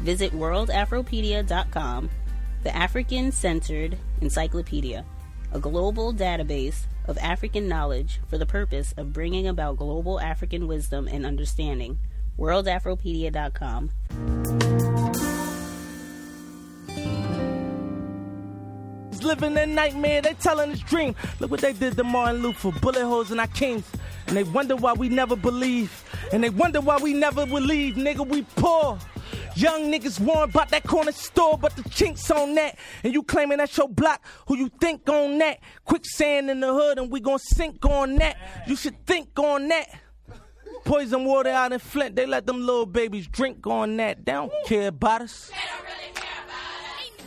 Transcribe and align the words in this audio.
Visit 0.00 0.32
worldafropedia.com, 0.32 2.10
the 2.62 2.76
African 2.76 3.32
centered 3.32 3.98
encyclopedia, 4.20 5.04
a 5.52 5.58
global 5.58 6.12
database 6.12 6.86
of 7.06 7.18
African 7.18 7.68
knowledge 7.68 8.20
for 8.28 8.38
the 8.38 8.46
purpose 8.46 8.92
of 8.96 9.12
bringing 9.12 9.46
about 9.46 9.76
global 9.76 10.20
African 10.20 10.66
wisdom 10.66 11.08
and 11.08 11.24
understanding. 11.24 11.98
worldafropedia.com. 12.38 13.90
living 19.26 19.54
that 19.54 19.68
nightmare, 19.68 20.22
they 20.22 20.34
telling 20.34 20.70
his 20.70 20.80
dream. 20.80 21.14
Look 21.40 21.50
what 21.50 21.60
they 21.60 21.72
did 21.72 21.96
to 21.96 22.04
Martin 22.04 22.42
Luther, 22.42 22.70
bullet 22.80 23.04
holes 23.04 23.30
in 23.30 23.40
our 23.40 23.46
kings. 23.48 23.84
And 24.28 24.36
they 24.36 24.44
wonder 24.44 24.76
why 24.76 24.92
we 24.92 25.08
never 25.08 25.36
believe. 25.36 26.04
And 26.32 26.42
they 26.42 26.50
wonder 26.50 26.80
why 26.80 26.98
we 26.98 27.12
never 27.12 27.44
leave. 27.44 27.94
Nigga, 27.94 28.26
we 28.26 28.42
poor. 28.42 28.98
Young 29.56 29.90
niggas 29.90 30.20
worried 30.20 30.50
about 30.50 30.68
that 30.68 30.84
corner 30.84 31.12
store, 31.12 31.56
but 31.56 31.74
the 31.76 31.88
chinks 31.88 32.30
on 32.30 32.54
that. 32.56 32.76
And 33.02 33.14
you 33.14 33.22
claiming 33.22 33.56
that's 33.56 33.76
your 33.76 33.88
block, 33.88 34.22
who 34.46 34.56
you 34.58 34.68
think 34.80 35.08
on 35.08 35.38
that? 35.38 35.60
Quicksand 35.86 36.50
in 36.50 36.60
the 36.60 36.72
hood, 36.72 36.98
and 36.98 37.10
we 37.10 37.20
gon' 37.20 37.38
sink 37.38 37.84
on 37.86 38.16
that. 38.16 38.36
You 38.66 38.76
should 38.76 39.06
think 39.06 39.38
on 39.38 39.68
that. 39.68 39.88
Poison 40.84 41.24
water 41.24 41.48
out 41.48 41.72
in 41.72 41.78
Flint, 41.78 42.16
they 42.16 42.26
let 42.26 42.46
them 42.46 42.60
little 42.60 42.86
babies 42.86 43.26
drink 43.26 43.66
on 43.66 43.96
that. 43.96 44.26
They 44.26 44.32
don't 44.32 44.52
care 44.66 44.88
about 44.88 45.22
us. 45.22 45.50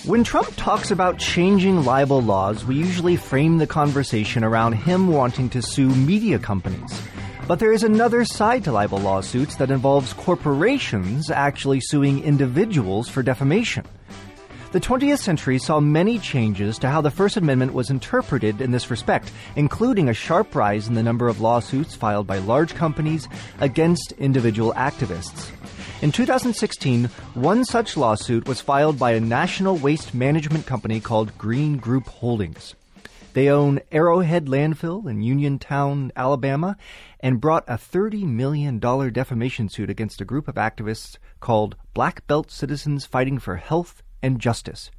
When 0.05 0.23
Trump 0.23 0.49
talks 0.55 0.91
about 0.91 1.17
changing 1.17 1.83
libel 1.83 2.21
laws, 2.21 2.63
we 2.63 2.75
usually 2.75 3.17
frame 3.17 3.57
the 3.57 3.67
conversation 3.67 4.43
around 4.43 4.73
him 4.73 5.07
wanting 5.07 5.49
to 5.49 5.61
sue 5.61 5.89
media 5.89 6.39
companies. 6.39 7.01
But 7.49 7.57
there 7.57 7.73
is 7.73 7.81
another 7.81 8.25
side 8.25 8.63
to 8.65 8.71
libel 8.71 8.99
lawsuits 8.99 9.55
that 9.55 9.71
involves 9.71 10.13
corporations 10.13 11.31
actually 11.31 11.79
suing 11.81 12.23
individuals 12.23 13.09
for 13.09 13.23
defamation. 13.23 13.85
The 14.71 14.79
20th 14.79 15.17
century 15.17 15.57
saw 15.57 15.79
many 15.79 16.19
changes 16.19 16.77
to 16.77 16.89
how 16.89 17.01
the 17.01 17.09
First 17.09 17.37
Amendment 17.37 17.73
was 17.73 17.89
interpreted 17.89 18.61
in 18.61 18.69
this 18.69 18.91
respect, 18.91 19.31
including 19.55 20.09
a 20.09 20.13
sharp 20.13 20.53
rise 20.53 20.87
in 20.87 20.93
the 20.93 21.01
number 21.01 21.27
of 21.27 21.41
lawsuits 21.41 21.95
filed 21.95 22.27
by 22.27 22.37
large 22.37 22.75
companies 22.75 23.27
against 23.59 24.11
individual 24.19 24.71
activists. 24.73 25.49
In 26.03 26.11
2016, 26.11 27.05
one 27.33 27.65
such 27.65 27.97
lawsuit 27.97 28.47
was 28.47 28.61
filed 28.61 28.99
by 28.99 29.13
a 29.13 29.19
national 29.19 29.77
waste 29.77 30.13
management 30.13 30.67
company 30.67 30.99
called 30.99 31.35
Green 31.39 31.77
Group 31.77 32.05
Holdings. 32.09 32.75
They 33.33 33.49
own 33.49 33.79
Arrowhead 33.91 34.47
Landfill 34.47 35.07
in 35.07 35.21
Uniontown, 35.21 36.11
Alabama, 36.15 36.75
and 37.19 37.39
brought 37.39 37.63
a 37.67 37.75
$30 37.75 38.23
million 38.23 38.79
defamation 38.79 39.69
suit 39.69 39.89
against 39.89 40.19
a 40.19 40.25
group 40.25 40.47
of 40.47 40.55
activists 40.55 41.17
called 41.39 41.75
Black 41.93 42.25
Belt 42.25 42.49
Citizens 42.49 43.05
Fighting 43.05 43.37
for 43.37 43.57
Health 43.57 44.01
and 44.23 44.39
Justice. 44.39 44.89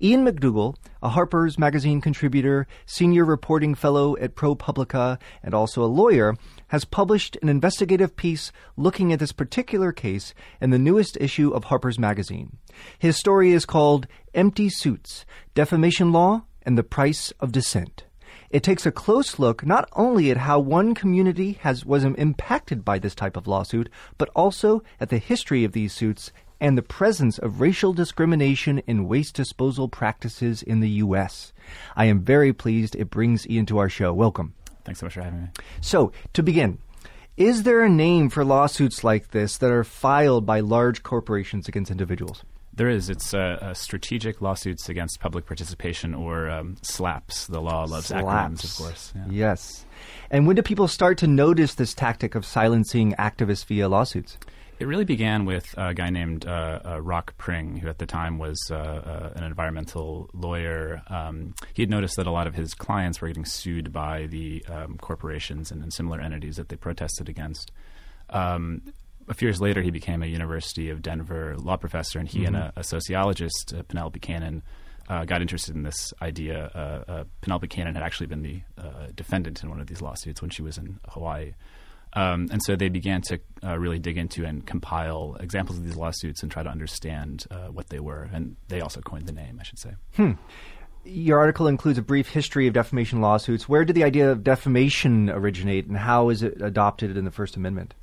Ian 0.00 0.24
McDougall, 0.24 0.76
a 1.02 1.10
Harper's 1.10 1.58
Magazine 1.58 2.00
contributor, 2.00 2.68
senior 2.86 3.24
reporting 3.24 3.74
fellow 3.74 4.16
at 4.18 4.36
ProPublica, 4.36 5.18
and 5.42 5.52
also 5.52 5.82
a 5.82 5.86
lawyer, 5.86 6.36
has 6.68 6.84
published 6.84 7.36
an 7.42 7.48
investigative 7.48 8.14
piece 8.14 8.52
looking 8.76 9.12
at 9.12 9.18
this 9.18 9.32
particular 9.32 9.90
case 9.90 10.32
in 10.60 10.70
the 10.70 10.78
newest 10.78 11.16
issue 11.20 11.50
of 11.50 11.64
Harper's 11.64 11.98
Magazine. 11.98 12.56
His 12.98 13.18
story 13.18 13.50
is 13.50 13.66
called 13.66 14.06
Empty 14.32 14.68
Suits 14.68 15.24
Defamation 15.54 16.12
Law 16.12 16.44
and 16.64 16.76
the 16.78 16.82
Price 16.82 17.32
of 17.40 17.52
Dissent. 17.52 18.04
It 18.50 18.62
takes 18.62 18.86
a 18.86 18.92
close 18.92 19.38
look 19.38 19.66
not 19.66 19.88
only 19.94 20.30
at 20.30 20.36
how 20.36 20.60
one 20.60 20.94
community 20.94 21.58
has 21.62 21.84
was 21.84 22.04
impacted 22.04 22.84
by 22.84 22.98
this 22.98 23.14
type 23.14 23.36
of 23.36 23.46
lawsuit, 23.46 23.90
but 24.16 24.28
also 24.34 24.82
at 25.00 25.08
the 25.08 25.18
history 25.18 25.64
of 25.64 25.72
these 25.72 25.92
suits 25.92 26.30
and 26.60 26.78
the 26.78 26.82
presence 26.82 27.38
of 27.38 27.60
racial 27.60 27.92
discrimination 27.92 28.78
in 28.86 29.08
waste 29.08 29.34
disposal 29.34 29.88
practices 29.88 30.62
in 30.62 30.80
the 30.80 30.90
U.S. 30.90 31.52
I 31.96 32.04
am 32.06 32.20
very 32.20 32.52
pleased 32.52 32.94
it 32.94 33.10
brings 33.10 33.48
Ian 33.48 33.66
to 33.66 33.78
our 33.78 33.88
show. 33.88 34.14
Welcome. 34.14 34.54
Thanks 34.84 35.00
so 35.00 35.06
much 35.06 35.14
for 35.14 35.22
having 35.22 35.42
me. 35.42 35.48
So, 35.80 36.12
to 36.34 36.42
begin, 36.42 36.78
is 37.36 37.64
there 37.64 37.82
a 37.82 37.88
name 37.88 38.30
for 38.30 38.44
lawsuits 38.44 39.02
like 39.02 39.32
this 39.32 39.58
that 39.58 39.72
are 39.72 39.84
filed 39.84 40.46
by 40.46 40.60
large 40.60 41.02
corporations 41.02 41.66
against 41.66 41.90
individuals? 41.90 42.44
There 42.76 42.88
is. 42.88 43.08
It's 43.08 43.32
uh, 43.32 43.58
uh, 43.60 43.74
strategic 43.74 44.42
lawsuits 44.42 44.88
against 44.88 45.20
public 45.20 45.46
participation, 45.46 46.12
or 46.12 46.50
um, 46.50 46.76
SLAPPs. 46.82 47.46
The 47.46 47.60
law 47.60 47.84
loves 47.84 48.08
SLAPPs. 48.08 48.24
acronyms, 48.24 48.64
of 48.64 48.76
course. 48.76 49.12
Yeah. 49.14 49.24
Yes. 49.30 49.86
And 50.30 50.46
when 50.46 50.56
do 50.56 50.62
people 50.62 50.88
start 50.88 51.18
to 51.18 51.28
notice 51.28 51.74
this 51.74 51.94
tactic 51.94 52.34
of 52.34 52.44
silencing 52.44 53.12
activists 53.12 53.64
via 53.64 53.88
lawsuits? 53.88 54.38
It 54.80 54.86
really 54.86 55.04
began 55.04 55.44
with 55.44 55.72
a 55.78 55.94
guy 55.94 56.10
named 56.10 56.46
uh, 56.46 56.80
uh, 56.84 57.00
Rock 57.00 57.36
Pring, 57.38 57.76
who 57.76 57.88
at 57.88 57.98
the 57.98 58.06
time 58.06 58.38
was 58.38 58.58
uh, 58.70 58.74
uh, 58.74 59.32
an 59.36 59.44
environmental 59.44 60.28
lawyer. 60.32 61.00
Um, 61.06 61.54
he 61.74 61.82
had 61.82 61.90
noticed 61.90 62.16
that 62.16 62.26
a 62.26 62.32
lot 62.32 62.48
of 62.48 62.56
his 62.56 62.74
clients 62.74 63.20
were 63.20 63.28
getting 63.28 63.44
sued 63.44 63.92
by 63.92 64.26
the 64.26 64.64
um, 64.68 64.98
corporations 64.98 65.70
and, 65.70 65.80
and, 65.80 65.92
similar 65.92 66.20
entities 66.20 66.56
that 66.56 66.70
they 66.70 66.76
protested 66.76 67.28
against. 67.28 67.70
Um, 68.30 68.82
a 69.28 69.34
few 69.34 69.48
years 69.48 69.60
later, 69.60 69.82
he 69.82 69.90
became 69.90 70.22
a 70.22 70.26
University 70.26 70.90
of 70.90 71.02
Denver 71.02 71.56
law 71.56 71.76
professor, 71.76 72.18
and 72.18 72.28
he 72.28 72.40
mm-hmm. 72.40 72.54
and 72.54 72.56
a, 72.56 72.72
a 72.76 72.84
sociologist, 72.84 73.74
uh, 73.76 73.82
Penelope 73.82 74.20
Canan, 74.20 74.62
uh, 75.08 75.24
got 75.24 75.42
interested 75.42 75.74
in 75.74 75.82
this 75.82 76.12
idea. 76.22 76.70
Uh, 76.74 77.10
uh 77.10 77.24
Penelope 77.40 77.68
Canan 77.68 77.94
had 77.94 78.02
actually 78.02 78.26
been 78.26 78.42
the 78.42 78.60
uh, 78.78 79.08
defendant 79.14 79.62
in 79.62 79.70
one 79.70 79.80
of 79.80 79.86
these 79.86 80.00
lawsuits 80.00 80.40
when 80.40 80.50
she 80.50 80.62
was 80.62 80.78
in 80.78 80.98
Hawaii. 81.08 81.52
Um, 82.14 82.48
and 82.52 82.62
so 82.62 82.76
they 82.76 82.88
began 82.88 83.22
to 83.22 83.40
uh, 83.64 83.76
really 83.76 83.98
dig 83.98 84.16
into 84.16 84.44
and 84.44 84.64
compile 84.64 85.36
examples 85.40 85.78
of 85.78 85.84
these 85.84 85.96
lawsuits 85.96 86.42
and 86.42 86.50
try 86.50 86.62
to 86.62 86.70
understand 86.70 87.44
uh, 87.50 87.66
what 87.66 87.88
they 87.88 87.98
were. 87.98 88.28
And 88.32 88.56
they 88.68 88.80
also 88.80 89.00
coined 89.00 89.26
the 89.26 89.32
name, 89.32 89.58
I 89.60 89.64
should 89.64 89.78
say. 89.78 89.94
Hmm. 90.14 90.32
Your 91.04 91.38
article 91.38 91.66
includes 91.66 91.98
a 91.98 92.02
brief 92.02 92.28
history 92.28 92.66
of 92.66 92.72
defamation 92.72 93.20
lawsuits. 93.20 93.68
Where 93.68 93.84
did 93.84 93.94
the 93.94 94.04
idea 94.04 94.30
of 94.30 94.42
defamation 94.42 95.28
originate, 95.28 95.86
and 95.86 95.98
how 95.98 96.30
is 96.30 96.42
it 96.42 96.62
adopted 96.62 97.16
in 97.16 97.26
the 97.26 97.30
First 97.30 97.56
Amendment? 97.56 97.94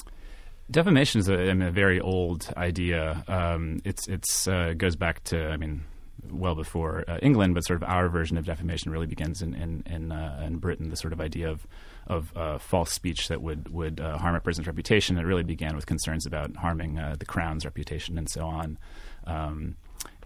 Defamation 0.71 1.19
is 1.19 1.27
a, 1.27 1.49
a 1.49 1.71
very 1.71 1.99
old 1.99 2.51
idea. 2.55 3.23
Um, 3.27 3.81
it's 3.83 4.07
it's 4.07 4.47
uh, 4.47 4.73
goes 4.77 4.95
back 4.95 5.23
to 5.25 5.49
I 5.49 5.57
mean 5.57 5.83
well 6.29 6.55
before 6.55 7.03
uh, 7.07 7.17
England, 7.21 7.55
but 7.55 7.65
sort 7.65 7.81
of 7.81 7.89
our 7.89 8.07
version 8.07 8.37
of 8.37 8.45
defamation 8.45 8.91
really 8.91 9.05
begins 9.05 9.41
in 9.41 9.53
in 9.53 9.83
in, 9.85 10.11
uh, 10.11 10.41
in 10.45 10.57
Britain. 10.57 10.89
The 10.89 10.95
sort 10.95 11.13
of 11.13 11.19
idea 11.19 11.49
of 11.49 11.67
of 12.07 12.35
uh, 12.35 12.57
false 12.57 12.91
speech 12.91 13.27
that 13.27 13.41
would 13.41 13.69
would 13.69 13.99
uh, 13.99 14.17
harm 14.17 14.35
a 14.35 14.39
person's 14.39 14.67
reputation. 14.67 15.17
It 15.17 15.23
really 15.23 15.43
began 15.43 15.75
with 15.75 15.85
concerns 15.85 16.25
about 16.25 16.55
harming 16.55 16.97
uh, 16.97 17.15
the 17.19 17.25
crown's 17.25 17.65
reputation 17.65 18.17
and 18.17 18.29
so 18.29 18.45
on. 18.45 18.77
Um, 19.25 19.75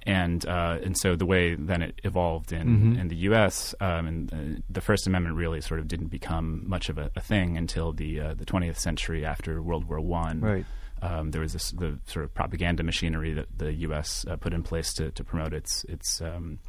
and 0.06 0.46
uh, 0.46 0.78
and 0.84 0.98
so 0.98 1.16
the 1.16 1.26
way 1.26 1.56
then 1.56 1.82
it 1.82 2.00
evolved 2.04 2.52
in 2.52 2.68
mm-hmm. 2.68 3.00
in 3.00 3.08
the 3.08 3.16
U.S. 3.16 3.74
Um, 3.80 4.08
and 4.08 4.34
uh, 4.34 4.62
the 4.70 4.82
First 4.82 5.08
Amendment 5.08 5.36
really 5.36 5.62
sort 5.62 5.80
of 5.80 5.88
didn't 5.88 6.08
become 6.08 6.64
much 6.68 6.90
of 6.90 6.98
a, 6.98 7.12
a 7.16 7.22
thing 7.22 7.58
until 7.58 7.92
the 7.92 8.20
uh, 8.20 8.34
the 8.36 8.46
20th 8.46 8.78
century 8.78 9.26
after 9.26 9.62
World 9.62 9.86
War 9.86 10.00
One. 10.00 10.42
Right. 10.42 10.66
Um, 11.02 11.32
there 11.32 11.42
was 11.42 11.54
this, 11.54 11.72
the 11.72 12.00
sort 12.06 12.24
of 12.24 12.34
propaganda 12.34 12.82
machinery 12.82 13.34
that 13.34 13.48
the 13.58 13.74
U.S. 13.74 14.26
Uh, 14.28 14.38
put 14.38 14.54
in 14.54 14.64
place 14.64 14.94
to, 14.94 15.12
to 15.12 15.24
promote 15.24 15.54
its 15.54 15.84
its 15.86 16.22
um, 16.22 16.60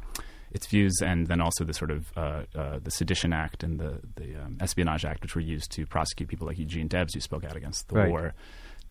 its 0.51 0.65
views, 0.67 0.99
and 1.03 1.27
then 1.27 1.39
also 1.39 1.63
the 1.63 1.73
sort 1.73 1.91
of 1.91 2.11
uh, 2.17 2.43
uh, 2.55 2.79
the 2.81 2.91
Sedition 2.91 3.33
Act 3.33 3.63
and 3.63 3.79
the 3.79 3.99
the 4.15 4.35
um, 4.35 4.57
Espionage 4.59 5.05
Act, 5.05 5.21
which 5.21 5.35
were 5.35 5.41
used 5.41 5.71
to 5.73 5.85
prosecute 5.85 6.27
people 6.27 6.47
like 6.47 6.57
Eugene 6.57 6.87
Debs, 6.87 7.13
who 7.13 7.19
spoke 7.19 7.43
out 7.43 7.55
against 7.55 7.87
the 7.89 7.95
right. 7.95 8.09
war. 8.09 8.33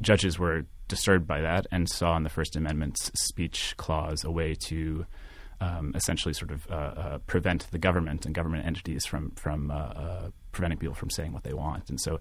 Judges 0.03 0.39
were 0.39 0.67
disturbed 0.89 1.27
by 1.27 1.41
that 1.41 1.67
and 1.71 1.89
saw 1.89 2.17
in 2.17 2.23
the 2.23 2.29
First 2.29 2.57
Amendment's 2.57 3.11
speech 3.15 3.75
clause 3.77 4.25
a 4.25 4.31
way 4.31 4.55
to 4.67 5.07
um, 5.61 5.93
essentially 5.95 6.35
sort 6.35 6.51
of 6.51 6.71
uh, 6.71 6.75
uh, 6.75 7.19
prevent 7.27 7.71
the 7.71 7.79
government 7.79 8.27
and 8.27 8.35
government 8.35 8.67
entities 8.67 9.07
from 9.07 9.31
from 9.33 9.71
uh, 9.71 9.75
uh, 9.75 10.31
preventing 10.53 10.79
people 10.79 10.95
from 10.95 11.11
saying 11.11 11.33
what 11.33 11.45
they 11.45 11.55
want. 11.55 11.89
And 11.89 12.01
so, 12.01 12.21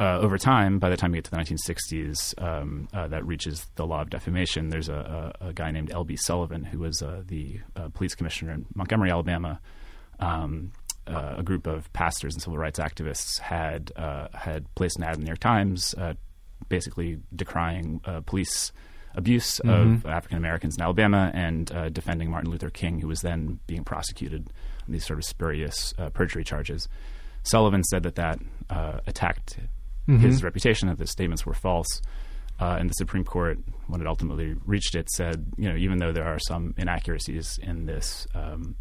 uh, 0.00 0.18
over 0.18 0.36
time, 0.36 0.78
by 0.78 0.90
the 0.90 0.96
time 0.96 1.14
you 1.14 1.22
get 1.22 1.24
to 1.26 1.30
the 1.30 1.36
1960s, 1.36 2.42
um, 2.42 2.88
uh, 2.92 3.08
that 3.08 3.24
reaches 3.24 3.66
the 3.76 3.86
law 3.86 4.02
of 4.02 4.10
defamation. 4.10 4.68
There's 4.68 4.88
a, 4.88 5.32
a, 5.40 5.48
a 5.48 5.52
guy 5.52 5.70
named 5.70 5.92
L.B. 5.92 6.16
Sullivan 6.16 6.64
who 6.64 6.80
was 6.80 7.02
the 7.26 7.60
police 7.94 8.14
commissioner 8.14 8.52
in 8.52 8.66
Montgomery, 8.74 9.10
Alabama. 9.10 9.60
Um, 10.18 10.72
a 11.06 11.42
group 11.44 11.68
of 11.68 11.92
pastors 11.92 12.34
and 12.34 12.42
civil 12.42 12.58
rights 12.58 12.80
activists 12.80 13.38
had 13.38 13.92
had 14.34 14.66
placed 14.74 14.98
an 14.98 15.04
ad 15.04 15.14
in 15.14 15.20
the 15.20 15.26
New 15.26 15.30
York 15.30 15.38
Times, 15.38 15.94
basically 16.68 17.18
decrying 17.34 18.00
police 18.26 18.72
abuse 19.16 19.60
mm-hmm. 19.64 19.94
of 19.94 20.06
African 20.06 20.36
Americans 20.36 20.76
in 20.76 20.82
Alabama 20.82 21.30
and 21.34 21.72
uh, 21.72 21.88
defending 21.88 22.30
Martin 22.30 22.50
Luther 22.50 22.70
King, 22.70 23.00
who 23.00 23.08
was 23.08 23.22
then 23.22 23.58
being 23.66 23.82
prosecuted 23.82 24.50
on 24.86 24.92
these 24.92 25.04
sort 25.04 25.18
of 25.18 25.24
spurious 25.24 25.94
uh, 25.98 26.10
perjury 26.10 26.44
charges. 26.44 26.88
Sullivan 27.42 27.82
said 27.84 28.02
that 28.02 28.16
that 28.16 28.38
uh, 28.70 29.00
attacked 29.06 29.58
mm-hmm. 30.06 30.18
his 30.18 30.44
reputation, 30.44 30.88
that 30.88 30.98
the 30.98 31.06
statements 31.06 31.46
were 31.46 31.54
false. 31.54 32.02
Uh, 32.58 32.76
and 32.80 32.88
the 32.88 32.94
Supreme 32.94 33.24
Court, 33.24 33.58
when 33.86 34.00
it 34.00 34.06
ultimately 34.06 34.54
reached 34.64 34.94
it, 34.94 35.10
said, 35.10 35.44
you 35.58 35.68
know, 35.68 35.76
even 35.76 35.98
though 35.98 36.12
there 36.12 36.24
are 36.24 36.38
some 36.38 36.74
inaccuracies 36.78 37.58
in 37.62 37.84
this 37.84 38.26
um, 38.34 38.76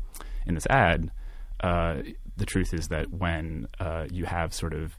in 0.46 0.56
this 0.56 0.66
ad, 0.68 1.12
uh, 1.60 1.98
the 2.38 2.46
truth 2.46 2.74
is 2.74 2.88
that 2.88 3.12
when 3.12 3.68
uh, 3.80 4.06
you 4.10 4.24
have 4.26 4.54
sort 4.54 4.74
of 4.74 4.98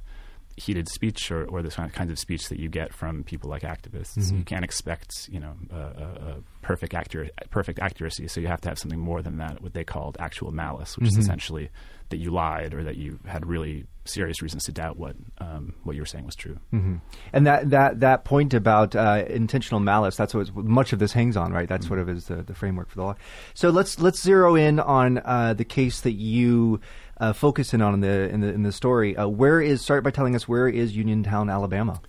heated 0.56 0.88
speech 0.88 1.30
or, 1.30 1.44
or 1.44 1.62
the 1.62 1.70
kinds 1.70 2.10
of 2.10 2.18
speech 2.18 2.48
that 2.48 2.58
you 2.58 2.68
get 2.68 2.92
from 2.92 3.22
people 3.24 3.50
like 3.50 3.62
activists. 3.62 4.16
Mm-hmm. 4.16 4.38
You 4.38 4.44
can't 4.44 4.64
expect, 4.64 5.28
you 5.30 5.38
know, 5.38 5.54
a, 5.70 5.76
a 5.76 6.36
perfect 6.62 6.94
accurate, 6.94 7.32
perfect 7.50 7.78
accuracy. 7.78 8.26
So 8.28 8.40
you 8.40 8.46
have 8.46 8.60
to 8.62 8.68
have 8.70 8.78
something 8.78 8.98
more 8.98 9.22
than 9.22 9.36
that, 9.38 9.62
what 9.62 9.74
they 9.74 9.84
called 9.84 10.16
actual 10.18 10.52
malice, 10.52 10.96
which 10.96 11.10
mm-hmm. 11.10 11.20
is 11.20 11.24
essentially 11.24 11.70
that 12.08 12.18
you 12.18 12.30
lied 12.30 12.72
or 12.72 12.84
that 12.84 12.96
you 12.96 13.18
had 13.26 13.44
really 13.44 13.84
serious 14.04 14.40
reasons 14.40 14.64
to 14.64 14.72
doubt 14.72 14.96
what 14.96 15.16
um, 15.38 15.74
what 15.82 15.96
you 15.96 16.02
were 16.02 16.06
saying 16.06 16.24
was 16.24 16.36
true. 16.36 16.58
Mm-hmm. 16.72 16.96
And 17.32 17.46
that 17.46 17.70
that 17.70 18.00
that 18.00 18.24
point 18.24 18.54
about 18.54 18.94
uh, 18.94 19.24
intentional 19.28 19.80
malice, 19.80 20.16
that's 20.16 20.32
what 20.32 20.54
much 20.54 20.92
of 20.92 20.98
this 20.98 21.12
hangs 21.12 21.36
on, 21.36 21.52
right? 21.52 21.68
That's 21.68 21.84
mm-hmm. 21.84 21.94
sort 21.94 22.00
of 22.00 22.08
is 22.08 22.26
the, 22.26 22.42
the 22.42 22.54
framework 22.54 22.88
for 22.88 22.96
the 22.96 23.02
law. 23.02 23.16
So 23.54 23.70
let's 23.70 23.98
let's 23.98 24.22
zero 24.22 24.54
in 24.54 24.80
on 24.80 25.18
uh, 25.18 25.54
the 25.54 25.64
case 25.64 26.00
that 26.02 26.12
you 26.12 26.80
uh, 27.18 27.32
focusing 27.32 27.82
on 27.82 27.94
in 27.94 28.00
the 28.00 28.28
in 28.28 28.40
the 28.40 28.48
in 28.48 28.62
the 28.62 28.72
story. 28.72 29.16
Uh, 29.16 29.28
where 29.28 29.60
is 29.60 29.82
start 29.82 30.04
by 30.04 30.10
telling 30.10 30.34
us 30.34 30.46
where 30.48 30.68
is 30.68 30.96
Uniontown, 30.96 31.50
Alabama? 31.50 32.00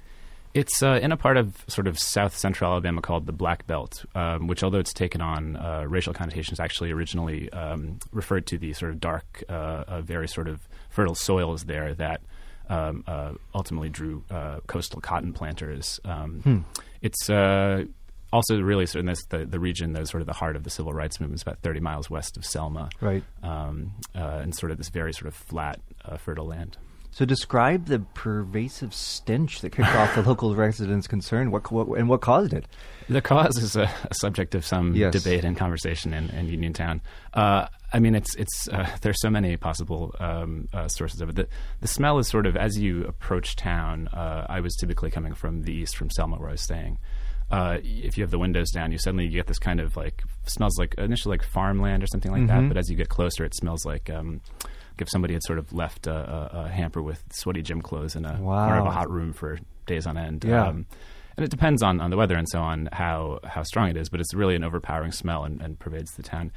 It's 0.53 0.81
uh, 0.81 0.99
in 1.01 1.11
a 1.11 1.17
part 1.17 1.37
of 1.37 1.63
sort 1.67 1.87
of 1.87 1.99
south 1.99 2.35
central 2.35 2.71
Alabama 2.71 3.01
called 3.01 3.27
the 3.27 3.31
Black 3.31 3.67
Belt, 3.67 4.05
um, 4.15 4.47
which, 4.47 4.63
although 4.63 4.79
it's 4.79 4.93
taken 4.93 5.21
on 5.21 5.55
uh, 5.55 5.85
racial 5.87 6.13
connotations, 6.13 6.59
actually 6.59 6.91
originally 6.91 7.51
um, 7.51 7.99
referred 8.11 8.47
to 8.47 8.57
the 8.57 8.73
sort 8.73 8.91
of 8.91 8.99
dark, 8.99 9.43
uh, 9.49 9.83
uh 9.87 10.01
very 10.01 10.27
sort 10.27 10.47
of 10.47 10.67
fertile 10.89 11.15
soils 11.15 11.65
there 11.65 11.93
that 11.93 12.21
um, 12.69 13.03
uh, 13.07 13.33
ultimately 13.53 13.89
drew 13.89 14.23
uh, 14.31 14.59
coastal 14.67 14.99
cotton 14.99 15.31
planters. 15.31 15.99
Um, 16.03 16.41
hmm. 16.41 16.57
It's 17.01 17.29
also 18.31 18.59
really 18.59 18.85
sort 18.85 19.01
of 19.01 19.07
this, 19.07 19.25
the, 19.25 19.45
the 19.45 19.59
region 19.59 19.93
that 19.93 20.01
is 20.01 20.09
sort 20.09 20.21
of 20.21 20.27
the 20.27 20.33
heart 20.33 20.55
of 20.55 20.63
the 20.63 20.69
civil 20.69 20.93
rights 20.93 21.19
movement 21.19 21.39
is 21.39 21.41
about 21.43 21.59
30 21.59 21.79
miles 21.79 22.09
west 22.09 22.37
of 22.37 22.45
Selma. 22.45 22.89
Right. 23.01 23.23
Um, 23.43 23.93
uh, 24.15 24.39
and 24.41 24.55
sort 24.55 24.71
of 24.71 24.77
this 24.77 24.89
very 24.89 25.13
sort 25.13 25.27
of 25.27 25.35
flat, 25.35 25.79
uh, 26.05 26.17
fertile 26.17 26.47
land. 26.47 26.77
So 27.11 27.25
describe 27.25 27.87
the 27.87 27.99
pervasive 27.99 28.93
stench 28.93 29.61
that 29.61 29.71
kicked 29.71 29.89
off 29.89 30.13
the 30.13 30.21
local 30.21 30.55
residents' 30.55 31.07
concern. 31.07 31.49
What, 31.49 31.71
what, 31.71 31.97
and 31.97 32.07
what 32.07 32.21
caused 32.21 32.53
it? 32.53 32.67
The 33.09 33.21
cause 33.21 33.57
is 33.57 33.75
a, 33.75 33.89
a 34.03 34.13
subject 34.13 34.53
of 34.53 34.63
some 34.63 34.93
yes. 34.93 35.13
debate 35.13 35.43
and 35.43 35.57
conversation 35.57 36.13
in, 36.13 36.29
in 36.29 36.47
Uniontown. 36.47 37.01
Uh, 37.33 37.69
I 37.91 37.99
mean, 37.99 38.13
it's 38.13 38.35
it's 38.35 38.67
uh, 38.67 38.87
there's 39.01 39.19
so 39.21 39.29
many 39.29 39.55
possible 39.55 40.13
um, 40.19 40.67
uh, 40.73 40.89
sources 40.89 41.21
of 41.21 41.29
it. 41.29 41.35
The, 41.37 41.47
the 41.79 41.87
smell 41.87 42.19
is 42.19 42.27
sort 42.27 42.45
of 42.45 42.57
as 42.57 42.77
you 42.77 43.05
approach 43.05 43.55
town. 43.55 44.09
Uh, 44.09 44.45
I 44.47 44.59
was 44.59 44.75
typically 44.75 45.09
coming 45.09 45.33
from 45.33 45.63
the 45.63 45.73
east, 45.73 45.95
from 45.95 46.09
Selma, 46.11 46.37
where 46.37 46.49
I 46.49 46.51
was 46.51 46.61
staying 46.61 46.99
uh, 47.49 47.77
if 47.81 48.17
you 48.17 48.23
have 48.23 48.31
the 48.31 48.39
windows 48.39 48.71
down, 48.71 48.91
you 48.91 48.97
suddenly 48.97 49.27
get 49.27 49.47
this 49.47 49.59
kind 49.59 49.79
of 49.79 49.95
like 49.95 50.23
smells 50.45 50.77
like 50.77 50.95
initially 50.97 51.37
like 51.37 51.45
farmland 51.45 52.03
or 52.03 52.07
something 52.07 52.31
like 52.31 52.41
mm-hmm. 52.41 52.63
that. 52.63 52.67
But 52.67 52.77
as 52.77 52.89
you 52.89 52.95
get 52.95 53.09
closer, 53.09 53.45
it 53.45 53.55
smells 53.55 53.85
like 53.85 54.09
um, 54.09 54.41
if 54.99 55.09
somebody 55.09 55.33
had 55.33 55.43
sort 55.43 55.59
of 55.59 55.71
left 55.71 56.07
a, 56.07 56.13
a, 56.13 56.49
a, 56.65 56.67
hamper 56.67 57.01
with 57.01 57.23
sweaty 57.31 57.61
gym 57.61 57.81
clothes 57.81 58.15
in 58.15 58.25
a 58.25 58.37
wow. 58.41 58.79
of 58.79 58.85
a 58.85 58.91
hot 58.91 59.09
room 59.09 59.31
for 59.31 59.59
days 59.85 60.05
on 60.05 60.17
end. 60.17 60.43
Yeah. 60.43 60.67
Um, 60.67 60.85
and 61.37 61.45
it 61.45 61.51
depends 61.51 61.83
on, 61.83 62.01
on 62.01 62.09
the 62.09 62.17
weather 62.17 62.35
and 62.35 62.49
so 62.49 62.59
on 62.59 62.89
how 62.91 63.39
how 63.43 63.63
strong 63.63 63.89
it 63.89 63.97
is, 63.97 64.09
but 64.09 64.19
it's 64.19 64.33
really 64.33 64.55
an 64.55 64.63
overpowering 64.63 65.11
smell 65.11 65.43
and, 65.43 65.61
and 65.61 65.79
pervades 65.79 66.11
the 66.15 66.23
town. 66.23 66.51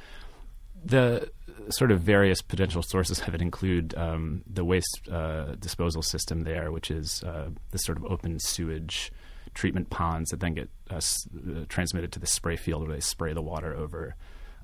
The 0.83 1.31
sort 1.69 1.91
of 1.91 2.01
various 2.01 2.41
potential 2.41 2.81
sources 2.81 3.21
of 3.21 3.35
it 3.35 3.41
include 3.41 3.95
um, 3.95 4.41
the 4.51 4.65
waste 4.65 5.07
uh, 5.09 5.55
disposal 5.59 6.01
system 6.01 6.43
there, 6.43 6.71
which 6.71 6.89
is 6.89 7.23
uh, 7.23 7.49
this 7.69 7.83
sort 7.83 7.99
of 7.99 8.05
open 8.05 8.39
sewage 8.39 9.11
treatment 9.53 9.89
ponds 9.89 10.29
that 10.29 10.39
then 10.39 10.53
get 10.53 10.69
uh, 10.89 10.95
s- 10.95 11.27
uh, 11.35 11.65
transmitted 11.67 12.11
to 12.13 12.19
the 12.19 12.27
spray 12.27 12.55
field 12.55 12.87
where 12.87 12.95
they 12.95 13.01
spray 13.01 13.33
the 13.33 13.41
water 13.41 13.75
over 13.75 14.15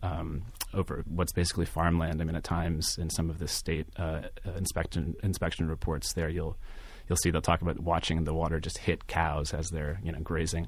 um, 0.04 0.44
over 0.74 1.04
what's 1.08 1.32
basically 1.32 1.66
farmland. 1.66 2.22
I 2.22 2.26
mean, 2.26 2.36
at 2.36 2.44
times 2.44 2.98
in 2.98 3.10
some 3.10 3.30
of 3.30 3.40
the 3.40 3.48
state 3.48 3.88
uh, 3.98 4.22
uh, 4.46 4.52
inspection 4.56 5.16
inspection 5.24 5.68
reports, 5.68 6.14
there 6.14 6.30
you'll 6.30 6.58
you'll 7.08 7.18
see 7.18 7.32
they'll 7.32 7.42
talk 7.42 7.62
about 7.62 7.80
watching 7.80 8.24
the 8.24 8.34
water 8.34 8.60
just 8.60 8.78
hit 8.78 9.08
cows 9.08 9.54
as 9.54 9.70
they're 9.70 10.00
you 10.04 10.12
know 10.12 10.20
grazing. 10.20 10.68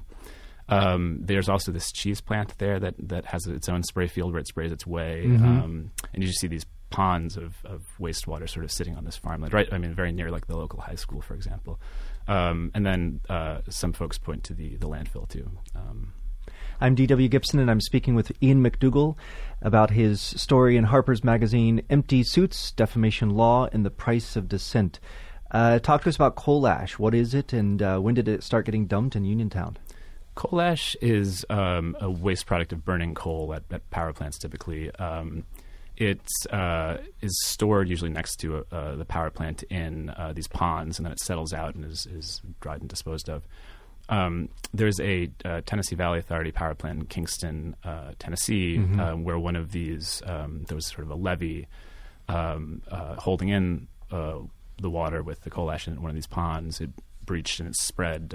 Um, 0.68 1.18
there's 1.22 1.48
also 1.48 1.72
this 1.72 1.90
cheese 1.90 2.20
plant 2.20 2.56
there 2.58 2.78
that 2.78 2.94
that 2.98 3.24
has 3.26 3.46
its 3.46 3.68
own 3.68 3.82
spray 3.82 4.06
field 4.06 4.32
where 4.32 4.40
it 4.40 4.46
sprays 4.46 4.72
its 4.72 4.86
way, 4.86 5.24
mm-hmm. 5.26 5.44
um, 5.44 5.90
and 6.12 6.22
you 6.22 6.28
just 6.28 6.40
see 6.40 6.46
these 6.46 6.66
ponds 6.90 7.36
of, 7.36 7.54
of 7.64 7.84
wastewater 8.00 8.48
sort 8.48 8.64
of 8.64 8.70
sitting 8.70 8.96
on 8.96 9.04
this 9.04 9.16
farmland, 9.16 9.54
right? 9.54 9.68
I 9.72 9.78
mean, 9.78 9.94
very 9.94 10.12
near 10.12 10.30
like 10.30 10.46
the 10.46 10.56
local 10.56 10.80
high 10.80 10.96
school, 10.96 11.20
for 11.20 11.34
example. 11.34 11.80
Um, 12.30 12.70
and 12.74 12.86
then 12.86 13.20
uh, 13.28 13.58
some 13.68 13.92
folks 13.92 14.16
point 14.16 14.44
to 14.44 14.54
the, 14.54 14.76
the 14.76 14.88
landfill 14.88 15.28
too. 15.28 15.50
Um, 15.74 16.12
I'm 16.80 16.94
D.W. 16.94 17.28
Gibson, 17.28 17.58
and 17.58 17.68
I'm 17.68 17.80
speaking 17.80 18.14
with 18.14 18.30
Ian 18.40 18.62
McDougall 18.62 19.16
about 19.60 19.90
his 19.90 20.20
story 20.20 20.76
in 20.76 20.84
Harper's 20.84 21.24
Magazine, 21.24 21.82
Empty 21.90 22.22
Suits, 22.22 22.70
Defamation 22.70 23.30
Law, 23.30 23.68
and 23.72 23.84
the 23.84 23.90
Price 23.90 24.36
of 24.36 24.48
Dissent. 24.48 25.00
Uh, 25.50 25.80
talk 25.80 26.04
to 26.04 26.08
us 26.08 26.14
about 26.14 26.36
coal 26.36 26.68
ash. 26.68 27.00
What 27.00 27.16
is 27.16 27.34
it, 27.34 27.52
and 27.52 27.82
uh, 27.82 27.98
when 27.98 28.14
did 28.14 28.28
it 28.28 28.44
start 28.44 28.64
getting 28.64 28.86
dumped 28.86 29.16
in 29.16 29.24
Uniontown? 29.24 29.76
Coal 30.36 30.60
ash 30.60 30.94
is 31.02 31.44
um, 31.50 31.96
a 32.00 32.08
waste 32.08 32.46
product 32.46 32.72
of 32.72 32.84
burning 32.84 33.12
coal 33.12 33.52
at, 33.52 33.64
at 33.72 33.90
power 33.90 34.12
plants 34.12 34.38
typically. 34.38 34.94
Um, 34.94 35.44
it 36.00 36.22
uh, 36.50 36.96
is 37.20 37.38
stored 37.44 37.88
usually 37.90 38.10
next 38.10 38.36
to 38.36 38.64
uh, 38.72 38.96
the 38.96 39.04
power 39.04 39.28
plant 39.28 39.62
in 39.64 40.08
uh, 40.08 40.32
these 40.34 40.48
ponds, 40.48 40.98
and 40.98 41.04
then 41.04 41.12
it 41.12 41.20
settles 41.20 41.52
out 41.52 41.74
and 41.74 41.84
is, 41.84 42.06
is 42.06 42.40
dried 42.60 42.80
and 42.80 42.88
disposed 42.88 43.28
of. 43.28 43.42
Um, 44.08 44.48
there's 44.72 44.98
a 44.98 45.30
uh, 45.44 45.60
Tennessee 45.66 45.94
Valley 45.94 46.18
Authority 46.18 46.52
power 46.52 46.74
plant 46.74 47.00
in 47.00 47.06
Kingston, 47.06 47.76
uh, 47.84 48.12
Tennessee, 48.18 48.78
mm-hmm. 48.78 48.98
Um, 48.98 49.24
where 49.24 49.38
one 49.38 49.56
of 49.56 49.72
these 49.72 50.22
um, 50.24 50.64
there 50.68 50.74
was 50.74 50.86
sort 50.86 51.04
of 51.04 51.10
a 51.10 51.14
levee 51.14 51.66
um, 52.28 52.80
uh, 52.90 53.16
holding 53.16 53.50
in 53.50 53.86
the 54.10 54.88
water 54.90 55.22
with 55.22 55.42
the 55.42 55.50
coal 55.50 55.70
ash 55.70 55.86
in 55.86 56.00
one 56.00 56.08
of 56.08 56.14
these 56.14 56.26
ponds. 56.26 56.80
It 56.80 56.90
breached 57.26 57.60
and 57.60 57.68
it 57.68 57.76
spread 57.76 58.34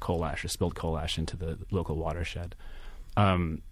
coal 0.00 0.26
ash 0.26 0.44
or 0.44 0.48
spilled 0.48 0.74
coal 0.74 0.98
ash 0.98 1.16
into 1.16 1.34
the 1.38 1.58
local 1.70 1.96
watershed. 1.96 2.54
Um, 3.16 3.62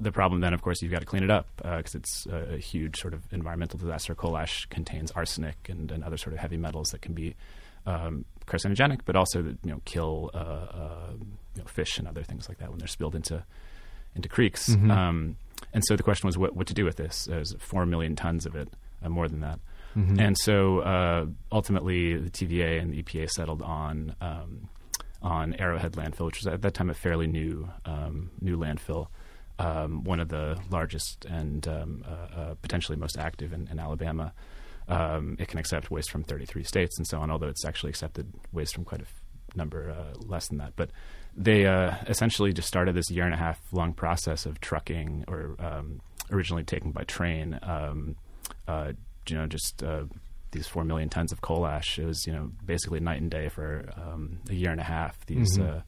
the 0.00 0.12
problem 0.12 0.40
then, 0.40 0.54
of 0.54 0.62
course, 0.62 0.80
you've 0.80 0.92
got 0.92 1.00
to 1.00 1.06
clean 1.06 1.24
it 1.24 1.30
up 1.30 1.48
because 1.56 1.94
uh, 1.94 1.98
it's 1.98 2.26
a, 2.26 2.54
a, 2.54 2.58
huge 2.58 3.00
sort 3.00 3.14
of 3.14 3.22
environmental 3.32 3.78
disaster. 3.78 4.14
Coal 4.14 4.36
ash 4.36 4.66
contains 4.66 5.10
arsenic 5.12 5.56
and, 5.68 5.90
and 5.90 6.04
other 6.04 6.16
sort 6.16 6.34
of 6.34 6.38
heavy 6.38 6.56
metals 6.56 6.90
that 6.90 7.02
can 7.02 7.14
be 7.14 7.34
um, 7.86 8.24
carcinogenic, 8.46 9.00
but 9.04 9.16
also 9.16 9.42
you 9.42 9.58
know 9.64 9.80
kill 9.84 10.30
uh, 10.34 10.38
uh, 10.38 11.12
you 11.56 11.62
know, 11.62 11.66
fish 11.66 11.98
and 11.98 12.06
other 12.06 12.22
things 12.22 12.48
like 12.48 12.58
that 12.58 12.70
when 12.70 12.78
they're 12.78 12.88
spilled 12.88 13.14
into 13.14 13.44
into 14.14 14.28
creeks. 14.28 14.68
Mm-hmm. 14.70 14.90
Um, 14.90 15.36
and 15.72 15.82
so 15.86 15.96
the 15.96 16.02
question 16.02 16.26
was 16.26 16.38
what, 16.38 16.54
what 16.54 16.66
to 16.68 16.74
do 16.74 16.84
with 16.84 16.96
this. 16.96 17.24
There's 17.24 17.54
four 17.58 17.84
million 17.84 18.14
tons 18.14 18.46
of 18.46 18.54
it, 18.54 18.68
uh, 19.02 19.08
more 19.08 19.28
than 19.28 19.40
that. 19.40 19.58
Mm-hmm. 19.96 20.20
And 20.20 20.38
so 20.38 20.80
uh, 20.80 21.26
ultimately, 21.50 22.16
the 22.16 22.30
TVA 22.30 22.80
and 22.80 22.92
the 22.92 23.02
EPA 23.02 23.30
settled 23.30 23.62
on 23.62 24.14
um, 24.20 24.68
on 25.22 25.54
Arrowhead 25.54 25.92
landfill, 25.92 26.26
which 26.26 26.38
was 26.38 26.46
at 26.46 26.62
that 26.62 26.74
time 26.74 26.88
a 26.88 26.94
fairly 26.94 27.26
new 27.26 27.68
um, 27.84 28.30
new 28.40 28.56
landfill 28.56 29.08
um, 29.58 30.04
one 30.04 30.20
of 30.20 30.28
the 30.28 30.58
largest 30.70 31.24
and 31.24 31.66
um, 31.66 32.04
uh, 32.06 32.40
uh, 32.40 32.54
potentially 32.62 32.96
most 32.96 33.18
active 33.18 33.52
in, 33.52 33.68
in 33.70 33.78
Alabama. 33.78 34.32
Um, 34.88 35.36
it 35.38 35.48
can 35.48 35.58
accept 35.58 35.90
waste 35.90 36.10
from 36.10 36.24
33 36.24 36.64
states 36.64 36.96
and 36.96 37.06
so 37.06 37.20
on, 37.20 37.30
although 37.30 37.48
it's 37.48 37.64
actually 37.64 37.90
accepted 37.90 38.32
waste 38.52 38.74
from 38.74 38.84
quite 38.84 39.02
a 39.02 39.04
f- 39.04 39.22
number 39.54 39.90
uh, 39.90 40.16
less 40.18 40.48
than 40.48 40.58
that. 40.58 40.74
But 40.76 40.90
they 41.36 41.66
uh, 41.66 41.94
essentially 42.06 42.52
just 42.52 42.68
started 42.68 42.94
this 42.94 43.10
year 43.10 43.24
and 43.24 43.34
a 43.34 43.36
half 43.36 43.60
long 43.72 43.92
process 43.92 44.46
of 44.46 44.60
trucking, 44.60 45.24
or 45.28 45.56
um, 45.58 46.00
originally 46.30 46.64
taken 46.64 46.90
by 46.90 47.04
train. 47.04 47.58
Um, 47.62 48.16
uh, 48.66 48.92
you 49.28 49.36
know, 49.36 49.46
just 49.46 49.82
uh, 49.82 50.04
these 50.52 50.66
four 50.66 50.84
million 50.84 51.10
tons 51.10 51.32
of 51.32 51.42
coal 51.42 51.66
ash. 51.66 51.98
It 51.98 52.06
was 52.06 52.26
you 52.26 52.32
know 52.32 52.50
basically 52.64 53.00
night 53.00 53.20
and 53.20 53.30
day 53.30 53.50
for 53.50 53.90
um, 53.96 54.38
a 54.48 54.54
year 54.54 54.70
and 54.70 54.80
a 54.80 54.84
half. 54.84 55.24
These 55.26 55.58
mm-hmm 55.58 55.80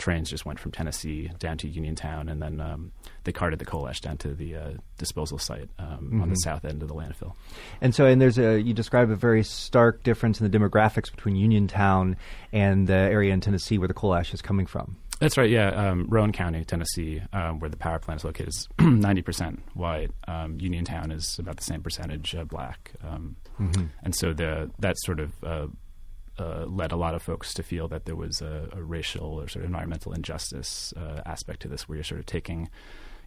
trains 0.00 0.30
just 0.30 0.44
went 0.44 0.58
from 0.58 0.72
Tennessee 0.72 1.30
down 1.38 1.58
to 1.58 1.68
Uniontown, 1.68 2.28
and 2.28 2.42
then 2.42 2.60
um, 2.60 2.90
they 3.24 3.32
carted 3.32 3.58
the 3.58 3.64
coal 3.64 3.86
ash 3.86 4.00
down 4.00 4.16
to 4.18 4.34
the 4.34 4.56
uh, 4.56 4.70
disposal 4.98 5.38
site 5.38 5.68
um, 5.78 6.20
on 6.20 6.30
the 6.30 6.36
south 6.36 6.64
end 6.64 6.82
of 6.82 6.88
the 6.88 6.94
landfill. 6.94 7.34
And 7.80 7.94
so, 7.94 8.06
and 8.06 8.20
there's 8.20 8.38
a 8.38 8.60
you 8.60 8.74
describe 8.74 9.10
a 9.10 9.16
very 9.16 9.44
stark 9.44 10.02
difference 10.02 10.40
in 10.40 10.50
the 10.50 10.58
demographics 10.58 11.10
between 11.10 11.36
Uniontown 11.36 12.16
and 12.52 12.88
the 12.88 12.94
area 12.94 13.32
in 13.32 13.40
Tennessee 13.40 13.78
where 13.78 13.88
the 13.88 13.94
coal 13.94 14.14
ash 14.14 14.34
is 14.34 14.42
coming 14.42 14.66
from. 14.66 14.96
That's 15.20 15.36
right. 15.36 15.50
Yeah, 15.50 15.68
um, 15.68 16.06
Roane 16.08 16.32
County, 16.32 16.64
Tennessee, 16.64 17.20
um, 17.34 17.60
where 17.60 17.68
the 17.68 17.76
power 17.76 17.98
plant 17.98 18.22
is 18.22 18.24
located, 18.24 18.48
is 18.48 18.68
ninety 18.80 19.20
percent 19.20 19.62
white. 19.74 20.10
Um, 20.26 20.58
Uniontown 20.58 21.12
is 21.12 21.38
about 21.38 21.58
the 21.58 21.64
same 21.64 21.82
percentage 21.82 22.34
uh, 22.34 22.44
black, 22.44 22.92
um, 23.06 23.36
and 24.02 24.14
so 24.14 24.32
the 24.32 24.70
that 24.78 24.96
sort 24.98 25.20
of 25.20 25.32
uh, 25.44 25.66
uh, 26.40 26.64
led 26.66 26.92
a 26.92 26.96
lot 26.96 27.14
of 27.14 27.22
folks 27.22 27.52
to 27.54 27.62
feel 27.62 27.86
that 27.88 28.04
there 28.06 28.16
was 28.16 28.40
a, 28.40 28.68
a 28.72 28.82
racial 28.82 29.38
or 29.40 29.48
sort 29.48 29.64
of 29.64 29.70
environmental 29.70 30.12
injustice 30.12 30.94
uh, 30.96 31.20
aspect 31.26 31.60
to 31.62 31.68
this, 31.68 31.88
where 31.88 31.96
you're 31.96 32.04
sort 32.04 32.20
of 32.20 32.26
taking, 32.26 32.70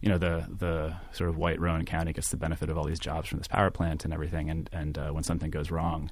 you 0.02 0.08
know, 0.08 0.18
the 0.18 0.46
the 0.64 0.96
sort 1.12 1.30
of 1.30 1.36
white 1.36 1.60
Roane 1.60 1.84
County 1.84 2.12
gets 2.12 2.30
the 2.30 2.36
benefit 2.36 2.68
of 2.70 2.76
all 2.76 2.84
these 2.84 2.98
jobs 2.98 3.28
from 3.28 3.38
this 3.38 3.48
power 3.48 3.70
plant 3.70 4.04
and 4.04 4.12
everything, 4.12 4.50
and 4.50 4.68
and 4.72 4.98
uh, 4.98 5.10
when 5.10 5.24
something 5.24 5.50
goes 5.50 5.70
wrong. 5.70 6.10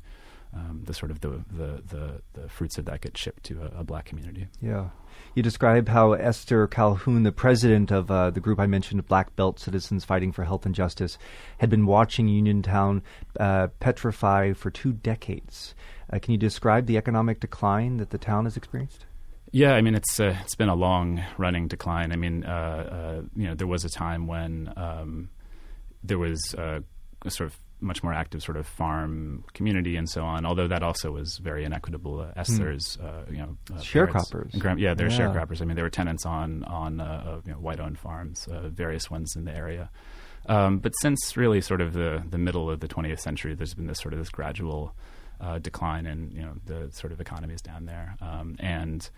Um, 0.55 0.83
the 0.85 0.93
sort 0.93 1.11
of 1.11 1.21
the, 1.21 1.43
the, 1.51 1.83
the, 1.89 2.23
the 2.35 2.47
fruits 2.47 2.77
of 2.77 2.85
that 2.85 3.01
get 3.01 3.17
shipped 3.17 3.43
to 3.45 3.63
a, 3.63 3.81
a 3.81 3.85
black 3.85 4.05
community. 4.05 4.49
Yeah. 4.61 4.91
You 5.35 5.43
describe 5.43 5.89
how 5.89 6.13
Esther 6.13 6.67
Calhoun, 6.67 7.23
the 7.23 7.33
president 7.33 7.91
of 7.91 8.11
uh, 8.11 8.29
the 8.29 8.41
group 8.41 8.61
I 8.61 8.67
mentioned, 8.67 9.07
Black 9.07 9.35
Belt 9.35 9.59
Citizens 9.59 10.05
Fighting 10.05 10.31
for 10.31 10.45
Health 10.45 10.67
and 10.67 10.75
Justice, 10.75 11.17
had 11.57 11.71
been 11.71 11.87
watching 11.87 12.29
Uniontown 12.29 13.03
uh, 13.41 13.69
petrify 13.81 14.53
for 14.53 14.71
two 14.71 14.93
decades. 14.93 15.75
Uh, 16.13 16.19
can 16.19 16.33
you 16.33 16.39
describe 16.39 16.87
the 16.87 16.97
economic 16.97 17.41
decline 17.41 17.97
that 17.97 18.11
the 18.11 18.19
town 18.19 18.45
has 18.45 18.57
experienced? 18.57 19.07
Yeah, 19.51 19.75
I 19.75 19.81
mean 19.83 19.95
it's 19.95 20.19
uh, 20.21 20.37
it's 20.43 20.55
been 20.55 20.69
a 20.69 20.75
long 20.75 21.23
running 21.39 21.69
decline. 21.69 22.13
I 22.13 22.17
mean, 22.17 22.45
uh, 22.45 22.49
uh, 22.49 23.23
you 23.37 23.47
know, 23.49 23.55
there 23.55 23.67
was 23.67 23.85
a 23.85 23.91
time 23.91 24.27
when 24.27 24.73
um, 24.77 25.31
there 26.03 26.19
was 26.19 26.55
uh, 26.57 26.81
a 27.23 27.31
sort 27.31 27.49
of 27.51 27.59
much 27.81 28.03
more 28.03 28.13
active 28.15 28.43
sort 28.43 28.57
of 28.57 28.67
farm 28.67 29.45
community 29.55 29.97
and 29.97 30.09
so 30.09 30.23
on. 30.25 30.47
Although 30.47 30.69
that 30.69 30.83
also 30.83 31.11
was 31.11 31.39
very 31.39 31.65
inequitable. 31.65 32.21
Uh, 32.21 32.29
Esther's, 32.37 32.97
uh, 33.03 33.25
you 33.31 33.39
know, 33.39 33.57
uh, 33.75 33.79
Sharecroppers. 33.81 34.53
and 34.53 34.63
grand- 34.63 34.81
yeah, 34.81 34.95
they're 34.95 35.11
Yeah. 35.11 35.19
sharecroppers. 35.19 35.61
I 35.61 35.65
mean, 35.65 35.77
they 35.77 35.83
were 35.83 35.91
tenants 35.91 36.25
on 36.25 36.65
on 36.65 36.93
you 37.45 37.53
know, 37.53 37.59
white-owned 37.59 37.99
farms, 37.99 38.47
uh, 38.49 38.69
various 38.69 39.11
ones 39.11 39.35
in 39.37 39.45
the 39.45 39.55
area. 39.55 39.91
Um, 40.49 40.79
but 40.79 40.93
since 41.03 41.37
really 41.37 41.61
sort 41.61 41.81
of 41.81 41.93
the 41.93 42.23
the 42.31 42.39
middle 42.39 42.71
of 42.71 42.81
the 42.81 42.89
20th 42.89 43.21
century, 43.21 43.55
there's 43.55 43.75
been 43.75 43.87
this 43.87 43.99
sort 43.99 44.15
of 44.15 44.19
this 44.19 44.31
gradual 44.31 44.95
uh, 45.43 45.59
decline 45.59 46.07
in 46.07 46.31
you 46.31 46.43
know 46.43 46.55
the 46.65 46.91
sort 46.93 47.13
of 47.13 47.21
economies 47.21 47.61
down 47.61 47.85
there, 47.87 48.17
um, 48.21 48.57
and 48.61 49.11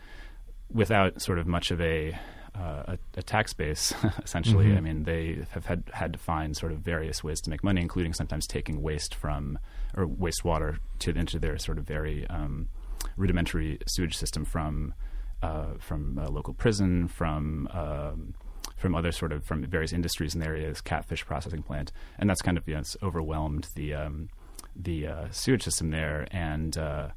without 0.72 1.20
sort 1.20 1.38
of 1.38 1.46
much 1.46 1.70
of 1.70 1.80
a 1.80 2.18
uh, 2.56 2.94
a, 2.94 2.98
a 3.16 3.22
tax 3.22 3.52
base, 3.52 3.92
essentially. 4.24 4.66
Mm-hmm. 4.66 4.76
I 4.76 4.80
mean, 4.80 5.02
they 5.04 5.44
have 5.50 5.66
had 5.66 5.84
had 5.92 6.12
to 6.12 6.18
find 6.18 6.56
sort 6.56 6.72
of 6.72 6.78
various 6.78 7.22
ways 7.22 7.40
to 7.42 7.50
make 7.50 7.62
money, 7.64 7.80
including 7.80 8.14
sometimes 8.14 8.46
taking 8.46 8.80
waste 8.82 9.14
from 9.14 9.58
or 9.96 10.06
wastewater 10.06 10.78
to 11.00 11.10
into 11.10 11.38
their 11.38 11.58
sort 11.58 11.78
of 11.78 11.84
very 11.84 12.26
um, 12.28 12.68
rudimentary 13.16 13.78
sewage 13.86 14.16
system 14.16 14.44
from 14.44 14.94
uh, 15.42 15.74
from 15.78 16.18
a 16.18 16.30
local 16.30 16.54
prison, 16.54 17.08
from 17.08 17.68
um, 17.72 18.34
from 18.76 18.94
other 18.94 19.12
sort 19.12 19.32
of 19.32 19.44
from 19.44 19.64
various 19.64 19.92
industries 19.92 20.34
in 20.34 20.40
the 20.40 20.46
area, 20.46 20.68
this 20.68 20.80
catfish 20.80 21.24
processing 21.26 21.62
plant, 21.62 21.92
and 22.18 22.30
that's 22.30 22.40
kind 22.42 22.56
of 22.56 22.66
you 22.66 22.74
know, 22.74 22.80
it's 22.80 22.96
overwhelmed 23.02 23.68
the 23.74 23.94
um, 23.94 24.28
the 24.76 25.06
uh, 25.06 25.26
sewage 25.30 25.62
system 25.62 25.90
there, 25.90 26.26
and 26.30 26.76
uh, 26.76 27.08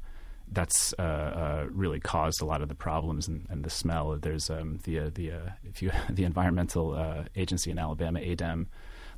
that's 0.50 0.94
uh, 0.98 1.02
uh, 1.02 1.66
really 1.70 2.00
caused 2.00 2.40
a 2.40 2.44
lot 2.44 2.62
of 2.62 2.68
the 2.68 2.74
problems 2.74 3.28
and, 3.28 3.46
and 3.50 3.64
the 3.64 3.70
smell. 3.70 4.16
There's 4.20 4.50
um, 4.50 4.78
the 4.84 5.00
uh, 5.00 5.10
the 5.14 5.32
if 5.64 5.82
you 5.82 5.90
the 6.10 6.24
environmental 6.24 7.26
agency 7.36 7.70
in 7.70 7.78
Alabama, 7.78 8.20
ADEM, 8.20 8.66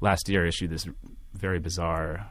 last 0.01 0.29
year 0.29 0.47
issued 0.47 0.71
this 0.71 0.89
very 1.35 1.59
bizarre 1.59 2.31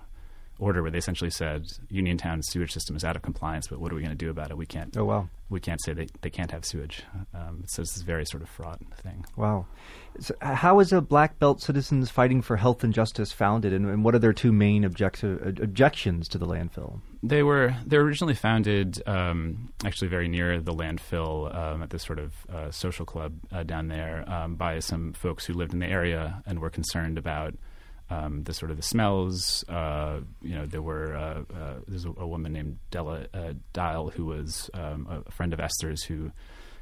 order 0.59 0.81
where 0.81 0.91
they 0.91 0.97
essentially 0.97 1.29
said 1.29 1.65
Uniontown's 1.89 2.47
sewage 2.49 2.71
system 2.71 2.95
is 2.95 3.03
out 3.03 3.15
of 3.15 3.21
compliance, 3.21 3.67
but 3.67 3.79
what 3.79 3.91
are 3.91 3.95
we 3.95 4.01
going 4.01 4.11
to 4.11 4.25
do 4.25 4.29
about 4.29 4.51
it? 4.51 4.57
We 4.57 4.65
can't. 4.65 4.95
Oh, 4.97 5.05
wow. 5.05 5.29
We 5.49 5.59
can't 5.59 5.81
say 5.83 5.93
they, 5.93 6.07
they 6.21 6.29
can't 6.29 6.51
have 6.51 6.63
sewage. 6.63 7.03
Um, 7.33 7.63
so 7.67 7.81
it's 7.81 7.93
this 7.93 8.03
very 8.03 8.25
sort 8.25 8.43
of 8.43 8.49
fraught 8.49 8.79
thing. 9.01 9.25
Wow. 9.35 9.65
So 10.19 10.35
how 10.41 10.79
is 10.79 10.93
a 10.93 11.01
Black 11.01 11.39
Belt 11.39 11.61
Citizens 11.61 12.11
Fighting 12.11 12.41
for 12.41 12.57
Health 12.57 12.83
and 12.83 12.93
Justice 12.93 13.31
founded, 13.31 13.73
and, 13.73 13.87
and 13.87 14.03
what 14.03 14.13
are 14.13 14.19
their 14.19 14.33
two 14.33 14.51
main 14.51 14.83
objecti- 14.83 15.41
uh, 15.43 15.63
objections 15.63 16.27
to 16.27 16.37
the 16.37 16.45
landfill? 16.45 16.99
They 17.23 17.41
were 17.41 17.75
they 17.85 17.97
were 17.97 18.03
originally 18.03 18.35
founded 18.35 19.01
um, 19.07 19.73
actually 19.83 20.09
very 20.09 20.27
near 20.27 20.61
the 20.61 20.73
landfill 20.73 21.53
um, 21.55 21.81
at 21.81 21.89
this 21.89 22.03
sort 22.03 22.19
of 22.19 22.33
uh, 22.47 22.71
social 22.71 23.05
club 23.05 23.33
uh, 23.51 23.63
down 23.63 23.87
there 23.87 24.23
um, 24.29 24.55
by 24.55 24.79
some 24.79 25.13
folks 25.13 25.45
who 25.45 25.53
lived 25.53 25.73
in 25.73 25.79
the 25.79 25.87
area 25.87 26.43
and 26.45 26.59
were 26.59 26.69
concerned 26.69 27.17
about 27.17 27.55
um, 28.09 28.43
the 28.43 28.53
sort 28.53 28.71
of 28.71 28.77
the 28.77 28.83
smells. 28.83 29.63
Uh, 29.69 30.21
you 30.41 30.55
know, 30.55 30.65
there 30.65 30.81
were 30.81 31.15
uh, 31.15 31.41
uh, 31.55 31.73
there's 31.87 32.05
a, 32.05 32.09
a 32.17 32.27
woman 32.27 32.53
named 32.53 32.79
Della 32.91 33.27
uh, 33.33 33.53
Dial 33.73 34.09
who 34.09 34.25
was 34.25 34.69
um, 34.73 35.23
a 35.27 35.31
friend 35.31 35.53
of 35.53 35.59
Esther's 35.59 36.03
who 36.03 36.31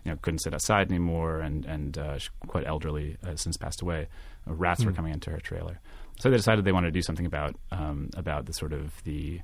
you 0.03 0.11
know 0.11 0.17
couldn't 0.21 0.39
sit 0.39 0.53
outside 0.53 0.89
anymore 0.89 1.41
and 1.41 1.65
and 1.65 1.97
uh, 1.97 2.17
quite 2.47 2.65
elderly 2.65 3.17
uh, 3.25 3.35
since 3.35 3.57
passed 3.57 3.81
away. 3.81 4.07
Uh, 4.47 4.53
rats 4.53 4.85
were 4.85 4.93
coming 4.93 5.13
into 5.13 5.29
her 5.29 5.39
trailer, 5.39 5.79
so 6.19 6.29
they 6.29 6.37
decided 6.37 6.63
they 6.63 6.71
wanted 6.71 6.87
to 6.87 6.91
do 6.91 7.01
something 7.01 7.25
about 7.25 7.55
um, 7.71 8.09
about 8.15 8.45
the 8.45 8.53
sort 8.53 8.71
of 8.71 9.03
the 9.03 9.41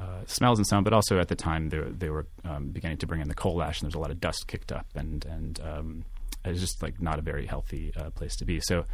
uh, 0.00 0.24
smells 0.26 0.58
and 0.58 0.66
so 0.66 0.76
on, 0.76 0.84
but 0.84 0.92
also 0.92 1.18
at 1.18 1.28
the 1.28 1.36
time 1.36 1.70
they, 1.70 1.78
they 1.78 2.10
were 2.10 2.26
um, 2.44 2.68
beginning 2.68 2.98
to 2.98 3.06
bring 3.06 3.20
in 3.20 3.28
the 3.28 3.34
coal 3.34 3.62
ash, 3.62 3.80
and 3.80 3.86
there's 3.86 3.94
a 3.94 3.98
lot 4.00 4.10
of 4.10 4.20
dust 4.20 4.46
kicked 4.46 4.72
up, 4.72 4.86
and 4.94 5.24
and 5.24 5.60
um, 5.60 6.04
it's 6.44 6.60
just 6.60 6.82
like 6.82 7.00
not 7.00 7.18
a 7.18 7.22
very 7.22 7.46
healthy 7.46 7.92
uh, 7.96 8.10
place 8.10 8.36
to 8.36 8.44
be. 8.44 8.60
So 8.60 8.84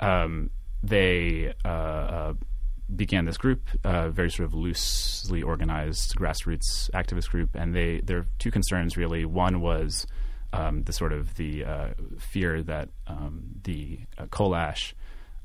um, 0.00 0.50
they 0.82 1.54
uh, 1.64 1.68
uh, 1.68 2.34
began 2.94 3.24
this 3.24 3.36
group, 3.36 3.62
uh, 3.84 4.08
very 4.10 4.30
sort 4.30 4.46
of 4.46 4.54
loosely 4.54 5.42
organized 5.42 6.16
grassroots 6.16 6.90
activist 6.94 7.30
group, 7.30 7.50
and 7.54 7.74
they 7.74 8.00
their 8.00 8.26
two 8.38 8.50
concerns 8.50 8.96
really. 8.96 9.24
One 9.24 9.60
was 9.60 10.06
um, 10.52 10.82
the 10.84 10.92
sort 10.92 11.12
of 11.12 11.34
the 11.34 11.64
uh, 11.64 11.88
fear 12.18 12.62
that 12.62 12.88
um, 13.06 13.42
the 13.64 14.00
uh, 14.16 14.26
coal 14.26 14.54
ash 14.54 14.94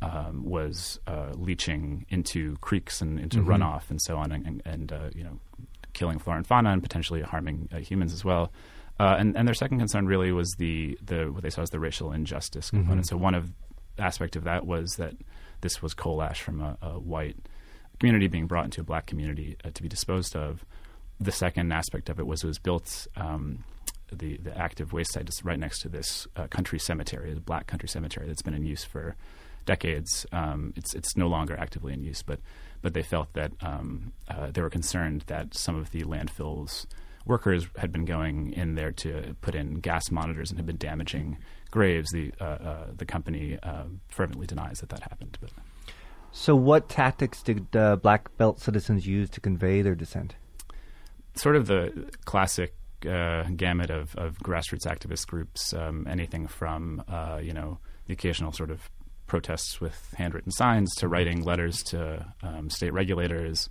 um, 0.02 0.44
was 0.44 1.00
uh, 1.08 1.32
leaching 1.36 2.06
into 2.10 2.58
creeks 2.58 3.02
and 3.02 3.20
into 3.20 3.40
runoff 3.48 3.90
and 3.90 4.02
so 4.02 4.18
on, 4.18 4.32
and, 4.32 4.62
and, 4.66 4.92
uh, 4.92 5.10
you 5.16 5.24
know, 5.24 5.40
killing 5.94 6.20
flora 6.20 6.38
and 6.38 6.48
fauna 6.48 6.72
and 6.72 6.82
potentially 6.82 7.22
harming 7.22 7.70
uh, 7.74 7.78
humans 7.78 8.14
as 8.14 8.26
well. 8.26 8.52
Uh, 9.00 9.16
and, 9.18 9.36
and 9.38 9.48
their 9.48 9.56
second 9.56 9.80
concern 9.80 10.06
really 10.06 10.32
was 10.32 10.54
the, 10.58 10.98
the 11.04 11.26
what 11.32 11.42
they 11.42 11.50
saw 11.50 11.62
as 11.62 11.70
the 11.70 11.80
racial 11.80 12.12
injustice 12.12 12.70
component. 12.70 13.08
So 13.08 13.18
one 13.18 13.34
of 13.34 13.52
aspect 13.98 14.36
of 14.36 14.44
that 14.44 14.66
was 14.66 14.96
that 14.98 15.16
this 15.62 15.82
was 15.82 15.94
coal 15.94 16.22
ash 16.22 16.42
from 16.42 16.62
a, 16.62 16.78
a 16.82 17.00
white 17.00 17.38
community 18.00 18.28
being 18.28 18.48
brought 18.48 18.66
into 18.66 18.82
a 18.82 18.84
black 18.84 19.06
community 19.06 19.56
uh, 19.64 19.70
to 19.74 19.82
be 19.82 19.90
disposed 19.90 20.36
of. 20.36 20.66
The 21.20 21.32
second 21.32 21.72
aspect 21.72 22.10
of 22.10 22.20
it 22.20 22.28
was 22.28 22.44
it 22.44 22.48
was 22.48 22.60
built. 22.60 23.08
Um, 23.16 23.64
the, 24.12 24.38
the 24.38 24.56
active 24.56 24.94
waste 24.94 25.14
site 25.14 25.28
is 25.28 25.44
right 25.44 25.58
next 25.58 25.80
to 25.82 25.90
this 25.90 26.28
uh, 26.36 26.48
country 26.48 26.78
cemetery, 26.78 27.34
the 27.34 27.40
black 27.40 27.66
country 27.66 27.90
cemetery 27.90 28.28
that's 28.28 28.44
been 28.44 28.54
in 28.54 28.64
use 28.64 28.84
for 28.84 29.16
decades. 29.66 30.26
Um, 30.32 30.74
it's 30.76 30.94
it's 30.94 31.16
no 31.18 31.28
longer 31.28 31.58
actively 31.58 31.94
in 31.94 32.04
use, 32.04 32.22
but 32.22 32.40
but 32.82 32.94
they 32.94 33.02
felt 33.02 33.34
that 33.34 33.52
um, 33.62 34.12
uh, 34.28 34.52
they 34.52 34.62
were 34.62 34.70
concerned 34.70 35.24
that 35.28 35.56
some 35.56 35.76
of 35.76 35.92
the 35.92 36.02
landfills 36.04 36.86
workers 37.26 37.68
had 37.78 37.92
been 37.92 38.06
going 38.06 38.52
in 38.54 38.76
there 38.76 38.92
to 38.92 39.36
put 39.42 39.56
in 39.56 39.76
gas 39.76 40.12
monitors 40.12 40.50
and 40.50 40.60
had 40.60 40.66
been 40.66 40.78
damaging 40.78 41.38
graves. 41.74 42.12
The 42.12 42.32
uh, 42.40 42.44
uh, 42.44 42.86
the 42.96 43.06
company 43.06 43.58
uh, 43.62 43.84
fervently 44.08 44.48
denies 44.48 44.80
that 44.80 44.90
that 44.90 45.02
happened, 45.02 45.38
but. 45.42 45.50
So, 46.36 46.56
what 46.56 46.90
tactics 46.90 47.44
did 47.44 47.76
uh, 47.76 47.96
Black 47.98 48.36
Belt 48.38 48.60
citizens 48.60 49.06
use 49.06 49.30
to 49.32 49.40
convey 49.40 49.84
their 49.84 49.94
dissent? 49.94 50.34
sort 51.36 51.56
of 51.56 51.68
the 51.68 52.10
classic 52.26 52.74
uh, 53.10 53.44
gamut 53.56 53.90
of, 53.90 54.16
of 54.16 54.38
grassroots 54.40 54.86
activist 54.86 55.28
groups. 55.28 55.74
Um, 55.74 56.08
anything 56.10 56.48
from 56.48 57.04
uh, 57.08 57.40
you 57.42 57.54
know 57.54 57.80
the 58.08 58.14
occasional 58.14 58.52
sort 58.52 58.72
of 58.72 58.90
protests 59.28 59.80
with 59.82 60.14
handwritten 60.18 60.52
signs 60.52 60.94
to 60.96 61.08
writing 61.08 61.44
letters 61.44 61.82
to 61.84 62.26
um, 62.42 62.70
state 62.70 62.94
regulators. 62.94 63.70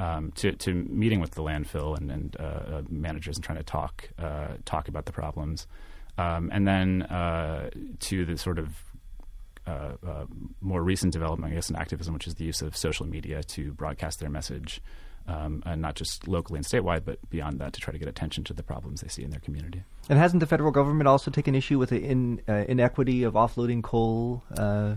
Um, 0.00 0.30
to, 0.36 0.52
to 0.52 0.74
meeting 0.74 1.18
with 1.18 1.32
the 1.32 1.42
landfill 1.42 1.98
and, 1.98 2.08
and 2.12 2.36
uh, 2.38 2.42
uh, 2.42 2.82
managers 2.88 3.36
and 3.36 3.42
trying 3.42 3.58
to 3.58 3.64
talk 3.64 4.08
uh, 4.16 4.50
talk 4.64 4.86
about 4.86 5.06
the 5.06 5.12
problems, 5.12 5.66
um, 6.18 6.50
and 6.52 6.66
then 6.66 7.02
uh, 7.02 7.70
to 8.00 8.24
the 8.24 8.36
sort 8.36 8.58
of 8.58 8.68
uh, 9.66 9.92
uh, 10.06 10.24
more 10.60 10.82
recent 10.82 11.12
development, 11.12 11.52
I 11.52 11.54
guess, 11.54 11.70
in 11.70 11.76
activism, 11.76 12.14
which 12.14 12.26
is 12.26 12.34
the 12.34 12.44
use 12.44 12.62
of 12.62 12.76
social 12.76 13.06
media 13.06 13.42
to 13.42 13.72
broadcast 13.72 14.18
their 14.18 14.30
message, 14.30 14.80
um, 15.26 15.62
and 15.66 15.80
not 15.80 15.94
just 15.94 16.26
locally 16.26 16.58
and 16.58 16.66
statewide, 16.66 17.04
but 17.04 17.18
beyond 17.30 17.60
that 17.60 17.74
to 17.74 17.80
try 17.80 17.92
to 17.92 17.98
get 17.98 18.08
attention 18.08 18.44
to 18.44 18.54
the 18.54 18.62
problems 18.62 19.00
they 19.00 19.08
see 19.08 19.22
in 19.22 19.30
their 19.30 19.40
community. 19.40 19.84
And 20.08 20.18
hasn't 20.18 20.40
the 20.40 20.46
federal 20.46 20.70
government 20.70 21.06
also 21.06 21.30
taken 21.30 21.54
issue 21.54 21.78
with 21.78 21.90
the 21.90 22.02
in, 22.02 22.40
uh, 22.48 22.64
inequity 22.66 23.22
of 23.22 23.34
offloading 23.34 23.82
coal 23.82 24.42
uh, 24.56 24.94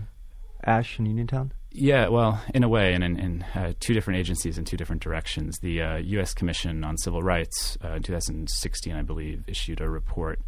ash 0.64 0.98
in 0.98 1.06
Uniontown? 1.06 1.52
Yeah, 1.70 2.08
well, 2.08 2.42
in 2.54 2.64
a 2.64 2.68
way, 2.68 2.92
and 2.94 3.04
in, 3.04 3.18
in 3.18 3.42
uh, 3.54 3.72
two 3.80 3.94
different 3.94 4.20
agencies 4.20 4.58
in 4.58 4.64
two 4.64 4.76
different 4.76 5.02
directions. 5.02 5.58
The 5.60 5.82
uh, 5.82 5.96
U.S. 5.96 6.34
Commission 6.34 6.84
on 6.84 6.98
Civil 6.98 7.22
Rights 7.22 7.78
uh, 7.84 7.92
in 7.92 8.02
2016, 8.02 8.94
I 8.94 9.02
believe, 9.02 9.44
issued 9.46 9.80
a 9.80 9.88
report 9.88 10.40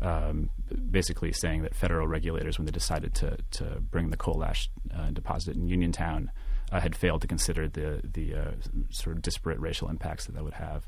um, 0.00 0.50
basically 0.90 1.32
saying 1.32 1.62
that 1.62 1.74
federal 1.74 2.06
regulators, 2.06 2.58
when 2.58 2.66
they 2.66 2.72
decided 2.72 3.14
to 3.14 3.38
to 3.52 3.80
bring 3.80 4.10
the 4.10 4.16
coal 4.16 4.44
ash 4.44 4.68
uh, 4.94 5.10
deposit 5.10 5.56
in 5.56 5.68
Uniontown, 5.68 6.30
uh, 6.72 6.80
had 6.80 6.94
failed 6.94 7.22
to 7.22 7.28
consider 7.28 7.68
the 7.68 8.00
the 8.04 8.34
uh, 8.34 8.50
sort 8.90 9.16
of 9.16 9.22
disparate 9.22 9.58
racial 9.58 9.88
impacts 9.88 10.26
that 10.26 10.32
that 10.32 10.44
would 10.44 10.54
have. 10.54 10.86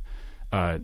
Uh, 0.53 0.79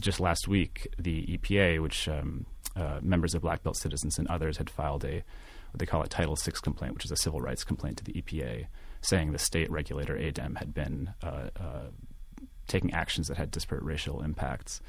just 0.00 0.20
last 0.20 0.46
week, 0.46 0.86
the 0.98 1.26
EPA, 1.26 1.82
which 1.82 2.08
um, 2.08 2.46
uh, 2.76 3.00
members 3.02 3.34
of 3.34 3.42
Black 3.42 3.62
Belt 3.62 3.76
citizens 3.76 4.18
and 4.18 4.28
others 4.28 4.58
had 4.58 4.70
filed 4.70 5.04
a 5.04 5.24
what 5.72 5.80
they 5.80 5.86
call 5.86 6.02
a 6.02 6.08
Title 6.08 6.34
VI 6.34 6.52
complaint, 6.62 6.94
which 6.94 7.04
is 7.04 7.10
a 7.10 7.16
civil 7.16 7.40
rights 7.40 7.62
complaint 7.62 7.98
to 7.98 8.04
the 8.04 8.14
EPA, 8.14 8.66
saying 9.02 9.32
the 9.32 9.38
state 9.38 9.70
regulator 9.70 10.16
ADEM 10.16 10.56
had 10.56 10.72
been 10.72 11.12
uh, 11.22 11.48
taking 12.68 12.92
actions 12.92 13.28
that 13.28 13.36
had 13.36 13.50
disparate 13.50 13.82
racial 13.82 14.22
impacts. 14.22 14.80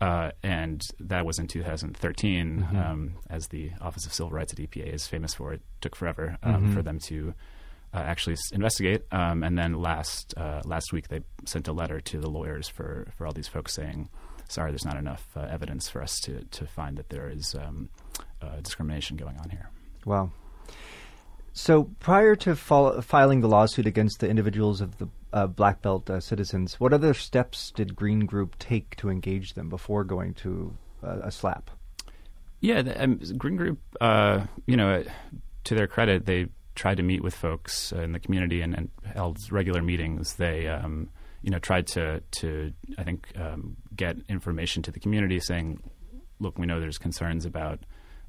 Uh, 0.00 0.32
and 0.42 0.82
that 0.98 1.24
was 1.24 1.38
in 1.38 1.46
2013, 1.46 2.58
mm-hmm. 2.58 2.76
um, 2.76 3.14
as 3.30 3.48
the 3.48 3.70
Office 3.80 4.04
of 4.04 4.12
Civil 4.12 4.30
Rights 4.30 4.52
at 4.52 4.58
EPA 4.58 4.92
is 4.92 5.06
famous 5.06 5.34
for. 5.34 5.52
It 5.52 5.62
took 5.80 5.94
forever 5.94 6.38
um, 6.42 6.54
mm-hmm. 6.54 6.74
for 6.74 6.82
them 6.82 6.98
to 7.06 7.34
uh, 7.94 7.98
actually 7.98 8.36
investigate. 8.52 9.04
Um, 9.12 9.42
and 9.42 9.56
then 9.56 9.74
last 9.74 10.34
uh, 10.36 10.62
last 10.64 10.92
week, 10.92 11.08
they 11.08 11.20
sent 11.44 11.68
a 11.68 11.72
letter 11.72 12.00
to 12.00 12.18
the 12.18 12.28
lawyers 12.28 12.68
for, 12.68 13.08
for 13.16 13.26
all 13.26 13.32
these 13.32 13.48
folks 13.48 13.74
saying, 13.74 14.08
"Sorry, 14.48 14.70
there's 14.70 14.84
not 14.84 14.96
enough 14.96 15.26
uh, 15.36 15.42
evidence 15.42 15.88
for 15.88 16.02
us 16.02 16.18
to 16.20 16.44
to 16.44 16.66
find 16.66 16.96
that 16.96 17.10
there 17.10 17.28
is 17.28 17.54
um, 17.54 17.88
uh, 18.40 18.60
discrimination 18.60 19.16
going 19.16 19.38
on 19.38 19.50
here." 19.50 19.70
Wow. 20.04 20.32
So 21.52 21.84
prior 22.00 22.34
to 22.36 22.56
fol- 22.56 23.02
filing 23.02 23.40
the 23.40 23.48
lawsuit 23.48 23.86
against 23.86 24.20
the 24.20 24.28
individuals 24.28 24.80
of 24.80 24.96
the 24.98 25.08
uh, 25.32 25.46
black 25.46 25.82
belt 25.82 26.08
uh, 26.10 26.20
citizens, 26.20 26.78
what 26.78 26.92
other 26.92 27.14
steps 27.14 27.70
did 27.70 27.96
Green 27.96 28.20
Group 28.26 28.58
take 28.58 28.96
to 28.96 29.08
engage 29.08 29.54
them 29.54 29.68
before 29.68 30.04
going 30.04 30.34
to 30.34 30.76
uh, 31.02 31.20
a 31.22 31.30
slap? 31.30 31.70
Yeah, 32.60 32.82
the, 32.82 33.02
um, 33.02 33.20
Green 33.38 33.56
Group, 33.56 33.80
uh, 34.00 34.44
you 34.66 34.76
know, 34.76 35.04
to 35.64 35.74
their 35.74 35.86
credit, 35.86 36.26
they 36.26 36.46
tried 36.74 36.96
to 36.96 37.02
meet 37.02 37.22
with 37.22 37.34
folks 37.34 37.92
in 37.92 38.12
the 38.12 38.20
community 38.20 38.60
and, 38.60 38.74
and 38.74 38.90
held 39.04 39.38
regular 39.50 39.82
meetings. 39.82 40.34
They, 40.34 40.68
um, 40.68 41.08
you 41.42 41.50
know, 41.50 41.58
tried 41.58 41.86
to 41.88 42.20
to 42.20 42.72
I 42.98 43.04
think 43.04 43.28
um, 43.36 43.76
get 43.94 44.16
information 44.28 44.82
to 44.84 44.92
the 44.92 45.00
community, 45.00 45.40
saying, 45.40 45.82
"Look, 46.38 46.58
we 46.58 46.66
know 46.66 46.80
there's 46.80 46.98
concerns 46.98 47.44
about." 47.44 47.80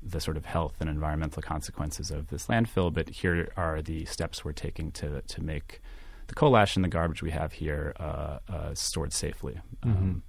the 0.06 0.20
sort 0.20 0.36
of 0.36 0.44
health 0.44 0.76
and 0.82 0.90
environmental 0.90 1.42
consequences 1.42 2.12
of 2.12 2.28
this 2.28 2.48
landfill, 2.48 2.94
but 2.94 3.08
here 3.08 3.50
are 3.56 3.82
the 3.82 4.04
steps 4.04 4.44
we're 4.44 4.52
taking 4.52 4.92
to 4.92 5.22
to 5.22 5.42
make 5.42 5.82
the 6.28 6.36
coal 6.36 6.58
ash 6.58 6.76
and 6.76 6.84
the 6.84 6.90
garbage 6.90 7.22
we 7.22 7.32
have 7.32 7.54
here 7.54 7.94
uh, 8.00 8.40
uh, 8.50 8.74
stored 8.74 9.14
safely. 9.14 9.60
Mm-hmm. 9.86 9.98
Um, 9.98 10.24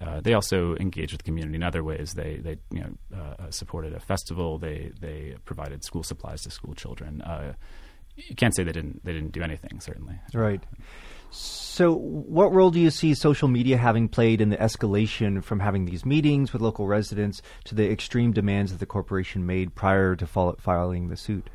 uh, 0.00 0.20
they 0.20 0.34
also 0.34 0.76
engaged 0.76 1.12
with 1.12 1.22
the 1.22 1.24
community 1.24 1.54
in 1.54 1.62
other 1.62 1.82
ways. 1.82 2.12
They 2.14 2.36
they 2.36 2.58
you 2.70 2.80
know 2.80 3.16
uh, 3.16 3.50
supported 3.50 3.94
a 3.94 4.00
festival. 4.00 4.58
They 4.58 4.92
they 5.00 5.36
provided 5.44 5.84
school 5.84 6.02
supplies 6.02 6.42
to 6.42 6.50
school 6.50 6.74
children. 6.74 7.22
Uh, 7.22 7.54
you 8.16 8.34
can't 8.34 8.54
say 8.54 8.64
they 8.64 8.72
didn't 8.72 9.04
they 9.04 9.12
didn't 9.12 9.32
do 9.32 9.42
anything. 9.42 9.80
Certainly, 9.80 10.18
right. 10.34 10.62
So, 11.30 11.92
what 11.94 12.52
role 12.52 12.70
do 12.70 12.78
you 12.78 12.90
see 12.90 13.14
social 13.14 13.48
media 13.48 13.76
having 13.76 14.08
played 14.08 14.40
in 14.40 14.50
the 14.50 14.56
escalation 14.56 15.42
from 15.42 15.58
having 15.58 15.84
these 15.84 16.04
meetings 16.04 16.52
with 16.52 16.62
local 16.62 16.86
residents 16.86 17.42
to 17.64 17.74
the 17.74 17.90
extreme 17.90 18.32
demands 18.32 18.70
that 18.70 18.78
the 18.78 18.86
corporation 18.86 19.44
made 19.44 19.74
prior 19.74 20.14
to 20.14 20.26
filing 20.26 21.08
the 21.08 21.16
suit? 21.16 21.50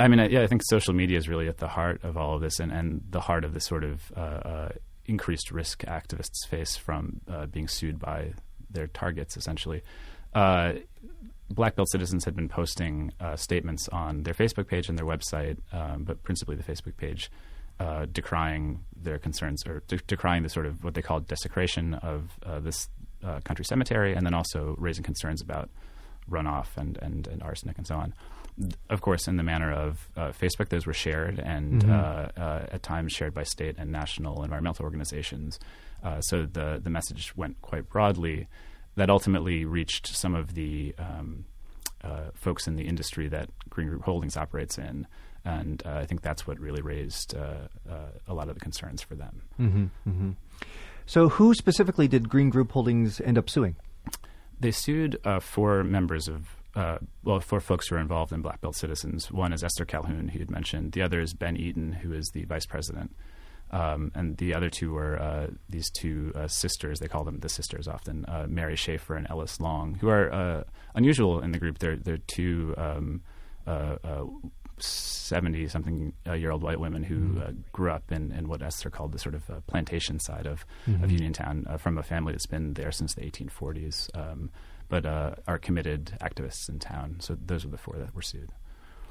I 0.00 0.08
mean, 0.08 0.30
yeah, 0.30 0.42
I 0.42 0.46
think 0.46 0.62
social 0.64 0.94
media 0.94 1.18
is 1.18 1.28
really 1.28 1.48
at 1.48 1.58
the 1.58 1.68
heart 1.68 2.04
of 2.04 2.16
all 2.16 2.34
of 2.34 2.40
this, 2.40 2.60
and, 2.60 2.70
and 2.70 3.02
the 3.10 3.20
heart 3.20 3.44
of 3.44 3.52
the 3.52 3.60
sort 3.60 3.82
of 3.82 4.12
uh, 4.16 4.20
uh, 4.20 4.68
increased 5.06 5.50
risk 5.50 5.84
activists 5.84 6.46
face 6.48 6.76
from 6.76 7.20
uh, 7.28 7.46
being 7.46 7.66
sued 7.66 7.98
by 7.98 8.32
their 8.70 8.86
targets, 8.86 9.36
essentially. 9.36 9.82
Uh, 10.34 10.74
Black 11.50 11.74
Belt 11.74 11.90
citizens 11.90 12.24
had 12.24 12.36
been 12.36 12.48
posting 12.48 13.12
uh, 13.18 13.34
statements 13.34 13.88
on 13.88 14.22
their 14.22 14.34
Facebook 14.34 14.68
page 14.68 14.88
and 14.88 14.98
their 14.98 15.06
website, 15.06 15.56
um, 15.72 16.04
but 16.04 16.22
principally 16.22 16.54
the 16.54 16.62
Facebook 16.62 16.96
page, 16.96 17.30
uh, 17.80 18.06
decrying 18.12 18.80
their 18.94 19.18
concerns 19.18 19.66
or 19.66 19.82
de- 19.88 19.98
decrying 20.06 20.42
the 20.42 20.48
sort 20.48 20.66
of 20.66 20.84
what 20.84 20.94
they 20.94 21.02
call 21.02 21.20
desecration 21.20 21.94
of 21.94 22.38
this 22.62 22.88
country 23.42 23.64
cemetery, 23.64 24.14
and 24.14 24.24
then 24.24 24.34
also 24.34 24.76
raising 24.78 25.02
concerns 25.02 25.40
about 25.40 25.70
runoff 26.30 26.76
and, 26.76 26.98
and, 27.02 27.26
and 27.26 27.42
arsenic 27.42 27.78
and 27.78 27.86
so 27.86 27.96
on 27.96 28.14
of 28.90 29.00
course, 29.00 29.28
in 29.28 29.36
the 29.36 29.42
manner 29.42 29.72
of 29.72 30.08
uh, 30.16 30.28
Facebook, 30.28 30.68
those 30.68 30.86
were 30.86 30.92
shared 30.92 31.38
and 31.38 31.82
mm-hmm. 31.82 31.92
uh, 31.92 32.42
uh, 32.42 32.66
at 32.72 32.82
times 32.82 33.12
shared 33.12 33.34
by 33.34 33.42
state 33.42 33.76
and 33.78 33.92
national 33.92 34.42
environmental 34.42 34.84
organizations. 34.84 35.58
Uh, 36.02 36.20
so 36.20 36.46
the 36.46 36.80
the 36.82 36.90
message 36.90 37.36
went 37.36 37.60
quite 37.62 37.88
broadly. 37.88 38.48
That 38.96 39.10
ultimately 39.10 39.64
reached 39.64 40.08
some 40.08 40.34
of 40.34 40.54
the 40.54 40.92
um, 40.98 41.44
uh, 42.02 42.30
folks 42.34 42.66
in 42.66 42.74
the 42.74 42.88
industry 42.88 43.28
that 43.28 43.48
Green 43.70 43.88
Group 43.88 44.02
Holdings 44.02 44.36
operates 44.36 44.76
in, 44.76 45.06
and 45.44 45.80
uh, 45.86 45.98
I 45.98 46.06
think 46.06 46.22
that's 46.22 46.48
what 46.48 46.58
really 46.58 46.82
raised 46.82 47.34
a 47.34 48.34
lot 48.34 48.48
of 48.48 48.54
the 48.54 48.60
concerns 48.60 49.02
for 49.02 49.14
them. 49.14 49.42
Mm-hmm. 49.60 49.84
Mm-hmm. 50.08 50.30
So, 51.06 51.28
who 51.28 51.54
specifically 51.54 52.08
did 52.08 52.28
Green 52.28 52.50
Group 52.50 52.72
Holdings 52.72 53.20
end 53.20 53.38
up 53.38 53.48
suing? 53.48 53.76
They 54.58 54.72
sued 54.72 55.16
four 55.40 55.84
members 55.84 56.26
of 56.26 56.57
uh, 56.78 56.98
well, 57.24 57.40
for 57.40 57.60
folks 57.60 57.88
who 57.88 57.96
are 57.96 57.98
involved 57.98 58.32
in 58.32 58.40
Black 58.40 58.60
Belt 58.60 58.76
Citizens. 58.76 59.32
One 59.32 59.52
is 59.52 59.64
Esther 59.64 59.84
Calhoun, 59.84 60.28
who 60.28 60.34
you 60.34 60.38
had 60.38 60.50
mentioned. 60.50 60.92
The 60.92 61.02
other 61.02 61.20
is 61.20 61.34
Ben 61.34 61.56
Eaton, 61.56 61.92
who 61.92 62.12
is 62.12 62.30
the 62.30 62.44
vice 62.44 62.66
president. 62.66 63.16
Um, 63.72 64.12
and 64.14 64.36
the 64.36 64.54
other 64.54 64.70
two 64.70 64.92
were 64.92 65.20
uh, 65.20 65.48
these 65.68 65.90
two 65.90 66.32
uh, 66.36 66.46
sisters. 66.46 67.00
They 67.00 67.08
call 67.08 67.24
them 67.24 67.40
the 67.40 67.48
sisters 67.48 67.88
often, 67.88 68.24
uh, 68.26 68.46
Mary 68.48 68.76
Schaefer 68.76 69.16
and 69.16 69.28
Ellis 69.28 69.60
Long, 69.60 69.96
who 69.96 70.08
are 70.08 70.32
uh, 70.32 70.62
unusual 70.94 71.40
in 71.40 71.50
the 71.50 71.58
group. 71.58 71.78
They're 71.78 71.96
they're 71.96 72.16
two 72.16 72.74
um, 72.78 73.22
seventy 74.78 75.66
something 75.66 76.12
year 76.26 76.52
old 76.52 76.62
white 76.62 76.78
women 76.78 77.02
who 77.02 77.18
mm-hmm. 77.18 77.60
grew 77.72 77.90
up 77.90 78.12
in, 78.12 78.30
in 78.30 78.48
what 78.48 78.62
Esther 78.62 78.88
called 78.88 79.10
the 79.10 79.18
sort 79.18 79.34
of 79.34 79.66
plantation 79.66 80.20
side 80.20 80.46
of 80.46 80.64
mm-hmm. 80.86 81.02
of 81.02 81.10
Uniontown 81.10 81.66
from 81.78 81.98
a 81.98 82.04
family 82.04 82.32
that's 82.32 82.46
been 82.46 82.74
there 82.74 82.92
since 82.92 83.14
the 83.14 83.22
1840s. 83.22 84.16
Um, 84.16 84.50
but 84.88 85.06
uh, 85.06 85.34
are 85.46 85.58
committed 85.58 86.16
activists 86.20 86.68
in 86.68 86.78
town. 86.78 87.16
So 87.20 87.36
those 87.44 87.64
are 87.64 87.68
the 87.68 87.78
four 87.78 87.96
that 87.98 88.14
were 88.14 88.22
sued. 88.22 88.52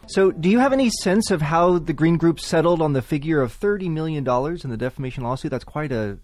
So, 0.10 0.32
do 0.32 0.50
you 0.50 0.60
have 0.60 0.72
any 0.74 0.90
sense 0.90 1.32
of 1.32 1.42
how 1.42 1.80
the 1.80 1.92
Green 1.92 2.18
Group 2.18 2.40
settled 2.40 2.82
on 2.82 2.94
the 2.94 3.02
figure 3.02 3.42
of 3.42 3.52
thirty 3.52 3.90
million 3.90 4.24
dollars 4.24 4.64
in 4.64 4.70
the 4.70 4.78
defamation 4.78 5.24
lawsuit? 5.24 5.52
That's 5.52 5.66
quite 5.66 5.92
a 5.92 6.18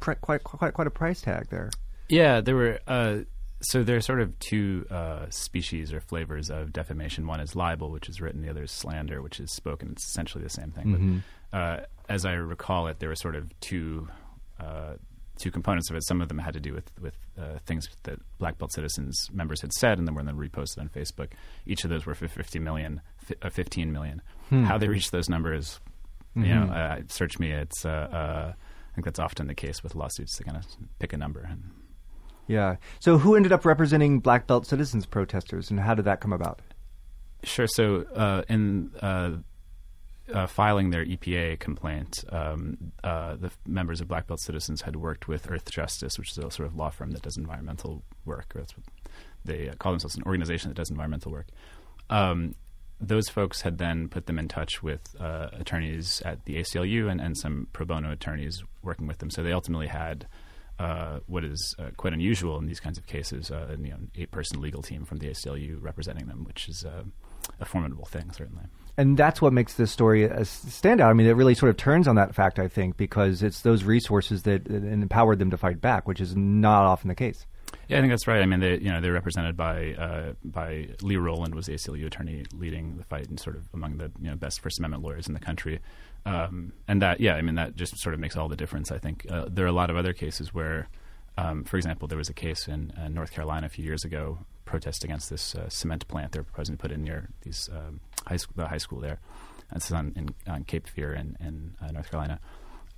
quite 0.00 0.20
quite 0.20 0.42
quite 0.42 0.86
a 0.86 0.90
price 0.90 1.20
tag 1.20 1.48
there. 1.50 1.70
Yeah, 2.08 2.40
there 2.40 2.56
were. 2.56 2.80
Uh, 2.88 3.18
so 3.62 3.84
there 3.84 3.96
are 3.96 4.00
sort 4.00 4.20
of 4.20 4.36
two 4.38 4.86
uh, 4.90 5.26
species 5.28 5.92
or 5.92 6.00
flavors 6.00 6.50
of 6.50 6.72
defamation. 6.72 7.26
One 7.26 7.40
is 7.40 7.54
libel, 7.54 7.90
which 7.90 8.08
is 8.08 8.20
written. 8.20 8.40
The 8.40 8.48
other 8.48 8.64
is 8.64 8.72
slander, 8.72 9.20
which 9.22 9.38
is 9.38 9.52
spoken. 9.52 9.90
It's 9.92 10.06
essentially 10.06 10.42
the 10.42 10.50
same 10.50 10.70
thing. 10.70 10.86
Mm-hmm. 10.86 11.18
But 11.52 11.58
uh, 11.58 11.80
as 12.08 12.24
I 12.24 12.32
recall 12.32 12.86
it, 12.86 13.00
there 13.00 13.10
were 13.10 13.16
sort 13.16 13.36
of 13.36 13.48
two 13.60 14.08
uh, 14.58 14.94
two 15.40 15.50
components 15.50 15.90
of 15.90 15.96
it. 15.96 16.04
Some 16.04 16.20
of 16.20 16.28
them 16.28 16.38
had 16.38 16.54
to 16.54 16.60
do 16.60 16.72
with 16.72 16.90
with 17.00 17.14
uh, 17.38 17.58
things 17.66 17.88
that 18.04 18.18
Black 18.38 18.58
Belt 18.58 18.72
Citizens 18.72 19.28
members 19.32 19.60
had 19.60 19.72
said, 19.72 19.98
and 19.98 20.06
then 20.06 20.14
were 20.14 20.22
then 20.22 20.36
reposted 20.36 20.78
on 20.78 20.88
Facebook. 20.88 21.30
Each 21.66 21.84
of 21.84 21.90
those 21.90 22.06
were 22.06 22.14
for 22.14 22.28
50 22.28 22.58
million, 22.58 23.00
uh, 23.42 23.50
15 23.50 23.92
million. 23.92 24.22
Hmm. 24.48 24.64
How 24.64 24.78
they 24.78 24.88
reached 24.88 25.12
those 25.12 25.28
numbers, 25.28 25.80
mm-hmm. 26.36 26.44
you 26.44 26.54
know, 26.54 26.66
mm-hmm. 26.66 27.02
uh, 27.02 27.06
search 27.08 27.38
me. 27.38 27.50
It's 27.52 27.84
uh, 27.84 27.88
uh, 27.88 28.52
I 28.54 28.94
think 28.94 29.04
that's 29.04 29.18
often 29.18 29.46
the 29.46 29.54
case 29.54 29.82
with 29.82 29.94
lawsuits. 29.94 30.36
They 30.36 30.44
kind 30.44 30.56
of 30.56 30.66
pick 30.98 31.12
a 31.12 31.16
number 31.16 31.40
and. 31.40 31.70
Yeah. 32.46 32.76
So, 32.98 33.16
who 33.16 33.36
ended 33.36 33.52
up 33.52 33.64
representing 33.64 34.18
Black 34.18 34.48
Belt 34.48 34.66
Citizens 34.66 35.06
protesters, 35.06 35.70
and 35.70 35.78
how 35.78 35.94
did 35.94 36.04
that 36.06 36.20
come 36.20 36.32
about? 36.32 36.60
Sure. 37.44 37.68
So, 37.68 38.06
uh, 38.12 38.42
in 38.48 38.90
uh, 40.32 40.46
filing 40.46 40.90
their 40.90 41.04
EPA 41.04 41.58
complaint, 41.58 42.24
um, 42.30 42.92
uh, 43.04 43.36
the 43.36 43.50
members 43.66 44.00
of 44.00 44.08
Black 44.08 44.26
Belt 44.26 44.40
Citizens 44.40 44.82
had 44.82 44.96
worked 44.96 45.28
with 45.28 45.46
Earthjustice, 45.46 46.18
which 46.18 46.32
is 46.32 46.38
a 46.38 46.50
sort 46.50 46.66
of 46.66 46.76
law 46.76 46.90
firm 46.90 47.12
that 47.12 47.22
does 47.22 47.36
environmental 47.36 48.02
work. 48.24 48.52
Or 48.54 48.60
that's 48.60 48.76
what 48.76 48.86
they 49.44 49.68
uh, 49.68 49.74
call 49.74 49.92
themselves 49.92 50.16
an 50.16 50.22
organization 50.24 50.70
that 50.70 50.76
does 50.76 50.90
environmental 50.90 51.32
work. 51.32 51.48
Um, 52.08 52.54
those 53.00 53.28
folks 53.28 53.62
had 53.62 53.78
then 53.78 54.08
put 54.08 54.26
them 54.26 54.38
in 54.38 54.48
touch 54.48 54.82
with 54.82 55.16
uh, 55.18 55.48
attorneys 55.52 56.20
at 56.22 56.44
the 56.44 56.56
ACLU 56.56 57.10
and, 57.10 57.20
and, 57.20 57.36
some 57.36 57.66
pro 57.72 57.86
bono 57.86 58.12
attorneys 58.12 58.62
working 58.82 59.06
with 59.06 59.18
them. 59.18 59.30
So 59.30 59.42
they 59.42 59.52
ultimately 59.52 59.86
had 59.86 60.26
uh, 60.78 61.20
what 61.26 61.44
is 61.44 61.74
uh, 61.78 61.90
quite 61.96 62.12
unusual 62.12 62.58
in 62.58 62.66
these 62.66 62.80
kinds 62.80 62.98
of 62.98 63.06
cases, 63.06 63.50
uh, 63.50 63.74
you 63.80 63.88
know, 63.88 63.96
an 63.96 64.10
eight-person 64.16 64.60
legal 64.60 64.82
team 64.82 65.06
from 65.06 65.18
the 65.18 65.28
ACLU 65.28 65.78
representing 65.80 66.26
them, 66.26 66.44
which 66.44 66.68
is 66.68 66.84
a 66.84 67.64
formidable 67.64 68.04
thing, 68.04 68.30
certainly 68.32 68.64
and 69.00 69.16
that's 69.16 69.40
what 69.40 69.54
makes 69.54 69.74
this 69.74 69.90
story 69.90 70.24
a 70.24 70.40
standout. 70.40 71.06
I 71.06 71.14
mean, 71.14 71.26
it 71.26 71.32
really 71.32 71.54
sort 71.54 71.70
of 71.70 71.78
turns 71.78 72.06
on 72.06 72.16
that 72.16 72.34
fact, 72.34 72.58
I 72.58 72.68
think, 72.68 72.98
because 72.98 73.42
it's 73.42 73.62
those 73.62 73.82
resources 73.82 74.42
that, 74.42 74.66
that 74.66 74.84
empowered 74.84 75.38
them 75.38 75.50
to 75.52 75.56
fight 75.56 75.80
back, 75.80 76.06
which 76.06 76.20
is 76.20 76.36
not 76.36 76.84
often 76.84 77.08
the 77.08 77.14
case. 77.14 77.46
Yeah, 77.88 77.96
I 77.96 78.00
think 78.02 78.12
that's 78.12 78.26
right. 78.26 78.42
I 78.42 78.46
mean, 78.46 78.60
they 78.60 78.76
you 78.78 78.92
know 78.92 79.00
they're 79.00 79.14
represented 79.14 79.56
by 79.56 79.94
uh, 79.94 80.34
by 80.44 80.88
Lee 81.00 81.16
Rowland 81.16 81.54
was 81.54 81.66
the 81.66 81.72
ACLU 81.72 82.04
attorney 82.06 82.44
leading 82.52 82.98
the 82.98 83.04
fight 83.04 83.28
and 83.28 83.40
sort 83.40 83.56
of 83.56 83.68
among 83.72 83.96
the 83.96 84.12
you 84.20 84.28
know 84.28 84.36
best 84.36 84.60
First 84.60 84.78
Amendment 84.78 85.02
lawyers 85.02 85.28
in 85.28 85.34
the 85.34 85.40
country, 85.40 85.80
um, 86.26 86.72
and 86.86 87.00
that 87.00 87.20
yeah, 87.20 87.36
I 87.36 87.42
mean 87.42 87.54
that 87.54 87.76
just 87.76 87.96
sort 87.98 88.12
of 88.12 88.20
makes 88.20 88.36
all 88.36 88.48
the 88.48 88.56
difference. 88.56 88.92
I 88.92 88.98
think 88.98 89.24
uh, 89.30 89.46
there 89.48 89.64
are 89.64 89.68
a 89.68 89.72
lot 89.72 89.88
of 89.88 89.96
other 89.96 90.12
cases 90.12 90.52
where, 90.52 90.88
um, 91.38 91.64
for 91.64 91.78
example, 91.78 92.06
there 92.06 92.18
was 92.18 92.28
a 92.28 92.34
case 92.34 92.68
in 92.68 92.92
uh, 93.00 93.08
North 93.08 93.30
Carolina 93.30 93.66
a 93.66 93.70
few 93.70 93.84
years 93.84 94.04
ago 94.04 94.40
protest 94.70 95.04
against 95.04 95.28
this 95.28 95.54
uh, 95.54 95.68
cement 95.68 96.06
plant 96.08 96.32
they're 96.32 96.44
proposing 96.44 96.76
to 96.76 96.80
put 96.80 96.92
in 96.92 97.02
near 97.02 97.28
these 97.42 97.68
um, 97.72 98.00
high 98.26 98.36
school, 98.36 98.54
the 98.56 98.68
high 98.68 98.78
school 98.78 99.00
there. 99.00 99.18
That's 99.72 99.90
on, 99.92 100.12
in, 100.16 100.28
on 100.46 100.64
Cape 100.64 100.88
Fear 100.88 101.14
in, 101.14 101.36
in 101.40 101.74
uh, 101.82 101.90
North 101.92 102.10
Carolina. 102.10 102.40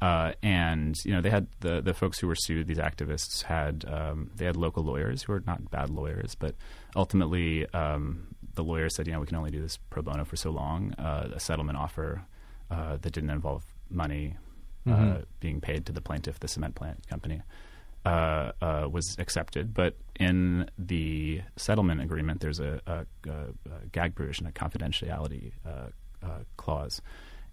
Uh, 0.00 0.32
and 0.42 1.02
you 1.04 1.12
know 1.12 1.20
they 1.20 1.30
had 1.30 1.46
the 1.60 1.80
the 1.80 1.94
folks 1.94 2.18
who 2.18 2.26
were 2.26 2.34
sued. 2.34 2.66
These 2.66 2.78
activists 2.78 3.44
had 3.44 3.84
um, 3.86 4.32
they 4.34 4.44
had 4.44 4.56
local 4.56 4.82
lawyers 4.82 5.22
who 5.22 5.32
were 5.32 5.42
not 5.46 5.70
bad 5.70 5.90
lawyers, 5.90 6.34
but 6.34 6.56
ultimately 6.96 7.66
um, 7.72 8.26
the 8.54 8.64
lawyer 8.64 8.88
said, 8.88 9.06
you 9.06 9.12
know, 9.12 9.20
we 9.20 9.26
can 9.26 9.36
only 9.36 9.52
do 9.52 9.60
this 9.60 9.78
pro 9.90 10.02
bono 10.02 10.24
for 10.24 10.36
so 10.36 10.50
long. 10.50 10.92
Uh, 10.94 11.30
a 11.34 11.40
settlement 11.40 11.78
offer 11.78 12.24
uh, 12.70 12.96
that 13.00 13.12
didn't 13.12 13.30
involve 13.30 13.64
money 13.90 14.36
uh, 14.86 14.90
mm-hmm. 14.90 15.20
being 15.40 15.60
paid 15.60 15.86
to 15.86 15.92
the 15.92 16.00
plaintiff, 16.00 16.40
the 16.40 16.48
cement 16.48 16.74
plant 16.74 17.06
company, 17.08 17.40
uh, 18.04 18.52
uh, 18.60 18.88
was 18.90 19.16
accepted. 19.18 19.74
But 19.74 19.96
in 20.18 20.68
the 20.78 21.42
settlement 21.56 22.00
agreement, 22.00 22.40
there's 22.40 22.60
a, 22.60 22.80
a, 22.86 23.06
a, 23.28 23.32
a 23.32 23.86
gag 23.90 24.14
provision, 24.14 24.46
a 24.46 24.52
confidentiality 24.52 25.52
clause 26.56 27.00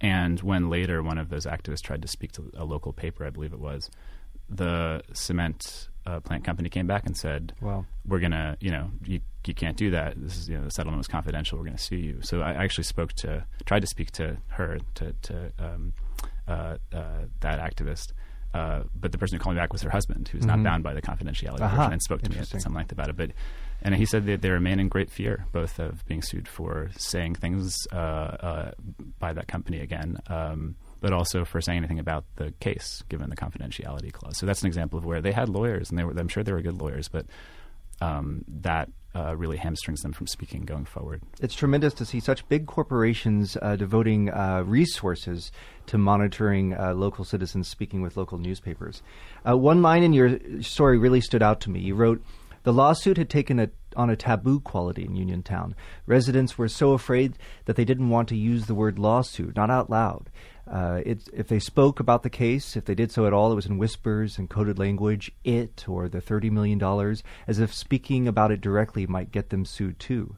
and 0.01 0.39
when 0.41 0.69
later 0.69 1.03
one 1.03 1.17
of 1.17 1.29
those 1.29 1.45
activists 1.45 1.81
tried 1.81 2.01
to 2.01 2.07
speak 2.07 2.31
to 2.33 2.51
a 2.55 2.63
local 2.63 2.93
paper, 2.93 3.25
I 3.25 3.29
believe 3.29 3.53
it 3.53 3.59
was, 3.59 3.89
the 4.49 5.01
cement 5.13 5.89
uh, 6.05 6.21
plant 6.21 6.43
company 6.43 6.69
came 6.69 6.87
back 6.87 7.05
and 7.05 7.15
said, 7.15 7.53
"Well, 7.61 7.85
we're 8.05 8.19
gonna, 8.19 8.57
you 8.59 8.71
know, 8.71 8.89
you, 9.05 9.19
you 9.45 9.53
can't 9.53 9.77
do 9.77 9.91
that. 9.91 10.13
This 10.17 10.37
is, 10.37 10.49
you 10.49 10.57
know, 10.57 10.63
the 10.63 10.71
settlement 10.71 10.99
was 10.99 11.07
confidential. 11.07 11.57
We're 11.57 11.65
gonna 11.65 11.77
sue 11.77 11.97
you." 11.97 12.19
So 12.21 12.41
I 12.41 12.53
actually 12.53 12.85
spoke 12.85 13.13
to, 13.13 13.45
tried 13.65 13.81
to 13.81 13.87
speak 13.87 14.11
to 14.13 14.37
her, 14.47 14.79
to, 14.95 15.13
to 15.23 15.51
um, 15.59 15.93
uh, 16.47 16.77
uh, 16.93 17.25
that 17.41 17.59
activist. 17.59 18.13
Uh, 18.53 18.81
but 18.99 19.11
the 19.11 19.17
person 19.17 19.37
who 19.37 19.43
called 19.43 19.55
me 19.55 19.61
back 19.61 19.71
was 19.71 19.83
her 19.83 19.91
husband, 19.91 20.27
who's 20.27 20.41
mm-hmm. 20.41 20.63
not 20.63 20.63
bound 20.63 20.83
by 20.83 20.93
the 20.93 21.01
confidentiality 21.01 21.61
uh-huh. 21.61 21.89
and 21.91 22.01
spoke 22.01 22.21
to 22.21 22.31
me 22.31 22.37
at 22.37 22.47
some 22.47 22.73
length 22.73 22.91
about 22.91 23.09
it. 23.09 23.15
But 23.15 23.31
and 23.81 23.95
he 23.95 24.05
said 24.05 24.25
that 24.25 24.41
they 24.41 24.49
remain 24.49 24.79
in 24.79 24.89
great 24.89 25.09
fear, 25.09 25.45
both 25.51 25.79
of 25.79 26.05
being 26.07 26.21
sued 26.21 26.47
for 26.47 26.89
saying 26.97 27.35
things 27.35 27.87
uh, 27.93 27.95
uh, 27.95 28.71
by 29.19 29.33
that 29.33 29.47
company 29.47 29.79
again, 29.79 30.17
um, 30.27 30.75
but 30.99 31.13
also 31.13 31.45
for 31.45 31.61
saying 31.61 31.77
anything 31.77 31.99
about 31.99 32.25
the 32.35 32.51
case, 32.59 33.03
given 33.07 33.29
the 33.29 33.37
confidentiality 33.37 34.11
clause. 34.11 34.37
So 34.37 34.45
that's 34.45 34.61
an 34.61 34.67
example 34.67 34.99
of 34.99 35.05
where 35.05 35.21
they 35.21 35.31
had 35.31 35.47
lawyers, 35.47 35.89
and 35.89 35.97
they 35.97 36.03
were, 36.03 36.11
I'm 36.17 36.27
sure 36.27 36.43
they 36.43 36.51
were 36.51 36.61
good 36.61 36.81
lawyers, 36.81 37.07
but 37.07 37.25
um, 38.01 38.43
that 38.47 38.89
uh, 39.15 39.35
really 39.35 39.57
hamstrings 39.57 40.01
them 40.01 40.13
from 40.13 40.27
speaking 40.27 40.61
going 40.61 40.85
forward. 40.85 41.21
It's 41.41 41.55
tremendous 41.55 41.93
to 41.95 42.05
see 42.05 42.19
such 42.19 42.47
big 42.47 42.67
corporations 42.67 43.57
uh, 43.61 43.75
devoting 43.75 44.29
uh, 44.29 44.63
resources 44.65 45.51
to 45.87 45.97
monitoring 45.97 46.75
uh, 46.75 46.93
local 46.93 47.25
citizens 47.25 47.67
speaking 47.67 48.01
with 48.01 48.17
local 48.17 48.37
newspapers. 48.37 49.01
Uh, 49.47 49.57
one 49.57 49.81
line 49.81 50.03
in 50.03 50.13
your 50.13 50.39
story 50.61 50.97
really 50.97 51.21
stood 51.21 51.41
out 51.41 51.59
to 51.61 51.69
me. 51.69 51.79
You 51.79 51.95
wrote, 51.95 52.23
the 52.63 52.73
lawsuit 52.73 53.17
had 53.17 53.29
taken 53.29 53.59
a, 53.59 53.69
on 53.95 54.09
a 54.09 54.15
taboo 54.15 54.59
quality 54.59 55.05
in 55.05 55.15
Uniontown. 55.15 55.75
Residents 56.05 56.57
were 56.57 56.67
so 56.67 56.91
afraid 56.91 57.37
that 57.65 57.75
they 57.75 57.85
didn't 57.85 58.09
want 58.09 58.29
to 58.29 58.35
use 58.35 58.65
the 58.65 58.75
word 58.75 58.99
lawsuit, 58.99 59.55
not 59.55 59.71
out 59.71 59.89
loud. 59.89 60.29
Uh, 60.69 61.01
if 61.05 61.47
they 61.47 61.59
spoke 61.59 61.99
about 61.99 62.21
the 62.21 62.29
case, 62.29 62.75
if 62.75 62.85
they 62.85 62.93
did 62.93 63.11
so 63.11 63.25
at 63.25 63.33
all, 63.33 63.51
it 63.51 63.55
was 63.55 63.65
in 63.65 63.79
whispers 63.79 64.37
and 64.37 64.49
coded 64.49 64.77
language, 64.77 65.31
it 65.43 65.85
or 65.87 66.07
the 66.07 66.21
$30 66.21 66.51
million, 66.51 66.81
as 67.47 67.59
if 67.59 67.73
speaking 67.73 68.27
about 68.27 68.51
it 68.51 68.61
directly 68.61 69.07
might 69.07 69.31
get 69.31 69.49
them 69.49 69.65
sued 69.65 69.99
too. 69.99 70.35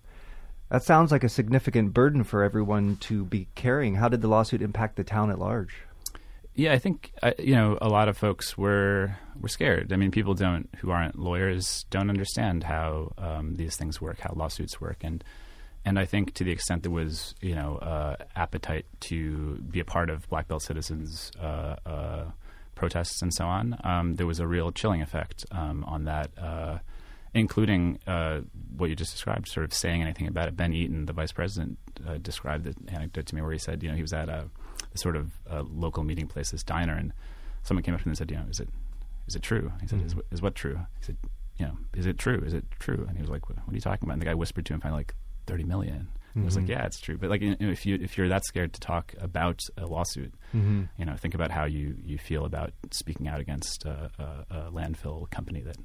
That 0.70 0.84
sounds 0.84 1.12
like 1.12 1.26
a 1.26 1.30
significant 1.30 1.94
burden 1.94 2.24
for 2.24 2.44
everyone 2.44 2.96
to 3.02 3.26
be 3.26 3.50
carrying. 3.56 3.96
How 3.96 4.08
did 4.08 4.22
the 4.22 4.30
lawsuit 4.30 4.62
impact 4.62 4.96
the 4.96 5.04
town 5.04 5.30
at 5.30 5.38
large? 5.38 5.76
Yeah, 6.56 6.72
I 6.74 6.80
think 6.80 7.14
you 7.40 7.56
know 7.56 7.78
a 7.82 7.90
lot 7.90 8.08
of 8.08 8.18
folks 8.18 8.58
were 8.58 9.18
were 9.40 9.48
scared. 9.48 9.92
I 9.92 9.96
mean, 9.96 10.12
people 10.12 10.34
don't 10.34 10.70
who 10.78 10.92
aren't 10.92 11.18
lawyers 11.18 11.86
don't 11.90 12.10
understand 12.10 12.66
how 12.66 13.14
um, 13.18 13.56
these 13.56 13.78
things 13.78 14.02
work, 14.02 14.20
how 14.20 14.34
lawsuits 14.36 14.80
work, 14.80 14.98
and 15.02 15.24
and 15.86 15.98
I 16.00 16.06
think 16.06 16.34
to 16.36 16.44
the 16.44 16.52
extent 16.52 16.84
there 16.84 16.92
was 16.92 17.36
you 17.42 17.56
know 17.56 17.78
uh, 17.78 18.16
appetite 18.36 18.86
to 19.02 19.56
be 19.70 19.80
a 19.80 19.86
part 19.86 20.10
of 20.10 20.28
Black 20.30 20.48
Belt 20.48 20.62
citizens 20.62 21.32
uh, 21.42 21.76
uh 21.86 22.24
protests 22.76 23.22
and 23.22 23.32
so 23.34 23.46
on, 23.46 23.78
um, 23.84 24.16
there 24.16 24.26
was 24.26 24.40
a 24.40 24.48
real 24.48 24.72
chilling 24.72 25.02
effect 25.02 25.46
um, 25.52 25.84
on 25.86 26.06
that. 26.06 26.32
Uh, 26.38 26.80
including 27.34 27.98
uh, 28.08 28.42
what 28.76 28.90
you 28.90 28.96
just 28.96 29.14
described, 29.14 29.48
sort 29.48 29.64
of 29.64 29.74
saying 29.74 30.02
anything 30.02 30.28
about 30.28 30.50
it. 30.50 30.58
Ben 30.58 30.74
Eaton, 30.74 31.06
the 31.06 31.14
vice 31.14 31.32
president, 31.32 31.78
described 32.22 32.66
the 32.66 32.94
anecdote 32.94 33.26
to 33.28 33.36
me 33.36 33.42
where 33.42 33.54
he 33.54 33.58
said, 33.58 33.82
you 33.82 33.88
know, 33.88 33.96
he 33.96 34.02
was 34.02 34.12
at 34.12 34.28
a 34.28 34.50
sort 34.96 35.16
of 35.16 35.32
uh, 35.50 35.64
local 35.72 36.04
meeting 36.04 36.28
place, 36.28 36.52
this 36.52 36.64
diner, 36.64 36.94
and 36.94 37.14
someone 37.64 37.84
came 37.84 37.94
up 37.94 38.02
to 38.02 38.06
him 38.06 38.10
and 38.10 38.18
said, 38.18 38.32
you 38.32 38.38
know, 38.38 38.46
is 38.50 38.60
it 38.60 38.70
is 39.28 39.36
it 39.36 39.42
true? 39.42 39.72
He 39.82 39.88
said, 39.88 40.00
mm-hmm. 40.00 40.20
is, 40.20 40.26
is, 40.32 40.42
what 40.42 40.56
true? 40.56 40.80
He 41.00 41.06
said, 41.06 41.18
you 41.58 41.66
know, 41.66 41.78
is 41.96 42.06
it 42.06 42.18
true? 42.18 42.42
Is 42.46 42.54
it 42.54 42.66
true? 42.80 43.06
And 43.08 43.16
he 43.16 43.22
was 43.22 43.30
like, 43.30 43.48
what, 43.48 43.58
what 43.60 43.72
are 43.72 43.76
you 43.76 43.82
talking 43.82 44.08
about? 44.08 44.14
And 44.14 44.22
the 44.22 44.26
guy 44.26 44.34
whispered 44.34 44.66
to 44.66 44.74
him, 44.74 44.82
finally, 44.82 45.02
like 45.02 45.16
thirty 45.46 45.64
million. 45.64 46.08
Mm-hmm. 46.32 46.42
I 46.42 46.46
was 46.46 46.56
like, 46.56 46.64
mm-hmm. 46.64 46.72
yeah, 46.72 46.86
it's 46.86 47.00
true. 47.00 47.18
But 47.18 47.30
like, 47.30 47.42
you 47.42 47.58
know, 47.60 47.70
if 47.70 47.86
you 47.86 47.96
if 48.02 48.18
you're 48.18 48.30
that 48.30 48.46
scared 48.46 48.74
to 48.74 48.80
talk 48.80 49.14
about 49.20 49.60
a 49.78 49.86
lawsuit, 49.86 50.34
mm-hmm. 50.56 50.84
you 50.98 51.06
know, 51.06 51.16
think 51.18 51.36
about 51.36 51.52
how 51.52 51.66
you 51.66 51.98
you 52.02 52.18
feel 52.18 52.46
about 52.46 52.72
speaking 52.92 53.28
out 53.28 53.42
against 53.42 53.86
a, 53.86 54.10
a, 54.18 54.56
a 54.56 54.72
landfill 54.72 55.30
company 55.30 55.62
that. 55.62 55.78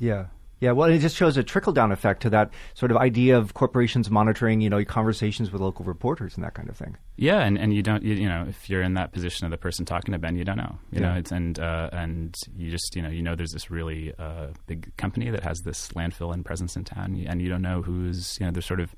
Yeah, 0.00 0.26
yeah, 0.64 0.72
well, 0.72 0.88
it 0.88 0.98
just 1.00 1.14
shows 1.14 1.36
a 1.36 1.42
trickle 1.42 1.74
down 1.74 1.92
effect 1.92 2.22
to 2.22 2.30
that 2.30 2.50
sort 2.72 2.90
of 2.90 2.96
idea 2.96 3.36
of 3.36 3.52
corporations 3.52 4.10
monitoring, 4.10 4.62
you 4.62 4.70
know, 4.70 4.82
conversations 4.82 5.52
with 5.52 5.60
local 5.60 5.84
reporters 5.84 6.36
and 6.36 6.42
that 6.42 6.54
kind 6.54 6.70
of 6.70 6.76
thing. 6.76 6.96
Yeah, 7.16 7.40
and, 7.40 7.58
and 7.58 7.74
you 7.74 7.82
don't, 7.82 8.02
you, 8.02 8.14
you 8.14 8.26
know, 8.26 8.46
if 8.48 8.70
you're 8.70 8.80
in 8.80 8.94
that 8.94 9.12
position 9.12 9.44
of 9.44 9.50
the 9.50 9.58
person 9.58 9.84
talking 9.84 10.12
to 10.12 10.18
Ben, 10.18 10.36
you 10.36 10.44
don't 10.44 10.56
know, 10.56 10.78
you 10.90 11.02
yeah. 11.02 11.12
know, 11.12 11.18
it's, 11.18 11.30
and 11.30 11.58
uh, 11.58 11.90
and 11.92 12.34
you 12.56 12.70
just, 12.70 12.96
you 12.96 13.02
know, 13.02 13.10
you 13.10 13.22
know, 13.22 13.34
there's 13.34 13.52
this 13.52 13.70
really 13.70 14.14
uh, 14.18 14.48
big 14.66 14.96
company 14.96 15.28
that 15.28 15.42
has 15.42 15.58
this 15.66 15.88
landfill 15.88 16.32
and 16.32 16.46
presence 16.46 16.76
in 16.76 16.84
town, 16.84 17.22
and 17.28 17.42
you 17.42 17.50
don't 17.50 17.62
know 17.62 17.82
who's, 17.82 18.38
you 18.40 18.46
know, 18.46 18.52
there's 18.52 18.64
sort 18.64 18.80
of 18.80 18.96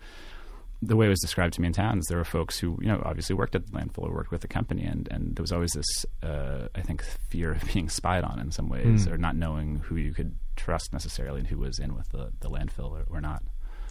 the 0.83 0.97
way 0.97 1.07
it 1.07 1.11
was 1.11 1.21
described 1.21 1.55
to 1.55 1.61
me 1.61 1.69
in 1.69 1.73
town 1.73 1.99
is 1.99 2.07
there 2.07 2.19
were 2.19 2.25
folks 2.25 2.59
who, 2.59 2.79
you 2.81 2.89
know, 2.89 3.03
obviously 3.05 3.35
worked 3.35 3.55
at 3.55 3.67
the 3.67 3.73
landfill 3.73 4.05
or 4.05 4.13
worked 4.13 4.31
with 4.31 4.43
the 4.43 4.49
company, 4.49 4.85
and, 4.85 5.09
and 5.11 5.37
there 5.37 5.43
was 5.43 5.53
always 5.53 5.73
this, 5.73 6.07
uh, 6.23 6.69
I 6.75 6.83
think, 6.83 7.03
fear 7.31 7.53
of 7.53 7.63
being 7.73 7.89
spied 7.89 8.25
on 8.25 8.39
in 8.39 8.51
some 8.51 8.69
ways, 8.69 9.07
mm. 9.07 9.13
or 9.13 9.19
not 9.19 9.37
knowing 9.37 9.77
who 9.79 9.97
you 9.97 10.13
could 10.13 10.35
trust 10.57 10.93
necessarily 10.93 11.41
and 11.41 11.49
who 11.49 11.59
was 11.59 11.79
in 11.79 11.95
with 11.95 12.09
the, 12.11 12.33
the 12.41 12.51
landfill 12.51 12.91
or, 12.91 13.05
or 13.09 13.21
not. 13.21 13.43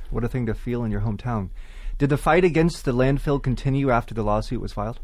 What 0.10 0.24
a 0.24 0.28
thing 0.28 0.45
to 0.45 0.54
feel 0.54 0.84
in 0.84 0.91
your 0.91 1.02
hometown. 1.02 1.50
Did 1.98 2.10
the 2.10 2.17
fight 2.17 2.43
against 2.43 2.86
the 2.86 2.91
landfill 2.91 3.41
continue 3.41 3.89
after 3.89 4.13
the 4.13 4.24
lawsuit 4.24 4.62
was 4.62 4.74
filed? 4.74 5.00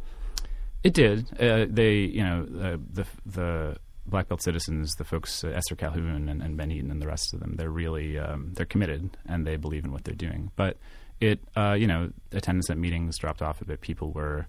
It 0.83 0.93
did. 0.93 1.27
Uh, 1.39 1.65
they, 1.69 1.93
you 1.93 2.23
know, 2.23 2.47
uh, 2.59 2.77
the 2.91 3.05
the 3.25 3.77
Black 4.05 4.27
Belt 4.27 4.41
citizens, 4.41 4.95
the 4.95 5.03
folks, 5.03 5.43
uh, 5.43 5.49
Esther 5.49 5.75
Calhoun 5.75 6.27
and, 6.27 6.41
and, 6.41 6.57
Ben 6.57 6.71
Eaton 6.71 6.89
and 6.89 7.01
the 7.01 7.07
rest 7.07 7.33
of 7.33 7.39
them, 7.39 7.55
they're 7.55 7.69
really 7.69 8.17
um, 8.17 8.53
they're 8.55 8.65
committed 8.65 9.15
and 9.27 9.45
they 9.45 9.57
believe 9.57 9.85
in 9.85 9.91
what 9.91 10.03
they're 10.03 10.15
doing. 10.15 10.51
But 10.55 10.77
it, 11.21 11.39
uh, 11.55 11.73
you 11.73 11.87
know, 11.87 12.11
attendance 12.31 12.69
at 12.69 12.77
meetings 12.77 13.17
dropped 13.17 13.41
off 13.41 13.61
a 13.61 13.65
bit. 13.65 13.79
People 13.79 14.11
were 14.11 14.47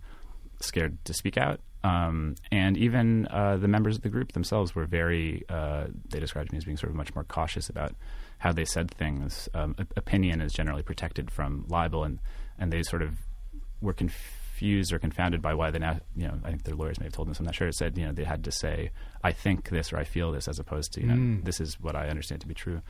scared 0.61 0.96
to 1.04 1.14
speak 1.14 1.37
out. 1.37 1.61
Um, 1.85 2.37
and 2.50 2.76
even 2.76 3.26
uh, 3.26 3.56
the 3.56 3.68
members 3.68 3.96
of 3.96 4.02
the 4.02 4.08
group 4.08 4.32
themselves 4.32 4.74
were 4.74 4.87
very, 4.87 5.44
uh, 5.48 5.87
they 6.11 6.20
described 6.20 6.52
me 6.52 6.58
as 6.58 6.64
being 6.64 6.76
sort 6.76 6.90
of 6.90 6.96
much 6.96 7.14
more 7.14 7.24
cautious 7.24 7.68
about 7.68 7.94
how 8.38 8.52
they 8.52 8.64
said 8.64 8.90
things. 8.90 9.48
Um, 9.54 9.76
opinion 9.96 10.40
is 10.40 10.52
generally 10.52 10.82
protected 10.82 11.30
from 11.30 11.64
libel, 11.68 12.04
and, 12.04 12.20
and 12.58 12.72
they 12.72 12.82
sort 12.82 13.02
of 13.02 13.18
were 13.80 13.92
confused 13.92 14.92
or 14.92 14.98
confounded 14.98 15.42
by 15.42 15.54
why 15.54 15.72
they 15.72 15.80
now, 15.80 15.98
you 16.16 16.28
know, 16.28 16.38
I 16.44 16.50
think 16.50 16.62
their 16.62 16.76
lawyers 16.76 17.00
may 17.00 17.06
have 17.06 17.12
told 17.12 17.26
them, 17.26 17.35
so 17.35 17.40
I'm 17.40 17.46
not 17.46 17.56
sure, 17.56 17.66
it 17.66 17.74
said, 17.74 17.98
you 17.98 18.06
know, 18.06 18.12
they 18.12 18.24
had 18.24 18.44
to 18.44 18.52
say, 18.52 18.92
I 19.24 19.32
think 19.32 19.70
this 19.70 19.92
or 19.92 19.98
I 19.98 20.04
feel 20.04 20.30
this, 20.30 20.46
as 20.46 20.61
opposed 20.61 20.92
to, 20.92 21.00
you 21.00 21.08
know, 21.08 21.14
mm. 21.14 21.44
this 21.44 21.61
is 21.61 21.80
what 21.80 21.96
I 21.96 22.08
understand 22.08 22.40
to 22.42 22.46
be 22.46 22.54
true. 22.54 22.80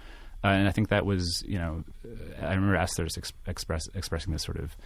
Uh, 0.44 0.48
and 0.48 0.68
I 0.68 0.72
think 0.72 0.88
that 0.88 1.06
was, 1.06 1.42
you 1.46 1.58
know, 1.58 1.84
uh, 2.04 2.46
I 2.46 2.54
remember 2.54 2.76
Esther 2.76 3.04
ex- 3.04 3.32
express, 3.46 3.82
expressing 3.94 4.32
this 4.32 4.42
sort 4.42 4.58
of 4.58 4.76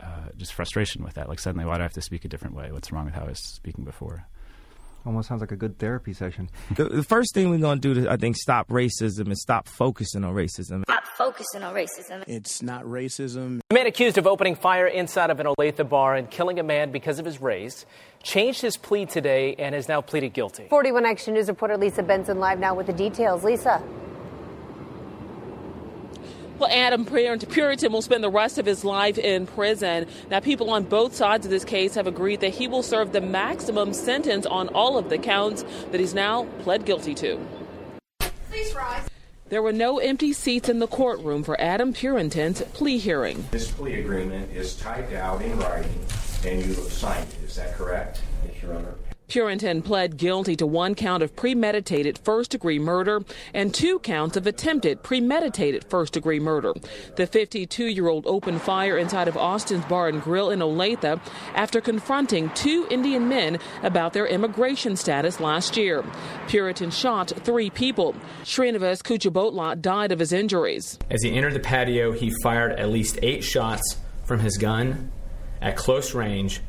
uh, 0.00 0.28
just 0.36 0.52
frustration 0.52 1.04
with 1.04 1.14
that. 1.14 1.28
Like 1.28 1.38
suddenly, 1.38 1.64
why 1.64 1.76
do 1.76 1.80
I 1.80 1.84
have 1.84 1.92
to 1.94 2.02
speak 2.02 2.24
a 2.24 2.28
different 2.28 2.54
way? 2.54 2.72
What's 2.72 2.92
wrong 2.92 3.04
with 3.04 3.14
how 3.14 3.22
I 3.22 3.28
was 3.28 3.40
speaking 3.40 3.84
before? 3.84 4.26
Almost 5.06 5.28
sounds 5.28 5.40
like 5.40 5.52
a 5.52 5.56
good 5.56 5.78
therapy 5.78 6.12
session. 6.12 6.50
the, 6.74 6.84
the, 6.84 7.02
first 7.04 7.32
thing 7.32 7.48
we're 7.48 7.58
going 7.58 7.80
to 7.80 7.94
do 7.94 8.02
to, 8.02 8.10
I 8.10 8.16
think, 8.16 8.36
stop 8.36 8.66
racism 8.68 9.30
is 9.30 9.40
stop 9.40 9.68
focusing 9.68 10.24
on 10.24 10.34
racism. 10.34 10.82
Stop 10.82 11.04
focusing 11.16 11.62
on 11.62 11.72
racism. 11.72 12.24
It's 12.26 12.60
not 12.60 12.82
racism. 12.84 13.60
A 13.70 13.74
man 13.74 13.86
accused 13.86 14.18
of 14.18 14.26
opening 14.26 14.56
fire 14.56 14.88
inside 14.88 15.30
of 15.30 15.38
an 15.38 15.46
Olathe 15.46 15.88
bar 15.88 16.16
and 16.16 16.28
killing 16.28 16.58
a 16.58 16.64
man 16.64 16.90
because 16.90 17.20
of 17.20 17.24
his 17.24 17.40
race 17.40 17.86
changed 18.24 18.60
his 18.60 18.76
plea 18.76 19.06
today 19.06 19.54
and 19.60 19.76
has 19.76 19.88
now 19.88 20.00
pleaded 20.00 20.32
guilty. 20.32 20.66
41 20.68 21.06
Action 21.06 21.34
News 21.34 21.46
reporter 21.46 21.76
Lisa 21.76 22.02
Benson 22.02 22.40
live 22.40 22.58
now 22.58 22.74
with 22.74 22.88
the 22.88 22.92
details. 22.92 23.44
Lisa. 23.44 23.80
Well, 26.58 26.70
Adam 26.72 27.04
Purinton 27.04 27.90
will 27.90 28.00
spend 28.00 28.24
the 28.24 28.30
rest 28.30 28.56
of 28.56 28.64
his 28.64 28.82
life 28.82 29.18
in 29.18 29.46
prison. 29.46 30.06
Now, 30.30 30.40
people 30.40 30.70
on 30.70 30.84
both 30.84 31.14
sides 31.14 31.44
of 31.44 31.50
this 31.50 31.66
case 31.66 31.94
have 31.96 32.06
agreed 32.06 32.40
that 32.40 32.54
he 32.54 32.66
will 32.66 32.82
serve 32.82 33.12
the 33.12 33.20
maximum 33.20 33.92
sentence 33.92 34.46
on 34.46 34.68
all 34.68 34.96
of 34.96 35.10
the 35.10 35.18
counts 35.18 35.66
that 35.90 36.00
he's 36.00 36.14
now 36.14 36.44
pled 36.60 36.86
guilty 36.86 37.14
to. 37.16 37.38
Please 38.48 38.74
rise. 38.74 39.06
There 39.50 39.60
were 39.60 39.72
no 39.72 39.98
empty 39.98 40.32
seats 40.32 40.70
in 40.70 40.78
the 40.78 40.86
courtroom 40.86 41.44
for 41.44 41.60
Adam 41.60 41.92
Purinton's 41.92 42.62
plea 42.72 42.96
hearing. 42.96 43.46
This 43.50 43.70
plea 43.70 44.00
agreement 44.00 44.50
is 44.50 44.76
typed 44.76 45.12
out 45.12 45.42
in 45.42 45.58
writing 45.58 46.00
and 46.44 46.64
you 46.64 46.74
have 46.74 46.92
signed 46.92 47.28
it. 47.28 47.44
Is 47.44 47.56
that 47.56 47.74
correct? 47.74 48.22
Yes, 48.46 48.62
Your 48.62 48.74
Honor. 48.74 48.94
Purinton 49.28 49.84
pled 49.84 50.16
guilty 50.16 50.54
to 50.56 50.66
one 50.66 50.94
count 50.94 51.22
of 51.22 51.34
premeditated 51.34 52.18
first 52.18 52.50
degree 52.52 52.78
murder 52.78 53.24
and 53.52 53.74
two 53.74 53.98
counts 53.98 54.36
of 54.36 54.46
attempted 54.46 55.02
premeditated 55.02 55.84
first 55.84 56.12
degree 56.12 56.38
murder. 56.38 56.72
The 57.16 57.26
52 57.26 57.86
year 57.86 58.08
old 58.08 58.26
opened 58.26 58.62
fire 58.62 58.96
inside 58.96 59.28
of 59.28 59.36
Austin's 59.36 59.84
Bar 59.86 60.08
and 60.08 60.22
Grill 60.22 60.50
in 60.50 60.60
Olathe 60.60 61.20
after 61.54 61.80
confronting 61.80 62.50
two 62.50 62.86
Indian 62.90 63.28
men 63.28 63.58
about 63.82 64.12
their 64.12 64.26
immigration 64.26 64.96
status 64.96 65.40
last 65.40 65.76
year. 65.76 66.02
Purinton 66.46 66.92
shot 66.92 67.32
three 67.44 67.70
people. 67.70 68.14
Srinivas 68.44 69.02
Kuchibhotla 69.02 69.80
died 69.80 70.12
of 70.12 70.20
his 70.20 70.32
injuries. 70.32 70.98
As 71.10 71.22
he 71.22 71.34
entered 71.34 71.54
the 71.54 71.60
patio, 71.60 72.12
he 72.12 72.32
fired 72.42 72.72
at 72.72 72.88
least 72.90 73.18
eight 73.22 73.42
shots 73.42 73.96
from 74.24 74.40
his 74.40 74.56
gun 74.56 75.10
at 75.60 75.76
close 75.76 76.14
range 76.14 76.60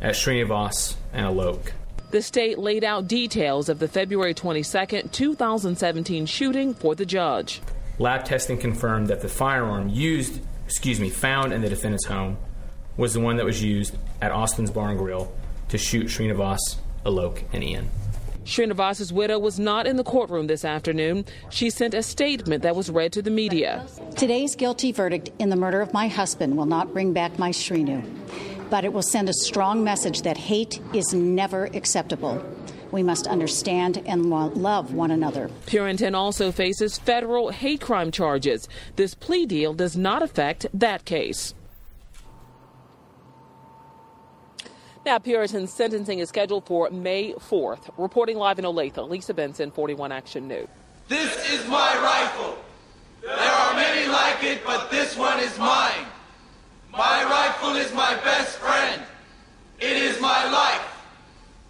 at 0.00 0.14
Srinivas 0.14 0.96
and 1.12 1.26
Alok. 1.26 1.72
The 2.16 2.22
state 2.22 2.58
laid 2.58 2.82
out 2.82 3.08
details 3.08 3.68
of 3.68 3.78
the 3.78 3.88
February 3.88 4.32
22, 4.32 5.08
2017 5.12 6.24
shooting 6.24 6.72
for 6.72 6.94
the 6.94 7.04
judge. 7.04 7.60
Lab 7.98 8.24
testing 8.24 8.56
confirmed 8.56 9.08
that 9.08 9.20
the 9.20 9.28
firearm 9.28 9.90
used, 9.90 10.40
excuse 10.64 10.98
me, 10.98 11.10
found 11.10 11.52
in 11.52 11.60
the 11.60 11.68
defendant's 11.68 12.06
home 12.06 12.38
was 12.96 13.12
the 13.12 13.20
one 13.20 13.36
that 13.36 13.44
was 13.44 13.62
used 13.62 13.98
at 14.22 14.32
Austin's 14.32 14.70
Bar 14.70 14.88
and 14.88 14.98
Grill 14.98 15.30
to 15.68 15.76
shoot 15.76 16.06
Srinivas, 16.06 16.76
Alok, 17.04 17.42
and 17.52 17.62
Ian. 17.62 17.90
Srinivas's 18.46 19.12
widow 19.12 19.38
was 19.38 19.58
not 19.58 19.86
in 19.86 19.96
the 19.96 20.04
courtroom 20.04 20.46
this 20.46 20.64
afternoon. 20.64 21.26
She 21.50 21.68
sent 21.68 21.92
a 21.92 22.02
statement 22.02 22.62
that 22.62 22.74
was 22.74 22.88
read 22.88 23.12
to 23.12 23.20
the 23.20 23.30
media. 23.30 23.86
Today's 24.16 24.56
guilty 24.56 24.90
verdict 24.90 25.32
in 25.38 25.50
the 25.50 25.56
murder 25.56 25.82
of 25.82 25.92
my 25.92 26.08
husband 26.08 26.56
will 26.56 26.64
not 26.64 26.94
bring 26.94 27.12
back 27.12 27.38
my 27.38 27.50
Srinu 27.50 28.02
but 28.70 28.84
it 28.84 28.92
will 28.92 29.02
send 29.02 29.28
a 29.28 29.34
strong 29.34 29.82
message 29.84 30.22
that 30.22 30.36
hate 30.36 30.80
is 30.92 31.12
never 31.14 31.64
acceptable. 31.66 32.44
We 32.92 33.02
must 33.02 33.26
understand 33.26 34.02
and 34.06 34.30
love 34.30 34.94
one 34.94 35.10
another. 35.10 35.50
Purinton 35.66 36.14
also 36.14 36.52
faces 36.52 36.98
federal 36.98 37.50
hate 37.50 37.80
crime 37.80 38.10
charges. 38.10 38.68
This 38.94 39.14
plea 39.14 39.44
deal 39.44 39.74
does 39.74 39.96
not 39.96 40.22
affect 40.22 40.66
that 40.72 41.04
case. 41.04 41.54
Now, 45.04 45.18
Purinton's 45.18 45.72
sentencing 45.72 46.18
is 46.18 46.28
scheduled 46.28 46.66
for 46.66 46.90
May 46.90 47.32
4th. 47.34 47.90
Reporting 47.96 48.38
live 48.38 48.58
in 48.58 48.64
Olathe, 48.64 49.08
Lisa 49.08 49.34
Benson, 49.34 49.70
41 49.70 50.10
Action 50.10 50.48
News. 50.48 50.66
This 51.08 51.52
is 51.52 51.68
my 51.68 51.94
rifle. 52.02 52.58
There 53.22 53.32
are 53.32 53.74
many 53.74 54.08
like 54.10 54.42
it, 54.42 54.64
but 54.64 54.90
this 54.90 55.16
one 55.16 55.38
is 55.38 55.56
mine. 55.58 56.06
My 56.96 57.24
rifle 57.24 57.76
is 57.76 57.92
my 57.92 58.14
best 58.24 58.56
friend. 58.56 59.02
It 59.80 59.98
is 59.98 60.18
my 60.18 60.50
life. 60.50 60.80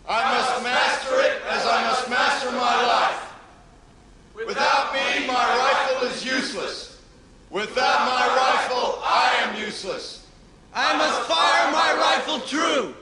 I 0.08 0.22
must 0.38 0.62
master 0.62 1.18
it 1.18 1.42
as 1.48 1.66
I 1.66 1.82
must 1.82 2.08
master 2.08 2.52
my 2.52 2.86
life. 2.86 3.32
Without 4.46 4.94
me, 4.94 5.26
my 5.26 5.34
rifle 5.34 6.06
is 6.06 6.24
useless. 6.24 7.02
Without 7.50 8.06
my 8.06 8.26
rifle, 8.36 9.00
I 9.02 9.34
am 9.40 9.60
useless. 9.60 10.26
I 10.72 10.96
must 10.96 11.22
fire 11.22 11.72
my 11.72 11.94
rifle 11.98 12.40
true. 12.46 12.94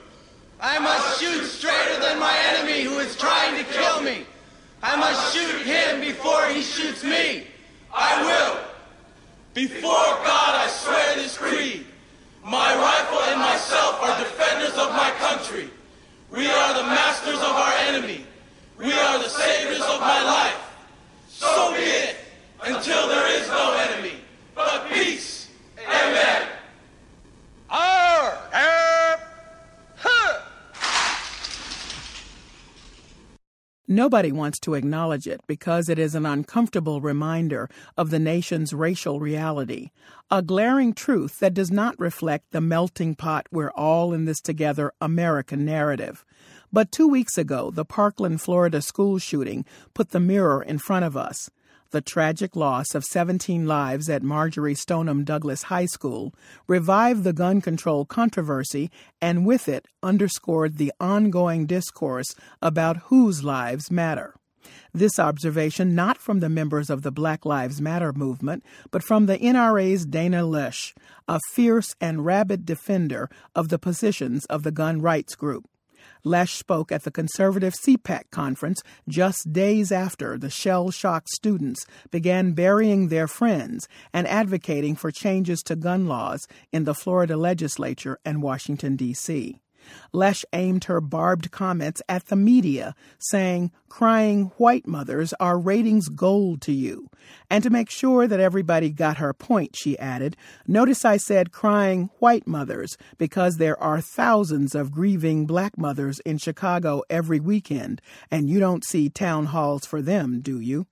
I 0.59 0.79
must 0.79 1.21
shoot 1.21 1.45
straighter 1.45 1.99
than 1.99 2.19
my 2.19 2.35
enemy 2.49 2.81
who 2.83 2.97
is 2.97 3.15
trying 3.15 3.55
to 3.63 3.71
kill 3.71 4.01
me. 4.01 4.25
I 4.81 4.95
must 4.95 5.35
shoot 5.35 5.61
him 5.61 6.01
before 6.01 6.47
he 6.47 6.61
shoots 6.63 7.03
me. 7.03 7.43
I 7.93 8.23
will. 8.23 8.59
Before 9.53 9.91
God, 9.91 10.55
I 10.55 10.67
swear 10.67 11.15
this 11.15 11.37
creed. 11.37 11.85
My 12.45 12.75
rifle 12.75 13.21
and 13.31 13.41
myself 13.41 14.03
are 14.03 14.19
defenders 14.19 14.77
of 14.77 14.91
my 14.91 15.09
country. 15.17 15.67
We 16.29 16.45
are 16.45 16.73
the 16.75 16.83
masters 16.83 17.39
of 17.39 17.41
our 17.41 17.73
enemy. 17.87 18.23
We 18.77 18.93
are 18.93 19.17
the 19.17 19.29
saviors 19.29 19.81
of 19.81 19.99
my 19.99 20.23
life. 20.23 20.61
So 21.27 21.73
be 21.73 21.81
it 21.81 22.17
until 22.63 23.07
there 23.07 23.41
is 23.41 23.47
no 23.47 23.73
enemy, 23.89 24.17
but 24.53 24.87
peace. 24.89 25.49
Amen. 25.87 26.47
Arr! 27.71 28.37
Arr! 28.53 28.84
Nobody 33.87 34.31
wants 34.31 34.59
to 34.61 34.73
acknowledge 34.73 35.27
it 35.27 35.41
because 35.45 35.89
it 35.89 35.99
is 35.99 36.15
an 36.15 36.25
uncomfortable 36.25 37.01
reminder 37.01 37.69
of 37.95 38.09
the 38.09 38.17
nation's 38.17 38.73
racial 38.73 39.19
reality, 39.19 39.91
a 40.31 40.41
glaring 40.41 40.91
truth 40.91 41.39
that 41.39 41.53
does 41.53 41.69
not 41.69 41.99
reflect 41.99 42.49
the 42.49 42.61
melting 42.61 43.13
pot 43.13 43.45
we're 43.51 43.69
all 43.71 44.11
in 44.11 44.25
this 44.25 44.41
together 44.41 44.91
American 44.99 45.65
narrative. 45.65 46.25
But 46.73 46.91
two 46.91 47.07
weeks 47.07 47.37
ago, 47.37 47.69
the 47.69 47.85
Parkland, 47.85 48.41
Florida 48.41 48.81
school 48.81 49.19
shooting 49.19 49.65
put 49.93 50.09
the 50.09 50.19
mirror 50.19 50.63
in 50.63 50.79
front 50.79 51.05
of 51.05 51.15
us 51.15 51.51
the 51.95 52.01
tragic 52.01 52.57
loss 52.57 52.93
of 52.93 53.05
17 53.05 53.65
lives 53.65 54.09
at 54.09 54.21
Marjory 54.21 54.75
Stoneman 54.75 55.23
Douglas 55.23 55.63
High 55.63 55.85
School 55.85 56.35
revived 56.67 57.23
the 57.23 57.31
gun 57.31 57.61
control 57.61 58.03
controversy 58.03 58.91
and 59.21 59.45
with 59.45 59.69
it 59.69 59.87
underscored 60.03 60.75
the 60.75 60.91
ongoing 60.99 61.65
discourse 61.65 62.35
about 62.61 62.97
whose 63.07 63.45
lives 63.45 63.89
matter. 63.89 64.35
This 64.93 65.17
observation 65.17 65.95
not 65.95 66.17
from 66.17 66.41
the 66.41 66.49
members 66.49 66.89
of 66.89 67.01
the 67.01 67.13
Black 67.13 67.45
Lives 67.45 67.79
Matter 67.79 68.11
movement, 68.11 68.65
but 68.91 69.01
from 69.01 69.25
the 69.25 69.37
NRA's 69.37 70.05
Dana 70.05 70.43
Loesch, 70.43 70.93
a 71.29 71.39
fierce 71.53 71.95
and 72.01 72.25
rabid 72.25 72.65
defender 72.65 73.29
of 73.55 73.69
the 73.69 73.79
positions 73.79 74.43
of 74.47 74.63
the 74.63 74.71
gun 74.71 75.01
rights 75.01 75.35
group. 75.35 75.65
Loesch 76.25 76.55
spoke 76.55 76.91
at 76.91 77.03
the 77.03 77.11
conservative 77.11 77.73
CPAC 77.85 78.31
conference 78.31 78.81
just 79.07 79.53
days 79.53 79.91
after 79.91 80.37
the 80.37 80.49
shell 80.49 80.91
shocked 80.91 81.29
students 81.29 81.85
began 82.11 82.53
burying 82.53 83.09
their 83.09 83.27
friends 83.27 83.87
and 84.11 84.27
advocating 84.27 84.95
for 84.95 85.11
changes 85.11 85.61
to 85.61 85.75
gun 85.75 86.07
laws 86.07 86.47
in 86.71 86.85
the 86.85 86.95
Florida 86.95 87.37
legislature 87.37 88.17
and 88.25 88.41
Washington, 88.41 88.95
D.C. 88.95 89.59
Loesch 90.13 90.45
aimed 90.53 90.85
her 90.85 91.01
barbed 91.01 91.51
comments 91.51 92.01
at 92.07 92.27
the 92.27 92.35
media, 92.35 92.95
saying, 93.19 93.71
crying 93.89 94.51
white 94.57 94.87
mothers 94.87 95.33
are 95.39 95.57
ratings 95.57 96.09
gold 96.09 96.61
to 96.61 96.71
you. 96.71 97.09
And 97.49 97.63
to 97.63 97.69
make 97.69 97.89
sure 97.89 98.27
that 98.27 98.39
everybody 98.39 98.89
got 98.89 99.17
her 99.17 99.33
point, 99.33 99.75
she 99.75 99.97
added, 99.99 100.35
Notice 100.67 101.05
I 101.05 101.17
said 101.17 101.51
crying 101.51 102.09
white 102.19 102.47
mothers 102.47 102.97
because 103.17 103.57
there 103.57 103.81
are 103.81 104.01
thousands 104.01 104.75
of 104.75 104.91
grieving 104.91 105.45
black 105.45 105.77
mothers 105.77 106.19
in 106.19 106.37
Chicago 106.37 107.03
every 107.09 107.39
weekend, 107.39 108.01
and 108.29 108.49
you 108.49 108.59
don't 108.59 108.85
see 108.85 109.09
town 109.09 109.47
halls 109.47 109.85
for 109.85 110.01
them, 110.01 110.41
do 110.41 110.59
you? 110.59 110.87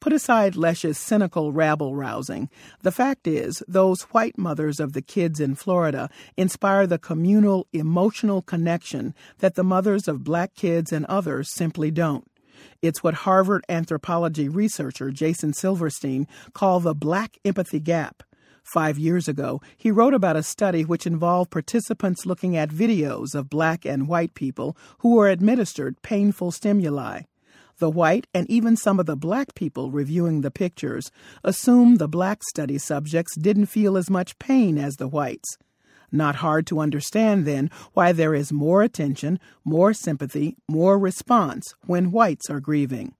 Put 0.00 0.12
aside 0.12 0.56
Loesch's 0.56 0.98
cynical 0.98 1.52
rabble 1.52 1.94
rousing. 1.94 2.48
The 2.82 2.92
fact 2.92 3.26
is, 3.26 3.62
those 3.66 4.02
white 4.02 4.38
mothers 4.38 4.78
of 4.78 4.92
the 4.92 5.02
kids 5.02 5.40
in 5.40 5.54
Florida 5.54 6.10
inspire 6.36 6.86
the 6.86 6.98
communal, 6.98 7.66
emotional 7.72 8.42
connection 8.42 9.14
that 9.38 9.54
the 9.54 9.64
mothers 9.64 10.06
of 10.06 10.22
black 10.22 10.54
kids 10.54 10.92
and 10.92 11.06
others 11.06 11.50
simply 11.50 11.90
don't. 11.90 12.30
It's 12.82 13.02
what 13.02 13.14
Harvard 13.14 13.64
anthropology 13.68 14.48
researcher 14.48 15.10
Jason 15.10 15.52
Silverstein 15.52 16.26
called 16.52 16.84
the 16.84 16.94
black 16.94 17.38
empathy 17.44 17.80
gap. 17.80 18.22
Five 18.62 18.98
years 18.98 19.28
ago, 19.28 19.60
he 19.76 19.90
wrote 19.90 20.12
about 20.12 20.36
a 20.36 20.42
study 20.42 20.84
which 20.84 21.06
involved 21.06 21.50
participants 21.50 22.26
looking 22.26 22.56
at 22.56 22.68
videos 22.68 23.34
of 23.34 23.48
black 23.48 23.84
and 23.84 24.08
white 24.08 24.34
people 24.34 24.76
who 24.98 25.14
were 25.14 25.28
administered 25.28 26.02
painful 26.02 26.50
stimuli. 26.50 27.22
The 27.78 27.90
white 27.90 28.26
and 28.32 28.48
even 28.50 28.76
some 28.76 28.98
of 28.98 29.04
the 29.04 29.16
black 29.16 29.54
people 29.54 29.90
reviewing 29.90 30.40
the 30.40 30.50
pictures 30.50 31.10
assume 31.44 31.96
the 31.96 32.08
black 32.08 32.42
study 32.42 32.78
subjects 32.78 33.36
didn't 33.36 33.66
feel 33.66 33.98
as 33.98 34.08
much 34.08 34.38
pain 34.38 34.78
as 34.78 34.96
the 34.96 35.08
whites. 35.08 35.58
Not 36.10 36.36
hard 36.36 36.66
to 36.68 36.80
understand, 36.80 37.44
then, 37.44 37.70
why 37.92 38.12
there 38.12 38.34
is 38.34 38.50
more 38.50 38.82
attention, 38.82 39.38
more 39.62 39.92
sympathy, 39.92 40.56
more 40.68 40.98
response 40.98 41.74
when 41.84 42.12
whites 42.12 42.48
are 42.48 42.60
grieving. 42.60 43.14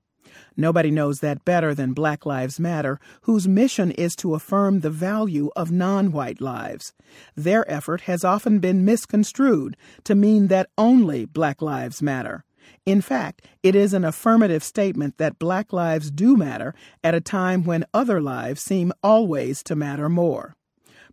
Nobody 0.56 0.90
knows 0.90 1.20
that 1.20 1.44
better 1.44 1.74
than 1.74 1.92
Black 1.92 2.24
Lives 2.24 2.58
Matter, 2.58 2.98
whose 3.22 3.46
mission 3.46 3.90
is 3.90 4.16
to 4.16 4.34
affirm 4.34 4.80
the 4.80 4.90
value 4.90 5.50
of 5.54 5.70
non 5.70 6.12
white 6.12 6.40
lives. 6.40 6.94
Their 7.34 7.70
effort 7.70 8.02
has 8.02 8.24
often 8.24 8.58
been 8.58 8.84
misconstrued 8.84 9.76
to 10.04 10.14
mean 10.14 10.46
that 10.46 10.70
only 10.78 11.26
Black 11.26 11.60
Lives 11.60 12.00
Matter. 12.00 12.44
In 12.84 13.00
fact, 13.00 13.42
it 13.62 13.74
is 13.74 13.92
an 13.92 14.04
affirmative 14.04 14.62
statement 14.62 15.18
that 15.18 15.38
black 15.38 15.72
lives 15.72 16.10
do 16.10 16.36
matter 16.36 16.74
at 17.02 17.14
a 17.14 17.20
time 17.20 17.64
when 17.64 17.84
other 17.92 18.20
lives 18.20 18.62
seem 18.62 18.92
always 19.02 19.62
to 19.64 19.74
matter 19.74 20.08
more. 20.08 20.54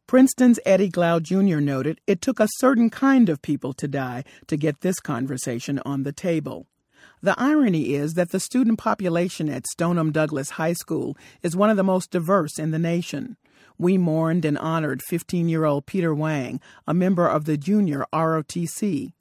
Princeton's 0.06 0.60
Eddie 0.66 0.90
Glaude 0.90 1.24
Jr. 1.24 1.60
noted 1.60 2.02
it 2.06 2.22
took 2.22 2.40
a 2.40 2.50
certain 2.58 2.90
kind 2.90 3.30
of 3.30 3.42
people 3.42 3.74
to 3.74 3.88
die 3.88 4.24
to 4.48 4.58
get 4.58 4.82
this 4.82 5.00
conversation 5.00 5.80
on 5.86 6.04
the 6.04 6.12
table. 6.12 6.68
The 7.22 7.36
irony 7.38 7.94
is 7.94 8.14
that 8.14 8.32
the 8.32 8.40
student 8.40 8.78
population 8.78 9.50
at 9.50 9.66
Stoneman 9.68 10.12
Douglas 10.12 10.52
High 10.52 10.74
School 10.74 11.18
is 11.42 11.56
one 11.56 11.70
of 11.70 11.78
the 11.78 11.84
most 11.84 12.12
diverse 12.12 12.60
in 12.60 12.72
the 12.72 12.80
nation. 12.80 13.38
We 13.78 13.98
mourned 13.98 14.44
and 14.46 14.58
honored 14.58 15.02
15 15.02 15.48
year 15.48 15.64
old 15.64 15.86
Peter 15.86 16.14
Wang, 16.14 16.60
a 16.86 16.94
member 16.94 17.28
of 17.28 17.46
the 17.46 17.58
junior 17.58 18.06
ROTC. 18.14 19.14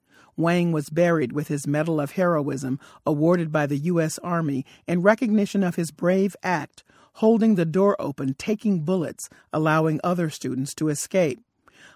Wang 0.42 0.72
was 0.72 0.90
buried 0.90 1.33
with 1.33 1.48
his 1.48 1.66
Medal 1.66 2.00
of 2.00 2.12
Heroism 2.12 2.78
awarded 3.07 3.50
by 3.50 3.64
the 3.64 3.78
U.S. 3.78 4.18
Army 4.18 4.66
in 4.87 5.00
recognition 5.00 5.62
of 5.62 5.76
his 5.76 5.90
brave 5.90 6.37
act, 6.42 6.85
holding 7.14 7.55
the 7.55 7.64
door 7.64 7.96
open, 7.98 8.35
taking 8.35 8.85
bullets, 8.85 9.28
allowing 9.52 10.00
other 10.05 10.28
students 10.28 10.74
to 10.74 10.88
escape. 10.88 11.40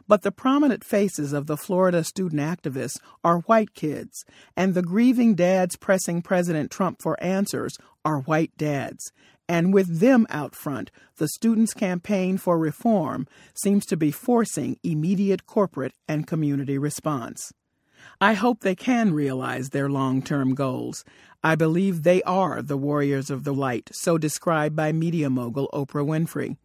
But 0.09 0.22
the 0.22 0.32
prominent 0.32 0.85
faces 0.85 1.32
of 1.32 1.46
the 1.46 1.56
Florida 1.56 2.04
student 2.04 2.40
activists 2.40 2.98
are 3.24 3.40
white 3.40 3.74
kids, 3.74 4.24
and 4.56 4.74
the 4.74 4.82
grieving 4.82 5.35
dads 5.35 5.76
pressing 5.76 6.22
President 6.22 6.70
Trump 6.70 7.02
for 7.02 7.22
answers 7.22 7.76
are 8.04 8.20
white 8.20 8.56
dads. 8.56 9.12
And 9.48 9.72
with 9.72 10.00
them 10.00 10.26
out 10.28 10.54
front, 10.54 10.90
the 11.18 11.28
Students' 11.28 11.74
Campaign 11.74 12.37
for 12.37 12.59
Reform 12.59 13.26
seems 13.54 13.87
to 13.87 13.96
be 13.96 14.11
forcing 14.11 14.78
immediate 14.82 15.46
corporate 15.46 15.94
and 16.09 16.26
community 16.26 16.78
response. 16.78 17.52
I 18.20 18.33
hope 18.33 18.61
they 18.61 18.74
can 18.74 19.12
realize 19.12 19.70
their 19.70 19.90
long 19.90 20.22
term 20.22 20.55
goals. 20.55 21.05
I 21.44 21.55
believe 21.55 22.02
they 22.02 22.22
are 22.22 22.62
the 22.62 22.76
warriors 22.76 23.29
of 23.31 23.44
the 23.44 23.52
light, 23.52 23.90
so 23.92 24.16
described 24.16 24.74
by 24.74 24.90
media 24.92 25.29
mogul 25.29 25.68
Oprah 25.74 26.07
Winfrey. 26.07 26.57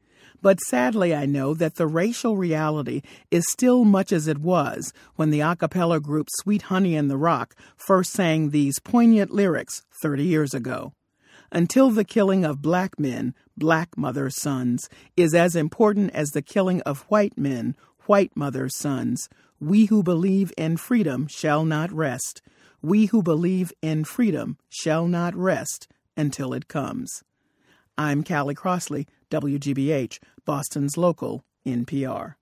But 0.42 0.62
sadly, 0.62 1.14
I 1.14 1.26
know 1.26 1.54
that 1.54 1.76
the 1.76 1.88
racial 1.88 2.38
reality 2.38 3.02
is 3.30 3.44
still 3.52 3.84
much 3.84 4.14
as 4.14 4.28
it 4.28 4.40
was 4.40 4.94
when 5.16 5.30
the 5.30 5.42
a 5.42 5.56
cappella 5.58 6.00
group 6.00 6.30
Sweet 6.32 6.64
Honey 6.64 6.96
in 6.96 7.10
the 7.10 7.18
Rock 7.18 7.54
first 7.76 8.14
sang 8.14 8.50
these 8.50 8.80
poignant 8.80 9.32
lyrics 9.32 9.84
30 10.02 10.24
years 10.24 10.54
ago. 10.54 10.94
Until 11.52 11.92
the 11.92 12.06
killing 12.06 12.46
of 12.46 12.62
black 12.62 12.98
men, 12.98 13.36
black 13.58 13.98
mothers' 13.98 14.42
sons, 14.42 14.88
is 15.18 15.36
as 15.36 15.56
important 15.56 16.12
as 16.16 16.30
the 16.30 16.42
killing 16.42 16.82
of 16.84 17.02
white 17.10 17.38
men, 17.38 17.76
white 18.06 18.32
mothers' 18.36 18.78
sons. 18.78 19.28
We 19.62 19.86
who 19.86 20.02
believe 20.02 20.52
in 20.58 20.76
freedom 20.78 21.28
shall 21.28 21.64
not 21.66 21.92
rest. 21.92 22.42
We 22.82 23.06
who 23.06 23.22
believe 23.22 23.72
in 23.84 24.06
freedom 24.06 24.58
shall 24.70 25.06
not 25.06 25.36
rest 25.36 25.88
until 26.18 26.52
it 26.56 26.68
comes. 26.68 27.22
I'm 27.96 28.24
Callie 28.24 28.56
Crossley, 28.56 29.06
WGBH, 29.30 30.18
Boston's 30.46 30.98
local 30.98 31.46
NPR. 31.64 32.34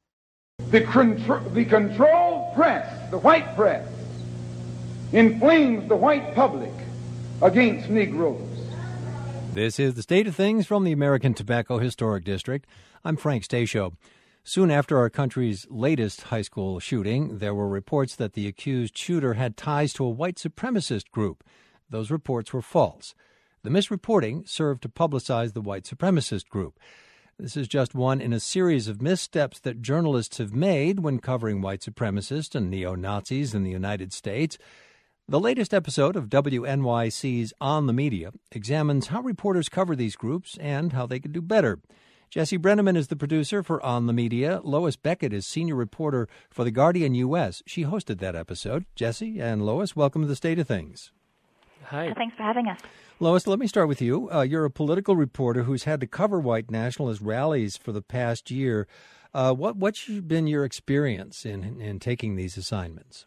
The, 0.69 0.79
contr- 0.79 1.53
the 1.53 1.65
controlled 1.65 2.55
press, 2.55 3.11
the 3.11 3.17
white 3.17 3.53
press, 3.53 3.85
inflames 5.11 5.89
the 5.89 5.97
white 5.97 6.33
public 6.33 6.71
against 7.41 7.89
Negroes. 7.89 8.47
This 9.53 9.77
is 9.77 9.95
the 9.95 10.03
state 10.03 10.27
of 10.27 10.37
things 10.37 10.65
from 10.65 10.85
the 10.85 10.93
American 10.93 11.33
Tobacco 11.33 11.79
Historic 11.79 12.23
District. 12.23 12.65
I'm 13.03 13.17
Frank 13.17 13.43
Stasio. 13.43 13.91
Soon 14.43 14.71
after 14.71 14.97
our 14.97 15.09
country's 15.09 15.67
latest 15.69 16.23
high 16.23 16.41
school 16.41 16.79
shooting, 16.79 17.37
there 17.37 17.53
were 17.53 17.67
reports 17.67 18.15
that 18.15 18.33
the 18.33 18.47
accused 18.47 18.97
shooter 18.97 19.35
had 19.35 19.57
ties 19.57 19.93
to 19.93 20.05
a 20.05 20.09
white 20.09 20.37
supremacist 20.37 21.11
group. 21.11 21.43
Those 21.89 22.09
reports 22.09 22.53
were 22.53 22.61
false. 22.61 23.13
The 23.63 23.69
misreporting 23.69 24.47
served 24.47 24.81
to 24.83 24.89
publicize 24.89 25.53
the 25.53 25.61
white 25.61 25.83
supremacist 25.83 26.47
group. 26.47 26.79
This 27.37 27.55
is 27.55 27.67
just 27.67 27.95
one 27.95 28.21
in 28.21 28.33
a 28.33 28.39
series 28.39 28.87
of 28.87 29.01
missteps 29.01 29.59
that 29.61 29.81
journalists 29.81 30.39
have 30.39 30.53
made 30.53 30.99
when 30.99 31.19
covering 31.19 31.61
white 31.61 31.81
supremacists 31.81 32.55
and 32.55 32.69
neo 32.69 32.95
Nazis 32.95 33.53
in 33.53 33.63
the 33.63 33.71
United 33.71 34.11
States. 34.11 34.57
The 35.27 35.39
latest 35.39 35.73
episode 35.73 36.15
of 36.15 36.27
WNYC's 36.27 37.53
On 37.61 37.85
the 37.85 37.93
Media 37.93 38.31
examines 38.51 39.07
how 39.07 39.21
reporters 39.21 39.69
cover 39.69 39.95
these 39.95 40.15
groups 40.15 40.57
and 40.59 40.91
how 40.93 41.05
they 41.05 41.19
could 41.19 41.33
do 41.33 41.41
better. 41.41 41.79
Jesse 42.29 42.59
Brenneman 42.59 42.95
is 42.95 43.07
the 43.07 43.15
producer 43.15 43.63
for 43.63 43.83
On 43.83 44.05
the 44.05 44.13
Media. 44.13 44.61
Lois 44.63 44.95
Beckett 44.95 45.33
is 45.33 45.47
senior 45.47 45.73
reporter 45.73 46.27
for 46.51 46.63
The 46.63 46.69
Guardian 46.69 47.15
U.S. 47.15 47.63
She 47.65 47.85
hosted 47.85 48.19
that 48.19 48.35
episode. 48.35 48.85
Jesse 48.93 49.39
and 49.39 49.65
Lois, 49.65 49.95
welcome 49.95 50.21
to 50.21 50.27
the 50.27 50.35
State 50.35 50.59
of 50.59 50.67
Things. 50.67 51.11
Hi. 51.85 52.13
Thanks 52.15 52.37
for 52.37 52.43
having 52.43 52.67
us. 52.67 52.77
Lois, 53.19 53.47
let 53.47 53.57
me 53.57 53.65
start 53.65 53.87
with 53.87 53.99
you. 53.99 54.29
Uh, 54.31 54.41
you're 54.41 54.65
a 54.65 54.69
political 54.69 55.15
reporter 55.15 55.63
who's 55.63 55.85
had 55.85 55.99
to 56.01 56.05
cover 56.05 56.39
white 56.39 56.69
nationalist 56.69 57.19
rallies 57.19 57.77
for 57.77 57.91
the 57.91 58.03
past 58.03 58.51
year. 58.51 58.87
Uh, 59.33 59.55
what, 59.55 59.77
what's 59.77 60.07
been 60.07 60.45
your 60.45 60.63
experience 60.63 61.47
in, 61.47 61.81
in 61.81 61.97
taking 61.97 62.35
these 62.35 62.57
assignments? 62.57 63.25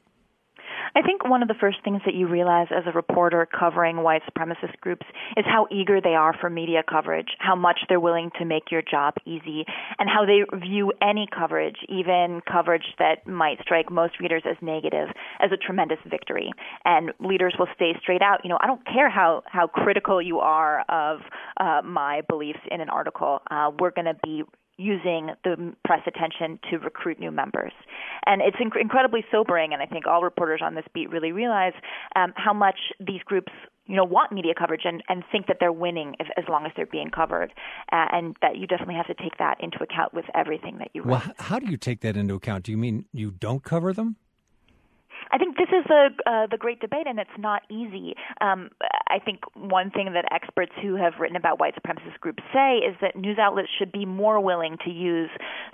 I 0.94 1.02
think 1.02 1.28
one 1.28 1.42
of 1.42 1.48
the 1.48 1.54
first 1.54 1.78
things 1.84 2.02
that 2.04 2.14
you 2.14 2.26
realize 2.26 2.68
as 2.70 2.84
a 2.86 2.92
reporter 2.92 3.46
covering 3.46 4.02
white 4.02 4.22
supremacist 4.30 4.78
groups 4.80 5.06
is 5.36 5.44
how 5.46 5.66
eager 5.70 6.00
they 6.00 6.14
are 6.14 6.34
for 6.38 6.50
media 6.50 6.82
coverage, 6.88 7.28
how 7.38 7.56
much 7.56 7.80
they're 7.88 8.00
willing 8.00 8.30
to 8.38 8.44
make 8.44 8.70
your 8.70 8.82
job 8.82 9.14
easy, 9.24 9.64
and 9.98 10.08
how 10.08 10.26
they 10.26 10.44
view 10.58 10.92
any 11.00 11.26
coverage, 11.34 11.76
even 11.88 12.40
coverage 12.50 12.84
that 12.98 13.26
might 13.26 13.58
strike 13.62 13.90
most 13.90 14.20
readers 14.20 14.42
as 14.48 14.56
negative, 14.60 15.08
as 15.40 15.50
a 15.52 15.56
tremendous 15.56 15.98
victory. 16.08 16.50
And 16.84 17.12
leaders 17.20 17.54
will 17.58 17.68
stay 17.74 17.92
straight 18.00 18.22
out. 18.22 18.40
You 18.44 18.50
know, 18.50 18.58
I 18.60 18.66
don't 18.66 18.84
care 18.86 19.08
how 19.08 19.42
how 19.46 19.66
critical 19.66 20.20
you 20.20 20.38
are 20.40 20.80
of 20.88 21.20
uh, 21.58 21.80
my 21.84 22.22
beliefs 22.28 22.60
in 22.70 22.80
an 22.80 22.88
article. 22.88 23.40
Uh, 23.50 23.70
we're 23.78 23.90
going 23.90 24.06
to 24.06 24.16
be 24.22 24.42
using 24.76 25.30
the 25.44 25.74
press 25.84 26.00
attention 26.06 26.58
to 26.70 26.78
recruit 26.78 27.18
new 27.20 27.30
members. 27.30 27.72
And 28.26 28.40
it's 28.42 28.56
inc- 28.56 28.80
incredibly 28.80 29.24
sobering, 29.30 29.72
and 29.72 29.82
I 29.82 29.86
think 29.86 30.06
all 30.06 30.22
reporters 30.22 30.60
on 30.62 30.74
this 30.74 30.84
beat 30.94 31.10
really 31.10 31.32
realize 31.32 31.74
um, 32.16 32.32
how 32.36 32.52
much 32.52 32.78
these 33.00 33.22
groups 33.24 33.52
you 33.86 33.96
know 33.96 34.04
want 34.04 34.32
media 34.32 34.54
coverage 34.56 34.82
and, 34.84 35.02
and 35.08 35.24
think 35.32 35.46
that 35.48 35.56
they're 35.60 35.72
winning 35.72 36.14
if, 36.20 36.28
as 36.36 36.44
long 36.48 36.66
as 36.66 36.72
they're 36.76 36.86
being 36.86 37.10
covered 37.10 37.52
uh, 37.92 38.06
and 38.12 38.36
that 38.40 38.56
you 38.56 38.66
definitely 38.66 38.94
have 38.94 39.06
to 39.06 39.14
take 39.14 39.36
that 39.38 39.56
into 39.60 39.82
account 39.82 40.14
with 40.14 40.24
everything 40.34 40.78
that 40.78 40.88
you 40.94 41.02
write. 41.02 41.26
Well, 41.26 41.34
how 41.38 41.58
do 41.58 41.70
you 41.70 41.76
take 41.76 42.00
that 42.00 42.16
into 42.16 42.34
account? 42.34 42.64
Do 42.64 42.70
you 42.70 42.78
mean 42.78 43.06
you 43.12 43.32
don't 43.32 43.62
cover 43.62 43.92
them? 43.92 44.16
I 45.32 45.38
think 45.38 45.56
this 45.56 45.68
is 45.68 45.84
the 45.88 46.10
uh, 46.26 46.46
the 46.50 46.58
great 46.58 46.80
debate, 46.80 47.06
and 47.06 47.18
it's 47.18 47.30
not 47.38 47.62
easy. 47.70 48.14
Um, 48.42 48.70
I 49.08 49.18
think 49.18 49.40
one 49.54 49.90
thing 49.90 50.12
that 50.12 50.26
experts 50.30 50.72
who 50.82 50.94
have 50.96 51.14
written 51.18 51.36
about 51.36 51.58
white 51.58 51.74
supremacist 51.74 52.20
groups 52.20 52.42
say 52.52 52.76
is 52.76 52.94
that 53.00 53.16
news 53.16 53.38
outlets 53.38 53.68
should 53.78 53.92
be 53.92 54.04
more 54.04 54.40
willing 54.40 54.76
to 54.84 54.90
use 54.90 55.30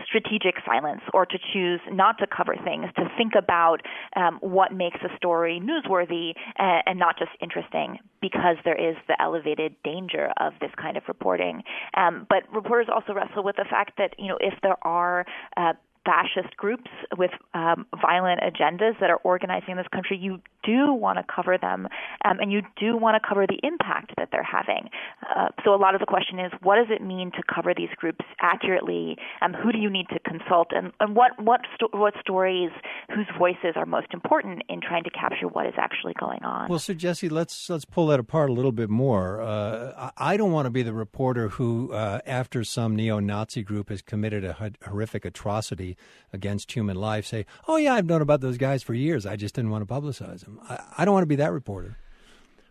strategic 0.07 0.55
silence 0.64 1.01
or 1.12 1.27
to 1.27 1.38
choose 1.53 1.81
not 1.90 2.18
to 2.18 2.27
cover 2.27 2.55
things, 2.64 2.87
to 2.97 3.11
think 3.18 3.33
about 3.37 3.79
um, 4.14 4.38
what 4.40 4.73
makes 4.73 4.99
a 5.03 5.14
story 5.16 5.61
newsworthy 5.61 6.35
and, 6.57 6.83
and 6.87 6.99
not 6.99 7.18
just 7.18 7.33
interesting, 7.42 7.99
because 8.23 8.57
there 8.64 8.79
is 8.79 8.97
the 9.09 9.21
elevated 9.21 9.75
danger 9.83 10.31
of 10.40 10.53
this 10.61 10.71
kind 10.81 10.97
of 10.97 11.03
reporting. 11.09 11.62
Um, 11.97 12.27
but 12.31 12.44
reporters 12.55 12.87
also 12.94 13.12
wrestle 13.12 13.42
with 13.42 13.57
the 13.57 13.66
fact 13.68 13.99
that 13.99 14.14
you 14.18 14.29
know 14.29 14.38
if 14.40 14.55
there 14.62 14.79
are 14.87 15.27
uh, 15.57 15.73
fascist 16.04 16.56
groups 16.56 16.90
with 17.16 17.30
um, 17.54 17.87
violent 18.00 18.40
agendas 18.40 18.98
that 19.00 19.11
are 19.11 19.20
organizing 19.24 19.72
in 19.72 19.76
this 19.76 19.87
country, 19.92 20.16
you 20.16 20.40
do 20.64 20.92
want 20.92 21.18
to 21.18 21.24
cover 21.32 21.56
them 21.58 21.87
um, 22.24 22.38
and 22.40 22.52
you 22.52 22.62
do 22.78 22.96
want 22.96 23.20
to 23.20 23.26
cover 23.26 23.46
the 23.46 23.58
impact 23.62 24.12
that 24.16 24.28
they're 24.32 24.42
having. 24.42 24.88
Uh, 25.34 25.48
so, 25.64 25.74
a 25.74 25.76
lot 25.76 25.94
of 25.94 26.00
the 26.00 26.06
question 26.06 26.38
is 26.38 26.52
what 26.62 26.76
does 26.76 26.88
it 26.90 27.02
mean 27.02 27.30
to 27.32 27.42
cover 27.52 27.72
these 27.74 27.88
groups 27.96 28.24
accurately? 28.40 29.16
Um, 29.40 29.54
who 29.54 29.72
do 29.72 29.78
you 29.78 29.90
need 29.90 30.06
to 30.11 30.18
consult? 30.20 30.68
And, 30.72 30.92
and 31.00 31.14
what, 31.14 31.32
what, 31.42 31.61
sto- 31.74 31.90
what 31.92 32.14
stories, 32.20 32.70
whose 33.14 33.26
voices 33.38 33.74
are 33.76 33.87
most 33.87 34.08
important 34.12 34.62
in 34.68 34.80
trying 34.80 35.04
to 35.04 35.11
capture 35.11 35.48
what 35.48 35.66
is 35.66 35.74
actually 35.76 36.14
going 36.18 36.42
on? 36.42 36.68
Well, 36.68 36.78
so 36.78 36.94
Jesse, 36.94 37.28
let's, 37.28 37.70
let's 37.70 37.84
pull 37.84 38.08
that 38.08 38.20
apart 38.20 38.50
a 38.50 38.52
little 38.52 38.72
bit 38.72 38.90
more. 38.90 39.40
Uh, 39.40 40.11
I 40.16 40.37
don't 40.37 40.52
want 40.52 40.66
to 40.66 40.70
be 40.70 40.82
the 40.82 40.92
reporter 40.92 41.48
who, 41.48 41.92
uh, 41.92 42.20
after 42.26 42.64
some 42.64 42.96
neo 42.96 43.20
Nazi 43.20 43.62
group 43.62 43.88
has 43.88 44.02
committed 44.02 44.44
a 44.44 44.72
horrific 44.84 45.24
atrocity, 45.24 45.88
against 46.33 46.72
human 46.72 46.96
life 46.96 47.27
say, 47.27 47.46
"Oh 47.66 47.77
yeah, 47.77 47.94
I've 47.94 48.07
known 48.07 48.22
about 48.22 48.40
those 48.40 48.59
guys 48.59 48.83
for 48.83 48.94
years. 48.94 49.27
I 49.27 49.37
just 49.37 49.55
didn't 49.55 49.70
want 49.70 49.87
to 49.87 49.94
publicize 49.94 50.40
them." 50.40 50.61
I, 50.68 50.79
I 50.98 51.05
don't 51.05 51.14
want 51.14 51.22
to 51.22 51.29
be 51.29 51.37
that 51.37 51.53
reporter. 51.53 51.96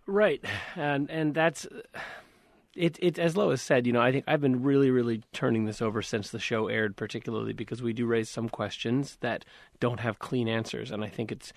Right, 0.06 0.44
and 0.76 1.10
and 1.10 1.34
that's 1.34 1.68
it. 2.76 2.98
It 3.02 3.20
as 3.20 3.36
Lois 3.36 3.62
said, 3.62 3.88
you 3.88 3.94
know, 3.94 4.02
I 4.02 4.12
think 4.12 4.26
I've 4.28 4.42
been 4.42 4.64
really, 4.64 4.92
really 4.92 5.24
turning 5.34 5.66
this 5.66 5.82
over 5.82 6.02
since 6.02 6.30
the 6.30 6.40
show 6.40 6.68
aired, 6.68 6.96
particularly 6.96 7.54
because 7.54 7.82
we 7.82 7.94
do 7.94 8.06
raise 8.06 8.30
some 8.30 8.50
questions 8.50 9.18
that 9.22 9.44
don't 9.80 10.00
have 10.00 10.20
clean 10.20 10.48
answers, 10.48 10.92
and 10.92 11.04
I 11.04 11.10
think 11.10 11.32
it's 11.32 11.52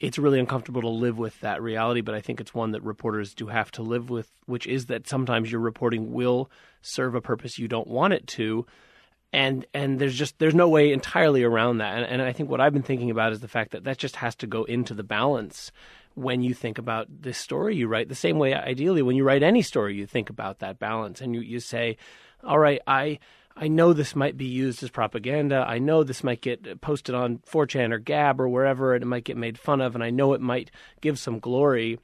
it's 0.00 0.18
really 0.18 0.38
uncomfortable 0.38 0.80
to 0.80 0.88
live 0.88 1.18
with 1.18 1.40
that 1.40 1.60
reality, 1.60 2.00
but 2.00 2.14
I 2.14 2.20
think 2.20 2.40
it's 2.40 2.54
one 2.54 2.70
that 2.70 2.82
reporters 2.82 3.34
do 3.34 3.48
have 3.48 3.70
to 3.72 3.82
live 3.82 4.10
with, 4.10 4.30
which 4.46 4.66
is 4.66 4.86
that 4.86 5.08
sometimes 5.08 5.50
your 5.50 5.60
reporting 5.60 6.12
will 6.12 6.50
serve 6.80 7.14
a 7.14 7.20
purpose 7.20 7.58
you 7.58 7.68
don't 7.68 7.88
want 7.88 8.12
it 8.12 8.26
to, 8.28 8.64
and 9.32 9.66
and 9.74 9.98
there's 9.98 10.14
just 10.14 10.38
there's 10.38 10.54
no 10.54 10.68
way 10.68 10.92
entirely 10.92 11.42
around 11.42 11.78
that 11.78 11.96
and, 11.96 12.06
and 12.06 12.22
i 12.22 12.32
think 12.32 12.48
what 12.48 12.60
i've 12.60 12.72
been 12.72 12.82
thinking 12.82 13.10
about 13.10 13.32
is 13.32 13.40
the 13.40 13.48
fact 13.48 13.72
that 13.72 13.84
that 13.84 13.98
just 13.98 14.16
has 14.16 14.34
to 14.34 14.46
go 14.46 14.64
into 14.64 14.94
the 14.94 15.02
balance 15.02 15.70
when 16.14 16.42
you 16.42 16.54
think 16.54 16.78
about 16.78 17.06
this 17.10 17.38
story 17.38 17.76
you 17.76 17.86
write 17.86 18.08
the 18.08 18.14
same 18.14 18.38
way 18.38 18.54
ideally 18.54 19.02
when 19.02 19.16
you 19.16 19.24
write 19.24 19.42
any 19.42 19.62
story 19.62 19.94
you 19.94 20.06
think 20.06 20.30
about 20.30 20.58
that 20.60 20.78
balance 20.78 21.20
and 21.20 21.34
you, 21.34 21.40
you 21.40 21.60
say 21.60 21.96
all 22.42 22.58
right 22.58 22.80
i 22.86 23.18
I 23.60 23.66
know 23.66 23.92
this 23.92 24.14
might 24.14 24.36
be 24.36 24.44
used 24.44 24.84
as 24.84 24.90
propaganda. 24.90 25.64
I 25.66 25.80
know 25.80 26.04
this 26.04 26.22
might 26.22 26.40
get 26.40 26.80
posted 26.80 27.12
on 27.16 27.38
4chan 27.38 27.92
or 27.92 27.98
Gab 27.98 28.40
or 28.40 28.48
wherever, 28.48 28.94
and 28.94 29.02
it 29.02 29.06
might 29.06 29.24
get 29.24 29.36
made 29.36 29.58
fun 29.58 29.80
of. 29.80 29.96
And 29.96 30.04
I 30.04 30.10
know 30.10 30.32
it 30.32 30.40
might 30.40 30.70
give 31.00 31.18
some 31.18 31.40
glory 31.40 31.98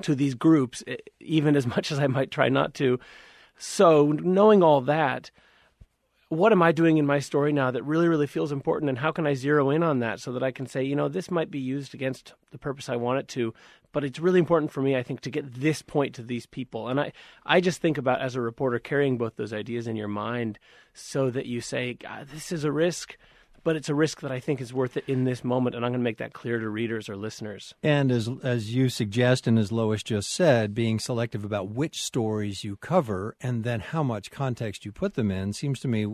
to 0.00 0.14
these 0.14 0.34
groups, 0.34 0.82
even 1.20 1.54
as 1.54 1.66
much 1.76 1.92
as 1.92 1.98
I 1.98 2.06
might 2.06 2.30
try 2.30 2.48
not 2.48 2.72
to. 2.74 2.98
So, 3.58 4.12
knowing 4.12 4.62
all 4.62 4.80
that, 4.82 5.30
what 6.28 6.50
am 6.50 6.60
I 6.62 6.72
doing 6.72 6.98
in 6.98 7.06
my 7.06 7.20
story 7.20 7.52
now 7.52 7.70
that 7.70 7.84
really, 7.84 8.08
really 8.08 8.26
feels 8.26 8.50
important, 8.50 8.88
and 8.88 8.98
how 8.98 9.12
can 9.12 9.26
I 9.26 9.34
zero 9.34 9.70
in 9.70 9.82
on 9.82 10.00
that 10.00 10.18
so 10.18 10.32
that 10.32 10.42
I 10.42 10.50
can 10.50 10.66
say, 10.66 10.82
you 10.82 10.96
know, 10.96 11.08
this 11.08 11.30
might 11.30 11.50
be 11.50 11.60
used 11.60 11.94
against 11.94 12.34
the 12.50 12.58
purpose 12.58 12.88
I 12.88 12.96
want 12.96 13.20
it 13.20 13.28
to, 13.28 13.54
but 13.92 14.02
it's 14.02 14.18
really 14.18 14.40
important 14.40 14.72
for 14.72 14.82
me, 14.82 14.96
I 14.96 15.04
think, 15.04 15.20
to 15.20 15.30
get 15.30 15.54
this 15.54 15.82
point 15.82 16.14
to 16.16 16.22
these 16.22 16.44
people. 16.44 16.88
And 16.88 16.98
I, 16.98 17.12
I 17.44 17.60
just 17.60 17.80
think 17.80 17.96
about 17.96 18.20
as 18.20 18.34
a 18.34 18.40
reporter 18.40 18.80
carrying 18.80 19.18
both 19.18 19.36
those 19.36 19.52
ideas 19.52 19.86
in 19.86 19.94
your 19.94 20.08
mind 20.08 20.58
so 20.92 21.30
that 21.30 21.46
you 21.46 21.60
say, 21.60 21.96
this 22.32 22.50
is 22.50 22.64
a 22.64 22.72
risk 22.72 23.16
but 23.66 23.74
it's 23.74 23.88
a 23.88 23.94
risk 23.96 24.20
that 24.20 24.30
I 24.30 24.38
think 24.38 24.60
is 24.60 24.72
worth 24.72 24.96
it 24.96 25.02
in 25.08 25.24
this 25.24 25.42
moment, 25.42 25.74
and 25.74 25.84
I'm 25.84 25.90
going 25.90 25.98
to 25.98 26.04
make 26.04 26.18
that 26.18 26.32
clear 26.32 26.60
to 26.60 26.68
readers 26.68 27.08
or 27.08 27.16
listeners. 27.16 27.74
And 27.82 28.12
as 28.12 28.30
as 28.44 28.72
you 28.72 28.88
suggest, 28.88 29.48
and 29.48 29.58
as 29.58 29.72
Lois 29.72 30.04
just 30.04 30.30
said, 30.30 30.72
being 30.72 31.00
selective 31.00 31.44
about 31.44 31.70
which 31.70 32.00
stories 32.00 32.62
you 32.62 32.76
cover 32.76 33.34
and 33.40 33.64
then 33.64 33.80
how 33.80 34.04
much 34.04 34.30
context 34.30 34.84
you 34.84 34.92
put 34.92 35.14
them 35.14 35.32
in 35.32 35.52
seems 35.52 35.80
to 35.80 35.88
me 35.88 36.06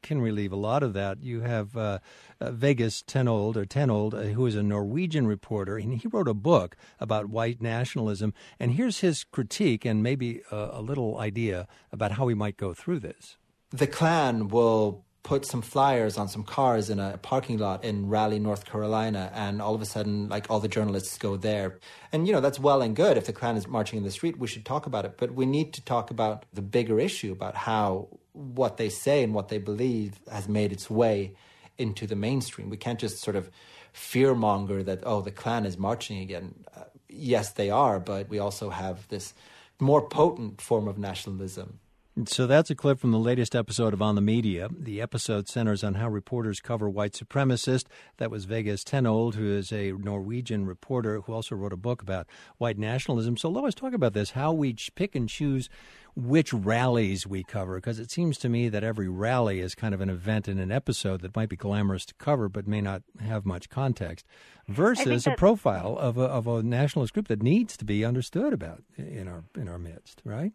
can 0.00 0.20
relieve 0.20 0.52
a 0.52 0.56
lot 0.56 0.84
of 0.84 0.92
that. 0.92 1.20
You 1.24 1.40
have 1.40 1.76
uh, 1.76 1.98
uh, 2.40 2.52
Vegas 2.52 3.02
Tenold 3.02 3.56
or 3.56 3.64
Tenold, 3.64 4.14
uh, 4.14 4.32
who 4.34 4.46
is 4.46 4.54
a 4.54 4.62
Norwegian 4.62 5.26
reporter, 5.26 5.78
and 5.78 5.94
he 5.94 6.06
wrote 6.06 6.28
a 6.28 6.34
book 6.34 6.76
about 7.00 7.26
white 7.26 7.60
nationalism. 7.60 8.32
And 8.60 8.74
here's 8.74 9.00
his 9.00 9.24
critique 9.24 9.84
and 9.84 10.04
maybe 10.04 10.42
a, 10.52 10.68
a 10.74 10.80
little 10.80 11.18
idea 11.18 11.66
about 11.90 12.12
how 12.12 12.26
we 12.26 12.34
might 12.34 12.56
go 12.56 12.72
through 12.72 13.00
this. 13.00 13.38
The 13.70 13.88
Klan 13.88 14.46
will 14.46 15.04
put 15.22 15.44
some 15.44 15.62
flyers 15.62 16.18
on 16.18 16.28
some 16.28 16.42
cars 16.42 16.90
in 16.90 16.98
a 16.98 17.16
parking 17.18 17.58
lot 17.58 17.84
in 17.84 18.08
Raleigh, 18.08 18.40
North 18.40 18.64
Carolina, 18.64 19.30
and 19.34 19.62
all 19.62 19.74
of 19.74 19.80
a 19.80 19.86
sudden, 19.86 20.28
like 20.28 20.50
all 20.50 20.58
the 20.58 20.68
journalists 20.68 21.16
go 21.16 21.36
there. 21.36 21.78
And, 22.10 22.26
you 22.26 22.32
know, 22.32 22.40
that's 22.40 22.58
well 22.58 22.82
and 22.82 22.96
good. 22.96 23.16
If 23.16 23.26
the 23.26 23.32
Klan 23.32 23.56
is 23.56 23.68
marching 23.68 23.98
in 23.98 24.02
the 24.02 24.10
street, 24.10 24.38
we 24.38 24.48
should 24.48 24.64
talk 24.64 24.86
about 24.86 25.04
it. 25.04 25.14
But 25.16 25.34
we 25.34 25.46
need 25.46 25.74
to 25.74 25.84
talk 25.84 26.10
about 26.10 26.44
the 26.52 26.62
bigger 26.62 26.98
issue 26.98 27.30
about 27.30 27.54
how 27.54 28.08
what 28.32 28.78
they 28.78 28.88
say 28.88 29.22
and 29.22 29.32
what 29.32 29.48
they 29.48 29.58
believe 29.58 30.18
has 30.30 30.48
made 30.48 30.72
its 30.72 30.90
way 30.90 31.34
into 31.78 32.06
the 32.06 32.16
mainstream. 32.16 32.68
We 32.68 32.76
can't 32.76 32.98
just 32.98 33.20
sort 33.20 33.36
of 33.36 33.50
fearmonger 33.94 34.84
that, 34.84 35.00
oh, 35.04 35.20
the 35.20 35.30
Klan 35.30 35.66
is 35.66 35.78
marching 35.78 36.18
again. 36.18 36.64
Uh, 36.76 36.84
yes, 37.08 37.52
they 37.52 37.70
are, 37.70 38.00
but 38.00 38.28
we 38.28 38.38
also 38.38 38.70
have 38.70 39.06
this 39.08 39.34
more 39.78 40.08
potent 40.08 40.60
form 40.60 40.88
of 40.88 40.98
nationalism 40.98 41.78
so 42.26 42.46
that's 42.46 42.70
a 42.70 42.74
clip 42.74 42.98
from 42.98 43.10
the 43.10 43.18
latest 43.18 43.54
episode 43.54 43.94
of 43.94 44.02
On 44.02 44.14
the 44.14 44.20
Media. 44.20 44.68
The 44.70 45.00
episode 45.00 45.48
centers 45.48 45.82
on 45.82 45.94
how 45.94 46.08
reporters 46.08 46.60
cover 46.60 46.88
white 46.88 47.12
supremacists. 47.12 47.86
That 48.18 48.30
was 48.30 48.44
Vegas 48.44 48.84
Tenold, 48.84 49.34
who 49.34 49.50
is 49.50 49.72
a 49.72 49.92
Norwegian 49.92 50.66
reporter 50.66 51.20
who 51.20 51.32
also 51.32 51.54
wrote 51.54 51.72
a 51.72 51.76
book 51.78 52.02
about 52.02 52.26
white 52.58 52.76
nationalism. 52.76 53.36
So 53.38 53.48
Lois, 53.48 53.74
talk 53.74 53.94
about 53.94 54.12
this, 54.12 54.32
how 54.32 54.52
we 54.52 54.76
pick 54.94 55.14
and 55.14 55.28
choose 55.28 55.70
which 56.14 56.52
rallies 56.52 57.26
we 57.26 57.42
cover, 57.42 57.76
because 57.76 57.98
it 57.98 58.10
seems 58.10 58.36
to 58.38 58.50
me 58.50 58.68
that 58.68 58.84
every 58.84 59.08
rally 59.08 59.60
is 59.60 59.74
kind 59.74 59.94
of 59.94 60.02
an 60.02 60.10
event 60.10 60.46
in 60.46 60.58
an 60.58 60.70
episode 60.70 61.22
that 61.22 61.34
might 61.34 61.48
be 61.48 61.56
glamorous 61.56 62.04
to 62.04 62.14
cover 62.14 62.50
but 62.50 62.68
may 62.68 62.82
not 62.82 63.02
have 63.20 63.46
much 63.46 63.70
context, 63.70 64.26
versus 64.68 65.26
a 65.26 65.30
profile 65.30 65.96
of 65.98 66.18
a, 66.18 66.24
of 66.24 66.46
a 66.46 66.62
nationalist 66.62 67.14
group 67.14 67.28
that 67.28 67.42
needs 67.42 67.78
to 67.78 67.86
be 67.86 68.04
understood 68.04 68.52
about 68.52 68.82
in 68.98 69.26
our 69.26 69.44
in 69.56 69.68
our 69.68 69.78
midst, 69.78 70.20
right? 70.24 70.52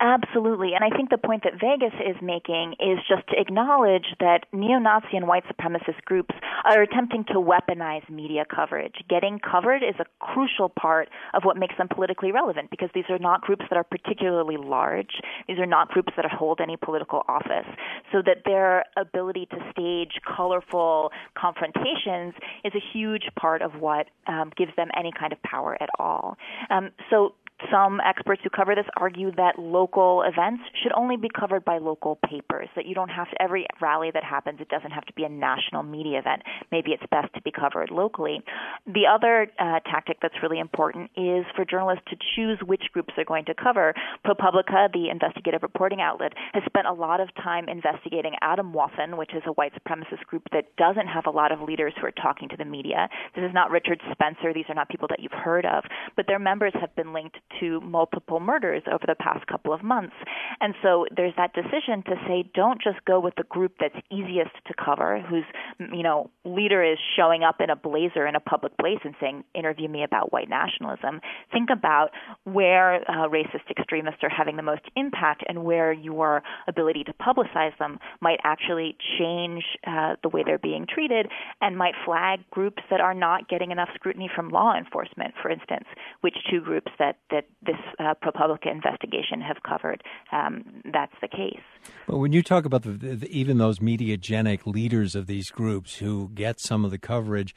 Absolutely. 0.00 0.72
And 0.74 0.84
I 0.84 0.94
think 0.94 1.08
the 1.08 1.18
point 1.18 1.44
that 1.44 1.54
Vegas 1.54 1.94
is 1.98 2.16
making 2.20 2.74
is 2.80 2.98
just 3.08 3.26
to 3.28 3.40
acknowledge 3.40 4.04
that 4.20 4.44
neo 4.52 4.78
Nazi 4.78 5.16
and 5.16 5.26
white 5.26 5.44
supremacist 5.46 6.02
groups 6.04 6.34
are 6.64 6.82
attempting 6.82 7.24
to 7.28 7.34
weaponize 7.34 8.08
media 8.10 8.44
coverage. 8.44 8.96
Getting 9.08 9.38
covered 9.38 9.82
is 9.82 9.94
a 9.98 10.04
crucial 10.20 10.68
part 10.68 11.08
of 11.32 11.44
what 11.44 11.56
makes 11.56 11.74
them 11.78 11.88
politically 11.88 12.30
relevant 12.30 12.70
because 12.70 12.90
these 12.94 13.04
are 13.08 13.18
not 13.18 13.40
groups 13.40 13.64
that 13.70 13.76
are 13.76 13.84
particularly 13.84 14.58
large. 14.58 15.20
These 15.48 15.58
are 15.58 15.66
not 15.66 15.88
groups 15.88 16.12
that 16.16 16.26
hold 16.30 16.60
any 16.60 16.76
political 16.76 17.22
office. 17.26 17.66
So 18.12 18.20
that 18.26 18.42
their 18.44 18.84
ability 18.98 19.46
to 19.50 19.56
stage 19.72 20.20
colorful 20.36 21.10
confrontations 21.38 22.34
is 22.64 22.72
a 22.74 22.82
huge 22.92 23.28
part 23.38 23.62
of 23.62 23.80
what 23.80 24.08
um, 24.26 24.52
gives 24.56 24.72
them 24.76 24.88
any 24.96 25.12
kind 25.18 25.32
of 25.32 25.42
power 25.42 25.76
at 25.80 25.88
all. 25.98 26.36
Um, 26.70 26.90
so 27.08 27.34
some 27.70 28.00
experts 28.04 28.40
who 28.42 28.50
cover 28.50 28.74
this 28.74 28.86
argue 28.96 29.30
that 29.32 29.58
local 29.58 30.22
events 30.22 30.62
should 30.82 30.92
only 30.92 31.16
be 31.16 31.28
covered 31.28 31.64
by 31.64 31.78
local 31.78 32.18
papers, 32.28 32.68
that 32.76 32.86
you 32.86 32.94
don't 32.94 33.08
have 33.08 33.30
to, 33.30 33.42
every 33.42 33.66
rally 33.80 34.10
that 34.12 34.24
happens, 34.24 34.60
it 34.60 34.68
doesn't 34.68 34.90
have 34.90 35.04
to 35.06 35.12
be 35.14 35.24
a 35.24 35.28
national 35.28 35.82
media 35.82 36.18
event. 36.18 36.42
Maybe 36.72 36.90
it's 36.92 37.02
best 37.10 37.32
to 37.34 37.42
be 37.42 37.50
covered 37.50 37.90
locally. 37.90 38.42
The 38.86 39.06
other 39.10 39.46
uh, 39.58 39.80
tactic 39.80 40.18
that's 40.20 40.34
really 40.42 40.58
important 40.58 41.10
is 41.16 41.44
for 41.54 41.64
journalists 41.64 42.04
to 42.10 42.16
choose 42.34 42.58
which 42.64 42.82
groups 42.92 43.12
they're 43.16 43.24
going 43.24 43.44
to 43.46 43.54
cover. 43.54 43.94
ProPublica, 44.26 44.92
the 44.92 45.08
investigative 45.10 45.62
reporting 45.62 46.00
outlet, 46.00 46.32
has 46.52 46.62
spent 46.66 46.86
a 46.86 46.92
lot 46.92 47.20
of 47.20 47.28
time 47.36 47.68
investigating 47.68 48.32
Atomwaffen, 48.42 49.16
which 49.16 49.34
is 49.34 49.42
a 49.46 49.52
white 49.52 49.72
supremacist 49.74 50.24
group 50.26 50.42
that 50.52 50.74
doesn't 50.76 51.06
have 51.06 51.26
a 51.26 51.30
lot 51.30 51.52
of 51.52 51.60
leaders 51.60 51.92
who 52.00 52.06
are 52.06 52.12
talking 52.12 52.48
to 52.48 52.56
the 52.56 52.64
media. 52.64 53.08
This 53.34 53.44
is 53.44 53.54
not 53.54 53.70
Richard 53.70 54.00
Spencer. 54.12 54.52
These 54.52 54.66
are 54.68 54.74
not 54.74 54.88
people 54.88 55.08
that 55.08 55.20
you've 55.20 55.32
heard 55.32 55.64
of, 55.64 55.84
but 56.16 56.26
their 56.26 56.38
members 56.38 56.72
have 56.80 56.94
been 56.96 57.12
linked 57.12 57.36
to 57.60 57.80
multiple 57.80 58.40
murders 58.40 58.82
over 58.90 59.04
the 59.06 59.14
past 59.14 59.46
couple 59.46 59.72
of 59.72 59.82
months. 59.82 60.14
And 60.60 60.74
so 60.82 61.06
there's 61.14 61.34
that 61.36 61.52
decision 61.54 62.02
to 62.06 62.16
say 62.26 62.50
don't 62.54 62.80
just 62.82 63.04
go 63.04 63.20
with 63.20 63.34
the 63.36 63.44
group 63.44 63.74
that's 63.80 63.96
easiest 64.10 64.54
to 64.66 64.74
cover, 64.74 65.20
whose 65.20 65.44
you 65.78 66.02
know 66.02 66.30
leader 66.44 66.82
is 66.82 66.98
showing 67.16 67.42
up 67.42 67.60
in 67.60 67.70
a 67.70 67.76
blazer 67.76 68.26
in 68.26 68.34
a 68.34 68.40
public 68.40 68.76
place 68.78 68.98
and 69.04 69.14
saying 69.20 69.44
interview 69.54 69.88
me 69.88 70.04
about 70.04 70.32
white 70.32 70.48
nationalism. 70.48 71.20
Think 71.52 71.70
about 71.70 72.10
where 72.44 72.96
uh, 73.08 73.28
racist 73.28 73.70
extremists 73.70 74.22
are 74.22 74.28
having 74.28 74.56
the 74.56 74.62
most 74.62 74.82
impact 74.96 75.44
and 75.48 75.64
where 75.64 75.92
your 75.92 76.42
ability 76.68 77.04
to 77.04 77.12
publicize 77.14 77.76
them 77.78 77.98
might 78.20 78.38
actually 78.44 78.96
change 79.18 79.64
uh, 79.86 80.16
the 80.22 80.28
way 80.28 80.42
they're 80.44 80.58
being 80.58 80.86
treated 80.86 81.26
and 81.60 81.76
might 81.76 81.94
flag 82.04 82.40
groups 82.50 82.82
that 82.90 83.00
are 83.00 83.14
not 83.14 83.48
getting 83.48 83.70
enough 83.70 83.88
scrutiny 83.94 84.30
from 84.34 84.50
law 84.50 84.74
enforcement, 84.76 85.34
for 85.40 85.50
instance, 85.50 85.84
which 86.20 86.34
two 86.50 86.60
groups 86.60 86.90
that 86.98 87.16
that 87.34 87.46
this 87.66 87.76
uh, 87.98 88.14
ProPublica 88.22 88.70
investigation 88.70 89.40
have 89.40 89.56
covered, 89.68 90.02
um, 90.30 90.82
that's 90.92 91.14
the 91.20 91.28
case. 91.28 91.60
But 92.06 92.18
when 92.18 92.32
you 92.32 92.42
talk 92.42 92.64
about 92.64 92.82
the, 92.82 92.92
the, 92.92 93.28
even 93.28 93.58
those 93.58 93.80
mediagenic 93.80 94.66
leaders 94.66 95.16
of 95.16 95.26
these 95.26 95.50
groups 95.50 95.96
who 95.96 96.30
get 96.34 96.60
some 96.60 96.84
of 96.84 96.92
the 96.92 96.98
coverage, 96.98 97.54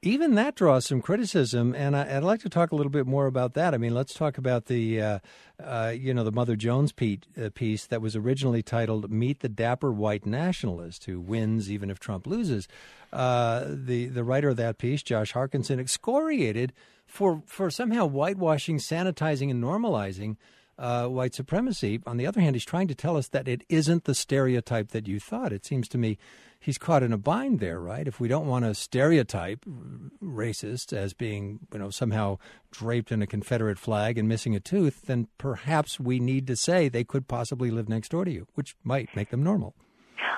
even 0.00 0.36
that 0.36 0.54
draws 0.54 0.86
some 0.86 1.02
criticism, 1.02 1.74
and 1.74 1.96
I, 1.96 2.14
would 2.14 2.24
like 2.24 2.40
to 2.42 2.48
talk 2.48 2.70
a 2.70 2.76
little 2.76 2.90
bit 2.90 3.06
more 3.06 3.26
about 3.26 3.54
that. 3.54 3.74
I 3.74 3.78
mean, 3.78 3.94
let's 3.94 4.14
talk 4.14 4.38
about 4.38 4.66
the, 4.66 5.02
uh, 5.02 5.18
uh, 5.62 5.92
you 5.94 6.14
know, 6.14 6.22
the 6.22 6.32
Mother 6.32 6.54
Jones 6.56 6.92
uh, 6.92 7.50
piece 7.52 7.86
that 7.86 8.00
was 8.00 8.14
originally 8.14 8.62
titled 8.62 9.10
"Meet 9.10 9.40
the 9.40 9.48
Dapper 9.48 9.92
White 9.92 10.24
Nationalist 10.24 11.04
Who 11.06 11.20
Wins 11.20 11.70
Even 11.70 11.90
If 11.90 11.98
Trump 11.98 12.26
Loses." 12.26 12.68
Uh, 13.12 13.64
the 13.66 14.06
the 14.06 14.22
writer 14.22 14.50
of 14.50 14.56
that 14.56 14.78
piece, 14.78 15.02
Josh 15.02 15.32
Harkinson, 15.32 15.80
excoriated 15.80 16.72
for 17.08 17.42
for 17.46 17.70
somehow 17.70 18.06
whitewashing, 18.06 18.78
sanitizing, 18.78 19.50
and 19.50 19.62
normalizing 19.62 20.36
uh, 20.78 21.06
white 21.06 21.34
supremacy. 21.34 22.00
On 22.06 22.16
the 22.16 22.26
other 22.26 22.40
hand, 22.40 22.54
he's 22.54 22.64
trying 22.64 22.88
to 22.88 22.94
tell 22.94 23.16
us 23.16 23.28
that 23.28 23.48
it 23.48 23.64
isn't 23.68 24.04
the 24.04 24.14
stereotype 24.14 24.90
that 24.90 25.08
you 25.08 25.18
thought. 25.18 25.52
It 25.52 25.66
seems 25.66 25.88
to 25.88 25.98
me 25.98 26.18
he's 26.60 26.78
caught 26.78 27.02
in 27.02 27.12
a 27.12 27.18
bind 27.18 27.60
there, 27.60 27.80
right? 27.80 28.06
If 28.06 28.20
we 28.20 28.28
don't 28.28 28.46
want 28.46 28.64
to 28.64 28.74
stereotype 28.74 29.64
racists 30.22 30.92
as 30.92 31.14
being, 31.14 31.60
you 31.72 31.78
know, 31.78 31.90
somehow 31.90 32.38
draped 32.70 33.10
in 33.10 33.22
a 33.22 33.26
Confederate 33.26 33.78
flag 33.78 34.18
and 34.18 34.28
missing 34.28 34.54
a 34.54 34.60
tooth, 34.60 35.02
then 35.06 35.28
perhaps 35.38 35.98
we 35.98 36.20
need 36.20 36.46
to 36.46 36.56
say 36.56 36.88
they 36.88 37.04
could 37.04 37.26
possibly 37.26 37.70
live 37.70 37.88
next 37.88 38.10
door 38.10 38.24
to 38.24 38.30
you, 38.30 38.46
which 38.54 38.76
might 38.84 39.14
make 39.16 39.30
them 39.30 39.42
normal. 39.42 39.74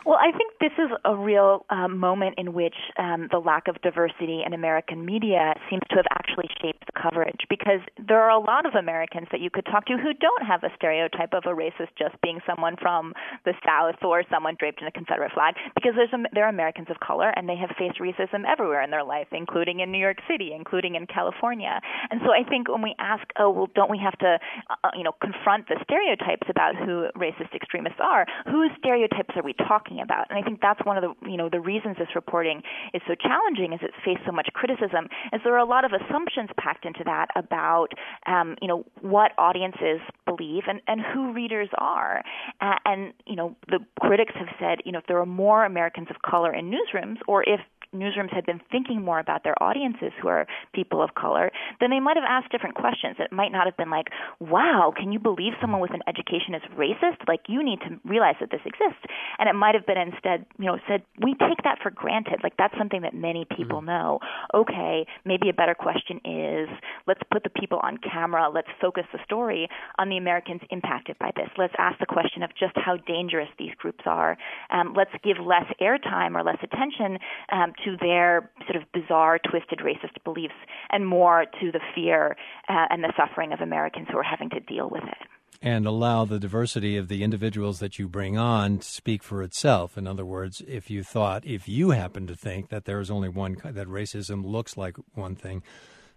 Well, 0.05 0.18
I 0.20 0.33
think 0.37 0.53
this 0.61 0.72
is 0.78 0.91
a 1.05 1.14
real 1.14 1.66
um, 1.70 1.99
moment 1.99 2.37
in 2.39 2.53
which 2.53 2.74
um, 2.99 3.28
the 3.31 3.39
lack 3.39 3.68
of 3.68 3.81
diversity 3.83 4.43
in 4.45 4.53
American 4.53 5.05
media 5.05 5.55
seems 5.68 5.83
to 5.91 5.97
have 5.97 6.07
actually 6.12 6.49
shaped 6.61 6.85
the 6.87 6.93
coverage 7.01 7.41
because 7.49 7.81
there 7.97 8.20
are 8.20 8.31
a 8.31 8.39
lot 8.39 8.66
of 8.66 8.74
Americans 8.74 9.28
that 9.33 9.41
you 9.41 9.51
could 9.51 9.66
talk 9.66 9.87
to 9.87 9.97
who 9.97 10.12
don't 10.14 10.45
have 10.47 10.62
a 10.62 10.70
stereotype 10.76 11.33
of 11.33 11.45
a 11.47 11.55
racist 11.55 11.93
just 11.99 12.20
being 12.22 12.41
someone 12.47 12.76
from 12.81 13.12
the 13.45 13.53
South 13.64 13.97
or 14.03 14.22
someone 14.31 14.57
draped 14.59 14.81
in 14.81 14.87
a 14.87 14.93
Confederate 14.93 15.33
flag 15.33 15.55
because 15.74 15.93
there's 15.97 16.12
a, 16.12 16.18
they're 16.33 16.49
Americans 16.49 16.89
of 16.91 17.01
color 17.01 17.33
and 17.37 17.49
they 17.49 17.57
have 17.57 17.70
faced 17.78 18.01
racism 18.01 18.45
everywhere 18.47 18.83
in 18.83 18.91
their 18.91 19.05
life, 19.05 19.28
including 19.33 19.81
in 19.81 19.93
New 19.93 20.01
York 20.01 20.18
City, 20.28 20.53
including 20.55 20.95
in 20.95 21.07
California. 21.07 21.81
And 22.11 22.20
so 22.24 22.33
I 22.33 22.49
think 22.49 22.68
when 22.68 22.83
we 22.83 22.95
ask, 22.99 23.24
oh, 23.39 23.51
well, 23.51 23.68
don't 23.74 23.91
we 23.91 23.99
have 23.99 24.16
to, 24.18 24.39
uh, 24.85 24.91
you 24.97 25.05
know, 25.05 25.12
confront 25.20 25.68
the 25.68 25.76
stereotypes 25.85 26.49
about 26.49 26.76
who 26.76 27.09
racist 27.16 27.55
extremists 27.55 28.01
are? 28.03 28.26
Whose 28.47 28.70
stereotypes 28.78 29.35
are 29.37 29.43
we 29.43 29.53
talking 29.55 29.70
about? 30.03 30.27
And 30.31 30.39
I 30.39 30.43
think 30.43 30.61
that's 30.61 30.81
one 30.85 30.97
of 30.97 31.03
the 31.03 31.29
you 31.29 31.37
know 31.37 31.49
the 31.49 31.61
reasons 31.61 31.97
this 31.99 32.14
reporting 32.14 32.62
is 32.95 33.03
so 33.07 33.14
challenging 33.14 33.73
is 33.73 33.81
it's 33.83 33.95
faced 34.05 34.23
so 34.27 34.33
much 34.33 34.49
criticism 34.53 35.09
is 35.33 35.41
there 35.45 35.55
are 35.55 35.59
a 35.59 35.68
lot 35.68 35.85
of 35.85 35.93
assumptions 35.93 36.51
packed 36.59 36.85
into 36.85 37.05
that 37.05 37.29
about 37.37 37.89
um, 38.27 38.57
you 38.61 38.68
know 38.68 38.85
what 39.01 39.33
audiences 39.39 40.01
believe 40.27 40.64
and, 40.68 40.81
and 40.87 41.01
who 41.01 41.33
readers 41.33 41.68
are 41.79 42.23
uh, 42.61 42.77
and 42.85 43.12
you 43.27 43.37
know 43.37 43.57
the 43.68 43.79
critics 44.01 44.33
have 44.35 44.49
said 44.59 44.79
you 44.85 44.93
know 44.93 44.99
if 44.99 45.07
there 45.07 45.18
are 45.18 45.27
more 45.27 45.64
Americans 45.64 46.09
of 46.11 46.16
color 46.23 46.53
in 46.55 46.71
newsrooms 46.71 47.16
or 47.29 47.43
if 47.43 47.61
newsrooms 47.95 48.33
had 48.33 48.47
been 48.47 48.61
thinking 48.71 49.03
more 49.03 49.18
about 49.18 49.43
their 49.45 49.61
audiences 49.62 50.12
who 50.21 50.29
are 50.29 50.47
people 50.73 51.03
of 51.03 51.14
color, 51.14 51.51
then 51.81 51.91
they 51.91 52.01
might 52.01 52.16
have 52.16 52.25
asked 52.29 52.53
different 52.53 52.75
questions. 52.75 53.16
It 53.18 53.33
might 53.33 53.53
not 53.53 53.66
have 53.66 53.77
been 53.77 53.91
like, 53.91 54.07
wow, 54.39 54.93
can 54.97 55.12
you 55.12 55.18
believe 55.18 55.55
someone 55.61 55.81
with 55.81 55.93
an 55.95 56.03
education 56.07 56.55
is 56.55 56.62
racist? 56.77 57.27
Like, 57.27 57.41
you 57.49 57.64
need 57.64 57.81
to 57.81 57.99
realize 58.05 58.37
that 58.41 58.51
this 58.51 58.61
exists. 58.64 59.03
And 59.39 59.49
it 59.49 59.55
might 59.61 59.74
have 59.74 59.84
been 59.84 59.98
instead, 59.98 60.46
you 60.58 60.64
know, 60.64 60.78
said, 60.88 61.02
we 61.22 61.34
take 61.34 61.62
that 61.64 61.78
for 61.82 61.90
granted. 61.90 62.40
Like, 62.42 62.56
that's 62.56 62.72
something 62.78 63.02
that 63.02 63.14
many 63.14 63.44
people 63.44 63.78
mm-hmm. 63.78 63.92
know. 63.92 64.18
Okay, 64.54 65.04
maybe 65.26 65.50
a 65.50 65.52
better 65.52 65.74
question 65.74 66.16
is 66.24 66.68
let's 67.06 67.20
put 67.30 67.44
the 67.44 67.50
people 67.50 67.78
on 67.82 67.98
camera, 67.98 68.48
let's 68.48 68.72
focus 68.80 69.04
the 69.12 69.18
story 69.24 69.68
on 69.98 70.08
the 70.08 70.16
Americans 70.16 70.62
impacted 70.70 71.18
by 71.18 71.30
this. 71.36 71.48
Let's 71.58 71.74
ask 71.78 71.98
the 72.00 72.06
question 72.06 72.42
of 72.42 72.50
just 72.58 72.72
how 72.76 72.96
dangerous 72.96 73.48
these 73.58 73.74
groups 73.76 74.04
are. 74.06 74.38
Um, 74.70 74.94
let's 74.96 75.12
give 75.22 75.36
less 75.44 75.68
airtime 75.80 76.34
or 76.34 76.42
less 76.42 76.58
attention 76.62 77.18
um, 77.52 77.74
to 77.84 77.96
their 78.00 78.50
sort 78.66 78.82
of 78.82 78.90
bizarre, 78.92 79.38
twisted 79.38 79.80
racist 79.80 80.16
beliefs 80.24 80.54
and 80.90 81.06
more 81.06 81.44
to 81.61 81.70
the 81.70 81.80
fear 81.94 82.36
uh, 82.68 82.86
and 82.88 83.04
the 83.04 83.12
suffering 83.16 83.52
of 83.52 83.61
Americans 83.61 84.08
who 84.11 84.16
are 84.16 84.22
having 84.22 84.48
to 84.50 84.61
deal 84.61 84.88
with 84.88 85.04
it 85.04 85.39
and 85.62 85.86
allow 85.86 86.24
the 86.24 86.38
diversity 86.38 86.96
of 86.96 87.08
the 87.08 87.22
individuals 87.22 87.80
that 87.80 87.98
you 87.98 88.08
bring 88.08 88.38
on 88.38 88.78
to 88.78 88.86
speak 88.86 89.22
for 89.22 89.42
itself. 89.42 89.98
In 89.98 90.06
other 90.06 90.24
words, 90.24 90.62
if 90.66 90.90
you 90.90 91.02
thought, 91.02 91.44
if 91.46 91.68
you 91.68 91.90
happen 91.90 92.26
to 92.26 92.34
think 92.34 92.70
that 92.70 92.86
there 92.86 93.00
is 93.00 93.11
only 93.11 93.28
one, 93.28 93.56
that 93.64 93.86
racism 93.86 94.44
looks 94.44 94.76
like 94.76 94.96
one 95.14 95.36
thing, 95.36 95.62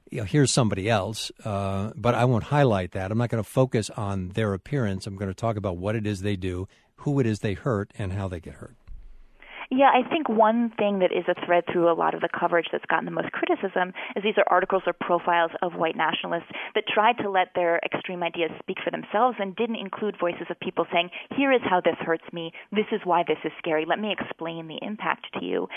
you 0.10 0.20
know, 0.20 0.26
here's 0.26 0.52
somebody 0.52 0.90
else, 0.90 1.32
uh, 1.44 1.92
but 1.96 2.14
I 2.14 2.26
won't 2.26 2.46
highlight 2.46 2.92
that. 2.92 3.12
I'm 3.12 3.18
not 3.18 3.30
going 3.30 3.44
to 3.44 3.50
focus 3.50 3.90
on 3.90 4.30
their 4.30 4.54
appearance. 4.54 5.08
I'm 5.08 5.18
going 5.18 5.32
to 5.32 5.36
talk 5.36 5.58
about 5.58 5.78
what 5.78 5.96
it 5.96 6.06
is 6.06 6.22
they 6.22 6.36
do, 6.36 6.68
who 6.98 7.20
it 7.20 7.26
is 7.26 7.40
they 7.40 7.54
hurt, 7.54 7.92
and 7.98 8.14
how 8.14 8.28
they 8.28 8.40
get 8.40 8.56
hurt. 8.56 8.76
Yeah, 9.72 9.90
I 9.94 10.08
think 10.08 10.30
one 10.30 10.72
thing 10.78 11.00
that 11.00 11.12
is 11.12 11.26
a 11.28 11.46
thread 11.46 11.64
through 11.72 11.92
a 11.92 11.96
lot 11.96 12.14
of 12.14 12.22
the 12.22 12.30
coverage 12.30 12.68
that's 12.72 12.86
gotten 12.86 13.06
the 13.06 13.12
most 13.12 13.32
criticism 13.32 13.94
is 14.16 14.24
these 14.24 14.38
are 14.38 14.46
articles 14.48 14.84
or 14.86 14.94
profiles 14.94 15.52
of 15.62 15.74
white 15.74 15.96
nationalists 15.96 16.52
that 16.76 16.84
tried 16.88 17.18
to 17.20 17.30
let 17.30 17.50
their 17.56 17.80
extreme 17.84 18.24
ideas 18.24 18.52
speak 18.60 18.78
for 18.84 18.92
themselves 18.92 19.38
and 19.40 19.56
didn't 19.56 19.78
include 19.78 20.16
voices 20.20 20.48
of 20.50 20.60
people 20.60 20.86
saying, 20.92 21.10
here 21.36 21.52
is 21.52 21.62
how 21.64 21.82
this 21.82 21.96
hurts 22.00 22.26
me, 22.32 22.52
this 22.72 22.86
is 22.92 23.02
why 23.04 23.24
this 23.28 23.38
is 23.44 23.52
scary, 23.58 23.86
let 23.88 24.00
me 24.00 24.14
explain 24.14 24.68
the 24.68 24.80
impact 24.82 25.26
to 25.34 25.46
you. 25.46 25.68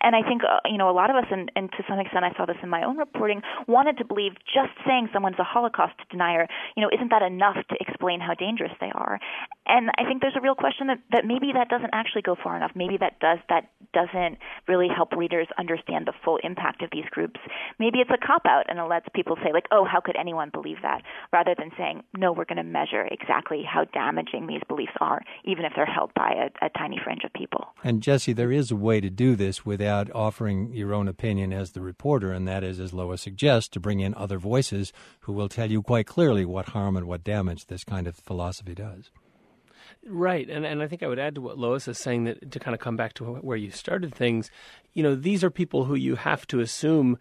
And 0.00 0.14
I 0.14 0.22
think, 0.26 0.42
uh, 0.42 0.60
you 0.66 0.78
know, 0.78 0.90
a 0.90 0.96
lot 0.96 1.10
of 1.10 1.16
us, 1.16 1.26
and, 1.30 1.50
and 1.56 1.70
to 1.72 1.84
some 1.88 1.98
extent 1.98 2.24
I 2.24 2.36
saw 2.36 2.46
this 2.46 2.56
in 2.62 2.68
my 2.68 2.84
own 2.84 2.96
reporting, 2.96 3.42
wanted 3.66 3.98
to 3.98 4.04
believe 4.04 4.32
just 4.44 4.72
saying 4.86 5.08
someone's 5.12 5.38
a 5.38 5.44
Holocaust 5.44 5.94
denier, 6.10 6.46
you 6.76 6.82
know, 6.82 6.90
isn't 6.92 7.10
that 7.10 7.22
enough 7.22 7.56
to 7.70 7.76
explain 7.80 8.20
how 8.20 8.34
dangerous 8.34 8.72
they 8.80 8.90
are? 8.94 9.18
And 9.66 9.90
I 9.98 10.04
think 10.04 10.20
there's 10.20 10.36
a 10.36 10.40
real 10.40 10.54
question 10.54 10.86
that, 10.88 10.98
that 11.12 11.24
maybe 11.24 11.52
that 11.54 11.68
doesn't 11.68 11.90
actually 11.92 12.22
go 12.22 12.36
far 12.36 12.56
enough. 12.56 12.72
Maybe 12.74 12.96
that 12.98 13.18
does 13.20 13.35
that 13.48 13.70
doesn't 13.92 14.38
really 14.68 14.88
help 14.94 15.12
readers 15.12 15.46
understand 15.58 16.06
the 16.06 16.12
full 16.24 16.38
impact 16.42 16.82
of 16.82 16.90
these 16.92 17.04
groups. 17.10 17.40
Maybe 17.78 17.98
it's 17.98 18.10
a 18.10 18.26
cop 18.26 18.42
out 18.46 18.64
and 18.68 18.78
it 18.78 18.84
lets 18.84 19.06
people 19.14 19.36
say, 19.42 19.52
like, 19.52 19.66
oh, 19.70 19.84
how 19.84 20.00
could 20.00 20.16
anyone 20.16 20.50
believe 20.52 20.78
that? 20.82 21.02
Rather 21.32 21.54
than 21.56 21.70
saying, 21.78 22.02
no, 22.16 22.32
we're 22.32 22.44
going 22.44 22.56
to 22.56 22.62
measure 22.62 23.06
exactly 23.10 23.62
how 23.62 23.84
damaging 23.84 24.46
these 24.46 24.62
beliefs 24.68 24.92
are, 25.00 25.22
even 25.44 25.64
if 25.64 25.72
they're 25.74 25.86
held 25.86 26.12
by 26.14 26.50
a, 26.62 26.66
a 26.66 26.68
tiny 26.70 26.98
fringe 27.02 27.24
of 27.24 27.32
people. 27.32 27.68
And 27.82 28.02
Jesse, 28.02 28.32
there 28.32 28.52
is 28.52 28.70
a 28.70 28.76
way 28.76 29.00
to 29.00 29.10
do 29.10 29.36
this 29.36 29.64
without 29.64 30.10
offering 30.14 30.72
your 30.72 30.92
own 30.92 31.08
opinion 31.08 31.52
as 31.52 31.72
the 31.72 31.80
reporter, 31.80 32.32
and 32.32 32.46
that 32.48 32.64
is, 32.64 32.80
as 32.80 32.92
Lois 32.92 33.22
suggests, 33.22 33.68
to 33.70 33.80
bring 33.80 34.00
in 34.00 34.14
other 34.14 34.38
voices 34.38 34.92
who 35.20 35.32
will 35.32 35.48
tell 35.48 35.70
you 35.70 35.82
quite 35.82 36.06
clearly 36.06 36.44
what 36.44 36.70
harm 36.70 36.96
and 36.96 37.06
what 37.06 37.24
damage 37.24 37.66
this 37.66 37.84
kind 37.84 38.06
of 38.06 38.16
philosophy 38.16 38.74
does. 38.74 39.10
Right, 40.08 40.48
and 40.48 40.64
and 40.64 40.82
I 40.82 40.86
think 40.86 41.02
I 41.02 41.08
would 41.08 41.18
add 41.18 41.34
to 41.34 41.40
what 41.40 41.58
Lois 41.58 41.88
is 41.88 41.98
saying 41.98 42.24
that 42.24 42.52
to 42.52 42.60
kind 42.60 42.74
of 42.74 42.80
come 42.80 42.96
back 42.96 43.14
to 43.14 43.24
where 43.24 43.56
you 43.56 43.72
started 43.72 44.14
things. 44.14 44.50
You 44.92 45.02
know, 45.02 45.16
these 45.16 45.42
are 45.42 45.50
people 45.50 45.84
who 45.84 45.96
you 45.96 46.14
have 46.14 46.46
to 46.48 46.60
assume. 46.60 47.18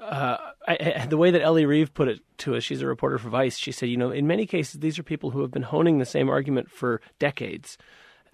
Uh, 0.00 0.36
I, 0.66 0.94
I, 0.96 1.06
the 1.06 1.16
way 1.16 1.30
that 1.30 1.42
Ellie 1.42 1.64
Reeve 1.64 1.94
put 1.94 2.08
it 2.08 2.20
to 2.38 2.56
us, 2.56 2.64
she's 2.64 2.82
a 2.82 2.86
reporter 2.86 3.18
for 3.18 3.28
Vice. 3.28 3.56
She 3.56 3.70
said, 3.70 3.88
you 3.88 3.96
know, 3.96 4.10
in 4.10 4.26
many 4.26 4.46
cases, 4.46 4.80
these 4.80 4.98
are 4.98 5.04
people 5.04 5.30
who 5.30 5.40
have 5.42 5.52
been 5.52 5.62
honing 5.62 5.98
the 5.98 6.04
same 6.04 6.28
argument 6.28 6.70
for 6.70 7.00
decades. 7.20 7.78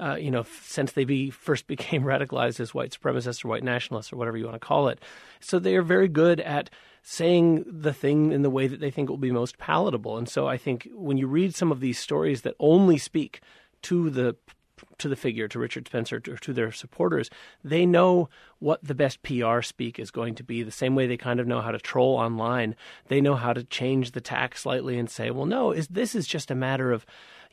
Uh, 0.00 0.14
you 0.14 0.30
know, 0.30 0.46
since 0.62 0.92
they 0.92 1.04
be, 1.04 1.28
first 1.28 1.66
became 1.66 2.02
radicalized 2.02 2.58
as 2.58 2.72
white 2.72 2.96
supremacists 2.98 3.44
or 3.44 3.48
white 3.48 3.62
nationalists 3.62 4.12
or 4.12 4.16
whatever 4.16 4.38
you 4.38 4.46
want 4.46 4.54
to 4.54 4.66
call 4.66 4.88
it. 4.88 4.98
So 5.40 5.58
they 5.58 5.76
are 5.76 5.82
very 5.82 6.08
good 6.08 6.40
at 6.40 6.70
saying 7.02 7.64
the 7.66 7.92
thing 7.92 8.32
in 8.32 8.40
the 8.40 8.50
way 8.50 8.66
that 8.66 8.80
they 8.80 8.90
think 8.90 9.10
will 9.10 9.18
be 9.18 9.30
most 9.30 9.58
palatable. 9.58 10.16
And 10.16 10.28
so 10.28 10.48
I 10.48 10.56
think 10.56 10.88
when 10.94 11.18
you 11.18 11.26
read 11.26 11.54
some 11.54 11.70
of 11.70 11.80
these 11.80 11.98
stories 11.98 12.42
that 12.42 12.54
only 12.58 12.96
speak 12.96 13.42
to 13.82 14.10
the 14.10 14.36
to 14.98 15.08
the 15.08 15.16
figure, 15.16 15.48
to 15.48 15.58
Richard 15.58 15.86
Spencer, 15.86 16.16
or 16.16 16.36
to 16.36 16.52
their 16.52 16.72
supporters, 16.72 17.30
they 17.64 17.84
know 17.86 18.28
what 18.58 18.82
the 18.82 18.94
best 18.94 19.22
PR 19.22 19.62
speak 19.62 19.98
is 19.98 20.10
going 20.10 20.34
to 20.36 20.44
be. 20.44 20.62
The 20.62 20.70
same 20.70 20.94
way 20.94 21.06
they 21.06 21.16
kind 21.16 21.40
of 21.40 21.46
know 21.46 21.60
how 21.60 21.70
to 21.70 21.78
troll 21.78 22.16
online, 22.16 22.76
they 23.08 23.20
know 23.20 23.34
how 23.34 23.52
to 23.52 23.64
change 23.64 24.12
the 24.12 24.20
tack 24.20 24.56
slightly 24.56 24.98
and 24.98 25.10
say, 25.10 25.30
"Well, 25.30 25.46
no, 25.46 25.72
is 25.72 25.88
this 25.88 26.14
is 26.14 26.26
just 26.26 26.50
a 26.50 26.54
matter 26.54 26.92
of, 26.92 27.04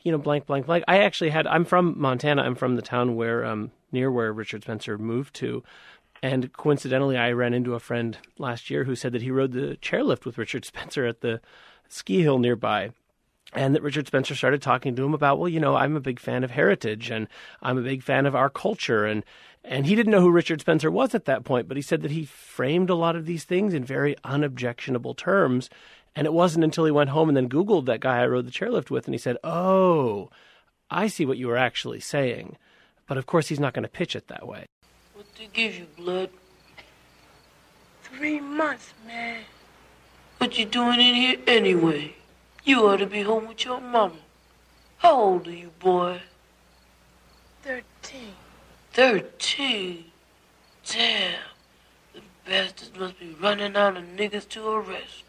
you 0.02 0.12
know, 0.12 0.18
blank, 0.18 0.46
blank, 0.46 0.66
blank." 0.66 0.84
I 0.88 0.98
actually 0.98 1.30
had. 1.30 1.46
I'm 1.46 1.64
from 1.64 1.94
Montana. 1.98 2.42
I'm 2.42 2.54
from 2.54 2.76
the 2.76 2.82
town 2.82 3.16
where, 3.16 3.44
um, 3.44 3.72
near 3.92 4.10
where 4.10 4.32
Richard 4.32 4.62
Spencer 4.62 4.98
moved 4.98 5.34
to. 5.36 5.62
And 6.20 6.52
coincidentally, 6.52 7.16
I 7.16 7.30
ran 7.30 7.54
into 7.54 7.74
a 7.74 7.80
friend 7.80 8.18
last 8.38 8.70
year 8.70 8.84
who 8.84 8.96
said 8.96 9.12
that 9.12 9.22
he 9.22 9.30
rode 9.30 9.52
the 9.52 9.78
chairlift 9.80 10.24
with 10.24 10.36
Richard 10.36 10.64
Spencer 10.64 11.06
at 11.06 11.20
the 11.20 11.40
ski 11.88 12.22
hill 12.22 12.38
nearby 12.38 12.90
and 13.52 13.74
that 13.74 13.82
Richard 13.82 14.06
Spencer 14.06 14.34
started 14.34 14.60
talking 14.60 14.94
to 14.96 15.04
him 15.04 15.14
about, 15.14 15.38
well, 15.38 15.48
you 15.48 15.60
know, 15.60 15.74
I'm 15.74 15.96
a 15.96 16.00
big 16.00 16.20
fan 16.20 16.44
of 16.44 16.50
heritage 16.50 17.10
and 17.10 17.28
I'm 17.62 17.78
a 17.78 17.82
big 17.82 18.02
fan 18.02 18.26
of 18.26 18.34
our 18.34 18.50
culture 18.50 19.04
and 19.06 19.24
and 19.64 19.86
he 19.86 19.94
didn't 19.94 20.12
know 20.12 20.20
who 20.20 20.30
Richard 20.30 20.60
Spencer 20.60 20.90
was 20.90 21.14
at 21.14 21.26
that 21.26 21.44
point, 21.44 21.68
but 21.68 21.76
he 21.76 21.82
said 21.82 22.02
that 22.02 22.10
he 22.10 22.24
framed 22.24 22.90
a 22.90 22.94
lot 22.94 23.16
of 23.16 23.26
these 23.26 23.44
things 23.44 23.74
in 23.74 23.84
very 23.84 24.16
unobjectionable 24.24 25.14
terms. 25.14 25.68
And 26.16 26.26
it 26.26 26.32
wasn't 26.32 26.64
until 26.64 26.84
he 26.84 26.90
went 26.90 27.10
home 27.10 27.28
and 27.28 27.36
then 27.36 27.50
Googled 27.50 27.84
that 27.86 28.00
guy 28.00 28.20
I 28.22 28.26
rode 28.26 28.46
the 28.46 28.52
chairlift 28.52 28.88
with 28.88 29.06
and 29.06 29.14
he 29.14 29.18
said, 29.18 29.36
Oh, 29.44 30.30
I 30.90 31.08
see 31.08 31.26
what 31.26 31.38
you 31.38 31.48
were 31.48 31.56
actually 31.56 32.00
saying. 32.00 32.56
But 33.06 33.18
of 33.18 33.26
course 33.26 33.48
he's 33.48 33.60
not 33.60 33.74
going 33.74 33.82
to 33.82 33.88
pitch 33.88 34.16
it 34.16 34.28
that 34.28 34.46
way. 34.46 34.66
What 35.14 35.26
they 35.36 35.48
give 35.52 35.74
you, 35.74 35.86
blood? 35.96 36.30
Three 38.02 38.40
months, 38.40 38.94
man. 39.06 39.42
What 40.38 40.56
you 40.56 40.64
doing 40.64 41.00
in 41.00 41.14
here 41.14 41.38
anyway? 41.46 42.14
You 42.68 42.86
ought 42.86 42.98
to 42.98 43.06
be 43.06 43.22
home 43.22 43.48
with 43.48 43.64
your 43.64 43.80
mama. 43.80 44.12
How 44.98 45.14
old 45.14 45.48
are 45.48 45.52
you, 45.52 45.70
boy? 45.80 46.20
Thirteen. 47.62 48.34
Thirteen? 48.92 50.04
Damn. 50.86 51.40
The 52.12 52.20
bastards 52.44 52.90
must 52.98 53.18
be 53.18 53.34
running 53.40 53.74
out 53.74 53.96
of 53.96 54.04
niggas 54.04 54.46
to 54.50 54.68
arrest. 54.68 55.24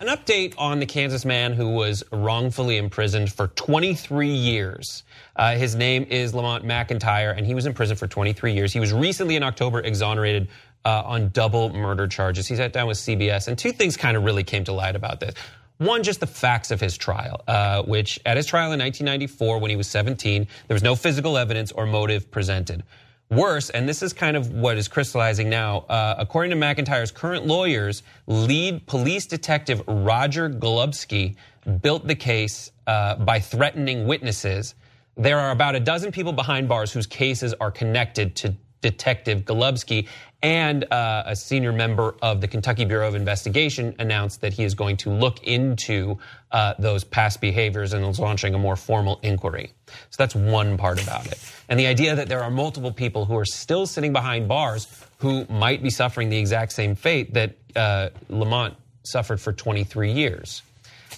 An 0.00 0.08
update 0.08 0.54
on 0.58 0.80
the 0.80 0.86
Kansas 0.86 1.24
man 1.24 1.52
who 1.52 1.68
was 1.68 2.02
wrongfully 2.10 2.78
imprisoned 2.78 3.32
for 3.32 3.46
23 3.46 4.28
years. 4.28 5.04
Uh, 5.36 5.54
his 5.54 5.76
name 5.76 6.02
is 6.10 6.34
Lamont 6.34 6.64
McIntyre, 6.64 7.32
and 7.36 7.46
he 7.46 7.54
was 7.54 7.66
in 7.66 7.74
prison 7.74 7.96
for 7.96 8.08
23 8.08 8.52
years. 8.52 8.72
He 8.72 8.80
was 8.80 8.92
recently 8.92 9.36
in 9.36 9.44
October 9.44 9.78
exonerated 9.78 10.48
uh, 10.84 11.02
on 11.04 11.30
double 11.30 11.72
murder 11.72 12.08
charges. 12.08 12.46
He 12.46 12.56
sat 12.56 12.72
down 12.72 12.88
with 12.88 12.96
CBS, 12.96 13.46
and 13.46 13.56
two 13.56 13.72
things 13.72 13.96
kind 13.96 14.16
of 14.16 14.24
really 14.24 14.44
came 14.44 14.64
to 14.64 14.72
light 14.72 14.96
about 14.96 15.20
this. 15.20 15.34
One, 15.78 16.02
just 16.02 16.20
the 16.20 16.26
facts 16.26 16.70
of 16.70 16.80
his 16.80 16.96
trial, 16.96 17.42
uh, 17.46 17.82
which 17.82 18.18
at 18.24 18.36
his 18.38 18.46
trial 18.46 18.72
in 18.72 18.80
1994, 18.80 19.58
when 19.58 19.70
he 19.70 19.76
was 19.76 19.86
17, 19.88 20.46
there 20.68 20.74
was 20.74 20.82
no 20.82 20.94
physical 20.94 21.36
evidence 21.36 21.70
or 21.70 21.84
motive 21.84 22.30
presented. 22.30 22.82
Worse, 23.28 23.70
and 23.70 23.88
this 23.88 24.02
is 24.02 24.12
kind 24.12 24.36
of 24.36 24.52
what 24.52 24.78
is 24.78 24.88
crystallizing 24.88 25.50
now, 25.50 25.80
uh, 25.88 26.14
according 26.16 26.50
to 26.50 26.56
McIntyre's 26.56 27.10
current 27.10 27.44
lawyers, 27.44 28.04
lead 28.26 28.86
police 28.86 29.26
detective 29.26 29.82
Roger 29.86 30.48
Golubski 30.48 31.34
built 31.82 32.06
the 32.06 32.14
case 32.14 32.70
uh, 32.86 33.16
by 33.16 33.40
threatening 33.40 34.06
witnesses. 34.06 34.76
There 35.16 35.38
are 35.38 35.50
about 35.50 35.74
a 35.74 35.80
dozen 35.80 36.12
people 36.12 36.32
behind 36.32 36.68
bars 36.68 36.92
whose 36.92 37.06
cases 37.06 37.52
are 37.54 37.70
connected 37.70 38.36
to 38.36 38.54
Detective 38.80 39.40
Golubski, 39.44 40.06
and 40.42 40.84
uh, 40.92 41.24
a 41.26 41.34
senior 41.34 41.72
member 41.72 42.14
of 42.22 42.40
the 42.40 42.48
Kentucky 42.48 42.84
Bureau 42.84 43.08
of 43.08 43.14
Investigation 43.14 43.94
announced 43.98 44.42
that 44.42 44.52
he 44.52 44.64
is 44.64 44.74
going 44.74 44.96
to 44.98 45.10
look 45.10 45.42
into 45.42 46.18
uh, 46.52 46.74
those 46.78 47.04
past 47.04 47.40
behaviors 47.40 47.92
and 47.92 48.04
is 48.04 48.20
launching 48.20 48.54
a 48.54 48.58
more 48.58 48.76
formal 48.76 49.18
inquiry. 49.22 49.72
So 49.86 50.16
that's 50.18 50.34
one 50.34 50.76
part 50.76 51.02
about 51.02 51.26
it. 51.26 51.38
And 51.68 51.80
the 51.80 51.86
idea 51.86 52.14
that 52.14 52.28
there 52.28 52.42
are 52.42 52.50
multiple 52.50 52.92
people 52.92 53.24
who 53.24 53.36
are 53.36 53.44
still 53.44 53.86
sitting 53.86 54.12
behind 54.12 54.46
bars 54.46 54.86
who 55.18 55.46
might 55.46 55.82
be 55.82 55.90
suffering 55.90 56.28
the 56.28 56.38
exact 56.38 56.72
same 56.72 56.94
fate 56.94 57.32
that 57.34 57.56
uh, 57.74 58.10
Lamont 58.28 58.74
suffered 59.04 59.40
for 59.40 59.52
23 59.52 60.12
years. 60.12 60.62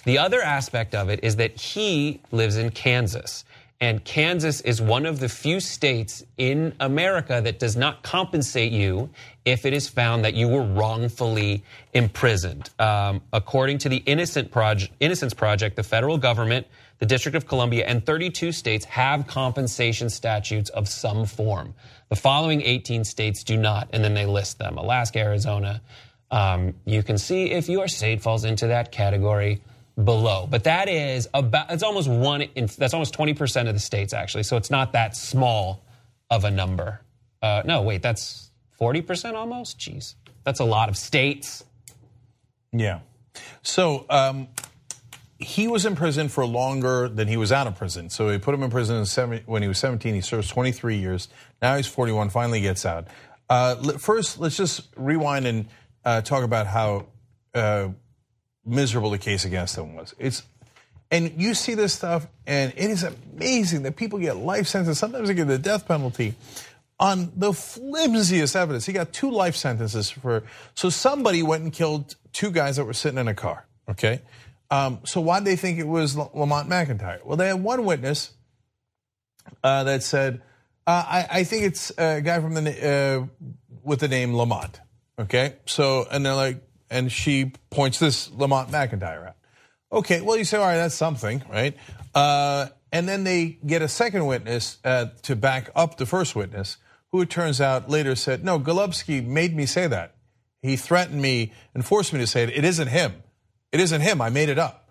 The 0.05 0.17
other 0.17 0.41
aspect 0.41 0.95
of 0.95 1.09
it 1.09 1.23
is 1.23 1.35
that 1.37 1.59
he 1.59 2.21
lives 2.31 2.57
in 2.57 2.71
Kansas. 2.71 3.43
And 3.81 4.03
Kansas 4.03 4.59
is 4.61 4.81
one 4.81 5.05
of 5.05 5.21
the 5.21 5.29
few 5.29 5.61
states 5.61 6.21
in 6.37 6.73
America 6.81 7.39
that 7.41 7.59
does 7.59 7.77
not 7.77 8.03
compensate 8.03 8.73
you 8.73 9.09
if 9.45 9.65
it 9.65 9.71
is 9.71 9.87
found 9.87 10.25
that 10.25 10.33
you 10.33 10.49
were 10.49 10.63
wrongfully 10.63 11.63
imprisoned. 11.93 12.69
Um, 12.77 13.21
according 13.31 13.77
to 13.79 13.89
the 13.89 13.97
Innocent 14.05 14.51
Innocence 14.99 15.33
Project, 15.33 15.77
the 15.77 15.83
federal 15.83 16.17
government, 16.17 16.67
the 16.97 17.05
District 17.05 17.37
of 17.37 17.47
Columbia, 17.47 17.85
and 17.85 18.05
32 18.05 18.51
states 18.51 18.83
have 18.85 19.27
compensation 19.27 20.09
statutes 20.09 20.69
of 20.71 20.89
some 20.89 21.25
form. 21.25 21.73
The 22.09 22.17
following 22.17 22.61
18 22.61 23.05
states 23.05 23.45
do 23.45 23.55
not, 23.55 23.87
and 23.93 24.03
then 24.03 24.13
they 24.13 24.25
list 24.25 24.59
them 24.59 24.77
Alaska, 24.77 25.19
Arizona. 25.19 25.81
Um, 26.31 26.73
you 26.83 27.01
can 27.01 27.17
see 27.17 27.51
if 27.51 27.69
your 27.69 27.87
state 27.87 28.21
falls 28.21 28.43
into 28.43 28.67
that 28.67 28.91
category 28.91 29.61
below. 30.03 30.47
But 30.49 30.63
that 30.63 30.89
is 30.89 31.27
about, 31.33 31.71
it's 31.71 31.83
almost 31.83 32.09
one, 32.09 32.41
in, 32.41 32.67
that's 32.77 32.93
almost 32.93 33.13
20% 33.13 33.67
of 33.67 33.73
the 33.73 33.79
states 33.79 34.13
actually. 34.13 34.43
So 34.43 34.57
it's 34.57 34.71
not 34.71 34.93
that 34.93 35.15
small 35.15 35.83
of 36.29 36.45
a 36.45 36.51
number. 36.51 37.01
Uh, 37.41 37.63
no, 37.65 37.81
wait, 37.81 38.01
that's 38.01 38.51
40% 38.79 39.33
almost? 39.33 39.79
Jeez. 39.79 40.15
That's 40.43 40.59
a 40.59 40.65
lot 40.65 40.89
of 40.89 40.97
states. 40.97 41.63
Yeah. 42.71 42.99
So 43.61 44.05
um, 44.09 44.47
he 45.39 45.67
was 45.67 45.85
in 45.85 45.95
prison 45.95 46.29
for 46.29 46.45
longer 46.45 47.07
than 47.07 47.27
he 47.27 47.37
was 47.37 47.51
out 47.51 47.67
of 47.67 47.77
prison. 47.77 48.09
So 48.09 48.27
they 48.27 48.37
put 48.37 48.53
him 48.53 48.63
in 48.63 48.69
prison 48.69 49.05
when 49.45 49.61
he 49.61 49.67
was 49.67 49.77
17. 49.79 50.13
He 50.13 50.21
serves 50.21 50.47
23 50.47 50.97
years. 50.97 51.29
Now 51.61 51.75
he's 51.77 51.87
41, 51.87 52.29
finally 52.29 52.61
gets 52.61 52.85
out. 52.85 53.07
Uh, 53.49 53.75
first, 53.97 54.39
let's 54.39 54.57
just 54.57 54.87
rewind 54.95 55.47
and 55.47 55.67
uh, 56.05 56.21
talk 56.21 56.43
about 56.43 56.67
how 56.67 57.07
uh, 57.55 57.89
miserable 58.65 59.09
the 59.09 59.17
case 59.17 59.45
against 59.45 59.77
him 59.77 59.95
was. 59.95 60.13
It's 60.19 60.43
and 61.11 61.33
you 61.37 61.55
see 61.55 61.73
this 61.73 61.93
stuff, 61.93 62.27
and 62.45 62.71
it 62.75 62.89
is 62.89 63.03
amazing 63.03 63.83
that 63.83 63.95
people 63.95 64.19
get 64.19 64.37
life 64.37 64.67
sentences. 64.67 64.99
Sometimes 64.99 65.27
they 65.27 65.33
get 65.33 65.47
the 65.47 65.57
death 65.57 65.87
penalty 65.87 66.35
on 66.99 67.31
the 67.35 67.51
flimsiest 67.51 68.55
evidence. 68.55 68.85
He 68.85 68.93
got 68.93 69.11
two 69.11 69.31
life 69.31 69.55
sentences 69.55 70.09
for. 70.09 70.43
So 70.75 70.89
somebody 70.89 71.41
went 71.41 71.63
and 71.63 71.73
killed 71.73 72.15
two 72.31 72.51
guys 72.51 72.75
that 72.75 72.85
were 72.85 72.93
sitting 72.93 73.17
in 73.17 73.27
a 73.27 73.33
car. 73.33 73.65
Okay, 73.89 74.21
um, 74.69 74.99
so 75.03 75.19
why 75.19 75.39
did 75.39 75.45
they 75.45 75.55
think 75.55 75.79
it 75.79 75.87
was 75.87 76.15
Lamont 76.15 76.69
McIntyre? 76.69 77.23
Well, 77.25 77.37
they 77.37 77.47
had 77.47 77.63
one 77.63 77.85
witness 77.85 78.31
uh, 79.63 79.83
that 79.85 80.03
said, 80.03 80.41
uh, 80.85 81.03
I, 81.07 81.27
I, 81.31 81.43
think 81.43 81.63
it's 81.63 81.91
a 81.97 82.21
guy 82.21 82.39
from 82.39 82.53
the 82.53 82.87
uh, 82.87 83.47
with 83.83 83.99
the 83.99 84.07
name 84.07 84.35
Lamont." 84.35 84.79
Okay, 85.17 85.55
so 85.65 86.05
and 86.11 86.23
they're 86.23 86.35
like, 86.35 86.61
and 86.89 87.11
she 87.11 87.53
points 87.69 87.99
this 87.99 88.31
Lamont 88.31 88.69
McIntyre 88.69 89.27
out. 89.27 89.35
Okay, 89.91 90.21
well, 90.21 90.37
you 90.37 90.43
say, 90.43 90.57
all 90.57 90.65
right, 90.65 90.77
that's 90.77 90.95
something, 90.95 91.43
right? 91.49 91.75
Uh, 92.13 92.67
and 92.91 93.07
then 93.07 93.23
they 93.23 93.57
get 93.65 93.81
a 93.81 93.87
second 93.87 94.25
witness 94.25 94.77
uh, 94.83 95.07
to 95.23 95.35
back 95.35 95.69
up 95.75 95.97
the 95.97 96.05
first 96.05 96.35
witness, 96.35 96.77
who 97.11 97.21
it 97.21 97.29
turns 97.29 97.59
out 97.59 97.89
later 97.89 98.15
said, 98.15 98.43
no, 98.43 98.59
Golubski 98.59 99.25
made 99.25 99.55
me 99.55 99.65
say 99.65 99.87
that. 99.87 100.15
He 100.61 100.75
threatened 100.75 101.21
me 101.21 101.53
and 101.73 101.85
forced 101.85 102.13
me 102.13 102.19
to 102.19 102.27
say 102.27 102.43
it. 102.43 102.49
It 102.49 102.63
isn't 102.63 102.89
him. 102.89 103.23
It 103.71 103.79
isn't 103.79 104.01
him. 104.01 104.21
I 104.21 104.29
made 104.29 104.49
it 104.49 104.59
up. 104.59 104.89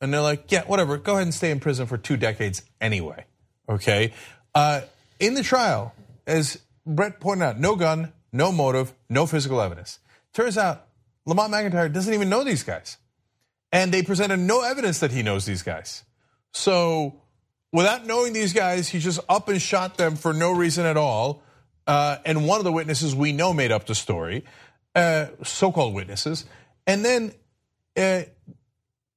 And 0.00 0.12
they're 0.12 0.20
like, 0.20 0.50
yeah, 0.50 0.64
whatever. 0.64 0.98
Go 0.98 1.12
ahead 1.12 1.22
and 1.22 1.34
stay 1.34 1.50
in 1.50 1.60
prison 1.60 1.86
for 1.86 1.96
two 1.96 2.16
decades 2.16 2.62
anyway. 2.80 3.24
Okay. 3.68 4.12
Uh, 4.54 4.82
in 5.20 5.34
the 5.34 5.42
trial, 5.42 5.94
as 6.26 6.58
Brett 6.84 7.20
pointed 7.20 7.44
out, 7.44 7.60
no 7.60 7.76
gun, 7.76 8.12
no 8.32 8.52
motive, 8.52 8.92
no 9.08 9.24
physical 9.26 9.60
evidence. 9.60 10.00
Turns 10.32 10.58
out 10.58 10.86
Lamont 11.26 11.52
McIntyre 11.52 11.92
doesn't 11.92 12.12
even 12.12 12.28
know 12.28 12.44
these 12.44 12.62
guys. 12.62 12.98
And 13.72 13.92
they 13.92 14.02
presented 14.02 14.38
no 14.38 14.62
evidence 14.62 15.00
that 15.00 15.10
he 15.10 15.22
knows 15.22 15.46
these 15.46 15.62
guys. 15.62 16.04
So, 16.52 17.20
without 17.72 18.06
knowing 18.06 18.32
these 18.32 18.52
guys, 18.52 18.88
he 18.88 19.00
just 19.00 19.18
up 19.28 19.48
and 19.48 19.60
shot 19.60 19.96
them 19.96 20.14
for 20.16 20.32
no 20.32 20.52
reason 20.52 20.86
at 20.86 20.96
all. 20.96 21.42
Uh, 21.86 22.18
and 22.24 22.46
one 22.46 22.60
of 22.60 22.64
the 22.64 22.72
witnesses 22.72 23.14
we 23.14 23.32
know 23.32 23.52
made 23.52 23.72
up 23.72 23.86
the 23.86 23.94
story, 23.94 24.44
uh, 24.94 25.26
so 25.42 25.72
called 25.72 25.92
witnesses. 25.94 26.44
And 26.86 27.04
then 27.04 27.32
uh, 27.96 28.22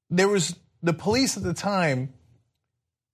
there 0.10 0.28
was 0.28 0.56
the 0.82 0.94
police 0.94 1.38
at 1.38 1.44
the 1.44 1.54
time 1.54 2.14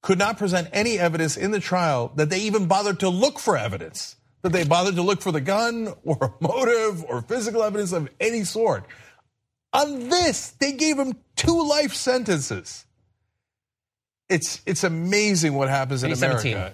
could 0.02 0.18
not 0.18 0.38
present 0.38 0.68
any 0.74 1.00
evidence 1.00 1.38
in 1.38 1.52
the 1.52 1.60
trial 1.60 2.12
that 2.16 2.30
they 2.30 2.42
even 2.42 2.68
bothered 2.68 3.00
to 3.00 3.10
look 3.10 3.40
for 3.40 3.58
evidence 3.58 4.16
that 4.44 4.52
they 4.52 4.66
bothered 4.66 4.96
to 4.96 5.02
look 5.02 5.22
for 5.22 5.32
the 5.32 5.42
gun 5.42 5.94
or 6.04 6.18
a 6.22 6.44
motive 6.44 7.04
or 7.06 7.22
physical 7.22 7.64
evidence 7.64 7.92
of 7.92 8.10
any 8.20 8.44
sort. 8.44 8.86
On 9.72 10.10
this, 10.10 10.52
they 10.52 10.74
gave 10.74 11.00
him 11.00 11.16
two 11.36 11.68
life 11.68 11.94
sentences. 11.94 12.86
It's 14.30 14.62
it's 14.66 14.84
amazing 14.84 15.54
what 15.54 15.70
happens 15.70 16.04
in 16.04 16.10
He's 16.10 16.22
America. 16.22 16.42
17. 16.42 16.74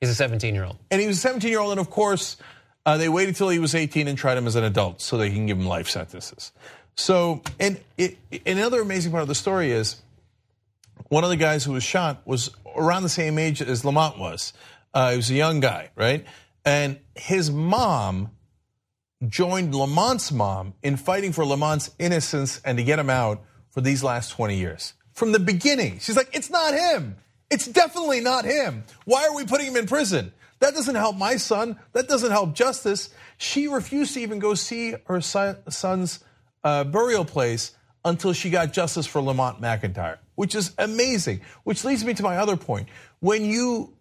He's 0.00 0.10
a 0.10 0.14
17 0.14 0.54
year 0.54 0.64
old. 0.64 0.78
And 0.90 1.00
he 1.00 1.06
was 1.06 1.16
a 1.16 1.20
17 1.20 1.50
year 1.50 1.60
old, 1.60 1.70
and 1.70 1.80
of 1.80 1.90
course, 1.90 2.36
uh, 2.84 2.98
they 2.98 3.08
waited 3.08 3.30
until 3.30 3.48
he 3.48 3.58
was 3.58 3.74
18 3.74 4.08
and 4.08 4.18
tried 4.18 4.36
him 4.36 4.46
as 4.46 4.56
an 4.56 4.64
adult 4.64 5.00
so 5.00 5.16
they 5.16 5.30
can 5.30 5.46
give 5.46 5.58
him 5.58 5.66
life 5.66 5.88
sentences. 5.88 6.52
So, 6.96 7.42
and 7.58 7.80
it, 7.96 8.18
another 8.46 8.80
amazing 8.80 9.10
part 9.10 9.22
of 9.22 9.28
the 9.28 9.34
story 9.34 9.72
is 9.72 10.02
one 11.08 11.24
of 11.24 11.30
the 11.30 11.36
guys 11.36 11.64
who 11.64 11.72
was 11.72 11.82
shot 11.82 12.22
was 12.26 12.50
around 12.76 13.02
the 13.02 13.08
same 13.08 13.38
age 13.38 13.62
as 13.62 13.84
Lamont 13.84 14.18
was. 14.18 14.52
Uh, 14.92 15.12
he 15.12 15.16
was 15.16 15.30
a 15.30 15.34
young 15.34 15.60
guy, 15.60 15.90
right? 15.96 16.24
And 16.64 16.98
his 17.14 17.50
mom 17.50 18.30
joined 19.28 19.74
Lamont's 19.74 20.32
mom 20.32 20.74
in 20.82 20.96
fighting 20.96 21.32
for 21.32 21.44
Lamont's 21.44 21.90
innocence 21.98 22.60
and 22.64 22.78
to 22.78 22.84
get 22.84 22.98
him 22.98 23.10
out 23.10 23.42
for 23.70 23.80
these 23.80 24.02
last 24.02 24.30
20 24.30 24.56
years. 24.56 24.94
From 25.12 25.32
the 25.32 25.38
beginning, 25.38 25.98
she's 26.00 26.16
like, 26.16 26.30
it's 26.32 26.50
not 26.50 26.74
him. 26.74 27.16
It's 27.50 27.66
definitely 27.66 28.20
not 28.20 28.44
him. 28.44 28.84
Why 29.04 29.26
are 29.26 29.34
we 29.34 29.44
putting 29.44 29.68
him 29.68 29.76
in 29.76 29.86
prison? 29.86 30.32
That 30.60 30.74
doesn't 30.74 30.94
help 30.94 31.16
my 31.16 31.36
son. 31.36 31.78
That 31.92 32.08
doesn't 32.08 32.30
help 32.30 32.54
justice. 32.54 33.10
She 33.36 33.68
refused 33.68 34.14
to 34.14 34.20
even 34.20 34.38
go 34.38 34.54
see 34.54 34.94
her 35.06 35.20
son's 35.20 36.20
uh, 36.62 36.84
burial 36.84 37.24
place 37.24 37.72
until 38.04 38.32
she 38.32 38.50
got 38.50 38.72
justice 38.72 39.06
for 39.06 39.20
Lamont 39.20 39.60
McIntyre, 39.60 40.18
which 40.34 40.54
is 40.54 40.72
amazing. 40.78 41.40
Which 41.64 41.84
leads 41.84 42.04
me 42.04 42.14
to 42.14 42.22
my 42.22 42.38
other 42.38 42.56
point. 42.56 42.88
When 43.20 43.44
you 43.44 43.93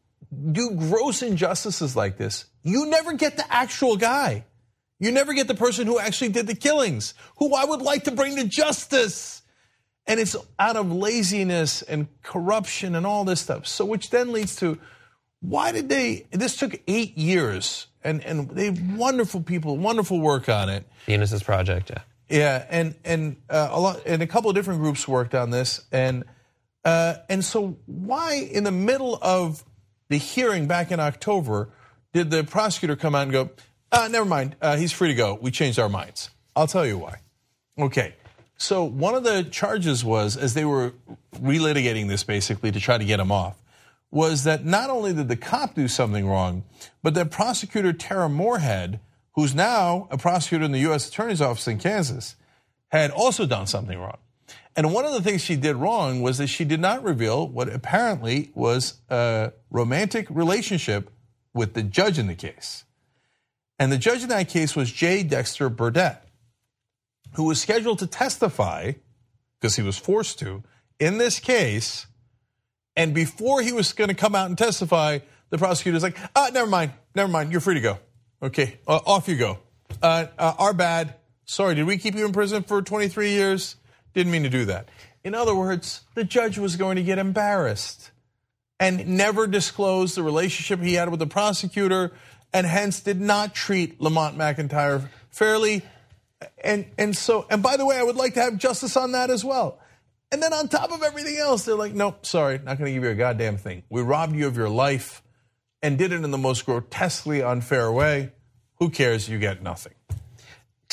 do 0.51 0.71
gross 0.71 1.21
injustices 1.21 1.95
like 1.95 2.17
this, 2.17 2.45
you 2.63 2.85
never 2.87 3.13
get 3.13 3.37
the 3.37 3.45
actual 3.53 3.97
guy. 3.97 4.45
You 4.99 5.11
never 5.11 5.33
get 5.33 5.47
the 5.47 5.55
person 5.55 5.85
who 5.85 5.99
actually 5.99 6.29
did 6.29 6.47
the 6.47 6.55
killings, 6.55 7.13
who 7.37 7.53
I 7.53 7.65
would 7.65 7.81
like 7.81 8.05
to 8.05 8.11
bring 8.11 8.37
to 8.37 8.45
justice. 8.45 9.41
And 10.07 10.19
it's 10.19 10.35
out 10.59 10.75
of 10.75 10.91
laziness 10.91 11.81
and 11.81 12.07
corruption 12.21 12.95
and 12.95 13.05
all 13.05 13.25
this 13.25 13.41
stuff. 13.41 13.67
So, 13.67 13.85
which 13.85 14.09
then 14.09 14.31
leads 14.31 14.55
to 14.57 14.77
why 15.43 15.73
did 15.73 15.89
they? 15.89 16.25
This 16.31 16.55
took 16.55 16.79
eight 16.87 17.17
years, 17.17 17.87
and 18.01 18.23
and 18.23 18.49
they 18.49 18.69
wonderful 18.69 19.41
people, 19.41 19.77
wonderful 19.77 20.19
work 20.21 20.47
on 20.47 20.69
it. 20.69 20.85
The 21.05 21.13
Innocence 21.13 21.43
Project, 21.43 21.89
yeah. 21.89 22.01
Yeah, 22.29 22.65
and 22.69 22.95
and 23.03 23.35
uh, 23.49 23.69
a 23.71 23.79
lot, 23.79 24.01
and 24.05 24.21
a 24.21 24.27
couple 24.27 24.49
of 24.49 24.55
different 24.55 24.79
groups 24.79 25.05
worked 25.05 25.35
on 25.35 25.49
this, 25.49 25.81
and 25.91 26.23
uh, 26.85 27.15
and 27.29 27.43
so 27.43 27.77
why 27.85 28.35
in 28.35 28.63
the 28.63 28.71
middle 28.71 29.19
of 29.21 29.63
the 30.13 30.19
hearing 30.19 30.67
back 30.67 30.91
in 30.91 30.99
October 30.99 31.69
did 32.13 32.29
the 32.29 32.43
prosecutor 32.43 32.95
come 32.95 33.15
out 33.15 33.23
and 33.23 33.31
go, 33.31 33.49
uh, 33.91 34.07
never 34.11 34.25
mind, 34.25 34.55
uh, 34.61 34.77
he's 34.77 34.91
free 34.91 35.07
to 35.07 35.15
go. 35.15 35.39
We 35.41 35.49
changed 35.49 35.79
our 35.79 35.89
minds. 35.89 36.29
I'll 36.55 36.67
tell 36.67 36.85
you 36.85 36.99
why. 36.99 37.21
Okay. 37.79 38.13
So 38.55 38.83
one 38.83 39.15
of 39.15 39.23
the 39.23 39.43
charges 39.43 40.05
was, 40.05 40.37
as 40.37 40.53
they 40.53 40.65
were 40.65 40.93
relitigating 41.37 42.09
this 42.09 42.23
basically 42.23 42.71
to 42.71 42.79
try 42.79 42.99
to 42.99 43.03
get 43.03 43.19
him 43.19 43.31
off, 43.31 43.57
was 44.11 44.43
that 44.43 44.63
not 44.63 44.91
only 44.91 45.13
did 45.13 45.29
the 45.29 45.35
cop 45.35 45.73
do 45.73 45.87
something 45.87 46.27
wrong, 46.27 46.63
but 47.01 47.15
that 47.15 47.31
prosecutor 47.31 47.91
Terra 47.91 48.29
Morehead, 48.29 48.99
who's 49.33 49.55
now 49.55 50.07
a 50.11 50.17
prosecutor 50.19 50.63
in 50.63 50.71
the 50.71 50.79
U.S. 50.81 51.09
Attorney's 51.09 51.41
Office 51.41 51.67
in 51.67 51.79
Kansas, 51.79 52.35
had 52.89 53.09
also 53.09 53.47
done 53.47 53.65
something 53.65 53.97
wrong. 53.97 54.19
And 54.75 54.93
one 54.93 55.05
of 55.05 55.13
the 55.13 55.21
things 55.21 55.41
she 55.41 55.55
did 55.55 55.75
wrong 55.75 56.21
was 56.21 56.39
that 56.39 56.47
she 56.47 56.65
did 56.65 56.79
not 56.79 57.03
reveal 57.03 57.47
what 57.47 57.69
apparently 57.69 58.51
was 58.55 58.95
a 59.09 59.53
romantic 59.69 60.27
relationship 60.29 61.11
with 61.53 61.73
the 61.73 61.83
judge 61.83 62.17
in 62.17 62.27
the 62.27 62.35
case. 62.35 62.83
And 63.77 63.91
the 63.91 63.97
judge 63.97 64.23
in 64.23 64.29
that 64.29 64.49
case 64.49 64.75
was 64.75 64.91
J. 64.91 65.23
Dexter 65.23 65.69
Burdett, 65.69 66.27
who 67.33 67.43
was 67.43 67.61
scheduled 67.61 67.99
to 67.99 68.07
testify, 68.07 68.93
because 69.59 69.75
he 69.75 69.83
was 69.83 69.97
forced 69.97 70.39
to, 70.39 70.63
in 70.99 71.17
this 71.17 71.39
case. 71.39 72.07
And 72.95 73.13
before 73.13 73.61
he 73.61 73.71
was 73.71 73.93
going 73.93 74.09
to 74.09 74.15
come 74.15 74.35
out 74.35 74.47
and 74.47 74.57
testify, 74.57 75.19
the 75.49 75.57
prosecutor 75.57 75.95
was 75.95 76.03
like, 76.03 76.17
ah, 76.35 76.49
never 76.53 76.69
mind, 76.69 76.93
never 77.13 77.31
mind, 77.31 77.51
you're 77.51 77.61
free 77.61 77.75
to 77.75 77.81
go. 77.81 77.99
Okay, 78.41 78.79
uh, 78.87 78.99
off 79.05 79.27
you 79.27 79.35
go. 79.35 79.59
Uh, 80.01 80.25
uh, 80.37 80.53
our 80.57 80.73
bad. 80.73 81.15
Sorry, 81.45 81.75
did 81.75 81.85
we 81.85 81.97
keep 81.97 82.15
you 82.15 82.25
in 82.25 82.31
prison 82.31 82.63
for 82.63 82.81
23 82.81 83.31
years? 83.31 83.75
Didn't 84.13 84.31
mean 84.31 84.43
to 84.43 84.49
do 84.49 84.65
that. 84.65 84.89
In 85.23 85.35
other 85.35 85.55
words, 85.55 86.01
the 86.15 86.23
judge 86.23 86.57
was 86.57 86.75
going 86.75 86.97
to 86.97 87.03
get 87.03 87.17
embarrassed 87.17 88.11
and 88.79 89.07
never 89.17 89.47
disclose 89.47 90.15
the 90.15 90.23
relationship 90.23 90.81
he 90.81 90.95
had 90.95 91.09
with 91.09 91.19
the 91.19 91.27
prosecutor 91.27 92.11
and 92.53 92.67
hence 92.67 92.99
did 92.99 93.19
not 93.19 93.55
treat 93.55 93.99
Lamont 93.99 94.37
McIntyre 94.37 95.09
fairly. 95.29 95.81
And, 96.63 96.85
and 96.97 97.15
so, 97.15 97.45
and 97.49 97.63
by 97.63 97.77
the 97.77 97.85
way, 97.85 97.97
I 97.97 98.03
would 98.03 98.15
like 98.15 98.35
to 98.35 98.41
have 98.41 98.57
justice 98.57 98.95
on 98.95 99.13
that 99.13 99.29
as 99.29 99.43
well. 99.43 99.79
And 100.31 100.41
then 100.41 100.53
on 100.53 100.67
top 100.67 100.91
of 100.91 101.03
everything 101.03 101.37
else, 101.37 101.65
they're 101.65 101.75
like, 101.75 101.93
nope, 101.93 102.25
sorry, 102.25 102.57
not 102.57 102.77
going 102.77 102.89
to 102.89 102.93
give 102.93 103.03
you 103.03 103.09
a 103.09 103.15
goddamn 103.15 103.57
thing. 103.57 103.83
We 103.89 104.01
robbed 104.01 104.35
you 104.35 104.47
of 104.47 104.57
your 104.57 104.69
life 104.69 105.23
and 105.81 105.97
did 105.97 106.11
it 106.11 106.23
in 106.23 106.31
the 106.31 106.37
most 106.37 106.65
grotesquely 106.65 107.41
unfair 107.41 107.91
way. 107.91 108.31
Who 108.79 108.89
cares? 108.89 109.29
You 109.29 109.39
get 109.39 109.61
nothing. 109.61 109.93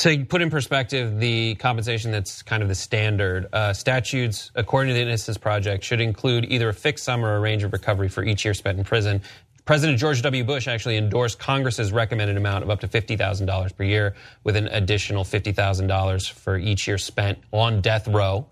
To 0.01 0.25
put 0.25 0.41
in 0.41 0.49
perspective 0.49 1.19
the 1.19 1.53
compensation 1.53 2.09
that's 2.09 2.41
kind 2.41 2.63
of 2.63 2.69
the 2.69 2.73
standard, 2.73 3.45
uh, 3.53 3.71
statutes, 3.71 4.49
according 4.55 4.89
to 4.89 4.93
the 4.95 5.01
Innocence 5.01 5.37
Project, 5.37 5.83
should 5.83 6.01
include 6.01 6.45
either 6.51 6.69
a 6.69 6.73
fixed 6.73 7.03
sum 7.03 7.23
or 7.23 7.35
a 7.35 7.39
range 7.39 7.61
of 7.61 7.71
recovery 7.71 8.09
for 8.09 8.23
each 8.23 8.43
year 8.43 8.55
spent 8.55 8.79
in 8.79 8.83
prison. 8.83 9.21
President 9.65 9.99
George 9.99 10.23
W. 10.23 10.43
Bush 10.43 10.67
actually 10.67 10.97
endorsed 10.97 11.37
Congress's 11.37 11.91
recommended 11.91 12.35
amount 12.35 12.63
of 12.63 12.71
up 12.71 12.79
to 12.79 12.87
$50,000 12.87 13.77
per 13.77 13.83
year, 13.83 14.15
with 14.43 14.55
an 14.55 14.69
additional 14.69 15.23
$50,000 15.23 16.31
for 16.31 16.57
each 16.57 16.87
year 16.87 16.97
spent 16.97 17.37
on 17.51 17.79
death 17.79 18.07
row. 18.07 18.47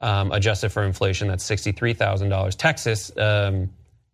Um, 0.00 0.30
adjusted 0.30 0.70
for 0.70 0.84
inflation, 0.84 1.26
that's 1.26 1.50
$63,000. 1.50 2.54
Texas 2.56 3.10
um, 3.16 3.70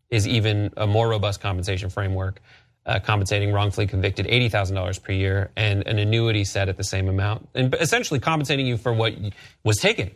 is 0.09 0.27
even 0.27 0.73
a 0.79 0.87
more 0.87 1.11
robust 1.11 1.43
compensation 1.43 1.91
framework, 1.91 2.41
uh, 2.89 2.99
compensating 3.01 3.53
wrongfully 3.53 3.87
convicted 3.87 4.27
$80,000 4.27 5.03
per 5.03 5.13
year 5.13 5.51
and 5.57 5.87
an 5.87 5.99
annuity 5.99 6.43
set 6.45 6.69
at 6.69 6.77
the 6.77 6.85
same 6.85 7.09
amount, 7.09 7.49
and 7.55 7.75
essentially 7.75 8.19
compensating 8.19 8.67
you 8.67 8.79
for 8.79 8.93
what 8.93 9.15
was 9.63 9.77
taken. 9.77 10.11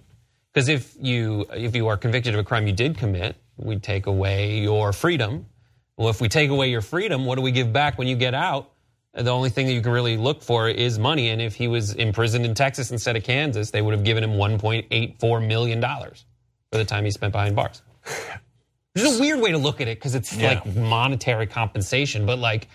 Because 0.53 0.69
if 0.69 0.95
you 1.01 1.47
if 1.53 1.77
you 1.77 1.89
are 1.89 1.97
convicted 1.97 2.35
of 2.35 2.41
a 2.41 2.45
crime 2.45 2.67
you 2.67 2.73
did 2.73 2.99
commit, 2.99 3.37
we 3.57 3.79
take 3.79 4.07
away 4.07 4.59
your 4.59 4.93
freedom. 4.93 5.47
Well, 5.97 6.09
if 6.09 6.21
we 6.21 6.29
take 6.29 6.51
away 6.51 6.71
your 6.71 6.81
freedom, 6.81 7.27
what 7.27 7.37
do 7.37 7.43
we 7.43 7.53
give 7.53 7.73
back 7.73 7.99
when 7.99 8.09
you 8.09 8.17
get 8.17 8.35
out? 8.35 8.71
The 9.15 9.31
only 9.31 9.51
thing 9.51 9.67
that 9.67 9.75
you 9.75 9.83
can 9.83 9.93
really 9.93 10.17
look 10.17 10.43
for 10.43 10.69
is 10.69 10.99
money. 10.99 11.29
And 11.29 11.41
if 11.41 11.55
he 11.55 11.69
was 11.69 11.95
imprisoned 11.95 12.47
in 12.47 12.55
Texas 12.55 12.91
instead 12.91 13.15
of 13.15 13.25
Kansas, 13.25 13.71
they 13.71 13.83
would 13.83 13.93
have 13.93 14.05
given 14.05 14.25
him 14.25 14.33
$1.84 14.33 15.47
million 15.47 15.83
for 15.83 16.79
the 16.79 16.85
time 16.87 17.05
he 17.05 17.11
spent 17.11 17.33
behind 17.33 17.55
bars. 17.55 17.83
Which 18.95 19.05
is 19.05 19.19
a 19.19 19.21
weird 19.21 19.41
way 19.41 19.53
to 19.53 19.59
look 19.59 19.81
at 19.81 19.89
it 19.89 19.99
because 19.99 20.15
it's 20.15 20.35
Yeah. 20.35 20.49
like 20.49 20.77
monetary 20.77 21.47
compensation, 21.47 22.27
but 22.27 22.39
like 22.39 22.69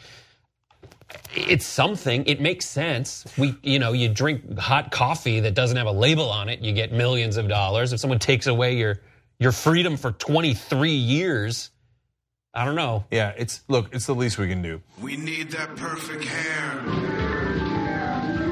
it's 1.35 1.65
something. 1.65 2.25
It 2.25 2.41
makes 2.41 2.65
sense. 2.65 3.23
We, 3.37 3.55
you 3.61 3.79
know, 3.79 3.93
you 3.93 4.09
drink 4.09 4.57
hot 4.57 4.91
coffee 4.91 5.39
that 5.41 5.53
doesn't 5.53 5.77
have 5.77 5.87
a 5.87 5.91
label 5.91 6.29
on 6.29 6.49
it, 6.49 6.59
you 6.61 6.73
get 6.73 6.91
millions 6.91 7.37
of 7.37 7.47
dollars. 7.47 7.93
If 7.93 7.99
someone 7.99 8.19
takes 8.19 8.47
away 8.47 8.75
your 8.77 8.99
your 9.39 9.51
freedom 9.51 9.97
for 9.97 10.11
23 10.11 10.91
years, 10.91 11.69
I 12.53 12.65
don't 12.65 12.75
know. 12.75 13.05
Yeah, 13.11 13.33
it's 13.37 13.61
look, 13.67 13.93
it's 13.93 14.07
the 14.07 14.15
least 14.15 14.39
we 14.39 14.47
can 14.47 14.63
do. 14.63 14.81
We 14.99 15.15
need 15.15 15.51
that 15.51 15.75
perfect 15.75 16.23
hair. 16.25 16.69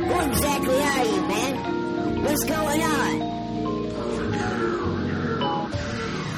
Who 0.06 0.30
exactly 0.32 0.80
are 0.82 1.06
you, 1.06 1.22
man? 1.28 2.24
What's 2.24 2.44
going 2.44 2.82
on? 2.84 3.35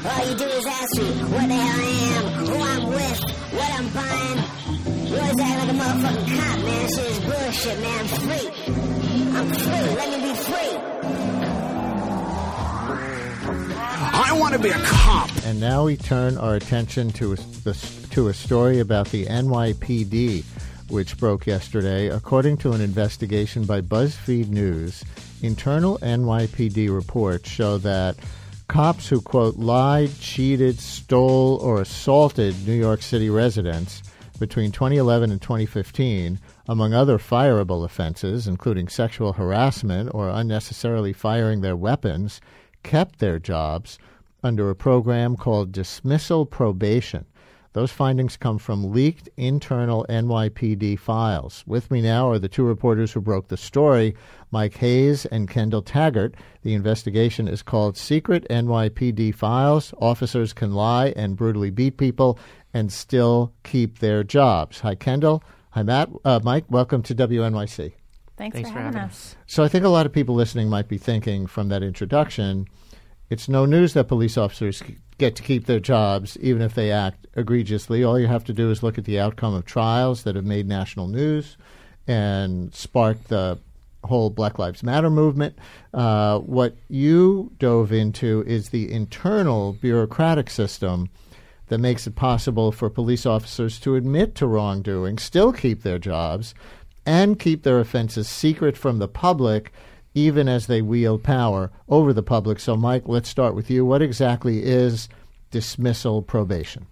All 0.05 0.29
you 0.29 0.35
do 0.35 0.45
is 0.45 0.65
ask 0.65 0.97
me 0.97 1.09
what 1.23 1.47
the 1.47 1.55
hell 1.55 1.79
I 1.79 1.93
am, 2.13 2.25
who 2.45 2.53
I'm 2.55 2.85
with, 2.87 3.19
what 3.53 3.69
I'm 3.77 3.89
buying. 3.93 4.39
You 5.07 5.15
always 5.17 5.39
act 5.39 5.57
like 5.59 5.69
a 5.69 5.73
motherfucking 5.73 6.27
cop, 6.37 6.57
man. 6.59 6.85
This 6.85 6.95
shit 6.95 7.05
is 7.11 7.19
bullshit, 7.19 7.79
man. 7.81 7.99
I'm 7.99 8.07
free. 8.07 8.47
I'm 9.35 9.47
free. 9.53 9.95
Let 9.95 10.07
me 10.11 10.17
be 10.29 10.35
free. 10.35 10.73
I 14.19 14.37
want 14.39 14.53
to 14.53 14.59
be 14.59 14.69
a 14.69 14.79
cop. 14.83 15.29
And 15.45 15.59
now 15.59 15.85
we 15.85 15.97
turn 15.97 16.37
our 16.37 16.55
attention 16.55 17.11
to 17.13 17.33
a, 17.33 17.35
the, 17.35 18.07
to 18.11 18.27
a 18.27 18.33
story 18.33 18.79
about 18.79 19.09
the 19.09 19.25
NYPD, 19.25 20.43
which 20.89 21.17
broke 21.17 21.47
yesterday. 21.47 22.07
According 22.07 22.57
to 22.57 22.71
an 22.73 22.81
investigation 22.81 23.65
by 23.65 23.81
BuzzFeed 23.81 24.49
News, 24.49 25.03
internal 25.41 25.97
NYPD 25.99 26.93
reports 26.93 27.49
show 27.49 27.77
that 27.79 28.15
cops 28.67 29.07
who, 29.09 29.21
quote, 29.21 29.55
lied, 29.55 30.11
cheated, 30.19 30.79
stole, 30.79 31.57
or 31.57 31.81
assaulted 31.81 32.67
New 32.67 32.73
York 32.73 33.01
City 33.01 33.29
residents 33.29 34.03
between 34.39 34.71
2011 34.71 35.31
and 35.31 35.41
2015, 35.41 36.39
among 36.67 36.93
other 36.93 37.17
fireable 37.17 37.83
offenses, 37.83 38.47
including 38.47 38.87
sexual 38.87 39.33
harassment 39.33 40.09
or 40.13 40.29
unnecessarily 40.29 41.13
firing 41.13 41.61
their 41.61 41.75
weapons, 41.75 42.39
kept 42.83 43.19
their 43.19 43.39
jobs 43.39 43.97
under 44.43 44.69
a 44.69 44.75
program 44.75 45.35
called 45.35 45.71
dismissal 45.71 46.45
probation. 46.45 47.25
Those 47.77 47.91
findings 47.91 48.37
come 48.37 48.57
from 48.57 48.91
leaked 48.91 49.29
internal 49.37 50.03
NYPD 50.09 50.97
files. 50.97 51.63
With 51.67 51.91
me 51.91 52.01
now 52.01 52.27
are 52.27 52.39
the 52.39 52.49
two 52.49 52.63
reporters 52.63 53.11
who 53.11 53.21
broke 53.21 53.49
the 53.49 53.55
story, 53.55 54.15
Mike 54.49 54.77
Hayes 54.77 55.27
and 55.27 55.47
Kendall 55.47 55.83
Taggart. 55.83 56.33
The 56.63 56.73
investigation 56.73 57.47
is 57.47 57.61
called 57.61 57.95
Secret 57.95 58.47
NYPD 58.49 59.35
Files. 59.35 59.93
Officers 60.01 60.53
can 60.53 60.73
lie 60.73 61.13
and 61.15 61.37
brutally 61.37 61.69
beat 61.69 61.97
people 61.97 62.39
and 62.73 62.91
still 62.91 63.53
keep 63.61 63.99
their 63.99 64.23
jobs. 64.23 64.79
Hi, 64.79 64.95
Kendall. 64.95 65.43
Hi, 65.69 65.83
Matt. 65.83 66.09
Uh, 66.25 66.39
Mike, 66.43 66.65
welcome 66.71 67.03
to 67.03 67.13
WNYC. 67.13 67.93
Thanks, 68.37 68.55
Thanks 68.55 68.69
for, 68.69 68.73
for 68.73 68.81
having 68.81 68.97
having 68.97 69.09
us. 69.11 69.35
So 69.45 69.63
I 69.63 69.67
think 69.67 69.85
a 69.85 69.89
lot 69.89 70.07
of 70.07 70.11
people 70.11 70.33
listening 70.33 70.67
might 70.67 70.87
be 70.87 70.97
thinking 70.97 71.45
from 71.45 71.69
that 71.69 71.83
introduction, 71.83 72.65
it's 73.29 73.47
no 73.47 73.67
news 73.67 73.93
that 73.93 74.07
police 74.07 74.35
officers 74.35 74.81
get 75.17 75.35
to 75.35 75.43
keep 75.43 75.65
their 75.65 75.79
jobs 75.79 76.37
even 76.41 76.61
if 76.61 76.75
they 76.75 76.91
act 76.91 77.27
egregiously. 77.35 78.03
All 78.03 78.19
you 78.19 78.27
have 78.27 78.43
to 78.45 78.53
do 78.53 78.71
is 78.71 78.83
look 78.83 78.97
at 78.97 79.05
the 79.05 79.19
outcome 79.19 79.53
of 79.53 79.65
trials 79.65 80.23
that 80.23 80.35
have 80.35 80.45
made 80.45 80.67
national 80.67 81.07
news 81.07 81.57
and 82.07 82.73
sparked 82.73 83.27
the 83.27 83.59
whole 84.03 84.29
Black 84.29 84.57
Lives 84.59 84.83
Matter 84.83 85.09
movement. 85.09 85.57
Uh, 85.93 86.39
what 86.39 86.75
you 86.87 87.51
dove 87.59 87.91
into 87.91 88.43
is 88.47 88.69
the 88.69 88.91
internal 88.91 89.73
bureaucratic 89.73 90.49
system 90.49 91.09
that 91.67 91.79
makes 91.79 92.07
it 92.07 92.15
possible 92.15 92.71
for 92.71 92.89
police 92.89 93.25
officers 93.25 93.79
to 93.79 93.95
admit 93.95 94.35
to 94.35 94.47
wrongdoing, 94.47 95.17
still 95.17 95.51
keep 95.51 95.83
their 95.83 95.99
jobs, 95.99 96.55
and 97.05 97.39
keep 97.39 97.63
their 97.63 97.79
offenses 97.79 98.27
secret 98.27 98.77
from 98.77 98.99
the 98.99 99.07
public, 99.07 99.71
even 100.17 100.49
as 100.49 100.65
they 100.65 100.81
wield 100.81 101.23
power 101.23 101.71
over 101.87 102.11
the 102.11 102.23
public. 102.23 102.59
So, 102.59 102.75
Mike, 102.75 103.03
let's 103.05 103.29
start 103.29 103.53
with 103.53 103.69
you. 103.69 103.85
What 103.85 104.01
exactly 104.01 104.63
is 104.63 105.09
dismissal 105.51 106.23
probation? 106.23 106.87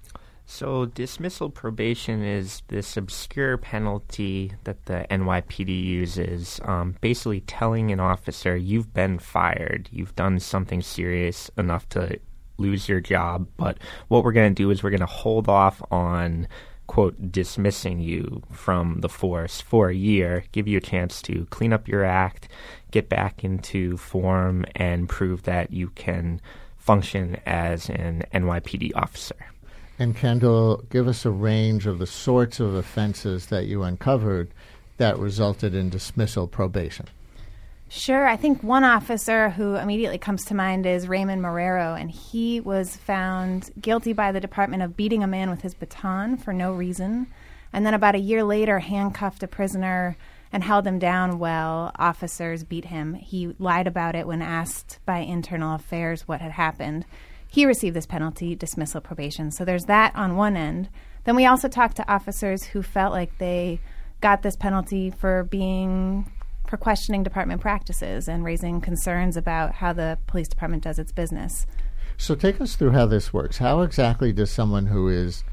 So, 0.45 0.85
dismissal 0.85 1.49
probation 1.49 2.23
is 2.23 2.61
this 2.67 2.95
obscure 2.95 3.57
penalty 3.57 4.51
that 4.65 4.85
the 4.85 5.07
NYPD 5.09 5.83
uses, 5.83 6.59
um, 6.65 6.95
basically 7.01 7.41
telling 7.41 7.91
an 7.91 7.99
officer, 7.99 8.55
you've 8.55 8.93
been 8.93 9.17
fired, 9.17 9.89
you've 9.91 10.15
done 10.15 10.39
something 10.39 10.83
serious 10.83 11.49
enough 11.57 11.89
to 11.89 12.19
lose 12.59 12.87
your 12.87 13.01
job, 13.01 13.47
but 13.57 13.79
what 14.07 14.23
we're 14.23 14.33
going 14.33 14.53
to 14.53 14.63
do 14.63 14.69
is 14.69 14.83
we're 14.83 14.91
going 14.91 14.99
to 14.99 15.07
hold 15.07 15.49
off 15.49 15.81
on, 15.89 16.47
quote, 16.85 17.31
dismissing 17.31 17.99
you 17.99 18.43
from 18.51 19.01
the 19.01 19.09
force 19.09 19.61
for 19.61 19.89
a 19.89 19.95
year, 19.95 20.43
give 20.51 20.67
you 20.67 20.77
a 20.77 20.81
chance 20.81 21.23
to 21.23 21.47
clean 21.49 21.73
up 21.73 21.87
your 21.87 22.05
act, 22.05 22.47
get 22.95 23.09
back 23.09 23.43
into 23.43 23.97
form, 23.97 24.63
and 24.73 25.09
prove 25.09 25.43
that 25.43 25.69
you 25.69 25.89
can 25.89 26.39
function 26.77 27.35
as 27.45 27.89
an 27.89 28.23
NYPD 28.33 28.91
officer. 28.95 29.35
And 29.99 30.15
Kendall, 30.15 30.81
give 30.89 31.05
us 31.05 31.25
a 31.25 31.29
range 31.29 31.87
of 31.87 31.99
the 31.99 32.07
sorts 32.07 32.61
of 32.61 32.73
offenses 32.73 33.47
that 33.47 33.65
you 33.65 33.83
uncovered 33.83 34.49
that 34.95 35.19
resulted 35.19 35.75
in 35.75 35.89
dismissal 35.89 36.47
probation. 36.47 37.07
Sure. 37.89 38.25
I 38.27 38.37
think 38.37 38.63
one 38.63 38.85
officer 38.85 39.49
who 39.49 39.75
immediately 39.75 40.17
comes 40.17 40.45
to 40.45 40.55
mind 40.55 40.85
is 40.85 41.09
Raymond 41.09 41.41
Marrero, 41.41 41.99
and 41.99 42.09
he 42.09 42.61
was 42.61 42.95
found 42.95 43.71
guilty 43.81 44.13
by 44.13 44.31
the 44.31 44.39
department 44.39 44.83
of 44.83 44.95
beating 44.95 45.21
a 45.21 45.27
man 45.27 45.49
with 45.49 45.63
his 45.63 45.73
baton 45.73 46.37
for 46.37 46.53
no 46.53 46.71
reason. 46.71 47.27
And 47.73 47.85
then 47.85 47.93
about 47.93 48.15
a 48.15 48.19
year 48.19 48.45
later, 48.45 48.79
handcuffed 48.79 49.43
a 49.43 49.49
prisoner 49.49 50.15
and 50.55 50.63
held 50.63 50.87
him 50.87 50.97
down 50.97 51.37
while 51.37 51.91
officers 51.99 52.63
beat 52.63 52.85
him. 52.85 53.13
He 53.15 53.53
lied 53.59 53.87
about 53.87 54.15
it 54.15 54.25
when 54.25 54.41
asked 54.41 54.99
by 55.05 55.17
internal 55.17 55.75
affairs 55.75 56.29
what 56.29 56.39
had 56.39 56.53
happened. 56.53 57.05
He 57.49 57.65
received 57.65 57.93
this 57.93 58.05
penalty, 58.05 58.55
dismissal 58.55 59.01
probation. 59.01 59.51
So 59.51 59.65
there's 59.65 59.83
that 59.83 60.15
on 60.15 60.37
one 60.37 60.55
end. 60.55 60.87
Then 61.25 61.35
we 61.35 61.45
also 61.45 61.67
talked 61.67 61.97
to 61.97 62.09
officers 62.09 62.63
who 62.63 62.81
felt 62.81 63.11
like 63.11 63.37
they 63.37 63.81
got 64.21 64.43
this 64.43 64.55
penalty 64.55 65.11
for 65.11 65.43
being 65.43 66.31
for 66.69 66.77
questioning 66.77 67.21
department 67.21 67.59
practices 67.59 68.29
and 68.29 68.45
raising 68.45 68.79
concerns 68.79 69.35
about 69.35 69.73
how 69.73 69.91
the 69.91 70.17
police 70.25 70.47
department 70.47 70.83
does 70.83 70.99
its 70.99 71.11
business. 71.11 71.67
So 72.15 72.33
take 72.33 72.61
us 72.61 72.77
through 72.77 72.91
how 72.91 73.07
this 73.07 73.33
works. 73.33 73.57
How 73.57 73.81
exactly 73.81 74.31
does 74.31 74.51
someone 74.51 74.85
who 74.85 75.09
is 75.09 75.43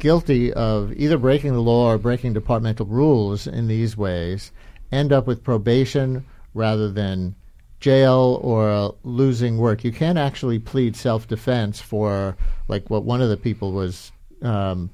guilty 0.00 0.52
of 0.52 0.92
either 0.96 1.18
breaking 1.18 1.52
the 1.52 1.60
law 1.60 1.92
or 1.92 1.98
breaking 1.98 2.32
departmental 2.32 2.86
rules 2.86 3.46
in 3.46 3.68
these 3.68 3.96
ways 3.96 4.50
end 4.90 5.12
up 5.12 5.26
with 5.26 5.44
probation 5.44 6.24
rather 6.54 6.90
than 6.90 7.36
jail 7.78 8.40
or 8.42 8.94
losing 9.04 9.58
work? 9.58 9.84
You 9.84 9.92
can't 9.92 10.18
actually 10.18 10.58
plead 10.58 10.96
self 10.96 11.28
defense 11.28 11.80
for, 11.80 12.36
like, 12.68 12.90
what 12.90 13.04
one 13.04 13.20
of 13.20 13.28
the 13.28 13.36
people 13.36 13.72
was. 13.72 14.10
Um, 14.42 14.90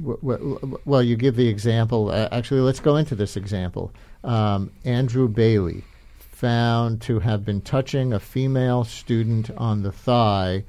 w- 0.00 0.18
w- 0.20 0.78
well, 0.84 1.02
you 1.02 1.16
give 1.16 1.36
the 1.36 1.48
example. 1.48 2.10
Uh, 2.10 2.28
actually, 2.32 2.60
let's 2.60 2.80
go 2.80 2.96
into 2.96 3.14
this 3.14 3.36
example. 3.36 3.92
Um, 4.24 4.70
Andrew 4.84 5.28
Bailey 5.28 5.84
found 6.18 7.02
to 7.02 7.18
have 7.18 7.44
been 7.44 7.60
touching 7.60 8.14
a 8.14 8.20
female 8.20 8.84
student 8.84 9.50
on 9.58 9.82
the 9.82 9.92
thigh 9.92 10.64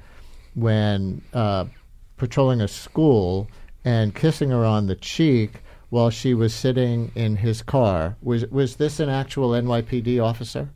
when 0.54 1.22
uh, 1.32 1.64
patrolling 2.18 2.60
a 2.60 2.68
school 2.68 3.48
and 3.84 4.14
kissing 4.14 4.50
her 4.50 4.64
on 4.64 4.86
the 4.86 4.94
cheek 4.96 5.62
while 5.90 6.10
she 6.10 6.34
was 6.34 6.54
sitting 6.54 7.12
in 7.14 7.36
his 7.36 7.62
car. 7.62 8.16
Was 8.22 8.46
was 8.46 8.76
this 8.76 9.00
an 9.00 9.08
actual 9.08 9.50
NYPD 9.50 10.22
officer? 10.22 10.70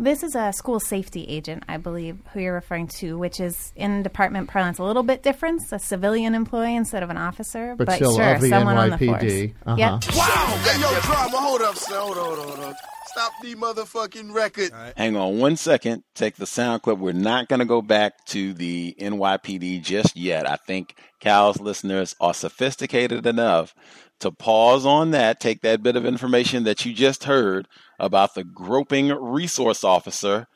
This 0.00 0.22
is 0.22 0.36
a 0.36 0.52
school 0.52 0.78
safety 0.78 1.24
agent, 1.24 1.64
I 1.68 1.76
believe, 1.76 2.18
who 2.32 2.38
you're 2.38 2.54
referring 2.54 2.86
to, 2.98 3.18
which 3.18 3.40
is 3.40 3.72
in 3.74 4.04
department 4.04 4.48
parlance 4.48 4.78
a 4.78 4.84
little 4.84 5.02
bit 5.02 5.24
different, 5.24 5.60
a 5.72 5.78
civilian 5.80 6.36
employee 6.36 6.76
instead 6.76 7.02
of 7.02 7.10
an 7.10 7.16
officer. 7.16 7.74
But 7.76 7.90
still 7.92 8.14
sure, 8.14 8.34
of 8.34 8.40
the 8.40 8.48
someone 8.48 8.76
on 8.76 8.90
the 8.90 8.96
NYPD. 8.96 9.08
force. 9.08 9.52
Uh-huh. 9.66 9.76
Yep. 9.76 10.16
Wow! 10.16 10.60
Hey, 10.62 10.80
yo, 10.80 11.00
drama, 11.00 11.36
hold 11.38 11.62
up, 11.62 11.74
son. 11.74 11.98
Hold 11.98 12.16
on, 12.18 12.24
hold 12.24 12.38
on, 12.38 12.46
hold 12.48 12.60
on. 12.60 12.74
Stop 13.08 13.32
the 13.42 13.54
motherfucking 13.54 14.34
record. 14.34 14.70
Hang 14.96 15.16
on 15.16 15.38
one 15.38 15.56
second. 15.56 16.04
Take 16.14 16.36
the 16.36 16.46
sound 16.46 16.82
clip. 16.82 16.98
We're 16.98 17.12
not 17.12 17.48
going 17.48 17.60
to 17.60 17.66
go 17.66 17.80
back 17.80 18.24
to 18.26 18.52
the 18.52 18.94
NYPD 19.00 19.82
just 19.82 20.16
yet. 20.16 20.48
I 20.48 20.56
think 20.56 20.94
Cal's 21.18 21.58
listeners 21.58 22.14
are 22.20 22.34
sophisticated 22.34 23.26
enough 23.26 23.74
to 24.20 24.30
pause 24.30 24.84
on 24.84 25.12
that, 25.12 25.40
take 25.40 25.62
that 25.62 25.82
bit 25.82 25.96
of 25.96 26.04
information 26.04 26.64
that 26.64 26.84
you 26.84 26.92
just 26.92 27.24
heard 27.24 27.66
about 27.98 28.34
the 28.34 28.44
groping 28.44 29.08
resource 29.08 29.84
officer, 29.84 30.46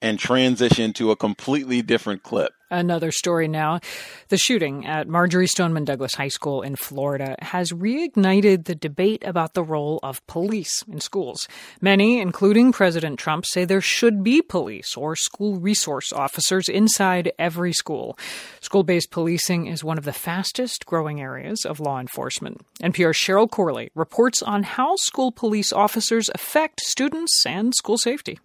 and 0.00 0.18
transition 0.18 0.92
to 0.94 1.10
a 1.10 1.16
completely 1.16 1.82
different 1.82 2.22
clip. 2.22 2.52
Another 2.70 3.10
story 3.10 3.48
now. 3.48 3.80
The 4.28 4.36
shooting 4.36 4.86
at 4.86 5.08
Marjory 5.08 5.46
Stoneman 5.46 5.86
Douglas 5.86 6.14
High 6.14 6.28
School 6.28 6.60
in 6.60 6.76
Florida 6.76 7.34
has 7.40 7.72
reignited 7.72 8.64
the 8.66 8.74
debate 8.74 9.22
about 9.24 9.54
the 9.54 9.62
role 9.62 9.98
of 10.02 10.26
police 10.26 10.84
in 10.86 11.00
schools. 11.00 11.48
Many, 11.80 12.20
including 12.20 12.72
President 12.72 13.18
Trump, 13.18 13.46
say 13.46 13.64
there 13.64 13.80
should 13.80 14.22
be 14.22 14.42
police 14.42 14.96
or 14.96 15.16
school 15.16 15.58
resource 15.58 16.12
officers 16.12 16.68
inside 16.68 17.32
every 17.38 17.72
school. 17.72 18.18
School 18.60 18.84
based 18.84 19.10
policing 19.10 19.66
is 19.66 19.82
one 19.82 19.96
of 19.96 20.04
the 20.04 20.12
fastest 20.12 20.84
growing 20.84 21.22
areas 21.22 21.64
of 21.64 21.80
law 21.80 21.98
enforcement. 21.98 22.60
NPR's 22.82 23.16
Cheryl 23.16 23.50
Corley 23.50 23.90
reports 23.94 24.42
on 24.42 24.62
how 24.62 24.96
school 24.96 25.32
police 25.32 25.72
officers 25.72 26.28
affect 26.34 26.80
students 26.80 27.46
and 27.46 27.74
school 27.74 27.96
safety. 27.96 28.38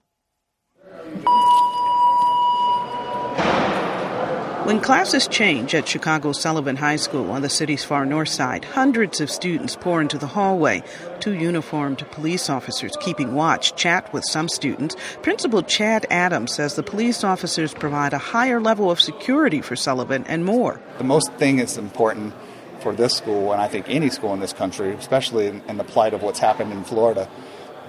When 4.63 4.79
classes 4.79 5.27
change 5.27 5.75
at 5.75 5.89
Chicago's 5.89 6.39
Sullivan 6.39 6.77
High 6.77 6.95
School 6.95 7.31
on 7.31 7.41
the 7.41 7.49
city's 7.49 7.83
far 7.83 8.05
north 8.05 8.29
side, 8.29 8.63
hundreds 8.63 9.19
of 9.19 9.29
students 9.29 9.75
pour 9.75 9.99
into 9.99 10.17
the 10.17 10.25
hallway. 10.25 10.83
Two 11.19 11.33
uniformed 11.33 12.09
police 12.11 12.49
officers 12.49 12.95
keeping 13.01 13.33
watch 13.33 13.75
chat 13.75 14.13
with 14.13 14.23
some 14.23 14.47
students. 14.47 14.95
Principal 15.21 15.63
Chad 15.63 16.05
Adams 16.09 16.53
says 16.53 16.75
the 16.75 16.81
police 16.81 17.25
officers 17.25 17.73
provide 17.73 18.13
a 18.13 18.17
higher 18.17 18.61
level 18.61 18.89
of 18.89 19.01
security 19.01 19.59
for 19.59 19.75
Sullivan 19.75 20.23
and 20.27 20.45
more. 20.45 20.79
The 20.97 21.03
most 21.03 21.33
thing 21.33 21.57
that's 21.57 21.75
important 21.75 22.33
for 22.79 22.95
this 22.95 23.13
school, 23.17 23.51
and 23.51 23.61
I 23.61 23.67
think 23.67 23.87
any 23.89 24.09
school 24.09 24.33
in 24.33 24.39
this 24.39 24.53
country, 24.53 24.93
especially 24.93 25.47
in, 25.47 25.61
in 25.67 25.75
the 25.75 25.83
plight 25.83 26.13
of 26.13 26.21
what's 26.21 26.39
happened 26.39 26.71
in 26.71 26.85
Florida, 26.85 27.29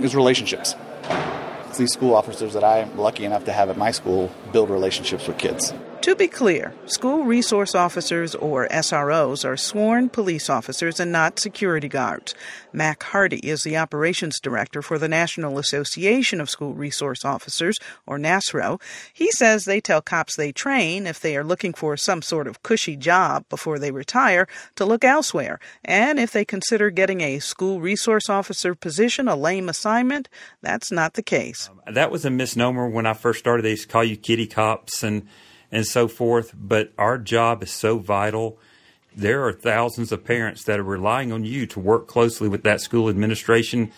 is 0.01 0.17
relationships. 0.17 0.75
It's 1.69 1.79
these 1.79 1.93
school 1.93 2.17
officers 2.17 2.53
that 2.55 2.65
I'm 2.65 2.97
lucky 2.99 3.25
enough 3.25 3.45
to 3.45 3.53
have 3.53 3.71
at 3.71 3.77
my 3.77 3.93
school 3.93 4.33
build 4.53 4.71
relationships 4.71 5.29
with 5.29 5.39
kids. 5.39 5.73
To 6.05 6.15
be 6.15 6.29
clear, 6.29 6.75
school 6.85 7.25
resource 7.25 7.75
officers 7.75 8.35
or 8.35 8.69
SROs 8.69 9.43
are 9.43 9.57
sworn 9.57 10.11
police 10.11 10.51
officers 10.51 11.01
and 11.01 11.11
not 11.11 11.39
security 11.39 11.89
guards. 11.89 12.35
Mac 12.75 13.03
Hardy 13.05 13.39
is 13.39 13.63
the 13.63 13.79
operations 13.79 14.39
director 14.39 14.83
for 14.83 14.99
the 14.99 15.09
National 15.09 15.59
Association 15.59 16.43
of 16.43 16.51
School 16.51 16.75
Resource 16.75 17.25
Officers, 17.25 17.79
or 18.07 18.19
NASRO. 18.19 18.83
He 19.15 19.31
says 19.31 19.65
they 19.65 19.81
tell 19.81 20.03
cops 20.03 20.37
they 20.37 20.53
train 20.53 21.07
if 21.07 21.21
they 21.21 21.39
are 21.39 21.43
looking 21.43 21.73
for 21.73 21.97
some 21.97 22.21
sort 22.21 22.49
of 22.49 22.63
cushy 22.63 22.97
job 22.97 23.49
before 23.49 23.79
they 23.79 23.91
retire 23.91 24.47
to 24.77 24.85
look 24.85 25.05
elsewhere. 25.05 25.59
And 25.87 26.19
if 26.19 26.33
they 26.33 26.45
consider 26.45 26.91
getting 26.91 27.23
a 27.23 27.39
school 27.39 27.81
resource 27.81 28.29
officer 28.29 28.75
position 28.75 29.27
a 29.27 29.37
lame 29.37 29.71
assignment, 29.71 30.29
that's 30.61 30.93
not 30.93 31.15
the 31.15 31.23
case. 31.23 31.71
Um, 31.71 31.95
that 31.95 32.11
was 32.11 32.27
a 32.27 32.31
misnomer 32.31 32.91
when 32.91 33.07
I 33.07 33.15
first 33.15 33.39
started. 33.39 33.63
They 33.63 33.71
used 33.71 33.85
to 33.85 33.89
call 33.89 34.05
you 34.05 34.19
kitty 34.19 34.47
cops 34.47 35.03
and 35.03 35.27
and 35.75 35.85
so 35.85 36.09
forth. 36.09 36.55
But 36.57 36.93
our 36.97 37.19
job 37.19 37.63
is 37.63 37.71
so 37.71 37.99
vital. 37.99 38.59
There 39.15 39.45
are 39.47 39.53
thousands 39.53 40.13
of 40.13 40.25
parents 40.25 40.65
that 40.65 40.79
are 40.79 40.85
relying 40.85 41.33
on 41.33 41.45
you 41.45 41.67
to 41.67 41.81
work 41.81 42.07
closely 42.07 42.49
with 42.49 42.63
that 42.63 42.81
school 42.81 43.09
administration 43.11 43.93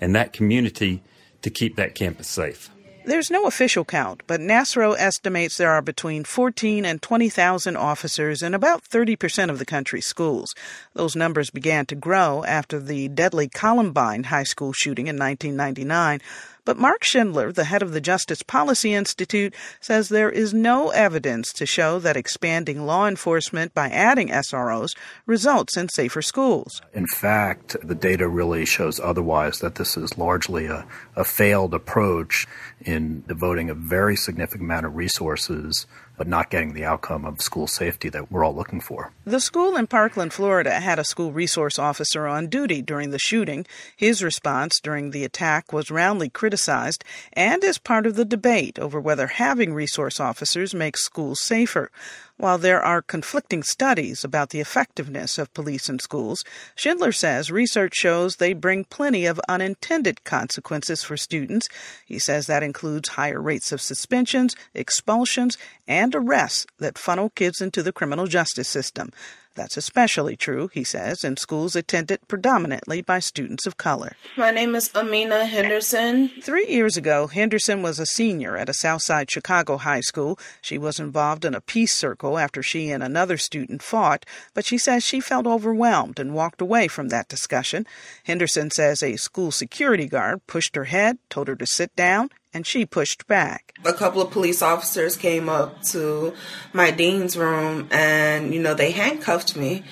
and 0.00 0.14
that 0.16 0.32
community 0.32 1.02
to 1.42 1.50
keep 1.50 1.76
that 1.76 1.94
campus 1.94 2.26
safe. 2.26 2.70
There's 3.04 3.30
no 3.30 3.46
official 3.46 3.86
count, 3.86 4.22
but 4.26 4.38
NASRO 4.38 4.94
estimates 4.98 5.56
there 5.56 5.70
are 5.70 5.80
between 5.80 6.24
14 6.24 6.84
and 6.84 7.00
20,000 7.00 7.74
officers 7.74 8.42
in 8.42 8.52
about 8.52 8.84
30% 8.84 9.48
of 9.48 9.58
the 9.58 9.64
country's 9.64 10.04
schools. 10.04 10.54
Those 10.92 11.16
numbers 11.16 11.48
began 11.48 11.86
to 11.86 11.94
grow 11.94 12.44
after 12.44 12.78
the 12.78 13.08
deadly 13.08 13.48
Columbine 13.48 14.24
high 14.24 14.42
school 14.42 14.74
shooting 14.74 15.06
in 15.06 15.16
1999. 15.16 16.20
But 16.68 16.76
Marc 16.76 17.02
Schindler, 17.02 17.50
the 17.50 17.64
head 17.64 17.80
of 17.80 17.92
the 17.92 18.00
Justice 18.02 18.42
Policy 18.42 18.92
Institute, 18.92 19.54
says 19.80 20.10
there 20.10 20.28
is 20.28 20.52
no 20.52 20.90
evidence 20.90 21.50
to 21.54 21.64
show 21.64 21.98
that 22.00 22.14
expanding 22.14 22.84
law 22.84 23.08
enforcement 23.08 23.72
by 23.72 23.88
adding 23.88 24.28
SROs 24.28 24.90
results 25.24 25.78
in 25.78 25.88
safer 25.88 26.20
schools. 26.20 26.82
In 26.92 27.06
fact, 27.06 27.74
the 27.82 27.94
data 27.94 28.28
really 28.28 28.66
shows 28.66 29.00
otherwise, 29.00 29.60
that 29.60 29.76
this 29.76 29.96
is 29.96 30.18
largely 30.18 30.66
a, 30.66 30.84
a 31.16 31.24
failed 31.24 31.72
approach 31.72 32.46
in 32.82 33.24
devoting 33.26 33.70
a 33.70 33.74
very 33.74 34.14
significant 34.14 34.64
amount 34.64 34.84
of 34.84 34.94
resources 34.94 35.86
but 36.18 36.26
not 36.26 36.50
getting 36.50 36.74
the 36.74 36.84
outcome 36.84 37.24
of 37.24 37.40
school 37.40 37.66
safety 37.66 38.08
that 38.10 38.30
we're 38.30 38.44
all 38.44 38.54
looking 38.54 38.80
for. 38.80 39.12
The 39.24 39.40
school 39.40 39.76
in 39.76 39.86
Parkland, 39.86 40.32
Florida 40.32 40.80
had 40.80 40.98
a 40.98 41.04
school 41.04 41.32
resource 41.32 41.78
officer 41.78 42.26
on 42.26 42.48
duty 42.48 42.82
during 42.82 43.10
the 43.10 43.18
shooting. 43.18 43.64
His 43.96 44.22
response 44.22 44.80
during 44.80 45.12
the 45.12 45.24
attack 45.24 45.72
was 45.72 45.90
roundly 45.90 46.28
criticized 46.28 47.04
and 47.32 47.62
is 47.64 47.78
part 47.78 48.06
of 48.06 48.16
the 48.16 48.24
debate 48.24 48.78
over 48.78 49.00
whether 49.00 49.28
having 49.28 49.72
resource 49.72 50.20
officers 50.20 50.74
makes 50.74 51.04
schools 51.04 51.40
safer. 51.40 51.90
While 52.38 52.58
there 52.58 52.80
are 52.80 53.02
conflicting 53.02 53.64
studies 53.64 54.22
about 54.22 54.50
the 54.50 54.60
effectiveness 54.60 55.38
of 55.38 55.52
police 55.54 55.88
in 55.88 55.98
schools, 55.98 56.44
Schindler 56.76 57.10
says 57.10 57.50
research 57.50 57.96
shows 57.96 58.36
they 58.36 58.52
bring 58.52 58.84
plenty 58.84 59.26
of 59.26 59.40
unintended 59.48 60.22
consequences 60.22 61.02
for 61.02 61.16
students. 61.16 61.68
He 62.06 62.20
says 62.20 62.46
that 62.46 62.62
includes 62.62 63.08
higher 63.10 63.42
rates 63.42 63.72
of 63.72 63.80
suspensions, 63.80 64.54
expulsions, 64.72 65.58
and 65.88 66.14
arrests 66.14 66.64
that 66.78 66.96
funnel 66.96 67.30
kids 67.30 67.60
into 67.60 67.82
the 67.82 67.92
criminal 67.92 68.28
justice 68.28 68.68
system. 68.68 69.10
That's 69.58 69.76
especially 69.76 70.36
true, 70.36 70.70
he 70.72 70.84
says, 70.84 71.24
in 71.24 71.36
schools 71.36 71.74
attended 71.74 72.20
predominantly 72.28 73.02
by 73.02 73.18
students 73.18 73.66
of 73.66 73.76
color. 73.76 74.12
My 74.36 74.52
name 74.52 74.76
is 74.76 74.88
Amina 74.94 75.46
Henderson. 75.46 76.28
Three 76.40 76.68
years 76.68 76.96
ago, 76.96 77.26
Henderson 77.26 77.82
was 77.82 77.98
a 77.98 78.06
senior 78.06 78.56
at 78.56 78.68
a 78.68 78.74
Southside 78.74 79.28
Chicago 79.32 79.76
high 79.76 80.00
school. 80.00 80.38
She 80.62 80.78
was 80.78 81.00
involved 81.00 81.44
in 81.44 81.56
a 81.56 81.60
peace 81.60 81.92
circle 81.92 82.38
after 82.38 82.62
she 82.62 82.90
and 82.90 83.02
another 83.02 83.36
student 83.36 83.82
fought, 83.82 84.24
but 84.54 84.64
she 84.64 84.78
says 84.78 85.02
she 85.02 85.18
felt 85.18 85.44
overwhelmed 85.44 86.20
and 86.20 86.34
walked 86.34 86.60
away 86.60 86.86
from 86.86 87.08
that 87.08 87.26
discussion. 87.26 87.84
Henderson 88.22 88.70
says 88.70 89.02
a 89.02 89.16
school 89.16 89.50
security 89.50 90.06
guard 90.06 90.46
pushed 90.46 90.76
her 90.76 90.84
head, 90.84 91.18
told 91.30 91.48
her 91.48 91.56
to 91.56 91.66
sit 91.66 91.94
down, 91.96 92.30
and 92.52 92.66
she 92.66 92.86
pushed 92.86 93.26
back. 93.26 93.74
A 93.84 93.92
couple 93.92 94.22
of 94.22 94.30
police 94.30 94.62
officers 94.62 95.16
came 95.16 95.48
up 95.48 95.82
to 95.84 96.34
my 96.72 96.90
dean's 96.90 97.36
room 97.36 97.88
and, 97.90 98.54
you 98.54 98.60
know, 98.60 98.74
they 98.74 98.90
handcuffed 98.90 99.56
me. 99.56 99.84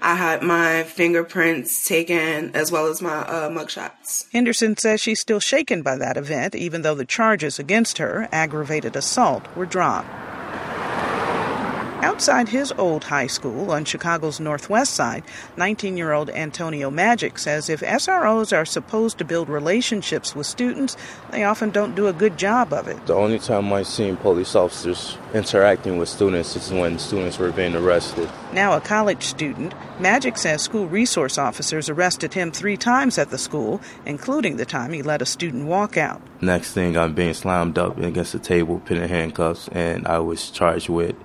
I 0.00 0.14
had 0.14 0.42
my 0.42 0.84
fingerprints 0.84 1.86
taken 1.86 2.54
as 2.54 2.70
well 2.70 2.86
as 2.86 3.02
my 3.02 3.18
uh, 3.18 3.48
mugshots. 3.48 4.30
Henderson 4.32 4.76
says 4.76 5.00
she's 5.00 5.20
still 5.20 5.40
shaken 5.40 5.82
by 5.82 5.96
that 5.96 6.16
event, 6.16 6.54
even 6.54 6.82
though 6.82 6.94
the 6.94 7.04
charges 7.04 7.58
against 7.58 7.98
her, 7.98 8.28
aggravated 8.30 8.94
assault, 8.94 9.44
were 9.56 9.66
dropped. 9.66 10.08
Outside 12.00 12.48
his 12.48 12.70
old 12.78 13.02
high 13.02 13.26
school 13.26 13.72
on 13.72 13.84
Chicago's 13.84 14.38
northwest 14.38 14.94
side, 14.94 15.24
19 15.56 15.96
year 15.96 16.12
old 16.12 16.30
Antonio 16.30 16.92
Magic 16.92 17.40
says 17.40 17.68
if 17.68 17.80
SROs 17.80 18.56
are 18.56 18.64
supposed 18.64 19.18
to 19.18 19.24
build 19.24 19.48
relationships 19.48 20.32
with 20.32 20.46
students, 20.46 20.96
they 21.32 21.42
often 21.42 21.70
don't 21.70 21.96
do 21.96 22.06
a 22.06 22.12
good 22.12 22.38
job 22.38 22.72
of 22.72 22.86
it. 22.86 23.04
The 23.06 23.14
only 23.14 23.40
time 23.40 23.72
I've 23.72 23.88
seen 23.88 24.16
police 24.16 24.54
officers 24.54 25.18
interacting 25.34 25.98
with 25.98 26.08
students 26.08 26.54
is 26.54 26.70
when 26.72 27.00
students 27.00 27.36
were 27.36 27.50
being 27.50 27.74
arrested. 27.74 28.30
Now 28.52 28.74
a 28.74 28.80
college 28.80 29.24
student, 29.24 29.74
Magic 29.98 30.38
says 30.38 30.62
school 30.62 30.86
resource 30.86 31.36
officers 31.36 31.88
arrested 31.88 32.32
him 32.32 32.52
three 32.52 32.76
times 32.76 33.18
at 33.18 33.30
the 33.30 33.38
school, 33.38 33.80
including 34.06 34.56
the 34.56 34.64
time 34.64 34.92
he 34.92 35.02
let 35.02 35.20
a 35.20 35.26
student 35.26 35.66
walk 35.66 35.96
out. 35.96 36.22
Next 36.40 36.72
thing, 36.72 36.96
I'm 36.96 37.14
being 37.14 37.34
slammed 37.34 37.76
up 37.76 37.98
against 37.98 38.32
the 38.32 38.38
table, 38.38 38.78
put 38.78 38.98
in 38.98 39.08
handcuffs, 39.08 39.66
and 39.72 40.06
I 40.06 40.20
was 40.20 40.52
charged 40.52 40.88
with 40.88 41.16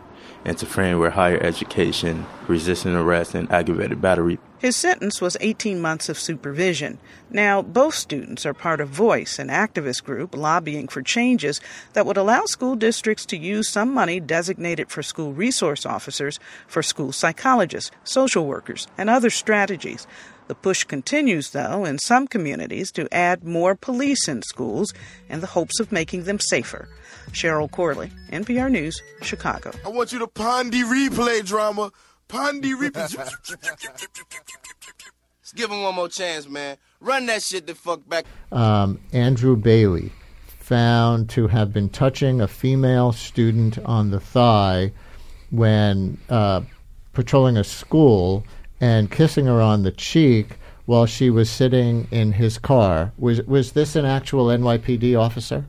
interfering 0.45 0.99
with 0.99 1.13
higher 1.13 1.41
education, 1.41 2.25
resisting 2.47 2.95
arrest, 2.95 3.33
and 3.33 3.51
aggravated 3.51 4.01
battery. 4.01 4.39
His 4.59 4.77
sentence 4.77 5.19
was 5.19 5.35
18 5.41 5.81
months 5.81 6.07
of 6.07 6.17
supervision. 6.17 6.97
Now, 7.29 7.61
both 7.61 7.95
students 7.95 8.45
are 8.45 8.53
part 8.53 8.79
of 8.79 8.89
VOYCE, 8.89 9.39
an 9.39 9.49
activist 9.49 10.05
group 10.05 10.35
lobbying 10.35 10.87
for 10.87 11.01
changes 11.01 11.59
that 11.93 12.05
would 12.05 12.15
allow 12.15 12.45
school 12.45 12.77
districts 12.77 13.25
to 13.25 13.37
use 13.37 13.67
some 13.67 13.93
money 13.93 14.21
designated 14.21 14.89
for 14.89 15.03
school 15.03 15.33
resource 15.33 15.85
officers 15.85 16.39
for 16.65 16.81
school 16.81 17.11
psychologists, 17.11 17.91
social 18.05 18.45
workers, 18.45 18.87
and 18.97 19.09
other 19.09 19.29
strategies. 19.29 20.07
The 20.47 20.55
push 20.55 20.83
continues, 20.83 21.51
though, 21.51 21.85
in 21.85 21.99
some 21.99 22.27
communities 22.27 22.91
to 22.93 23.07
add 23.13 23.43
more 23.43 23.75
police 23.75 24.27
in 24.27 24.41
schools 24.41 24.93
in 25.29 25.39
the 25.39 25.47
hopes 25.47 25.79
of 25.79 25.91
making 25.91 26.23
them 26.23 26.39
safer. 26.39 26.89
Cheryl 27.31 27.71
Corley, 27.71 28.11
NPR 28.31 28.69
News, 28.69 29.01
Chicago. 29.21 29.71
I 29.85 29.89
want 29.89 30.11
you 30.11 30.19
to 30.19 30.27
pon 30.27 30.69
de 30.69 30.83
replay 30.83 31.45
drama. 31.45 31.91
Pon 32.27 32.59
de 32.59 32.73
replay. 32.73 33.15
Let's 35.41 35.53
give 35.55 35.71
him 35.71 35.81
one 35.81 35.95
more 35.95 36.09
chance, 36.09 36.47
man. 36.49 36.77
Run 36.99 37.25
that 37.27 37.41
shit 37.41 37.67
the 37.67 37.75
fuck 37.75 38.07
back. 38.07 38.25
Um, 38.51 38.99
Andrew 39.13 39.55
Bailey 39.55 40.11
found 40.59 41.29
to 41.29 41.47
have 41.47 41.73
been 41.73 41.89
touching 41.89 42.41
a 42.41 42.47
female 42.47 43.11
student 43.11 43.77
on 43.85 44.11
the 44.11 44.19
thigh 44.19 44.91
when 45.51 46.17
uh, 46.29 46.61
patrolling 47.13 47.57
a 47.57 47.63
school 47.63 48.45
and 48.83 49.09
kissing 49.09 49.45
her 49.45 49.61
on 49.61 49.83
the 49.83 49.91
cheek 49.91 50.57
while 50.85 51.05
she 51.05 51.29
was 51.29 51.49
sitting 51.49 52.05
in 52.11 52.33
his 52.33 52.57
car. 52.57 53.13
Was 53.17 53.41
was 53.43 53.71
this 53.71 53.95
an 53.95 54.03
actual 54.03 54.47
NYPD 54.47 55.17
officer? 55.17 55.65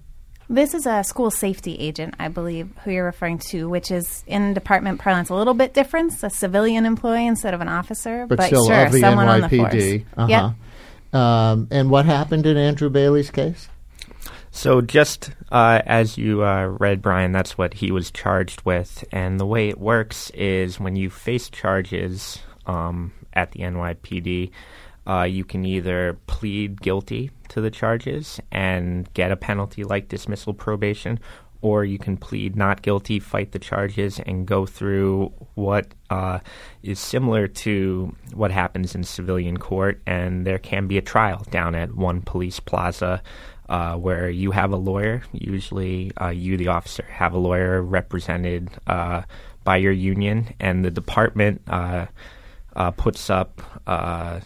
This 0.49 0.75
is 0.75 0.85
a 0.85 1.05
school 1.05 1.31
safety 1.31 1.77
agent, 1.77 2.17
I 2.19 2.27
believe, 2.27 2.71
who 2.83 2.91
you're 2.91 3.05
referring 3.05 3.39
to, 3.51 3.69
which 3.69 3.93
is 3.93 4.25
in 4.27 4.53
department 4.53 5.01
parlance 5.01 5.31
a 5.31 5.35
little 5.37 5.55
bit 5.55 5.75
different, 5.75 6.13
a 6.25 6.29
civilian 6.29 6.85
employee 6.85 7.27
instead 7.29 7.55
of 7.55 7.61
an 7.61 7.69
officer, 7.69 8.27
but, 8.27 8.39
but, 8.39 8.47
still 8.49 8.67
sure, 8.67 8.87
of 8.87 8.93
the 8.93 8.99
someone 8.99 9.29
NYPD. 9.29 9.33
on 9.33 9.49
the 9.49 9.57
force. 9.57 10.03
Uh-huh. 10.17 10.55
Yep. 11.13 11.21
Um, 11.21 11.69
and 11.71 11.91
what 11.91 12.07
happened 12.07 12.47
in 12.47 12.57
Andrew 12.57 12.91
Bailey's 12.91 13.31
case? 13.31 13.69
So, 14.51 14.81
just 14.81 15.31
uh, 15.53 15.83
as 15.87 16.19
you 16.19 16.45
uh, 16.45 16.67
read, 16.67 17.01
Brian, 17.01 17.31
that's 17.31 17.57
what 17.57 17.75
he 17.75 17.93
was 17.93 18.11
charged 18.11 18.63
with. 18.65 19.05
And 19.13 19.39
the 19.39 19.47
way 19.47 19.69
it 19.69 19.79
works 19.79 20.31
is 20.31 20.81
when 20.81 20.97
you 20.97 21.11
face 21.11 21.49
charges 21.49 22.41
um, 22.67 23.13
at 23.33 23.53
the 23.53 23.61
NYPD, 23.61 24.51
uh, 25.07 25.23
you 25.23 25.45
can 25.45 25.65
either 25.65 26.19
plead 26.27 26.81
guilty 26.81 27.31
to 27.49 27.61
the 27.61 27.71
charges 27.71 28.41
and 28.51 29.13
get 29.15 29.31
a 29.31 29.37
penalty 29.37 29.85
like 29.85 30.09
dismissal 30.09 30.55
probation, 30.55 31.19
or 31.61 31.85
you 31.85 31.99
can 31.99 32.17
plead 32.17 32.57
not 32.57 32.83
guilty, 32.83 33.19
fight 33.19 33.53
the 33.53 33.59
charges, 33.59 34.21
and 34.27 34.47
go 34.47 34.67
through 34.67 35.33
what 35.55 35.87
uh, 36.11 36.39
is 36.83 36.99
similar 36.99 37.49
to 37.49 38.15
what 38.35 38.51
happens 38.51 38.95
in 38.95 39.05
civilian 39.05 39.57
court. 39.57 40.01
And 40.07 40.47
there 40.47 40.59
can 40.59 40.87
be 40.87 40.99
a 40.99 41.03
trial 41.03 41.45
down 41.51 41.75
at 41.75 41.95
one 41.95 42.23
police 42.23 42.61
plaza. 42.61 43.23
Uh, 43.67 43.97
where 43.97 44.29
you 44.29 44.51
have 44.51 44.73
a 44.73 44.77
lawyer, 44.77 45.23
usually 45.33 46.13
uh, 46.21 46.29
you, 46.29 46.59
the 46.59 46.69
officer, 46.69 47.03
have 47.05 47.33
a 47.33 47.39
lawyer 47.39 47.81
represented 47.81 48.69
uh, 48.87 49.23
by 49.65 49.79
your 49.79 49.91
union, 49.91 50.55
and 50.61 50.85
the 50.85 50.91
department 50.91 51.63
uh, 52.77 52.91
puts 52.91 53.31
up 53.31 53.63
uh, 53.87 54.41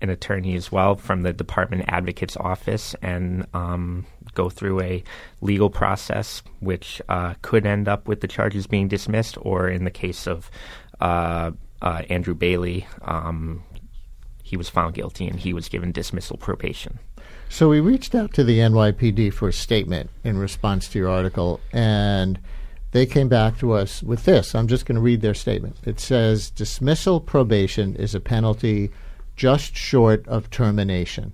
an 0.00 0.10
attorney 0.10 0.54
as 0.54 0.70
well 0.70 0.94
from 0.94 1.22
the 1.22 1.32
department 1.32 1.84
advocate's 1.88 2.36
office 2.36 2.94
and 3.02 3.46
um, 3.54 4.06
go 4.34 4.50
through 4.50 4.80
a 4.80 5.02
legal 5.40 5.70
process, 5.70 6.42
which 6.60 7.00
uh, 7.08 7.34
could 7.42 7.66
end 7.66 7.88
up 7.88 8.06
with 8.06 8.20
the 8.20 8.28
charges 8.28 8.66
being 8.66 8.88
dismissed, 8.88 9.36
or 9.40 9.68
in 9.68 9.84
the 9.84 9.90
case 9.90 10.26
of 10.26 10.50
uh, 11.00 11.50
uh, 11.80 12.02
Andrew 12.08 12.34
Bailey, 12.34 12.86
um, 13.02 13.62
he 14.42 14.56
was 14.56 14.68
found 14.68 14.94
guilty 14.94 15.26
and 15.26 15.40
he 15.40 15.52
was 15.52 15.68
given 15.68 15.90
dismissal 15.90 16.36
probation. 16.36 16.98
So 17.48 17.68
we 17.68 17.80
reached 17.80 18.14
out 18.14 18.34
to 18.34 18.44
the 18.44 18.58
NYPD 18.58 19.32
for 19.32 19.48
a 19.48 19.52
statement 19.52 20.10
in 20.22 20.38
response 20.38 20.88
to 20.88 20.98
your 20.98 21.08
article, 21.08 21.60
and 21.72 22.38
they 22.94 23.06
came 23.06 23.28
back 23.28 23.58
to 23.58 23.72
us 23.72 24.04
with 24.04 24.24
this. 24.24 24.54
I'm 24.54 24.68
just 24.68 24.86
going 24.86 24.94
to 24.94 25.02
read 25.02 25.20
their 25.20 25.34
statement. 25.34 25.78
It 25.84 25.98
says 25.98 26.48
dismissal 26.48 27.20
probation 27.20 27.96
is 27.96 28.14
a 28.14 28.20
penalty 28.20 28.92
just 29.34 29.74
short 29.74 30.24
of 30.28 30.48
termination. 30.48 31.32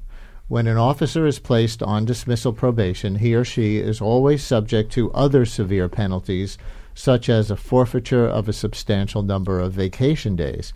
When 0.48 0.66
an 0.66 0.78
officer 0.78 1.26
is 1.26 1.38
placed 1.38 1.82
on 1.82 2.06
dismissal 2.06 2.54
probation, 2.54 3.16
he 3.16 3.34
or 3.34 3.44
she 3.44 3.76
is 3.76 4.00
always 4.00 4.42
subject 4.42 4.90
to 4.92 5.12
other 5.12 5.44
severe 5.44 5.90
penalties, 5.90 6.56
such 6.94 7.28
as 7.28 7.50
a 7.50 7.56
forfeiture 7.56 8.26
of 8.26 8.48
a 8.48 8.54
substantial 8.54 9.22
number 9.22 9.60
of 9.60 9.74
vacation 9.74 10.36
days. 10.36 10.72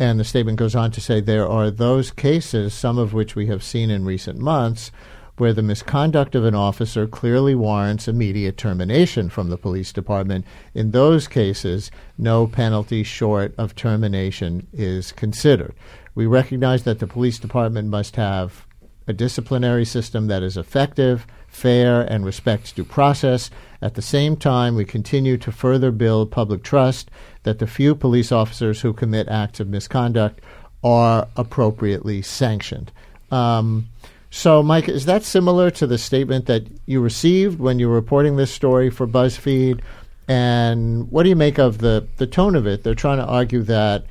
And 0.00 0.18
the 0.18 0.24
statement 0.24 0.58
goes 0.58 0.74
on 0.74 0.90
to 0.90 1.00
say 1.00 1.20
there 1.20 1.48
are 1.48 1.70
those 1.70 2.10
cases, 2.10 2.74
some 2.74 2.98
of 2.98 3.14
which 3.14 3.36
we 3.36 3.46
have 3.46 3.62
seen 3.62 3.88
in 3.88 4.04
recent 4.04 4.40
months, 4.40 4.90
where 5.36 5.52
the 5.52 5.62
misconduct 5.62 6.34
of 6.34 6.44
an 6.44 6.54
officer 6.54 7.06
clearly 7.06 7.54
warrants 7.54 8.06
immediate 8.06 8.56
termination 8.56 9.28
from 9.28 9.50
the 9.50 9.58
police 9.58 9.92
department. 9.92 10.44
In 10.74 10.92
those 10.92 11.26
cases, 11.26 11.90
no 12.16 12.46
penalty 12.46 13.02
short 13.02 13.54
of 13.58 13.74
termination 13.74 14.66
is 14.72 15.12
considered. 15.12 15.74
We 16.14 16.26
recognize 16.26 16.84
that 16.84 17.00
the 17.00 17.06
police 17.06 17.38
department 17.38 17.88
must 17.88 18.16
have 18.16 18.66
a 19.06 19.12
disciplinary 19.12 19.84
system 19.84 20.28
that 20.28 20.42
is 20.42 20.56
effective, 20.56 21.26
fair, 21.48 22.02
and 22.02 22.24
respects 22.24 22.72
due 22.72 22.84
process. 22.84 23.50
At 23.82 23.94
the 23.94 24.02
same 24.02 24.36
time, 24.36 24.76
we 24.76 24.84
continue 24.84 25.36
to 25.38 25.52
further 25.52 25.90
build 25.90 26.30
public 26.30 26.62
trust 26.62 27.10
that 27.42 27.58
the 27.58 27.66
few 27.66 27.94
police 27.94 28.32
officers 28.32 28.80
who 28.80 28.92
commit 28.92 29.28
acts 29.28 29.60
of 29.60 29.68
misconduct 29.68 30.40
are 30.82 31.28
appropriately 31.36 32.22
sanctioned. 32.22 32.92
Um, 33.30 33.88
so, 34.36 34.64
Mike, 34.64 34.88
is 34.88 35.06
that 35.06 35.22
similar 35.22 35.70
to 35.70 35.86
the 35.86 35.96
statement 35.96 36.46
that 36.46 36.66
you 36.86 37.00
received 37.00 37.60
when 37.60 37.78
you 37.78 37.88
were 37.88 37.94
reporting 37.94 38.34
this 38.34 38.50
story 38.50 38.90
for 38.90 39.06
BuzzFeed? 39.06 39.80
And 40.26 41.08
what 41.12 41.22
do 41.22 41.28
you 41.28 41.36
make 41.36 41.58
of 41.58 41.78
the, 41.78 42.08
the 42.16 42.26
tone 42.26 42.56
of 42.56 42.66
it? 42.66 42.82
They're 42.82 42.96
trying 42.96 43.18
to 43.18 43.26
argue 43.26 43.62
that 43.62 44.06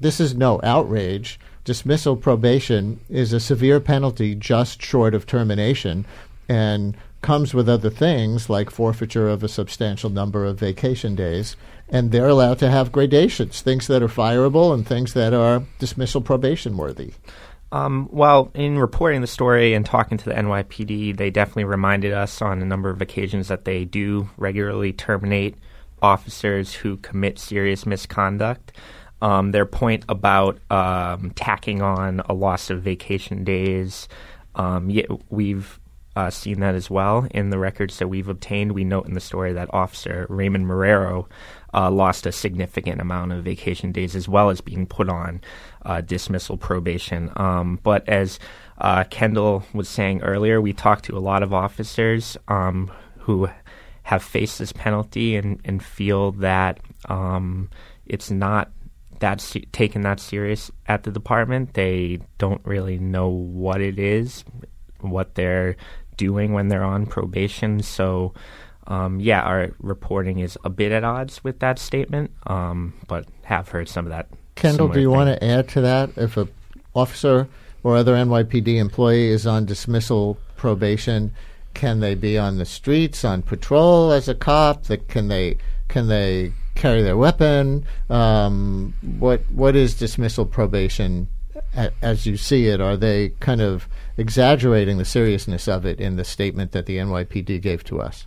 this 0.00 0.18
is 0.18 0.34
no 0.34 0.58
outrage. 0.64 1.38
Dismissal 1.62 2.16
probation 2.16 2.98
is 3.08 3.32
a 3.32 3.38
severe 3.38 3.78
penalty 3.78 4.34
just 4.34 4.82
short 4.82 5.14
of 5.14 5.26
termination 5.26 6.06
and 6.48 6.96
comes 7.20 7.54
with 7.54 7.68
other 7.68 7.88
things 7.88 8.50
like 8.50 8.68
forfeiture 8.68 9.28
of 9.28 9.44
a 9.44 9.48
substantial 9.48 10.10
number 10.10 10.44
of 10.44 10.58
vacation 10.58 11.14
days. 11.14 11.54
And 11.88 12.10
they're 12.10 12.26
allowed 12.26 12.58
to 12.58 12.70
have 12.70 12.90
gradations, 12.90 13.60
things 13.60 13.86
that 13.86 14.02
are 14.02 14.08
fireable 14.08 14.74
and 14.74 14.84
things 14.84 15.12
that 15.12 15.32
are 15.32 15.62
dismissal 15.78 16.20
probation 16.20 16.76
worthy. 16.76 17.12
Um, 17.72 18.10
well, 18.12 18.50
in 18.54 18.78
reporting 18.78 19.22
the 19.22 19.26
story 19.26 19.72
and 19.72 19.84
talking 19.84 20.18
to 20.18 20.24
the 20.26 20.34
NYPD, 20.34 21.16
they 21.16 21.30
definitely 21.30 21.64
reminded 21.64 22.12
us 22.12 22.42
on 22.42 22.60
a 22.60 22.66
number 22.66 22.90
of 22.90 23.00
occasions 23.00 23.48
that 23.48 23.64
they 23.64 23.86
do 23.86 24.28
regularly 24.36 24.92
terminate 24.92 25.56
officers 26.02 26.74
who 26.74 26.98
commit 26.98 27.38
serious 27.38 27.86
misconduct. 27.86 28.72
Um, 29.22 29.52
their 29.52 29.64
point 29.64 30.04
about 30.10 30.58
um, 30.70 31.30
tacking 31.30 31.80
on 31.80 32.20
a 32.28 32.34
loss 32.34 32.68
of 32.68 32.82
vacation 32.82 33.42
days, 33.42 34.06
um, 34.54 34.94
we've 35.30 35.80
uh, 36.14 36.30
seen 36.30 36.60
that 36.60 36.74
as 36.74 36.90
well 36.90 37.26
in 37.30 37.50
the 37.50 37.58
records 37.58 37.98
that 37.98 38.08
we've 38.08 38.28
obtained. 38.28 38.72
We 38.72 38.84
note 38.84 39.06
in 39.06 39.14
the 39.14 39.20
story 39.20 39.52
that 39.52 39.72
Officer 39.72 40.26
Raymond 40.28 40.66
Marrero 40.66 41.26
uh, 41.74 41.90
lost 41.90 42.26
a 42.26 42.32
significant 42.32 43.00
amount 43.00 43.32
of 43.32 43.44
vacation 43.44 43.92
days 43.92 44.14
as 44.14 44.28
well 44.28 44.50
as 44.50 44.60
being 44.60 44.86
put 44.86 45.08
on 45.08 45.40
uh, 45.84 46.00
dismissal 46.02 46.56
probation. 46.56 47.30
Um, 47.36 47.80
but 47.82 48.06
as 48.08 48.38
uh, 48.78 49.04
Kendall 49.04 49.64
was 49.72 49.88
saying 49.88 50.22
earlier, 50.22 50.60
we 50.60 50.72
talked 50.72 51.04
to 51.06 51.16
a 51.16 51.20
lot 51.20 51.42
of 51.42 51.52
officers 51.52 52.36
um, 52.48 52.90
who 53.18 53.48
have 54.02 54.22
faced 54.22 54.58
this 54.58 54.72
penalty 54.72 55.36
and, 55.36 55.60
and 55.64 55.82
feel 55.82 56.32
that 56.32 56.80
um, 57.08 57.70
it's 58.06 58.30
not 58.30 58.70
that 59.20 59.40
se- 59.40 59.66
taken 59.72 60.02
that 60.02 60.18
serious 60.18 60.70
at 60.88 61.04
the 61.04 61.10
department. 61.10 61.74
They 61.74 62.18
don't 62.38 62.60
really 62.64 62.98
know 62.98 63.28
what 63.28 63.80
it 63.80 63.98
is, 63.98 64.44
what 65.00 65.36
they're 65.36 65.76
doing 66.22 66.52
when 66.52 66.68
they're 66.68 66.84
on 66.84 67.04
probation. 67.04 67.82
So, 67.82 68.32
um, 68.86 69.18
yeah, 69.18 69.40
our 69.42 69.72
reporting 69.80 70.38
is 70.38 70.56
a 70.64 70.70
bit 70.70 70.92
at 70.92 71.02
odds 71.02 71.42
with 71.42 71.58
that 71.58 71.80
statement, 71.80 72.30
um, 72.46 72.94
but 73.08 73.26
have 73.42 73.68
heard 73.68 73.88
some 73.88 74.06
of 74.06 74.10
that. 74.10 74.28
Kendall, 74.54 74.86
do 74.86 75.00
you 75.00 75.08
thing. 75.08 75.16
want 75.16 75.28
to 75.30 75.44
add 75.44 75.68
to 75.70 75.80
that? 75.80 76.10
If 76.16 76.36
a 76.36 76.46
officer 76.94 77.48
or 77.82 77.96
other 77.96 78.14
NYPD 78.14 78.76
employee 78.76 79.30
is 79.30 79.48
on 79.48 79.66
dismissal 79.66 80.38
probation, 80.56 81.32
can 81.74 81.98
they 81.98 82.14
be 82.14 82.38
on 82.38 82.58
the 82.58 82.64
streets 82.64 83.24
on 83.24 83.42
patrol 83.42 84.12
as 84.12 84.28
a 84.28 84.34
cop? 84.34 84.84
That 84.84 85.08
can 85.08 85.26
they 85.26 85.56
can 85.88 86.06
they 86.06 86.52
carry 86.76 87.02
their 87.02 87.16
weapon? 87.16 87.84
Um, 88.08 88.94
what 89.18 89.40
what 89.50 89.74
is 89.74 89.94
dismissal 89.94 90.46
probation 90.46 91.26
as 91.74 92.26
you 92.26 92.36
see 92.36 92.66
it? 92.68 92.80
Are 92.80 92.96
they 92.96 93.30
kind 93.40 93.60
of 93.60 93.88
exaggerating 94.16 94.98
the 94.98 95.04
seriousness 95.04 95.68
of 95.68 95.86
it 95.86 96.00
in 96.00 96.16
the 96.16 96.24
statement 96.24 96.72
that 96.72 96.86
the 96.86 96.98
NYPD 96.98 97.60
gave 97.60 97.84
to 97.84 98.00
us? 98.00 98.26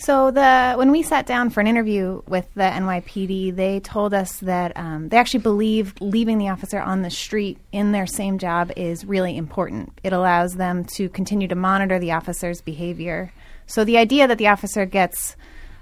So 0.00 0.30
the 0.30 0.74
when 0.76 0.92
we 0.92 1.02
sat 1.02 1.26
down 1.26 1.50
for 1.50 1.60
an 1.60 1.66
interview 1.66 2.22
with 2.28 2.46
the 2.54 2.62
NYPD, 2.62 3.56
they 3.56 3.80
told 3.80 4.14
us 4.14 4.38
that 4.38 4.76
um, 4.76 5.08
they 5.08 5.16
actually 5.16 5.40
believe 5.40 5.92
leaving 6.00 6.38
the 6.38 6.50
officer 6.50 6.78
on 6.78 7.02
the 7.02 7.10
street 7.10 7.58
in 7.72 7.90
their 7.90 8.06
same 8.06 8.38
job 8.38 8.70
is 8.76 9.04
really 9.04 9.36
important. 9.36 9.98
It 10.04 10.12
allows 10.12 10.54
them 10.54 10.84
to 10.96 11.08
continue 11.08 11.48
to 11.48 11.56
monitor 11.56 11.98
the 11.98 12.12
officer's 12.12 12.60
behavior. 12.60 13.32
So 13.66 13.84
the 13.84 13.98
idea 13.98 14.28
that 14.28 14.38
the 14.38 14.46
officer 14.46 14.86
gets 14.86 15.34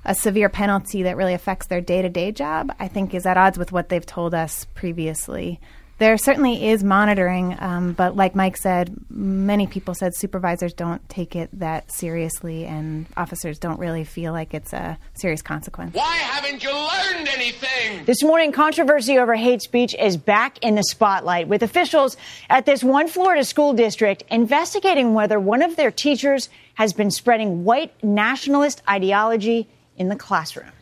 a 0.07 0.15
severe 0.15 0.49
penalty 0.49 1.03
that 1.03 1.17
really 1.17 1.35
affects 1.35 1.67
their 1.67 1.83
day 1.83 2.01
to 2.01 2.09
day 2.09 2.33
job, 2.33 2.75
I 2.79 2.89
think, 2.89 3.13
is 3.13 3.27
at 3.27 3.37
odds 3.37 3.59
with 3.59 3.71
what 3.71 3.91
they've 3.91 4.07
told 4.07 4.33
us 4.33 4.65
previously. 4.75 5.61
There 5.99 6.19
certainly 6.19 6.69
is 6.69 6.85
monitoring, 6.85 7.57
um, 7.59 7.95
but 7.95 8.17
like 8.17 8.35
Mike 8.35 8.59
said, 8.59 8.95
many 9.09 9.67
people 9.67 9.95
said 9.95 10.15
supervisors 10.15 10.75
don't 10.75 11.07
take 11.09 11.35
it 11.35 11.49
that 11.59 11.91
seriously, 11.91 12.67
and 12.67 13.07
officers 13.17 13.59
don't 13.59 13.79
really 13.79 14.05
feel 14.05 14.35
like 14.35 14.53
it's 14.53 14.75
a 14.75 14.99
serious 15.15 15.41
consequence. 15.41 15.95
Why 15.95 16.17
haven't 16.17 16.63
you 16.63 16.71
learned 16.71 17.29
anything? 17.29 18.05
This 18.05 18.23
morning, 18.23 18.53
controversy 18.53 19.17
over 19.17 19.37
hate 19.37 19.63
speech 19.63 19.95
is 19.99 20.19
back 20.19 20.59
in 20.59 20.75
the 20.75 20.83
spotlight, 20.83 21.49
with 21.49 21.63
officials 21.63 22.19
at 22.51 22.67
this 22.67 22.85
one 22.85 23.09
Florida 23.09 23.43
school 23.43 23.73
district 23.73 24.23
investigating 24.31 25.15
whether 25.15 25.41
one 25.41 25.63
of 25.63 25.77
their 25.77 25.91
teachers 25.91 26.51
has 26.75 26.93
been 26.93 27.11
spreading 27.11 27.65
white 27.65 27.95
nationalist 28.05 28.83
ideology 28.87 29.67
in 29.97 30.11
the 30.11 30.17
classroom. 30.17 30.73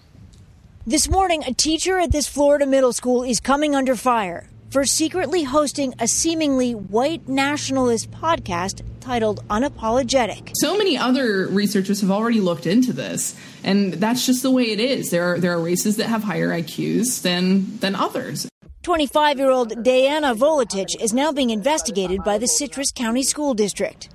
This 0.85 1.09
morning, 1.09 1.45
a 1.45 1.55
teacher 1.55 2.01
at 2.01 2.11
this 2.11 2.27
Florida 2.27 2.67
middle 2.67 2.93
school 2.93 3.23
is 3.23 3.39
coming 3.39 3.77
under 3.77 3.95
fire 3.95 4.49
for 4.75 4.85
secretly 4.85 5.45
hosting 5.45 5.95
a 6.01 6.09
seemingly 6.09 6.75
white 6.75 7.29
nationalist 7.29 8.11
podcast 8.11 8.83
titled 8.99 9.47
Unapologetic. 9.47 10.51
So 10.57 10.77
many 10.77 10.99
other 10.99 11.47
researchers 11.47 12.01
have 12.01 12.11
already 12.11 12.41
looked 12.41 12.67
into 12.67 12.93
this, 12.93 13.37
and 13.63 13.93
that's 13.95 14.27
just 14.27 14.43
the 14.43 14.51
way 14.51 14.73
it 14.73 14.81
is. 14.81 15.11
There 15.11 15.35
are 15.35 15.39
there 15.39 15.53
are 15.53 15.61
races 15.61 15.97
that 15.99 16.09
have 16.09 16.25
higher 16.25 16.49
IQs 16.49 17.23
than 17.23 17.79
than 17.79 17.95
others. 17.95 18.49
25 18.83 19.39
year 19.39 19.51
old 19.51 19.71
Dayanna 19.85 20.37
Volitich 20.37 21.01
is 21.01 21.13
now 21.13 21.31
being 21.31 21.51
investigated 21.51 22.25
by 22.25 22.37
the 22.37 22.49
Citrus 22.49 22.91
County 22.91 23.23
School 23.23 23.55
District 23.55 24.09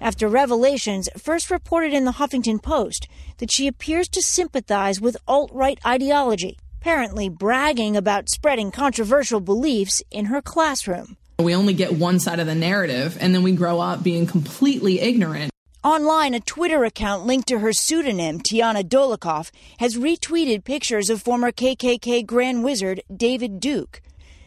after 0.00 0.28
revelations 0.28 1.10
first 1.18 1.50
reported 1.50 1.92
in 1.92 2.06
the 2.06 2.12
Huffington 2.12 2.62
Post 2.62 3.06
that 3.36 3.52
she 3.52 3.66
appears 3.66 4.08
to 4.08 4.22
sympathize 4.22 4.98
with 4.98 5.18
alt 5.28 5.50
right 5.52 5.78
ideology 5.84 6.56
apparently 6.86 7.28
bragging 7.28 7.96
about 7.96 8.28
spreading 8.28 8.70
controversial 8.70 9.40
beliefs 9.40 10.00
in 10.12 10.26
her 10.26 10.40
classroom. 10.40 11.16
We 11.40 11.52
only 11.52 11.74
get 11.74 11.94
one 11.94 12.20
side 12.20 12.38
of 12.38 12.46
the 12.46 12.54
narrative, 12.54 13.18
and 13.20 13.34
then 13.34 13.42
we 13.42 13.56
grow 13.56 13.80
up 13.80 14.04
being 14.04 14.24
completely 14.24 15.00
ignorant. 15.00 15.50
Online, 15.82 16.32
a 16.32 16.38
Twitter 16.38 16.84
account 16.84 17.26
linked 17.26 17.48
to 17.48 17.58
her 17.58 17.72
pseudonym, 17.72 18.38
Tiana 18.38 18.84
Dalichov, 18.84 19.50
has 19.80 19.96
retweeted 19.96 20.62
pictures 20.62 21.10
of 21.10 21.20
former 21.20 21.50
KKK 21.50 22.24
Grand 22.24 22.62
Wizard 22.62 23.02
David 23.12 23.58
Duke 23.58 24.00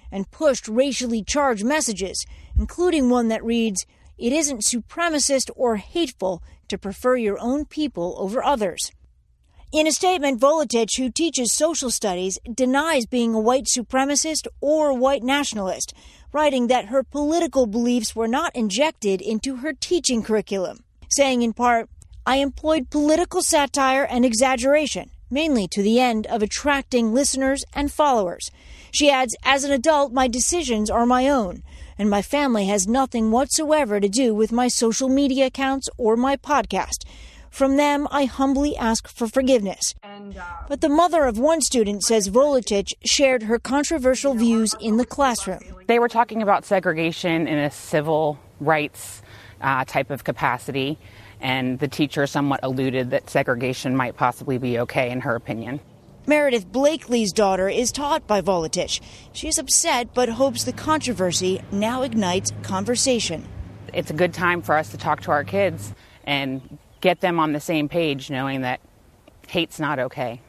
and 0.10 0.32
pushed 0.32 0.70
racially 0.70 1.22
charged 1.22 1.66
messages, 1.66 2.26
including 2.58 3.10
one 3.10 3.28
that 3.28 3.44
reads, 3.44 3.86
It 4.18 4.32
isn't 4.32 4.62
supremacist 4.62 5.50
or 5.58 5.76
hateful 5.76 6.42
to 6.70 6.78
prefer 6.78 7.18
your 7.18 7.38
own 7.38 7.66
people 7.66 8.16
over 8.18 8.42
others. 8.42 8.94
In 9.72 9.86
a 9.86 9.92
statement, 9.92 10.42
Volitich, 10.42 10.98
who 10.98 11.12
teaches 11.12 11.54
social 11.54 11.92
studies, 11.92 12.40
denies 12.52 13.06
being 13.06 13.36
a 13.36 13.40
white 13.40 13.66
supremacist 13.66 14.48
or 14.62 14.98
white 14.98 15.22
nationalist, 15.22 15.94
writing 16.34 16.66
that 16.68 16.86
her 16.86 17.04
political 17.04 17.68
beliefs 17.68 18.16
were 18.16 18.28
not 18.28 18.56
injected 18.56 19.22
into 19.22 19.58
her 19.58 19.74
teaching 19.74 20.24
curriculum, 20.24 20.84
saying 21.12 21.44
in 21.44 21.54
part, 21.54 21.88
I 22.26 22.38
employed 22.38 22.90
political 22.90 23.44
satire 23.44 24.06
and 24.06 24.26
exaggeration, 24.26 25.12
mainly 25.30 25.68
to 25.68 25.84
the 25.84 26.00
end 26.00 26.26
of 26.26 26.42
attracting 26.42 27.14
listeners 27.14 27.64
and 27.72 27.92
followers. 27.92 28.50
She 28.92 29.12
adds, 29.12 29.36
As 29.44 29.64
an 29.66 29.72
adult, 29.72 30.12
my 30.12 30.28
decisions 30.28 30.90
are 30.90 31.06
my 31.06 31.30
own, 31.30 31.62
and 31.96 32.10
my 32.10 32.24
family 32.24 32.66
has 32.66 32.88
nothing 32.88 33.30
whatsoever 33.30 34.00
to 34.00 34.10
do 34.10 34.34
with 34.34 34.52
my 34.52 34.68
social 34.68 35.10
media 35.10 35.46
accounts 35.46 35.90
or 35.96 36.18
my 36.18 36.38
podcast. 36.38 37.06
From 37.50 37.78
them, 37.78 38.08
I 38.12 38.26
humbly 38.26 38.76
ask 38.78 39.08
for 39.08 39.28
forgiveness. 39.28 39.94
But 40.68 40.82
the 40.82 40.90
mother 40.90 41.26
of 41.26 41.40
one 41.40 41.62
student 41.62 42.04
says 42.04 42.30
Volitich 42.30 42.94
shared 43.06 43.44
her 43.44 43.60
controversial 43.60 44.34
views 44.34 44.76
in 44.80 44.98
the 44.98 45.06
classroom. 45.06 45.60
They 45.88 46.00
were 46.00 46.10
talking 46.10 46.42
about 46.42 46.66
segregation 46.66 47.48
in 47.48 47.58
a 47.58 47.72
civil 47.72 48.40
rights 48.60 49.22
uh, 49.62 49.86
type 49.86 50.10
of 50.10 50.24
capacity, 50.24 50.98
and 51.42 51.80
the 51.80 51.88
teacher 51.88 52.28
somewhat 52.28 52.60
alluded 52.64 53.12
that 53.12 53.30
segregation 53.30 53.96
might 53.96 54.16
possibly 54.16 54.58
be 54.58 54.80
okay, 54.80 55.10
in 55.10 55.22
her 55.22 55.36
opinion. 55.36 55.80
Meredith 56.28 56.72
Blakely's 56.72 57.32
daughter 57.32 57.68
is 57.68 57.92
taught 57.92 58.28
by 58.28 58.42
Volitich. 58.42 59.02
She 59.34 59.48
is 59.48 59.58
upset 59.58 60.14
but 60.14 60.30
hopes 60.30 60.64
the 60.64 60.74
controversy 60.74 61.62
now 61.72 62.04
ignites 62.04 62.52
conversation. 62.62 63.48
It's 63.94 64.12
a 64.12 64.14
good 64.14 64.34
time 64.34 64.62
for 64.62 64.78
us 64.78 64.90
to 64.92 64.98
talk 64.98 65.22
to 65.22 65.32
our 65.32 65.44
kids 65.44 65.94
and 66.26 66.78
get 67.02 67.22
them 67.22 67.40
on 67.40 67.54
the 67.54 67.60
same 67.60 67.90
page, 67.90 68.30
knowing 68.30 68.62
that 68.62 68.80
hate's 69.48 69.80
not 69.80 70.00
okay. 70.00 70.42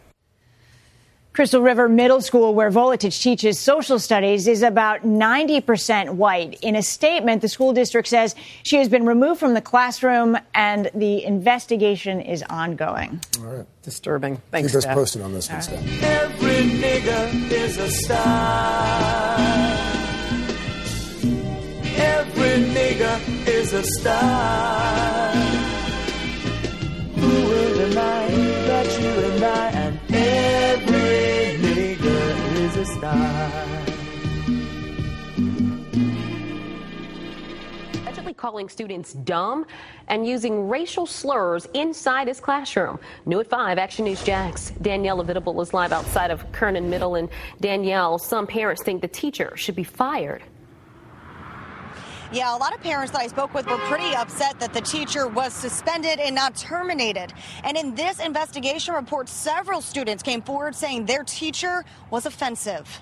Crystal 1.32 1.62
River 1.62 1.88
Middle 1.88 2.20
School, 2.20 2.54
where 2.54 2.72
Volitich 2.72 3.22
teaches 3.22 3.56
social 3.58 4.00
studies, 4.00 4.48
is 4.48 4.62
about 4.62 5.02
90% 5.02 6.14
white. 6.14 6.58
In 6.60 6.74
a 6.74 6.82
statement, 6.82 7.40
the 7.40 7.48
school 7.48 7.72
district 7.72 8.08
says 8.08 8.34
she 8.64 8.76
has 8.78 8.88
been 8.88 9.06
removed 9.06 9.38
from 9.38 9.54
the 9.54 9.60
classroom 9.60 10.36
and 10.54 10.90
the 10.92 11.24
investigation 11.24 12.20
is 12.20 12.42
ongoing. 12.50 13.20
All 13.38 13.44
right. 13.44 13.66
Disturbing. 13.82 14.42
Thanks, 14.50 14.72
Keep 14.72 14.78
us 14.78 14.82
Steph. 14.82 14.94
posted 14.94 15.22
on 15.22 15.32
this 15.32 15.48
one, 15.48 15.62
Steph. 15.62 16.02
Every 16.02 16.68
nigga 16.68 17.50
is 17.52 17.78
a 17.78 17.90
star. 17.90 19.36
Every 21.96 22.64
nigga 22.74 23.46
is 23.46 23.72
a 23.72 23.84
star. 23.84 25.49
Calling 38.36 38.70
students 38.70 39.12
dumb 39.12 39.66
and 40.08 40.26
using 40.26 40.66
racial 40.66 41.04
slurs 41.04 41.68
inside 41.74 42.26
his 42.26 42.40
classroom. 42.40 42.98
New 43.26 43.38
at 43.38 43.46
5, 43.46 43.76
Action 43.76 44.06
News 44.06 44.24
Jax. 44.24 44.70
Danielle 44.80 45.18
Levitable 45.18 45.60
is 45.60 45.74
live 45.74 45.92
outside 45.92 46.30
of 46.30 46.50
Kernan 46.50 46.88
Middle. 46.88 47.16
And 47.16 47.28
Danielle, 47.60 48.18
some 48.18 48.46
parents 48.46 48.82
think 48.82 49.02
the 49.02 49.08
teacher 49.08 49.52
should 49.56 49.76
be 49.76 49.84
fired. 49.84 50.42
Yeah, 52.32 52.56
a 52.56 52.58
lot 52.58 52.72
of 52.72 52.80
parents 52.80 53.10
that 53.10 53.22
I 53.22 53.26
spoke 53.26 53.52
with 53.54 53.66
were 53.66 53.78
pretty 53.88 54.14
upset 54.14 54.60
that 54.60 54.72
the 54.72 54.80
teacher 54.80 55.26
was 55.26 55.52
suspended 55.52 56.20
and 56.20 56.32
not 56.32 56.54
terminated. 56.54 57.32
And 57.64 57.76
in 57.76 57.96
this 57.96 58.20
investigation 58.20 58.94
report, 58.94 59.28
several 59.28 59.80
students 59.80 60.22
came 60.22 60.40
forward 60.40 60.76
saying 60.76 61.06
their 61.06 61.24
teacher 61.24 61.84
was 62.08 62.26
offensive. 62.26 63.00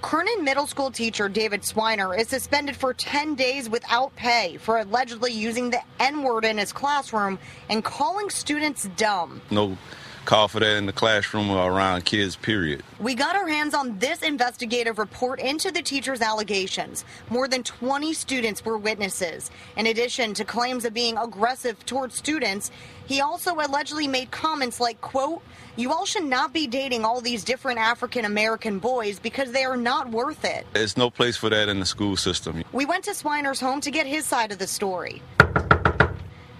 Kernan 0.00 0.44
Middle 0.44 0.66
School 0.66 0.90
teacher 0.90 1.28
David 1.28 1.60
Swiner 1.60 2.18
is 2.18 2.28
suspended 2.28 2.74
for 2.74 2.94
10 2.94 3.34
days 3.34 3.68
without 3.68 4.16
pay 4.16 4.56
for 4.56 4.78
allegedly 4.78 5.32
using 5.32 5.68
the 5.68 5.80
N 6.00 6.22
word 6.22 6.46
in 6.46 6.56
his 6.56 6.72
classroom 6.72 7.38
and 7.68 7.84
calling 7.84 8.30
students 8.30 8.88
dumb. 8.96 9.42
No 9.50 9.76
call 10.24 10.48
for 10.48 10.60
that 10.60 10.76
in 10.76 10.86
the 10.86 10.92
classroom 10.92 11.50
or 11.50 11.70
around 11.70 12.04
kids, 12.04 12.36
period. 12.36 12.82
We 12.98 13.14
got 13.14 13.36
our 13.36 13.48
hands 13.48 13.74
on 13.74 13.98
this 13.98 14.22
investigative 14.22 14.98
report 14.98 15.40
into 15.40 15.70
the 15.70 15.82
teacher's 15.82 16.20
allegations. 16.20 17.04
More 17.30 17.48
than 17.48 17.62
20 17.62 18.12
students 18.14 18.64
were 18.64 18.78
witnesses. 18.78 19.50
In 19.76 19.86
addition 19.86 20.34
to 20.34 20.44
claims 20.44 20.84
of 20.84 20.94
being 20.94 21.16
aggressive 21.16 21.84
towards 21.86 22.14
students, 22.14 22.70
he 23.06 23.20
also 23.20 23.54
allegedly 23.54 24.06
made 24.06 24.30
comments 24.30 24.80
like, 24.80 25.00
quote, 25.00 25.42
you 25.76 25.92
all 25.92 26.04
should 26.04 26.24
not 26.24 26.52
be 26.52 26.66
dating 26.66 27.04
all 27.04 27.20
these 27.20 27.44
different 27.44 27.78
African 27.78 28.24
American 28.24 28.78
boys 28.78 29.18
because 29.18 29.52
they 29.52 29.64
are 29.64 29.76
not 29.76 30.10
worth 30.10 30.44
it. 30.44 30.66
There's 30.72 30.96
no 30.96 31.10
place 31.10 31.36
for 31.36 31.48
that 31.48 31.68
in 31.68 31.80
the 31.80 31.86
school 31.86 32.16
system. 32.16 32.62
We 32.72 32.84
went 32.84 33.04
to 33.04 33.14
Swiner's 33.14 33.60
home 33.60 33.80
to 33.80 33.90
get 33.90 34.06
his 34.06 34.26
side 34.26 34.52
of 34.52 34.58
the 34.58 34.66
story. 34.66 35.22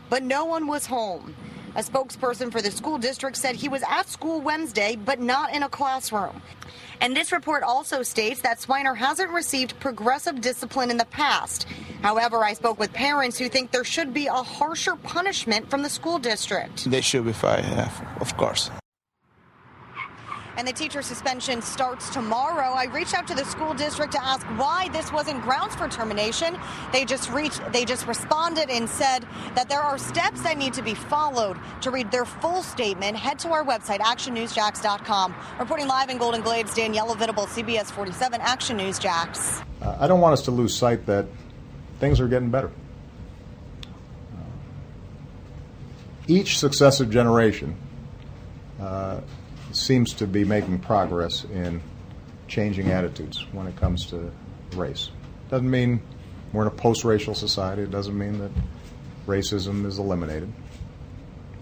But 0.08 0.22
no 0.22 0.44
one 0.44 0.66
was 0.66 0.86
home. 0.86 1.34
A 1.74 1.82
spokesperson 1.82 2.52
for 2.52 2.60
the 2.60 2.70
school 2.70 2.98
district 2.98 3.36
said 3.36 3.56
he 3.56 3.68
was 3.68 3.82
at 3.88 4.08
school 4.08 4.42
Wednesday, 4.42 4.96
but 4.96 5.20
not 5.20 5.54
in 5.54 5.62
a 5.62 5.68
classroom. 5.68 6.42
And 7.00 7.16
this 7.16 7.32
report 7.32 7.62
also 7.62 8.02
states 8.02 8.42
that 8.42 8.60
Swiner 8.60 8.96
hasn't 8.96 9.30
received 9.30 9.80
progressive 9.80 10.40
discipline 10.40 10.90
in 10.90 10.98
the 10.98 11.06
past. 11.06 11.66
However, 12.02 12.44
I 12.44 12.52
spoke 12.52 12.78
with 12.78 12.92
parents 12.92 13.38
who 13.38 13.48
think 13.48 13.70
there 13.70 13.84
should 13.84 14.12
be 14.12 14.26
a 14.26 14.34
harsher 14.34 14.96
punishment 14.96 15.70
from 15.70 15.82
the 15.82 15.88
school 15.88 16.18
district. 16.18 16.90
They 16.90 17.00
should 17.00 17.24
be 17.24 17.32
fired, 17.32 17.64
of 18.20 18.36
course. 18.36 18.70
And 20.56 20.66
the 20.66 20.72
teacher 20.72 21.02
suspension 21.02 21.62
starts 21.62 22.10
tomorrow. 22.10 22.72
I 22.72 22.84
reached 22.84 23.14
out 23.14 23.26
to 23.28 23.34
the 23.34 23.44
school 23.44 23.74
district 23.74 24.12
to 24.12 24.24
ask 24.24 24.46
why 24.58 24.88
this 24.92 25.12
wasn't 25.12 25.42
grounds 25.42 25.74
for 25.74 25.88
termination. 25.88 26.58
They 26.92 27.04
just 27.04 27.30
reached, 27.30 27.60
they 27.72 27.84
just 27.84 28.06
responded 28.06 28.70
and 28.70 28.88
said 28.88 29.26
that 29.54 29.68
there 29.68 29.80
are 29.80 29.98
steps 29.98 30.42
that 30.42 30.58
need 30.58 30.74
to 30.74 30.82
be 30.82 30.94
followed. 30.94 31.58
To 31.82 31.90
read 31.90 32.10
their 32.10 32.24
full 32.24 32.62
statement, 32.62 33.16
head 33.16 33.38
to 33.40 33.50
our 33.50 33.64
website, 33.64 33.98
actionnewsjax.com. 33.98 35.34
Reporting 35.58 35.88
live 35.88 36.10
in 36.10 36.18
Golden 36.18 36.42
Glades, 36.42 36.74
Daniela 36.74 37.16
Vitable, 37.16 37.46
CBS 37.46 37.90
47 37.90 38.40
Action 38.40 38.76
News 38.76 38.98
Jax. 38.98 39.62
I 39.80 40.06
don't 40.06 40.20
want 40.20 40.32
us 40.32 40.42
to 40.42 40.50
lose 40.50 40.74
sight 40.74 41.06
that 41.06 41.26
things 41.98 42.20
are 42.20 42.28
getting 42.28 42.50
better. 42.50 42.70
each 46.28 46.58
successive 46.58 47.10
generation 47.10 47.76
uh, 48.80 49.20
seems 49.76 50.14
to 50.14 50.26
be 50.26 50.44
making 50.44 50.78
progress 50.80 51.44
in 51.44 51.82
changing 52.48 52.90
attitudes 52.90 53.46
when 53.52 53.66
it 53.66 53.76
comes 53.76 54.06
to 54.06 54.30
race. 54.74 55.10
Doesn't 55.48 55.70
mean 55.70 56.02
we're 56.52 56.62
in 56.62 56.68
a 56.68 56.70
post 56.70 57.04
racial 57.04 57.34
society, 57.34 57.82
it 57.82 57.90
doesn't 57.90 58.16
mean 58.16 58.38
that 58.38 58.50
racism 59.26 59.86
is 59.86 59.98
eliminated. 59.98 60.52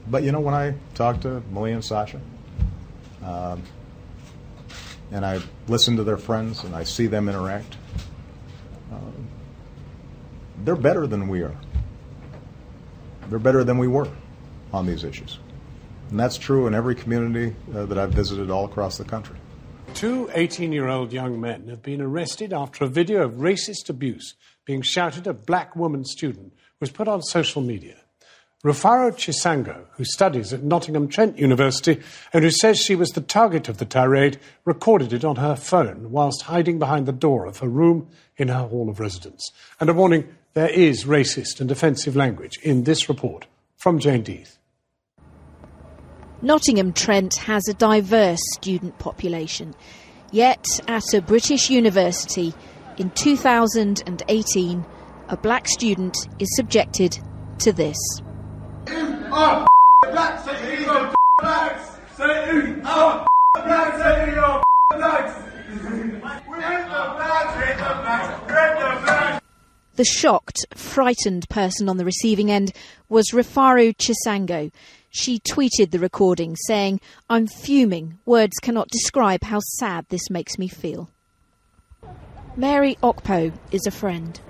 But 0.09 0.23
you 0.23 0.33
know, 0.33 0.41
when 0.41 0.55
I 0.55 0.75
talk 0.95 1.21
to 1.21 1.43
Malia 1.51 1.75
and 1.75 1.85
Sasha, 1.85 2.21
um, 3.23 3.63
and 5.13 5.25
I 5.25 5.41
listen 5.69 5.97
to 5.97 6.05
their 6.05 6.17
friends 6.17 6.65
and 6.65 6.75
I 6.75 6.85
see 6.85 7.07
them 7.07 7.29
interact, 7.29 7.77
uh, 8.93 8.97
they're 10.65 10.77
better 10.77 11.07
than 11.07 11.29
we 11.29 11.43
are. 11.43 11.57
They're 13.29 13.39
better 13.39 13.63
than 13.63 13.79
we 13.79 13.87
were 13.87 14.09
on 14.73 14.87
these 14.87 15.05
issues. 15.05 15.39
And 16.11 16.19
that's 16.19 16.39
true 16.39 16.67
in 16.67 16.75
every 16.75 16.95
community 16.95 17.55
uh, 17.75 17.87
that 17.87 17.97
I've 17.97 18.11
visited 18.11 18.51
all 18.51 18.65
across 18.65 18.99
the 18.99 19.05
country. 19.05 19.37
Two 19.95 20.31
18 20.35 20.73
year 20.73 20.89
old 20.89 21.13
young 21.13 21.41
men 21.41 21.69
have 21.69 21.83
been 21.83 22.01
arrested 22.01 22.53
after 22.53 22.85
a 22.85 22.89
video 22.89 23.23
of 23.23 23.35
racist 23.35 23.89
abuse 23.89 24.35
being 24.65 24.83
shouted 24.83 25.27
at 25.27 25.31
a 25.31 25.35
black 25.35 25.75
woman 25.75 26.05
student 26.05 26.53
was 26.79 26.91
put 26.91 27.09
on 27.09 27.23
social 27.23 27.63
media. 27.63 27.97
Rufaro 28.65 29.11
Chisango, 29.11 29.87
who 29.93 30.05
studies 30.05 30.53
at 30.53 30.63
Nottingham 30.63 31.09
Trent 31.09 31.39
University 31.39 31.99
and 32.33 32.45
who 32.45 32.51
says 32.51 32.79
she 32.79 32.95
was 32.95 33.11
the 33.11 33.23
target 33.23 33.69
of 33.69 33.79
the 33.79 33.87
tirade, 33.87 34.39
recorded 34.67 35.15
it 35.15 35.25
on 35.25 35.37
her 35.37 35.57
phone 35.57 36.11
whilst 36.11 36.43
hiding 36.43 36.79
behind 36.79 37.07
the 37.07 37.13
door 37.13 37.47
of 37.47 37.59
her 37.59 37.69
room 37.69 38.09
in 38.37 38.49
her 38.49 38.67
hall 38.67 38.91
of 38.91 39.01
residence. 39.01 39.51
And 39.81 39.89
a 39.89 39.95
warning 39.95 40.29
there 40.53 40.69
is 40.69 41.05
racist 41.05 41.61
and 41.61 41.71
offensive 41.71 42.17
language 42.17 42.59
in 42.63 42.85
this 42.85 43.09
report 43.09 43.47
from 43.77 43.99
Jane 43.99 44.25
Deeth. 44.25 44.59
Nottingham 46.43 46.95
Trent 46.95 47.35
has 47.37 47.69
a 47.69 47.75
diverse 47.75 48.41
student 48.55 48.99
population. 48.99 49.75
Yet, 50.33 50.65
at 50.89 51.13
a 51.13 51.21
British 51.21 51.69
university 51.69 52.55
in 52.97 53.11
2018, 53.11 54.87
a 55.29 55.37
black 55.37 55.69
student 55.69 56.17
is 56.39 56.49
subjected 56.57 57.19
to 57.59 57.73
this. 57.73 57.99
The 69.97 70.05
shocked, 70.05 70.65
frightened 70.75 71.47
person 71.51 71.91
on 71.91 71.99
the 71.99 72.07
receiving 72.07 72.51
end 72.51 72.73
was 73.11 73.33
Rufaro 73.33 73.95
Chisango, 73.95 74.71
she 75.11 75.41
tweeted 75.41 75.91
the 75.91 75.99
recording 75.99 76.57
saying, 76.67 77.01
I'm 77.29 77.49
fuming. 77.49 78.19
Words 78.25 78.59
cannot 78.63 78.89
describe 78.89 79.43
how 79.43 79.59
sad 79.61 80.07
this 80.09 80.31
makes 80.31 80.57
me 80.57 80.69
feel. 80.69 81.11
Mary 82.57 82.97
Okpo 83.03 83.53
is 83.73 83.87
a 83.87 83.91
friend. 83.91 84.41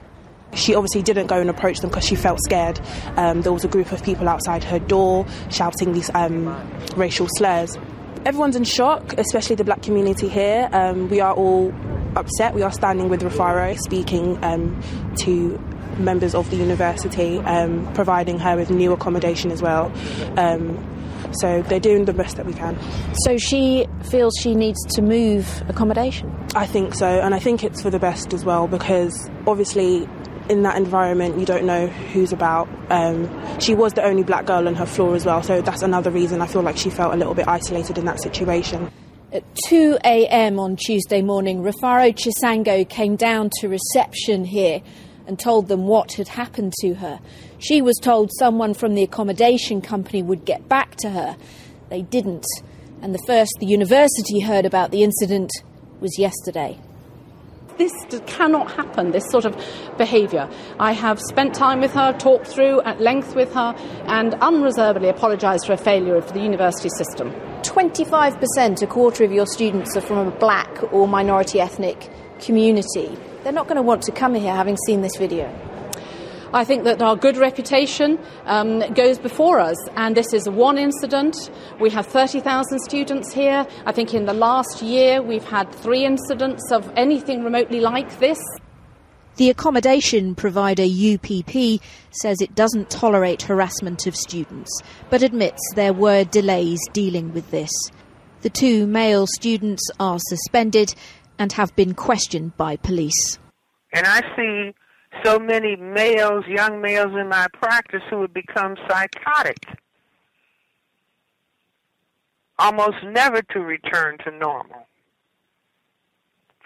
She 0.55 0.75
obviously 0.75 1.03
didn't 1.03 1.29
go 1.29 1.41
and 1.41 1.49
approach 1.49 1.79
them 1.79 1.91
because 1.91 2.05
she 2.05 2.17
felt 2.17 2.41
scared. 2.41 2.79
Um, 3.17 3.43
there 3.43 3.53
was 3.53 3.65
a 3.65 3.69
group 3.69 3.93
of 3.93 4.03
people 4.03 4.29
outside 4.29 4.65
her 4.65 4.79
door 4.79 5.27
shouting 5.51 5.93
these 5.93 6.11
um, 6.15 6.47
racial 6.97 7.27
slurs. 7.37 7.79
Everyone's 8.27 8.57
in 8.57 8.65
shock, 8.65 9.15
especially 9.17 9.57
the 9.57 9.65
black 9.65 9.83
community 9.83 10.29
here. 10.29 10.69
Um, 10.73 11.09
we 11.09 11.21
are 11.21 11.33
all 11.33 11.73
upset. 12.17 12.55
We 12.55 12.63
are 12.63 12.73
standing 12.73 13.09
with 13.09 13.23
Rufaro, 13.23 13.79
speaking 13.79 14.43
um, 14.45 14.83
to 15.21 15.59
members 15.99 16.35
of 16.35 16.51
the 16.51 16.57
university, 16.57 17.39
um, 17.39 17.93
providing 17.95 18.39
her 18.39 18.57
with 18.57 18.71
new 18.71 18.93
accommodation 18.93 19.51
as 19.51 19.63
well. 19.63 19.93
Um, 20.37 20.79
so 21.33 21.63
they're 21.63 21.81
doing 21.81 22.05
the 22.05 22.13
best 22.13 22.37
that 22.37 22.47
we 22.47 22.53
can. 22.53 22.79
So 23.25 23.39
she 23.39 23.87
feels 24.03 24.35
she 24.41 24.55
needs 24.55 24.83
to 24.95 25.03
move 25.03 25.63
accommodation? 25.69 26.35
I 26.55 26.67
think 26.67 26.95
so, 26.95 27.07
and 27.07 27.35
I 27.35 27.39
think 27.39 27.63
it's 27.63 27.83
for 27.83 27.91
the 27.91 27.99
best 27.99 28.33
as 28.33 28.45
well 28.45 28.67
because 28.67 29.31
obviously 29.47 30.09
in 30.49 30.63
that 30.65 30.77
environment 30.77 31.39
you 31.39 31.47
don't 31.47 31.65
know 31.65 31.87
who's 31.87 32.33
about. 32.33 32.69
Um, 32.91 33.31
she 33.61 33.75
was 33.75 33.93
the 33.93 34.03
only 34.03 34.25
black 34.25 34.47
girl 34.47 34.67
on 34.67 34.75
her 34.75 34.87
floor 34.87 35.15
as 35.15 35.25
well, 35.25 35.43
so 35.43 35.63
that's 35.63 35.83
another 35.83 36.11
reason 36.11 36.41
I 36.41 36.47
feel 36.47 36.63
like 36.63 36.77
she 36.77 36.91
felt 36.91 37.15
a 37.15 37.17
little 37.17 37.35
bit 37.35 37.47
isolated 37.47 37.99
in 37.99 38.05
that 38.07 38.21
situation. 38.21 38.91
At 39.33 39.45
2 39.69 39.99
a.m. 40.05 40.59
on 40.59 40.75
Tuesday 40.75 41.23
morning, 41.23 41.63
Rufaro 41.63 42.13
Chisango 42.13 42.89
came 42.89 43.15
down 43.15 43.51
to 43.61 43.69
reception 43.69 44.45
here 44.45 44.83
and 45.31 45.39
told 45.39 45.69
them 45.69 45.87
what 45.87 46.15
had 46.15 46.27
happened 46.27 46.73
to 46.81 46.95
her. 46.95 47.21
She 47.61 47.81
was 47.81 47.97
told 48.03 48.33
someone 48.41 48.75
from 48.75 48.97
the 48.97 49.05
accommodation 49.05 49.81
company 49.81 50.25
would 50.25 50.45
get 50.45 50.69
back 50.69 50.97
to 50.97 51.11
her. 51.11 51.37
They 51.89 52.03
didn't, 52.03 52.45
and 53.01 53.15
the 53.15 53.23
first 53.29 53.53
the 53.61 53.67
university 53.67 54.41
heard 54.41 54.67
about 54.67 54.91
the 54.91 55.05
incident 55.05 55.53
was 56.01 56.19
yesterday 56.19 56.81
this 57.79 57.93
cannot 58.27 58.71
happen, 58.73 59.11
this 59.11 59.25
sort 59.31 59.47
of 59.47 59.57
behaviour. 59.97 60.47
I 60.79 60.93
have 60.93 61.19
spent 61.19 61.55
time 61.55 61.81
with 61.81 61.93
her, 61.93 62.13
talked 62.13 62.47
through 62.47 62.83
at 62.83 63.01
length 63.01 63.35
with 63.35 63.55
her, 63.55 63.75
and 64.05 64.35
unreservedly 64.35 65.09
apologised 65.09 65.65
for 65.65 65.73
a 65.73 65.79
failure 65.79 66.15
of 66.15 66.31
the 66.35 66.41
university 66.41 66.91
system. 66.99 67.31
25%, 67.63 68.83
a 68.83 68.87
quarter 68.87 69.25
of 69.25 69.33
your 69.33 69.47
students 69.47 69.97
are 69.97 70.03
from 70.03 70.29
a 70.29 70.31
black 70.31 70.93
or 70.93 71.09
minority 71.09 71.59
ethnic 71.59 72.11
community 72.39 73.17
they're 73.43 73.53
not 73.53 73.67
going 73.67 73.77
to 73.77 73.83
want 73.83 74.03
to 74.03 74.13
come 74.13 74.35
here 74.35 74.55
having 74.55 74.77
seen 74.87 75.03
this 75.03 75.17
video. 75.17 75.55
I 76.53 76.65
think 76.65 76.83
that 76.83 77.01
our 77.01 77.15
good 77.15 77.37
reputation 77.37 78.19
um, 78.45 78.81
goes 78.95 79.21
before 79.21 79.61
us, 79.61 79.77
and 79.95 80.17
this 80.17 80.33
is 80.33 80.49
one 80.49 80.79
incident. 80.79 81.37
We 81.79 81.91
have 81.91 82.07
30,000 82.07 82.81
students 82.81 83.33
here. 83.33 83.67
I 83.87 83.93
think 83.93 84.15
in 84.15 84.25
the 84.25 84.35
last 84.35 84.83
year 84.83 85.23
we've 85.23 85.45
had 85.45 85.73
three 85.73 86.05
incidents 86.05 86.73
of 86.73 86.93
anything 86.97 87.45
remotely 87.45 87.79
like 87.79 88.19
this. 88.19 88.41
The 89.37 89.49
accommodation 89.49 90.35
provider 90.35 90.83
UPP 90.83 91.81
says 92.11 92.41
it 92.41 92.57
doesn't 92.57 92.91
tolerate 92.91 93.43
harassment 93.43 94.09
of 94.09 94.17
students, 94.17 94.71
but 95.09 95.23
admits 95.23 95.61
there 95.77 95.93
were 95.93 96.25
delays 96.25 96.81
dealing 96.93 97.33
with 97.33 97.49
this. 97.53 97.71
The 98.43 98.51
two 98.51 98.87
male 98.87 99.27
students 99.27 99.89
are 100.01 100.19
suspended 100.19 100.95
and 101.41 101.53
have 101.55 101.75
been 101.75 101.95
questioned 101.95 102.55
by 102.59 102.77
police. 102.77 103.39
And 103.95 104.07
I 104.07 104.21
see 104.37 104.75
so 105.25 105.39
many 105.39 105.75
males, 105.75 106.45
young 106.47 106.83
males 106.83 107.13
in 107.19 107.31
my 107.31 107.47
practice 107.55 108.03
who 108.11 108.21
have 108.21 108.35
become 108.35 108.77
psychotic, 108.87 109.57
almost 112.59 112.99
never 113.03 113.41
to 113.41 113.61
return 113.61 114.19
to 114.25 114.31
normal 114.31 114.87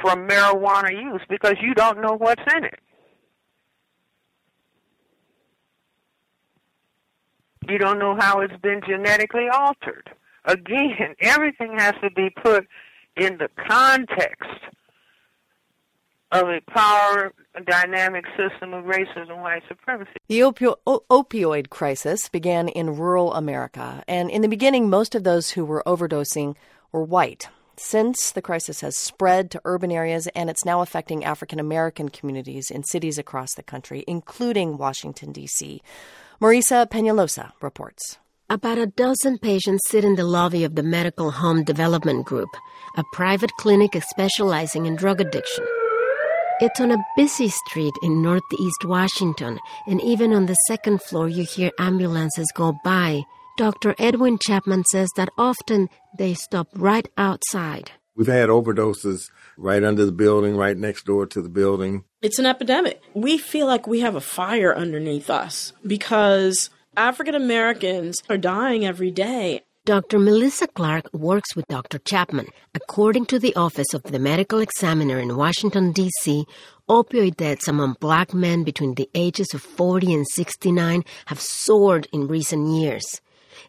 from 0.01 0.26
marijuana 0.28 0.90
use 0.90 1.22
because 1.30 1.55
you 1.62 1.72
don't 1.74 2.01
know 2.01 2.16
what's 2.18 2.42
in 2.56 2.64
it. 2.64 2.80
You 7.68 7.78
don't 7.78 8.01
know 8.01 8.16
how 8.18 8.40
it's 8.40 8.60
been 8.60 8.80
genetically 8.86 9.46
altered. 9.48 10.10
Again, 10.44 11.14
everything 11.20 11.78
has 11.78 11.94
to 12.02 12.10
be 12.10 12.28
put 12.30 12.66
in 13.16 13.38
the 13.38 13.48
context 13.68 14.50
of 16.32 16.48
a 16.48 16.60
power 16.68 17.32
dynamic 17.64 18.24
system 18.36 18.74
of 18.74 18.84
racism 18.84 19.30
and 19.30 19.42
white 19.42 19.62
supremacy. 19.68 20.10
The 20.26 20.40
opio- 20.40 20.76
opioid 20.84 21.70
crisis 21.70 22.28
began 22.28 22.68
in 22.68 22.96
rural 22.96 23.32
America, 23.34 24.02
and 24.08 24.30
in 24.30 24.42
the 24.42 24.48
beginning, 24.48 24.90
most 24.90 25.14
of 25.14 25.22
those 25.22 25.50
who 25.50 25.64
were 25.64 25.82
overdosing 25.86 26.56
were 26.90 27.04
white. 27.04 27.48
Since 27.76 28.32
the 28.32 28.42
crisis 28.42 28.80
has 28.82 28.96
spread 28.96 29.50
to 29.50 29.60
urban 29.64 29.90
areas 29.90 30.28
and 30.28 30.48
it's 30.48 30.64
now 30.64 30.80
affecting 30.80 31.24
African 31.24 31.58
American 31.58 32.08
communities 32.08 32.70
in 32.70 32.84
cities 32.84 33.18
across 33.18 33.54
the 33.54 33.64
country, 33.64 34.04
including 34.06 34.76
Washington, 34.76 35.32
D.C., 35.32 35.82
Marisa 36.40 36.88
Peñalosa 36.88 37.52
reports. 37.60 38.18
About 38.50 38.78
a 38.78 38.86
dozen 38.86 39.38
patients 39.38 39.88
sit 39.88 40.04
in 40.04 40.16
the 40.16 40.24
lobby 40.24 40.64
of 40.64 40.74
the 40.74 40.82
Medical 40.82 41.30
Home 41.30 41.64
Development 41.64 42.24
Group, 42.24 42.50
a 42.96 43.04
private 43.12 43.50
clinic 43.58 44.00
specializing 44.08 44.86
in 44.86 44.96
drug 44.96 45.20
addiction. 45.20 45.64
It's 46.60 46.80
on 46.80 46.92
a 46.92 47.04
busy 47.16 47.48
street 47.48 47.94
in 48.02 48.22
northeast 48.22 48.84
Washington, 48.84 49.58
and 49.86 50.00
even 50.02 50.32
on 50.32 50.46
the 50.46 50.56
second 50.68 51.02
floor, 51.02 51.28
you 51.28 51.44
hear 51.44 51.72
ambulances 51.80 52.46
go 52.54 52.78
by, 52.84 53.24
Dr. 53.56 53.94
Edwin 53.98 54.38
Chapman 54.40 54.84
says 54.84 55.10
that 55.16 55.30
often 55.36 55.88
they 56.16 56.34
stop 56.34 56.68
right 56.74 57.08
outside. 57.16 57.90
We've 58.16 58.28
had 58.28 58.48
overdoses 58.48 59.30
right 59.56 59.82
under 59.82 60.06
the 60.06 60.12
building, 60.12 60.56
right 60.56 60.76
next 60.76 61.04
door 61.04 61.26
to 61.26 61.42
the 61.42 61.48
building. 61.48 62.04
It's 62.22 62.38
an 62.38 62.46
epidemic. 62.46 63.02
We 63.14 63.38
feel 63.38 63.66
like 63.66 63.88
we 63.88 64.00
have 64.00 64.14
a 64.14 64.20
fire 64.20 64.74
underneath 64.74 65.30
us 65.30 65.72
because 65.84 66.70
African 66.96 67.34
Americans 67.34 68.22
are 68.28 68.38
dying 68.38 68.86
every 68.86 69.10
day. 69.10 69.63
Dr. 69.86 70.19
Melissa 70.19 70.66
Clark 70.66 71.12
works 71.12 71.55
with 71.55 71.69
Dr. 71.69 71.98
Chapman. 71.98 72.47
According 72.74 73.27
to 73.27 73.39
the 73.39 73.55
Office 73.55 73.93
of 73.93 74.02
the 74.05 74.19
Medical 74.19 74.61
Examiner 74.61 75.19
in 75.19 75.36
Washington, 75.36 75.93
D.C., 75.93 76.47
opioid 76.89 77.36
deaths 77.36 77.69
among 77.69 77.98
black 78.01 78.32
men 78.32 78.65
between 78.65 78.94
the 78.94 79.11
ages 79.15 79.52
of 79.52 79.61
40 79.61 80.15
and 80.15 80.27
69 80.27 81.05
have 81.27 81.39
soared 81.39 82.09
in 82.15 82.27
recent 82.28 82.66
years. 82.69 83.20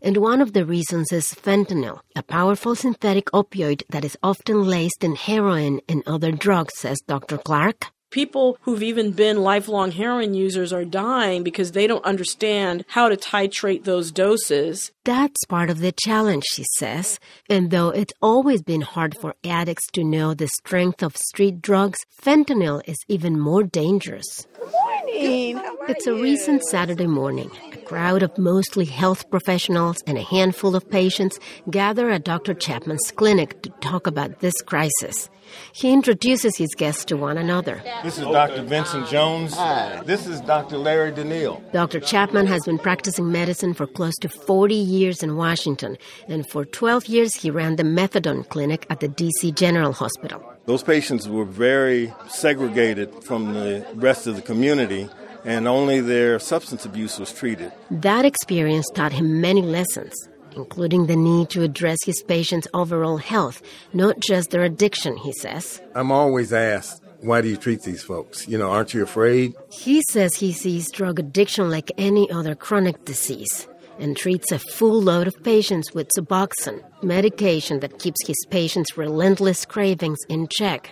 And 0.01 0.15
one 0.15 0.39
of 0.39 0.53
the 0.53 0.63
reasons 0.63 1.11
is 1.11 1.33
fentanyl, 1.33 1.99
a 2.15 2.23
powerful 2.23 2.75
synthetic 2.75 3.25
opioid 3.31 3.83
that 3.89 4.05
is 4.05 4.17
often 4.23 4.63
laced 4.63 5.03
in 5.03 5.15
heroin 5.15 5.81
and 5.89 6.01
other 6.07 6.31
drugs, 6.31 6.77
says 6.77 7.01
Dr. 7.05 7.37
Clark. 7.37 7.87
People 8.09 8.57
who've 8.61 8.83
even 8.83 9.11
been 9.11 9.43
lifelong 9.43 9.91
heroin 9.91 10.33
users 10.33 10.71
are 10.71 10.85
dying 10.85 11.43
because 11.43 11.73
they 11.73 11.87
don't 11.87 12.05
understand 12.05 12.85
how 12.87 13.09
to 13.09 13.17
titrate 13.17 13.83
those 13.83 14.13
doses. 14.13 14.93
That's 15.05 15.45
part 15.45 15.69
of 15.69 15.77
the 15.77 15.91
challenge, 15.91 16.45
she 16.51 16.65
says. 16.79 17.19
And 17.47 17.69
though 17.69 17.89
it's 17.89 18.13
always 18.23 18.63
been 18.63 18.81
hard 18.81 19.15
for 19.15 19.35
addicts 19.45 19.85
to 19.93 20.03
know 20.03 20.33
the 20.33 20.47
strength 20.47 21.03
of 21.03 21.15
street 21.15 21.61
drugs, 21.61 21.99
fentanyl 22.19 22.81
is 22.87 22.97
even 23.07 23.39
more 23.39 23.61
dangerous. 23.61 24.47
Good 24.57 24.71
morning. 24.71 25.61
It's 25.87 26.07
a 26.07 26.15
recent 26.15 26.63
Saturday 26.63 27.05
morning. 27.05 27.51
A 27.71 27.77
crowd 27.77 28.23
of 28.23 28.35
mostly 28.39 28.85
health 28.85 29.29
professionals 29.29 30.01
and 30.07 30.17
a 30.17 30.23
handful 30.23 30.75
of 30.75 30.89
patients 30.89 31.39
gather 31.69 32.09
at 32.09 32.23
Dr. 32.23 32.55
Chapman's 32.55 33.11
clinic 33.11 33.61
to 33.61 33.69
talk 33.81 34.07
about 34.07 34.39
this 34.39 34.59
crisis. 34.63 35.29
He 35.73 35.93
introduces 35.93 36.57
his 36.57 36.73
guests 36.75 37.05
to 37.05 37.17
one 37.17 37.37
another. 37.37 37.81
This 38.03 38.17
is 38.17 38.23
Dr. 38.23 38.63
Vincent 38.63 39.07
Jones. 39.07 39.53
Hi. 39.53 40.01
This 40.03 40.25
is 40.25 40.41
Dr. 40.41 40.79
Larry 40.79 41.11
Daniil. 41.11 41.63
Dr. 41.71 41.99
Chapman 41.99 42.47
has 42.47 42.63
been 42.65 42.79
practicing 42.79 43.31
medicine 43.31 43.75
for 43.75 43.85
close 43.85 44.15
to 44.21 44.29
40 44.29 44.73
years 44.73 44.94
in 44.95 45.35
Washington, 45.35 45.97
and 46.27 46.47
for 46.49 46.63
12 46.63 47.07
years 47.07 47.33
he 47.33 47.51
ran 47.51 47.75
the 47.75 47.83
methadone 47.83 48.47
clinic 48.47 48.85
at 48.89 48.99
the 49.01 49.07
D.C. 49.07 49.51
General 49.51 49.91
Hospital. 49.91 50.41
Those 50.65 50.83
patients 50.83 51.27
were 51.27 51.45
very 51.45 52.13
segregated 52.27 53.23
from 53.23 53.53
the 53.53 53.85
rest 53.95 54.25
of 54.25 54.35
the 54.35 54.41
community, 54.41 55.09
and 55.43 55.67
only 55.67 55.99
their 55.99 56.39
substance 56.39 56.85
abuse 56.85 57.19
was 57.19 57.31
treated. 57.33 57.71
That 57.91 58.25
experience 58.25 58.89
taught 58.93 59.11
him 59.11 59.41
many 59.41 59.61
lessons 59.61 60.13
including 60.55 61.07
the 61.07 61.17
need 61.17 61.49
to 61.49 61.63
address 61.63 61.97
his 62.05 62.23
patients' 62.23 62.65
overall 62.73 63.17
health, 63.17 63.61
not 63.91 64.17
just 64.19 64.51
their 64.51 64.63
addiction, 64.63 65.17
he 65.17 65.33
says. 65.33 65.81
I'm 65.93 66.13
always 66.13 66.53
asked, 66.53 67.03
why 67.21 67.41
do 67.41 67.49
you 67.49 67.57
treat 67.57 67.81
these 67.81 68.03
folks? 68.03 68.47
You 68.47 68.57
know, 68.57 68.69
aren't 68.69 68.93
you 68.93 69.03
afraid? 69.03 69.53
He 69.71 70.01
says 70.09 70.35
he 70.35 70.53
sees 70.53 70.91
drug 70.91 71.19
addiction 71.19 71.69
like 71.69 71.91
any 71.97 72.29
other 72.31 72.55
chronic 72.55 73.03
disease 73.03 73.67
and 73.99 74.17
treats 74.17 74.51
a 74.51 74.59
full 74.59 75.01
load 75.01 75.27
of 75.27 75.35
patients 75.43 75.93
with 75.93 76.09
Suboxone, 76.17 76.83
medication 77.03 77.79
that 77.79 77.99
keeps 77.99 78.25
his 78.25 78.37
patients' 78.49 78.97
relentless 78.97 79.65
cravings 79.65 80.19
in 80.29 80.47
check. 80.47 80.91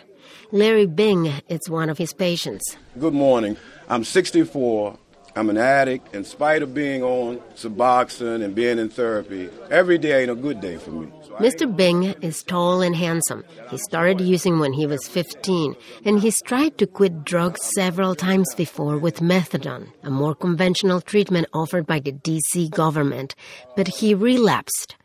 Larry 0.52 0.86
Bing 0.86 1.32
is 1.50 1.70
one 1.70 1.90
of 1.90 1.98
his 1.98 2.14
patients. 2.14 2.78
Good 3.00 3.14
morning. 3.14 3.58
I'm 3.90 4.04
64. 4.04 4.98
I'm 5.36 5.50
an 5.50 5.58
addict. 5.58 6.14
In 6.14 6.24
spite 6.24 6.62
of 6.62 6.74
being 6.74 7.02
on 7.02 7.38
Suboxone 7.56 8.44
and 8.44 8.54
being 8.54 8.78
in 8.78 8.90
therapy, 8.90 9.50
every 9.72 9.98
day 9.98 10.22
ain't 10.22 10.32
a 10.32 10.36
good 10.36 10.62
day 10.62 10.78
for 10.78 10.92
me. 10.92 11.08
Mr. 11.40 11.76
Bing 11.76 12.04
is 12.22 12.44
tall 12.44 12.82
and 12.82 12.96
handsome. 12.96 13.44
He 13.70 13.78
started 13.78 14.22
using 14.22 14.60
when 14.60 14.74
he 14.74 14.86
was 14.86 15.08
15, 15.08 15.76
and 16.06 16.20
he's 16.20 16.42
tried 16.42 16.78
to 16.78 16.88
quit 16.88 17.24
drugs 17.24 17.62
several 17.74 18.16
times 18.16 18.54
before 18.56 18.98
with 18.98 19.20
methadone, 19.20 19.88
a 20.04 20.10
more 20.10 20.36
conventional 20.36 21.02
treatment 21.02 21.48
offered 21.54 21.88
by 21.88 22.00
the 22.00 22.12
DC 22.12 22.70
government. 22.70 23.36
But 23.76 23.88
he 23.88 24.14
relapsed 24.14 24.96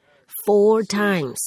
four 0.44 0.82
times. 0.82 1.38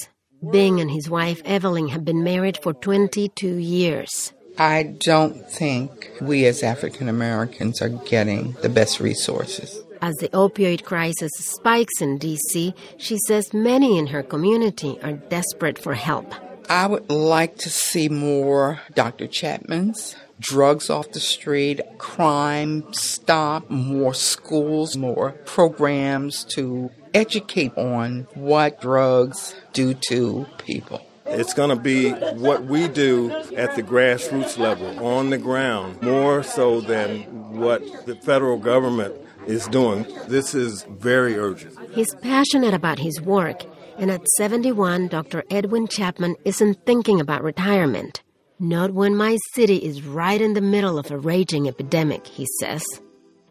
Bing 0.52 0.80
and 0.80 0.90
his 0.90 1.10
wife 1.10 1.42
Evelyn 1.46 1.90
have 1.90 2.04
been 2.04 2.24
married 2.24 2.58
for 2.58 2.74
22 2.74 3.58
years. 3.58 4.34
I 4.58 4.96
don't 5.00 5.50
think 5.50 6.12
we 6.20 6.46
as 6.46 6.64
African 6.64 7.08
Americans 7.08 7.82
are 7.82 7.90
getting 7.90 8.54
the 8.62 8.70
best 8.70 9.00
resources. 9.00 9.82
As 10.04 10.16
the 10.16 10.30
opioid 10.30 10.84
crisis 10.84 11.32
spikes 11.36 12.02
in 12.02 12.18
DC, 12.18 12.74
she 12.98 13.18
says 13.28 13.54
many 13.54 14.00
in 14.00 14.08
her 14.08 14.24
community 14.24 14.98
are 15.04 15.14
desperate 15.14 15.78
for 15.78 15.94
help. 15.94 16.34
I 16.68 16.88
would 16.88 17.12
like 17.12 17.58
to 17.58 17.70
see 17.70 18.10
more 18.10 18.82
Dr. 18.96 19.28
Chapman's, 19.28 20.16
drugs 20.40 20.90
off 20.90 21.12
the 21.12 21.20
street, 21.20 21.82
crime 22.00 22.92
stop, 22.94 23.70
more 23.70 24.16
schools, 24.16 24.98
more 24.98 25.34
programs 25.46 26.46
to 26.56 26.90
educate 27.14 27.78
on 27.78 28.28
what 28.34 28.82
drugs 28.82 29.54
do 29.72 29.94
to 30.10 30.48
people. 30.58 31.06
It's 31.28 31.54
going 31.54 31.70
to 31.70 31.82
be 31.82 32.10
what 32.12 32.64
we 32.66 32.88
do 32.88 33.30
at 33.56 33.76
the 33.76 33.84
grassroots 33.84 34.58
level, 34.58 35.06
on 35.06 35.30
the 35.30 35.38
ground, 35.38 36.02
more 36.02 36.42
so 36.42 36.82
than 36.82 37.60
what 37.60 38.06
the 38.08 38.16
federal 38.16 38.58
government 38.58 39.16
is 39.48 39.68
doing. 39.68 40.06
This 40.28 40.54
is 40.54 40.84
very 40.84 41.38
urgent. 41.38 41.78
He's 41.92 42.14
passionate 42.16 42.74
about 42.74 43.00
his 43.00 43.22
work, 43.22 43.64
and 43.98 44.12
at 44.12 44.28
71, 44.38 45.08
Dr. 45.08 45.44
Edwin 45.50 45.88
Chapman 45.88 46.36
isn't 46.46 46.86
thinking 46.86 47.20
about 47.20 47.44
retirement. 47.44 48.24
Not 48.60 48.92
when 48.92 49.16
my 49.16 49.38
city 49.56 49.78
is 49.78 50.04
right 50.04 50.40
in 50.40 50.54
the 50.54 50.62
middle 50.62 51.00
of 51.00 51.10
a 51.10 51.18
raging 51.18 51.68
epidemic, 51.68 52.28
he 52.28 52.48
says. 52.60 52.84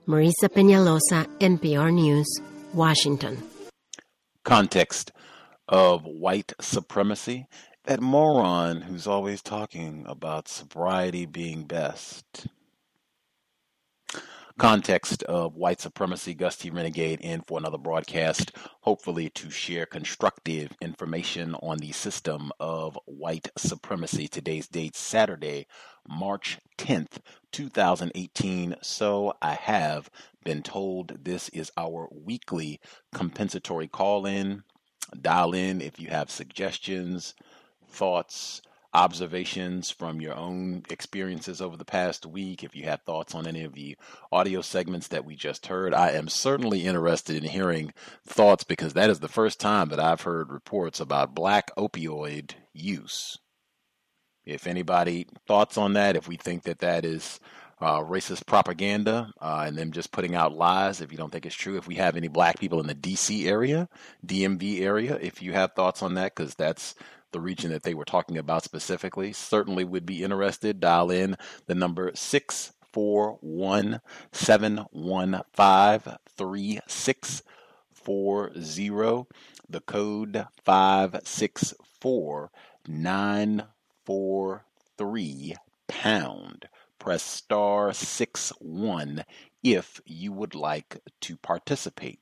Marisa 0.07 0.49
Peñalosa, 0.49 1.27
NPR 1.39 1.93
News, 1.93 2.29
Washington. 2.73 3.43
Context 4.45 5.13
of 5.69 6.05
white 6.05 6.53
supremacy. 6.61 7.47
That 7.85 8.01
moron 8.01 8.83
who's 8.83 9.07
always 9.07 9.43
talking 9.43 10.05
about 10.07 10.47
sobriety 10.47 11.27
being 11.27 11.65
best. 11.65 12.47
Context 14.59 15.23
of 15.23 15.57
white 15.57 15.81
supremacy, 15.81 16.35
Gus 16.35 16.57
T. 16.57 16.71
Renegade 16.71 17.21
in 17.21 17.41
for 17.43 17.59
another 17.59 17.79
broadcast, 17.79 18.53
hopefully 18.81 19.31
to 19.31 19.51
share 19.51 19.87
constructive 19.87 20.73
information 20.83 21.55
on 21.57 21.79
the 21.79 21.93
system 21.93 22.51
of 22.61 22.99
white 23.07 23.49
supremacy. 23.57 24.29
Today's 24.29 24.69
date, 24.69 24.97
Saturday, 24.97 25.67
March 26.07 26.59
10th, 26.79 27.19
2018. 27.53 28.77
So 28.83 29.35
I 29.41 29.55
have 29.55 30.11
been 30.45 30.63
told 30.63 31.25
this 31.25 31.49
is 31.51 31.73
our 31.77 32.09
weekly 32.13 32.81
compensatory 33.15 33.89
call 33.89 34.27
in. 34.27 34.63
Dial 35.21 35.55
in 35.55 35.81
if 35.81 35.99
you 35.99 36.09
have 36.09 36.31
suggestions, 36.31 37.35
thoughts, 37.89 38.63
observations 38.93 39.91
from 39.91 40.21
your 40.21 40.35
own 40.35 40.83
experiences 40.91 41.61
over 41.61 41.77
the 41.77 41.85
past 41.85 42.27
week. 42.27 42.65
If 42.65 42.75
you 42.75 42.85
have 42.85 43.03
thoughts 43.03 43.35
on 43.35 43.47
any 43.47 43.63
of 43.65 43.75
the 43.75 43.97
audio 44.33 44.61
segments 44.61 45.09
that 45.09 45.25
we 45.25 45.37
just 45.37 45.67
heard, 45.67 45.95
I 45.95 46.11
am 46.11 46.29
certainly 46.29 46.87
interested 46.87 47.37
in 47.37 47.51
hearing 47.51 47.93
thoughts 48.27 48.65
because 48.65 48.95
that 48.95 49.11
is 49.11 49.21
the 49.21 49.29
first 49.29 49.61
time 49.61 49.89
that 49.91 50.01
I've 50.01 50.23
heard 50.23 50.51
reports 50.51 51.01
about 51.01 51.35
black 51.35 51.75
opioid 51.77 52.53
use. 52.73 53.39
If 54.45 54.67
anybody 54.67 55.27
thoughts 55.47 55.79
on 55.79 55.93
that, 55.93 56.17
if 56.17 56.27
we 56.27 56.37
think 56.37 56.65
that 56.65 56.81
that 56.81 57.05
is 57.05 57.39
uh, 57.81 58.01
racist 58.01 58.47
propaganda 58.47 59.33
uh, 59.41 59.65
and 59.67 59.77
them 59.77 59.93
just 59.93 60.13
putting 60.13 60.35
out 60.35 60.57
lies 60.57 61.01
if 61.01 61.11
you 61.11 61.19
don't 61.19 61.31
think 61.31 61.47
it's 61.47 61.55
true. 61.55 61.79
If 61.79 61.87
we 61.87 61.95
have 61.95 62.17
any 62.17 62.29
black 62.29 62.61
people 62.61 62.81
in 62.81 62.87
the 62.87 62.95
DC 62.95 63.47
area, 63.47 63.89
DMV 64.27 64.81
area, 64.81 65.19
if 65.21 65.41
you 65.41 65.53
have 65.53 65.73
thoughts 65.73 66.03
on 66.03 66.15
that, 66.15 66.35
because 66.35 66.55
that's 66.55 66.95
the 67.33 67.41
region 67.41 67.71
that 67.71 67.83
they 67.83 67.95
were 67.95 68.05
talking 68.05 68.39
about 68.39 68.63
specifically, 68.65 69.33
certainly 69.33 69.85
would 69.85 70.07
be 70.07 70.23
interested. 70.23 70.79
Dial 70.81 71.11
in 71.11 71.37
the 71.67 71.75
number 71.75 72.13
641 72.15 74.01
715 74.33 76.17
3640, 76.37 79.27
the 79.69 79.81
code 79.81 80.47
564 80.65 82.51
943 82.87 85.55
pound 85.89 86.69
press 87.01 87.23
star 87.23 87.93
6 87.93 88.53
1 88.61 89.25
if 89.63 90.01
you 90.05 90.33
would 90.33 90.55
like 90.55 90.99
to 91.21 91.37
participate. 91.37 92.21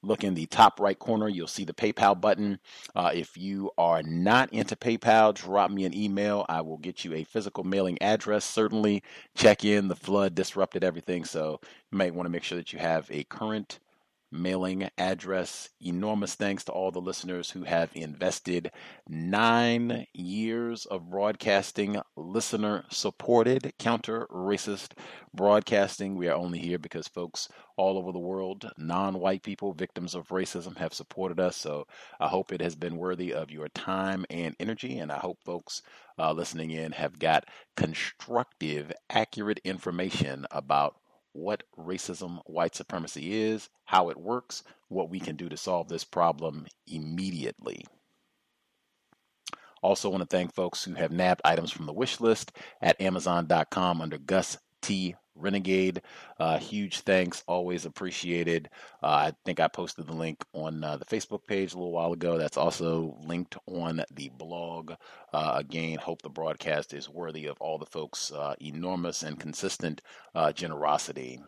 Look 0.05 0.25
in 0.25 0.35
the 0.35 0.47
top 0.47 0.81
right 0.81 0.99
corner, 0.99 1.29
you'll 1.29 1.47
see 1.47 1.65
the 1.65 1.73
PayPal 1.73 2.21
button. 2.21 2.59
Uh, 2.95 3.11
if 3.15 3.37
you 3.37 3.71
are 3.79 4.03
not 4.03 4.53
into 4.53 4.77
PayPal, 4.77 5.35
drop 5.35 5.71
me 5.71 5.85
an 5.85 5.95
email. 5.95 6.45
I 6.49 6.61
will 6.61 6.79
get 6.79 7.05
you 7.05 7.15
a 7.15 7.25
physical 7.25 7.65
mailing 7.65 8.01
address. 8.03 8.45
Certainly, 8.45 9.03
check 9.35 9.65
in. 9.65 9.89
The 9.89 9.97
flood 9.97 10.35
disrupted 10.35 10.85
everything, 10.85 11.25
so 11.25 11.61
you 11.91 11.99
might 11.99 12.15
want 12.15 12.27
to 12.27 12.31
make 12.31 12.45
sure 12.45 12.59
that 12.59 12.73
you 12.73 12.79
have 12.79 13.09
a 13.11 13.25
current 13.25 13.81
mailing 14.35 14.91
address. 14.99 15.71
Enormous 15.81 16.35
thanks 16.35 16.65
to 16.65 16.73
all 16.73 16.91
the 16.91 17.01
listeners 17.01 17.51
who 17.51 17.63
have 17.63 17.91
invested 17.95 18.71
nine 19.09 20.07
years 20.13 20.85
of 20.87 21.09
broadcasting, 21.09 22.01
listener 22.17 22.85
supported, 22.91 23.73
counter 23.79 24.27
racist 24.31 24.93
broadcasting. 25.33 26.17
We 26.17 26.29
are 26.29 26.35
only 26.37 26.59
here 26.59 26.79
because 26.79 27.07
folks 27.07 27.49
all 27.77 27.97
over 27.97 28.13
the 28.13 28.19
world, 28.19 28.71
non 28.77 29.21
white 29.21 29.43
people, 29.43 29.73
victims 29.73 30.15
of 30.15 30.29
racism, 30.29 30.77
have 30.79 30.93
supported 30.93 31.39
us. 31.39 31.57
So 31.57 31.87
I 32.19 32.29
hope 32.29 32.53
it 32.53 32.61
has 32.61 32.75
been 32.75 32.97
worthy 32.97 33.33
of 33.33 33.51
your 33.51 33.69
time 33.69 34.27
and 34.29 34.57
energy. 34.59 34.99
And 34.99 35.13
I 35.13 35.19
hope 35.19 35.39
folks 35.45 35.83
uh, 36.19 36.33
listening 36.33 36.71
in 36.71 36.93
have 36.93 37.19
got 37.19 37.47
constructive, 37.77 38.93
accurate 39.09 39.61
information 39.65 40.47
about 40.51 40.97
what 41.35 41.65
racism, 41.77 42.41
white 42.47 42.75
supremacy 42.75 43.35
is, 43.35 43.69
how 43.85 44.09
it 44.09 44.17
works, 44.17 44.63
what 44.89 45.11
we 45.11 45.21
can 45.21 45.37
do 45.37 45.49
to 45.49 45.57
solve 45.57 45.89
this 45.89 46.05
problem 46.05 46.67
immediately. 46.87 47.85
Also, 49.83 50.09
want 50.09 50.23
to 50.23 50.27
thank 50.27 50.55
folks 50.55 50.83
who 50.83 50.95
have 50.95 51.13
nabbed 51.13 51.43
items 51.45 51.71
from 51.71 51.85
the 51.85 51.93
wish 51.93 52.19
list 52.19 52.53
at 52.81 52.99
Amazon.com 53.01 54.01
under 54.01 54.17
Gus 54.17 54.57
T. 54.81 55.15
Renegade. 55.35 56.03
Uh, 56.39 56.59
huge 56.59 57.01
thanks, 57.01 57.43
always 57.47 57.85
appreciated. 57.85 58.69
Uh, 59.03 59.07
I 59.07 59.33
think 59.45 59.61
I 59.61 59.69
posted 59.69 60.07
the 60.07 60.13
link 60.13 60.45
on 60.53 60.83
uh, 60.83 60.97
the 60.97 61.05
Facebook 61.05 61.47
page 61.47 61.73
a 61.73 61.77
little 61.77 61.93
while 61.93 62.13
ago. 62.13 62.39
That's 62.39 62.57
also 62.57 63.17
linked 63.25 63.57
on 63.67 64.05
the 64.13 64.31
blog. 64.31 64.93
Uh, 65.33 65.53
again, 65.57 65.99
hope 65.99 66.23
the 66.23 66.29
broadcast 66.29 66.95
is 66.95 67.09
worthy 67.09 67.47
of 67.47 67.57
all 67.61 67.79
the 67.79 67.87
folks' 67.87 68.33
uh, 68.33 68.55
enormous 68.61 69.23
and 69.23 69.39
consistent 69.39 70.03
uh, 70.35 70.53
generosity. 70.53 71.41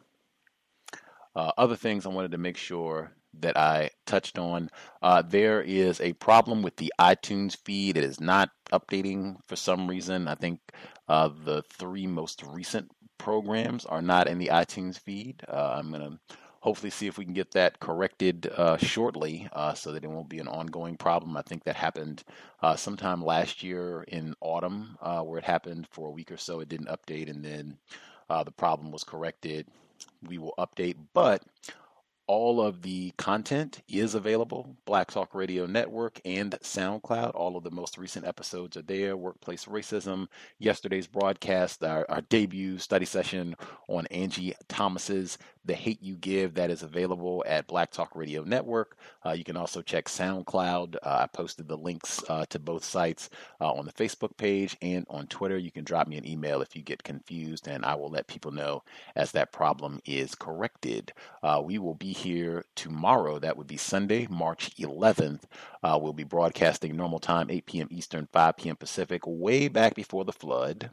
other 1.35 1.77
things 1.77 2.07
I 2.07 2.11
wanted 2.11 2.33
to 2.33 2.39
make 2.39 2.57
sure 2.57 3.13
that 3.41 3.57
I 3.57 3.91
touched 4.07 4.39
on. 4.39 4.71
Uh, 5.03 5.23
there 5.23 5.63
is 5.63 6.01
a 6.01 6.13
problem 6.15 6.63
with 6.63 6.77
the 6.77 6.93
iTunes 7.01 7.57
feed. 7.57 7.97
It 7.97 8.05
is 8.05 8.21
not 8.21 8.51
updating 8.73 9.37
for 9.47 9.57
some 9.57 9.89
reason. 9.89 10.29
I 10.29 10.35
think 10.35 10.61
uh, 11.09 11.29
the 11.45 11.63
three 11.63 12.07
most 12.07 12.43
recent 12.43 12.91
programs 13.19 13.85
are 13.87 14.03
not 14.03 14.29
in 14.29 14.39
the 14.39 14.49
iTunes 14.49 14.99
feed. 14.99 15.43
Uh, 15.49 15.77
I'm 15.79 15.91
going 15.91 16.03
to 16.03 16.19
hopefully 16.61 16.91
see 16.91 17.07
if 17.07 17.19
we 17.19 17.25
can 17.25 17.35
get 17.35 17.53
that 17.53 17.79
corrected 17.81 18.49
uh, 18.57 18.77
shortly 18.77 19.49
uh, 19.53 19.75
so 19.75 19.93
that 19.93 20.05
it 20.05 20.11
won't 20.11 20.29
be 20.29 20.41
an 20.41 20.49
ongoing 20.49 20.97
problem. 20.97 21.37
I 21.37 21.43
think 21.43 21.65
that 21.65 21.77
happened 21.77 22.25
uh, 22.63 22.77
sometime 22.77 23.25
last 23.25 23.63
year 23.63 24.05
in 24.09 24.35
autumn 24.41 24.99
uh, 25.01 25.21
where 25.23 25.39
it 25.39 25.45
happened 25.45 25.87
for 25.91 26.09
a 26.09 26.13
week 26.13 26.33
or 26.33 26.37
so. 26.37 26.61
It 26.61 26.69
didn't 26.69 26.89
update 26.89 27.31
and 27.31 27.45
then 27.45 27.79
uh, 28.29 28.43
the 28.43 28.53
problem 28.53 28.91
was 28.91 29.05
corrected. 29.05 29.67
We 30.27 30.39
will 30.39 30.55
update, 30.59 30.97
but 31.15 31.43
all 32.27 32.61
of 32.61 32.83
the 32.83 33.13
content 33.19 33.83
is 33.89 34.15
available. 34.15 34.77
Black 34.85 35.11
talk 35.11 35.35
radio 35.35 35.67
network 35.67 36.21
and 36.25 36.53
soundcloud. 36.63 37.33
All 37.35 37.57
of 37.57 37.65
the 37.65 37.71
most 37.71 37.99
recent 37.99 38.27
episodes 38.27 38.77
are 38.77 38.83
there. 38.83 39.17
Workplace 39.17 39.67
racism 39.67 40.27
yesterday's 40.59 41.07
broadcast 41.07 41.85
our, 41.85 42.07
our 42.09 42.23
debut 42.23 42.79
study 42.79 43.05
session 43.07 43.57
on 43.89 44.07
angie 44.09 44.55
thomas's 44.69 45.39
the 45.67 45.75
hate 45.75 46.03
you 46.03 46.17
give 46.17 46.55
that 46.55 46.71
is 46.71 46.83
available 46.83 47.45
at 47.47 47.67
black 47.69 47.91
talk 47.93 48.17
radio 48.17 48.45
network 48.45 48.99
uh, 49.27 49.33
you 49.33 49.45
can 49.45 49.57
also 49.57 49.83
check 49.83 50.07
soundcloud 50.07 50.97
uh, 51.05 51.19
i 51.23 51.27
posted 51.29 51.69
the 51.69 51.77
links 51.79 52.23
uh, 52.31 52.47
to 52.49 52.59
both 52.59 52.85
sites 52.85 53.31
uh, 53.61 53.73
on 53.73 53.87
the 53.87 53.93
facebook 53.93 54.37
page 54.39 54.77
and 54.83 55.07
on 55.11 55.27
twitter 55.29 55.59
you 55.59 55.73
can 55.73 55.85
drop 55.85 56.09
me 56.09 56.17
an 56.19 56.29
email 56.29 56.63
if 56.63 56.77
you 56.77 56.83
get 56.83 57.03
confused 57.03 57.69
and 57.69 57.85
i 57.85 57.95
will 57.95 58.11
let 58.11 58.27
people 58.29 58.53
know 58.53 58.83
as 59.17 59.33
that 59.33 59.53
problem 59.53 60.01
is 60.07 60.35
corrected 60.35 61.13
uh, 61.43 61.63
we 61.65 61.79
will 61.79 61.95
be 61.95 62.13
here 62.13 62.65
tomorrow. 62.77 63.41
That 63.41 63.57
would 63.57 63.69
be 63.69 63.79
Sunday, 63.79 64.29
March 64.31 64.75
11th. 64.77 65.43
Uh, 65.83 65.99
we'll 66.03 66.15
be 66.15 66.25
broadcasting 66.25 66.97
normal 66.97 67.21
time, 67.21 67.51
8 67.51 67.67
p.m. 67.67 67.89
Eastern, 67.91 68.29
5 68.33 68.59
p.m. 68.59 68.77
Pacific, 68.77 69.23
way 69.27 69.69
back 69.69 69.97
before 69.97 70.25
the 70.27 70.33
flood. 70.33 70.91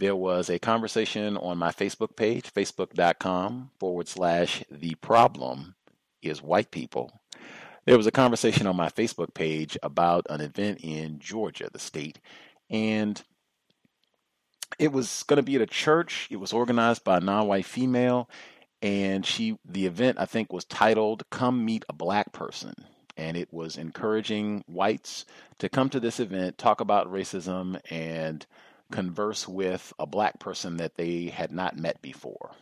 There 0.00 0.16
was 0.16 0.48
a 0.48 0.58
conversation 0.58 1.36
on 1.36 1.58
my 1.58 1.72
Facebook 1.72 2.16
page, 2.16 2.50
facebook.com 2.54 3.70
forward 3.78 4.08
slash 4.08 4.64
the 4.70 4.94
problem 4.94 5.74
is 6.22 6.42
white 6.42 6.70
people. 6.70 7.12
There 7.84 7.98
was 7.98 8.06
a 8.06 8.10
conversation 8.10 8.66
on 8.66 8.76
my 8.76 8.88
Facebook 8.88 9.34
page 9.34 9.76
about 9.82 10.24
an 10.30 10.40
event 10.40 10.78
in 10.82 11.18
Georgia, 11.18 11.68
the 11.70 11.78
state, 11.78 12.18
and 12.70 13.22
it 14.78 14.90
was 14.90 15.22
going 15.24 15.36
to 15.36 15.42
be 15.42 15.56
at 15.56 15.60
a 15.60 15.66
church. 15.66 16.28
It 16.30 16.36
was 16.36 16.54
organized 16.54 17.04
by 17.04 17.18
a 17.18 17.20
non 17.20 17.46
white 17.46 17.66
female, 17.66 18.30
and 18.80 19.26
she 19.26 19.58
the 19.66 19.84
event 19.84 20.18
I 20.18 20.24
think 20.24 20.50
was 20.50 20.64
titled 20.64 21.24
"Come 21.28 21.62
Meet 21.62 21.84
a 21.90 21.92
Black 21.92 22.32
Person." 22.32 22.72
And 23.18 23.36
it 23.36 23.52
was 23.52 23.76
encouraging 23.76 24.64
whites 24.66 25.26
to 25.58 25.68
come 25.68 25.90
to 25.90 26.00
this 26.00 26.20
event, 26.20 26.56
talk 26.56 26.80
about 26.80 27.12
racism, 27.12 27.78
and 27.90 28.46
converse 28.90 29.46
with 29.48 29.92
a 29.98 30.06
black 30.06 30.38
person 30.38 30.76
that 30.78 30.96
they 30.96 31.26
had 31.26 31.52
not 31.52 31.76
met 31.76 32.02
before. 32.02 32.52